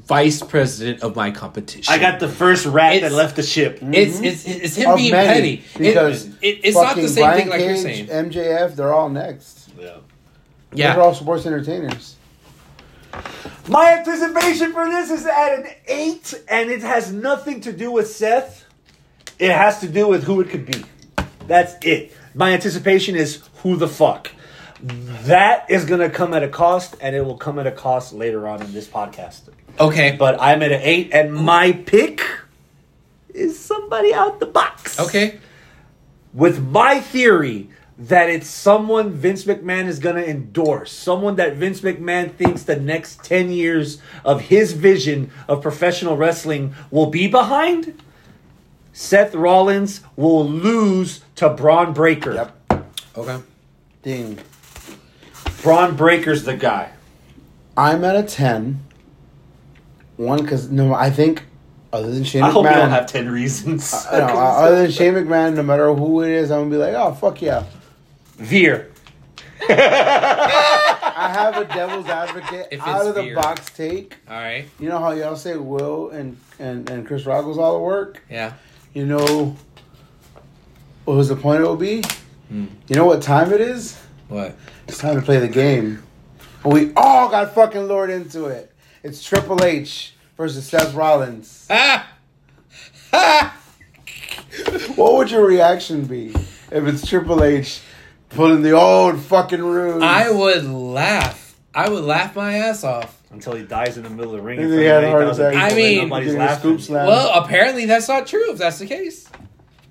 vice 0.08 0.42
president 0.42 1.02
of 1.04 1.16
my 1.18 1.32
competition. 1.32 1.94
I 1.94 1.98
got 1.98 2.20
the 2.22 2.30
first 2.30 2.66
rat 2.66 2.94
It's- 2.96 3.12
that 3.12 3.16
left 3.18 3.36
the 3.36 3.44
ship. 3.44 3.80
It's 3.82 4.20
it's 4.22 4.46
it's 4.46 4.76
him 4.78 4.92
Of 4.92 4.98
being 4.98 5.12
many, 5.12 5.58
petty 5.58 5.64
because 5.90 6.28
it, 6.42 6.60
it's 6.64 6.76
not 6.78 6.96
the 6.96 7.10
same 7.10 7.24
Brian 7.26 7.40
thing 7.42 7.50
like 7.50 7.60
you're 7.62 7.76
saying. 7.76 8.08
MJF, 8.08 8.76
they're 8.78 8.94
all 8.94 9.10
next. 9.10 9.72
Yeah. 9.78 9.98
Yeah, 10.76 10.94
They're 10.94 11.04
all 11.04 11.14
sports 11.14 11.46
entertainers. 11.46 12.16
My 13.68 13.94
anticipation 14.00 14.74
for 14.74 14.86
this 14.90 15.10
is 15.12 15.26
at 15.26 15.60
an 15.60 15.68
eight, 15.88 16.34
and 16.50 16.70
it 16.70 16.82
has 16.82 17.12
nothing 17.14 17.62
to 17.62 17.72
do 17.72 17.92
with 17.92 18.08
Seth. 18.08 18.66
It 19.40 19.52
has 19.52 19.80
to 19.80 19.88
do 19.88 20.08
with 20.08 20.24
who 20.24 20.42
it 20.42 20.50
could 20.50 20.66
be. 20.66 20.84
That's 21.48 21.74
it. 21.86 22.12
My 22.36 22.52
anticipation 22.54 23.16
is 23.16 23.42
who 23.58 23.76
the 23.76 23.88
fuck. 23.88 24.32
That 24.82 25.70
is 25.70 25.86
going 25.86 26.02
to 26.02 26.10
come 26.10 26.34
at 26.34 26.44
a 26.44 26.50
cost, 26.50 26.96
and 27.00 27.16
it 27.16 27.22
will 27.24 27.38
come 27.38 27.58
at 27.60 27.68
a 27.68 27.72
cost 27.72 28.12
later 28.14 28.48
on 28.48 28.62
in 28.62 28.74
this 28.74 28.88
podcast. 28.88 29.42
okay, 29.80 30.16
But 30.18 30.42
I'm 30.42 30.62
at 30.62 30.72
an 30.74 30.82
eight, 30.82 31.12
and 31.14 31.34
my 31.34 31.72
pick 31.72 32.22
is 33.34 33.58
somebody 33.58 34.14
out 34.14 34.40
the 34.40 34.46
box. 34.46 35.00
okay. 35.00 35.40
With 36.34 36.66
my 36.68 37.00
theory 37.00 37.70
that 37.98 38.30
it's 38.30 38.48
someone 38.48 39.12
Vince 39.12 39.46
McMahon 39.46 39.86
is 39.86 40.00
going 40.00 40.16
to 40.16 40.28
endorse, 40.28 40.92
someone 40.92 41.36
that 41.36 41.56
Vince 41.56 41.82
McMahon 41.82 42.34
thinks 42.34 42.64
the 42.64 42.76
next 42.76 43.24
10 43.24 43.52
years 43.52 44.02
of 44.26 44.42
his 44.42 44.74
vision 44.74 45.32
of 45.48 45.62
professional 45.62 46.18
wrestling 46.18 46.74
will 46.90 47.08
be 47.08 47.28
behind, 47.28 48.02
Seth 48.94 49.36
Rollins 49.36 50.02
will 50.16 50.48
lose 50.48 51.22
to 51.36 51.50
Bron 51.50 51.94
Breakker. 51.94 52.34
Yep. 52.34 52.86
Okay. 53.16 53.44
Ding. 54.02 54.40
Bron 55.62 55.96
Breakker's 55.96 56.44
the 56.44 56.58
guy. 56.58 56.92
I'm 57.78 58.04
at 58.04 58.16
a 58.16 58.24
ten. 58.24 58.84
One, 60.18 60.42
because 60.42 60.70
no, 60.70 60.94
I 60.94 61.10
think 61.10 61.44
other 61.92 62.12
than 62.12 62.24
Shane 62.24 62.42
McMahon. 62.42 62.48
I 62.48 62.52
hope 62.52 62.66
you 62.66 62.72
don't 62.72 62.90
have 62.90 63.06
10 63.06 63.30
reasons. 63.30 63.94
I 64.12 64.20
know, 64.20 64.26
uh, 64.26 64.30
other 64.38 64.82
than 64.84 64.92
Shane 64.92 65.14
McMahon, 65.14 65.56
no 65.56 65.64
matter 65.64 65.94
who 65.94 66.22
it 66.22 66.32
is, 66.32 66.52
I'm 66.52 66.70
gonna 66.70 66.72
be 66.72 66.78
like, 66.78 66.94
oh 66.96 67.14
fuck 67.14 67.42
yeah. 67.42 67.64
Veer. 68.38 68.90
I 69.70 71.30
have 71.34 71.58
a 71.58 71.66
devil's 71.66 72.08
advocate 72.08 72.68
If 72.72 72.82
out 72.82 73.00
it's 73.00 73.10
of 73.10 73.16
the 73.16 73.22
beer. 73.24 73.36
box 73.36 73.70
take. 73.72 74.18
All 74.30 74.36
right. 74.36 74.66
You 74.80 74.90
know 74.90 75.00
how 75.00 75.12
y'all 75.12 75.36
say 75.36 75.56
Will 75.56 76.10
and 76.10 76.38
and 76.60 76.90
and 76.90 77.06
Chris 77.08 77.26
Rock 77.26 77.46
was 77.46 77.58
all 77.58 77.74
the 77.74 77.80
work. 77.84 78.22
Yeah. 78.30 78.54
You 78.94 79.06
know 79.06 79.56
what 81.06 81.16
was 81.18 81.30
the 81.30 81.36
point 81.36 81.62
it 81.62 81.66
will 81.66 81.76
be? 81.76 82.04
Hmm. 82.50 82.66
You 82.88 82.96
know 82.96 83.06
what 83.06 83.22
time 83.22 83.52
it 83.54 83.62
is? 83.62 83.98
What? 84.28 84.56
It's 84.88 84.98
time 84.98 85.16
to 85.16 85.22
play 85.22 85.40
the 85.40 85.48
game. 85.48 86.04
And 86.64 86.74
we 86.74 86.92
all 86.96 87.30
got 87.30 87.54
fucking 87.54 87.84
lured 87.84 88.10
into 88.10 88.46
it. 88.46 88.72
It's 89.04 89.24
Triple 89.24 89.64
H 89.64 90.14
versus 90.38 90.66
Seth 90.68 90.94
Rollins. 90.94 91.68
Ah! 91.70 92.08
Ah! 93.14 93.58
What 94.96 95.16
would 95.16 95.32
your 95.32 95.46
reaction 95.48 96.06
be? 96.06 96.30
if 96.72 96.86
it's 96.88 97.08
Triple 97.08 97.44
H 97.44 97.82
pulling 98.36 98.62
the 98.62 98.72
old 98.72 99.20
fucking 99.22 99.62
ruse. 99.62 100.02
I 100.04 100.30
would 100.30 100.66
laugh. 100.66 101.56
I 101.74 101.90
would 101.90 102.04
laugh 102.04 102.36
my 102.36 102.56
ass 102.56 102.84
off. 102.84 103.20
Until 103.32 103.56
he 103.56 103.64
dies 103.64 103.98
in 103.98 104.04
the 104.04 104.10
middle 104.12 104.32
of 104.36 104.38
the 104.38 104.44
ring. 104.44 104.60
And 104.60 104.72
in 104.72 104.80
he 104.80 104.86
had 104.86 105.04
of 105.04 105.10
a 105.10 105.12
heart 105.12 105.24
8,000 105.24 105.46
attack. 105.48 105.54
people 105.54 105.64
I 105.64 105.68
and 105.70 105.76
mean, 105.78 106.10
nobody's 106.10 106.26
Getting 106.28 106.42
a 106.42 106.46
laughing. 106.46 106.60
scoop 106.78 106.82
slam. 106.82 107.08
Well, 107.08 107.44
apparently 107.44 107.86
that's 107.86 108.08
not 108.08 108.28
true. 108.28 108.52
If 108.52 108.60
that's 108.60 108.78
the 108.80 108.86
case, 108.86 109.28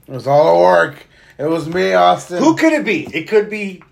it 0.07 0.13
was 0.13 0.27
all 0.29 0.57
a 0.57 0.61
work. 0.63 1.07
It 1.39 1.47
was 1.47 1.67
me, 1.69 1.93
Austin. 1.93 2.39
Who 2.39 2.55
could 2.57 2.73
it 2.73 2.85
be? 2.85 3.05
It 3.13 3.25
could 3.29 3.51
be. 3.51 3.83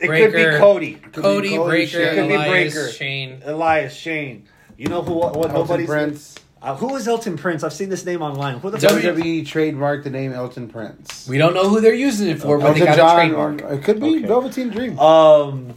It 0.00 0.06
could 0.08 0.32
Breakker. 0.32 0.52
be 0.52 0.58
Cody, 0.58 0.92
Could 0.94 1.12
be 1.12 1.20
Cody, 1.22 1.48
Cody, 1.56 1.68
Breakker, 1.68 1.86
Shane. 1.90 2.14
Could 2.14 2.28
be 2.28 2.34
Elias, 2.34 2.74
Breakker. 2.74 2.90
Shane. 2.92 3.42
Elias, 3.44 3.94
Shane. 3.94 4.48
You 4.76 4.86
know 4.88 5.02
who? 5.02 5.12
What, 5.12 5.36
what 5.36 5.50
Elton 5.50 5.54
nobody's. 5.60 5.86
Prince. 5.86 6.34
Uh, 6.62 6.76
who 6.76 6.94
is 6.96 7.08
Elton 7.08 7.38
Prince? 7.38 7.64
I've 7.64 7.72
seen 7.72 7.88
this 7.88 8.04
name 8.04 8.20
online. 8.20 8.58
Who 8.58 8.70
the 8.70 8.78
fuck? 8.78 8.90
W- 8.90 9.08
is- 9.08 9.16
WWE 9.16 9.42
trademarked 9.46 10.04
the 10.04 10.10
name 10.10 10.32
Elton 10.32 10.68
Prince. 10.68 11.26
We 11.26 11.38
don't 11.38 11.54
know 11.54 11.68
who 11.68 11.80
they're 11.80 11.94
using 11.94 12.28
it 12.28 12.38
for, 12.40 12.58
but 12.58 12.74
they 12.74 12.80
Elton 12.80 12.84
got 12.86 12.94
a 12.94 12.96
John. 12.96 13.16
trademark. 13.16 13.72
It 13.78 13.82
could 13.84 14.00
be 14.00 14.16
Okay. 14.18 14.26
Velveteen 14.26 14.68
Dream. 14.68 14.98
Um, 14.98 15.72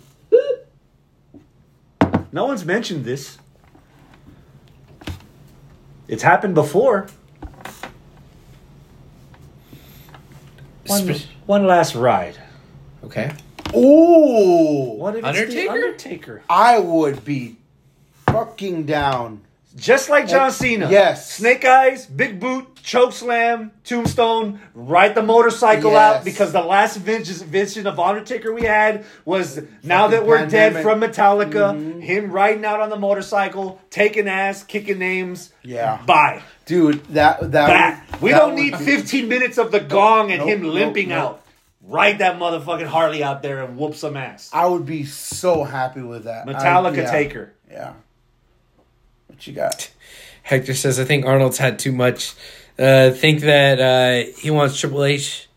no 2.34 2.46
one's 2.46 2.66
mentioned 2.66 3.06
this. 3.06 3.38
It's 6.10 6.24
happened 6.24 6.54
before. 6.54 7.08
One, 10.88 11.16
one 11.46 11.66
last 11.66 11.96
ride. 11.96 12.38
Okay. 13.06 13.32
Ooh, 13.76 14.96
What 14.98 15.16
if 15.16 15.20
it's 15.20 15.28
Undertaker? 15.28 15.54
the 15.54 15.70
Undertaker? 15.70 16.42
I 16.50 16.78
would 16.80 17.24
be 17.24 17.56
fucking 18.28 18.86
down. 18.86 19.42
Just 19.76 20.08
like 20.10 20.28
John 20.28 20.52
Cena. 20.52 20.90
yes. 20.92 21.32
Snake 21.32 21.66
Eyes, 21.66 22.06
Big 22.06 22.40
Boot, 22.40 22.76
Choke 22.84 23.12
Slam, 23.12 23.72
Tombstone, 23.84 24.60
ride 24.76 25.16
the 25.16 25.24
motorcycle 25.24 25.92
Yes. 25.94 26.18
out 26.18 26.24
because 26.26 26.52
the 26.52 26.62
last 26.62 26.98
vision, 26.98 27.88
of 27.88 28.00
Undertaker 28.00 28.54
we 28.54 28.64
had 28.64 29.04
was 29.26 29.62
now 29.82 30.08
that 30.08 30.26
we're 30.28 30.46
dead 30.46 30.82
from 30.84 31.02
Metallica, 31.02 31.74
Mhm. 31.74 32.02
him 32.04 32.32
riding 32.32 32.64
out 32.66 32.82
on 32.82 32.90
the 32.90 32.98
motorcycle, 33.00 33.80
taking 33.90 34.28
ass, 34.28 34.64
kicking 34.64 35.00
names. 35.00 35.52
Yeah. 35.64 35.98
Bye. 36.06 36.42
Dude, 36.66 37.04
that 37.14 37.52
that 37.52 38.00
would- 38.12 38.22
We 38.22 38.32
that 38.32 38.38
don't 38.38 38.56
need 38.56 38.78
be- 38.78 38.86
15 38.86 39.28
minutes 39.28 39.58
of 39.58 39.72
the 39.72 39.80
gong 39.80 40.32
and 40.32 40.40
Nope, 40.42 40.50
him 40.50 40.64
nope, 40.64 40.74
limping 40.74 41.10
nope. 41.10 41.18
out. 41.20 41.40
Ride 41.86 42.20
that 42.20 42.38
motherfucking 42.38 42.86
Harley 42.86 43.24
out 43.24 43.42
there 43.42 43.64
and 43.64 43.76
whoop 43.78 43.96
some 43.96 44.16
ass. 44.16 44.50
I 44.54 44.66
would 44.68 44.86
be 44.86 45.04
so 45.04 45.64
happy 45.64 46.02
with 46.02 46.26
that. 46.26 46.46
Metallica 46.48 47.00
I- 47.00 47.02
yeah, 47.02 47.12
Taker. 47.12 47.54
Yeah. 47.72 47.90
What 49.44 49.48
you 49.48 49.54
got? 49.56 49.92
Hector 50.44 50.74
says, 50.74 51.02
I 51.02 51.04
think 51.04 51.26
Arnold's 51.26 51.58
had 51.58 51.78
too 51.78 51.92
much. 51.92 52.34
Uh, 52.80 53.12
think 53.12 53.42
that 53.42 53.78
uh, 53.82 54.32
he 54.40 54.50
wants 54.52 54.80
Triple 54.80 55.04
H. 55.04 55.50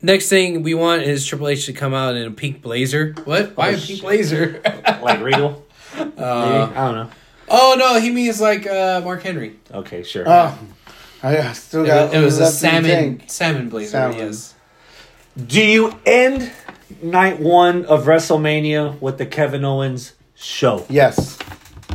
Next 0.00 0.28
thing 0.28 0.62
we 0.62 0.72
want 0.74 1.02
is 1.02 1.26
Triple 1.26 1.48
H 1.48 1.66
to 1.66 1.72
come 1.72 1.92
out 1.94 2.14
in 2.14 2.24
a 2.26 2.30
pink 2.30 2.62
blazer. 2.62 3.14
What? 3.24 3.56
Why 3.56 3.70
Oh, 3.70 3.70
a 3.70 3.72
pink 3.72 3.82
shit. 3.82 4.00
blazer? 4.02 4.62
Like 5.02 5.20
Regal? 5.20 5.66
Uh, 5.98 6.70
I 6.74 6.74
don't 6.76 6.94
know. 6.94 7.10
oh 7.48 7.74
no, 7.76 7.98
he 8.00 8.10
means 8.10 8.40
like 8.40 8.66
uh, 8.68 9.00
Mark 9.04 9.22
Henry. 9.24 9.56
Okay, 9.72 10.04
sure. 10.04 10.22
Oh, 10.26 10.56
I 11.22 11.52
still 11.54 11.82
It 11.84 11.88
got. 11.88 12.12
was, 12.12 12.14
it 12.14 12.24
was 12.24 12.38
a 12.38 12.42
left 12.44 12.62
in 12.64 12.82
the 12.84 12.88
salmon 12.88 13.28
salmon 13.28 13.68
blazer. 13.68 13.90
Salmon. 13.90 14.18
Yes. 14.18 14.54
Do 15.44 15.60
you 15.60 15.98
end 16.06 16.52
night 17.02 17.40
one 17.40 17.84
of 17.86 18.04
WrestleMania 18.04 19.00
with 19.00 19.18
the 19.18 19.26
Kevin 19.26 19.64
Owens 19.64 20.12
show? 20.36 20.86
Yes, 20.88 21.36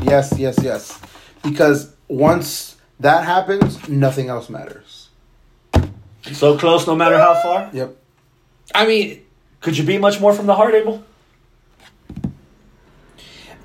yes, 0.04 0.34
yes, 0.38 0.58
yes. 0.62 1.00
Because 1.44 1.94
once 2.08 2.76
that 3.00 3.24
happens, 3.26 3.88
nothing 3.88 4.30
else 4.30 4.50
matters. 4.50 5.10
So 6.32 6.58
close, 6.58 6.86
no 6.86 6.96
matter 6.96 7.18
how 7.18 7.42
far. 7.42 7.70
Yep. 7.74 7.96
I 8.76 8.86
mean, 8.86 9.22
Could 9.62 9.78
you 9.78 9.84
be 9.84 9.98
much 9.98 10.20
more 10.20 10.34
from 10.34 10.46
the 10.46 10.56
heart, 10.56 10.74
Abel? 10.76 11.04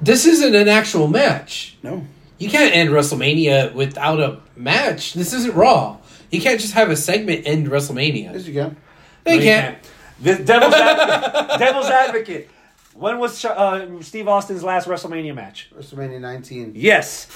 this 0.01 0.27
isn't 0.27 0.55
an 0.55 0.69
actual 0.69 1.09
match. 1.09 1.77
No. 1.82 2.05
You 2.39 2.51
can't 2.51 2.74
end 2.74 2.90
WrestleMania 2.90 3.73
without 3.74 4.20
a 4.20 4.40
match. 4.56 5.15
This 5.15 5.32
isn't 5.32 5.55
Raw. 5.55 5.98
You 6.31 6.40
can't 6.40 6.61
just 6.61 6.74
have 6.74 6.90
a 6.90 6.97
segment 6.97 7.47
end 7.47 7.69
WrestleMania. 7.69 8.32
Yes, 8.35 8.47
you 8.47 8.55
can. 8.55 8.77
They 9.24 9.36
No, 9.36 9.43
you 9.43 9.48
can't. 9.48 9.78
The 10.20 10.36
devil's 10.36 10.74
advocate. 10.74 11.59
devil's 11.59 11.86
advocate. 11.86 12.51
When 12.94 13.18
was 13.18 13.44
uh, 13.44 14.00
Steve 14.02 14.28
Austin's 14.28 14.62
last 14.62 14.86
WrestleMania 14.86 15.34
match? 15.34 15.70
WrestleMania 15.76 16.20
19. 16.20 16.72
Yes. 16.76 17.26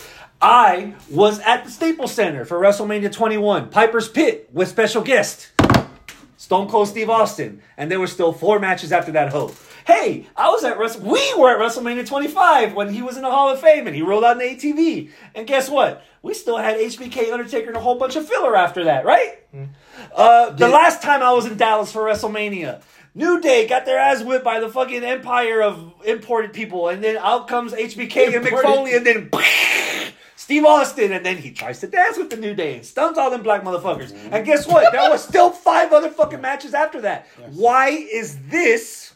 I 0.40 0.94
was 1.10 1.40
at 1.40 1.64
the 1.64 1.70
Staples 1.70 2.12
Center 2.12 2.44
for 2.44 2.60
WrestleMania 2.60 3.10
21, 3.12 3.70
Piper's 3.70 4.08
Pit, 4.08 4.48
with 4.52 4.68
special 4.68 5.02
guest 5.02 5.50
Stone 6.36 6.68
Cold 6.68 6.86
Steve 6.86 7.10
Austin, 7.10 7.60
and 7.76 7.90
there 7.90 7.98
were 7.98 8.06
still 8.06 8.32
four 8.32 8.60
matches 8.60 8.92
after 8.92 9.10
that. 9.12 9.30
Hope. 9.30 9.56
Hey, 9.84 10.28
I 10.36 10.50
was 10.50 10.62
at 10.62 10.78
Wrestle. 10.78 11.00
We 11.02 11.34
were 11.34 11.50
at 11.50 11.58
WrestleMania 11.58 12.06
25 12.06 12.74
when 12.74 12.92
he 12.92 13.02
was 13.02 13.16
in 13.16 13.22
the 13.22 13.30
Hall 13.30 13.50
of 13.50 13.58
Fame 13.60 13.86
and 13.86 13.96
he 13.96 14.02
rolled 14.02 14.22
out 14.22 14.38
the 14.38 14.44
ATV. 14.44 15.10
And 15.34 15.46
guess 15.46 15.68
what? 15.68 16.04
We 16.22 16.34
still 16.34 16.58
had 16.58 16.76
HBK, 16.76 17.32
Undertaker, 17.32 17.68
and 17.68 17.76
a 17.76 17.80
whole 17.80 17.96
bunch 17.96 18.14
of 18.14 18.28
filler 18.28 18.54
after 18.54 18.84
that, 18.84 19.04
right? 19.04 19.38
Uh, 20.14 20.50
the 20.50 20.68
last 20.68 21.02
time 21.02 21.22
I 21.22 21.32
was 21.32 21.46
in 21.46 21.56
Dallas 21.56 21.90
for 21.90 22.02
WrestleMania, 22.02 22.82
New 23.14 23.40
Day 23.40 23.66
got 23.66 23.84
their 23.84 23.98
ass 23.98 24.22
whipped 24.22 24.44
by 24.44 24.60
the 24.60 24.68
fucking 24.68 25.02
empire 25.02 25.62
of 25.62 25.92
imported 26.04 26.52
people, 26.52 26.88
and 26.88 27.02
then 27.02 27.16
out 27.16 27.48
comes 27.48 27.72
HBK 27.72 28.36
and 28.36 28.44
Mick 28.46 28.62
Foley, 28.62 28.94
and 28.94 29.06
then 29.06 29.30
Steve 30.36 30.64
Austin, 30.64 31.12
and 31.12 31.26
then 31.26 31.36
he 31.36 31.50
tries 31.50 31.80
to 31.80 31.86
dance 31.86 32.16
with 32.16 32.30
the 32.30 32.36
New 32.36 32.54
Day 32.54 32.76
and 32.76 32.86
stuns 32.86 33.18
all 33.18 33.30
them 33.30 33.42
black 33.42 33.62
motherfuckers. 33.64 34.12
And 34.32 34.46
guess 34.46 34.66
what? 34.66 34.92
There 34.92 35.10
was 35.10 35.22
still 35.22 35.50
five 35.50 35.92
other 35.92 36.10
fucking 36.10 36.40
matches 36.40 36.74
after 36.74 37.00
that. 37.02 37.26
Why 37.50 37.88
is 37.90 38.38
this 38.48 39.14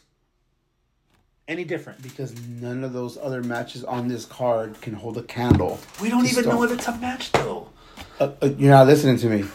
any 1.47 1.63
different? 1.63 2.01
Because 2.03 2.35
none 2.47 2.83
of 2.83 2.93
those 2.93 3.17
other 3.17 3.41
matches 3.41 3.83
on 3.83 4.07
this 4.07 4.25
card 4.25 4.79
can 4.81 4.93
hold 4.93 5.17
a 5.17 5.23
candle. 5.23 5.79
We 6.01 6.09
don't 6.09 6.25
even 6.25 6.43
Stone. 6.43 6.55
know 6.55 6.63
if 6.63 6.71
it's 6.71 6.87
a 6.87 6.97
match 6.97 7.31
though. 7.31 7.69
Uh, 8.19 8.31
uh, 8.41 8.49
you're 8.57 8.71
not 8.71 8.87
listening 8.87 9.17
to 9.17 9.27
me. 9.27 9.45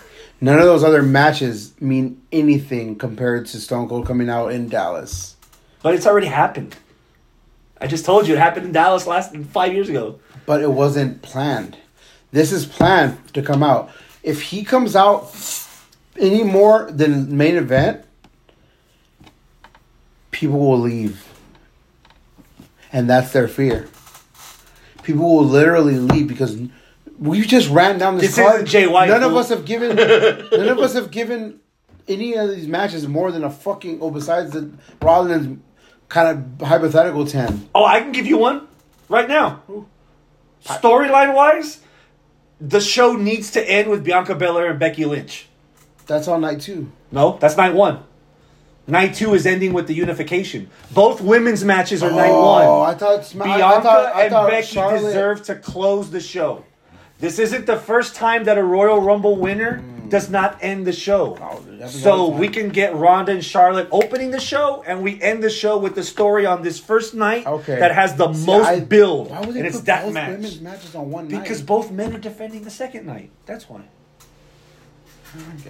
None 0.40 0.58
of 0.58 0.64
those 0.64 0.84
other 0.84 1.02
matches 1.02 1.74
mean 1.80 2.22
anything 2.30 2.96
compared 2.96 3.46
to 3.46 3.60
Stone 3.60 3.88
Cold 3.88 4.06
coming 4.06 4.30
out 4.30 4.52
in 4.52 4.68
Dallas. 4.68 5.36
But 5.82 5.94
it's 5.94 6.06
already 6.06 6.28
happened. 6.28 6.76
I 7.80 7.86
just 7.86 8.04
told 8.04 8.28
you 8.28 8.34
it 8.34 8.38
happened 8.38 8.66
in 8.66 8.72
Dallas 8.72 9.06
last 9.06 9.36
five 9.36 9.72
years 9.72 9.88
ago. 9.88 10.20
But 10.46 10.62
it 10.62 10.70
wasn't 10.70 11.22
planned. 11.22 11.76
This 12.30 12.52
is 12.52 12.66
planned 12.66 13.32
to 13.34 13.42
come 13.42 13.62
out. 13.62 13.90
If 14.22 14.42
he 14.42 14.64
comes 14.64 14.94
out 14.94 15.34
any 16.18 16.44
more 16.44 16.90
than 16.90 17.36
main 17.36 17.56
event, 17.56 18.04
people 20.30 20.58
will 20.58 20.78
leave. 20.78 21.24
And 22.92 23.08
that's 23.08 23.32
their 23.32 23.48
fear. 23.48 23.88
People 25.02 25.36
will 25.36 25.44
literally 25.44 25.98
leave 25.98 26.28
because 26.28 26.58
we 27.18 27.40
just 27.42 27.68
ran 27.70 27.98
down 27.98 28.16
this, 28.18 28.34
This 28.36 28.44
card. 28.46 28.66
Jay 28.66 28.86
White, 28.86 29.08
None 29.08 29.22
of 29.22 29.34
us 29.36 29.48
have 29.48 29.64
given 29.64 29.96
none 29.96 30.68
of 30.68 30.78
us 30.78 30.94
have 30.94 31.10
given 31.10 31.60
any 32.06 32.34
of 32.34 32.50
these 32.50 32.66
matches 32.68 33.06
more 33.08 33.30
than 33.32 33.44
a 33.44 33.50
fucking 33.50 33.98
oh 34.00 34.10
besides 34.10 34.52
the 34.52 34.70
Rollins 35.02 35.58
kind 36.08 36.28
of 36.60 36.66
hypothetical 36.66 37.26
ten. 37.26 37.68
Oh, 37.74 37.84
I 37.84 38.00
can 38.00 38.12
give 38.12 38.26
you 38.26 38.38
one 38.38 38.66
right 39.08 39.28
now. 39.28 39.62
Storyline 40.64 41.34
wise, 41.34 41.80
the 42.60 42.80
show 42.80 43.14
needs 43.14 43.50
to 43.52 43.70
end 43.70 43.88
with 43.90 44.04
Bianca 44.04 44.34
Belair 44.34 44.70
and 44.70 44.78
Becky 44.78 45.04
Lynch. 45.04 45.46
That's 46.06 46.28
on 46.28 46.40
night 46.40 46.60
two. 46.60 46.90
No, 47.12 47.36
that's 47.40 47.56
night 47.56 47.74
one. 47.74 48.02
Night 48.86 49.14
two 49.14 49.34
is 49.34 49.44
ending 49.46 49.74
with 49.74 49.86
the 49.86 49.92
unification. 49.94 50.70
Both 50.92 51.20
women's 51.20 51.62
matches 51.62 52.02
are 52.02 52.10
night 52.10 52.30
Oh, 52.30 52.80
one. 52.80 52.90
I 52.90 52.94
thought 52.96 53.30
Bianca 53.34 53.64
I 53.66 53.80
thought, 53.82 54.16
I 54.16 54.22
and 54.22 54.30
thought 54.32 54.50
Becky 54.50 54.66
Charlotte, 54.66 55.00
deserve 55.02 55.42
to 55.44 55.56
close 55.56 56.10
the 56.10 56.20
show. 56.20 56.64
This 57.18 57.38
isn't 57.38 57.66
the 57.66 57.76
first 57.76 58.14
time 58.14 58.44
that 58.44 58.58
a 58.58 58.62
Royal 58.62 59.00
Rumble 59.00 59.36
winner 59.36 59.82
does 60.08 60.30
not 60.30 60.56
end 60.62 60.86
the 60.86 60.92
show. 60.92 61.34
Hmm. 61.34 61.42
Oh, 61.42 61.56
it 61.72 61.80
happens 61.80 62.06
all 62.06 62.30
so 62.30 62.36
we 62.36 62.48
can 62.48 62.68
get 62.70 62.94
Ronda 62.94 63.32
and 63.32 63.44
Charlotte 63.44 63.88
opening 63.90 64.30
the 64.30 64.40
show, 64.40 64.82
and 64.86 65.02
we 65.02 65.20
end 65.20 65.42
the 65.42 65.50
show 65.50 65.76
with 65.76 65.94
the 65.94 66.02
story 66.02 66.46
on 66.46 66.62
this 66.62 66.78
first 66.78 67.14
night 67.14 67.46
Okay. 67.46 67.78
that 67.78 67.94
has 67.94 68.14
the 68.16 68.32
See, 68.32 68.46
most 68.46 68.66
I- 68.66 68.80
build, 68.80 69.30
Why 69.30 69.40
would 69.40 69.54
they 69.54 69.58
and 69.60 69.68
it's 69.68 69.80
that 69.80 70.04
both 70.04 70.14
match 70.14 70.30
women's 70.30 70.60
matches 70.60 70.94
on 70.94 71.10
one 71.10 71.28
night? 71.28 71.42
because 71.42 71.60
both 71.60 71.90
men 71.90 72.14
are 72.14 72.18
defending 72.18 72.62
the 72.62 72.70
second 72.70 73.04
night. 73.06 73.30
That's 73.46 73.68
why. 73.68 73.82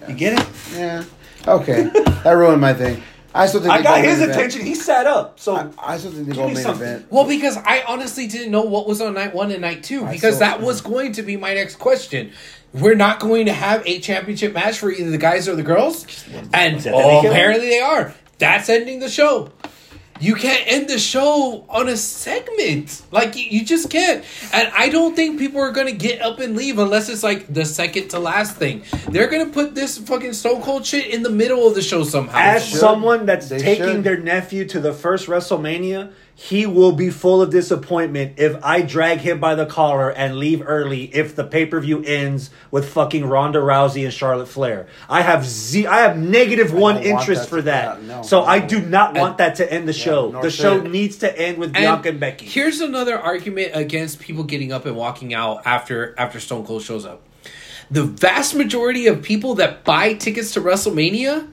You 0.07 0.15
get 0.15 0.39
it? 0.39 0.47
Yeah. 0.77 1.03
Okay. 1.47 1.83
that 2.23 2.31
ruined 2.33 2.61
my 2.61 2.73
thing. 2.75 3.03
I 3.39 3.47
still 3.47 3.61
think 3.61 3.73
I 3.73 3.83
got 3.83 3.97
go 3.97 4.01
main 4.03 4.11
his 4.11 4.19
event. 4.21 4.31
attention. 4.33 4.67
He 4.67 4.75
sat 4.75 5.07
up. 5.07 5.39
So 5.41 5.57
I, 5.57 5.69
I 5.79 5.99
still 5.99 6.11
think 6.13 6.27
they 6.27 6.33
Give 6.33 6.43
go 6.43 6.49
me 6.49 6.55
main 6.55 6.63
something. 6.63 6.87
event. 6.87 7.07
Well, 7.13 7.27
because 7.27 7.57
I 7.57 7.83
honestly 7.87 8.27
didn't 8.27 8.51
know 8.51 8.63
what 8.63 8.87
was 8.87 9.01
on 9.01 9.15
night 9.15 9.35
one 9.35 9.51
and 9.51 9.61
night 9.63 9.83
two, 9.83 10.05
because 10.07 10.35
saw- 10.35 10.41
that 10.41 10.61
was 10.61 10.81
going 10.81 11.13
to 11.13 11.23
be 11.23 11.37
my 11.37 11.55
next 11.55 11.77
question. 11.77 12.33
We're 12.75 12.95
not 12.97 13.19
going 13.21 13.47
to 13.47 13.53
have 13.53 13.83
a 13.87 13.99
championship 13.99 14.53
match 14.53 14.79
for 14.79 14.91
either 14.91 15.11
the 15.11 15.17
guys 15.19 15.49
or 15.49 15.57
the 15.57 15.63
girls, 15.63 16.07
and 16.53 16.87
oh, 16.87 17.21
apparently 17.27 17.69
they 17.69 17.81
are. 17.81 18.15
That's 18.39 18.69
ending 18.69 19.01
the 19.01 19.09
show. 19.09 19.51
You 20.21 20.35
can't 20.35 20.63
end 20.67 20.89
the 20.89 20.99
show 20.99 21.65
on 21.69 21.89
a 21.89 21.97
segment. 21.97 23.03
Like 23.11 23.37
you, 23.37 23.45
you 23.45 23.65
just 23.65 23.91
can't. 23.91 24.25
And 24.53 24.69
I 24.77 24.89
don't 24.89 25.15
think 25.15 25.39
people 25.39 25.61
are 25.61 25.71
gonna 25.71 25.93
get 25.93 26.21
up 26.21 26.41
and 26.41 26.57
leave 26.57 26.79
unless 26.79 27.09
it's 27.09 27.23
like 27.23 27.53
the 27.53 27.65
second 27.65 28.09
to 28.09 28.19
last 28.19 28.57
thing. 28.57 28.83
They're 29.09 29.29
gonna 29.29 29.51
put 29.51 29.75
this 29.75 29.99
fucking 29.99 30.33
Stone 30.33 30.63
Cold 30.63 30.85
shit 30.87 31.07
in 31.07 31.23
the 31.23 31.31
middle 31.31 31.67
of 31.67 31.75
the 31.75 31.83
show 31.83 32.05
somehow. 32.05 32.39
As 32.39 32.69
someone 32.69 33.27
that's 33.27 33.49
They 33.49 33.59
taking 33.59 33.85
should. 33.87 34.05
their 34.05 34.19
nephew 34.19 34.65
to 34.67 34.81
the 34.81 34.93
first 34.93 35.27
WrestleMania, 35.29 36.13
he 36.41 36.67
will 36.67 36.93
be 36.93 37.11
full 37.11 37.43
of 37.43 37.51
disappointment 37.51 38.35
if 38.39 38.55
I 38.65 38.81
drag 38.83 39.19
him 39.19 39.41
by 39.41 39.57
the 39.57 39.67
collar 39.67 40.09
and 40.09 40.37
leave 40.37 40.63
early 40.65 41.07
if 41.13 41.35
the 41.35 41.43
pay 41.43 41.67
per 41.67 41.81
view 41.81 42.01
ends 42.05 42.51
with 42.71 42.89
fucking 42.91 43.25
Ronda 43.25 43.59
Rousey 43.59 44.05
and 44.05 44.13
Charlotte 44.15 44.47
Flair. 44.47 44.87
I 45.09 45.23
have 45.23 45.45
z- 45.45 45.89
I 45.89 46.03
have 46.03 46.17
negative 46.17 46.73
one 46.73 46.95
don't 46.95 47.07
interest 47.07 47.43
that 47.43 47.49
for 47.49 47.57
to- 47.57 47.63
that. 47.63 48.03
no, 48.05 48.23
so 48.23 48.45
I 48.45 48.61
do 48.61 48.81
not 48.81 49.17
want 49.19 49.39
that 49.39 49.57
to 49.57 49.73
end 49.73 49.89
the 49.89 49.93
show. 49.93 50.31
nor 50.31 50.43
the 50.43 50.51
show 50.53 50.77
it. 50.77 50.89
needs 50.89 51.17
to 51.19 51.37
end 51.39 51.59
with 51.59 51.71
And 51.71 51.79
Bianca 51.79 52.11
and 52.11 52.21
Becky. 52.21 52.47
Here's 52.47 52.81
another 52.81 53.19
argument 53.19 53.73
against 53.75 54.21
people 54.21 54.45
getting 54.45 54.71
up 54.71 54.87
and 54.87 54.95
walking 54.95 55.35
out 55.35 55.63
after 55.67 56.15
after 56.17 56.39
Stone 56.39 56.67
Cold 56.67 56.83
shows 56.83 57.05
up. 57.05 57.23
The 57.91 58.05
vast 58.05 58.55
majority 58.55 59.09
of 59.09 59.23
people 59.23 59.57
that 59.57 59.83
buy 59.83 60.15
tickets 60.15 60.53
to 60.53 60.61
WrestleMania, 60.61 61.49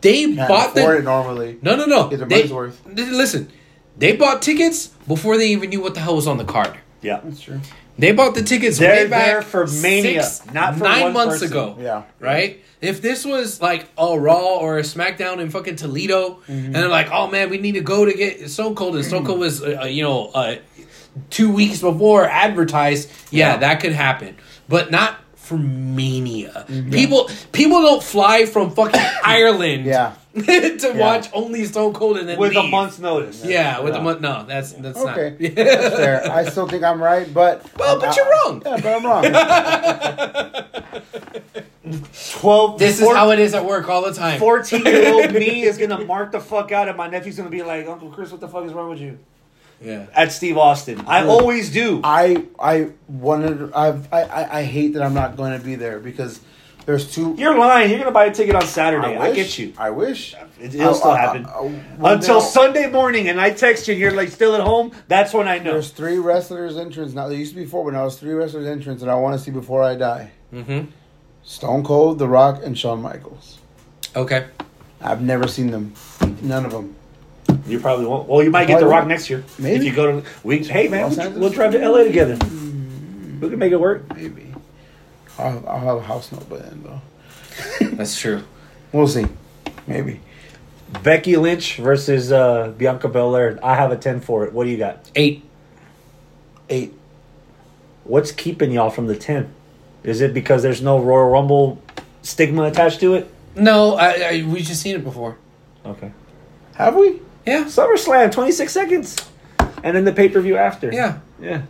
they 0.00 0.24
Can't 0.24 0.48
bought 0.48 0.68
afford 0.74 0.94
the 0.96 0.98
it 1.00 1.04
normally. 1.04 1.58
no 1.60 1.76
no 1.76 1.84
no. 1.84 2.08
Get 2.08 2.20
their 2.20 2.28
They, 2.28 2.36
money's 2.36 2.52
worth. 2.52 2.80
Listen, 2.94 3.50
they 4.00 4.16
bought 4.16 4.42
tickets 4.42 4.88
before 5.06 5.36
they 5.38 5.48
even 5.48 5.70
knew 5.70 5.80
what 5.80 5.94
the 5.94 6.00
hell 6.00 6.16
was 6.16 6.26
on 6.26 6.36
the 6.38 6.44
card. 6.44 6.74
yeah. 7.02 7.20
That's 7.22 7.40
true. 7.40 7.60
They 7.98 8.12
bought 8.12 8.34
the 8.34 8.42
tickets 8.42 8.78
They're 8.78 9.04
way 9.04 9.10
back 9.10 9.26
there 9.26 9.42
for 9.42 9.66
Mania, 9.66 10.26
not 10.54 10.76
for 10.78 10.84
nine 10.84 11.02
one 11.02 11.12
months 11.12 11.40
person. 11.40 11.48
ago. 11.48 11.76
Yeah. 11.78 12.02
right. 12.18 12.62
If 12.80 13.02
this 13.02 13.26
was 13.26 13.60
like 13.60 13.86
a 13.98 14.18
Raw 14.18 14.56
or 14.56 14.78
a 14.78 14.82
SmackDown 14.82 15.38
in 15.38 15.50
fucking 15.50 15.76
Toledo, 15.76 16.40
and 16.48 16.74
they're 16.74 16.88
like, 16.88 17.10
"Oh 17.12 17.26
man, 17.26 17.50
we 17.50 17.58
need 17.58 17.72
to 17.72 17.82
go 17.82 18.06
to 18.06 18.12
get 18.14 18.48
Stone 18.48 18.74
Cold," 18.74 18.96
and 18.96 19.04
Stone 19.04 19.26
Cold 19.26 19.38
was, 19.38 19.62
uh, 19.62 19.80
uh, 19.82 19.84
you 19.84 20.02
know, 20.02 20.28
uh, 20.32 20.56
two 21.28 21.52
weeks 21.52 21.82
before 21.82 22.24
advertised, 22.24 23.10
yeah, 23.30 23.50
Yeah. 23.52 23.56
that 23.58 23.80
could 23.80 23.92
happen, 23.92 24.34
but 24.66 24.90
not 24.90 25.16
for 25.36 25.58
Mania. 25.58 26.64
People, 26.90 27.28
people 27.52 27.82
don't 27.82 28.02
fly 28.02 28.46
from 28.46 28.70
fucking 28.70 28.98
Ireland, 29.24 29.84
Yeah. 29.84 30.12
to 30.34 30.92
watch 30.96 31.28
only 31.32 31.64
Stone 31.64 31.92
Cold 31.92 32.16
and 32.18 32.28
then 32.28 32.38
With 32.38 32.54
a 32.56 32.62
month's 32.62 32.98
notice. 33.00 33.44
Yeah, 33.44 33.80
with 33.80 33.94
a 33.94 34.00
month. 34.00 34.20
No, 34.20 34.44
that's 34.46 34.72
that's 34.72 34.96
Okay. 34.98 35.36
not. 35.40 35.54
That's 35.56 35.96
fair. 35.96 36.30
I 36.30 36.44
still 36.44 36.68
think 36.68 36.84
I'm 36.84 37.02
right, 37.02 37.32
but 37.34 37.64
Well, 37.76 37.98
but 37.98 38.10
I- 38.10 38.14
you're 38.16 38.30
wrong. 38.30 38.62
Yeah, 38.64 38.76
but 38.80 38.96
I'm 38.96 39.04
wrong. 39.06 39.24
12 42.40 42.78
This 42.78 43.00
is 43.00 43.08
how 43.08 43.30
it 43.30 43.38
is 43.40 43.54
at 43.54 43.64
work 43.64 43.88
all 43.88 44.02
the 44.02 44.12
time. 44.12 44.38
14 44.38 44.84
year 44.84 45.12
old 45.12 45.32
me 45.32 45.62
is 45.62 45.78
gonna 45.78 46.04
mark 46.04 46.30
the 46.32 46.40
fuck 46.40 46.70
out, 46.72 46.88
and 46.88 46.96
my 46.96 47.08
nephew's 47.08 47.36
gonna 47.36 47.50
be 47.50 47.62
like, 47.62 47.86
Uncle 47.88 48.10
Chris, 48.10 48.30
what 48.30 48.40
the 48.40 48.48
fuck 48.48 48.64
is 48.64 48.72
wrong 48.72 48.90
with 48.90 49.00
you? 49.00 49.18
Yeah. 49.82 50.06
At 50.14 50.30
Steve 50.30 50.58
Austin. 50.58 51.00
I 51.06 51.24
always 51.26 51.70
do. 51.72 52.00
I 52.04 52.44
I 52.60 52.90
wanted. 53.08 53.72
I've, 53.72 54.12
I 54.12 54.22
I 54.24 54.58
I 54.58 54.62
hate 54.64 54.92
that 54.92 55.02
I'm 55.02 55.14
not 55.14 55.38
going 55.38 55.58
to 55.58 55.64
be 55.64 55.74
there 55.74 55.98
because 55.98 56.38
there's 56.90 57.08
two. 57.14 57.36
You're 57.38 57.56
lying. 57.56 57.88
You're 57.88 58.00
gonna 58.00 58.10
buy 58.10 58.24
a 58.24 58.34
ticket 58.34 58.56
on 58.56 58.66
Saturday. 58.66 59.16
I, 59.16 59.28
wish, 59.28 59.36
get 59.36 59.58
you. 59.58 59.72
I 59.78 59.90
wish. 59.90 60.34
It, 60.60 60.74
will 60.74 60.94
still 60.94 61.10
I- 61.12 61.14
I- 61.14 61.20
happen. 61.20 61.46
I- 61.46 61.60
well, 61.98 62.14
Until 62.14 62.34
now, 62.36 62.40
Sunday 62.40 62.90
morning, 62.90 63.28
and 63.28 63.40
I 63.40 63.50
text 63.52 63.86
you, 63.86 63.92
and 63.92 64.00
you're 64.00 64.10
like 64.10 64.30
still 64.30 64.56
at 64.56 64.60
home. 64.60 64.90
That's 65.06 65.32
when 65.32 65.46
I 65.46 65.58
know. 65.58 65.72
There's 65.74 65.90
three 65.90 66.18
wrestlers 66.18 66.76
entrance 66.76 67.12
now. 67.14 67.28
There 67.28 67.38
used 67.38 67.52
to 67.54 67.60
be 67.60 67.64
four, 67.66 67.84
but 67.84 67.92
now 67.94 68.06
it's 68.06 68.16
three 68.16 68.32
wrestlers 68.32 68.66
entrance, 68.66 69.02
and 69.02 69.10
I 69.10 69.14
want 69.14 69.38
to 69.38 69.44
see 69.44 69.52
before 69.52 69.84
I 69.84 69.94
die. 69.94 70.32
Mm-hmm. 70.52 70.90
Stone 71.44 71.84
Cold, 71.84 72.18
The 72.18 72.26
Rock, 72.26 72.60
and 72.64 72.76
Shawn 72.76 73.00
Michaels. 73.00 73.58
Okay. 74.16 74.46
I've 75.00 75.22
never 75.22 75.46
seen 75.46 75.70
them. 75.70 75.94
None 76.42 76.64
of 76.64 76.72
them. 76.72 76.96
You 77.66 77.78
probably 77.78 78.06
won't. 78.06 78.28
Well, 78.28 78.42
you 78.42 78.50
might 78.50 78.66
get 78.66 78.80
the 78.80 78.86
Rock 78.86 79.02
won't. 79.02 79.08
next 79.08 79.30
year. 79.30 79.44
Maybe. 79.60 79.76
If 79.76 79.84
you 79.84 79.92
go 79.94 80.20
to 80.20 80.28
We, 80.42 80.58
hey, 80.64 80.88
man, 80.88 81.08
we'll, 81.08 81.20
Angeles? 81.20 81.38
we'll 81.38 81.50
drive 81.50 81.70
to 81.72 81.78
LA 81.88 82.02
together. 82.04 82.36
We 83.40 83.48
can 83.48 83.58
make 83.58 83.72
it 83.72 83.80
work. 83.80 84.12
Maybe. 84.16 84.49
I'll, 85.40 85.68
I'll 85.68 85.80
have 85.80 85.96
a 85.96 86.02
house 86.02 86.32
note 86.32 86.48
by 86.48 86.58
then, 86.58 86.82
though. 86.84 87.00
That's 87.96 88.18
true. 88.18 88.42
We'll 88.92 89.08
see. 89.08 89.26
Maybe. 89.86 90.20
Becky 91.02 91.36
Lynch 91.36 91.76
versus 91.76 92.32
uh, 92.32 92.72
Bianca 92.76 93.08
Belair. 93.08 93.58
I 93.62 93.74
have 93.74 93.92
a 93.92 93.96
ten 93.96 94.20
for 94.20 94.44
it. 94.44 94.52
What 94.52 94.64
do 94.64 94.70
you 94.70 94.76
got? 94.78 95.10
Eight. 95.14 95.44
Eight. 96.68 96.92
What's 98.04 98.32
keeping 98.32 98.72
y'all 98.72 98.90
from 98.90 99.06
the 99.06 99.16
ten? 99.16 99.52
Is 100.02 100.20
it 100.20 100.34
because 100.34 100.62
there's 100.62 100.82
no 100.82 100.98
Royal 100.98 101.30
Rumble 101.30 101.82
stigma 102.22 102.64
attached 102.64 103.00
to 103.00 103.14
it? 103.14 103.32
No, 103.54 103.94
I, 103.94 104.08
I 104.08 104.44
we 104.46 104.62
just 104.62 104.82
seen 104.82 104.96
it 104.96 105.04
before. 105.04 105.36
Okay. 105.84 106.12
Have 106.74 106.96
we? 106.96 107.20
Yeah. 107.46 107.64
SummerSlam, 107.64 108.32
26 108.32 108.72
seconds. 108.72 109.16
And 109.82 109.96
then 109.96 110.04
the 110.04 110.12
pay 110.12 110.28
per 110.28 110.40
view 110.40 110.56
after. 110.56 110.92
Yeah. 110.92 111.18
Yeah. 111.40 111.62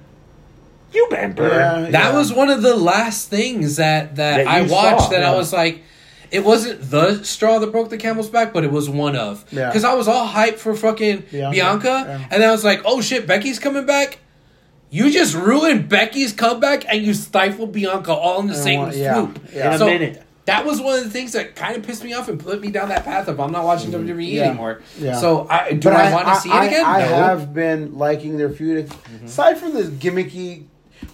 You 0.92 1.06
been 1.10 1.32
burned. 1.32 1.86
Yeah. 1.86 1.90
That 1.92 2.14
was 2.14 2.32
one 2.32 2.48
of 2.50 2.62
the 2.62 2.76
last 2.76 3.28
things 3.28 3.76
that 3.76 4.16
that, 4.16 4.38
That 4.38 4.46
I 4.46 4.62
watched 4.62 5.04
saw, 5.04 5.08
that 5.10 5.20
yeah. 5.20 5.32
I 5.32 5.36
was 5.36 5.52
like 5.52 5.82
it 6.30 6.44
wasn't 6.44 6.80
the 6.90 7.24
straw 7.24 7.58
that 7.58 7.72
broke 7.72 7.90
the 7.90 7.96
camel's 7.96 8.28
back, 8.30 8.52
but 8.52 8.62
it 8.62 8.70
was 8.70 8.88
one 8.88 9.16
of. 9.16 9.44
Yeah. 9.52 9.66
Because 9.68 9.82
I 9.82 9.94
was 9.94 10.06
all 10.06 10.28
hyped 10.28 10.58
for 10.58 10.74
fucking 10.76 11.24
Bianca, 11.30 11.50
Bianca, 11.52 11.88
yeah. 12.06 12.28
and 12.30 12.40
then 12.42 12.48
I 12.48 12.52
was 12.52 12.64
like, 12.64 12.82
oh 12.84 13.00
shit, 13.00 13.26
Becky's 13.26 13.58
coming 13.58 13.84
back. 13.84 14.18
You 14.90 15.10
just 15.10 15.34
ruined 15.34 15.88
Becky's 15.88 16.32
comeback 16.32 16.84
and 16.92 17.02
you 17.04 17.14
stifled 17.14 17.72
Bianca 17.72 18.12
all 18.12 18.40
in 18.40 18.46
the 18.48 18.54
And 18.54 18.62
same 18.62 18.80
one- 18.80 18.96
yeah, 18.98 19.14
swoop. 19.14 19.38
yeah. 19.52 19.68
In 19.68 19.72
a 19.74 19.78
So, 19.78 19.86
minute. 19.86 20.22
That 20.46 20.64
was 20.64 20.80
one 20.80 20.98
of 20.98 21.04
the 21.04 21.10
things 21.10 21.32
that 21.32 21.54
kind 21.54 21.76
of 21.76 21.84
pissed 21.84 22.02
me 22.02 22.12
off 22.12 22.28
and 22.28 22.40
put 22.40 22.60
me 22.60 22.70
down 22.72 22.88
that 22.88 23.04
path 23.04 23.28
of 23.28 23.38
I'm 23.38 23.52
not 23.52 23.64
watching 23.64 23.92
WWE 23.92 24.04
Mm-hmm. 24.04 24.20
Yeah. 24.20 24.42
anymore. 24.48 24.82
Yeah. 24.98 25.14
So 25.20 25.46
I, 25.48 25.72
do 25.74 25.80
But 25.90 25.92
I, 25.94 26.12
want 26.12 26.26
to 26.28 26.34
see 26.36 26.48
it 26.50 26.64
again? 26.66 26.84
I, 26.84 27.00
no. 27.02 27.06
have 27.08 27.54
been 27.54 27.98
liking 27.98 28.36
their 28.36 28.50
feud. 28.50 28.90
Aside 29.24 29.58
from 29.58 29.74
the 29.74 29.82
gimmicky, 29.82 30.64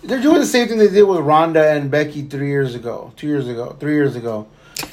they're 0.02 0.20
doing 0.22 0.40
the 0.40 0.46
same 0.46 0.68
thing 0.68 0.78
they 0.78 0.88
did 0.88 1.02
with 1.04 1.20
Ronda 1.20 1.70
and 1.72 1.90
Becky 1.90 2.22
three 2.22 2.48
years 2.48 2.74
ago, 2.74 3.12
two 3.16 3.26
years 3.26 3.48
ago, 3.48 3.76
three 3.78 3.94
years 3.94 4.16
ago. 4.16 4.46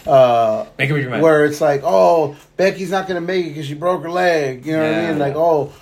Uh, 0.08 0.66
Make 0.78 0.90
it 0.90 0.94
with 0.94 1.02
your 1.02 1.12
mind. 1.12 1.22
where 1.24 1.46
it's 1.46 1.60
like, 1.62 1.82
oh, 1.84 2.36
Becky's 2.58 2.90
not 2.92 3.08
gonna 3.08 3.22
make 3.22 3.46
it 3.46 3.50
because 3.50 3.66
she 3.68 3.74
broke 3.74 4.02
her 4.04 4.10
leg. 4.12 4.66
You 4.66 4.78
know 4.78 4.84
what 4.84 4.94
I 5.00 5.10
mean? 5.10 5.20
Like, 5.20 5.36
oh, 5.36 5.74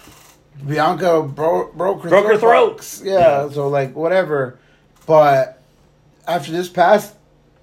Bianca 0.66 1.22
bro- 1.24 1.72
broke 1.74 2.04
her 2.04 2.10
Broke 2.10 2.26
her 2.28 2.38
throat. 2.38 2.78
box. 2.78 3.02
Yeah, 3.04 3.50
so 3.50 3.68
like 3.68 3.96
whatever. 3.96 4.60
But 5.06 5.62
after 6.28 6.52
this 6.52 6.70
past 6.70 7.16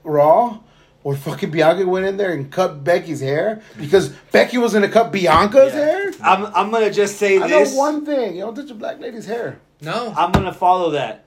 Raw, 0.04 0.58
where 1.02 1.16
fucking 1.16 1.50
Bianca 1.50 1.86
went 1.86 2.06
in 2.06 2.16
there 2.16 2.32
and 2.32 2.50
cut 2.50 2.82
Becky's 2.84 3.20
hair 3.20 3.62
because 3.78 4.08
Becky 4.32 4.58
was 4.58 4.72
gonna 4.72 4.88
cut 4.88 5.12
Bianca's 5.12 5.72
hair. 5.72 6.12
I'm, 6.22 6.46
I'm 6.54 6.70
going 6.72 6.84
to 6.84 6.92
just 6.92 7.16
say 7.16 7.36
I 7.36 7.46
know 7.46 7.60
this. 7.60 7.74
one 7.76 8.04
thing: 8.04 8.34
you 8.34 8.40
don't 8.42 8.54
touch 8.56 8.70
a 8.70 8.74
black 8.74 8.98
lady's 9.00 9.26
hair. 9.26 9.60
no. 9.80 10.12
I'm 10.16 10.32
going 10.32 10.46
to 10.46 10.52
follow 10.52 10.90
that. 10.90 11.24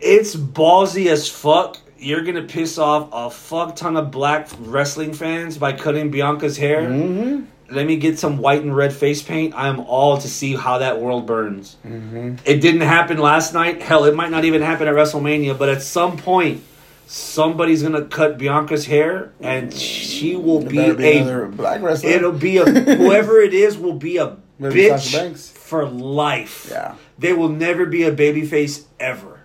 It's 0.00 0.34
ballsy 0.34 1.06
as 1.06 1.28
fuck. 1.28 1.78
You're 1.98 2.22
going 2.22 2.36
to 2.36 2.42
piss 2.42 2.78
off 2.78 3.08
a 3.12 3.30
fuck 3.30 3.74
ton 3.74 3.96
of 3.96 4.10
black 4.10 4.48
wrestling 4.60 5.12
fans 5.12 5.58
by 5.58 5.72
cutting 5.72 6.10
Bianca's 6.10 6.56
hair. 6.56 6.82
Mm-hmm. 6.82 7.74
Let 7.74 7.86
me 7.86 7.96
get 7.96 8.18
some 8.18 8.38
white 8.38 8.62
and 8.62 8.74
red 8.74 8.92
face 8.92 9.20
paint. 9.20 9.52
I'm 9.56 9.80
all 9.80 10.16
to 10.18 10.28
see 10.28 10.54
how 10.54 10.78
that 10.78 11.00
world 11.00 11.26
burns. 11.26 11.76
Mm-hmm. 11.84 12.36
It 12.44 12.60
didn't 12.60 12.82
happen 12.82 13.18
last 13.18 13.52
night. 13.52 13.82
Hell, 13.82 14.04
it 14.04 14.14
might 14.14 14.30
not 14.30 14.44
even 14.44 14.62
happen 14.62 14.88
at 14.88 14.94
WrestleMania, 14.94 15.58
but 15.58 15.68
at 15.68 15.82
some 15.82 16.16
point, 16.16 16.62
somebody's 17.08 17.82
gonna 17.82 18.04
cut 18.04 18.38
Bianca's 18.38 18.86
hair, 18.86 19.32
and 19.40 19.72
she 19.74 20.36
will 20.36 20.62
be, 20.64 20.92
be 20.92 21.18
a. 21.18 21.46
black 21.46 21.82
wrestler. 21.82 22.08
It'll 22.10 22.32
be 22.32 22.58
a 22.58 22.64
whoever 22.64 23.40
it 23.40 23.52
is 23.52 23.76
will 23.76 23.94
be 23.94 24.18
a 24.18 24.36
Maybe 24.58 24.84
bitch 24.84 25.50
for 25.50 25.86
life. 25.86 26.68
Yeah. 26.70 26.94
they 27.18 27.32
will 27.32 27.48
never 27.48 27.86
be 27.86 28.04
a 28.04 28.14
babyface 28.14 28.84
ever. 28.98 29.37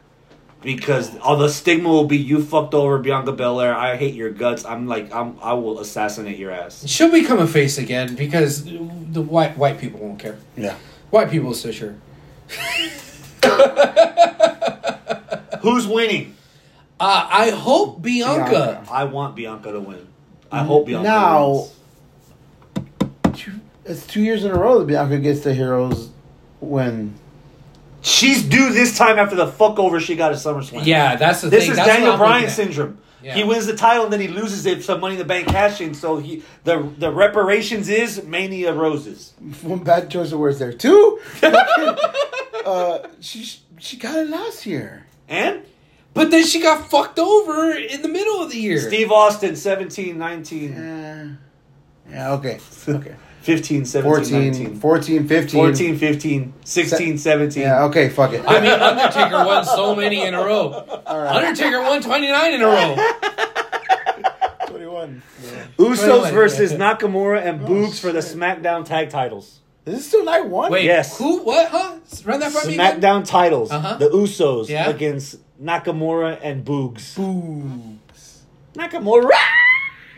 Because 0.63 1.15
all 1.17 1.35
the 1.37 1.49
stigma 1.49 1.89
will 1.89 2.05
be 2.05 2.17
you 2.17 2.41
fucked 2.41 2.73
over 2.73 2.97
Bianca 2.99 3.33
Belair. 3.33 3.75
I 3.75 3.97
hate 3.97 4.13
your 4.15 4.29
guts. 4.29 4.63
I'm 4.65 4.87
like 4.87 5.13
I'm 5.13 5.37
I 5.41 5.53
will 5.53 5.79
assassinate 5.79 6.37
your 6.39 6.51
ass. 6.51 6.87
She'll 6.87 7.11
become 7.11 7.39
a 7.39 7.47
face 7.47 7.77
again 7.77 8.15
because 8.15 8.63
the 8.63 9.21
white 9.21 9.57
white 9.57 9.79
people 9.79 9.99
won't 9.99 10.19
care. 10.19 10.37
yeah. 10.55 10.75
White 11.09 11.29
people 11.29 11.49
will 11.49 11.55
still 11.55 11.73
sure. 11.73 11.95
Who's 15.61 15.87
winning? 15.87 16.35
Uh, 16.99 17.27
I 17.29 17.49
hope 17.51 18.01
Bianca. 18.01 18.49
Bianca. 18.49 18.85
I 18.91 19.03
want 19.05 19.35
Bianca 19.35 19.71
to 19.71 19.79
win. 19.79 20.07
I 20.51 20.63
hope 20.63 20.87
Bianca 20.87 21.03
Now- 21.07 21.49
wins. 21.51 21.73
Two- 23.33 23.59
It's 23.85 24.05
two 24.07 24.21
years 24.21 24.43
in 24.45 24.51
a 24.51 24.55
row 24.57 24.79
that 24.79 24.87
Bianca 24.87 25.17
gets 25.19 25.41
the 25.41 25.53
heroes 25.53 26.09
win. 26.61 27.13
She's 28.03 28.43
due 28.43 28.71
this 28.73 28.97
time 28.97 29.17
after 29.17 29.35
the 29.35 29.47
fuck 29.47 29.79
over 29.79 29.99
she 29.99 30.15
got 30.15 30.31
at 30.31 30.37
SummerSlam. 30.37 30.85
Yeah, 30.85 31.15
that's 31.15 31.41
the 31.41 31.49
This 31.49 31.63
thing. 31.63 31.71
is 31.71 31.77
That's 31.77 31.87
what 31.87 31.93
Daniel 31.95 32.11
I'm 32.13 32.17
Bryan 32.19 32.33
looking 32.35 32.49
at. 32.49 32.55
syndrome. 32.55 32.97
Yeah. 33.23 33.35
He 33.35 33.43
wins 33.45 33.65
the 33.65 33.75
title 33.77 34.03
and 34.03 34.11
then 34.11 34.19
he 34.19 34.27
loses 34.27 34.65
it 34.65 34.83
some 34.83 34.99
Money 34.99 35.13
in 35.15 35.19
the 35.19 35.23
Bank 35.25 35.47
cashing. 35.47 35.93
So 35.93 36.17
he 36.17 36.43
the 36.65 36.91
the 36.97 37.09
reparations 37.09 37.87
is 37.87 38.21
Mania 38.25 38.73
Roses. 38.73 39.33
One 39.61 39.79
bad 39.79 40.09
choice 40.11 40.33
of 40.33 40.39
words 40.39 40.59
there. 40.59 40.73
too. 40.73 41.19
uh, 42.65 42.99
she 43.21 43.45
she 43.79 43.97
got 43.97 44.17
it 44.17 44.29
last 44.29 44.65
year. 44.65 45.05
And 45.29 45.61
But 46.13 46.31
then 46.31 46.43
she 46.45 46.61
got 46.61 46.89
fucked 46.91 47.17
over 47.19 47.71
in 47.71 48.01
the 48.01 48.09
middle 48.09 48.43
of 48.43 48.51
the 48.51 48.57
year. 48.59 48.79
Steve 48.79 49.11
Austin, 49.11 49.55
17, 49.55 50.17
19. 50.17 50.73
Yeah. 50.73 51.27
Yeah. 52.09 52.33
Okay. 52.33 52.59
Okay. 52.87 53.15
15, 53.43 53.83
17, 53.85 54.11
14, 54.13 54.41
19. 54.41 54.79
14, 54.79 55.27
15. 55.27 55.59
14, 55.59 55.97
15, 55.97 56.53
16, 56.63 57.17
17. 57.17 57.61
Yeah, 57.63 57.83
okay, 57.83 58.07
fuck 58.09 58.31
it. 58.31 58.41
I 58.47 58.61
mean, 58.61 58.71
Undertaker 58.71 59.45
won 59.45 59.65
so 59.65 59.93
many 59.95 60.21
in 60.25 60.33
a 60.33 60.37
row. 60.43 61.01
Undertaker 61.05 61.81
won 61.81 62.01
29 62.01 62.53
in 62.53 62.61
a 62.61 62.65
row. 62.65 62.95
21. 64.67 65.21
Usos 65.77 66.07
Wait, 66.07 66.21
wait, 66.23 66.33
versus 66.33 66.71
wait. 66.71 66.79
Nakamura 66.79 67.45
and 67.45 67.61
Oh, 67.63 67.67
Boogs 67.67 67.99
for 67.99 68.11
the. 68.13 68.19
SmackDown 68.19 68.85
tag 68.85 69.09
titles. 69.09 69.59
Is 69.85 69.95
this 69.95 70.07
still 70.07 70.23
night 70.23 70.45
one? 70.47 70.71
Wait, 70.71 70.85
Yes. 70.85 71.17
who? 71.17 71.43
What? 71.43 71.67
Huh? 71.69 71.97
Run 72.23 72.39
that 72.39 72.53
by 72.53 72.63
me. 72.69 72.77
SmackDown 72.77 73.25
titles. 73.27 73.71
Uh-huh. 73.71 73.97
The 73.97 74.07
Usos 74.09 74.69
Yeah. 74.69 74.87
against 74.89 75.35
Nakamura 75.61 76.39
and 76.41 76.63
Boogs. 76.63 77.13
Boogs. 77.15 78.37
Nakamura. 78.75 79.29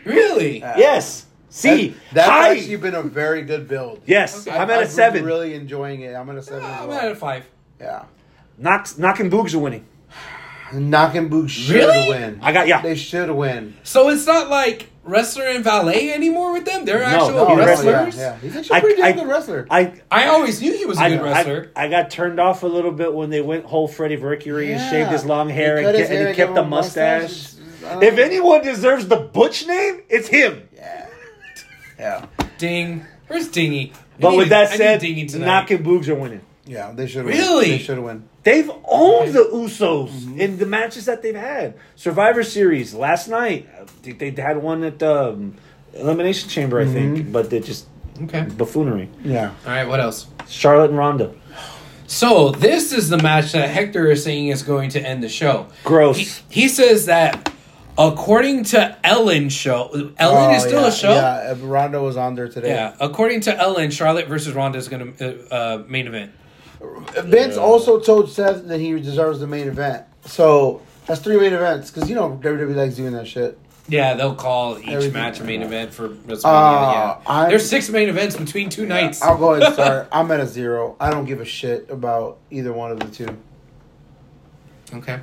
Really? 0.04 0.62
Uh, 0.62 0.74
Yes. 0.78 1.25
See, 1.56 1.88
That- 1.88 2.14
that's 2.14 2.28
hi. 2.28 2.50
actually 2.50 2.76
been 2.76 2.94
a 2.94 3.02
very 3.02 3.40
good 3.42 3.66
build. 3.66 4.02
yes, 4.04 4.46
Okay. 4.46 4.54
I'm 4.56 4.68
at 4.70 4.70
I've 4.70 4.76
a 4.76 4.82
been 4.82 4.90
seven. 4.90 5.24
really 5.24 5.54
enjoying 5.54 6.02
it. 6.02 6.14
I'm 6.14 6.28
at 6.28 6.36
a 6.36 6.42
seven. 6.42 6.62
as 6.64 6.80
I'm 6.82 6.88
well. 6.88 6.98
at 6.98 7.12
a 7.12 7.14
five. 7.16 7.44
Yeah. 7.80 8.02
Knock, 8.58 8.88
Knock 8.98 9.20
and 9.20 9.32
Boogs 9.32 9.54
are 9.54 9.58
winning. 9.58 9.86
Knocking 10.72 11.28
Boots 11.28 11.52
should 11.52 11.76
Really? 11.76 12.08
win. 12.08 12.40
I 12.42 12.52
got 12.52 12.66
yeah. 12.66 12.82
They 12.82 12.96
should 12.96 13.30
win. 13.30 13.74
So 13.84 14.08
it's 14.10 14.26
not 14.26 14.50
like 14.50 14.90
wrestler 15.04 15.44
and 15.44 15.62
valet 15.62 16.12
anymore 16.12 16.52
with 16.52 16.64
them. 16.64 16.84
They're 16.84 16.98
No, 16.98 17.04
actual 17.06 17.30
no, 17.48 17.56
wrestlers. 17.56 18.16
Yeah, 18.16 18.36
He's 18.42 18.56
actually 18.56 18.78
a 18.78 18.80
pretty 18.80 19.02
I- 19.02 19.12
damn 19.12 19.20
good 19.20 19.28
wrestler. 19.28 19.66
I 19.70 19.92
I 20.10 20.26
always 20.26 20.60
knew 20.60 20.76
he 20.76 20.84
was 20.84 20.98
a 20.98 21.02
I, 21.02 21.08
good 21.10 21.22
wrestler. 21.22 21.70
I, 21.76 21.84
I 21.84 21.88
got 21.88 22.10
turned 22.10 22.40
off 22.40 22.64
a 22.64 22.66
little 22.66 22.90
bit 22.90 23.14
when 23.14 23.30
they 23.30 23.40
went 23.40 23.64
whole 23.64 23.86
Freddie 23.86 24.16
Mercury 24.16 24.72
and 24.72 24.80
shaved 24.90 25.10
his 25.10 25.24
long 25.24 25.48
hair 25.48 25.78
He 25.78 25.84
and, 25.84 25.92
cut 25.94 26.00
his 26.00 26.10
and 26.10 26.28
he 26.28 26.34
kept 26.34 26.54
the 26.56 26.64
mustache. 26.64 27.22
mustache. 27.22 27.52
I 27.86 28.04
If 28.04 28.18
anyone 28.18 28.62
deserves 28.64 29.06
the 29.06 29.16
Butch 29.18 29.66
name, 29.68 30.02
it's 30.08 30.26
him. 30.26 30.68
Yeah. 31.98 32.26
Yeah. 32.38 32.46
Ding. 32.58 33.04
Where's 33.26 33.48
Dingy? 33.48 33.92
But 34.20 34.30
need- 34.30 34.36
with 34.38 34.48
that 34.50 34.70
said, 34.70 35.00
Dingy 35.00 35.26
tonight. 35.26 35.46
Knock 35.46 35.70
and 35.70 35.84
Boogs 35.84 36.08
are 36.08 36.14
winning. 36.14 36.40
Yeah, 36.64 36.90
they 36.92 37.06
should 37.06 37.24
Really? 37.24 37.70
They 37.70 37.78
should 37.78 37.96
have 37.96 38.04
won. 38.04 38.28
They've 38.42 38.68
owned 38.84 39.32
the 39.34 39.48
Usos 39.52 40.08
Mm-hmm. 40.10 40.40
in 40.40 40.58
the 40.58 40.66
matches 40.66 41.04
that 41.06 41.22
they've 41.22 41.34
had. 41.34 41.74
Survivor 41.94 42.42
Series 42.42 42.92
last 42.94 43.28
night, 43.28 43.68
I 43.80 43.84
think 43.84 44.18
they 44.18 44.30
had 44.30 44.56
one 44.58 44.82
at 44.84 44.98
the 44.98 45.28
um, 45.30 45.54
Elimination 45.94 46.48
Chamber, 46.48 46.80
I 46.80 46.84
Mm-hmm. 46.84 46.92
think, 47.14 47.32
but 47.32 47.50
they 47.50 47.60
just 47.60 47.86
Okay. 48.22 48.42
buffoonery. 48.42 49.10
Yeah. 49.22 49.50
All 49.64 49.72
right. 49.72 49.84
What 49.86 50.00
else? 50.00 50.26
Charlotte 50.48 50.90
and 50.90 50.98
Ronda. 50.98 51.34
So 52.08 52.50
this 52.50 52.92
is 52.92 53.08
the 53.10 53.18
match 53.18 53.52
that 53.52 53.68
Hector 53.68 54.10
is 54.10 54.22
saying 54.24 54.48
is 54.48 54.62
going 54.62 54.90
to 54.90 55.00
end 55.00 55.22
the 55.22 55.28
show. 55.28 55.66
Gross. 55.84 56.16
He, 56.18 56.62
he 56.62 56.68
says 56.68 57.06
that 57.06 57.52
according 57.98 58.64
to 58.64 58.96
Ellen 59.04 59.48
show, 59.48 60.12
Ellen 60.18 60.54
is 60.54 60.64
Oh, 60.64 60.66
still 60.68 60.80
yeah, 60.82 60.88
a 60.88 60.92
show. 60.92 61.14
Yeah, 61.14 61.52
uh, 61.52 61.66
Ronda 61.66 62.02
was 62.02 62.16
on 62.16 62.34
there 62.34 62.48
today. 62.48 62.68
Yeah, 62.70 62.94
according 63.00 63.40
to 63.42 63.56
Ellen, 63.58 63.90
Charlotte 63.90 64.28
versus 64.28 64.54
Ronda 64.54 64.78
is 64.78 64.88
going 64.88 65.14
to 65.16 65.48
uh, 65.50 65.54
uh, 65.54 65.84
main 65.88 66.06
event. 66.06 66.32
Vince 67.24 67.56
also 67.56 67.98
told 68.00 68.30
Seth 68.30 68.66
that 68.68 68.80
he 68.80 68.92
deserves 69.00 69.40
the 69.40 69.46
main 69.46 69.66
event. 69.68 70.04
So 70.26 70.82
that's 71.06 71.20
three 71.20 71.36
main 71.38 71.52
events 71.52 71.90
because 71.90 72.08
you 72.08 72.14
know 72.14 72.38
WWE 72.42 72.74
likes 72.74 72.96
doing 72.96 73.12
that 73.14 73.26
shit. 73.26 73.58
Yeah, 73.88 74.14
they'll 74.14 74.34
call 74.34 74.78
each 74.80 74.88
Everything. 74.88 75.12
match 75.12 75.38
a 75.38 75.44
main 75.44 75.62
event 75.62 75.94
for 75.94 76.08
WrestleMania. 76.08 76.42
Uh, 76.44 76.92
yeah, 76.92 77.18
I'm- 77.32 77.48
there's 77.50 77.68
six 77.68 77.88
main 77.88 78.08
events 78.08 78.36
between 78.36 78.68
two 78.68 78.84
nights. 78.84 79.22
I'll 79.22 79.38
go 79.38 79.52
ahead 79.54 79.62
and 79.62 79.74
start. 79.74 80.08
I'm 80.12 80.28
at 80.32 80.40
a 80.40 80.46
zero. 80.46 80.96
I 80.98 81.10
don't 81.10 81.24
give 81.24 81.40
a 81.40 81.44
shit 81.44 81.88
about 81.88 82.38
either 82.50 82.72
one 82.72 82.90
of 82.90 82.98
the 82.98 83.06
two. 83.06 83.36
okay. 84.92 85.20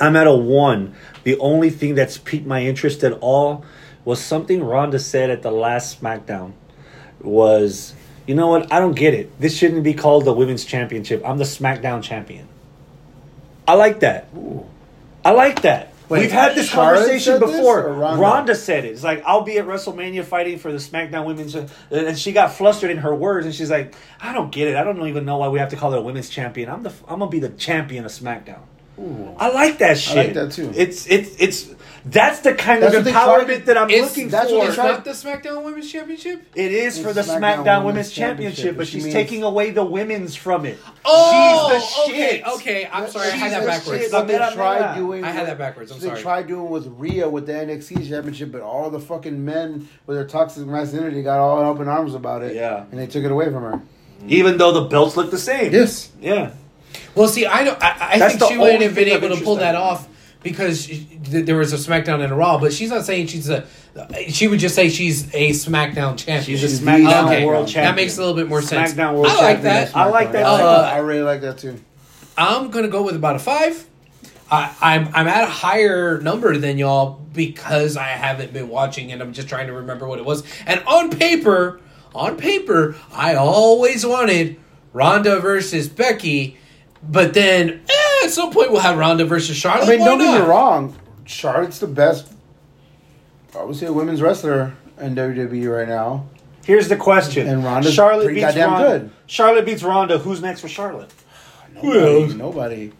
I'm 0.00 0.16
at 0.16 0.26
a 0.26 0.34
one. 0.34 0.94
The 1.24 1.38
only 1.38 1.70
thing 1.70 1.94
that's 1.94 2.18
piqued 2.18 2.46
my 2.46 2.62
interest 2.62 3.02
at 3.04 3.12
all 3.14 3.64
was 4.04 4.20
something 4.20 4.62
Ronda 4.62 4.98
said 4.98 5.30
at 5.30 5.42
the 5.42 5.50
last 5.50 6.00
SmackDown. 6.00 6.52
Was 7.20 7.94
you 8.26 8.34
know 8.34 8.48
what? 8.48 8.72
I 8.72 8.80
don't 8.80 8.96
get 8.96 9.14
it. 9.14 9.38
This 9.40 9.56
shouldn't 9.56 9.84
be 9.84 9.94
called 9.94 10.24
the 10.24 10.32
Women's 10.32 10.64
Championship. 10.64 11.22
I'm 11.24 11.38
the 11.38 11.44
SmackDown 11.44 12.02
champion. 12.02 12.48
I 13.66 13.74
like 13.74 14.00
that. 14.00 14.28
Ooh. 14.36 14.66
I 15.24 15.30
like 15.30 15.62
that. 15.62 15.94
Wait, 16.08 16.20
We've 16.20 16.32
had 16.32 16.54
this 16.54 16.68
Charlotte 16.68 16.98
conversation 16.98 17.40
this, 17.40 17.50
before. 17.50 17.84
or 17.84 17.94
Ronda? 17.94 18.22
Ronda 18.22 18.54
said 18.54 18.84
it. 18.84 18.92
It's 18.92 19.02
like 19.02 19.22
I'll 19.24 19.40
be 19.40 19.58
at 19.58 19.66
WrestleMania 19.66 20.22
fighting 20.24 20.58
for 20.58 20.70
the 20.70 20.76
SmackDown 20.76 21.24
Women's, 21.24 21.54
and 21.54 22.18
she 22.18 22.32
got 22.32 22.52
flustered 22.52 22.90
in 22.90 22.98
her 22.98 23.14
words, 23.14 23.46
and 23.46 23.54
she's 23.54 23.70
like, 23.70 23.94
"I 24.20 24.34
don't 24.34 24.52
get 24.52 24.68
it. 24.68 24.76
I 24.76 24.84
don't 24.84 25.06
even 25.08 25.24
know 25.24 25.38
why 25.38 25.48
we 25.48 25.58
have 25.60 25.70
to 25.70 25.76
call 25.76 25.92
her 25.92 25.98
a 25.98 26.02
Women's 26.02 26.28
Champion. 26.28 26.68
I'm 26.68 26.82
the 26.82 26.92
I'm 27.08 27.20
gonna 27.20 27.30
be 27.30 27.38
the 27.38 27.48
champion 27.48 28.04
of 28.04 28.10
SmackDown." 28.12 28.60
I 29.38 29.48
like 29.50 29.78
that 29.78 29.98
shit. 29.98 30.16
I 30.16 30.22
like 30.24 30.34
that 30.34 30.52
too. 30.52 30.72
It's 30.74 31.06
it's 31.06 31.34
it's 31.40 31.74
that's 32.06 32.40
the 32.40 32.54
kind 32.54 32.82
That's 32.82 32.94
of 32.94 32.98
what 33.00 33.04
they 33.06 33.12
tried 33.12 33.46
empowerment 33.46 33.58
to- 33.60 33.64
that 33.66 33.78
I'm 33.78 33.88
It's- 33.90 34.10
looking 34.10 34.28
that's 34.28 34.50
for. 34.50 34.58
what 34.58 34.66
It's 34.68 34.76
they 34.76 34.82
tried- 34.82 34.90
not 34.92 35.04
the 35.06 35.10
SmackDown 35.12 35.62
Women's 35.64 35.90
Championship. 35.90 36.42
It 36.54 36.70
is 36.70 36.98
for 36.98 37.14
the 37.14 37.22
SmackDown 37.22 37.40
SmackDown, 37.40 37.64
Women's 37.64 37.84
Women's 37.84 38.12
Championship, 38.12 38.56
Championship, 38.56 38.76
but 38.76 38.86
she's 38.88 39.04
means- 39.04 39.14
taking 39.14 39.42
away 39.42 39.70
the 39.70 39.84
women's 39.86 40.36
from 40.36 40.66
it. 40.66 40.78
Oh, 41.04 41.70
she's 41.72 42.06
the 42.06 42.12
okay, 42.12 42.30
shit. 42.36 42.46
okay. 42.56 42.88
I'm 42.92 43.08
sorry, 43.08 43.28
I 43.28 43.30
had 43.30 43.52
that 43.52 43.66
backwards. 43.66 44.02
shit. 44.02 44.12
What 44.12 44.26
they 44.28 44.36
tried 44.36 44.80
mera. 44.80 44.94
doing. 44.96 45.24
I 45.24 45.30
had 45.30 45.46
that 45.46 45.56
backwards. 45.58 45.92
I'm 45.92 45.98
they 45.98 46.08
sorry. 46.08 46.20
tried 46.20 46.46
doing 46.46 46.68
with 46.68 46.86
Rhea 46.98 47.26
with 47.26 47.46
the 47.46 47.54
NXT 47.54 48.06
championship, 48.06 48.52
but 48.52 48.60
all 48.60 48.90
the 48.90 49.00
fucking 49.00 49.42
men 49.42 49.88
with 50.06 50.18
their 50.18 50.26
toxic 50.26 50.66
masculinity 50.66 51.22
got 51.22 51.40
all 51.40 51.70
up 51.70 51.80
in 51.80 51.88
arms 51.88 52.14
about 52.14 52.42
it. 52.42 52.54
Yeah. 52.54 52.84
and 52.90 53.00
they 53.00 53.06
took 53.06 53.24
it 53.24 53.30
away 53.32 53.46
from 53.46 53.62
her. 53.62 53.80
Even 54.28 54.58
though 54.58 54.72
the 54.72 54.82
belts 54.82 55.16
look 55.16 55.30
the 55.30 55.38
same. 55.38 55.72
Yes. 55.72 56.10
Yeah. 56.20 56.50
Well, 57.14 57.28
see, 57.28 57.46
I 57.46 57.64
don't. 57.64 57.82
I, 57.82 57.96
I 58.12 58.28
think 58.28 58.50
she 58.50 58.58
wouldn't 58.58 58.82
have 58.82 58.94
been 58.94 59.08
able 59.08 59.34
to 59.36 59.42
pull 59.42 59.56
that 59.56 59.74
off 59.74 60.08
because 60.42 60.84
she, 60.86 61.04
th- 61.24 61.46
there 61.46 61.56
was 61.56 61.72
a 61.72 61.76
SmackDown 61.76 62.22
and 62.22 62.32
a 62.32 62.36
Raw. 62.36 62.58
But 62.58 62.72
she's 62.72 62.90
not 62.90 63.04
saying 63.04 63.28
she's 63.28 63.48
a. 63.48 63.66
She 64.28 64.48
would 64.48 64.58
just 64.58 64.74
say 64.74 64.88
she's 64.88 65.32
a 65.34 65.50
SmackDown 65.50 66.18
champion. 66.18 66.42
She's 66.58 66.64
a 66.64 66.68
She's 66.68 66.80
the 66.80 66.86
SmackDown 66.86 67.26
okay. 67.26 67.44
World 67.46 67.66
That 67.66 67.72
Champion. 67.72 67.94
That 67.94 67.96
makes 67.96 68.16
a 68.16 68.20
little 68.20 68.34
bit 68.34 68.48
more 68.48 68.60
sense. 68.62 68.92
SmackDown 68.92 69.14
World 69.14 69.26
I 69.26 69.34
like 69.34 69.62
Champion. 69.62 69.74
that. 69.74 69.96
I 69.96 70.04
like 70.06 70.32
that. 70.32 70.44
I, 70.44 70.50
like 70.52 70.60
uh, 70.62 70.82
that. 70.82 70.94
I 70.94 70.98
really 70.98 71.22
like 71.22 71.40
that 71.42 71.58
too. 71.58 71.80
I'm 72.36 72.70
gonna 72.70 72.88
go 72.88 73.02
with 73.02 73.14
about 73.14 73.36
a 73.36 73.38
five. 73.38 73.86
I, 74.50 74.74
I'm 74.80 75.08
I'm 75.14 75.28
at 75.28 75.44
a 75.44 75.50
higher 75.50 76.20
number 76.20 76.56
than 76.58 76.76
y'all 76.78 77.20
because 77.32 77.96
I 77.96 78.08
haven't 78.08 78.52
been 78.52 78.68
watching 78.68 79.12
and 79.12 79.22
I'm 79.22 79.32
just 79.32 79.48
trying 79.48 79.68
to 79.68 79.72
remember 79.72 80.06
what 80.06 80.18
it 80.18 80.24
was. 80.24 80.44
And 80.66 80.82
on 80.86 81.10
paper, 81.10 81.80
on 82.14 82.36
paper, 82.36 82.96
I 83.12 83.36
always 83.36 84.04
wanted 84.04 84.60
Ronda 84.92 85.40
versus 85.40 85.88
Becky, 85.88 86.58
but 87.08 87.34
then 87.34 87.82
eh, 87.88 88.24
at 88.24 88.30
some 88.30 88.52
point 88.52 88.70
we'll 88.72 88.80
have 88.80 88.98
Ronda 88.98 89.24
versus 89.24 89.56
Charlotte. 89.56 89.86
I 89.86 89.90
mean, 89.90 90.00
Why 90.00 90.06
don't 90.06 90.18
get 90.18 90.40
me 90.40 90.46
wrong. 90.46 90.96
Charlotte's 91.26 91.78
the 91.78 91.86
best, 91.86 92.32
I 93.58 93.62
would 93.64 93.76
say, 93.76 93.88
women's 93.90 94.20
wrestler 94.20 94.74
in 95.00 95.14
WWE 95.14 95.74
right 95.74 95.88
now. 95.88 96.26
Here's 96.64 96.88
the 96.88 96.96
question. 96.96 97.46
And 97.46 97.62
Ronda, 97.64 97.90
Charlotte 97.92 98.24
pretty 98.24 98.40
beats 98.40 98.54
goddamn 98.54 98.70
Ronda. 98.72 98.98
good. 98.98 99.10
Charlotte 99.26 99.66
beats 99.66 99.82
Ronda. 99.82 100.18
Who's 100.18 100.40
next 100.40 100.60
for 100.60 100.68
Charlotte? 100.68 101.10
Nobody. 101.74 102.34
Nobody. 102.34 102.92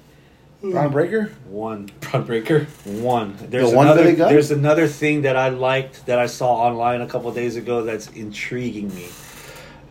Bron 0.62 0.90
Breakker. 0.92 1.30
One. 1.48 1.90
Bron 2.00 2.24
Breakker. 2.24 2.64
One. 2.84 3.36
There's 3.50 3.72
one 3.72 3.86
another. 3.86 4.04
Billy 4.04 4.14
There's 4.14 4.50
another 4.50 4.86
thing 4.88 5.22
that 5.22 5.36
I 5.36 5.50
liked 5.50 6.06
that 6.06 6.18
I 6.18 6.26
saw 6.26 6.54
online 6.56 7.00
a 7.02 7.06
couple 7.06 7.30
days 7.32 7.56
ago 7.56 7.82
that's 7.82 8.08
intriguing 8.08 8.94
me, 8.94 9.08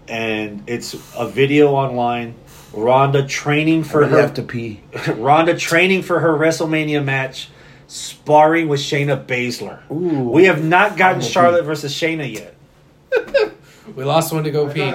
and 0.07 0.63
it's 0.67 0.95
a 1.15 1.27
video 1.27 1.71
online. 1.73 2.33
Ronda 2.73 3.25
training 3.27 3.83
for 3.83 4.03
I 4.03 4.07
her. 4.07 4.19
have 4.21 4.33
to 4.35 4.41
pee. 4.43 4.81
Ronda 5.15 5.55
training 5.57 6.01
for 6.01 6.19
her 6.19 6.33
WrestleMania 6.33 7.03
match, 7.03 7.49
sparring 7.87 8.67
with 8.67 8.79
Shayna 8.79 9.23
Baszler. 9.25 9.79
Ooh. 9.91 10.29
We 10.29 10.45
have 10.45 10.63
not 10.63 10.97
gotten 10.97 11.21
I'm 11.21 11.25
a 11.25 11.29
Charlotte 11.29 11.63
versus 11.65 11.93
Shayna 11.93 12.31
yet. 12.33 12.55
We 13.95 14.05
lost 14.05 14.33
one 14.33 14.45
to 14.45 14.49
go 14.49 14.69
pee. 14.69 14.91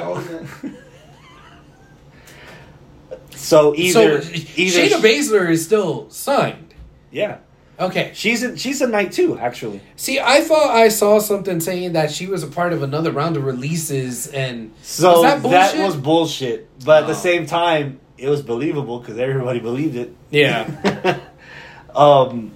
So 3.37 3.75
either, 3.77 4.23
so 4.23 4.31
either 4.57 4.81
Shayna 4.81 5.01
Baszler 5.01 5.49
is 5.51 5.65
still 5.65 6.11
signed. 6.11 6.75
yeah, 7.11 7.39
Okay. 7.81 8.11
she's 8.15 8.43
a, 8.43 8.57
she's 8.57 8.81
a 8.81 8.87
night 8.89 9.13
too 9.13 9.39
actually. 9.39 9.81
See, 9.97 10.19
I 10.19 10.41
thought 10.41 10.71
I 10.71 10.89
saw 10.89 11.21
something 11.21 11.61
saying 11.61 11.93
that 11.93 12.11
she 12.11 12.27
was 12.27 12.43
a 12.43 12.49
part 12.49 12.73
of 12.73 12.83
another 12.83 13.13
round 13.13 13.37
of 13.37 13.45
releases, 13.45 14.27
and 14.29 14.73
So 14.83 15.23
was 15.23 15.23
that, 15.23 15.43
that 15.51 15.87
was 15.87 15.95
bullshit, 15.97 16.69
but 16.85 17.03
at 17.05 17.07
the 17.07 17.13
Oh. 17.13 17.17
same 17.17 17.47
time, 17.47 18.01
it 18.17 18.29
was 18.29 18.43
believable 18.43 18.99
because 18.99 19.17
everybody 19.19 19.61
believed 19.61 19.97
it. 19.97 20.15
yeah. 20.31 21.19
Um, 21.95 22.53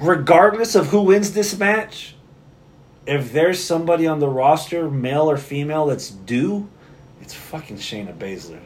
regardless 0.00 0.74
of 0.74 0.86
who 0.88 1.02
wins 1.02 1.32
this 1.32 1.56
match, 1.58 2.14
if 3.06 3.32
there's 3.32 3.62
somebody 3.62 4.06
on 4.06 4.18
the 4.18 4.28
roster, 4.28 4.90
male 4.90 5.30
or 5.30 5.36
female, 5.36 5.86
that's 5.86 6.10
due, 6.10 6.68
it's 7.20 7.34
fucking 7.34 7.76
Shayna 7.76 8.16
Baszler. 8.16 8.58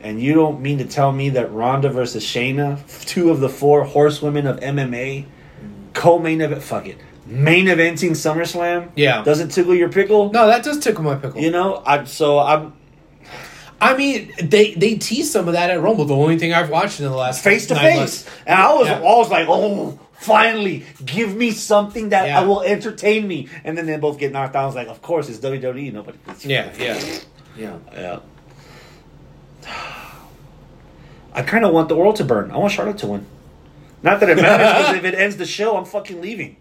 And 0.00 0.20
you 0.22 0.34
don't 0.34 0.60
mean 0.60 0.78
to 0.78 0.84
tell 0.84 1.10
me 1.12 1.30
that 1.30 1.52
Ronda 1.52 1.88
versus 1.88 2.24
Shayna, 2.24 2.78
two 3.06 3.30
of 3.30 3.40
the 3.40 3.48
four 3.48 3.84
horsewomen 3.84 4.46
of 4.46 4.60
MMA, 4.60 5.26
co-main 5.92 6.40
event, 6.40 6.62
fuck 6.62 6.86
it, 6.86 6.98
main 7.26 7.66
eventing 7.66 8.10
SummerSlam, 8.12 8.90
Yeah. 8.94 9.22
doesn't 9.24 9.48
tickle 9.50 9.74
your 9.74 9.88
pickle. 9.88 10.30
No, 10.32 10.46
that 10.46 10.62
does 10.62 10.78
tickle 10.78 11.02
my 11.04 11.16
pickle. 11.16 11.40
You 11.40 11.50
know, 11.50 11.82
I 11.84 12.04
so 12.04 12.38
I'm 12.38 12.74
I 13.80 13.96
mean, 13.96 14.32
they 14.42 14.74
they 14.74 14.96
tease 14.96 15.30
some 15.30 15.46
of 15.48 15.54
that 15.54 15.70
at 15.70 15.80
Rumble. 15.80 16.04
The 16.04 16.14
only 16.16 16.38
thing 16.38 16.52
I've 16.52 16.70
watched 16.70 17.00
in 17.00 17.06
the 17.06 17.14
last 17.16 17.42
face 17.44 17.66
to 17.68 17.74
face, 17.76 17.96
months. 17.96 18.30
and 18.46 18.60
I 18.60 18.72
was 18.74 18.88
Yeah. 18.88 19.00
always 19.02 19.30
like, 19.30 19.46
oh 19.48 19.98
Finally, 20.20 20.84
give 21.04 21.36
me 21.36 21.52
something 21.52 22.08
that 22.08 22.26
Yeah. 22.26 22.42
will 22.44 22.62
entertain 22.62 23.28
me. 23.28 23.46
And 23.62 23.78
then 23.78 23.86
they 23.86 23.96
both 23.98 24.18
get 24.18 24.32
knocked 24.32 24.56
out. 24.56 24.64
I 24.64 24.66
was 24.66 24.74
like, 24.74 24.88
of 24.88 25.00
course, 25.00 25.28
it's 25.28 25.38
WWE. 25.38 25.92
Nobody. 25.92 26.18
It's, 26.28 26.44
Yeah, 26.44 26.66
yeah. 26.76 26.98
yeah, 27.56 27.74
yeah. 27.94 28.18
I 31.38 31.42
kind 31.42 31.64
of 31.64 31.72
want 31.72 31.88
the 31.88 31.96
world 31.96 32.16
to 32.16 32.24
burn. 32.24 32.50
I 32.50 32.56
want 32.56 32.72
Charlotte 32.72 32.98
to 32.98 33.06
win. 33.06 33.26
Not 34.02 34.20
that 34.20 34.28
it 34.30 34.36
matters 34.42 34.76
because 34.78 34.96
if 34.96 35.04
it 35.04 35.14
ends 35.14 35.36
the 35.36 35.46
show, 35.46 35.76
I'm 35.76 35.84
fucking 35.84 36.20
leaving. 36.20 36.56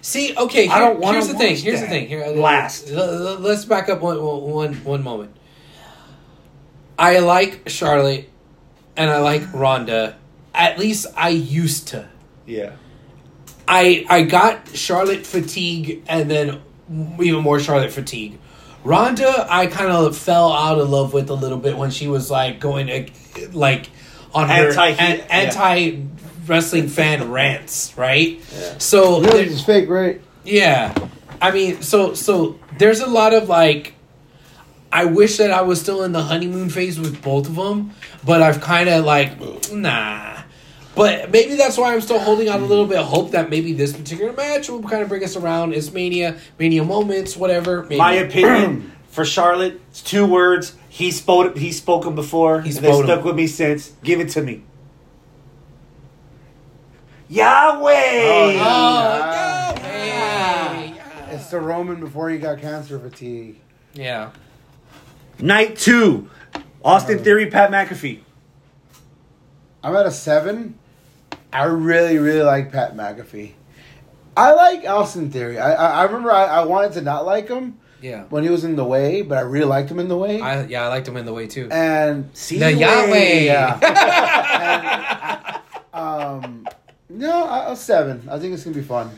See, 0.00 0.36
okay, 0.36 0.68
I 0.68 0.78
don't 0.78 0.98
wanna 1.00 1.18
here's 1.18 1.28
the 1.28 1.38
thing. 1.38 1.56
Here's 1.56 1.80
the 1.80 1.86
thing. 1.86 2.08
Here, 2.08 2.24
uh, 2.24 2.30
Last. 2.30 2.90
l- 2.90 3.28
l- 3.28 3.38
Let's 3.38 3.64
back 3.64 3.88
up 3.88 4.00
one, 4.00 4.20
one, 4.22 4.74
one 4.84 5.02
moment. 5.02 5.34
I 6.98 7.18
like 7.20 7.68
Charlotte, 7.68 8.28
and 8.96 9.10
I 9.10 9.18
like 9.20 9.42
Ronda. 9.52 10.16
At 10.54 10.78
least 10.78 11.06
I 11.16 11.30
used 11.30 11.88
to. 11.88 12.08
Yeah. 12.46 12.72
I 13.66 14.04
I 14.08 14.22
got 14.22 14.68
Charlotte 14.74 15.24
fatigue, 15.26 16.02
and 16.08 16.30
then 16.30 16.60
even 17.20 17.42
more 17.42 17.58
Charlotte 17.60 17.92
fatigue. 17.92 18.38
Ronda, 18.84 19.46
I 19.48 19.68
kind 19.68 19.92
of 19.92 20.16
fell 20.16 20.52
out 20.52 20.78
of 20.78 20.90
love 20.90 21.12
with 21.12 21.30
a 21.30 21.34
little 21.34 21.58
bit 21.58 21.76
when 21.78 21.90
she 21.92 22.08
was 22.08 22.28
like 22.30 22.58
going 22.58 22.88
to, 22.88 23.06
like 23.52 23.88
on 24.34 24.48
her 24.48 24.68
anti 24.68 24.88
an, 24.88 25.20
anti 25.30 26.02
wrestling 26.46 26.88
fan 26.88 27.30
rants, 27.30 27.96
right? 27.96 28.42
So 28.78 29.22
Yours 29.22 29.52
it's 29.52 29.62
fake, 29.64 29.88
right? 29.88 30.20
yeah, 30.44 30.94
I 31.40 31.50
mean, 31.50 31.82
so 31.82 32.14
so 32.14 32.58
there's 32.78 33.00
a 33.00 33.06
lot 33.06 33.34
of 33.34 33.48
like. 33.48 33.94
I 34.94 35.06
wish 35.06 35.38
that 35.38 35.50
I 35.50 35.62
was 35.62 35.80
still 35.80 36.02
in 36.04 36.12
the 36.12 36.20
honeymoon 36.22 36.68
phase 36.68 37.00
with 37.00 37.22
both 37.22 37.48
of 37.48 37.54
them, 37.54 37.92
but 38.26 38.42
I've 38.42 38.60
kind 38.60 38.90
of 38.90 39.06
like 39.06 39.40
nah. 39.72 40.42
But 40.94 41.30
maybe 41.30 41.56
that's 41.56 41.78
why 41.78 41.94
I'm 41.94 42.02
still 42.02 42.18
holding 42.18 42.50
out 42.50 42.60
a 42.60 42.66
little 42.66 42.86
bit 42.86 42.98
of 42.98 43.06
hope 43.06 43.30
that 43.30 43.48
maybe 43.48 43.72
this 43.72 43.94
particular 43.94 44.34
match 44.34 44.68
will 44.68 44.82
kind 44.82 45.02
of 45.02 45.08
bring 45.08 45.24
us 45.24 45.34
around. 45.34 45.72
It's 45.72 45.90
Mania, 45.90 46.36
Mania 46.58 46.84
moments, 46.84 47.34
whatever. 47.38 47.84
Maybe. 47.84 47.96
My 47.96 48.12
opinion 48.12 48.92
for 49.08 49.24
Charlotte, 49.24 49.80
it's 49.88 50.02
two 50.02 50.26
words. 50.26 50.74
He 50.92 51.10
spoke. 51.10 51.56
He's 51.56 51.78
spoken 51.78 52.14
before. 52.14 52.60
He's 52.60 52.76
and 52.76 52.84
they 52.84 52.90
spoken. 52.90 53.06
stuck 53.06 53.24
with 53.24 53.34
me 53.34 53.46
since. 53.46 53.92
Give 54.04 54.20
it 54.20 54.28
to 54.32 54.42
me. 54.42 54.62
Yahweh. 57.30 57.80
Oh, 57.88 58.50
oh 58.50 59.74
Yeah. 59.80 60.82
Yahweh. 60.82 61.34
It's 61.34 61.50
the 61.50 61.60
Roman 61.60 61.98
before 61.98 62.28
he 62.28 62.36
got 62.36 62.60
cancer 62.60 62.98
fatigue. 62.98 63.58
yeah. 63.94 64.32
Night 65.40 65.78
two. 65.78 66.28
Austin 66.84 67.20
uh, 67.20 67.22
Theory, 67.22 67.46
Pat 67.46 67.70
McAfee. 67.70 68.20
I'm 69.82 69.96
at 69.96 70.04
a 70.04 70.10
seven. 70.10 70.78
I 71.50 71.64
really, 71.64 72.18
really 72.18 72.42
like 72.42 72.70
Pat 72.70 72.94
McAfee. 72.94 73.52
I 74.36 74.52
like 74.52 74.84
Austin 74.86 75.30
Theory. 75.30 75.58
I 75.58 75.72
I, 75.72 76.00
I 76.00 76.02
remember 76.04 76.30
I, 76.32 76.44
I 76.44 76.64
wanted 76.66 76.92
to 76.92 77.00
not 77.00 77.24
like 77.24 77.48
him 77.48 77.78
Yeah. 78.02 78.24
when 78.30 78.42
he 78.42 78.50
was 78.50 78.64
in 78.64 78.76
the 78.76 78.84
way, 78.84 79.22
but 79.22 79.38
I 79.38 79.42
really 79.42 79.64
liked 79.66 79.90
him 79.90 79.98
in 80.00 80.08
the 80.08 80.16
way. 80.16 80.40
I 80.40 80.64
yeah, 80.66 80.84
I 80.84 80.88
liked 80.88 81.06
him 81.08 81.16
in 81.16 81.24
the 81.24 81.32
way 81.32 81.46
too. 81.46 81.68
and 81.70 82.28
See 82.34 82.58
The 82.58 82.72
Yahweh. 82.72 83.40
yeah. 83.40 83.78
and, 85.94 86.02
um, 86.44 86.68
no, 87.08 87.44
a 87.44 87.72
a 87.72 87.76
seven. 87.76 88.28
I 88.30 88.38
think 88.38 88.54
it's 88.54 88.64
gonna 88.64 88.76
be 88.76 88.82
fun. 88.82 89.10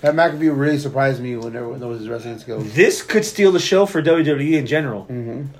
Pat 0.00 0.14
McAfee 0.14 0.56
really 0.56 0.78
surprised 0.78 1.20
me 1.20 1.36
when 1.36 1.52
there, 1.52 1.66
when 1.68 1.80
there 1.80 1.88
was 1.88 1.98
his 1.98 2.08
wrestling 2.08 2.38
skills. 2.38 2.72
This 2.72 3.02
could 3.02 3.24
steal 3.24 3.50
the 3.50 3.58
show 3.58 3.84
for 3.84 4.00
WWE 4.00 4.52
in 4.52 4.64
general. 4.66 5.08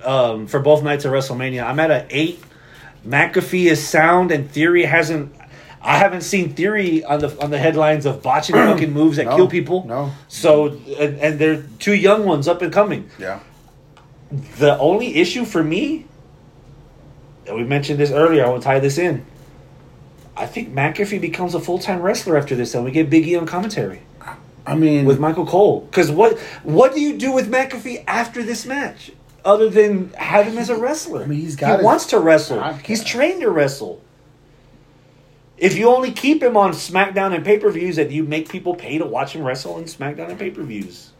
Um, 0.04 0.46
for 0.46 0.60
both 0.60 0.84
nights 0.84 1.04
of 1.04 1.10
WrestleMania, 1.12 1.64
I'm 1.64 1.80
at 1.80 1.90
an 1.90 2.06
eight. 2.10 2.40
McAfee 3.04 3.64
is 3.70 3.84
sound, 3.86 4.30
and 4.30 4.48
Theory 4.50 4.84
hasn't. 4.84 5.34
I 5.88 5.96
haven't 5.96 6.20
seen 6.20 6.52
Theory 6.52 7.02
on 7.02 7.20
the 7.20 7.42
on 7.42 7.50
the 7.50 7.56
headlines 7.58 8.04
of 8.04 8.22
botching 8.22 8.54
fucking 8.70 8.92
moves 8.92 9.16
that 9.16 9.24
No, 9.24 9.36
kill 9.36 9.48
people. 9.48 9.86
no. 9.86 10.12
So 10.28 10.66
and, 10.98 11.18
and 11.18 11.38
they're 11.38 11.62
two 11.78 11.94
young 11.94 12.26
ones 12.26 12.46
up 12.46 12.60
and 12.60 12.70
coming. 12.70 13.08
Yeah. 13.18 13.40
The 14.58 14.78
only 14.78 15.16
issue 15.16 15.46
for 15.46 15.64
me, 15.64 16.04
and 17.46 17.56
we 17.56 17.64
mentioned 17.64 17.98
this 17.98 18.10
earlier, 18.10 18.44
I 18.44 18.50
will 18.50 18.60
tie 18.60 18.80
this 18.80 18.98
in. 18.98 19.24
I 20.36 20.44
think 20.46 20.74
McAfee 20.74 21.22
becomes 21.22 21.54
a 21.54 21.60
full 21.60 21.78
time 21.78 22.02
wrestler 22.02 22.36
after 22.36 22.54
this, 22.54 22.74
and 22.74 22.84
we 22.84 22.90
get 22.90 23.08
Big 23.08 23.26
E 23.26 23.34
on 23.36 23.46
commentary 23.46 24.02
I 24.66 24.74
mean, 24.74 25.06
with 25.06 25.18
Michael 25.18 25.46
Cole. 25.46 25.80
Because 25.80 26.10
what 26.10 26.38
what 26.64 26.92
do 26.94 27.00
you 27.00 27.16
do 27.16 27.32
with 27.32 27.50
McAfee 27.50 28.04
after 28.06 28.42
this 28.42 28.66
match, 28.66 29.10
other 29.42 29.70
than 29.70 30.10
have 30.18 30.44
him 30.44 30.58
as 30.58 30.68
a 30.68 30.76
wrestler? 30.76 31.22
I 31.22 31.26
mean, 31.26 31.40
he's 31.40 31.54
he 31.54 31.60
got 31.60 31.78
his 31.78 31.84
wants 31.86 32.04
to 32.08 32.18
wrestle. 32.18 32.62
He's 32.84 33.02
trained 33.02 33.40
to 33.40 33.48
wrestle. 33.48 34.02
If 35.58 35.76
you 35.76 35.88
only 35.88 36.12
keep 36.12 36.42
him 36.42 36.56
on 36.56 36.70
SmackDown 36.72 37.34
and 37.34 37.44
pay 37.44 37.58
per 37.58 37.70
views, 37.70 37.96
that 37.96 38.10
you 38.10 38.22
make 38.22 38.48
people 38.48 38.74
pay 38.74 38.98
to 38.98 39.04
watch 39.04 39.32
him 39.32 39.42
wrestle 39.42 39.74
on 39.74 39.84
SmackDown 39.84 40.30
and 40.30 40.38
pay 40.38 40.50
per 40.50 40.62
views. 40.62 41.10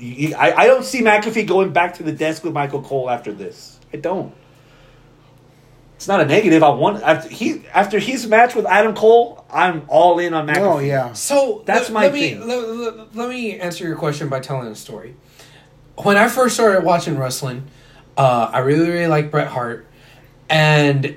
I, 0.00 0.52
I 0.56 0.66
don't 0.66 0.84
see 0.84 1.00
McAfee 1.02 1.46
going 1.46 1.72
back 1.72 1.94
to 1.94 2.02
the 2.02 2.12
desk 2.12 2.44
with 2.44 2.52
Michael 2.52 2.82
Cole 2.82 3.08
after 3.10 3.32
this. 3.32 3.78
I 3.92 3.96
don't. 3.96 4.32
It's 5.96 6.06
not 6.06 6.20
a 6.20 6.24
negative. 6.26 6.62
I 6.62 6.68
want 6.70 7.02
after 7.02 7.28
he 7.28 7.66
after 7.74 7.98
his 7.98 8.26
match 8.28 8.54
with 8.54 8.66
Adam 8.66 8.94
Cole, 8.94 9.44
I'm 9.50 9.82
all 9.88 10.20
in 10.20 10.34
on 10.34 10.46
McAfee. 10.46 10.58
oh 10.58 10.78
yeah. 10.78 11.12
So 11.14 11.62
That's 11.66 11.88
let, 11.90 11.92
my 11.92 12.02
let 12.02 12.12
me, 12.12 12.20
thing. 12.30 12.46
Let, 12.46 12.68
let- 12.68 13.16
let 13.16 13.28
me 13.28 13.58
answer 13.58 13.84
your 13.84 13.96
question 13.96 14.28
by 14.28 14.38
telling 14.40 14.68
a 14.68 14.76
story. 14.76 15.16
When 15.96 16.16
I 16.16 16.28
first 16.28 16.54
started 16.54 16.84
watching 16.84 17.18
wrestling, 17.18 17.64
uh, 18.16 18.50
I 18.52 18.60
really 18.60 18.88
really 18.88 19.08
liked 19.08 19.32
Bret 19.32 19.48
Hart, 19.48 19.86
and 20.48 21.16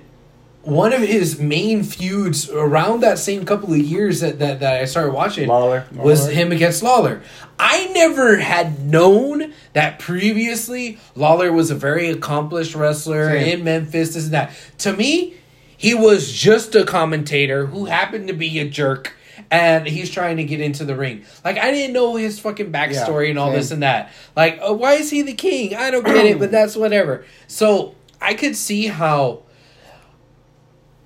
one 0.64 0.94
of 0.94 1.02
his 1.02 1.40
main 1.40 1.84
feuds 1.84 2.50
around 2.50 3.02
that 3.02 3.18
same 3.18 3.46
couple 3.46 3.74
of 3.74 3.80
years 3.80 4.20
that, 4.20 4.40
that, 4.40 4.60
that 4.60 4.82
I 4.82 4.86
started 4.86 5.12
watching 5.14 5.48
Lawler. 5.48 5.86
was 5.92 6.28
him 6.30 6.52
against 6.52 6.84
Lawler. 6.84 7.22
I 7.58 7.88
never 7.88 8.38
had 8.38 8.86
known 8.86 9.54
that 9.74 10.00
previously 10.00 11.00
Lawler 11.16 11.52
was 11.52 11.72
a 11.72 11.76
very 11.76 12.10
accomplished 12.10 12.76
wrestler 12.76 13.30
Same. 13.30 13.60
in 13.60 13.64
Memphis, 13.64 14.14
this 14.14 14.26
and 14.26 14.34
that. 14.34 14.52
To 14.80 14.94
me, 14.94 15.36
he 15.78 15.96
was 15.96 16.32
just 16.32 16.76
a 16.76 16.86
commentator 16.86 17.66
who 17.66 17.86
happened 17.86 18.28
to 18.28 18.34
be 18.34 18.60
a 18.60 18.70
jerk 18.70 19.14
and 19.50 19.88
he's 19.88 20.12
trying 20.12 20.38
to 20.38 20.44
get 20.44 20.62
into 20.62 20.86
the 20.86 20.96
ring. 20.96 21.26
Like 21.44 21.58
I 21.58 21.72
didn't 21.72 21.94
know 21.94 22.16
his 22.16 22.40
fucking 22.40 22.72
backstory 22.72 23.26
Yeah, 23.26 23.30
and 23.32 23.40
all 23.40 23.48
same. 23.50 23.56
this 23.56 23.72
and 23.72 23.84
that. 23.84 24.12
Like, 24.36 24.60
uh, 24.62 24.74
why 24.74 24.94
is 24.94 25.10
he 25.10 25.24
the 25.24 25.34
king? 25.34 25.76
I 25.76 25.90
don't 25.90 26.06
get 26.06 26.26
it, 26.26 26.38
but 26.40 26.52
that's 26.52 26.76
whatever. 26.76 27.26
So 27.48 27.96
I 28.22 28.36
could 28.36 28.56
see 28.56 28.88
how 28.88 29.42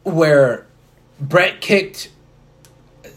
where 0.05 0.65
Bret 1.19 1.59
kicked 1.61 2.09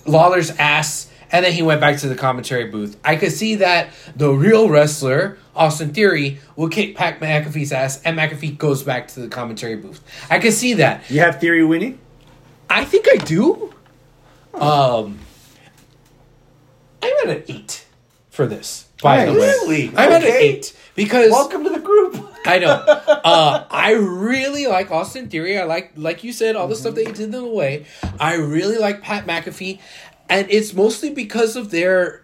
Lawler's 0.07 0.51
ass 0.51 1.11
and 1.31 1.45
then 1.45 1.53
he 1.53 1.61
went 1.63 1.81
back 1.81 1.99
to 1.99 2.09
the 2.09 2.15
commentary 2.15 2.71
booth. 2.71 2.99
I 3.05 3.17
could 3.17 3.33
see 3.33 3.57
that 3.57 3.91
the 4.17 4.31
real 4.31 4.71
wrestler, 4.71 5.37
Austin 5.55 5.93
Theory, 5.93 6.39
will 6.57 6.71
kick 6.71 6.97
Pat 6.97 7.21
McAfee's 7.21 7.71
ass 7.73 8.01
and 8.03 8.19
McAfee 8.19 8.57
goes 8.57 8.83
back 8.83 9.09
to 9.09 9.21
the 9.21 9.29
commentary 9.29 9.77
booth. 9.77 10.03
I 10.31 10.39
could 10.39 10.55
see 10.55 10.75
that. 10.75 11.09
You 11.11 11.21
have 11.21 11.39
Theory 11.41 11.65
winning? 11.65 11.99
I 12.71 12.85
think 12.85 13.07
I 13.13 13.17
do. 13.17 13.75
Um, 14.55 15.19
I'm 17.03 17.13
at 17.29 17.37
an 17.37 17.43
eight 17.49 17.87
for 18.31 18.47
this. 18.47 18.87
By 19.03 19.27
the 19.27 19.33
way, 19.33 19.39
Really? 19.39 19.89
I'm 19.91 20.11
at 20.13 20.23
an 20.25 20.33
eight 20.33 20.75
because 20.95 21.31
Welcome 21.31 21.65
to 21.65 21.71
the 21.71 21.79
group. 21.79 22.28
I 22.47 22.59
know. 22.59 22.71
Uh, 22.71 23.67
I 23.71 23.93
really 23.93 24.67
like 24.67 24.91
Austin 24.91 25.29
Theory. 25.29 25.59
I 25.59 25.65
like, 25.65 25.93
like 25.97 26.25
you 26.25 26.33
said, 26.33 26.57
all 26.57 26.69
the 26.69 26.77
stuff 26.77 26.95
that 26.95 27.07
he 27.07 27.13
did 27.13 27.25
in 27.25 27.31
the 27.33 27.45
way. 27.45 27.85
I 28.19 28.35
really 28.35 28.79
like 28.79 29.03
Pat 29.03 29.27
McAfee, 29.27 29.81
and 30.29 30.47
it's 30.51 30.73
mostly 30.73 31.11
because 31.13 31.57
of 31.57 31.71
their 31.71 32.23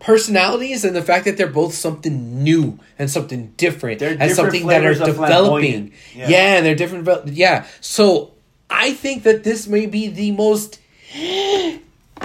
personalities 0.00 0.84
and 0.84 0.94
the 0.94 1.02
fact 1.02 1.24
that 1.24 1.36
they're 1.36 1.48
both 1.48 1.74
something 1.74 2.44
new 2.44 2.78
and 3.00 3.10
something 3.10 3.52
different 3.56 3.98
They're 3.98 4.10
and 4.10 4.20
different 4.20 4.36
something 4.36 4.66
that 4.68 4.84
are 4.84 4.94
developing. 4.94 5.92
Yeah. 6.14 6.28
Yeah. 6.28 6.56
and 6.58 6.66
they're 6.66 6.76
different. 6.76 7.26
Yeah, 7.28 7.66
so 7.80 8.34
I 8.70 8.92
think 8.92 9.24
that 9.24 9.42
this 9.42 9.66
may 9.66 9.86
be 9.86 10.06
the 10.08 10.30
most 10.32 10.78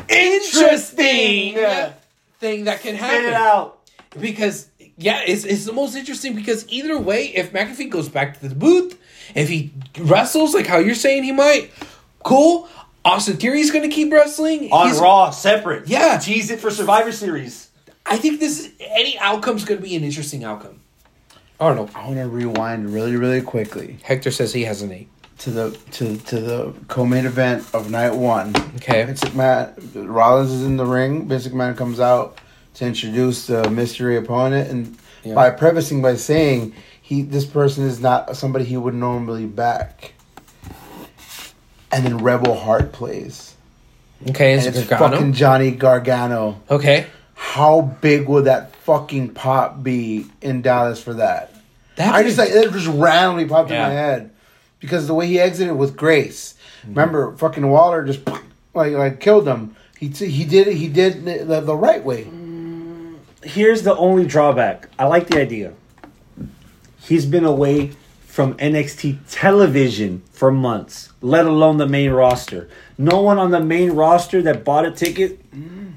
interesting 0.09 1.53
Yeah. 1.55 1.93
thing 2.39 2.65
that 2.65 2.81
can 2.81 2.95
Spit 2.95 3.09
happen 3.09 3.25
it 3.25 3.33
out. 3.33 3.79
because 4.19 4.67
yeah, 5.03 5.21
it's, 5.25 5.43
it's 5.43 5.65
the 5.65 5.73
most 5.73 5.95
interesting 5.95 6.35
because 6.35 6.65
either 6.69 6.97
way, 6.97 7.25
if 7.35 7.51
McAfee 7.51 7.89
goes 7.89 8.09
back 8.09 8.39
to 8.39 8.47
the 8.47 8.55
booth, 8.55 8.97
if 9.35 9.49
he 9.49 9.71
wrestles 9.99 10.53
like 10.53 10.67
how 10.67 10.77
you're 10.77 10.95
saying 10.95 11.23
he 11.23 11.31
might, 11.31 11.71
cool. 12.23 12.67
Austin 13.05 13.35
Theory's 13.35 13.69
going 13.69 13.87
to 13.87 13.93
keep 13.93 14.11
wrestling 14.13 14.71
On 14.71 14.87
He's- 14.87 14.99
Raw, 15.01 15.29
separate. 15.31 15.87
Yeah. 15.89 16.17
Tease 16.19 16.49
it 16.51 16.59
for 16.61 16.71
Survivor 16.71 17.11
Series. 17.11 17.69
I 18.05 18.17
think 18.17 18.39
this 18.39 18.59
is 18.61 18.71
any 18.79 19.17
outcome's 19.19 19.65
going 19.65 19.79
to 19.81 19.85
be 19.85 19.95
an 19.95 20.03
interesting 20.03 20.43
outcome. 20.43 20.79
Arnold 21.59 21.91
I 21.95 22.05
want 22.05 22.17
to 22.17 22.27
rewind 22.27 22.93
really, 22.93 23.15
really 23.15 23.41
quickly 23.41 23.97
Hector 24.03 24.31
says 24.31 24.53
he 24.53 24.63
has 24.63 24.81
an 24.81 24.91
eight. 24.91 25.07
to 25.39 25.51
the 25.51 25.71
to 25.91 26.17
to 26.17 26.39
the 26.39 26.73
co-main 26.87 27.25
event 27.25 27.63
of 27.73 27.89
night 27.91 28.13
one. 28.15 28.53
Okay, 28.77 29.03
Vince 29.05 29.21
McMahon, 29.21 29.73
Rollins 30.09 30.51
is 30.51 30.63
in 30.63 30.77
the 30.77 30.85
ring. 30.85 31.27
Vince 31.27 31.47
McMahon 31.47 31.77
comes 31.77 31.99
out 31.99 32.37
to 32.75 32.85
introduce 32.85 33.47
the 33.47 33.69
mystery 33.69 34.17
opponent, 34.17 34.69
and 34.69 34.97
Yeah. 35.23 35.35
by 35.35 35.49
prefacing 35.51 36.01
by 36.01 36.15
saying 36.15 36.73
he 37.01 37.21
this 37.21 37.45
person 37.45 37.85
is 37.85 37.99
not 37.99 38.35
somebody 38.35 38.65
he 38.65 38.77
would 38.77 38.93
normally 38.95 39.45
back. 39.45 40.13
And 41.91 42.05
then 42.05 42.17
Rebel 42.19 42.55
Heart 42.55 42.91
plays. 42.91 43.53
Okay, 44.29 44.53
and 44.53 44.65
it's 44.65 44.77
it's 44.77 44.87
fucking 44.89 45.33
Johnny 45.33 45.71
Gargano. 45.71 46.61
Okay, 46.69 47.05
How 47.35 47.81
big 48.01 48.27
would 48.27 48.45
that 48.45 48.75
fucking 48.77 49.29
pop 49.29 49.83
be 49.83 50.25
in 50.41 50.61
Dallas 50.61 51.01
for 51.01 51.13
that? 51.15 51.51
that 51.97 52.15
I 52.15 52.23
just 52.23 52.37
like 52.39 52.49
it 52.49 52.71
just 52.71 52.87
randomly 52.87 53.45
popped 53.45 53.69
Yeah. 53.69 53.83
in 53.87 53.89
my 53.89 53.93
head 53.93 54.31
because 54.79 55.05
the 55.07 55.13
way 55.13 55.27
he 55.27 55.39
exited 55.39 55.75
with 55.75 55.95
grace. 55.95 56.55
Remember, 56.87 57.35
fucking 57.37 57.67
Waller 57.69 58.03
just 58.03 58.21
like 58.73 58.93
like 58.93 59.19
killed 59.19 59.47
him. 59.47 59.75
He 59.99 60.09
t- 60.09 60.29
he 60.29 60.43
did 60.45 60.67
it. 60.67 60.75
He 60.75 60.87
did 60.87 61.27
it 61.27 61.47
the, 61.47 61.61
the 61.61 61.75
right 61.75 62.03
way. 62.03 62.23
Mm-hmm. 62.23 62.42
Here's 63.43 63.83
the 63.83 63.95
only 63.95 64.25
drawback. 64.25 64.89
I 64.97 65.05
like 65.05 65.27
the 65.27 65.39
idea. 65.39 65.73
He's 67.01 67.25
been 67.25 67.45
away 67.45 67.91
from 68.25 68.55
NXT 68.55 69.19
television 69.29 70.23
for 70.31 70.51
months, 70.51 71.11
let 71.21 71.45
alone 71.45 71.77
the 71.77 71.87
main 71.87 72.11
roster. 72.11 72.69
No 72.97 73.21
one 73.21 73.37
on 73.37 73.51
the 73.51 73.59
main 73.59 73.91
roster 73.91 74.41
that 74.43 74.63
bought 74.63 74.85
a 74.85 74.91
ticket 74.91 75.39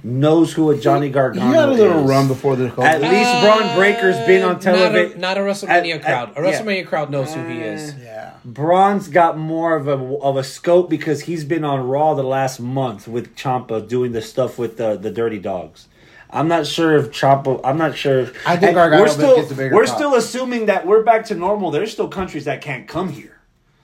knows 0.04 0.52
who 0.52 0.70
a 0.70 0.76
Johnny 0.78 1.06
He 1.06 1.12
Gargano 1.12 1.46
had 1.52 1.68
a 1.68 1.72
little 1.72 2.04
is. 2.04 2.08
run 2.10 2.28
before 2.28 2.54
the 2.56 2.66
At 2.66 2.74
COVID. 2.74 3.10
least 3.10 3.42
Bron 3.42 3.76
Breakker's 3.76 4.16
been 4.26 4.42
on 4.42 4.52
Not 4.54 4.60
television. 4.62 5.20
not 5.20 5.36
a 5.38 5.40
WrestleMania 5.40 5.94
At- 5.96 6.02
crowd. 6.04 6.30
at- 6.36 6.44
a 6.44 6.48
yeah. 6.50 6.60
WrestleMania 6.60 6.86
crowd 6.86 7.10
knows 7.10 7.32
who 7.34 7.44
he 7.46 7.58
eh. 7.60 7.74
is. 7.74 7.94
yeah. 8.02 8.30
Bron's 8.44 9.08
got 9.08 9.36
more 9.38 9.74
of 9.76 9.88
a 9.88 9.94
of 10.20 10.36
a 10.36 10.44
scope 10.44 10.88
because 10.90 11.22
he's 11.22 11.44
been 11.44 11.64
on 11.64 11.88
Raw 11.88 12.14
the 12.14 12.22
last 12.22 12.60
month 12.60 13.08
with 13.08 13.34
Ciampa 13.34 13.88
doing 13.88 14.12
the 14.12 14.22
stuff 14.22 14.58
with 14.58 14.76
the 14.76 14.96
the 14.96 15.10
Dirty 15.10 15.38
Dawgs. 15.38 15.88
I'm 16.36 16.48
not 16.48 16.66
sure 16.66 16.96
if 16.96 17.10
Ciampa. 17.10 17.60
I'm 17.64 17.78
not 17.78 17.96
sure. 17.96 18.20
If, 18.20 18.46
I 18.46 18.56
think 18.56 18.74
Gargano 18.74 19.02
we're 19.02 19.08
still 19.08 19.36
gets 19.36 19.50
a 19.50 19.54
bigger 19.54 19.74
we're 19.74 19.86
pop. 19.86 19.96
still 19.96 20.14
assuming 20.14 20.66
that 20.66 20.86
we're 20.86 21.02
back 21.02 21.24
to 21.26 21.34
normal. 21.34 21.70
There's 21.70 21.90
still 21.92 22.08
countries 22.08 22.44
that 22.44 22.60
can't 22.60 22.86
come 22.86 23.08
here, 23.10 23.38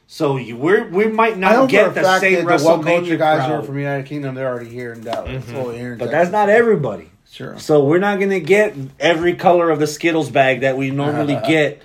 so 0.06 0.36
you, 0.36 0.56
we're 0.56 0.86
we 0.88 1.06
might 1.08 1.38
not 1.38 1.68
get 1.68 1.94
the 1.94 2.18
same 2.18 2.44
that 2.44 2.58
the 2.58 2.64
WrestleMania 2.64 3.18
guys 3.18 3.46
who 3.46 3.52
are 3.52 3.56
crowd. 3.58 3.66
from 3.66 3.78
United 3.78 4.06
Kingdom, 4.06 4.34
they're 4.34 4.48
already 4.48 4.70
here 4.70 4.92
in 4.92 5.02
Dallas. 5.02 5.46
Well, 5.50 5.70
here 5.70 5.92
in 5.94 5.98
But 5.98 6.06
Texas. 6.10 6.12
that's 6.12 6.30
not 6.32 6.48
everybody. 6.48 7.10
Sure. 7.30 7.58
So 7.58 7.84
we're 7.84 7.98
not 7.98 8.20
gonna 8.20 8.40
get 8.40 8.74
every 9.00 9.34
color 9.34 9.70
of 9.70 9.78
the 9.78 9.86
Skittles 9.86 10.30
bag 10.30 10.60
that 10.60 10.76
we 10.76 10.90
normally 10.90 11.38
get 11.46 11.80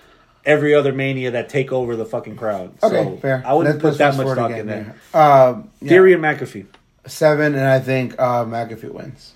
every 0.45 0.73
other 0.73 0.91
mania 0.93 1.31
that 1.31 1.47
take 1.49 1.71
over 1.71 1.95
the 1.95 2.05
fucking 2.05 2.35
crowd. 2.35 2.73
Okay, 2.83 3.03
so 3.03 3.17
fair. 3.17 3.41
I 3.45 3.53
wouldn't 3.53 3.81
Let's- 3.81 3.95
put 3.95 3.97
that 3.99 4.17
much 4.17 4.33
stock 4.33 4.51
in 4.51 4.67
there. 4.67 4.95
yeah. 5.13 5.45
Um, 5.45 5.69
yeah. 5.81 5.89
Theory 5.89 6.13
and 6.13 6.21
McAfee. 6.23 6.65
seven, 7.05 7.55
and 7.55 7.65
I 7.65 7.79
think 7.79 8.15
uh, 8.19 8.43
McAfee 8.45 8.91
wins. 8.91 9.33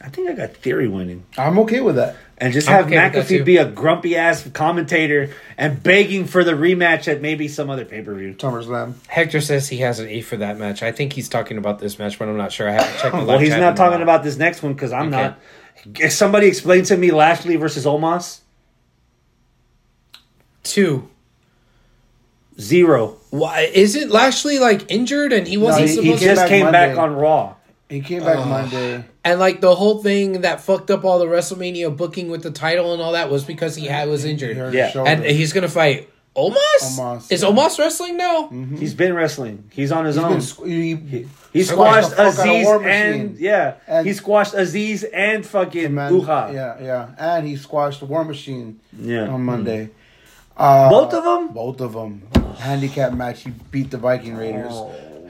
I 0.00 0.08
think 0.10 0.30
I 0.30 0.32
got 0.34 0.54
Theory 0.54 0.86
winning. 0.86 1.24
I'm 1.36 1.58
okay 1.60 1.80
with 1.80 1.96
that. 1.96 2.14
And 2.40 2.52
just 2.52 2.68
have 2.68 2.86
okay 2.86 2.94
McAfee 2.96 3.44
be 3.44 3.56
a 3.56 3.64
grumpy 3.68 4.14
ass 4.16 4.48
commentator 4.52 5.30
and 5.56 5.82
begging 5.82 6.24
for 6.24 6.44
the 6.44 6.52
rematch 6.52 7.08
at 7.08 7.20
maybe 7.20 7.48
some 7.48 7.68
other 7.68 7.84
pay 7.84 8.00
per 8.00 8.14
view. 8.14 8.34
SummerSlam. 8.34 8.94
Hector 9.08 9.40
says 9.40 9.68
he 9.68 9.78
has 9.78 9.98
an 9.98 10.06
eight 10.08 10.20
for 10.22 10.36
that 10.36 10.56
match. 10.56 10.84
I 10.84 10.92
think 10.92 11.14
he's 11.14 11.28
talking 11.28 11.58
about 11.58 11.80
this 11.80 11.98
match, 11.98 12.16
but 12.16 12.28
I'm 12.28 12.36
not 12.36 12.52
sure. 12.52 12.68
I 12.68 12.74
haven't 12.74 12.92
checked 13.00 13.12
the 13.12 13.18
live 13.18 13.26
Well, 13.26 13.38
he's 13.40 13.56
not 13.56 13.76
talking 13.76 14.02
about 14.02 14.22
this 14.22 14.36
next 14.36 14.62
one 14.62 14.72
because 14.74 14.92
I'm 14.92 15.08
Okay. 15.12 15.16
not. 15.22 15.38
If 16.00 16.12
somebody 16.12 16.46
explain 16.46 16.84
to 16.84 16.96
me 16.96 17.10
Lashley 17.10 17.56
versus 17.56 17.84
Omos, 17.84 18.40
two. 20.62 21.08
zero. 22.60 23.16
Why 23.30 23.62
isn't 23.72 24.10
Lashley 24.10 24.58
like 24.58 24.90
injured 24.90 25.32
and 25.32 25.46
he 25.46 25.56
wasn't 25.56 25.88
he- 25.88 25.94
he 25.96 26.02
He 26.02 26.06
supposed 26.16 26.20
came 26.20 26.28
to? 26.28 26.34
just 26.34 26.40
back 26.42 26.48
came 26.48 26.72
back 26.72 26.88
Monday. 26.96 27.00
on 27.02 27.16
Raw. 27.16 27.54
He 27.88 28.00
came 28.00 28.22
back 28.24 28.44
Monday. 28.46 29.04
And 29.30 29.40
like 29.40 29.60
the 29.60 29.74
whole 29.74 30.02
thing 30.02 30.40
that 30.42 30.60
fucked 30.60 30.90
up 30.90 31.04
all 31.04 31.18
the 31.18 31.26
WrestleMania 31.26 31.96
booking 31.96 32.30
with 32.30 32.42
the 32.42 32.50
title 32.50 32.92
and 32.92 33.02
all 33.02 33.12
that 33.12 33.30
was 33.30 33.44
because 33.44 33.76
he 33.76 33.86
had 33.86 34.08
was 34.08 34.24
injured. 34.24 34.72
Yeah. 34.74 34.92
And 35.06 35.24
he's 35.24 35.52
gonna 35.52 35.68
fight 35.68 36.08
Omos. 36.36 36.54
Omos, 36.82 37.32
Is 37.32 37.42
yeah. 37.42 37.48
Omos 37.48 37.78
wrestling 37.78 38.16
now? 38.16 38.48
He's 38.78 38.94
been 38.94 39.12
wrestling. 39.14 39.64
He's 39.72 39.90
on 39.90 40.04
his 40.04 40.14
He's 40.16 40.24
own. 40.24 40.36
squ- 40.36 40.66
he, 40.68 41.26
he 41.52 41.62
squashed 41.64 42.10
squashed 42.10 42.10
the 42.10 42.16
fuck 42.16 42.26
out 42.26 42.28
of 42.38 42.82
Azeez 42.82 42.86
and 42.86 43.38
yeah, 43.38 43.74
And- 43.88 44.06
he 44.06 44.12
squashed 44.12 44.54
Azeez 44.54 45.04
and 45.12 45.44
fucking 45.44 45.92
man, 45.94 46.12
Uha. 46.12 46.52
yeah, 46.54 46.76
yeah, 46.80 47.08
and 47.18 47.46
he 47.46 47.56
squashed 47.56 48.00
the 48.00 48.06
War 48.06 48.24
Machine 48.24 48.78
Yeah. 48.96 49.26
on 49.28 49.42
Monday. 49.44 49.90
Uh, 50.56 50.88
Both 50.90 51.12
of 51.14 51.24
them? 51.24 51.48
Both 51.54 51.80
of 51.80 51.92
them. 51.94 52.22
Handicap 52.58 53.12
match. 53.14 53.42
He 53.42 53.50
beat 53.70 53.90
the 53.90 53.98
Viking 53.98 54.36
Raiders 54.36 54.74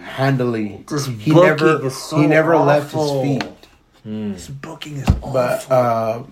handily. 0.00 0.84
This 0.88 1.06
he 1.06 1.32
never 1.32 1.86
is 1.86 1.96
so 1.96 2.18
he 2.18 2.26
never 2.26 2.56
left 2.56 2.86
his 2.92 2.94
awful. 3.00 3.56
Feet. 4.04 4.32
This 4.32 4.48
booking 4.48 4.96
is 4.96 5.08
awful. 5.08 5.32
But 5.32 5.70
uh, 5.70 6.22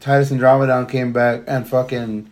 Titus 0.00 0.30
Andromedon 0.30 0.88
came 0.90 1.12
back 1.12 1.42
and 1.46 1.68
fucking 1.68 2.30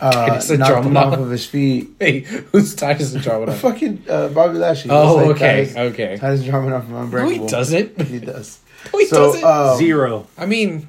uh, 0.00 0.10
Titus 0.28 0.50
knocked 0.50 0.86
him 0.86 0.96
off 0.96 1.18
of 1.18 1.30
his 1.30 1.46
feet. 1.46 1.88
Hey, 2.00 2.20
who's 2.20 2.74
Titus 2.74 3.14
Andromeda? 3.14 3.52
Fucking 3.56 4.04
uh, 4.08 4.28
Bobby 4.28 4.58
Lashley. 4.58 4.90
Oh, 4.90 5.04
Just 5.04 5.16
like 5.16 5.36
okay, 5.36 5.64
Titus, 5.66 5.76
okay. 5.92 6.16
Titus 6.16 6.40
Andromedon 6.42 6.82
from 6.84 6.92
No, 6.92 6.98
Unbreakable. 7.02 7.44
he 7.46 7.50
doesn't. 7.50 8.00
He 8.02 8.18
does. 8.18 8.58
No, 8.92 8.98
he 8.98 9.06
So, 9.06 9.32
doesn't. 9.32 9.44
um, 9.44 9.76
Zero. 9.78 10.26
I 10.38 10.46
mean, 10.46 10.88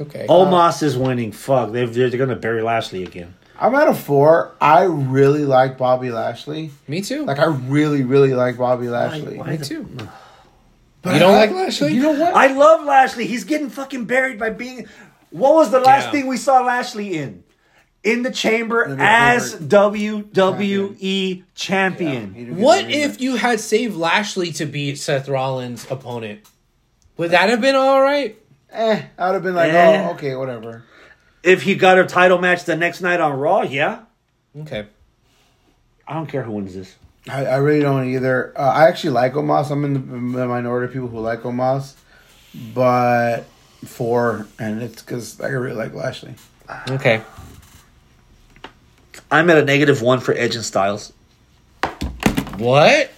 okay. 0.00 0.26
Omos 0.28 0.82
is 0.82 0.98
winning. 0.98 1.30
Fuck, 1.32 1.70
they're, 1.72 1.86
they're 1.86 2.10
gonna 2.10 2.34
bury 2.36 2.62
Lashley 2.62 3.04
again. 3.04 3.34
I'm 3.62 3.74
at 3.74 3.86
a 3.88 3.94
four. 3.94 4.56
I 4.60 4.84
really 4.84 5.44
like 5.44 5.76
Bobby 5.78 6.10
Lashley. 6.10 6.70
Me 6.88 7.02
too. 7.02 7.26
Like 7.26 7.38
I 7.38 7.44
really, 7.44 8.02
really 8.02 8.32
like 8.34 8.56
Bobby 8.58 8.88
Lashley. 8.88 9.36
why 9.38 9.50
Me 9.52 9.58
too. 9.58 9.86
But 11.02 11.14
You 11.14 11.20
don't 11.20 11.34
I- 11.34 11.38
like 11.38 11.50
Lashley? 11.52 11.94
You 11.94 12.02
know 12.02 12.12
what? 12.12 12.34
I 12.34 12.48
love 12.48 12.84
Lashley. 12.84 13.26
He's 13.26 13.44
getting 13.44 13.70
fucking 13.70 14.04
buried 14.04 14.38
by 14.38 14.50
being. 14.50 14.86
What 15.30 15.54
was 15.54 15.70
the 15.70 15.80
last 15.80 16.06
Yeah. 16.06 16.10
thing 16.12 16.26
we 16.26 16.36
saw 16.36 16.60
Lashley 16.60 17.16
in? 17.16 17.44
In 18.02 18.22
the 18.22 18.30
chamber 18.30 18.82
In 18.84 19.00
as. 19.00 19.54
WWE 19.54 21.44
champion. 21.54 22.34
He 22.34 22.44
didn't 22.44 22.58
What 22.60 22.90
if 22.90 23.20
you 23.20 23.36
had 23.36 23.60
saved 23.60 23.96
Lashley 23.96 24.52
to 24.52 24.66
beat 24.66 24.98
Seth 24.98 25.28
Rollins' 25.28 25.86
opponent? 25.90 26.40
Would 27.16 27.30
that 27.32 27.48
have 27.50 27.60
been 27.60 27.74
all 27.76 28.00
right? 28.00 28.38
Eh, 28.72 29.02
I 29.18 29.26
would 29.26 29.34
have 29.34 29.42
been 29.42 29.54
like, 29.54 29.72
Eh. 29.72 30.06
oh, 30.08 30.12
okay, 30.14 30.34
whatever. 30.34 30.84
If 31.42 31.62
he 31.62 31.74
got 31.74 31.98
a 31.98 32.04
title 32.06 32.38
match 32.38 32.64
the 32.64 32.76
next 32.76 33.00
night 33.00 33.20
on 33.20 33.32
Raw, 33.38 33.62
yeah. 33.62 34.00
Okay. 34.62 34.86
I 36.06 36.14
don't 36.14 36.26
care 36.26 36.42
who 36.42 36.52
wins 36.52 36.74
this. 36.74 36.96
I, 37.30 37.46
I 37.46 37.56
really 37.56 37.80
don't 37.80 38.08
either. 38.08 38.52
Uh, 38.56 38.62
I 38.62 38.88
actually 38.88 39.10
like 39.10 39.34
Omos. 39.34 39.70
I'm 39.70 39.84
in 39.84 39.94
the, 39.94 40.14
in 40.16 40.32
the 40.32 40.46
minority 40.46 40.86
of 40.86 40.92
people 40.92 41.08
who 41.08 41.20
like 41.20 41.42
Omos, 41.42 41.94
but 42.74 43.44
four, 43.84 44.46
and 44.58 44.82
it's 44.82 45.02
because 45.02 45.40
I 45.40 45.48
really 45.48 45.76
like 45.76 45.94
Lashley. 45.94 46.34
Okay. 46.90 47.22
I'm 49.30 49.48
at 49.48 49.58
a 49.58 49.64
negative 49.64 50.02
one 50.02 50.20
for 50.20 50.34
Edge 50.34 50.56
and 50.56 50.64
Styles. 50.64 51.12
What? 52.56 53.10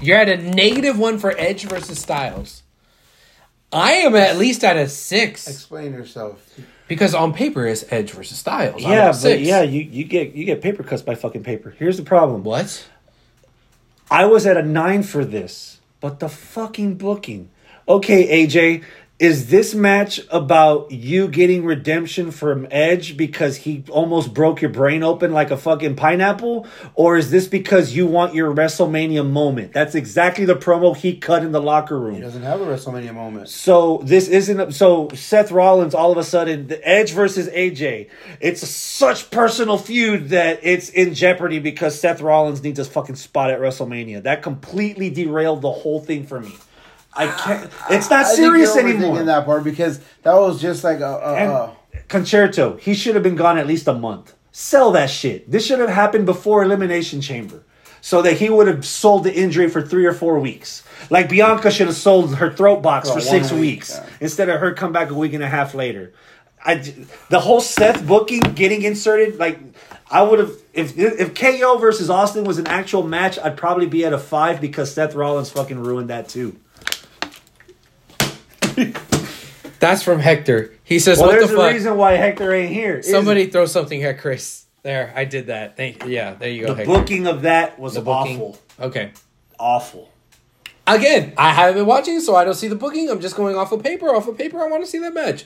You're 0.00 0.18
at 0.18 0.28
a 0.28 0.36
negative 0.36 0.98
one 0.98 1.18
for 1.18 1.34
Edge 1.38 1.64
versus 1.64 1.98
Styles. 1.98 2.62
I 3.72 3.92
am 3.92 4.16
at 4.16 4.38
least 4.38 4.64
at 4.64 4.76
a 4.76 4.88
six 4.88 5.46
Explain 5.46 5.92
yourself. 5.92 6.58
Because 6.88 7.14
on 7.14 7.32
paper 7.32 7.66
it's 7.66 7.84
Edge 7.90 8.10
versus 8.10 8.38
Styles. 8.38 8.82
Yeah, 8.82 9.12
but 9.22 9.40
yeah, 9.40 9.62
you, 9.62 9.82
you 9.82 10.04
get 10.04 10.34
you 10.34 10.44
get 10.44 10.62
paper 10.62 10.82
cuts 10.82 11.02
by 11.02 11.14
fucking 11.14 11.44
paper. 11.44 11.74
Here's 11.78 11.96
the 11.96 12.02
problem. 12.02 12.42
What? 12.42 12.88
I 14.10 14.24
was 14.24 14.46
at 14.46 14.56
a 14.56 14.62
nine 14.62 15.02
for 15.02 15.24
this, 15.24 15.80
but 16.00 16.18
the 16.18 16.28
fucking 16.28 16.94
booking. 16.96 17.50
Okay, 17.86 18.46
AJ, 18.46 18.84
is 19.18 19.48
this 19.48 19.74
match 19.74 20.20
about 20.30 20.92
you 20.92 21.26
getting 21.26 21.64
redemption 21.64 22.30
from 22.30 22.68
Edge 22.70 23.16
because 23.16 23.56
he 23.56 23.82
almost 23.90 24.32
broke 24.32 24.62
your 24.62 24.70
brain 24.70 25.02
open 25.02 25.32
like 25.32 25.50
a 25.50 25.56
fucking 25.56 25.96
pineapple? 25.96 26.68
Or 26.94 27.16
is 27.16 27.32
this 27.32 27.48
because 27.48 27.96
you 27.96 28.06
want 28.06 28.34
your 28.34 28.54
WrestleMania 28.54 29.28
moment? 29.28 29.72
That's 29.72 29.96
exactly 29.96 30.44
the 30.44 30.54
promo 30.54 30.96
he 30.96 31.16
cut 31.16 31.42
in 31.42 31.50
the 31.50 31.60
locker 31.60 31.98
room. 31.98 32.14
He 32.14 32.20
doesn't 32.20 32.44
have 32.44 32.60
a 32.60 32.66
WrestleMania 32.66 33.12
moment. 33.12 33.48
So 33.48 34.00
this 34.04 34.28
isn't 34.28 34.72
so 34.72 35.08
Seth 35.14 35.50
Rollins 35.50 35.94
all 35.94 36.12
of 36.12 36.18
a 36.18 36.24
sudden 36.24 36.68
the 36.68 36.88
Edge 36.88 37.10
versus 37.10 37.48
AJ. 37.48 38.10
It's 38.40 38.66
such 38.68 39.32
personal 39.32 39.78
feud 39.78 40.28
that 40.28 40.60
it's 40.62 40.90
in 40.90 41.14
jeopardy 41.14 41.58
because 41.58 41.98
Seth 41.98 42.20
Rollins 42.20 42.62
needs 42.62 42.78
a 42.78 42.84
fucking 42.84 43.16
spot 43.16 43.50
at 43.50 43.58
WrestleMania. 43.58 44.22
That 44.22 44.44
completely 44.44 45.10
derailed 45.10 45.62
the 45.62 45.72
whole 45.72 45.98
thing 45.98 46.24
for 46.24 46.40
me. 46.40 46.54
I 47.18 47.26
can't. 47.26 47.70
It's 47.90 48.08
not 48.08 48.26
I 48.26 48.34
serious 48.34 48.76
anymore. 48.76 49.22
that 49.22 49.44
part 49.44 49.64
because 49.64 50.00
that 50.22 50.34
was 50.34 50.60
just 50.60 50.84
like 50.84 51.00
a. 51.00 51.04
a, 51.04 51.48
a 51.50 51.76
Concerto, 52.08 52.76
he 52.76 52.94
should 52.94 53.14
have 53.14 53.22
been 53.22 53.36
gone 53.36 53.58
at 53.58 53.66
least 53.66 53.86
a 53.86 53.92
month. 53.92 54.34
Sell 54.50 54.90
that 54.92 55.10
shit. 55.10 55.50
This 55.50 55.66
should 55.66 55.78
have 55.78 55.90
happened 55.90 56.26
before 56.26 56.62
Elimination 56.62 57.20
Chamber. 57.20 57.64
So 58.00 58.22
that 58.22 58.34
he 58.34 58.48
would 58.48 58.68
have 58.68 58.86
sold 58.86 59.24
the 59.24 59.34
injury 59.34 59.68
for 59.68 59.82
three 59.82 60.06
or 60.06 60.14
four 60.14 60.38
weeks. 60.38 60.84
Like 61.10 61.28
Bianca 61.28 61.70
should 61.70 61.88
have 61.88 61.96
sold 61.96 62.36
her 62.36 62.52
throat 62.52 62.80
box 62.80 63.08
oh, 63.08 63.14
For 63.14 63.20
for 63.20 63.26
six 63.26 63.50
week, 63.50 63.60
weeks 63.60 63.90
yeah. 63.90 64.08
instead 64.20 64.48
of 64.48 64.60
her 64.60 64.72
come 64.72 64.92
back 64.92 65.10
a 65.10 65.14
week 65.14 65.32
and 65.32 65.42
a 65.42 65.48
half 65.48 65.74
later. 65.74 66.14
I, 66.64 66.76
the 67.28 67.40
whole 67.40 67.60
Seth 67.60 68.06
booking 68.06 68.40
getting 68.40 68.82
inserted, 68.82 69.38
like 69.38 69.58
I 70.10 70.22
would 70.22 70.38
have 70.38 70.52
if 70.72 70.96
if 70.96 71.34
KO 71.34 71.78
versus 71.78 72.08
Austin 72.08 72.44
was 72.44 72.58
an 72.58 72.66
actual 72.68 73.02
match, 73.02 73.38
I'd 73.38 73.56
probably 73.56 73.86
be 73.86 74.04
at 74.04 74.12
a 74.12 74.18
five 74.18 74.60
because 74.60 74.92
Seth 74.92 75.14
Rollins 75.14 75.50
fucking 75.50 75.78
ruined 75.78 76.10
that 76.10 76.28
too. 76.28 76.58
That's 79.80 80.02
from 80.02 80.18
Hector. 80.18 80.74
He 80.84 80.98
says, 80.98 81.18
Well, 81.18 81.28
"What 81.28 81.34
there's 81.38 81.50
the 81.50 81.60
a 81.60 81.72
reason 81.72 81.96
why 81.96 82.12
Hector 82.12 82.52
ain't 82.52 82.72
here. 82.72 83.02
Somebody 83.02 83.46
throw 83.46 83.66
something 83.66 84.02
at 84.02 84.18
Chris. 84.18 84.64
There, 84.82 85.12
I 85.14 85.24
did 85.24 85.46
that. 85.48 85.76
Thank. 85.76 86.04
You. 86.04 86.10
Yeah, 86.10 86.34
there 86.34 86.48
you 86.50 86.62
go. 86.66 86.68
The 86.74 86.84
Hector. 86.84 86.92
booking 86.92 87.26
of 87.26 87.42
that 87.42 87.78
was 87.78 87.94
The 87.94 88.00
booking. 88.00 88.36
awful. 88.36 88.58
Okay. 88.80 89.12
Awful. 89.58 90.10
Again, 90.86 91.34
I 91.36 91.52
haven't 91.52 91.74
been 91.76 91.86
watching, 91.86 92.20
so 92.20 92.34
I 92.34 92.44
don't 92.44 92.54
see 92.54 92.68
the 92.68 92.74
booking. 92.74 93.10
I'm 93.10 93.20
just 93.20 93.36
going 93.36 93.56
off 93.56 93.72
of 93.72 93.82
paper. 93.82 94.08
Off 94.14 94.26
of 94.26 94.38
paper, 94.38 94.58
I 94.60 94.68
want 94.68 94.82
to 94.84 94.90
see 94.90 94.98
that 94.98 95.12
match. 95.12 95.44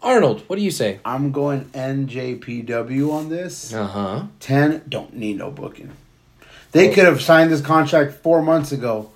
Arnold, 0.00 0.42
what 0.46 0.56
do 0.56 0.62
you 0.62 0.70
say? 0.70 1.00
I'm 1.04 1.30
going 1.32 1.66
NJPW 1.66 3.12
on 3.12 3.28
this. 3.28 3.74
Uh 3.74 3.86
huh. 3.86 4.22
10 4.40 4.84
don't 4.88 5.14
need 5.14 5.38
no 5.38 5.50
booking. 5.50 5.90
They 6.72 6.88
could 6.92 7.04
have 7.04 7.20
signed 7.20 7.50
this 7.50 7.60
contract 7.60 8.14
four 8.14 8.42
months 8.42 8.72
ago. 8.72 9.10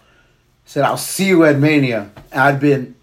Said, 0.65 0.85
I'll 0.85 0.97
see 0.97 1.27
you 1.27 1.45
at 1.45 1.59
Mania. 1.59 2.11
And 2.31 2.41
I'd 2.41 2.61
been, 2.61 2.95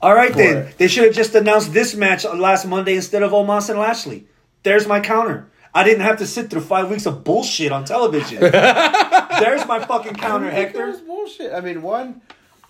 All 0.00 0.14
right, 0.14 0.32
then. 0.34 0.56
it. 0.68 0.78
They 0.78 0.88
should 0.88 1.04
have 1.04 1.14
just 1.14 1.34
announced 1.34 1.72
this 1.72 1.94
match 1.94 2.24
last 2.24 2.66
Monday 2.66 2.96
instead 2.96 3.22
of 3.22 3.32
Omos 3.32 3.70
and 3.70 3.78
Lashley. 3.78 4.26
There's 4.62 4.86
my 4.86 5.00
counter. 5.00 5.48
I 5.74 5.82
didn't 5.82 6.02
have 6.02 6.18
to 6.18 6.26
sit 6.26 6.50
through 6.50 6.60
five 6.60 6.88
weeks 6.90 7.06
of 7.06 7.24
bullshit 7.24 7.72
on 7.72 7.84
television. 7.84 8.40
There's 8.40 9.66
my 9.66 9.84
fucking 9.84 10.14
counter, 10.14 10.46
That 10.46 10.54
Hector. 10.54 10.86
was 10.86 11.00
bullshit. 11.00 11.52
I 11.52 11.60
mean, 11.60 11.82
one, 11.82 12.20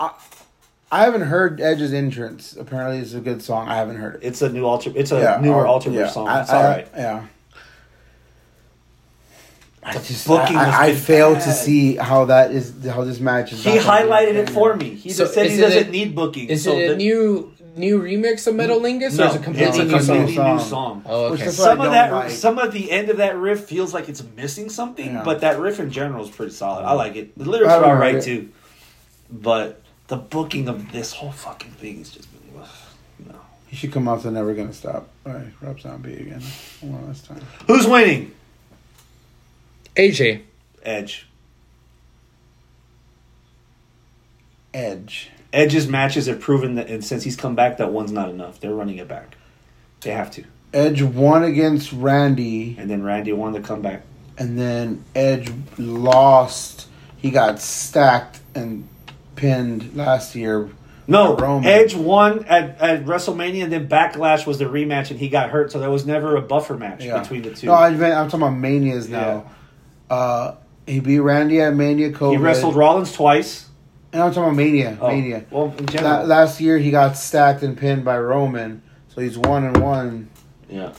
I, 0.01 0.11
I 0.91 1.05
haven't 1.05 1.23
heard 1.23 1.61
Edge's 1.61 1.93
entrance. 1.93 2.57
Apparently, 2.57 2.99
it's 2.99 3.12
a 3.15 3.20
good 3.20 3.43
song. 3.43 3.69
I 3.69 3.77
haven't 3.77 3.97
heard 3.97 4.15
it. 4.17 4.20
It's 4.23 4.41
a 4.43 4.49
new 4.49 4.65
alter. 4.65 4.91
It's 4.94 5.11
a 5.12 5.39
newer 5.43 5.67
uh, 5.67 5.70
alter 5.70 5.91
yeah, 5.91 6.09
song. 6.09 6.28
I- 6.28 6.41
It's 6.43 6.51
I- 6.51 6.57
all 6.57 6.62
right. 6.65 6.89
Yeah. 6.97 7.27
I 9.87 9.93
just 9.99 10.27
booking 10.27 10.57
I, 10.57 10.71
I, 10.71 10.83
I 10.85 10.87
been 10.93 10.97
fail 11.01 11.35
to 11.35 11.53
see 11.53 11.97
how 11.97 12.25
that 12.27 12.53
is 12.53 12.73
how 12.87 13.05
this 13.05 13.21
match 13.21 13.53
is. 13.53 13.63
He 13.63 13.75
not 13.77 13.85
gonna 13.85 14.03
be 14.07 14.09
highlighted 14.11 14.35
it 14.37 14.51
for 14.51 14.75
me. 14.77 14.95
He 14.95 15.11
So 15.11 15.25
just 15.25 15.35
said 15.35 15.51
he 15.51 15.59
doesn't 15.59 15.89
a- 15.89 15.91
need 15.91 16.15
booking. 16.15 16.49
Is 16.49 16.65
so 16.65 16.73
it 16.73 16.85
a 16.85 16.89
the- 16.91 16.97
new 16.97 17.53
new 17.77 18.01
remix 18.01 18.47
of 18.47 18.55
Metalingus, 18.55 19.19
No, 19.19 19.25
or 19.25 19.29
is 19.31 19.35
it 19.35 19.43
completely 19.43 19.69
it's 19.69 19.79
a 19.79 19.85
new 19.85 19.97
completely 19.99 20.35
song? 20.37 20.57
new 20.57 20.63
song. 20.63 21.03
song. 21.03 21.03
Oh, 21.07 21.25
okay. 21.35 21.49
Some 21.51 21.81
of 21.81 21.91
that, 21.91 22.13
like. 22.13 22.31
some 22.31 22.59
of 22.59 22.73
the 22.73 22.89
end 22.91 23.09
of 23.11 23.17
that 23.17 23.37
riff 23.37 23.65
feels 23.65 23.93
like 23.93 24.09
it's 24.09 24.23
missing 24.37 24.71
something, 24.71 25.07
Yeah. 25.07 25.25
but 25.25 25.41
that 25.41 25.59
riff 25.59 25.81
in 25.81 25.91
general 25.91 26.25
is 26.25 26.31
pretty 26.31 26.53
solid. 26.53 26.85
I 26.85 26.93
like 26.93 27.17
it. 27.17 27.37
The 27.37 27.45
lyrics 27.51 27.69
I 27.69 27.75
are 27.75 27.81
haven't 27.81 27.91
all 27.91 27.97
heard 27.97 28.01
right 28.01 28.15
it. 28.15 28.23
too, 28.23 28.49
but 29.31 29.83
the 30.07 30.17
booking 30.17 30.69
of 30.69 30.93
this 30.93 31.13
whole 31.15 31.33
fucking 31.33 31.73
thing 31.73 32.01
is 32.01 32.11
just 32.11 32.29
ugh, 32.57 32.67
no. 33.27 33.35
He 33.67 33.77
should 33.77 33.93
come 33.93 34.07
out 34.09 34.23
to 34.23 34.31
Never 34.31 34.55
Gonna 34.55 34.73
Stop. 34.73 35.09
All 35.27 35.33
right, 35.33 35.47
Rob 35.61 35.81
Zombie 35.81 36.15
again. 36.15 36.43
One 36.81 37.07
last 37.09 37.27
time. 37.27 37.41
Who's 37.67 37.87
winning? 37.89 38.33
AJ. 39.97 40.43
Edge. 40.83 41.27
Edge. 44.73 45.31
Edge's 45.53 45.87
matches 45.89 46.27
have 46.27 46.41
proven 46.41 46.75
that, 46.75 46.89
and 46.91 47.05
since 47.05 47.23
he's 47.23 47.37
come 47.37 47.55
back, 47.55 47.77
that 47.79 47.93
one's 47.93 48.11
not 48.11 48.29
enough. 48.29 48.59
They're 48.61 48.75
running 48.75 48.99
it 48.99 49.07
back. 49.07 49.37
They 50.01 50.11
have 50.11 50.31
to. 50.33 50.45
Edge 50.73 51.01
won 51.03 51.45
against 51.45 51.93
Randy, 51.93 52.75
And 52.79 52.91
then 52.91 53.05
Randy 53.05 53.33
won 53.33 53.53
the 53.53 53.61
comeback. 53.61 54.03
and 54.37 54.59
then 54.59 55.05
Edge 55.15 55.53
lost. 55.79 56.89
He 57.19 57.31
got 57.31 57.61
stacked 57.61 58.41
and 58.57 58.89
pinned 59.37 59.95
last 59.95 60.35
year. 60.35 60.69
No, 61.07 61.37
Roman. 61.37 61.69
Edge 61.69 61.95
won 61.95 62.45
at, 62.47 62.81
at 62.81 63.05
WrestleMania, 63.05 63.63
and 63.65 63.73
then 63.73 63.89
Backlash 63.89 64.47
was 64.47 64.59
the 64.59 64.65
rematch, 64.65 65.11
and 65.13 65.21
he 65.21 65.29
got 65.29 65.51
hurt, 65.51 65.71
so 65.71 65.79
there 65.79 65.91
was 65.91 66.05
never 66.05 66.35
a 66.35 66.41
buffer 66.43 66.77
match 66.77 67.05
Yeah. 67.05 67.21
between 67.21 67.43
the 67.43 67.51
two. 67.55 67.69
No, 67.69 67.75
I 67.75 67.89
I'm 67.91 67.99
talking 68.29 68.41
about 68.41 68.57
Manias 68.57 69.09
now. 69.09 69.45
Uh, 70.10 70.55
he 70.86 71.00
beat 71.00 71.20
Randy 71.20 71.60
at 71.60 71.74
Mania 71.74 72.10
COVID. 72.10 72.33
he 72.33 72.36
wrestled 72.36 72.76
Rollins 72.76 73.12
twice. 73.12 73.68
And 74.12 74.23
I'm 74.23 74.31
talking 74.31 74.44
about 74.44 74.57
Mania. 74.57 74.97
Oh, 75.00 75.08
Mania. 75.08 75.44
Well, 75.50 75.74
in 75.76 75.86
La- 76.05 76.23
last 76.23 76.60
year 76.60 76.78
he 76.78 76.91
got 76.91 77.16
stacked 77.16 77.62
and 77.62 77.76
pinned 77.76 78.05
by 78.05 78.18
Roman, 78.18 78.83
so 79.08 79.20
he's 79.20 79.36
one 79.36 79.65
and 79.65 79.76
one. 79.83 80.31
yeah. 80.68 80.92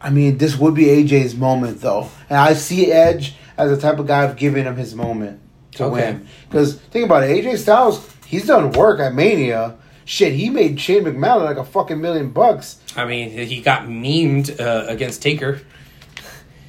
I 0.00 0.10
mean, 0.10 0.36
this 0.38 0.56
would 0.58 0.74
be 0.74 0.86
AJ's 0.86 1.36
moment 1.36 1.80
though, 1.80 2.08
and 2.28 2.36
I 2.36 2.54
see 2.54 2.90
Edge 2.90 3.36
as 3.56 3.70
the 3.70 3.76
type 3.80 4.00
of 4.00 4.06
guy 4.08 4.24
of 4.24 4.36
giving 4.36 4.64
him 4.64 4.74
his 4.76 4.96
moment 4.96 5.40
to 5.76 5.84
Okay. 5.84 5.92
win. 6.12 6.26
Because 6.48 6.74
think 6.74 7.04
about 7.04 7.22
it, 7.22 7.44
AJ 7.44 7.58
Styles, 7.58 8.04
he's 8.26 8.46
done 8.46 8.72
work 8.72 8.98
at 8.98 9.14
Mania. 9.14 9.76
Shit, 10.04 10.32
he 10.32 10.50
made 10.50 10.80
Shane 10.80 11.04
McMahon 11.04 11.44
like 11.44 11.56
a 11.56 11.62
fucking 11.64 12.00
million 12.00 12.30
bucks. 12.30 12.78
I 12.96 13.04
mean, 13.04 13.30
he 13.30 13.60
got 13.60 13.82
memed 13.82 14.58
uh, 14.60 14.86
against 14.88 15.22
Taker. 15.22 15.60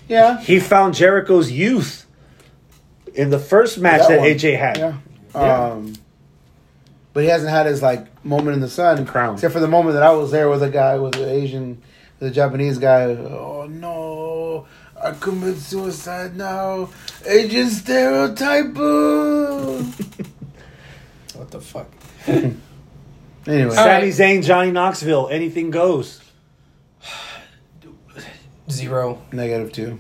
Yeah, 0.08 0.40
He 0.42 0.60
found 0.60 0.94
Jericho's 0.96 1.52
youth 1.52 2.06
in 3.16 3.30
the 3.30 3.40
first 3.40 3.78
match 3.80 4.08
that, 4.08 4.20
one. 4.20 4.28
AJ 4.28 4.58
had. 4.58 4.78
Yeah. 4.78 4.98
Yeah. 5.34 5.68
Um, 5.72 5.94
but 7.14 7.24
he 7.24 7.30
hasn't 7.30 7.52
had 7.52 7.66
his 7.66 7.82
like 7.82 8.24
moment 8.26 8.56
in 8.56 8.60
the 8.62 8.68
sun. 8.70 9.06
Crown. 9.06 9.36
Except 9.36 9.54
for 9.54 9.60
the 9.60 9.68
moment 9.68 9.94
that 9.94 10.04
I 10.04 10.12
was 10.12 10.32
there 10.32 10.50
with 10.50 10.62
a 10.64 10.70
guy 10.70 10.98
with 10.98 11.16
an 11.16 11.30
Asian, 11.30 11.82
the 12.20 12.30
Japanese 12.32 12.78
guy. 12.80 13.04
Oh 13.06 13.68
no, 13.70 14.66
I 15.02 15.12
commit 15.12 15.58
suicide 15.58 16.36
now. 16.36 16.90
Asian 17.26 17.70
stereotype. 17.70 18.76
What 21.36 21.50
the 21.50 21.60
fuck? 21.62 21.88
anyway, 22.28 22.54
All 23.48 23.72
Sami 23.72 23.90
right. 23.90 24.04
Zayn, 24.14 24.44
Johnny 24.44 24.70
Knoxville, 24.72 25.30
anything 25.30 25.72
goes. 25.72 26.22
Zero. 28.70 29.22
negative 29.32 29.72
two. 29.72 30.00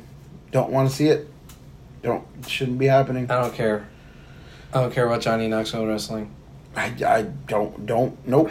Don't 0.51 0.71
want 0.71 0.89
to 0.89 0.95
see 0.95 1.07
it. 1.07 1.27
Don't 2.01 2.25
shouldn't 2.47 2.77
be 2.79 2.85
happening. 2.87 3.29
I 3.29 3.41
don't 3.41 3.53
care. 3.53 3.87
I 4.73 4.81
don't 4.81 4.93
care 4.93 5.05
about 5.05 5.21
Johnny 5.21 5.47
Knoxville 5.47 5.85
wrestling. 5.87 6.33
I, 6.75 6.93
I 7.05 7.21
don't 7.47 7.85
don't 7.85 8.27
nope. 8.27 8.49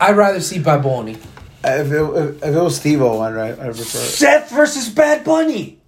I'd 0.00 0.16
rather 0.16 0.40
see 0.40 0.58
Baboni. 0.58 1.16
If 1.62 1.92
it, 1.92 2.00
if, 2.00 2.36
if 2.42 2.54
it 2.54 2.60
was 2.62 2.76
Steve-O, 2.76 3.20
I'd, 3.20 3.36
I'd 3.36 3.56
prefer. 3.58 3.98
it. 3.98 4.02
Seth 4.02 4.50
versus 4.50 4.88
Bad 4.88 5.24
Bunny. 5.24 5.78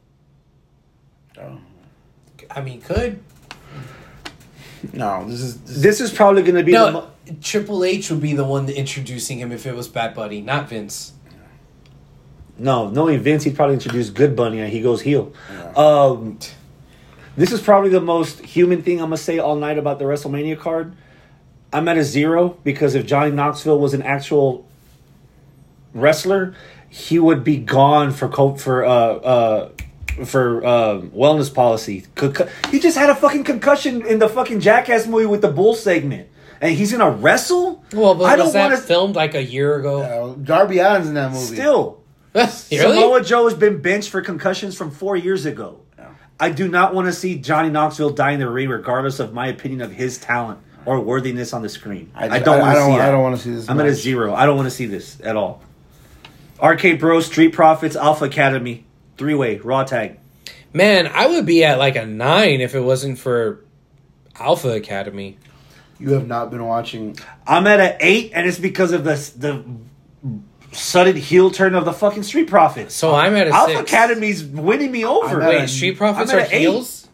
Oh. 1.40 1.58
I 2.50 2.60
mean, 2.60 2.82
could 2.82 3.20
No, 4.92 5.26
this 5.28 5.40
is 5.40 5.60
this, 5.62 5.80
This 5.82 6.00
is 6.02 6.12
probably 6.12 6.42
going 6.42 6.56
to 6.56 6.62
be 6.64 6.72
the 6.72 6.90
no. 6.90 6.92
mo- 6.92 7.08
Triple 7.40 7.84
H 7.84 8.10
would 8.10 8.20
be 8.20 8.34
the 8.34 8.44
one 8.44 8.68
introducing 8.68 9.38
him 9.38 9.50
if 9.52 9.64
it 9.64 9.74
was 9.74 9.88
Bad 9.88 10.14
Bunny, 10.14 10.42
not 10.42 10.68
Vince. 10.68 11.12
No, 12.58 12.90
knowing 12.90 13.18
Vince, 13.20 13.44
he'd 13.44 13.56
probably 13.56 13.74
introduce 13.74 14.10
Good 14.10 14.36
Bunny 14.36 14.60
and 14.60 14.70
he 14.72 14.80
goes 14.82 15.00
heel. 15.00 15.32
Um, 15.76 16.38
this 17.36 17.50
is 17.50 17.60
probably 17.60 17.90
the 17.90 18.00
most 18.00 18.40
human 18.40 18.82
thing 18.82 18.98
I'm 19.00 19.06
gonna 19.06 19.16
say 19.16 19.38
all 19.38 19.56
night 19.56 19.78
about 19.78 19.98
the 19.98 20.04
WrestleMania 20.04 20.58
card. 20.58 20.94
I'm 21.72 21.88
at 21.88 21.96
a 21.96 22.04
zero 22.04 22.58
because 22.62 22.94
if 22.94 23.06
Johnny 23.06 23.30
Knoxville 23.30 23.78
was 23.78 23.94
an 23.94 24.02
actual 24.02 24.66
wrestler, 25.94 26.54
he 26.90 27.18
would 27.18 27.42
be 27.44 27.56
gone 27.56 28.12
for 28.12 28.28
co- 28.28 28.54
for 28.56 28.84
uh 28.84 28.90
uh 28.90 29.68
for 30.26 30.62
uh, 30.62 30.98
wellness 31.00 31.52
policy. 31.52 32.04
Concu- 32.16 32.50
he 32.70 32.78
just 32.78 32.98
had 32.98 33.08
a 33.08 33.14
fucking 33.14 33.44
concussion 33.44 34.04
in 34.04 34.18
the 34.18 34.28
fucking 34.28 34.60
Jackass 34.60 35.06
movie 35.06 35.24
with 35.24 35.40
the 35.40 35.48
bull 35.48 35.74
segment, 35.74 36.28
and 36.60 36.74
he's 36.74 36.92
gonna 36.92 37.10
wrestle. 37.10 37.82
Well, 37.94 38.14
but 38.14 38.24
I 38.24 38.36
was 38.36 38.44
don't 38.44 38.52
that 38.52 38.68
want 38.68 38.80
to 38.80 38.86
filmed 38.86 39.16
like 39.16 39.34
a 39.34 39.42
year 39.42 39.76
ago? 39.76 40.02
uh, 40.02 40.34
Darby 40.34 40.80
Allin's 40.80 41.08
in 41.08 41.14
that 41.14 41.32
movie. 41.32 41.56
still. 41.56 42.01
really? 42.34 42.50
Samoa 42.78 43.22
Joe 43.22 43.44
has 43.44 43.54
been 43.54 43.80
benched 43.82 44.10
for 44.10 44.22
concussions 44.22 44.76
from 44.76 44.90
four 44.90 45.16
years 45.16 45.46
ago. 45.46 45.80
I 46.40 46.50
do 46.50 46.66
not 46.66 46.92
want 46.94 47.06
to 47.06 47.12
see 47.12 47.36
Johnny 47.38 47.70
Knoxville 47.70 48.10
die 48.10 48.32
in 48.32 48.40
the 48.40 48.50
ring, 48.50 48.68
regardless 48.68 49.20
of 49.20 49.32
my 49.32 49.46
opinion 49.46 49.80
of 49.80 49.92
his 49.92 50.18
talent 50.18 50.58
or 50.84 50.98
worthiness 51.00 51.52
on 51.52 51.62
the 51.62 51.68
screen. 51.68 52.10
I, 52.14 52.28
just- 52.28 52.44
don't 52.44 52.58
want 52.58 52.70
I 52.70 52.74
to 52.74 52.80
don't, 52.80 52.90
see. 52.94 53.00
I 53.00 53.10
don't 53.10 53.22
want 53.22 53.36
to 53.36 53.42
see 53.42 53.50
this. 53.50 53.68
I'm 53.68 53.78
at 53.78 53.86
a 53.86 53.94
zero. 53.94 54.34
I 54.34 54.46
don't 54.46 54.56
want 54.56 54.66
to 54.66 54.74
see 54.74 54.86
this 54.86 55.20
at 55.22 55.36
all. 55.36 55.62
RK 56.60 56.98
Bro, 56.98 57.20
Street 57.20 57.52
Profits, 57.52 57.94
Alpha 57.96 58.24
Academy, 58.24 58.84
three 59.16 59.34
way, 59.34 59.58
Raw 59.58 59.84
Tag. 59.84 60.18
Man, 60.72 61.06
I 61.06 61.26
would 61.26 61.44
be 61.46 61.64
at 61.64 61.78
like 61.78 61.96
a 61.96 62.06
nine 62.06 62.60
if 62.60 62.74
it 62.74 62.80
wasn't 62.80 63.18
for 63.18 63.62
Alpha 64.36 64.70
Academy. 64.70 65.38
You 66.00 66.14
have 66.14 66.26
not 66.26 66.50
been 66.50 66.64
watching. 66.64 67.16
I'm 67.46 67.66
at 67.66 67.78
an 67.78 67.96
eight, 68.00 68.32
and 68.34 68.48
it's 68.48 68.58
because 68.58 68.90
of 68.92 69.04
the 69.04 69.14
the 69.36 69.64
sudden 70.72 71.16
heel 71.16 71.50
turn 71.50 71.74
of 71.74 71.84
the 71.84 71.92
fucking 71.92 72.22
Street 72.22 72.48
Profits. 72.48 72.94
So 72.94 73.14
I'm 73.14 73.34
at 73.36 73.48
a 73.48 73.50
Alpha 73.50 73.76
six. 73.78 73.92
Academy's 73.92 74.44
winning 74.44 74.90
me 74.90 75.04
over. 75.04 75.36
I'm 75.36 75.42
at 75.42 75.48
Wait, 75.48 75.64
a- 75.64 75.68
Street 75.68 75.96
Profits 75.96 76.30
I'm 76.32 76.38
are 76.38 76.40
at 76.40 76.48
an 76.48 76.54
eight. 76.54 76.60
heels? 76.62 77.08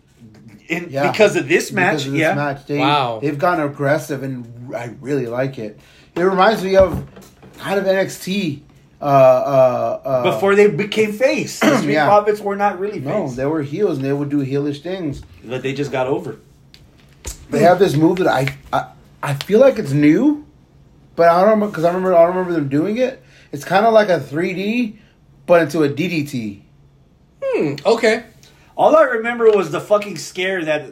In, 0.69 0.89
Yeah, 0.91 1.11
because 1.11 1.35
of 1.37 1.49
this 1.49 1.73
match, 1.73 1.93
because 1.99 2.07
of 2.07 2.12
this 2.12 2.20
yeah. 2.20 2.35
match. 2.35 2.67
They, 2.67 2.78
Wow. 2.78 3.20
they've 3.23 3.39
gotten 3.39 3.65
aggressive, 3.65 4.23
and 4.23 4.75
I 4.75 4.95
really 5.01 5.27
like 5.27 5.59
it. 5.59 5.78
It 6.15 6.20
reminds 6.23 6.62
me 6.62 6.77
of 6.77 7.07
kind 7.59 7.78
of 7.78 7.85
NXT. 7.87 8.61
Uh, 9.01 9.05
uh, 9.05 10.01
uh, 10.05 10.23
Before 10.35 10.55
they 10.57 10.67
became 10.69 11.12
face, 11.12 11.61
the 11.61 11.78
Street 11.78 11.93
Yeah. 11.95 12.07
Profits 12.07 12.41
were 12.41 12.57
not 12.57 12.78
really 12.81 13.01
no, 13.01 13.28
face, 13.28 13.37
they 13.37 13.47
were 13.47 13.62
heels, 13.62 13.97
and 13.99 14.05
they 14.07 14.12
would 14.12 14.28
do 14.28 14.45
heelish 14.45 14.83
things. 14.83 15.23
but 15.45 15.62
they 15.62 15.73
just 15.73 15.91
got 15.93 16.07
over. 16.07 16.37
They 17.51 17.61
have 17.61 17.78
this 17.78 17.95
move 17.97 18.19
that 18.19 18.27
I, 18.27 18.57
I, 18.73 18.89
I 19.23 19.35
feel 19.35 19.61
like 19.61 19.78
it's 19.78 19.93
new, 19.93 20.45
but 21.17 21.28
I 21.28 21.45
don't 21.45 21.61
because 21.61 21.85
I 21.85 21.89
remember 21.89 22.15
I 22.15 22.27
don't 22.27 22.37
remember 22.37 22.53
them 22.53 22.69
doing 22.69 22.99
it. 22.99 23.23
It's 23.52 23.65
kind 23.65 23.86
of 23.86 23.93
like 23.93 24.09
a 24.09 24.18
3D, 24.20 24.97
but 25.47 25.62
into 25.62 25.83
a 25.83 25.89
DDT. 25.89 26.60
Hmm, 27.43 27.75
okay. 27.86 28.25
All 28.77 28.94
I 28.97 29.02
remember 29.02 29.51
was 29.51 29.70
the 29.70 29.81
fucking 29.81 30.17
scare 30.18 30.65
that 30.65 30.91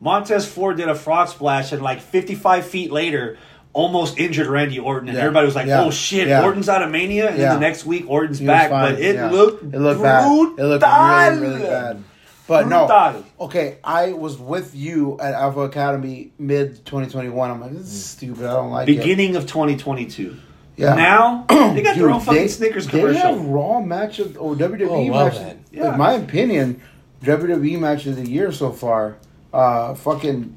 Montez 0.00 0.46
Ford 0.46 0.76
did 0.76 0.88
a 0.88 0.94
frog 0.94 1.28
splash, 1.28 1.72
and 1.72 1.82
like 1.82 2.00
55 2.00 2.66
feet 2.66 2.92
later, 2.92 3.36
almost 3.72 4.18
injured 4.18 4.46
Randy 4.46 4.78
Orton, 4.78 5.08
and 5.08 5.16
Yeah. 5.18 5.24
everybody 5.24 5.46
was 5.46 5.54
like, 5.56 5.66
Yeah. 5.66 5.82
"Oh 5.84 5.90
shit, 5.90 6.28
Yeah. 6.28 6.44
Orton's 6.44 6.68
out 6.68 6.82
of 6.82 6.90
Mania," 6.90 7.28
and 7.28 7.38
Yeah. 7.38 7.50
then 7.50 7.60
the 7.60 7.66
next 7.66 7.84
week 7.84 8.04
Orton's 8.08 8.38
He 8.38 8.46
back, 8.46 8.70
but 8.70 8.98
it 9.00 9.16
yeah. 9.16 9.30
looked 9.30 9.62
it 9.74 9.78
looked 9.78 10.02
bad. 10.02 10.26
It 10.26 10.30
looked 10.64 10.84
really 10.84 11.48
really 11.48 11.62
bad. 11.62 12.02
But 12.46 12.66
no, 12.66 13.22
okay. 13.40 13.76
I 13.84 14.12
was 14.14 14.38
with 14.38 14.74
you 14.74 15.18
at 15.20 15.34
Alpha 15.34 15.60
Academy 15.60 16.32
mid 16.38 16.82
2021. 16.86 17.50
I'm 17.50 17.60
like, 17.60 17.72
this 17.72 17.82
is 17.92 18.04
stupid. 18.06 18.46
I 18.46 18.54
don't 18.54 18.70
like 18.70 18.88
it. 18.88 18.96
Beginning 18.96 19.36
of 19.36 19.46
2022. 19.46 20.34
Yeah. 20.78 20.94
Now 20.94 21.44
they 21.48 21.82
got 21.82 21.96
their 21.96 22.04
Dude, 22.06 22.12
own 22.12 22.20
fucking 22.20 22.42
they- 22.42 22.48
Snickers 22.48 22.86
They 22.86 23.00
commercial. 23.00 23.20
have 23.20 23.44
Raw 23.44 23.80
match 23.80 24.18
of 24.20 24.38
or 24.38 24.54
WWE 24.54 24.88
Oh, 24.88 25.12
well 25.12 25.26
match. 25.26 25.34
then. 25.36 25.64
Yeah. 25.72 25.92
In 25.92 25.98
my 25.98 26.12
opinion, 26.12 26.80
WWE 27.22 27.78
match 27.78 28.06
of 28.06 28.16
the 28.16 28.28
year 28.28 28.52
so 28.52 28.70
far. 28.72 29.16
Uh, 29.52 29.94
fucking. 29.94 30.56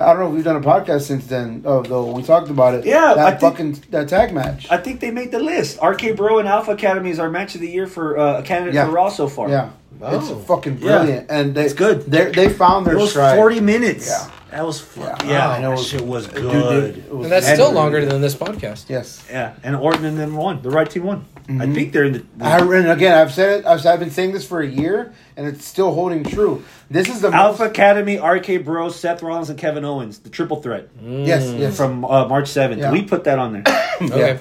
I 0.00 0.06
don't 0.06 0.18
know 0.18 0.26
if 0.28 0.34
we've 0.34 0.42
done 0.44 0.56
a 0.56 0.60
podcast 0.60 1.02
since 1.02 1.26
then. 1.26 1.62
Oh, 1.64 1.80
though 1.82 2.10
we 2.10 2.22
talked 2.24 2.48
about 2.50 2.74
it. 2.74 2.84
Yeah, 2.84 3.14
that 3.14 3.18
I 3.18 3.30
think- 3.30 3.40
fucking 3.40 3.72
that 3.90 4.08
tag 4.08 4.32
match. 4.34 4.66
I 4.70 4.78
think 4.78 5.00
they 5.00 5.10
made 5.12 5.30
the 5.30 5.38
list. 5.38 5.78
RK 5.80 6.16
Bro 6.16 6.38
and 6.40 6.48
Alpha 6.48 6.72
Academy 6.72 7.10
is 7.10 7.18
our 7.20 7.30
match 7.30 7.54
of 7.54 7.60
the 7.60 7.70
year 7.70 7.86
for 7.86 8.18
uh, 8.18 8.40
a 8.40 8.42
candidate 8.42 8.74
Yeah. 8.74 8.86
for 8.86 8.92
Raw 8.92 9.08
so 9.08 9.28
far. 9.28 9.48
yeah, 9.50 9.70
Oh. 10.02 10.16
it's 10.18 10.46
fucking 10.46 10.78
Yeah. 10.80 10.98
brilliant, 10.98 11.26
and 11.30 11.54
they, 11.54 11.64
It's 11.64 11.74
good. 11.74 12.10
They 12.10 12.30
they 12.30 12.48
found 12.48 12.86
It 12.86 12.90
their 12.90 12.98
was 12.98 13.10
stride. 13.10 13.36
40 13.36 13.60
minutes. 13.60 14.08
Yeah. 14.08 14.30
That 14.50 14.64
was 14.66 14.80
fu- 14.80 15.00
Yeah. 15.00 15.16
yeah. 15.26 15.48
I 15.48 15.60
know 15.60 15.70
that 15.70 15.72
it 15.72 15.76
was- 15.78 15.86
shit 15.88 16.06
was 16.06 16.26
good. 16.28 16.94
dude, 16.94 16.98
it 17.04 17.12
was 17.14 17.24
And 17.24 17.32
that's 17.32 17.46
good. 17.46 17.54
still 17.56 17.72
longer 17.72 18.04
than 18.06 18.20
this 18.20 18.34
podcast. 18.36 18.84
Yes. 18.88 19.22
Yeah, 19.30 19.52
and 19.64 19.74
Orton 19.74 20.04
and 20.04 20.16
them 20.18 20.36
won. 20.36 20.60
The 20.62 20.70
right 20.70 20.88
team 20.88 21.02
won. 21.04 21.24
I 21.48 21.52
Mhm. 21.52 21.74
think 21.74 21.92
they're 21.92 22.04
in 22.04 22.12
the. 22.12 22.22
I, 22.40 22.58
and 22.58 22.90
again, 22.90 23.18
I've 23.18 23.32
said 23.32 23.60
it. 23.60 23.66
I've, 23.66 23.84
I've 23.84 23.98
been 24.00 24.10
saying 24.12 24.32
this 24.32 24.46
for 24.46 24.60
a 24.60 24.66
year, 24.66 25.12
and 25.36 25.46
it's 25.46 25.66
still 25.66 25.92
holding 25.92 26.22
true. 26.24 26.62
This 26.90 27.08
is 27.08 27.20
the 27.20 27.30
Alpha 27.32 27.64
most, 27.64 27.70
Academy, 27.70 28.16
RK 28.18 28.58
Bro, 28.64 28.90
Seth 28.90 29.22
Rollins, 29.22 29.50
and 29.50 29.58
Kevin 29.58 29.84
Owens, 29.84 30.20
the 30.20 30.30
triple 30.30 30.62
threat 30.62 30.88
Yes, 31.04 31.52
yes. 31.58 31.76
from 31.76 32.04
uh, 32.04 32.26
March 32.28 32.46
7th. 32.48 32.78
Yeah. 32.78 32.92
We 32.92 33.02
put 33.02 33.24
that 33.24 33.38
on 33.38 33.52
there. 33.54 33.64
Okay. 34.02 34.38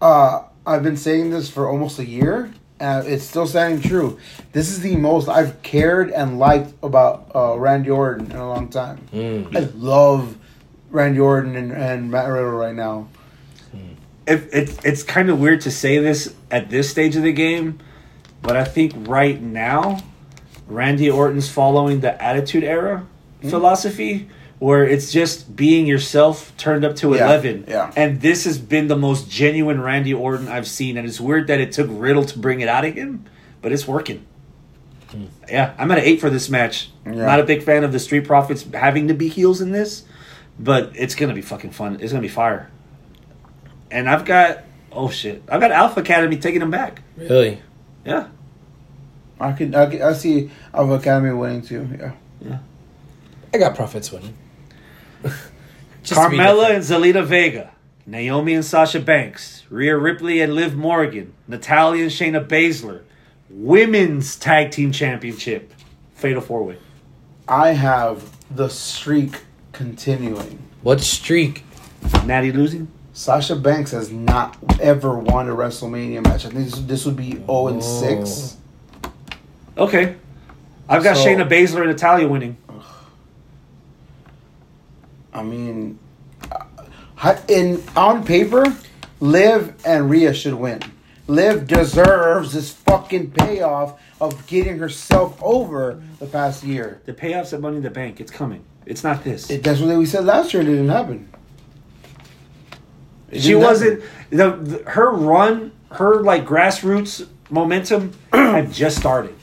Uh, 0.00 0.40
I've 0.66 0.82
been 0.82 0.96
saying 0.96 1.30
this 1.30 1.48
for 1.50 1.68
almost 1.68 1.98
a 1.98 2.04
year, 2.06 2.50
and 2.80 3.06
it's 3.06 3.24
still 3.24 3.46
standing 3.46 3.80
true. 3.80 4.18
This 4.52 4.70
is 4.70 4.80
the 4.80 4.96
most 4.96 5.28
I've 5.28 5.62
cared 5.62 6.10
and 6.10 6.38
liked 6.38 6.72
about 6.82 7.30
uh, 7.34 7.56
Randy 7.58 7.90
Orton 7.90 8.30
in 8.30 8.36
a 8.36 8.48
long 8.48 8.68
time. 8.68 9.06
Mm. 9.12 9.54
I 9.56 9.60
love 9.76 10.36
Randy 10.90 11.20
Orton 11.20 11.56
and, 11.56 11.72
and 11.72 12.10
Matt 12.10 12.28
Riddle 12.28 12.50
right 12.50 12.74
now. 12.74 13.08
it, 14.26 14.48
it, 14.52 14.84
it's 14.84 15.02
kind 15.02 15.30
of 15.30 15.38
weird 15.40 15.60
to 15.62 15.70
say 15.70 15.98
this 15.98 16.34
at 16.50 16.70
this 16.70 16.90
stage 16.90 17.14
of 17.16 17.22
the 17.22 17.32
game, 17.32 17.78
but 18.42 18.56
I 18.56 18.64
think 18.64 18.92
right 19.08 19.40
now, 19.40 19.98
Randy 20.66 21.10
Orton's 21.10 21.48
following 21.48 22.00
the 22.00 22.20
Attitude 22.22 22.64
Era 22.64 23.06
Hmm? 23.42 23.50
philosophy, 23.50 24.28
where 24.58 24.84
it's 24.84 25.12
just 25.12 25.54
being 25.56 25.86
yourself 25.86 26.56
turned 26.56 26.84
up 26.84 26.96
to 26.96 27.14
Yeah, 27.14 27.26
11. 27.26 27.64
yeah. 27.68 27.92
And 27.96 28.20
this 28.20 28.44
has 28.44 28.58
been 28.58 28.88
the 28.88 28.96
most 28.96 29.30
genuine 29.30 29.80
Randy 29.80 30.14
Orton 30.14 30.48
I've 30.48 30.66
seen. 30.68 30.96
And 30.96 31.06
it's 31.06 31.20
weird 31.20 31.46
that 31.48 31.60
it 31.60 31.72
took 31.72 31.88
Riddle 31.90 32.24
to 32.24 32.38
bring 32.38 32.60
it 32.60 32.68
out 32.68 32.84
of 32.84 32.94
him, 32.94 33.24
but 33.62 33.72
it's 33.72 33.86
working. 33.86 34.24
Hmm. 35.10 35.24
Yeah, 35.48 35.74
I'm 35.78 35.90
at 35.90 35.98
an 35.98 36.04
8 36.04 36.20
for 36.20 36.30
this 36.30 36.48
match. 36.48 36.90
Yeah. 37.04 37.12
Not 37.12 37.40
a 37.40 37.44
big 37.44 37.62
fan 37.62 37.84
of 37.84 37.92
the 37.92 37.98
Street 37.98 38.26
Profits 38.26 38.64
having 38.72 39.08
to 39.08 39.14
be 39.14 39.28
heels 39.28 39.60
in 39.60 39.72
this, 39.72 40.04
but 40.58 40.92
it's 40.94 41.14
going 41.14 41.28
to 41.28 41.34
be 41.34 41.42
fucking 41.42 41.70
fun. 41.72 41.94
It's 41.94 42.12
going 42.12 42.22
to 42.22 42.28
be 42.28 42.28
fire 42.28 42.70
and 43.90 44.08
I've 44.10 44.24
got 44.24 44.64
oh 44.92 45.08
shit, 45.08 45.42
I've 45.48 45.60
got 45.60 45.70
Alpha 45.70 46.00
Academy 46.00 46.36
taking 46.36 46.60
them 46.60 46.70
back. 46.70 47.02
Really? 47.16 47.60
Yeah, 48.04 48.28
I 49.40 49.52
could, 49.52 49.74
I, 49.74 49.86
could, 49.86 50.00
I 50.00 50.12
see 50.12 50.50
Alpha 50.74 50.94
Academy 50.94 51.32
winning 51.32 51.62
too. 51.62 51.88
Yeah. 51.98 52.12
Yeah. 52.44 52.58
I 53.54 53.58
got 53.58 53.74
profits 53.76 54.10
winning. 54.12 54.34
Just 56.02 56.20
Carmella 56.20 56.70
and. 56.74 56.82
Zelina 56.84 57.24
Vega, 57.24 57.72
Naomi 58.06 58.54
and 58.54 58.64
Sasha 58.64 59.00
Banks, 59.00 59.62
Rhea 59.70 59.96
Ripley 59.96 60.40
and 60.40 60.54
Liv 60.54 60.74
Morgan, 60.76 61.32
Natalya 61.48 62.02
and 62.02 62.10
Shayna 62.12 62.46
Baszler, 62.46 63.02
Women's 63.48 64.36
Tag 64.36 64.70
Team 64.70 64.92
Championship, 64.92 65.72
Fatal 66.14 66.42
Four 66.42 66.64
Way. 66.64 66.78
I 67.48 67.70
have 67.70 68.36
the 68.54 68.68
streak 68.68 69.42
continuing. 69.72 70.58
What 70.82 71.00
streak? 71.00 71.64
Natty 72.24 72.52
losing. 72.52 72.88
Sasha 73.14 73.54
Banks 73.56 73.92
has 73.92 74.10
not 74.10 74.56
ever 74.80 75.18
won 75.18 75.48
a 75.48 75.54
WrestleMania 75.54 76.22
match. 76.24 76.44
I 76.44 76.50
think 76.50 76.64
this, 76.70 76.78
this 76.80 77.04
would 77.06 77.16
be 77.16 77.32
0 77.46 77.68
and 77.68 77.82
6. 77.82 78.56
Okay, 79.78 80.16
I've 80.88 81.02
got 81.02 81.16
So- 81.16 81.24
Shayna 81.26 81.48
Baszler 81.48 81.80
and 81.82 81.90
Natalya 81.90 82.28
winning. 82.28 82.56
I 85.34 85.42
mean, 85.42 85.98
in 87.48 87.82
on 87.96 88.24
paper, 88.24 88.64
Liv 89.20 89.74
and 89.84 90.08
Rhea 90.08 90.32
should 90.32 90.54
win. 90.54 90.80
Liv 91.26 91.66
deserves 91.66 92.52
this 92.52 92.72
fucking 92.72 93.32
payoff 93.32 94.00
of 94.20 94.46
getting 94.46 94.78
herself 94.78 95.42
over 95.42 96.02
the 96.18 96.26
past 96.26 96.62
year. 96.62 97.00
The 97.06 97.14
payoffs 97.14 97.52
at 97.52 97.60
Money 97.60 97.78
in 97.78 97.82
the 97.82 97.90
Bank, 97.90 98.20
it's 98.20 98.30
coming. 98.30 98.64
It's 98.86 99.02
not 99.02 99.24
this. 99.24 99.50
It, 99.50 99.62
that's 99.62 99.80
what 99.80 99.96
we 99.96 100.06
said 100.06 100.24
last 100.24 100.52
year, 100.52 100.60
and 100.60 100.68
it 100.68 100.74
didn't 100.74 100.90
happen. 100.90 101.28
It 103.30 103.40
she 103.40 103.48
didn't 103.48 103.62
wasn't 103.62 104.02
happen. 104.02 104.66
the, 104.66 104.78
the 104.78 104.90
her 104.90 105.10
run 105.10 105.72
her 105.92 106.22
like 106.22 106.44
grassroots 106.44 107.26
momentum 107.50 108.12
had 108.32 108.72
just 108.72 108.98
started 108.98 109.34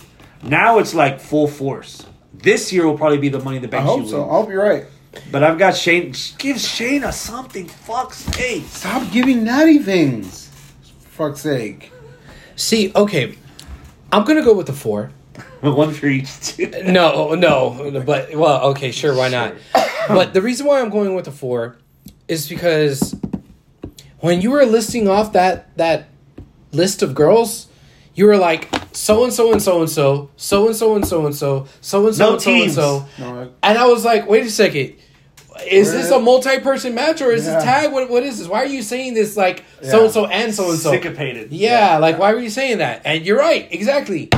now 0.44 0.80
it's 0.80 0.94
like 0.94 1.20
full 1.20 1.48
force 1.48 2.06
this 2.34 2.72
year 2.72 2.86
will 2.86 2.98
probably 2.98 3.18
be 3.18 3.30
the 3.30 3.40
money 3.40 3.58
in 3.58 3.62
the 3.62 3.68
Bank. 3.68 3.84
I 3.84 3.86
hope 3.86 4.04
she 4.04 4.10
so. 4.10 4.24
I 4.28 4.34
hope 4.34 4.50
you're 4.50 4.64
right. 4.64 4.86
But 5.32 5.44
i've 5.44 5.58
got 5.58 5.76
shane 5.76 6.14
give 6.38 6.58
shayna 6.58 7.12
something 7.12 7.68
fuck's 7.68 8.18
sake 8.18 8.64
Stop 8.64 9.12
giving 9.12 9.44
Natty 9.44 9.80
things. 9.80 10.48
Fuck's 11.10 11.42
sake. 11.42 11.92
See, 12.56 12.92
okay, 12.96 13.38
I'm 14.12 14.24
gonna 14.26 14.44
go 14.44 14.54
with 14.54 14.68
the 14.68 14.74
four. 14.74 15.12
one 15.62 15.94
for 15.94 16.08
each 16.08 16.58
No, 16.84 17.36
no, 17.36 18.02
but 18.06 18.36
well, 18.36 18.70
okay, 18.72 18.92
sure, 18.92 19.16
why 19.16 19.30
not? 19.30 19.54
But 20.08 20.34
the 20.34 20.42
reason 20.42 20.66
why 20.66 20.82
I'm 20.82 20.90
going 20.90 21.14
with 21.16 21.26
the 21.26 21.32
four 21.32 21.78
is 22.28 22.50
because 22.50 23.16
when 24.20 24.42
you 24.42 24.52
were 24.52 24.66
listing 24.66 25.08
off 25.08 25.34
that 25.34 25.76
that 25.78 26.08
list 26.72 27.02
of 27.04 27.14
girls, 27.14 27.68
you 28.16 28.26
were 28.26 28.38
like 28.38 28.70
so 28.94 29.24
and 29.24 29.32
so 29.34 29.52
and 29.52 29.62
so 29.62 29.80
and 29.82 29.90
so, 29.90 30.30
so 30.36 30.68
and 30.68 30.76
so 30.76 30.96
and 30.96 31.08
so 31.08 31.26
and 31.26 31.36
so, 31.36 31.68
so 31.82 32.08
and 32.08 32.16
so 32.16 32.24
No 32.26 32.34
and 32.34 32.42
so 32.42 32.52
and 32.52 32.62
teams. 32.62 32.76
so, 32.76 33.08
and 33.64 33.78
I 33.78 33.86
was 33.88 34.04
like, 34.04 34.28
wait 34.28 34.46
a 34.46 34.50
second. 34.50 34.96
Is 35.70 35.92
this 35.92 36.10
a 36.10 36.20
multi-person 36.20 36.96
match 36.96 37.22
or 37.22 37.32
is 37.32 37.46
Yeah. 37.46 37.56
this 37.56 37.64
tag? 37.64 37.92
What 37.92 38.10
what 38.10 38.24
is 38.24 38.40
this? 38.40 38.48
Why 38.48 38.60
are 38.64 38.66
you 38.66 38.82
saying 38.82 39.14
this 39.14 39.38
like 39.38 39.64
so 39.84 40.06
and 40.06 40.14
so 40.14 40.26
and 40.26 40.56
so 40.56 40.70
and 40.72 40.80
so? 40.80 40.92
syncopated 40.92 41.52
Yeah, 41.52 41.98
like 42.00 42.18
why 42.18 42.34
were 42.34 42.40
you 42.40 42.50
saying 42.50 42.80
that? 42.80 43.02
And 43.06 43.26
you're 43.26 43.38
right, 43.38 43.68
exactly. 43.72 44.30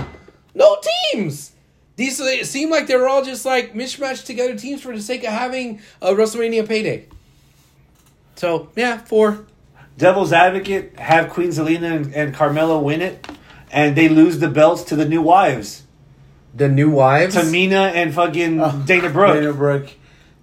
No 0.54 0.78
teams. 1.12 1.52
These 1.96 2.18
they 2.18 2.44
seem 2.44 2.70
like 2.72 2.88
they're 2.88 3.08
all 3.08 3.24
just 3.24 3.46
like 3.46 3.74
mishmashed 3.74 4.26
together 4.26 4.58
teams 4.58 4.82
for 4.82 4.94
the 4.96 5.02
sake 5.02 5.24
of 5.24 5.32
having 5.32 5.80
a 6.02 6.12
WrestleMania 6.14 6.68
payday. 6.68 7.06
So 8.36 8.70
yeah, 8.76 8.98
four. 8.98 9.46
devil's 9.98 10.34
advocate 10.34 10.98
have 11.00 11.30
queen 11.30 11.50
zelina 11.50 11.96
and, 11.96 12.14
and 12.16 12.36
carmella 12.36 12.82
win 12.82 13.02
it 13.02 13.26
and 13.74 13.96
they 13.98 14.08
lose 14.08 14.40
the 14.40 14.48
belts 14.50 14.84
to 14.84 14.96
the 14.96 15.06
new 15.06 15.22
wives 15.22 15.84
The 16.56 16.70
new 16.70 16.90
wives. 16.92 17.36
tamina 17.36 17.92
and 17.94 18.14
fucking 18.14 18.62
Oh, 18.62 18.84
dana 18.86 19.10
brooke 19.10 19.34
Dana 19.36 19.54
Brooke. 19.54 19.90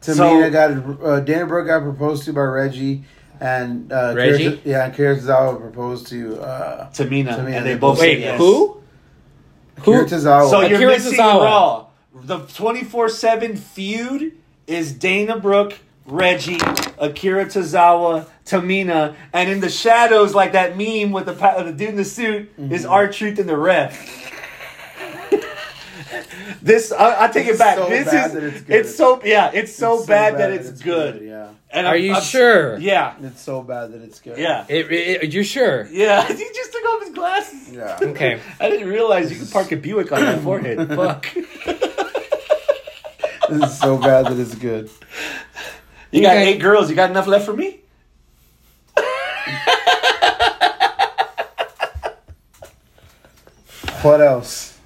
So- 0.03 0.15
Tamina 0.15 0.51
got 0.51 0.71
uh, 1.07 1.21
Dana 1.21 1.47
Brooke 1.47 1.67
got 1.67 1.83
proposed 1.83 2.25
to 2.25 2.33
by 2.33 2.41
Reggie, 2.41 3.05
and 3.39 3.93
uh, 3.93 4.15
Reggie? 4.17 4.45
Kira, 4.57 4.61
yeah, 4.65 4.85
and 4.87 4.95
Kira 4.95 5.17
Tozawa 5.19 5.61
proposed 5.61 6.07
to 6.09 6.41
uh, 6.41 6.89
tamina, 6.91 7.37
Tamina, 7.37 7.39
and 7.57 7.67
they 7.67 7.75
they 7.75 7.75
both 7.75 7.97
both 7.97 7.99
say 7.99 8.15
Wait, 8.15 8.21
yes. 8.21 8.39
who? 8.39 8.81
Kira 9.77 10.05
Tozawa. 10.09 10.49
So 10.51 10.61
you're 10.63 10.77
Akira 10.79 10.93
missing 10.93 11.19
Tozawa. 11.19 11.45
Raw. 11.45 11.87
The 12.15 12.39
24 12.39 13.09
7 13.09 13.57
feud 13.57 14.33
is 14.67 14.93
Dana 14.93 15.39
Brooke, 15.39 15.79
Reggie, 16.07 16.59
Akira 16.99 17.45
Tozawa, 17.47 18.27
Tamina, 18.51 19.15
and 19.33 19.49
in 19.49 19.61
the 19.61 19.69
shadows, 19.71 20.35
like 20.35 20.53
that 20.53 20.77
meme 20.77 21.13
with 21.13 21.27
the, 21.27 21.33
the 21.35 21.73
dude 21.73 21.91
in 21.91 21.97
the 21.97 22.05
suit, 22.05 22.51
is 22.59 22.83
Mm-hmm. 22.83 22.91
R-Truth 22.93 23.39
in 23.39 23.47
the 23.47 23.57
ref. 23.57 24.29
this 26.63 26.91
I, 26.93 27.25
I 27.25 27.29
take 27.29 27.47
it 27.47 27.59
back. 27.59 27.77
so 27.77 27.89
this 27.89 28.05
bad 28.11 28.27
is 28.27 28.33
that 28.35 28.43
it's 28.43 28.61
good. 28.63 28.87
so 28.87 29.23
yeah, 29.25 29.51
it's 29.55 29.75
so, 29.75 29.99
It's 29.99 30.07
bad, 30.07 30.39
that 30.39 30.51
it's, 30.51 30.83
good. 30.83 31.23
Yeah, 31.23 31.51
And 31.71 31.87
Are 31.87 31.95
I'm- 31.95 32.03
you 32.03 32.15
I'm- 32.15 32.23
sure? 32.23 32.79
Yeah, 32.79 33.15
it's 33.23 33.41
so 33.41 33.63
bad 33.63 33.93
that 33.93 34.03
it's 34.03 34.19
good. 34.21 34.37
yeah, 34.39 34.65
It, 34.69 34.91
it, 34.91 35.33
you 35.33 35.45
sure? 35.45 35.87
yeah. 35.91 36.27
he 36.29 36.35
just 36.35 36.73
took 36.73 36.85
off 36.85 37.05
his 37.05 37.15
glasses. 37.15 37.73
yeah. 37.73 37.99
Okay. 38.03 38.41
I 38.59 38.69
didn't 38.69 38.89
realize 38.89 39.31
you 39.33 39.39
could 39.39 39.51
park 39.53 39.71
a 39.73 39.77
Buick 39.77 40.11
on 40.13 40.23
my 40.23 40.37
forehead. 40.43 40.89
Fuck. 40.89 41.29
this 43.49 43.71
is 43.71 43.79
so 43.79 43.97
bad 43.97 44.27
that 44.27 44.39
it's 44.39 44.55
good. 44.57 44.91
You 46.11 46.23
got 46.23 46.37
Okay. 46.37 46.49
eight 46.55 46.61
girls. 46.61 46.91
You 46.91 46.97
got 46.97 47.11
enough 47.11 47.29
left 47.29 47.47
for 47.47 47.55
me? 47.55 47.80
What 54.03 54.21
else? 54.21 54.79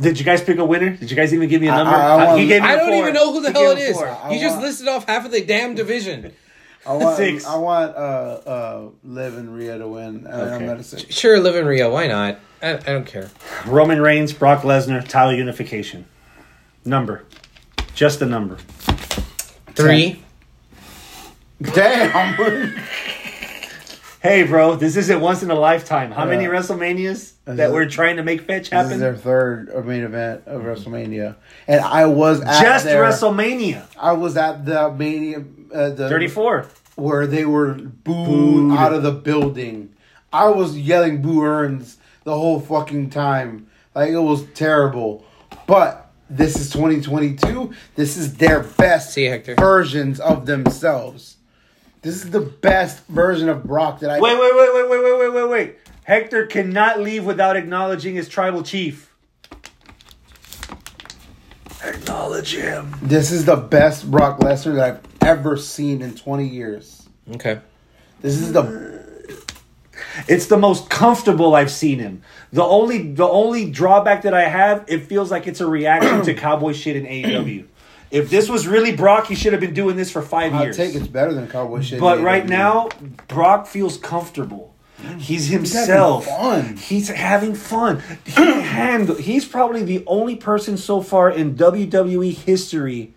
Did 0.00 0.18
you 0.18 0.24
guys 0.24 0.42
pick 0.42 0.58
a 0.58 0.64
winner? 0.64 0.96
Did 0.96 1.10
you 1.10 1.16
guys 1.16 1.32
even 1.34 1.48
give 1.48 1.60
me 1.60 1.68
a 1.68 1.72
number? 1.72 1.92
I- 1.94 2.06
I 2.06 2.24
want- 2.26 2.40
he 2.40 2.46
gave 2.48 2.62
me 2.62 2.68
I 2.68 2.72
a 2.72 2.76
don't 2.78 2.88
four. 2.88 2.96
even 3.02 3.14
know 3.14 3.32
who 3.32 3.40
the 3.42 3.52
He 3.52 3.58
hell 3.58 3.70
it 3.72 3.78
is. 3.78 3.86
gave 3.88 3.96
four. 3.96 4.08
I 4.08 4.32
You 4.32 4.40
just 4.40 4.54
want- 4.54 4.66
listed 4.66 4.88
off 4.88 5.06
half 5.06 5.24
of 5.26 5.30
the 5.32 5.42
damn 5.42 5.74
division. 5.74 6.32
I 6.86 6.94
want 6.94 7.16
Six. 7.16 7.46
I 7.46 7.56
want 7.56 7.94
uh 7.94 7.98
uh 8.44 8.80
Liv 9.04 9.36
and 9.38 9.54
Rhea 9.54 9.78
to 9.78 9.86
win. 9.86 10.26
And 10.26 10.28
I'm 10.28 10.62
Okay. 10.62 10.66
at 10.68 10.78
a 10.78 10.82
six. 10.82 11.14
Sure, 11.14 11.38
Liv 11.38 11.54
and 11.54 11.68
Rhea. 11.68 11.88
Why 11.88 12.08
not? 12.08 12.40
I, 12.60 12.72
I 12.72 12.76
don't 12.78 13.06
care. 13.06 13.30
Roman 13.66 14.00
Reigns, 14.00 14.32
Brock 14.32 14.62
Lesnar, 14.62 15.06
title 15.06 15.34
unification. 15.34 16.06
Number. 16.84 17.22
Just 17.94 18.20
a 18.22 18.26
number. 18.26 18.56
Three. 19.76 20.22
Damn. 21.60 22.74
Hey, 24.22 24.44
bro, 24.44 24.76
this 24.76 24.96
isn't 24.96 25.20
once 25.20 25.42
in 25.42 25.50
a 25.50 25.54
lifetime. 25.56 26.12
How 26.12 26.24
many 26.24 26.44
WrestleManias 26.44 27.31
Is 27.46 27.56
that 27.56 27.70
it- 27.70 27.72
we're 27.72 27.88
trying 27.88 28.16
to 28.16 28.22
make 28.22 28.42
fetch 28.42 28.68
happen. 28.70 28.88
this 28.90 28.94
is 28.96 29.00
their 29.00 29.16
third 29.16 29.84
main 29.86 30.04
event 30.04 30.42
of 30.46 30.62
WrestleMania, 30.62 31.34
and 31.66 31.80
I 31.80 32.06
was 32.06 32.40
at 32.40 32.62
Just 32.62 32.84
their, 32.84 33.02
WrestleMania. 33.02 33.82
I 34.00 34.12
was 34.12 34.36
at 34.36 34.64
the 34.64 34.92
mania, 34.92 35.42
uh, 35.74 35.90
the 35.90 36.08
34. 36.08 36.66
where 36.94 37.26
they 37.26 37.44
were 37.44 37.74
booed, 37.74 38.04
Booed. 38.04 38.78
out 38.78 38.92
of 38.92 39.02
the 39.02 39.10
building. 39.10 39.88
I 40.32 40.48
was 40.48 40.78
yelling 40.78 41.20
"Boo 41.20 41.42
Earns" 41.44 41.96
the 42.24 42.32
whole 42.34 42.60
fucking 42.60 43.10
time. 43.10 43.66
Like 43.94 44.10
it 44.10 44.18
was 44.18 44.44
terrible. 44.54 45.24
But 45.66 46.10
this 46.30 46.56
is 46.56 46.70
2022. 46.70 47.72
This 47.96 48.16
is 48.16 48.34
their 48.34 48.60
best 48.60 49.12
See 49.14 49.24
Hector. 49.24 49.54
versions 49.56 50.20
of 50.20 50.46
themselves. 50.46 51.36
This 52.02 52.24
is 52.24 52.30
the 52.30 52.40
best 52.40 53.04
version 53.08 53.48
of 53.48 53.64
Brock 53.64 54.00
that 54.00 54.10
I. 54.10 54.20
Wait, 54.20 54.38
wait, 54.38 54.54
wait, 54.54 54.74
wait, 54.74 54.88
wait, 54.90 55.02
wait, 55.02 55.18
wait, 55.18 55.32
wait, 55.34 55.50
wait. 55.50 55.76
Hector 56.12 56.44
cannot 56.44 57.00
leave 57.00 57.24
without 57.24 57.56
acknowledging 57.56 58.16
his 58.16 58.28
tribal 58.28 58.62
chief. 58.62 59.14
Acknowledge 61.82 62.54
him. 62.54 62.94
This 63.00 63.32
is 63.32 63.46
the 63.46 63.56
best 63.56 64.10
Brock 64.10 64.38
Lesnar 64.40 64.74
that 64.74 65.00
I've 65.22 65.26
ever 65.26 65.56
seen 65.56 66.02
in 66.02 66.14
20 66.14 66.46
years. 66.46 67.08
Okay. 67.36 67.60
This 68.20 68.34
is 68.34 68.52
the 68.52 69.02
It's 70.28 70.48
the 70.48 70.58
most 70.58 70.90
comfortable 70.90 71.54
I've 71.54 71.70
seen 71.70 71.98
him. 71.98 72.20
The 72.52 72.62
only 72.62 73.12
the 73.12 73.26
only 73.26 73.70
drawback 73.70 74.20
that 74.24 74.34
I 74.34 74.46
have, 74.46 74.84
it 74.88 75.06
feels 75.06 75.30
like 75.30 75.46
it's 75.46 75.62
a 75.62 75.66
reaction 75.66 76.20
to 76.26 76.34
cowboy 76.46 76.74
shit 76.74 76.94
in 76.94 77.06
AEW. 77.06 77.64
If 78.10 78.28
this 78.28 78.50
was 78.50 78.66
really 78.66 78.94
Brock, 78.94 79.28
he 79.28 79.34
should 79.34 79.54
have 79.54 79.60
been 79.62 79.72
doing 79.72 79.96
this 79.96 80.10
for 80.10 80.20
5 80.20 80.52
I'll 80.52 80.62
years. 80.62 80.78
I 80.78 80.84
take 80.84 80.94
it's 80.94 81.06
better 81.06 81.32
than 81.32 81.48
Cowboy 81.48 81.80
shit. 81.80 81.98
But 81.98 82.20
right 82.20 82.44
AEW. 82.44 82.50
now, 82.50 82.88
Brock 83.28 83.66
feels 83.66 83.96
comfortable. 83.96 84.71
He's 85.18 85.48
himself. 85.48 86.26
fun. 86.26 86.76
He's 86.76 87.08
having 87.08 87.54
fun. 87.54 88.02
He 88.24 88.32
handle, 88.62 89.16
he's 89.16 89.44
probably 89.44 89.82
the 89.84 90.04
only 90.06 90.36
person 90.36 90.76
so 90.76 91.00
far 91.02 91.30
in 91.30 91.54
WWE 91.56 92.32
history 92.34 93.14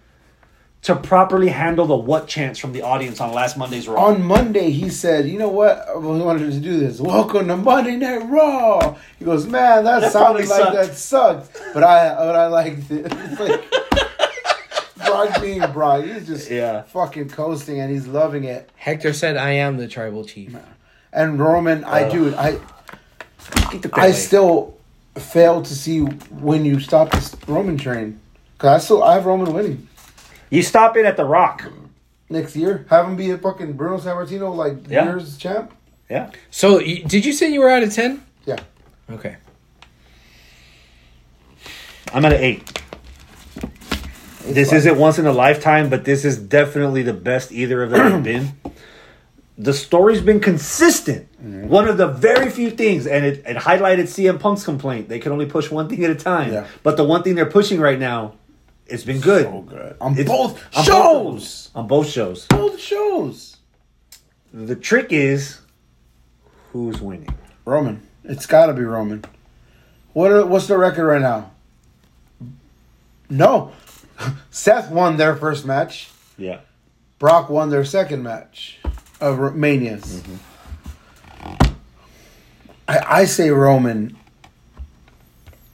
to 0.83 0.95
properly 0.95 1.49
handle 1.49 1.87
the 1.87 1.95
what 1.95 2.27
chance 2.27 2.59
from 2.59 2.71
the 2.71 2.83
audience 2.83 3.19
on 3.19 3.33
last 3.33 3.57
Monday's 3.57 3.87
Raw. 3.87 4.05
on 4.05 4.23
Monday 4.23 4.69
he 4.69 4.89
said, 4.89 5.27
"You 5.27 5.39
know 5.39 5.49
what? 5.49 5.99
We 5.99 6.07
wanted 6.19 6.51
to 6.51 6.59
do 6.59 6.77
this. 6.79 6.99
Welcome 6.99 7.47
to 7.47 7.57
Monday 7.57 7.95
Night 7.95 8.29
Raw." 8.29 8.95
He 9.17 9.25
goes, 9.25 9.47
"Man, 9.47 9.83
that, 9.85 10.01
That 10.01 10.11
sounded 10.11 10.47
like 10.47 10.59
sucked. 10.59 10.73
that 10.75 10.95
sucked, 10.95 11.61
but 11.73 11.83
I 11.83 12.13
but 12.13 12.35
I 12.35 12.47
liked 12.47 12.91
it." 12.91 13.11
It's 13.11 13.39
like 13.39 15.07
Brock 15.07 15.41
being 15.41 15.71
Brock. 15.71 16.03
He's 16.03 16.27
just 16.27 16.51
Yeah. 16.51 16.83
fucking 16.83 17.29
coasting 17.29 17.79
and 17.79 17.91
he's 17.91 18.05
loving 18.07 18.43
it. 18.43 18.69
Hector 18.75 19.13
said, 19.13 19.37
"I 19.37 19.51
am 19.51 19.77
the 19.77 19.87
tribal 19.87 20.23
chief." 20.25 20.55
And 21.15 21.39
Roman, 21.39 21.83
I 21.85 22.03
uh, 22.03 22.09
do 22.09 22.35
I 22.35 22.59
I 23.93 24.11
still 24.11 24.77
fail 25.17 25.61
to 25.61 25.73
see 25.73 25.99
when 26.01 26.65
you 26.65 26.79
stop 26.79 27.09
this 27.11 27.35
Roman 27.47 27.77
train. 27.77 28.19
Cause 28.57 28.69
I 28.81 28.83
still 28.83 29.01
I 29.03 29.13
have 29.15 29.25
Roman 29.25 29.53
winning 29.53 29.87
you 30.49 30.61
stop 30.61 30.95
it 30.97 31.05
at 31.05 31.17
The 31.17 31.25
Rock. 31.25 31.63
next 32.29 32.55
year. 32.55 32.85
Have 32.89 33.07
him 33.07 33.15
be 33.15 33.31
a 33.31 33.37
fucking 33.37 33.73
Bruno 33.73 33.97
Sammartino 33.97 34.55
like 34.55 34.89
Yeah. 34.89 35.05
years 35.05 35.37
champ. 35.37 35.73
Yeah. 36.09 36.31
So, 36.51 36.79
did 36.79 37.25
you 37.25 37.33
say 37.33 37.51
you 37.51 37.61
were 37.61 37.69
out 37.69 37.81
of 37.83 37.93
ten? 37.93 38.23
Yeah. 38.45 38.57
Okay. 39.09 39.37
I'm 42.13 42.23
at 42.25 42.33
an 42.33 42.41
eight. 42.41 42.81
This 44.45 44.69
fun. 44.69 44.77
isn't 44.77 44.97
once 44.99 45.17
in 45.17 45.25
a 45.25 45.31
lifetime, 45.31 45.89
but 45.89 46.05
this 46.05 46.23
is 46.23 46.37
definitely 46.37 47.01
the 47.01 47.13
best 47.13 47.51
either 47.51 47.81
of 47.81 47.89
them 47.89 48.11
have 48.11 48.23
been. 48.23 48.53
The 49.57 49.73
story's 49.73 50.21
been 50.21 50.41
consistent. 50.41 51.31
Mm-hmm. 51.37 51.69
One 51.69 51.87
of 51.87 51.97
the 51.97 52.07
very 52.07 52.49
few 52.49 52.69
things, 52.71 53.07
and 53.07 53.25
it, 53.25 53.37
it 53.47 53.55
highlighted 53.57 54.03
CM 54.03 54.37
Punk's 54.39 54.65
complaint. 54.65 55.07
They 55.07 55.19
can 55.19 55.31
only 55.31 55.45
push 55.45 55.71
one 55.71 55.87
thing 55.87 56.03
at 56.03 56.11
a 56.11 56.15
time. 56.15 56.51
Yeah. 56.51 56.67
But 56.83 56.97
the 56.97 57.05
one 57.05 57.23
thing 57.23 57.35
they're 57.35 57.45
pushing 57.45 57.79
right 57.79 57.97
now, 57.97 58.33
it's 58.85 59.05
been 59.05 59.21
good. 59.21 59.43
So 59.45 59.61
good 59.61 59.95
on 60.01 60.13
It's- 60.17 60.27
both 60.27 60.61
on 60.75 60.85
both 60.85 60.85
shows. 60.85 61.69
on 61.73 61.87
both 61.87 62.09
shows. 62.09 62.45
Both 62.47 62.79
shows. 62.79 63.57
The 64.53 64.75
trick 64.75 65.07
is 65.11 65.59
who's 66.73 66.99
winning. 67.01 67.33
Roman. 67.63 68.01
It's 68.25 68.45
got 68.45 68.65
to 68.67 68.73
be 68.73 68.83
Roman. 68.83 69.23
What 70.13 70.31
are, 70.31 70.45
what's 70.45 70.67
the 70.67 70.77
record 70.77 71.05
right 71.05 71.21
now? 71.21 71.51
No. 73.29 73.71
Seth 74.49 74.91
won 74.91 75.17
their 75.17 75.35
first 75.35 75.65
match. 75.65 76.09
Yeah. 76.37 76.59
Brock 77.19 77.49
won 77.49 77.69
their 77.69 77.85
second 77.85 78.23
match 78.23 78.79
of 79.21 79.39
R- 79.39 79.51
Manias. 79.51 80.21
I, 82.87 82.99
I 83.21 83.25
say 83.25 83.49
Roman. 83.49 84.17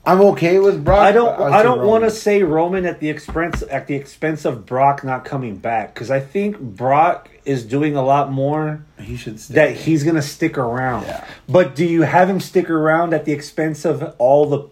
I'm 0.04 0.20
okay 0.22 0.58
with 0.58 0.84
Brock. 0.84 1.00
I 1.00 1.12
don't. 1.12 1.40
I 1.40 1.62
don't 1.62 1.86
want 1.86 2.04
to 2.06 2.10
say 2.12 2.42
Roman 2.42 2.86
at 2.86 3.00
the 3.00 3.10
expense 3.10 3.64
at 3.70 3.86
the 3.88 3.94
expense 3.96 4.46
of 4.46 4.66
Brock 4.66 5.04
not 5.04 5.26
coming 5.26 5.58
back 5.58 5.94
because 5.94 6.10
I 6.10 6.20
think 6.20 6.60
Brock 6.60 7.30
is 7.46 7.64
doing 7.64 7.96
a 7.96 8.04
lot 8.04 8.32
more 8.32 8.84
He 9.00 9.16
should 9.16 9.40
stay. 9.40 9.54
that 9.56 9.76
he's 9.76 10.04
gonna 10.04 10.22
stick 10.24 10.58
around. 10.58 11.04
Yeah. 11.04 11.26
But 11.48 11.76
do 11.76 11.86
you 11.86 12.02
have 12.04 12.30
him 12.30 12.40
stick 12.40 12.70
around 12.70 13.14
at 13.14 13.26
the 13.26 13.32
expense 13.32 13.86
of 13.86 14.16
all 14.18 14.48
the 14.48 14.70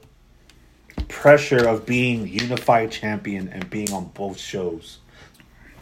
pressure 1.09 1.67
of 1.67 1.85
being 1.85 2.27
unified 2.27 2.91
champion 2.91 3.49
and 3.49 3.69
being 3.69 3.91
on 3.93 4.05
both 4.15 4.39
shows? 4.39 4.98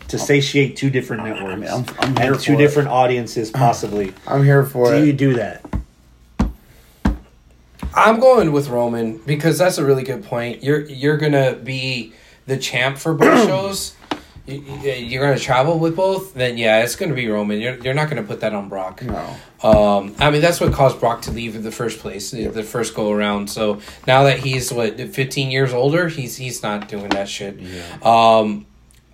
To 0.10 0.18
satiate 0.18 0.78
two 0.78 0.90
different 0.90 1.24
networks 1.26 1.60
mean, 1.60 1.70
I'm- 1.70 1.86
I'm 2.00 2.16
here 2.16 2.32
and 2.34 2.42
two 2.42 2.54
for 2.54 2.60
it. 2.60 2.64
different 2.64 2.88
audiences, 2.90 3.52
possibly. 3.66 4.14
I'm 4.26 4.44
here 4.44 4.64
for 4.66 4.92
do 4.92 4.98
it. 5.02 5.06
you 5.06 5.14
do 5.14 5.34
that? 5.36 5.66
I'm 7.94 8.20
going 8.20 8.52
with 8.52 8.70
Roman 8.70 9.18
because 9.26 9.58
that's 9.58 9.78
a 9.78 9.86
really 9.86 10.04
good 10.04 10.24
point. 10.24 10.64
You're 10.64 10.82
you're 10.86 11.18
gonna 11.18 11.56
be 11.56 12.14
the 12.46 12.58
champ 12.58 12.98
for 12.98 13.14
both 13.14 13.46
shows. 13.48 13.96
You- 14.46 14.64
you- 14.82 14.92
You're 14.94 15.26
gonna 15.26 15.40
travel 15.40 15.78
with 15.80 15.96
both. 15.96 16.34
Then 16.34 16.58
yeah, 16.58 16.84
it's 16.84 16.96
gonna 16.96 17.14
be 17.16 17.28
Roman. 17.28 17.60
You're 17.60 17.76
you're 17.78 17.94
not 17.96 18.08
gonna 18.10 18.24
put 18.24 18.40
that 18.42 18.54
on 18.54 18.70
Brock. 18.70 19.02
No. 19.02 19.36
Um, 19.64 20.16
I 20.20 20.30
mean 20.30 20.42
that's 20.42 20.62
what 20.62 20.72
caused 20.74 21.00
Brock 21.00 21.24
to 21.24 21.32
leave 21.32 21.56
in 21.56 21.64
the 21.64 21.72
first 21.72 22.00
place, 22.00 22.32
the- 22.32 22.48
the 22.48 22.64
first 22.64 22.94
go 22.94 23.12
around. 23.12 23.50
So 23.50 23.82
now 24.06 24.24
that 24.24 24.40
he's 24.40 24.72
what 24.72 24.98
15 25.00 25.50
years 25.52 25.74
older, 25.74 26.08
he's 26.08 26.38
he's 26.38 26.62
not 26.64 26.88
doing 26.88 27.10
that 27.10 27.28
shit. 27.28 27.60
Yeah. 27.60 27.82
Um, 28.04 28.67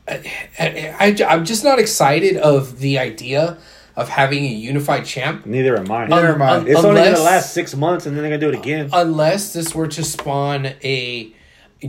I, 0.07 0.95
I, 0.99 1.15
I'm 1.27 1.45
just 1.45 1.63
not 1.63 1.79
excited 1.79 2.37
of 2.37 2.79
the 2.79 2.99
idea 2.99 3.57
of 3.95 4.09
having 4.09 4.43
a 4.45 4.49
unified 4.49 5.05
champ 5.05 5.45
Neither 5.45 5.77
am 5.77 5.89
I. 5.91 6.07
Neither 6.07 6.29
um, 6.29 6.35
am 6.35 6.41
I. 6.41 6.49
un- 6.57 6.67
it's 6.67 6.77
only 6.79 6.89
unless- 7.01 7.17
gonna 7.17 7.23
last 7.29 7.53
six 7.53 7.75
months, 7.75 8.05
and 8.05 8.15
then 8.15 8.23
they're 8.23 8.37
gonna 8.37 8.51
do 8.51 8.57
it 8.57 8.57
uh, 8.57 8.61
again. 8.61 8.89
unless 8.91 9.53
this 9.53 9.73
were 9.75 9.87
to 9.87 10.03
spawn 10.03 10.65
a 10.83 11.33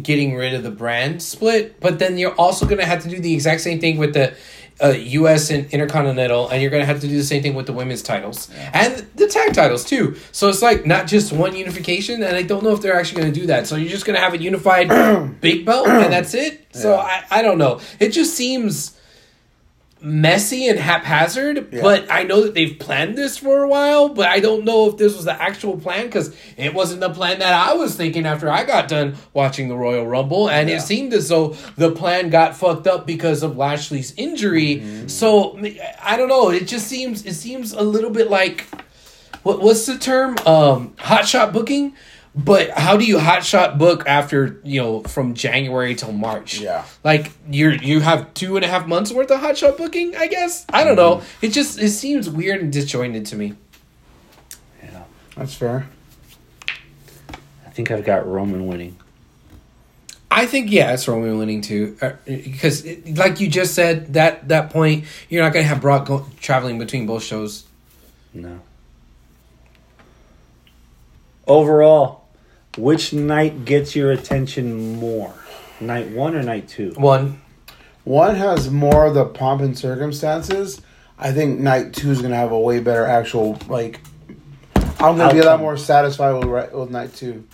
getting 0.03 0.35
rid 0.35 0.55
of 0.55 0.65
the 0.65 0.73
brand 0.73 1.23
split 1.23 1.79
but 1.79 2.01
then 2.01 2.19
you're 2.19 2.35
also 2.35 2.67
going 2.67 2.81
to 2.81 2.85
have 2.85 3.01
to 3.01 3.09
do 3.09 3.21
the 3.21 3.33
exact 3.33 3.61
same 3.61 3.79
thing 3.79 3.97
with 3.97 4.13
the 4.13 4.35
uh, 4.81 4.93
us 4.93 5.51
and 5.51 5.71
intercontinental 5.71 6.49
and 6.49 6.61
you're 6.61 6.71
going 6.71 6.83
to 6.83 6.87
have 6.87 7.01
to 7.01 7.09
do 7.09 7.17
the 7.17 7.25
same 7.25 7.43
thing 7.43 7.55
with 7.55 7.67
the 7.67 7.73
women's 7.73 8.03
titles. 8.03 8.51
And 8.73 9.07
the 9.15 9.27
tag 9.29 9.55
titles 9.55 9.85
too. 9.85 10.17
So 10.33 10.49
it's 10.49 10.63
like 10.63 10.87
not 10.87 11.07
just 11.07 11.33
one 11.33 11.55
unification 11.55 12.23
and 12.23 12.37
i 12.37 12.43
don't 12.43 12.65
know 12.65 12.73
if 12.73 12.81
they're 12.81 12.97
actually 12.97 13.23
going 13.23 13.33
to 13.33 13.41
do 13.41 13.47
that. 13.47 13.67
So 13.67 13.77
you're 13.77 13.91
just 13.91 14.05
going 14.05 14.17
to 14.17 14.21
have 14.21 14.35
a 14.35 14.39
unified 14.39 14.89
big 15.41 15.65
belt 15.65 15.89
and 15.89 16.13
that's 16.13 16.35
it? 16.35 16.67
So 16.73 16.97
I, 16.97 17.25
I 17.31 17.43
don't 17.43 17.59
know. 17.59 17.81
It 18.01 18.11
just 18.11 18.35
seems 18.35 18.94
messy 20.05 20.69
and 20.69 20.79
haphazard, 20.79 21.69
Yeah. 21.73 21.81
but 21.83 22.07
I 22.11 22.25
know 22.25 22.43
that 22.43 22.55
they've 22.55 22.79
planned 22.79 23.17
this 23.17 23.39
for 23.39 23.63
a 23.63 23.69
while, 23.69 24.11
but 24.11 24.29
I 24.29 24.39
don't 24.39 24.65
know 24.65 24.89
if 24.91 24.99
this 24.99 25.17
was 25.17 25.25
the 25.25 25.41
actual 25.43 25.79
plan 25.79 26.07
because 26.07 26.35
it 26.57 26.75
wasn't 26.75 27.01
the 27.01 27.11
plan 27.11 27.39
that 27.39 27.53
I 27.55 27.73
was 27.75 27.95
thinking 27.95 28.27
after 28.27 28.51
I 28.51 28.65
got 28.65 28.87
done 28.89 29.17
watching 29.33 29.69
the 29.69 29.77
Royal 29.77 30.07
Rumble, 30.07 30.49
and 30.51 30.69
Yeah. 30.69 30.77
it 30.77 30.81
seemed 30.83 31.15
as 31.15 31.29
though 31.31 31.57
the 31.77 31.91
plan 31.91 32.29
got 32.29 32.55
fucked 32.57 32.87
up 32.87 33.07
because 33.07 33.43
of 33.43 33.57
Lashley's 33.57 34.13
injury. 34.17 34.77
Mm-hmm. 34.77 35.09
So 35.09 35.59
I 36.03 36.17
don't 36.17 36.29
know. 36.29 36.51
It 36.51 36.69
just 36.69 36.87
seems 36.87 37.25
it 37.25 37.35
seems 37.35 37.73
a 37.73 37.83
little 37.83 38.11
bit 38.11 38.31
like 38.31 38.67
what 39.43 39.61
what's 39.63 39.87
the 39.87 39.97
term? 39.99 40.37
Um, 40.47 40.95
hot 40.99 41.27
shot 41.27 41.53
booking. 41.53 41.95
But 42.37 42.71
how 42.71 42.97
do 42.97 43.05
you 43.05 43.21
hot 43.21 43.45
shot 43.45 43.79
book 43.79 44.09
after 44.09 44.61
you 44.65 44.81
know 44.83 45.03
from 45.05 45.35
January 45.35 45.95
till 45.95 46.13
March? 46.13 46.59
Yeah. 46.59 46.85
like 47.05 47.31
you're 47.49 47.73
you 47.75 48.01
have 48.01 48.35
two 48.35 48.57
and 48.57 48.65
a 48.65 48.69
half 48.69 48.89
months 48.89 49.13
worth 49.13 49.31
of 49.31 49.39
hot 49.41 49.57
shot 49.57 49.77
booking. 49.79 50.17
I 50.17 50.27
guess 50.27 50.67
I 50.69 50.83
don't 50.83 50.97
know. 50.97 51.23
It 51.41 51.51
just 51.51 51.79
it 51.79 51.91
seems 51.91 52.29
weird 52.29 52.61
and 52.61 52.73
disjointed 52.73 53.27
to 53.27 53.37
me. 53.37 53.55
Yeah. 54.83 55.05
That's 55.37 55.55
fair. 55.55 55.87
I 57.65 57.71
think 57.71 57.93
I've 57.93 58.05
got 58.05 58.27
Roman 58.27 58.67
winning. 58.67 58.97
I 60.29 60.47
think 60.47 60.73
yeah, 60.73 60.93
it's 60.93 61.07
Roman 61.07 61.39
winning 61.39 61.61
too, 61.61 61.97
Uh, 62.03 62.15
because 62.27 62.85
it, 62.85 63.17
like 63.17 63.39
you 63.39 63.47
just 63.49 63.75
said 63.75 64.15
that 64.15 64.49
that 64.49 64.71
point 64.71 65.05
you're 65.29 65.45
not 65.45 65.53
gonna 65.53 65.65
have 65.65 65.81
Brock 65.81 66.07
go, 66.07 66.27
traveling 66.41 66.81
between 66.81 67.07
both 67.07 67.23
shows. 67.23 67.65
No. 68.33 68.61
Overall, 71.47 72.24
which 72.77 73.13
night 73.13 73.65
gets 73.65 73.95
your 73.97 74.11
attention 74.13 74.97
more? 74.97 75.33
Night 75.81 76.11
one 76.11 76.35
or 76.35 76.43
night 76.43 76.69
two? 76.69 76.93
One. 76.97 77.41
One 78.05 78.35
has 78.37 78.71
more 78.71 79.07
of 79.07 79.15
the 79.15 79.25
pomp 79.25 79.63
and 79.63 79.77
circumstances. 79.79 80.81
I 81.19 81.33
think 81.33 81.61
night 81.61 81.93
two 81.95 82.11
is 82.11 82.21
gonna 82.21 82.37
have 82.37 82.53
a 82.53 82.59
way 82.61 82.81
better 82.81 83.07
actual 83.07 83.59
like. 83.69 84.01
I'm 85.01 85.17
gonna 85.17 85.33
be 85.33 85.41
a 85.41 85.45
lot 85.45 85.61
more 85.61 85.77
satisfied 85.77 86.33
with 86.33 86.45
ri- 86.45 86.79
with 86.79 86.91
night 86.91 87.15
two. 87.15 87.45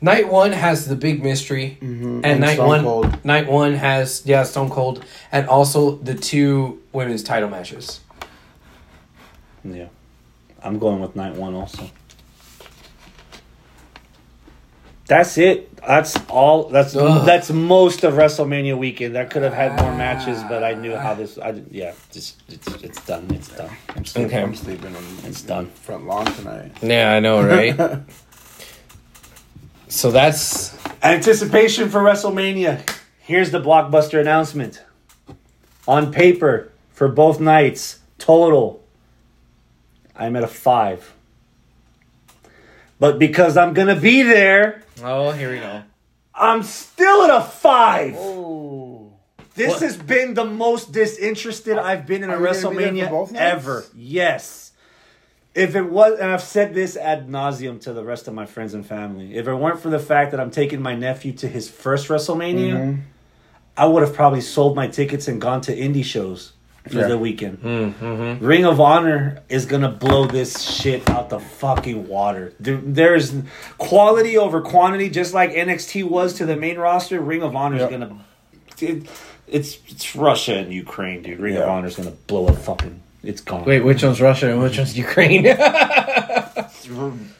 Night 0.00 0.28
one 0.30 0.52
has 0.52 0.86
the 0.86 0.96
big 0.96 1.22
mystery, 1.22 1.78
Mhm. 1.80 2.16
and, 2.16 2.26
And 2.26 2.40
night 2.40 2.54
Stone 2.54 2.66
one, 2.68 2.82
Cold. 2.84 3.24
night 3.24 3.48
one 3.50 3.74
has 3.74 4.22
yeah 4.24 4.42
Stone 4.42 4.70
Cold, 4.70 5.02
and 5.32 5.46
also 5.48 5.92
the 5.96 6.14
two 6.14 6.80
women's 6.92 7.22
title 7.22 7.48
matches. 7.48 8.00
Yeah, 9.64 9.86
I'm 10.62 10.78
going 10.78 11.00
with 11.00 11.16
night 11.16 11.34
one 11.36 11.54
also. 11.54 11.84
That's 15.06 15.36
it. 15.36 15.76
That's 15.76 16.16
all. 16.30 16.70
That's 16.70 16.96
Ugh. 16.96 17.26
that's 17.26 17.50
most 17.50 18.04
of 18.04 18.14
WrestleMania 18.14 18.78
weekend. 18.78 19.16
That 19.16 19.28
could 19.30 19.42
have 19.42 19.52
had 19.52 19.78
more 19.82 19.94
matches, 19.94 20.42
but 20.48 20.64
I 20.64 20.72
knew 20.72 20.96
how 20.96 21.12
this. 21.12 21.36
I 21.36 21.62
yeah, 21.70 21.92
just 22.10 22.42
it's 22.48 22.66
it's 22.82 23.04
done. 23.04 23.26
It's 23.30 23.48
done. 23.48 23.68
I'm 23.94 24.06
sleeping, 24.06 24.26
Okay. 24.30 24.42
I'm 24.42 24.54
sleeping 24.54 24.96
on 24.96 25.04
It's 25.24 25.42
done. 25.42 25.66
front 25.66 26.06
lawn 26.06 26.24
tonight. 26.24 26.72
Yeah, 26.80 27.12
I 27.12 27.20
know, 27.20 27.46
right? 27.46 27.78
so 29.88 30.10
that's 30.10 30.74
Anticipation 31.02 31.90
for 31.90 32.00
WrestleMania. 32.00 32.88
Here's 33.18 33.50
the 33.50 33.60
blockbuster 33.60 34.18
announcement. 34.18 34.82
On 35.86 36.12
paper 36.12 36.72
for 36.92 37.08
both 37.08 37.40
nights, 37.40 37.98
total, 38.16 38.82
I'm 40.16 40.34
at 40.34 40.44
a 40.44 40.48
five. 40.48 41.12
But 42.98 43.18
because 43.18 43.58
I'm 43.58 43.74
gonna 43.74 44.00
be 44.00 44.22
there, 44.22 44.80
oh 45.02 45.30
here 45.32 45.50
we 45.50 45.58
go. 45.58 45.82
I'm 46.34 46.62
still 46.62 47.22
at 47.24 47.30
a 47.30 47.40
five. 47.44 48.14
Oh, 48.18 49.12
This 49.54 49.70
What? 49.74 49.82
has 49.82 49.96
been 49.96 50.34
the 50.34 50.44
most 50.44 50.90
disinterested 50.92 51.78
I've 51.78 52.06
been 52.06 52.24
in 52.24 52.30
a 52.30 52.34
Are 52.34 52.40
you 52.40 52.46
gonna 52.62 52.70
be 52.70 52.76
there 52.84 52.92
WrestleMania 52.92 53.04
for 53.04 53.10
both 53.10 53.32
nights? 53.32 53.40
ever. 53.42 53.84
Yes. 53.94 54.72
If 55.54 55.76
it 55.76 55.82
was, 55.88 56.18
and 56.18 56.32
I've 56.32 56.42
said 56.42 56.74
this 56.74 56.96
ad 56.96 57.28
nauseum 57.28 57.80
to 57.82 57.92
the 57.92 58.02
rest 58.02 58.26
of 58.26 58.34
my 58.34 58.44
friends 58.46 58.74
and 58.74 58.84
family, 58.84 59.36
if 59.36 59.46
it 59.46 59.54
weren't 59.54 59.78
for 59.78 59.88
the 59.90 60.00
fact 60.00 60.32
that 60.32 60.40
I'm 60.40 60.50
taking 60.50 60.82
my 60.82 60.96
nephew 60.96 61.32
to 61.34 61.46
his 61.48 61.68
first 61.68 62.08
WrestleMania, 62.08 62.72
Mhm. 62.74 62.98
I 63.76 63.86
would 63.86 64.02
have 64.02 64.12
probably 64.14 64.40
sold 64.40 64.74
my 64.74 64.88
tickets 64.88 65.28
and 65.28 65.40
gone 65.40 65.60
to 65.62 65.76
indie 65.76 66.04
shows 66.04 66.52
for 66.88 66.98
Yeah. 66.98 67.08
the 67.08 67.18
weekend. 67.18 67.62
Mm-hmm. 67.62 68.44
Ring 68.44 68.64
of 68.64 68.80
Honor 68.80 69.40
is 69.48 69.64
gonna 69.66 69.88
blow 69.88 70.26
this 70.26 70.60
shit 70.62 71.08
out 71.10 71.30
the 71.30 71.40
fucking 71.40 72.08
water. 72.08 72.52
There, 72.60 72.76
there's 72.76 73.34
quality 73.78 74.36
over 74.36 74.60
quantity, 74.60 75.08
just 75.10 75.32
like 75.34 75.50
NXT 75.52 76.04
was 76.08 76.34
to 76.34 76.46
the 76.46 76.56
main 76.56 76.78
roster. 76.78 77.20
Ring 77.20 77.42
of 77.42 77.56
Honor 77.56 77.76
is 77.76 77.82
Yep. 77.82 77.90
gonna. 77.90 78.18
It, 78.80 79.06
it's 79.46 79.78
it's 79.88 80.14
Russia 80.16 80.54
and 80.56 80.72
Ukraine, 80.72 81.22
dude. 81.22 81.38
Ring 81.38 81.56
of 81.56 81.68
Honor 81.68 81.86
is 81.86 81.96
gonna 81.96 82.10
blow 82.26 82.46
up 82.48 82.56
fucking. 82.56 83.00
It's 83.22 83.40
gone. 83.40 83.64
Wait, 83.64 83.80
which 83.82 84.02
one's 84.02 84.20
Russia 84.20 84.50
and 84.50 84.60
which 84.62 84.76
one's 84.76 84.96
Ukraine? 84.98 85.46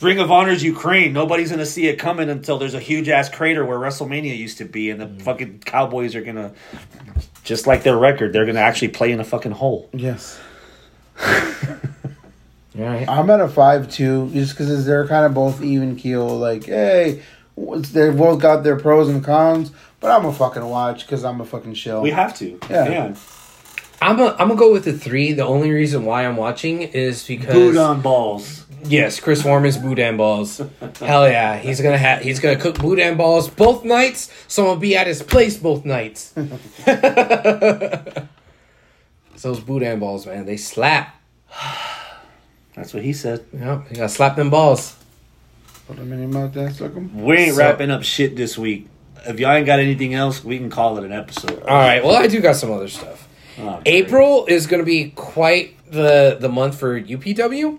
Ring 0.01 0.19
of 0.19 0.31
Honor's 0.31 0.63
Ukraine. 0.63 1.13
Nobody's 1.13 1.51
gonna 1.51 1.67
see 1.67 1.87
it 1.87 1.97
coming 1.97 2.31
until 2.31 2.59
there's 2.59 2.75
a 2.75 2.81
huge 2.81 3.09
ass 3.09 3.29
crater 3.29 3.65
where 3.65 3.79
WrestleMania 3.79 4.37
used 4.37 4.59
to 4.59 4.65
be, 4.65 4.91
and 4.91 5.01
the 5.01 5.07
mm. 5.07 5.23
fucking 5.23 5.61
Cowboys 5.61 6.15
are 6.15 6.23
gonna, 6.23 6.53
just 7.43 7.67
like 7.67 7.83
their 7.83 7.97
record, 7.97 8.33
they're 8.33 8.47
gonna 8.47 8.61
actually 8.61 8.89
play 8.89 9.13
in 9.13 9.21
a 9.21 9.25
fucking 9.25 9.53
hole. 9.53 9.89
yes. 9.93 10.39
right. 12.75 13.09
I'm 13.09 13.31
at 13.31 13.41
a 13.41 13.49
five 13.49 13.91
two, 13.91 14.31
just 14.31 14.53
because 14.53 14.85
they're 14.85 15.07
kind 15.07 15.27
of 15.27 15.35
both 15.35 15.63
even 15.63 15.97
keel. 15.97 16.27
Like, 16.39 16.65
hey, 16.65 17.23
what's- 17.55 17.91
they 17.91 18.11
both 18.11 18.41
got 18.41 18.65
their 18.65 18.77
pros 18.77 19.09
and 19.09 19.23
cons, 19.23 19.71
but 20.01 20.11
I'm 20.11 20.27
a 20.27 20.33
fucking 20.33 20.65
watch 20.65 21.07
because 21.07 21.25
I'm 21.25 21.41
a 21.41 21.45
fucking 21.45 21.75
shill. 21.75 22.03
We 22.03 22.11
have 22.11 22.37
to. 22.39 22.59
Yeah. 22.69 23.15
I'm 24.05 24.21
a, 24.21 24.37
I'm 24.39 24.49
gonna 24.49 24.57
go 24.57 24.71
with 24.71 24.85
the 24.85 24.93
three. 24.93 25.33
The 25.33 25.47
only 25.47 25.71
reason 25.71 26.05
why 26.05 26.27
I'm 26.27 26.37
watching 26.37 26.83
is 26.83 27.27
because 27.27 27.55
Boudin 27.55 28.03
balls. 28.03 28.64
Yes, 28.87 29.21
Chris 29.21 29.45
Warman's 29.45 29.77
boudin 29.77 30.17
balls. 30.17 30.61
Hell 31.01 31.29
yeah, 31.29 31.57
he's 31.59 31.81
gonna 31.81 31.99
have 31.99 32.23
he's 32.23 32.41
gonna 32.41 32.57
cook 32.57 32.79
boudin 32.79 33.17
balls 33.17 33.49
both 33.49 33.85
nights. 33.85 34.31
So 34.49 34.67
I'll 34.67 34.77
be 34.77 34.97
at 34.97 35.07
his 35.07 35.23
place 35.23 35.57
both 35.57 35.85
nights. 35.85 36.33
so 36.35 36.85
those 39.43 39.61
boudin 39.61 39.99
balls, 39.99 40.27
man, 40.27 40.47
they 40.47 40.57
slap. 40.57 41.21
That's 42.75 42.93
what 42.93 43.03
he 43.03 43.13
said. 43.13 43.45
Yep, 43.53 43.91
you 43.91 43.97
gotta 43.97 44.09
slap 44.09 44.37
them 44.37 44.51
balls. 44.51 44.97
Put 45.87 45.97
them 45.97 46.13
in 46.13 46.21
your 46.21 46.29
mouth, 46.29 46.53
then 46.55 46.73
suck 46.73 46.97
'em. 46.97 47.23
We 47.23 47.37
ain't 47.37 47.55
So- 47.55 47.59
wrapping 47.61 47.91
up 47.91 48.03
shit 48.03 48.37
this 48.37 48.57
week. 48.57 48.89
If 49.27 49.41
y'all 49.41 49.53
ain't 49.53 49.67
got 49.67 49.81
anything 49.81 50.15
else, 50.15 50.45
we 50.45 50.59
can 50.59 50.71
call 50.71 50.99
it 50.99 51.05
an 51.05 51.13
episode. 51.13 51.61
All 51.63 51.79
right. 51.79 52.05
Well, 52.05 52.15
I 52.17 52.27
do 52.27 52.41
got 52.41 52.57
some 52.57 52.71
other 52.71 52.89
stuff. 52.89 53.27
Oh, 53.59 53.81
great. 53.83 53.87
April 53.87 54.45
is 54.47 54.67
going 54.67 54.83
to 54.83 54.85
be 54.85 55.11
quite 55.11 55.77
the 55.91 56.37
the 56.39 56.49
month 56.51 56.79
for 56.79 57.01
UPW. 57.01 57.79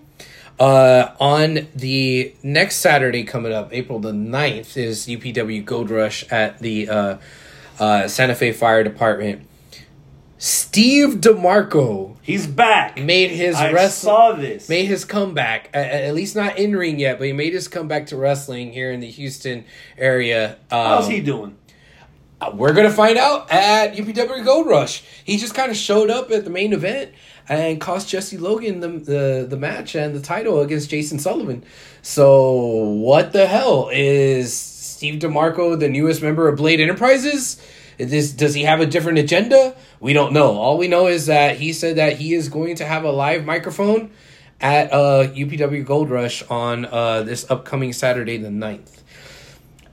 Uh, 0.58 1.12
on 1.20 1.66
the 1.74 2.34
next 2.42 2.76
Saturday 2.76 3.24
coming 3.24 3.52
up, 3.52 3.68
April 3.72 3.98
the 3.98 4.12
9th, 4.12 4.76
is 4.76 5.06
UPW 5.06 5.64
Gold 5.64 5.90
Rush 5.90 6.24
at 6.30 6.58
the 6.60 6.88
uh, 6.88 7.18
uh, 7.78 8.08
Santa 8.08 8.34
Fe 8.34 8.52
Fire 8.52 8.82
Department. 8.82 9.46
Steve 10.38 11.16
DeMarco 11.16 12.16
He's 12.22 12.46
back. 12.46 12.98
made 13.00 13.30
his 13.30 13.56
I 13.56 13.88
saw 13.88 14.32
this. 14.32 14.68
made 14.68 14.84
his 14.86 15.04
comeback. 15.06 15.70
A- 15.74 15.78
a- 15.78 16.06
At 16.08 16.14
least 16.14 16.36
not 16.36 16.58
in 16.58 16.76
ring 16.76 16.98
yet, 16.98 17.18
but 17.18 17.26
he 17.26 17.32
made 17.32 17.54
his 17.54 17.68
comeback 17.68 18.06
to 18.08 18.16
wrestling 18.16 18.72
here 18.72 18.92
in 18.92 19.00
the 19.00 19.10
Houston 19.10 19.64
area. 19.96 20.56
Um, 20.70 20.86
How's 20.86 21.08
he 21.08 21.20
doing? 21.20 21.56
uh, 22.40 22.50
We're 22.54 22.74
gonna 22.74 22.90
find 22.90 23.16
out 23.16 23.50
at 23.50 23.94
UPW 23.94 24.44
Gold 24.44 24.66
Rush. 24.66 25.02
He 25.24 25.38
just 25.38 25.54
kind 25.54 25.70
of 25.70 25.76
showed 25.76 26.10
up 26.10 26.30
at 26.30 26.44
the 26.44 26.50
main 26.50 26.74
event 26.74 27.12
and 27.48 27.80
cost 27.80 28.08
Jesse 28.08 28.38
Logan 28.38 28.80
the, 28.80 28.88
the 28.88 29.46
the 29.48 29.56
match 29.56 29.94
and 29.94 30.14
the 30.14 30.20
title 30.20 30.60
against 30.60 30.90
Jason 30.90 31.18
Sullivan. 31.18 31.64
So 32.02 32.72
what 32.84 33.32
the 33.32 33.46
hell 33.46 33.90
is 33.92 34.52
Steve 34.52 35.20
DeMarco 35.20 35.78
the 35.78 35.88
newest 35.88 36.22
member 36.22 36.48
of 36.48 36.56
Blade 36.56 36.80
Enterprises? 36.80 37.60
Is 37.98 38.10
this, 38.10 38.32
does 38.32 38.54
he 38.54 38.64
have 38.64 38.80
a 38.80 38.86
different 38.86 39.18
agenda? 39.18 39.74
We 40.00 40.12
don't 40.12 40.32
know. 40.32 40.58
All 40.58 40.76
we 40.76 40.86
know 40.86 41.06
is 41.06 41.26
that 41.26 41.56
he 41.56 41.72
said 41.72 41.96
that 41.96 42.16
he 42.16 42.34
is 42.34 42.48
going 42.48 42.76
to 42.76 42.84
have 42.84 43.04
a 43.04 43.10
live 43.10 43.46
microphone 43.46 44.10
at 44.60 44.92
uh, 44.92 45.28
UPW 45.28 45.84
Gold 45.84 46.10
Rush 46.10 46.42
on 46.50 46.84
uh, 46.84 47.22
this 47.22 47.50
upcoming 47.50 47.92
Saturday 47.92 48.36
the 48.36 48.48
9th. 48.48 48.95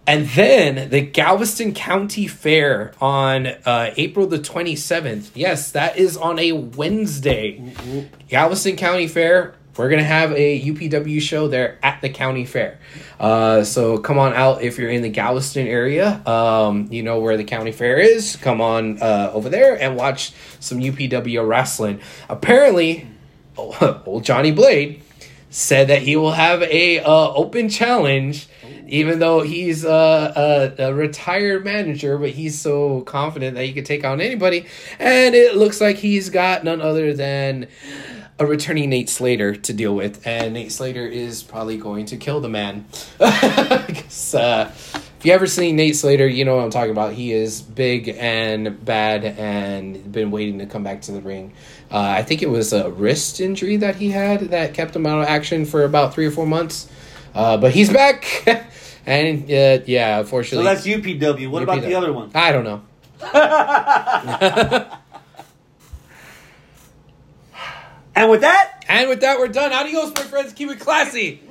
And 0.05 0.27
then 0.27 0.89
the 0.89 1.01
Galveston 1.01 1.73
County 1.73 2.27
Fair 2.27 2.91
on 2.99 3.47
uh, 3.47 3.93
April 3.95 4.27
the 4.27 4.39
27th. 4.39 5.31
Yes, 5.33 5.71
that 5.71 5.97
is 5.97 6.17
on 6.17 6.39
a 6.39 6.51
Wednesday. 6.51 7.73
Galveston 8.27 8.75
County 8.75 9.07
Fair. 9.07 9.55
We're 9.77 9.89
going 9.89 10.01
to 10.01 10.07
have 10.07 10.31
a 10.33 10.61
UPW 10.61 11.19
show 11.19 11.47
there 11.47 11.79
at 11.81 11.99
the 12.01 12.09
county 12.09 12.45
fair. 12.45 12.77
Uh, 13.19 13.63
so 13.63 13.97
come 13.97 14.19
on 14.19 14.33
out 14.33 14.61
if 14.61 14.77
you're 14.77 14.91
in 14.91 15.01
the 15.01 15.09
Galveston 15.09 15.65
area. 15.65 16.21
Um, 16.27 16.89
you 16.91 17.01
know 17.01 17.19
where 17.19 17.37
the 17.37 17.43
county 17.43 17.71
fair 17.71 17.97
is. 17.97 18.35
Come 18.35 18.61
on 18.61 19.01
uh, 19.01 19.31
over 19.33 19.49
there 19.49 19.73
and 19.81 19.95
watch 19.95 20.31
some 20.59 20.77
UPW 20.77 21.47
wrestling. 21.47 22.01
Apparently, 22.29 23.07
old 23.57 24.23
Johnny 24.23 24.51
Blade 24.51 25.01
said 25.49 25.87
that 25.87 26.03
he 26.03 26.15
will 26.15 26.33
have 26.33 26.61
a 26.61 26.99
uh, 26.99 27.33
open 27.33 27.67
challenge 27.67 28.47
even 28.87 29.19
though 29.19 29.41
he's 29.41 29.85
uh, 29.85 30.73
a, 30.77 30.83
a 30.85 30.93
retired 30.93 31.63
manager 31.63 32.17
but 32.17 32.29
he's 32.29 32.59
so 32.59 33.01
confident 33.01 33.55
that 33.55 33.65
he 33.65 33.73
could 33.73 33.85
take 33.85 34.05
on 34.05 34.21
anybody. 34.21 34.65
And 34.99 35.35
it 35.35 35.55
looks 35.55 35.81
like 35.81 35.97
he's 35.97 36.29
got 36.29 36.63
none 36.63 36.81
other 36.81 37.13
than 37.13 37.67
a 38.39 38.45
returning 38.45 38.89
Nate 38.89 39.09
Slater 39.09 39.55
to 39.55 39.73
deal 39.73 39.95
with. 39.95 40.25
And 40.25 40.53
Nate 40.53 40.71
Slater 40.71 41.05
is 41.05 41.43
probably 41.43 41.77
going 41.77 42.05
to 42.07 42.17
kill 42.17 42.41
the 42.41 42.49
man. 42.49 42.85
Uh, 44.33 44.71
if 45.23 45.27
you 45.27 45.31
ever 45.31 45.47
seen 45.47 45.77
Nate 45.77 45.95
Slater 45.95 46.27
you 46.27 46.43
know 46.43 46.57
what 46.57 46.65
I'm 46.65 46.69
talking 46.69 46.91
about. 46.91 47.13
He 47.13 47.31
is 47.31 47.61
big 47.61 48.09
and 48.09 48.83
bad 48.83 49.23
and 49.23 50.11
been 50.11 50.31
waiting 50.31 50.59
to 50.59 50.65
come 50.65 50.83
back 50.83 51.01
to 51.03 51.13
the 51.13 51.21
ring. 51.21 51.53
Uh, 51.89 51.99
I 51.99 52.23
think 52.23 52.41
it 52.41 52.49
was 52.49 52.73
a 52.73 52.89
wrist 52.89 53.39
injury 53.39 53.77
that 53.77 53.95
he 53.95 54.09
had 54.09 54.49
that 54.49 54.73
kept 54.73 54.95
him 54.95 55.05
out 55.05 55.21
of 55.21 55.27
action 55.27 55.65
for 55.65 55.83
about 55.83 56.13
three 56.13 56.25
or 56.25 56.31
four 56.31 56.45
months. 56.45 56.89
Uh, 57.33 57.57
but 57.57 57.71
he's 57.71 57.91
back, 57.91 58.25
and 59.05 59.43
uh, 59.45 59.79
yeah, 59.85 60.17
So 60.17 60.21
unfortunately, 60.21 60.65
that's 60.65 60.85
UPW. 60.87 61.49
What 61.49 61.63
about 61.63 61.81
the 61.81 61.95
other 61.95 62.13
one? 62.13 62.31
I 62.35 62.51
don't 62.51 62.63
know. 62.63 62.81
And 68.15 68.29
with 68.29 68.41
that, 68.41 68.85
And 68.87 69.09
with 69.09 69.21
that, 69.21 69.39
we're 69.39 69.47
done. 69.47 69.73
Adios, 69.73 70.13
my 70.15 70.21
friends. 70.21 70.53
Keep 70.53 70.69
it 70.69 70.79
classy. 70.79 71.41